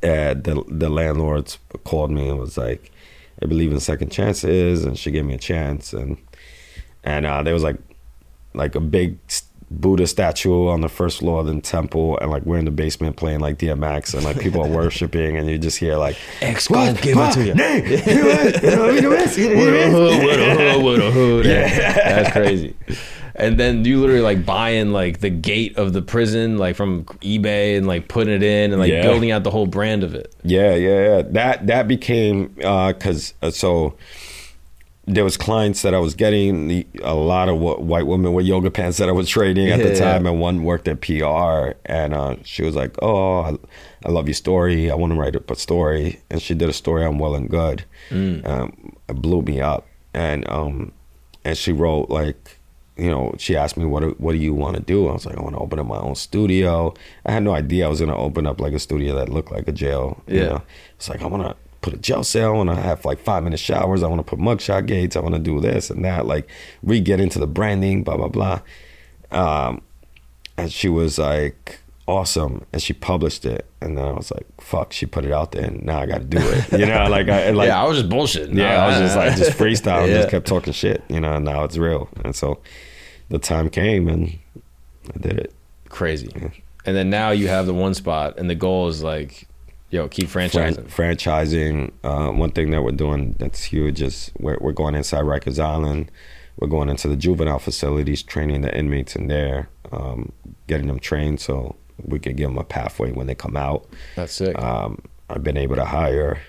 uh, 0.02 0.34
the 0.34 0.62
the 0.68 0.88
landlords 0.88 1.58
called 1.84 2.10
me 2.10 2.28
and 2.28 2.38
was 2.38 2.56
like, 2.56 2.90
"I 3.42 3.46
believe 3.46 3.72
in 3.72 3.80
second 3.80 4.10
chances," 4.10 4.84
and 4.84 4.98
she 4.98 5.10
gave 5.10 5.24
me 5.24 5.34
a 5.34 5.38
chance, 5.38 5.92
and 5.92 6.16
and 7.02 7.26
uh, 7.26 7.42
there 7.42 7.54
was 7.54 7.62
like 7.62 7.76
like 8.54 8.74
a 8.74 8.80
big 8.80 9.18
s- 9.28 9.44
Buddha 9.80 10.06
statue 10.06 10.68
on 10.68 10.80
the 10.80 10.88
first 10.88 11.18
floor 11.18 11.40
of 11.40 11.46
the 11.46 11.60
temple, 11.60 12.18
and 12.18 12.30
like 12.30 12.44
we're 12.44 12.58
in 12.58 12.64
the 12.64 12.70
basement 12.70 13.16
playing 13.16 13.40
like 13.40 13.58
DMX, 13.58 14.14
and 14.14 14.24
like 14.24 14.38
people 14.40 14.62
are 14.64 14.68
worshiping, 14.82 15.36
and 15.36 15.48
you 15.48 15.58
just 15.58 15.78
hear 15.78 15.96
like, 15.96 16.16
Ex 16.40 16.68
gon' 16.68 16.94
give 16.94 17.16
it 17.18 17.32
to 17.32 17.44
you. 17.44 17.54
Nay, 17.54 17.82
you 18.06 18.14
know 18.14 18.26
what? 18.26 18.62
You 18.62 18.70
know, 18.70 18.88
you 18.90 19.00
know 19.02 19.10
what? 19.10 19.36
You 19.36 19.54
know 19.54 19.56
With 19.56 19.74
a 19.74 19.90
what? 19.90 19.90
hood, 19.90 20.24
with 20.24 20.40
a 20.40 20.72
hood, 20.72 20.84
with 20.84 21.00
a 21.00 21.10
hood. 21.10 21.46
Yeah. 21.46 21.92
That's 22.22 22.32
crazy. 22.32 22.76
And 23.36 23.58
then 23.58 23.84
you 23.84 23.98
literally 24.00 24.20
like 24.20 24.46
buying 24.46 24.92
like 24.92 25.18
the 25.18 25.28
gate 25.30 25.76
of 25.76 25.92
the 25.92 26.02
prison, 26.02 26.56
like 26.56 26.76
from 26.76 27.04
eBay 27.20 27.76
and 27.76 27.84
like 27.84 28.06
putting 28.06 28.32
it 28.32 28.44
in 28.44 28.70
and 28.72 28.80
like 28.80 28.92
Yeah. 28.92 29.02
building 29.02 29.32
out 29.32 29.42
the 29.42 29.50
whole 29.50 29.66
brand 29.66 30.04
of 30.04 30.14
it. 30.14 30.32
Yeah, 30.44 30.76
yeah, 30.76 31.16
yeah. 31.16 31.22
That 31.22 31.66
that 31.66 31.88
became 31.88 32.54
uh 32.62 32.92
because 32.92 33.34
uh, 33.42 33.50
so 33.50 33.96
there 35.06 35.24
was 35.24 35.36
clients 35.36 35.82
that 35.82 35.92
I 35.94 35.98
was 35.98 36.14
getting 36.14 36.68
the, 36.68 36.86
a 37.02 37.14
lot 37.14 37.48
of 37.48 37.56
wh- 37.58 37.80
white 37.80 38.06
women 38.06 38.32
with 38.32 38.46
yoga 38.46 38.70
pants 38.70 38.96
that 38.98 39.08
I 39.08 39.12
was 39.12 39.28
trading 39.28 39.68
at 39.68 39.80
the 39.82 39.90
Yeah. 39.90 39.98
time, 39.98 40.26
and 40.26 40.40
one 40.40 40.64
worked 40.64 40.88
at 40.88 41.00
PR, 41.02 41.76
and 41.84 42.14
uh, 42.14 42.36
she 42.44 42.62
was 42.62 42.74
like, 42.74 42.94
"Oh, 43.02 43.40
I, 43.40 43.56
I 44.04 44.10
love 44.10 44.26
your 44.28 44.34
story. 44.34 44.90
I 44.90 44.94
want 44.94 45.12
to 45.12 45.18
write 45.18 45.36
up 45.36 45.50
a 45.50 45.56
story," 45.56 46.20
and 46.30 46.40
she 46.40 46.54
did 46.54 46.68
a 46.68 46.72
story 46.72 47.04
on 47.04 47.18
Well 47.18 47.34
and 47.34 47.50
Good. 47.50 47.84
Um, 48.10 48.96
it 49.08 49.16
blew 49.16 49.42
me 49.42 49.60
up, 49.60 49.86
and 50.14 50.48
um, 50.50 50.92
and 51.44 51.56
she 51.56 51.72
wrote 51.72 52.08
like 52.10 52.58
you 52.96 53.10
know, 53.10 53.34
she 53.38 53.56
asked 53.56 53.76
me 53.76 53.84
what 53.84 54.00
do- 54.04 54.14
what 54.18 54.32
do 54.32 54.38
you 54.38 54.54
want 54.54 54.76
to 54.76 54.82
do? 54.82 55.08
I 55.08 55.12
was 55.14 55.26
like, 55.26 55.36
I 55.36 55.40
want 55.42 55.56
to 55.56 55.60
open 55.60 55.80
up 55.80 55.86
my 55.86 55.98
own 55.98 56.14
studio. 56.14 56.94
I 57.26 57.32
had 57.32 57.42
no 57.42 57.52
idea 57.52 57.86
I 57.86 57.88
was 57.88 57.98
gonna 58.00 58.16
open 58.16 58.46
up 58.46 58.60
like 58.60 58.72
a 58.72 58.78
studio 58.78 59.16
that 59.16 59.28
looked 59.28 59.50
like 59.50 59.66
a 59.66 59.72
jail. 59.72 60.22
You 60.28 60.38
Yeah. 60.38 60.46
know? 60.48 60.62
It's 60.96 61.08
like 61.08 61.20
I 61.20 61.26
want 61.26 61.42
to 61.42 61.56
put 61.84 61.92
a 61.94 61.98
jail 61.98 62.24
cell. 62.24 62.60
And 62.60 62.70
I 62.70 62.74
want 62.74 62.82
to 62.82 62.86
have 62.88 63.04
like 63.04 63.18
five 63.20 63.44
minute 63.44 63.60
showers. 63.60 64.02
I 64.02 64.08
want 64.08 64.18
to 64.20 64.24
put 64.24 64.38
mugshot 64.38 64.86
gates. 64.86 65.16
I 65.16 65.20
want 65.20 65.34
to 65.34 65.40
do 65.40 65.60
this 65.60 65.90
and 65.90 66.04
that. 66.04 66.26
Like 66.26 66.48
we 66.82 67.00
get 67.00 67.20
into 67.20 67.38
the 67.38 67.46
branding, 67.46 68.02
blah 68.02 68.16
blah 68.16 68.28
blah. 68.28 68.60
Um, 69.30 69.82
and 70.56 70.72
she 70.72 70.88
was 70.88 71.18
like 71.18 71.80
awesome, 72.06 72.64
and 72.72 72.82
she 72.82 72.92
published 72.92 73.44
it. 73.44 73.66
And 73.80 73.96
then 73.98 74.04
I 74.04 74.12
was 74.12 74.30
like, 74.30 74.46
fuck, 74.60 74.92
she 74.92 75.04
put 75.06 75.24
it 75.24 75.32
out 75.32 75.52
there, 75.52 75.64
and 75.64 75.84
now 75.84 76.00
I 76.00 76.06
got 76.06 76.18
to 76.18 76.24
do 76.24 76.38
it. 76.40 76.72
You 76.78 76.86
know, 76.86 77.06
like 77.08 77.28
I 77.28 77.50
like 77.50 77.66
yeah, 77.72 77.82
I 77.82 77.86
was 77.86 77.98
just 77.98 78.08
bullshitting. 78.10 78.54
yeah, 78.56 78.82
I 78.84 78.88
was 78.88 78.98
just 78.98 79.16
like 79.16 79.36
just 79.36 79.58
freestyle 79.58 80.02
and 80.04 80.10
Yeah. 80.10 80.18
just 80.18 80.30
kept 80.30 80.46
talking 80.46 80.72
shit, 80.72 81.02
you 81.08 81.20
know, 81.20 81.34
and 81.34 81.44
now 81.44 81.64
it's 81.64 81.76
real. 81.76 82.08
And 82.24 82.34
so 82.34 82.60
the 83.28 83.38
time 83.38 83.68
came 83.70 84.08
and 84.08 84.38
I 85.14 85.18
did 85.18 85.38
it. 85.38 85.52
crazy. 85.88 86.30
And 86.86 86.94
then 86.94 87.08
now 87.10 87.30
you 87.30 87.48
have 87.48 87.66
the 87.66 87.74
one 87.74 87.94
spot, 87.94 88.38
and 88.38 88.48
the 88.48 88.54
goal 88.54 88.88
is 88.88 89.02
like, 89.02 89.48
yo, 89.94 90.08
keep 90.08 90.28
Fran- 90.28 90.50
franchising. 90.50 90.88
franchising. 90.90 91.92
Uh, 92.02 92.32
one 92.32 92.50
thing 92.50 92.70
that 92.72 92.82
we're 92.82 92.90
doing 92.90 93.36
that's 93.38 93.62
huge 93.62 94.02
is 94.02 94.32
we're, 94.38 94.58
we're 94.60 94.72
going 94.72 94.94
inside 94.96 95.22
Rikers 95.24 95.58
Island. 95.62 96.10
We're 96.58 96.68
going 96.68 96.88
into 96.88 97.08
the 97.08 97.16
juvenile 97.16 97.58
facilities, 97.60 98.22
training 98.22 98.62
the 98.62 98.76
inmates 98.76 99.14
in 99.16 99.28
there, 99.28 99.68
um, 99.92 100.32
getting 100.66 100.88
them 100.88 100.98
trained 100.98 101.40
so 101.40 101.76
we 102.02 102.18
could 102.18 102.36
give 102.36 102.48
them 102.48 102.58
a 102.58 102.64
pathway 102.64 103.12
when 103.12 103.26
they 103.28 103.34
come 103.36 103.56
out. 103.56 103.86
That's 104.16 104.32
sick. 104.34 104.58
Um, 104.58 105.00
I've 105.30 105.42
been 105.44 105.56
able 105.56 105.76
to 105.76 105.84
hire 105.84 106.40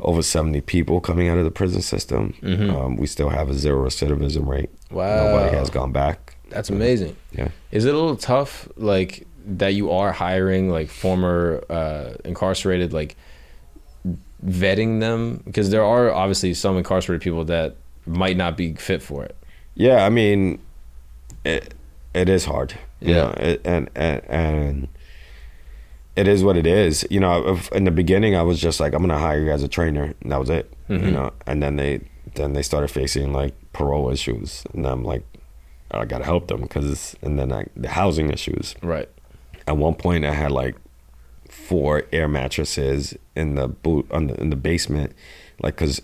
over 0.00 0.22
70 0.22 0.60
people 0.62 1.00
coming 1.00 1.28
out 1.28 1.38
of 1.38 1.44
the 1.44 1.50
prison 1.50 1.82
system. 1.82 2.34
Um, 2.42 2.96
we 2.96 3.06
still 3.06 3.28
have 3.28 3.48
a 3.48 3.54
zero 3.54 3.84
recidivism 3.84 4.46
rate. 4.46 4.70
Wow. 4.90 5.24
Nobody 5.32 5.56
has 5.56 5.70
gone 5.70 5.92
back. 5.92 6.36
That's 6.48 6.70
amazing. 6.70 7.16
Yeah. 7.32 7.48
Is 7.70 7.84
it 7.84 7.94
a 7.94 7.98
little 7.98 8.16
tough, 8.16 8.68
like 8.76 9.26
that 9.46 9.74
you 9.74 9.90
are 9.90 10.12
hiring 10.12 10.70
like 10.70 10.88
former 10.88 11.62
uh, 11.70 12.14
incarcerated, 12.24 12.92
like 12.92 13.16
vetting 14.44 15.00
them 15.00 15.42
because 15.44 15.70
there 15.70 15.84
are 15.84 16.10
obviously 16.12 16.54
some 16.54 16.76
incarcerated 16.76 17.22
people 17.22 17.44
that 17.44 17.76
might 18.06 18.36
not 18.36 18.56
be 18.56 18.74
fit 18.74 19.02
for 19.02 19.24
it. 19.24 19.36
Yeah, 19.74 20.04
I 20.04 20.08
mean, 20.08 20.58
it 21.44 21.74
it 22.14 22.28
is 22.28 22.44
hard. 22.44 22.74
You 23.00 23.14
Yeah. 23.14 23.22
know, 23.22 23.30
it, 23.38 23.60
and 23.64 23.90
and 23.94 24.22
and 24.28 24.88
it 26.16 26.26
is 26.28 26.42
what 26.42 26.56
it 26.56 26.66
is. 26.66 27.06
You 27.10 27.20
know, 27.20 27.48
if- 27.54 27.70
in 27.72 27.84
the 27.84 27.90
beginning, 27.90 28.34
I 28.34 28.42
was 28.42 28.60
just 28.60 28.80
like, 28.80 28.92
I'm 28.94 29.00
gonna 29.02 29.18
hire 29.18 29.40
you 29.40 29.50
as 29.52 29.62
a 29.62 29.68
trainer, 29.68 30.14
and 30.22 30.32
that 30.32 30.40
was 30.40 30.50
it. 30.50 30.72
Mm-hmm. 30.88 31.04
You 31.06 31.10
know, 31.12 31.30
and 31.46 31.62
then 31.62 31.76
they 31.76 32.00
then 32.34 32.52
they 32.52 32.62
started 32.62 32.88
facing 32.88 33.32
like 33.32 33.54
parole 33.72 34.10
issues, 34.10 34.64
and 34.74 34.86
I'm 34.86 35.04
like, 35.04 35.22
I 35.90 36.04
gotta 36.04 36.24
help 36.24 36.48
them 36.48 36.62
because, 36.62 37.16
and 37.22 37.38
then 37.38 37.50
like 37.50 37.68
the 37.76 37.88
housing 37.88 38.30
issues. 38.30 38.74
Right. 38.82 39.08
At 39.70 39.76
one 39.76 39.94
point, 39.94 40.24
I 40.24 40.32
had 40.34 40.50
like 40.50 40.74
four 41.48 42.04
air 42.12 42.28
mattresses 42.28 43.16
in 43.36 43.54
the 43.54 43.68
boot 43.68 44.06
on 44.10 44.26
the, 44.28 44.34
in 44.40 44.50
the 44.50 44.56
basement, 44.56 45.12
like 45.62 45.76
because 45.76 46.02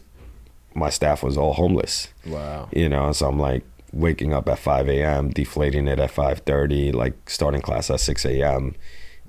my 0.74 0.90
staff 0.90 1.22
was 1.22 1.36
all 1.38 1.54
homeless 1.54 2.08
Wow. 2.26 2.68
you 2.70 2.86
know 2.86 3.10
so 3.12 3.26
i'm 3.28 3.38
like 3.40 3.64
waking 3.94 4.34
up 4.34 4.46
at 4.46 4.58
5 4.58 4.88
a.m 4.90 5.30
deflating 5.30 5.88
it 5.88 5.98
at 5.98 6.10
5.30 6.12 6.92
like 6.92 7.14
starting 7.30 7.62
class 7.62 7.88
at 7.90 7.98
6 8.00 8.26
a.m 8.26 8.74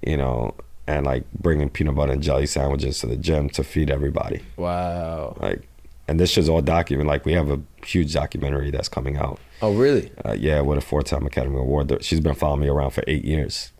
you 0.05 0.17
know 0.17 0.53
and 0.87 1.05
like 1.05 1.23
bringing 1.31 1.69
peanut 1.69 1.95
butter 1.95 2.11
and 2.11 2.21
jelly 2.21 2.47
sandwiches 2.47 2.99
to 2.99 3.07
the 3.07 3.15
gym 3.17 3.49
to 3.51 3.63
feed 3.63 3.89
everybody. 3.89 4.41
Wow. 4.57 5.37
Like, 5.39 5.67
and 6.07 6.17
this 6.19 6.31
shit's 6.31 6.47
all 6.49 6.61
documented. 6.61 7.07
Like 7.07 7.25
we 7.25 7.33
have 7.33 7.49
a 7.49 7.59
huge 7.85 8.13
documentary 8.13 8.71
that's 8.71 8.87
coming 8.89 9.17
out. 9.17 9.39
Oh, 9.61 9.73
really? 9.73 10.11
Uh, 10.23 10.31
yeah, 10.39 10.61
with 10.61 10.77
a 10.77 10.81
four-time 10.81 11.25
Academy 11.25 11.57
Award. 11.59 11.91
She's 12.05 12.21
been 12.21 12.35
following 12.35 12.61
me 12.61 12.67
around 12.69 12.91
for 12.91 13.03
eight 13.05 13.25
years, 13.25 13.73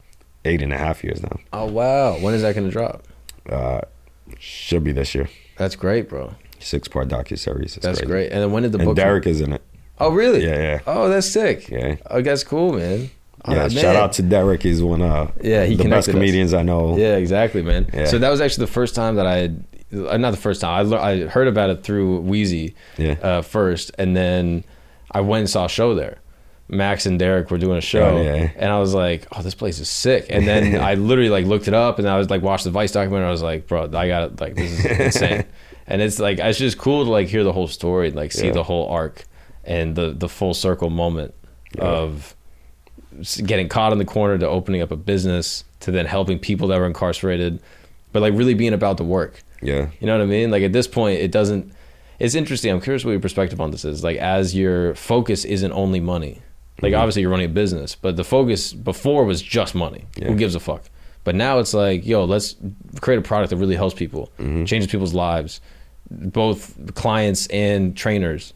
eight 0.47 0.61
and 0.61 0.73
a 0.73 0.77
half 0.77 1.03
years 1.03 1.21
now. 1.21 1.39
Oh, 1.53 1.65
wow. 1.65 2.17
When 2.19 2.33
is 2.33 2.41
that 2.41 2.55
going 2.55 2.67
to 2.67 2.71
drop? 2.71 3.03
Uh, 3.49 3.81
should 4.39 4.83
be 4.83 4.91
this 4.91 5.13
year. 5.13 5.29
That's 5.57 5.75
great, 5.75 6.09
bro. 6.09 6.33
Six-part 6.59 7.07
docu 7.07 7.37
series. 7.37 7.75
That's 7.75 8.01
great. 8.01 8.31
And 8.31 8.41
then 8.41 8.51
when 8.51 8.63
did 8.63 8.71
the 8.71 8.79
And 8.79 8.85
book? 8.87 8.95
Derek 8.95 9.27
is 9.27 9.41
in 9.41 9.53
it. 9.53 9.61
Oh, 9.99 10.09
really? 10.11 10.43
Yeah, 10.45 10.55
yeah. 10.57 10.79
Oh, 10.87 11.09
that's 11.09 11.27
sick. 11.27 11.69
Yeah. 11.69 11.97
Oh, 12.09 12.21
that's 12.21 12.43
cool, 12.43 12.73
man. 12.73 13.09
Yeah, 13.47 13.69
shout 13.69 13.95
out 13.95 14.11
to 14.13 14.21
Derek. 14.23 14.61
He's 14.63 14.81
one 14.83 15.01
of 15.01 15.31
Yeah, 15.41 15.63
he 15.65 15.75
the 15.75 15.83
best 15.83 16.07
connected 16.07 16.09
us. 16.09 16.13
comedians 16.13 16.53
I 16.53 16.63
know. 16.63 16.97
Yeah, 16.97 17.15
exactly, 17.15 17.61
man. 17.61 17.87
Yeah. 17.93 18.05
So 18.05 18.17
that 18.17 18.29
was 18.29 18.41
actually 18.41 18.65
the 18.65 18.71
first 18.73 18.93
time 18.93 19.15
that 19.15 19.25
I, 19.25 19.35
had, 19.37 19.63
uh, 19.95 20.17
not 20.17 20.31
the 20.31 20.37
first 20.37 20.59
time. 20.61 20.71
I, 20.77 20.81
lear- 20.83 20.99
I 20.99 21.19
heard 21.29 21.47
about 21.47 21.69
it 21.69 21.83
through 21.83 22.19
Wheezy 22.21 22.75
Yeah. 22.97 23.13
uh, 23.21 23.41
first, 23.41 23.91
and 23.97 24.17
then 24.17 24.65
I 25.11 25.21
went 25.21 25.41
and 25.41 25.49
saw 25.49 25.65
a 25.65 25.69
show 25.69 25.95
there. 25.95 26.17
Max 26.69 27.05
and 27.05 27.17
Derek 27.17 27.49
were 27.49 27.57
doing 27.57 27.77
a 27.77 27.81
show, 27.81 28.17
Oh, 28.17 28.21
yeah. 28.21 28.49
and 28.57 28.71
I 28.71 28.79
was 28.79 28.93
like, 28.93 29.25
"Oh, 29.31 29.41
this 29.41 29.55
place 29.55 29.79
is 29.79 29.87
sick." 29.89 30.25
And 30.29 30.45
then 30.47 30.79
I 30.81 30.95
literally 30.95 31.29
like 31.29 31.45
looked 31.45 31.67
it 31.67 31.73
up, 31.73 31.97
and 31.99 32.07
I 32.09 32.17
was 32.17 32.29
like, 32.29 32.41
watched 32.41 32.65
the 32.65 32.71
Vice 32.71 32.91
documentary. 32.91 33.27
I 33.27 33.31
was 33.31 33.41
like, 33.41 33.67
"Bro, 33.67 33.91
I 33.93 34.07
got 34.07 34.23
it. 34.31 34.41
Like, 34.41 34.55
this 34.55 34.71
is 34.83 34.85
insane." 34.99 35.45
and 35.87 36.01
it's 36.01 36.19
like 36.19 36.39
it's 36.39 36.59
just 36.59 36.77
cool 36.77 37.05
to 37.05 37.09
like 37.11 37.27
hear 37.29 37.43
the 37.45 37.53
whole 37.53 37.67
story, 37.69 38.11
like 38.11 38.31
see 38.33 38.47
Yeah. 38.47 38.51
the 38.53 38.63
whole 38.63 38.89
arc 38.89 39.23
and 39.63 39.95
the 39.95 40.11
the 40.11 40.27
full 40.29 40.53
circle 40.53 40.89
moment 40.89 41.33
of 41.79 42.35
getting 43.45 43.67
caught 43.69 43.91
in 43.91 43.97
the 43.97 44.05
corner 44.05 44.37
to 44.37 44.47
opening 44.47 44.81
up 44.81 44.91
a 44.91 44.95
business 44.95 45.63
to 45.79 45.91
then 45.91 46.05
helping 46.05 46.39
people 46.39 46.67
that 46.67 46.77
were 46.79 46.85
incarcerated, 46.85 47.61
but 48.11 48.21
like 48.21 48.33
really 48.33 48.53
being 48.53 48.73
about 48.73 48.97
the 48.97 49.03
work. 49.03 49.43
Yeah. 49.61 49.89
You 49.99 50.07
know 50.07 50.17
what 50.17 50.23
I 50.23 50.27
mean? 50.27 50.51
Like 50.51 50.63
at 50.63 50.73
this 50.73 50.87
point, 50.87 51.19
it 51.19 51.31
doesn't. 51.31 51.71
It's 52.19 52.35
interesting. 52.35 52.71
I'm 52.71 52.81
curious 52.81 53.05
what 53.05 53.11
your 53.11 53.19
perspective 53.19 53.61
on 53.61 53.71
this 53.71 53.85
is. 53.85 54.03
Like 54.03 54.17
as 54.17 54.55
your 54.55 54.93
focus 54.95 55.45
isn't 55.45 55.71
only 55.71 55.99
money. 55.99 56.41
Like 56.81 56.91
Mm-hmm. 56.91 56.99
obviously 57.01 57.21
you're 57.23 57.31
running 57.31 57.47
a 57.47 57.53
business, 57.53 57.95
but 57.95 58.15
the 58.17 58.23
focus 58.23 58.73
before 58.73 59.25
was 59.25 59.41
just 59.41 59.73
money. 59.75 60.05
Yeah. 60.15 60.27
Who 60.27 60.35
gives 60.35 60.53
a 60.55 60.59
fuck? 60.59 60.83
But 61.23 61.35
now 61.35 61.59
it's 61.59 61.73
like, 61.73 62.05
yo, 62.05 62.23
let's 62.25 62.55
create 63.01 63.17
a 63.17 63.21
product 63.21 63.49
that 63.49 63.57
really 63.57 63.75
helps 63.75 63.95
people, 63.95 64.31
Mm-hmm. 64.39 64.65
changes 64.65 64.89
people's 64.91 65.13
lives, 65.13 65.59
both 66.11 66.75
clients 66.95 67.47
and 67.47 67.95
trainers. 67.97 68.53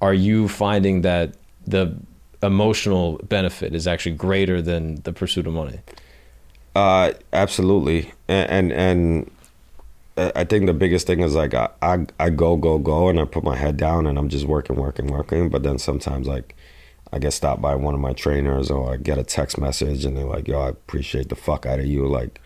Are 0.00 0.14
you 0.14 0.48
finding 0.48 1.02
that 1.02 1.34
the 1.66 1.94
emotional 2.42 3.18
benefit 3.28 3.74
is 3.74 3.86
actually 3.86 4.16
greater 4.16 4.60
than 4.62 4.96
the 5.02 5.12
pursuit 5.12 5.46
of 5.46 5.52
money? 5.52 5.78
Uh, 6.74 7.12
absolutely, 7.32 8.12
and 8.28 8.50
and, 8.50 8.72
and 8.72 9.30
I 10.16 10.32
I 10.36 10.44
think 10.44 10.66
the 10.66 10.72
biggest 10.74 11.06
thing 11.06 11.20
is 11.20 11.34
like 11.34 11.52
I, 11.54 11.68
I 11.82 12.06
I 12.18 12.30
go 12.30 12.56
go 12.56 12.78
go 12.78 13.08
and 13.08 13.18
I 13.20 13.24
put 13.24 13.42
my 13.44 13.56
head 13.56 13.76
down 13.76 14.06
and 14.06 14.18
I'm 14.18 14.28
just 14.28 14.44
working 14.46 14.76
working 14.76 15.06
working. 15.08 15.48
But 15.48 15.62
then 15.62 15.78
sometimes 15.78 16.26
like 16.26 16.54
I 17.12 17.18
get 17.18 17.32
stopped 17.32 17.60
by 17.60 17.74
one 17.74 17.94
of 17.94 18.00
my 18.00 18.12
trainers 18.12 18.70
or 18.70 18.92
I 18.92 18.96
get 18.96 19.18
a 19.18 19.24
text 19.24 19.58
message 19.58 20.04
and 20.04 20.16
they're 20.16 20.24
like, 20.24 20.46
"Yo, 20.48 20.60
I 20.60 20.68
appreciate 20.68 21.28
the 21.28 21.34
fuck 21.36 21.66
out 21.66 21.80
of 21.80 21.86
you." 21.86 22.06
Like 22.06 22.40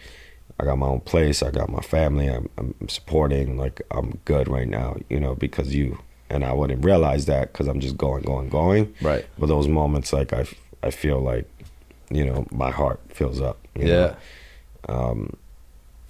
I 0.58 0.64
got 0.64 0.78
my 0.78 0.86
own 0.86 1.00
place, 1.00 1.42
I 1.42 1.50
got 1.50 1.68
my 1.68 1.80
family, 1.82 2.28
I'm, 2.28 2.48
I'm 2.56 2.88
supporting. 2.88 3.56
Like 3.58 3.82
I'm 3.90 4.18
good 4.24 4.48
right 4.48 4.68
now, 4.68 4.96
you 5.10 5.20
know, 5.20 5.34
because 5.34 5.74
you. 5.74 5.98
And 6.30 6.44
I 6.44 6.52
wouldn't 6.54 6.84
realize 6.84 7.26
that 7.26 7.52
because 7.52 7.68
I'm 7.68 7.80
just 7.80 7.96
going 7.98 8.22
going 8.22 8.48
going. 8.48 8.94
Right. 9.02 9.26
But 9.38 9.46
those 9.46 9.68
moments, 9.68 10.12
like 10.12 10.32
I, 10.32 10.46
I 10.82 10.90
feel 10.90 11.20
like, 11.20 11.48
you 12.10 12.24
know, 12.24 12.46
my 12.50 12.70
heart 12.70 13.00
fills 13.10 13.40
up. 13.40 13.58
you 13.78 13.86
Yeah. 13.88 14.14
know? 14.88 14.94
Um, 14.94 15.36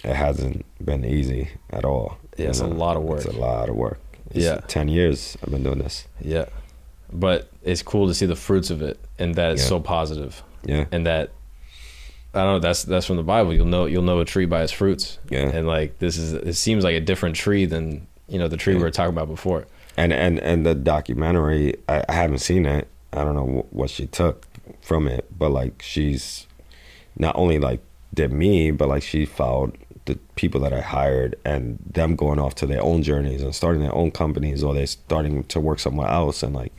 it 0.05 0.15
hasn't 0.15 0.65
been 0.85 1.05
easy 1.05 1.49
at 1.71 1.85
all. 1.85 2.19
Yeah, 2.37 2.49
it's 2.49 2.61
a 2.61 2.67
lot 2.67 2.97
of 2.97 3.03
work. 3.03 3.25
It's 3.25 3.35
a 3.35 3.39
lot 3.39 3.69
of 3.69 3.75
work. 3.77 3.99
It's 4.31 4.45
Yeah. 4.45 4.61
ten 4.69 4.89
years 4.89 5.37
I've 5.43 5.51
been 5.51 5.63
doing 5.65 5.79
this. 5.79 6.07
Yeah. 6.21 6.47
But 7.15 7.49
it's 7.63 7.81
cool 7.83 8.09
to 8.09 8.15
see 8.15 8.27
the 8.27 8.35
fruits 8.37 8.71
of 8.71 8.83
it 8.83 8.99
and 9.19 9.37
that 9.37 9.53
it's 9.53 9.63
Yeah. 9.63 9.69
so 9.69 9.81
positive. 9.81 10.43
Yeah, 10.67 10.87
And 10.93 11.07
that 11.07 11.31
I 12.35 12.39
don't 12.43 12.55
know, 12.55 12.59
that's 12.59 12.83
that's 12.83 13.07
from 13.07 13.17
the 13.17 13.23
Bible. 13.23 13.55
You'll 13.55 13.67
know 13.67 13.87
you'll 13.87 14.03
know 14.03 14.19
a 14.19 14.25
tree 14.25 14.47
by 14.47 14.63
its 14.65 14.73
fruits. 14.73 15.19
Yeah. 15.31 15.49
And 15.49 15.67
like 15.69 15.99
this 16.01 16.17
is 16.19 16.33
it 16.33 16.55
seems 16.55 16.83
like 16.83 16.97
a 16.97 17.01
different 17.01 17.37
tree 17.37 17.65
than, 17.67 18.07
you 18.29 18.39
know, 18.39 18.49
the 18.49 18.57
tree 18.57 18.75
we 18.75 18.83
were 18.83 18.91
talking 18.91 19.15
about 19.15 19.29
before. 19.29 19.67
and 19.97 20.13
and 20.13 20.41
and 20.41 20.67
the 20.67 20.75
documentary, 20.75 21.77
I, 21.89 22.03
I 22.09 22.13
haven't 22.15 22.39
seen 22.39 22.67
it. 22.67 22.89
I 23.13 23.23
don't 23.23 23.37
know 23.37 23.67
what 23.71 23.91
she 23.91 24.07
took 24.09 24.47
from 24.81 25.07
it, 25.07 25.27
but 25.39 25.51
like 25.51 25.81
she's 25.83 26.49
not 27.17 27.37
only 27.37 27.61
like 27.61 27.81
did 28.13 28.33
me, 28.33 28.73
but 28.73 28.89
like 28.89 29.05
she 29.05 29.25
followed 29.25 29.79
the 30.07 30.17
people 30.35 30.61
that 30.63 30.73
I 30.73 30.81
hired 30.81 31.37
and 31.45 31.79
them 31.93 32.17
going 32.17 32.39
off 32.41 32.55
to 32.57 32.67
their 32.67 32.83
own 32.83 33.03
journeys 33.03 33.43
and 33.43 33.55
starting 33.55 33.81
their 33.83 33.95
own 33.95 34.11
companies 34.11 34.63
or 34.65 34.75
they're 34.75 34.87
starting 34.87 35.45
to 35.45 35.61
work 35.61 35.79
somewhere 35.79 36.09
else 36.09 36.43
and 36.43 36.55
like 36.55 36.73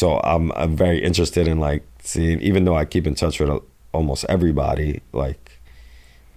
so 0.00 0.04
I'm 0.32 0.44
I'm 0.60 0.74
very 0.76 0.98
interested 1.08 1.44
in 1.52 1.58
like 1.68 1.82
seeing 2.02 2.40
even 2.40 2.64
though 2.64 2.76
I 2.82 2.84
keep 2.94 3.06
in 3.06 3.14
touch 3.14 3.36
with 3.40 3.50
almost 3.92 4.22
everybody 4.28 4.90
like 5.12 5.42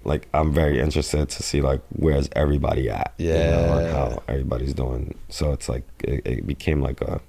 like 0.03 0.23
I'm 0.34 0.53
very 0.53 0.79
interested 0.79 1.27
to 1.35 1.43
see 1.49 1.59
like 1.61 1.81
where's 2.03 2.29
everybody 2.43 2.89
at 2.89 3.13
you 3.17 3.29
know, 3.29 3.79
Yeah. 3.79 3.91
how 3.97 4.23
everybody's 4.27 4.73
doing 4.84 5.03
so 5.29 5.43
it's 5.55 5.67
like 5.73 5.84
it, 6.03 6.21
it 6.34 6.47
became 6.53 6.79
like 6.89 7.01
a 7.01 7.19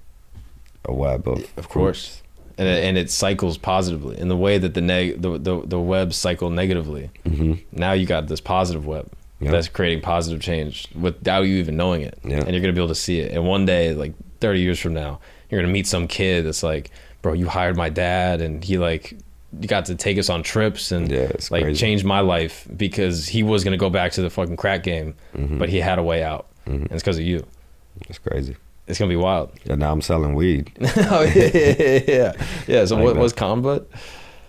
a 0.84 0.92
web 0.92 1.26
of 1.28 1.38
Of 1.56 1.68
course. 1.68 2.22
And 2.60 2.66
it, 2.68 2.84
and 2.86 2.98
it 2.98 3.09
cycles 3.10 3.56
positively 3.56 4.18
in 4.22 4.28
the 4.28 4.36
way 4.46 4.59
that 4.59 4.74
the 4.74 4.80
neg 4.80 5.22
the, 5.22 5.30
the 5.38 5.55
the 5.74 5.80
web 5.94 6.12
cycle 6.12 6.50
negatively. 6.50 7.05
hmm 7.26 7.55
Now 7.72 7.92
you 7.98 8.05
got 8.06 8.26
this 8.28 8.40
positive 8.56 8.84
web 8.94 9.06
Yeah. 9.40 9.50
that's 9.52 9.68
creating 9.76 10.02
positive 10.02 10.40
change 10.50 10.74
without 11.06 11.42
you 11.48 11.55
even 11.62 11.76
knowing 11.82 12.02
it. 12.10 12.16
Yeah. 12.32 12.42
And 12.44 12.50
you're 12.52 12.60
gonna 12.64 12.72
be 12.78 12.82
able 12.84 12.94
to 12.98 13.02
see 13.06 13.18
it. 13.24 13.28
And 13.34 13.42
one 13.55 13.64
day, 13.74 13.94
like 14.02 14.12
30 14.40 14.60
years 14.60 14.78
from 14.84 14.94
now, 14.94 15.12
you're 15.50 15.60
gonna 15.60 15.72
meet 15.72 15.86
some 15.86 16.06
kid 16.08 16.44
that's 16.46 16.62
like, 16.62 16.90
bro, 17.22 17.32
you 17.32 17.48
hired 17.48 17.76
my 17.76 17.88
dad, 17.88 18.40
and 18.40 18.62
he 18.64 18.78
like 18.78 19.16
got 19.66 19.86
to 19.86 19.94
take 19.94 20.18
us 20.18 20.28
on 20.28 20.42
trips 20.42 20.92
and 20.92 21.10
Yeah, 21.10 21.32
like 21.50 21.62
crazy. 21.64 21.78
changed 21.80 22.04
my 22.04 22.20
life 22.20 22.66
because 22.76 23.26
he 23.28 23.42
was 23.42 23.64
gonna 23.64 23.76
go 23.78 23.88
back 23.90 24.12
to 24.12 24.22
the 24.22 24.30
fucking 24.30 24.56
crack 24.56 24.82
game, 24.82 25.14
Mm-hmm. 25.36 25.58
but 25.58 25.68
he 25.68 25.78
had 25.78 25.98
a 25.98 26.02
way 26.02 26.22
out, 26.22 26.46
and 26.66 26.84
it's 26.90 27.02
because 27.02 27.16
of 27.18 27.24
you. 27.24 27.44
it's 28.08 28.18
crazy 28.18 28.56
It's 28.86 28.98
gonna 28.98 29.08
be 29.08 29.16
wild. 29.16 29.50
and 29.68 29.80
now 29.80 29.90
I'm 29.92 30.02
selling 30.02 30.34
weed 30.34 30.70
oh 30.96 31.22
yeah, 31.22 31.50
yeah, 31.54 31.74
yeah, 31.78 32.00
yeah. 32.08 32.32
Yeah. 32.66 32.84
So 32.84 32.96
Like 32.96 33.04
what 33.04 33.14
that. 33.14 33.20
was 33.20 33.32
Combat? 33.32 33.82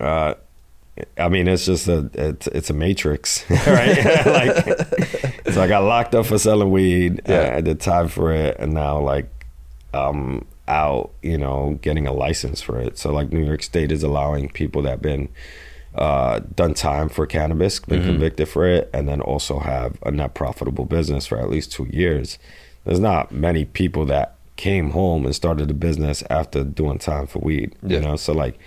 uh 0.00 0.34
I 1.16 1.30
mean, 1.30 1.48
it's 1.48 1.64
just 1.64 1.88
a 1.88 2.10
it's, 2.12 2.46
it's 2.48 2.68
a 2.68 2.74
matrix, 2.74 3.48
right? 3.66 4.26
like, 4.26 4.66
so 5.50 5.62
I 5.62 5.66
got 5.66 5.84
locked 5.84 6.14
up 6.14 6.26
for 6.26 6.36
selling 6.38 6.70
weed. 6.70 7.22
Yeah. 7.26 7.54
I 7.56 7.62
did 7.62 7.80
time 7.80 8.08
for 8.08 8.32
it, 8.34 8.56
and 8.58 8.74
now 8.74 9.00
like 9.00 9.30
I'm 9.94 10.44
out, 10.70 11.10
you 11.22 11.36
know, 11.36 11.78
getting 11.82 12.06
a 12.06 12.12
license 12.12 12.62
for 12.62 12.80
it. 12.80 12.96
So 12.96 13.12
like 13.12 13.32
New 13.32 13.44
York 13.44 13.62
State 13.62 13.92
is 13.92 14.02
allowing 14.02 14.48
people 14.48 14.82
that 14.82 14.90
have 14.90 15.02
been 15.02 15.28
uh, 15.94 16.40
done 16.54 16.74
time 16.74 17.08
for 17.08 17.26
cannabis, 17.26 17.80
been 17.80 18.04
convicted 18.04 18.48
for 18.48 18.66
it, 18.66 18.88
and 18.94 19.08
then 19.08 19.20
also 19.20 19.58
have 19.58 19.98
a 20.04 20.10
net 20.10 20.34
profitable 20.34 20.84
business 20.84 21.26
for 21.26 21.38
at 21.38 21.50
least 21.50 21.72
two 21.72 21.88
years. 21.90 22.38
There's 22.84 23.00
not 23.00 23.32
many 23.32 23.64
people 23.64 24.06
that 24.06 24.36
came 24.56 24.90
home 24.90 25.24
and 25.24 25.34
started 25.34 25.70
a 25.70 25.74
business 25.74 26.22
after 26.30 26.62
doing 26.62 26.98
time 26.98 27.26
for 27.26 27.40
weed. 27.40 27.74
Yeah. 27.82 27.96
You 27.96 28.00
know, 28.02 28.16
so 28.16 28.32
like 28.32 28.58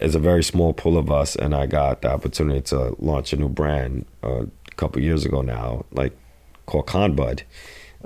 it's 0.00 0.14
a 0.14 0.18
very 0.18 0.42
small 0.42 0.72
pool 0.72 0.98
of 0.98 1.10
us, 1.10 1.36
and 1.36 1.54
I 1.54 1.66
got 1.66 2.02
the 2.02 2.10
opportunity 2.10 2.60
to 2.62 2.96
launch 2.98 3.32
a 3.32 3.36
new 3.36 3.48
brand 3.48 4.06
uh, 4.24 4.42
a 4.42 4.74
couple 4.76 5.00
years 5.00 5.24
ago 5.24 5.42
now, 5.42 5.84
like 5.92 6.16
called 6.66 6.86
Conbud 6.86 7.42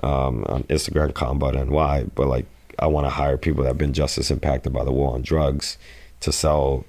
um, 0.02 0.44
on 0.46 0.64
Instagram, 0.64 1.12
Conbud 1.12 1.54
NY. 1.68 2.10
But 2.14 2.28
like, 2.28 2.46
I 2.78 2.86
want 2.86 3.06
to 3.06 3.10
hire 3.10 3.36
people 3.36 3.62
that 3.64 3.68
have 3.70 3.78
been 3.78 3.92
justice 3.92 4.30
impacted 4.30 4.72
by 4.72 4.84
the 4.84 4.92
war 4.92 5.14
on 5.14 5.22
drugs 5.22 5.78
to 6.20 6.32
sell 6.32 6.84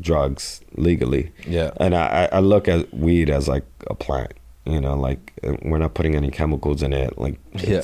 drugs 0.00 0.60
legally. 0.76 1.30
Yeah. 1.46 1.70
And 1.78 1.94
I, 1.94 2.28
I 2.32 2.40
look 2.40 2.68
at 2.68 2.92
weed 2.94 3.30
as 3.30 3.48
like 3.48 3.64
a 3.88 3.94
plant. 3.94 4.32
You 4.64 4.80
know, 4.80 4.94
like 4.94 5.32
we're 5.62 5.78
not 5.78 5.92
putting 5.94 6.14
any 6.14 6.30
chemicals 6.30 6.82
in 6.82 6.92
it. 6.92 7.18
Like 7.18 7.38
Yeah. 7.54 7.82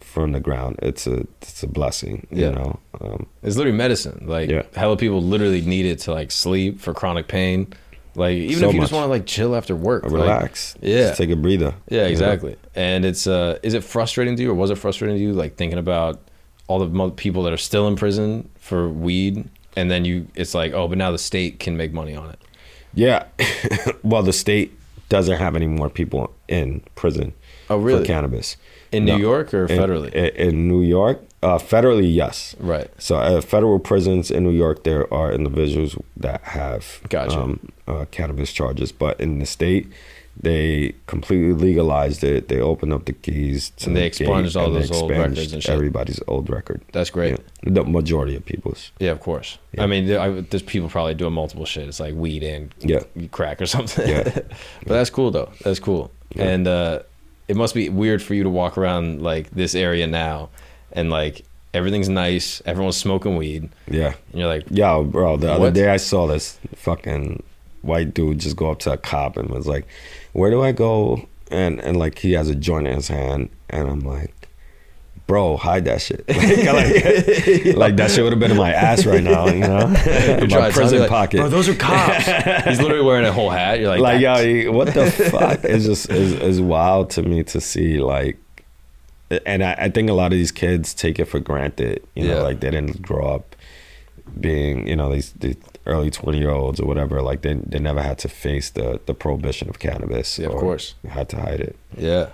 from 0.00 0.32
the 0.32 0.40
ground. 0.40 0.76
It's 0.82 1.06
a 1.06 1.26
it's 1.42 1.62
a 1.62 1.66
blessing. 1.66 2.26
Yeah. 2.30 2.48
You 2.48 2.52
know. 2.54 2.80
Um, 3.00 3.26
It's 3.42 3.56
literally 3.56 3.76
medicine. 3.76 4.24
Like 4.26 4.48
Yeah. 4.48 4.62
hella 4.74 4.96
people 4.96 5.20
literally 5.22 5.60
need 5.60 5.84
it 5.86 5.98
to 6.00 6.12
like 6.12 6.30
sleep 6.30 6.80
for 6.80 6.94
chronic 6.94 7.28
pain. 7.28 7.66
Like 8.16 8.36
even 8.38 8.60
So 8.60 8.68
if 8.68 8.74
you 8.74 8.80
just 8.80 8.92
want 8.92 9.04
to 9.04 9.10
like 9.10 9.26
chill 9.26 9.54
after 9.54 9.76
work. 9.76 10.04
like- 10.04 10.12
relax. 10.12 10.76
yeah. 10.80 11.08
Just 11.08 11.18
take 11.18 11.30
a 11.30 11.36
breather. 11.36 11.74
yeah, 11.90 11.98
you 11.98 12.04
know? 12.04 12.10
exactly. 12.12 12.56
And 12.74 13.04
it's 13.04 13.26
uh 13.26 13.58
is 13.62 13.74
it 13.74 13.84
frustrating 13.84 14.34
to 14.36 14.42
you 14.42 14.50
or 14.50 14.54
was 14.54 14.70
it 14.70 14.78
frustrating 14.78 15.16
to 15.18 15.22
you 15.22 15.32
like 15.34 15.56
thinking 15.56 15.78
about 15.78 16.20
all 16.66 16.78
the 16.78 16.86
mo- 16.88 17.10
people 17.10 17.42
that 17.44 17.52
are 17.52 17.56
still 17.58 17.86
in 17.88 17.96
prison 17.96 18.48
for 18.58 18.88
weed 18.88 19.48
and 19.76 19.90
then 19.90 20.04
you 20.04 20.26
it's 20.34 20.54
like 20.54 20.72
oh 20.72 20.88
but 20.88 20.96
now 20.98 21.10
the 21.10 21.18
state 21.18 21.58
can 21.58 21.76
make 21.76 21.92
money 21.92 22.14
on 22.14 22.30
it. 22.30 22.38
Yeah. 22.94 23.24
well, 24.04 24.22
the 24.22 24.32
state 24.32 24.72
doesn't 25.08 25.36
have 25.38 25.56
any 25.56 25.66
more 25.66 25.90
people 25.90 26.32
in 26.48 26.80
prison 26.94 27.32
Oh, 27.68 27.76
really? 27.78 28.00
for 28.00 28.06
cannabis. 28.06 28.56
In 28.92 29.04
No. 29.04 29.16
New 29.16 29.22
York 29.22 29.52
or 29.52 29.66
In- 29.66 29.78
federally? 29.78 30.12
In, 30.12 30.48
in 30.48 30.68
New 30.68 30.80
York, 30.82 31.20
Uh, 31.42 31.58
federally, 31.58 32.08
yes. 32.14 32.54
Right. 32.60 32.88
So, 32.98 33.16
uh, 33.16 33.40
federal 33.40 33.78
prisons 33.80 34.30
in 34.30 34.44
New 34.44 34.52
York, 34.64 34.84
there 34.84 35.12
are 35.12 35.32
individuals 35.32 35.96
that 36.16 36.40
have 36.42 37.00
Gotcha. 37.10 37.38
um, 37.38 37.58
uh, 37.88 38.04
cannabis 38.12 38.52
charges, 38.52 38.92
but 38.92 39.20
in 39.20 39.40
the 39.40 39.46
state, 39.46 39.88
they 40.36 40.94
completely 41.06 41.52
legalized 41.52 42.24
it. 42.24 42.48
They 42.48 42.60
opened 42.60 42.92
up 42.92 43.04
the 43.04 43.12
keys 43.12 43.70
to 43.76 43.86
And 43.88 43.96
they 43.96 44.00
the 44.00 44.06
expunged 44.06 44.56
all 44.56 44.70
those 44.70 44.90
old 44.90 45.10
records 45.10 45.52
and 45.52 45.62
shit. 45.62 45.72
Everybody's 45.72 46.20
old 46.26 46.50
record. 46.50 46.82
That's 46.92 47.10
great. 47.10 47.38
Yeah. 47.62 47.70
The 47.72 47.84
majority 47.84 48.36
of 48.36 48.44
people's. 48.44 48.90
Yeah, 48.98 49.12
of 49.12 49.20
course. 49.20 49.58
I 49.78 49.86
mean, 49.86 50.06
there, 50.06 50.20
I, 50.20 50.40
there's 50.40 50.62
people 50.62 50.88
probably 50.88 51.14
doing 51.14 51.32
multiple 51.32 51.64
shit. 51.64 51.88
It's 51.88 52.00
like 52.00 52.14
weed 52.14 52.42
and 52.42 52.74
Yeah. 52.80 53.00
crack 53.30 53.62
or 53.62 53.66
something. 53.66 54.06
Yeah. 54.08 54.22
but 54.24 54.88
that's 54.88 55.10
cool 55.10 55.30
though. 55.30 55.50
That's 55.62 55.78
cool. 55.80 56.10
Yeah. 56.34 56.44
And 56.44 56.66
uh, 56.68 56.98
it 57.48 57.56
must 57.56 57.74
be 57.74 57.88
weird 57.88 58.22
for 58.22 58.34
you 58.34 58.42
to 58.42 58.50
walk 58.50 58.76
around 58.76 59.22
like 59.22 59.50
this 59.50 59.74
area 59.74 60.06
now, 60.06 60.48
and 60.92 61.10
like 61.10 61.44
everything's 61.72 62.08
nice. 62.08 62.60
Everyone's 62.66 62.96
smoking 62.96 63.36
weed, 63.36 63.68
Yeah. 63.88 64.14
and 64.32 64.40
you're 64.40 64.48
like, 64.48 64.64
Yo, 64.70 65.04
bro, 65.04 65.36
the 65.36 65.52
other 65.52 65.70
day 65.70 65.90
I 65.90 65.96
saw 65.98 66.26
this 66.26 66.58
fucking 66.74 67.42
white 67.82 68.14
dude 68.14 68.38
just 68.40 68.56
go 68.56 68.70
up 68.70 68.78
to 68.80 68.92
a 68.92 68.96
cop 68.96 69.36
and 69.36 69.50
was 69.50 69.66
like, 69.66 69.86
Where 70.34 70.50
do 70.50 70.62
I 70.62 70.72
go? 70.72 71.26
And 71.50 71.80
and 71.80 71.96
like 71.96 72.18
he 72.18 72.32
has 72.32 72.48
a 72.50 72.54
joint 72.54 72.86
in 72.86 72.94
his 72.94 73.08
hand 73.08 73.48
and 73.70 73.88
I'm 73.88 74.00
like, 74.00 74.32
Bro, 75.26 75.56
hide 75.58 75.86
that 75.86 76.02
shit. 76.02 76.24
Like, 76.28 76.66
like, 76.66 77.76
like 77.76 77.96
that 77.96 78.10
shit 78.10 78.22
would 78.24 78.32
have 78.32 78.40
been 78.40 78.50
in 78.50 78.56
my 78.58 78.72
ass 78.72 79.06
right 79.06 79.22
now, 79.22 79.46
you 79.46 79.60
know? 79.60 79.78
You're 80.06 80.40
my 80.40 80.46
trying 80.46 80.48
to 80.48 80.48
tell 80.48 80.62
me, 80.66 80.72
prison 80.72 80.98
like, 81.00 81.08
pocket. 81.08 81.38
Bro, 81.38 81.48
those 81.48 81.68
are 81.68 81.74
cops. 81.74 82.26
He's 82.66 82.80
literally 82.80 83.04
wearing 83.04 83.24
a 83.24 83.32
whole 83.32 83.48
hat. 83.50 83.78
You're 83.80 83.88
like, 83.88 84.00
like 84.00 84.20
yo, 84.20 84.70
what 84.72 84.92
the 84.92 85.10
fuck? 85.10 85.60
It's 85.64 85.84
just 85.86 86.10
is 86.10 86.32
is 86.34 86.60
wild 86.60 87.08
to 87.10 87.22
me 87.22 87.42
to 87.44 87.60
see 87.60 88.00
like, 88.00 88.36
and 89.46 89.62
I, 89.64 89.72
I 89.78 89.88
think 89.88 90.10
a 90.10 90.12
lot 90.14 90.26
of 90.32 90.38
these 90.38 90.52
kids 90.52 90.92
take 90.92 91.18
it 91.18 91.24
for 91.26 91.40
granted. 91.40 92.02
You 92.14 92.24
know, 92.28 92.36
Yeah. 92.36 92.42
like 92.42 92.60
they 92.60 92.70
didn't 92.70 93.00
grow 93.00 93.26
up 93.36 93.56
being 94.40 94.86
you 94.88 94.96
know 94.96 95.12
these, 95.12 95.32
these 95.32 95.56
early 95.86 96.10
twenty 96.10 96.38
year 96.38 96.50
olds 96.50 96.80
or 96.80 96.86
whatever. 96.86 97.20
Like 97.22 97.42
they 97.42 97.54
they 97.54 97.78
never 97.78 98.02
had 98.02 98.18
to 98.20 98.28
face 98.28 98.70
the 98.70 99.00
the 99.06 99.14
prohibition 99.14 99.68
of 99.68 99.78
cannabis. 99.78 100.38
Yeah, 100.38 100.48
of 100.48 100.56
course. 100.56 100.94
had 101.08 101.28
to 101.30 101.36
hide 101.40 101.60
it. 101.60 101.76
Yeah. 101.96 102.28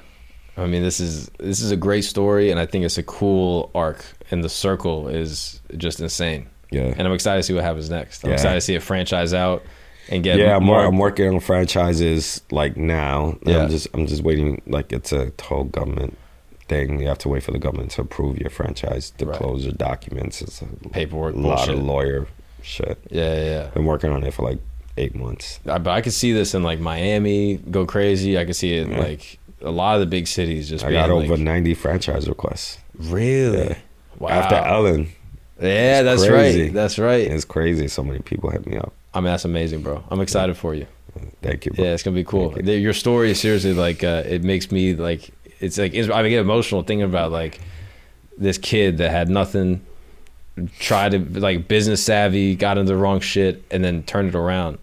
I 0.57 0.67
mean, 0.67 0.83
this 0.83 1.01
is 1.01 1.29
this 1.39 1.61
is 1.61 1.71
a 1.71 1.77
great 1.77 2.03
story, 2.05 2.51
and 2.51 2.61
I 2.61 2.67
think 2.67 2.85
it's 2.85 2.99
a 2.99 3.03
cool 3.03 3.71
arc, 3.75 4.05
and 4.31 4.45
the 4.45 4.49
circle 4.49 5.09
is 5.09 5.61
just 5.77 6.01
insane. 6.01 6.49
Yeah. 6.71 6.93
And 6.97 7.07
I'm 7.07 7.13
excited 7.15 7.39
to 7.41 7.43
see 7.45 7.55
what 7.55 7.65
happens 7.65 7.89
next. 7.91 8.25
I'm 8.25 8.31
Yeah. 8.31 8.35
excited 8.35 8.55
to 8.57 8.61
see 8.61 8.75
it 8.75 8.83
franchise 8.83 9.33
out 9.35 9.63
and 10.09 10.23
get 10.23 10.39
yeah, 10.39 10.57
I'm, 10.57 10.65
more. 10.65 10.85
I'm 10.85 10.99
working 10.99 11.29
on 11.29 11.41
franchises 11.41 12.43
like 12.51 12.77
now. 12.77 13.39
Yeah. 13.47 13.63
I'm 13.65 13.71
just 13.71 13.89
I'm 13.95 14.07
just 14.07 14.23
waiting. 14.23 14.61
Like 14.67 14.93
it's 14.93 15.13
a 15.13 15.33
whole 15.43 15.65
government 15.65 16.17
thing. 16.69 17.01
You 17.01 17.09
have 17.09 17.19
to 17.19 17.29
wait 17.29 17.43
for 17.43 17.53
the 17.53 17.59
government 17.59 17.93
to 17.93 18.03
approve 18.03 18.39
your 18.39 18.51
franchise, 18.51 19.11
to 19.19 19.27
Right. 19.27 19.37
close 19.39 19.65
your 19.65 19.73
documents. 19.75 20.43
It's 20.43 20.63
a 20.63 20.67
Paperwork 20.91 21.35
a 21.35 21.39
lot 21.39 21.57
bullshit. 21.59 21.75
of 21.79 21.83
lawyer 21.85 22.27
shit. 22.63 22.99
yeah, 23.11 23.35
yeah, 23.35 23.45
yeah. 23.45 23.67
Been 23.69 23.85
working 23.85 24.11
on 24.11 24.23
it 24.25 24.33
for 24.35 24.43
like 24.49 24.59
eight 24.97 25.15
months. 25.15 25.61
I, 25.67 25.79
but 25.79 25.91
I 25.91 26.01
could 26.01 26.13
see 26.13 26.33
this 26.33 26.55
in 26.55 26.63
like 26.63 26.81
Miami 26.81 27.57
go 27.57 27.87
crazy. 27.87 28.39
I 28.39 28.45
could 28.45 28.57
see 28.57 28.75
it 28.77 28.87
in 28.87 28.93
Yeah. 28.93 28.99
like 29.01 29.39
a 29.63 29.71
lot 29.71 29.95
of 29.95 30.01
the 30.01 30.07
big 30.07 30.27
cities 30.27 30.69
just. 30.69 30.85
I 30.85 30.89
being 30.89 31.01
got 31.01 31.11
over 31.11 31.35
like, 31.37 31.41
90 31.41 31.75
franchise 31.75 32.29
requests. 32.29 32.79
really. 32.99 33.69
Yeah. 33.69 33.79
Wow. 34.19 34.29
After 34.31 34.55
Ellen, 34.57 35.09
yeah, 35.61 36.03
that's 36.03 36.27
crazy. 36.27 36.65
right. 36.65 36.73
That's 36.75 36.99
right. 36.99 37.27
it's 37.27 37.45
crazy. 37.45 37.89
So 37.89 38.03
many 38.03 38.19
people 38.21 38.51
hit 38.51 38.67
me 38.67 38.77
up. 38.77 38.93
I 39.15 39.21
mean, 39.21 39.27
that's 39.27 39.45
amazing, 39.45 39.83
bro. 39.83 40.05
I'm 40.11 40.21
excited 40.21 40.57
for 40.57 40.75
you. 40.75 40.87
Thank 41.43 41.67
you. 41.67 41.73
Bro. 41.73 41.85
Yeah, 41.85 41.93
it's 41.93 42.03
gonna 42.03 42.15
be 42.15 42.25
cool. 42.25 42.51
The- 42.51 42.77
Your 42.79 42.93
story 42.93 43.31
is 43.31 43.41
seriously 43.41 43.73
like 43.75 44.05
uh, 44.05 44.23
it 44.27 44.45
makes 44.45 44.71
me 44.71 44.95
like 44.95 45.31
it's 45.61 45.79
like 45.79 45.95
I 45.95 46.29
get 46.29 46.41
emotional 46.41 46.83
thinking 46.83 47.03
about 47.03 47.33
like 47.33 47.61
this 48.39 48.57
kid 48.59 48.99
that 48.99 49.11
had 49.11 49.29
nothing, 49.29 49.85
tried 50.79 51.13
to 51.13 51.19
like 51.41 51.69
business 51.69 52.03
savvy, 52.03 52.57
got 52.57 52.79
into 52.79 52.93
the 52.93 52.99
wrong 52.99 53.21
shit, 53.21 53.65
and 53.71 53.85
then 53.85 54.03
turned 54.03 54.29
it 54.29 54.35
around. 54.35 54.79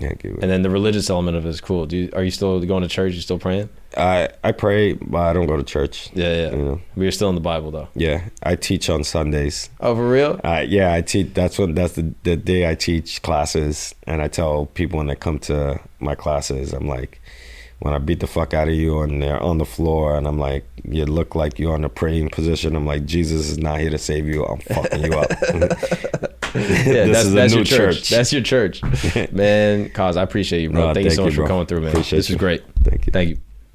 You. 0.00 0.38
And 0.42 0.50
then 0.50 0.62
the 0.62 0.70
religious 0.70 1.08
element 1.10 1.36
of 1.36 1.46
it 1.46 1.48
is 1.48 1.60
cool. 1.60 1.86
Do 1.86 1.96
you, 1.96 2.10
are 2.14 2.24
you 2.24 2.32
still 2.32 2.58
going 2.64 2.82
to 2.82 2.88
church? 2.88 3.14
You 3.14 3.20
still 3.20 3.38
praying? 3.38 3.68
I 3.96 4.30
I 4.42 4.50
pray, 4.52 4.94
but 4.94 5.20
I 5.20 5.32
don't 5.32 5.46
go 5.46 5.56
to 5.56 5.62
church. 5.62 6.10
Yeah, 6.12 6.34
yeah. 6.34 6.50
You 6.50 6.64
know. 6.64 6.80
But 6.96 7.02
you're 7.02 7.12
still 7.12 7.28
in 7.28 7.36
the 7.36 7.40
Bible 7.40 7.70
though. 7.70 7.88
Yeah, 7.94 8.28
I 8.42 8.56
teach 8.56 8.90
on 8.90 9.04
Sundays. 9.04 9.70
Oh, 9.80 9.94
for 9.94 10.08
real? 10.08 10.40
Uh, 10.42 10.64
yeah, 10.66 10.92
I 10.92 11.02
teach. 11.02 11.34
That's 11.34 11.56
when 11.58 11.74
that's 11.74 11.94
the, 11.94 12.12
the 12.24 12.36
day 12.36 12.68
I 12.68 12.74
teach 12.74 13.22
classes, 13.22 13.94
and 14.06 14.22
I 14.22 14.28
tell 14.28 14.66
people 14.66 14.96
when 14.96 15.06
they 15.06 15.14
come 15.14 15.38
to 15.40 15.78
my 16.00 16.16
classes, 16.16 16.72
I'm 16.72 16.88
like, 16.88 17.20
when 17.82 17.94
I 17.94 17.98
beat 17.98 18.20
the 18.20 18.26
fuck 18.26 18.54
out 18.54 18.68
of 18.68 18.74
you 18.74 19.00
and 19.00 19.20
they're 19.20 19.42
on 19.42 19.58
the 19.58 19.64
floor, 19.64 20.16
and 20.16 20.26
I'm 20.26 20.38
like, 20.38 20.64
you 20.84 21.04
look 21.04 21.34
like 21.34 21.58
you're 21.58 21.74
in 21.74 21.84
a 21.84 21.88
praying 21.88 22.30
position. 22.30 22.76
I'm 22.76 22.86
like, 22.86 23.04
Jesus 23.04 23.48
is 23.50 23.58
not 23.58 23.80
here 23.80 23.90
to 23.90 23.98
save 23.98 24.26
you. 24.26 24.44
I'm 24.44 24.60
fucking 24.60 25.04
you 25.04 25.12
up. 25.18 25.30
Yeah, 26.54 26.60
that's, 27.06 27.24
is 27.24 27.32
that's 27.32 27.54
your 27.54 27.64
church. 27.64 27.96
church. 27.96 28.10
That's 28.10 28.30
your 28.30 28.42
church, 28.42 28.82
man. 29.32 29.88
Cause 29.88 30.18
I 30.18 30.22
appreciate 30.22 30.60
you, 30.60 30.68
bro. 30.68 30.88
No, 30.88 30.92
thank 30.92 31.04
you 31.04 31.10
thank 31.10 31.16
so 31.16 31.22
you, 31.22 31.26
much 31.28 31.36
for 31.36 31.46
coming 31.46 31.64
through, 31.64 31.80
man. 31.80 31.90
Appreciate 31.92 32.18
this 32.18 32.28
you. 32.28 32.36
great. 32.36 32.62
Thank 32.82 33.06
you. 33.06 33.10
Thank 33.10 33.30
you. 33.30 33.38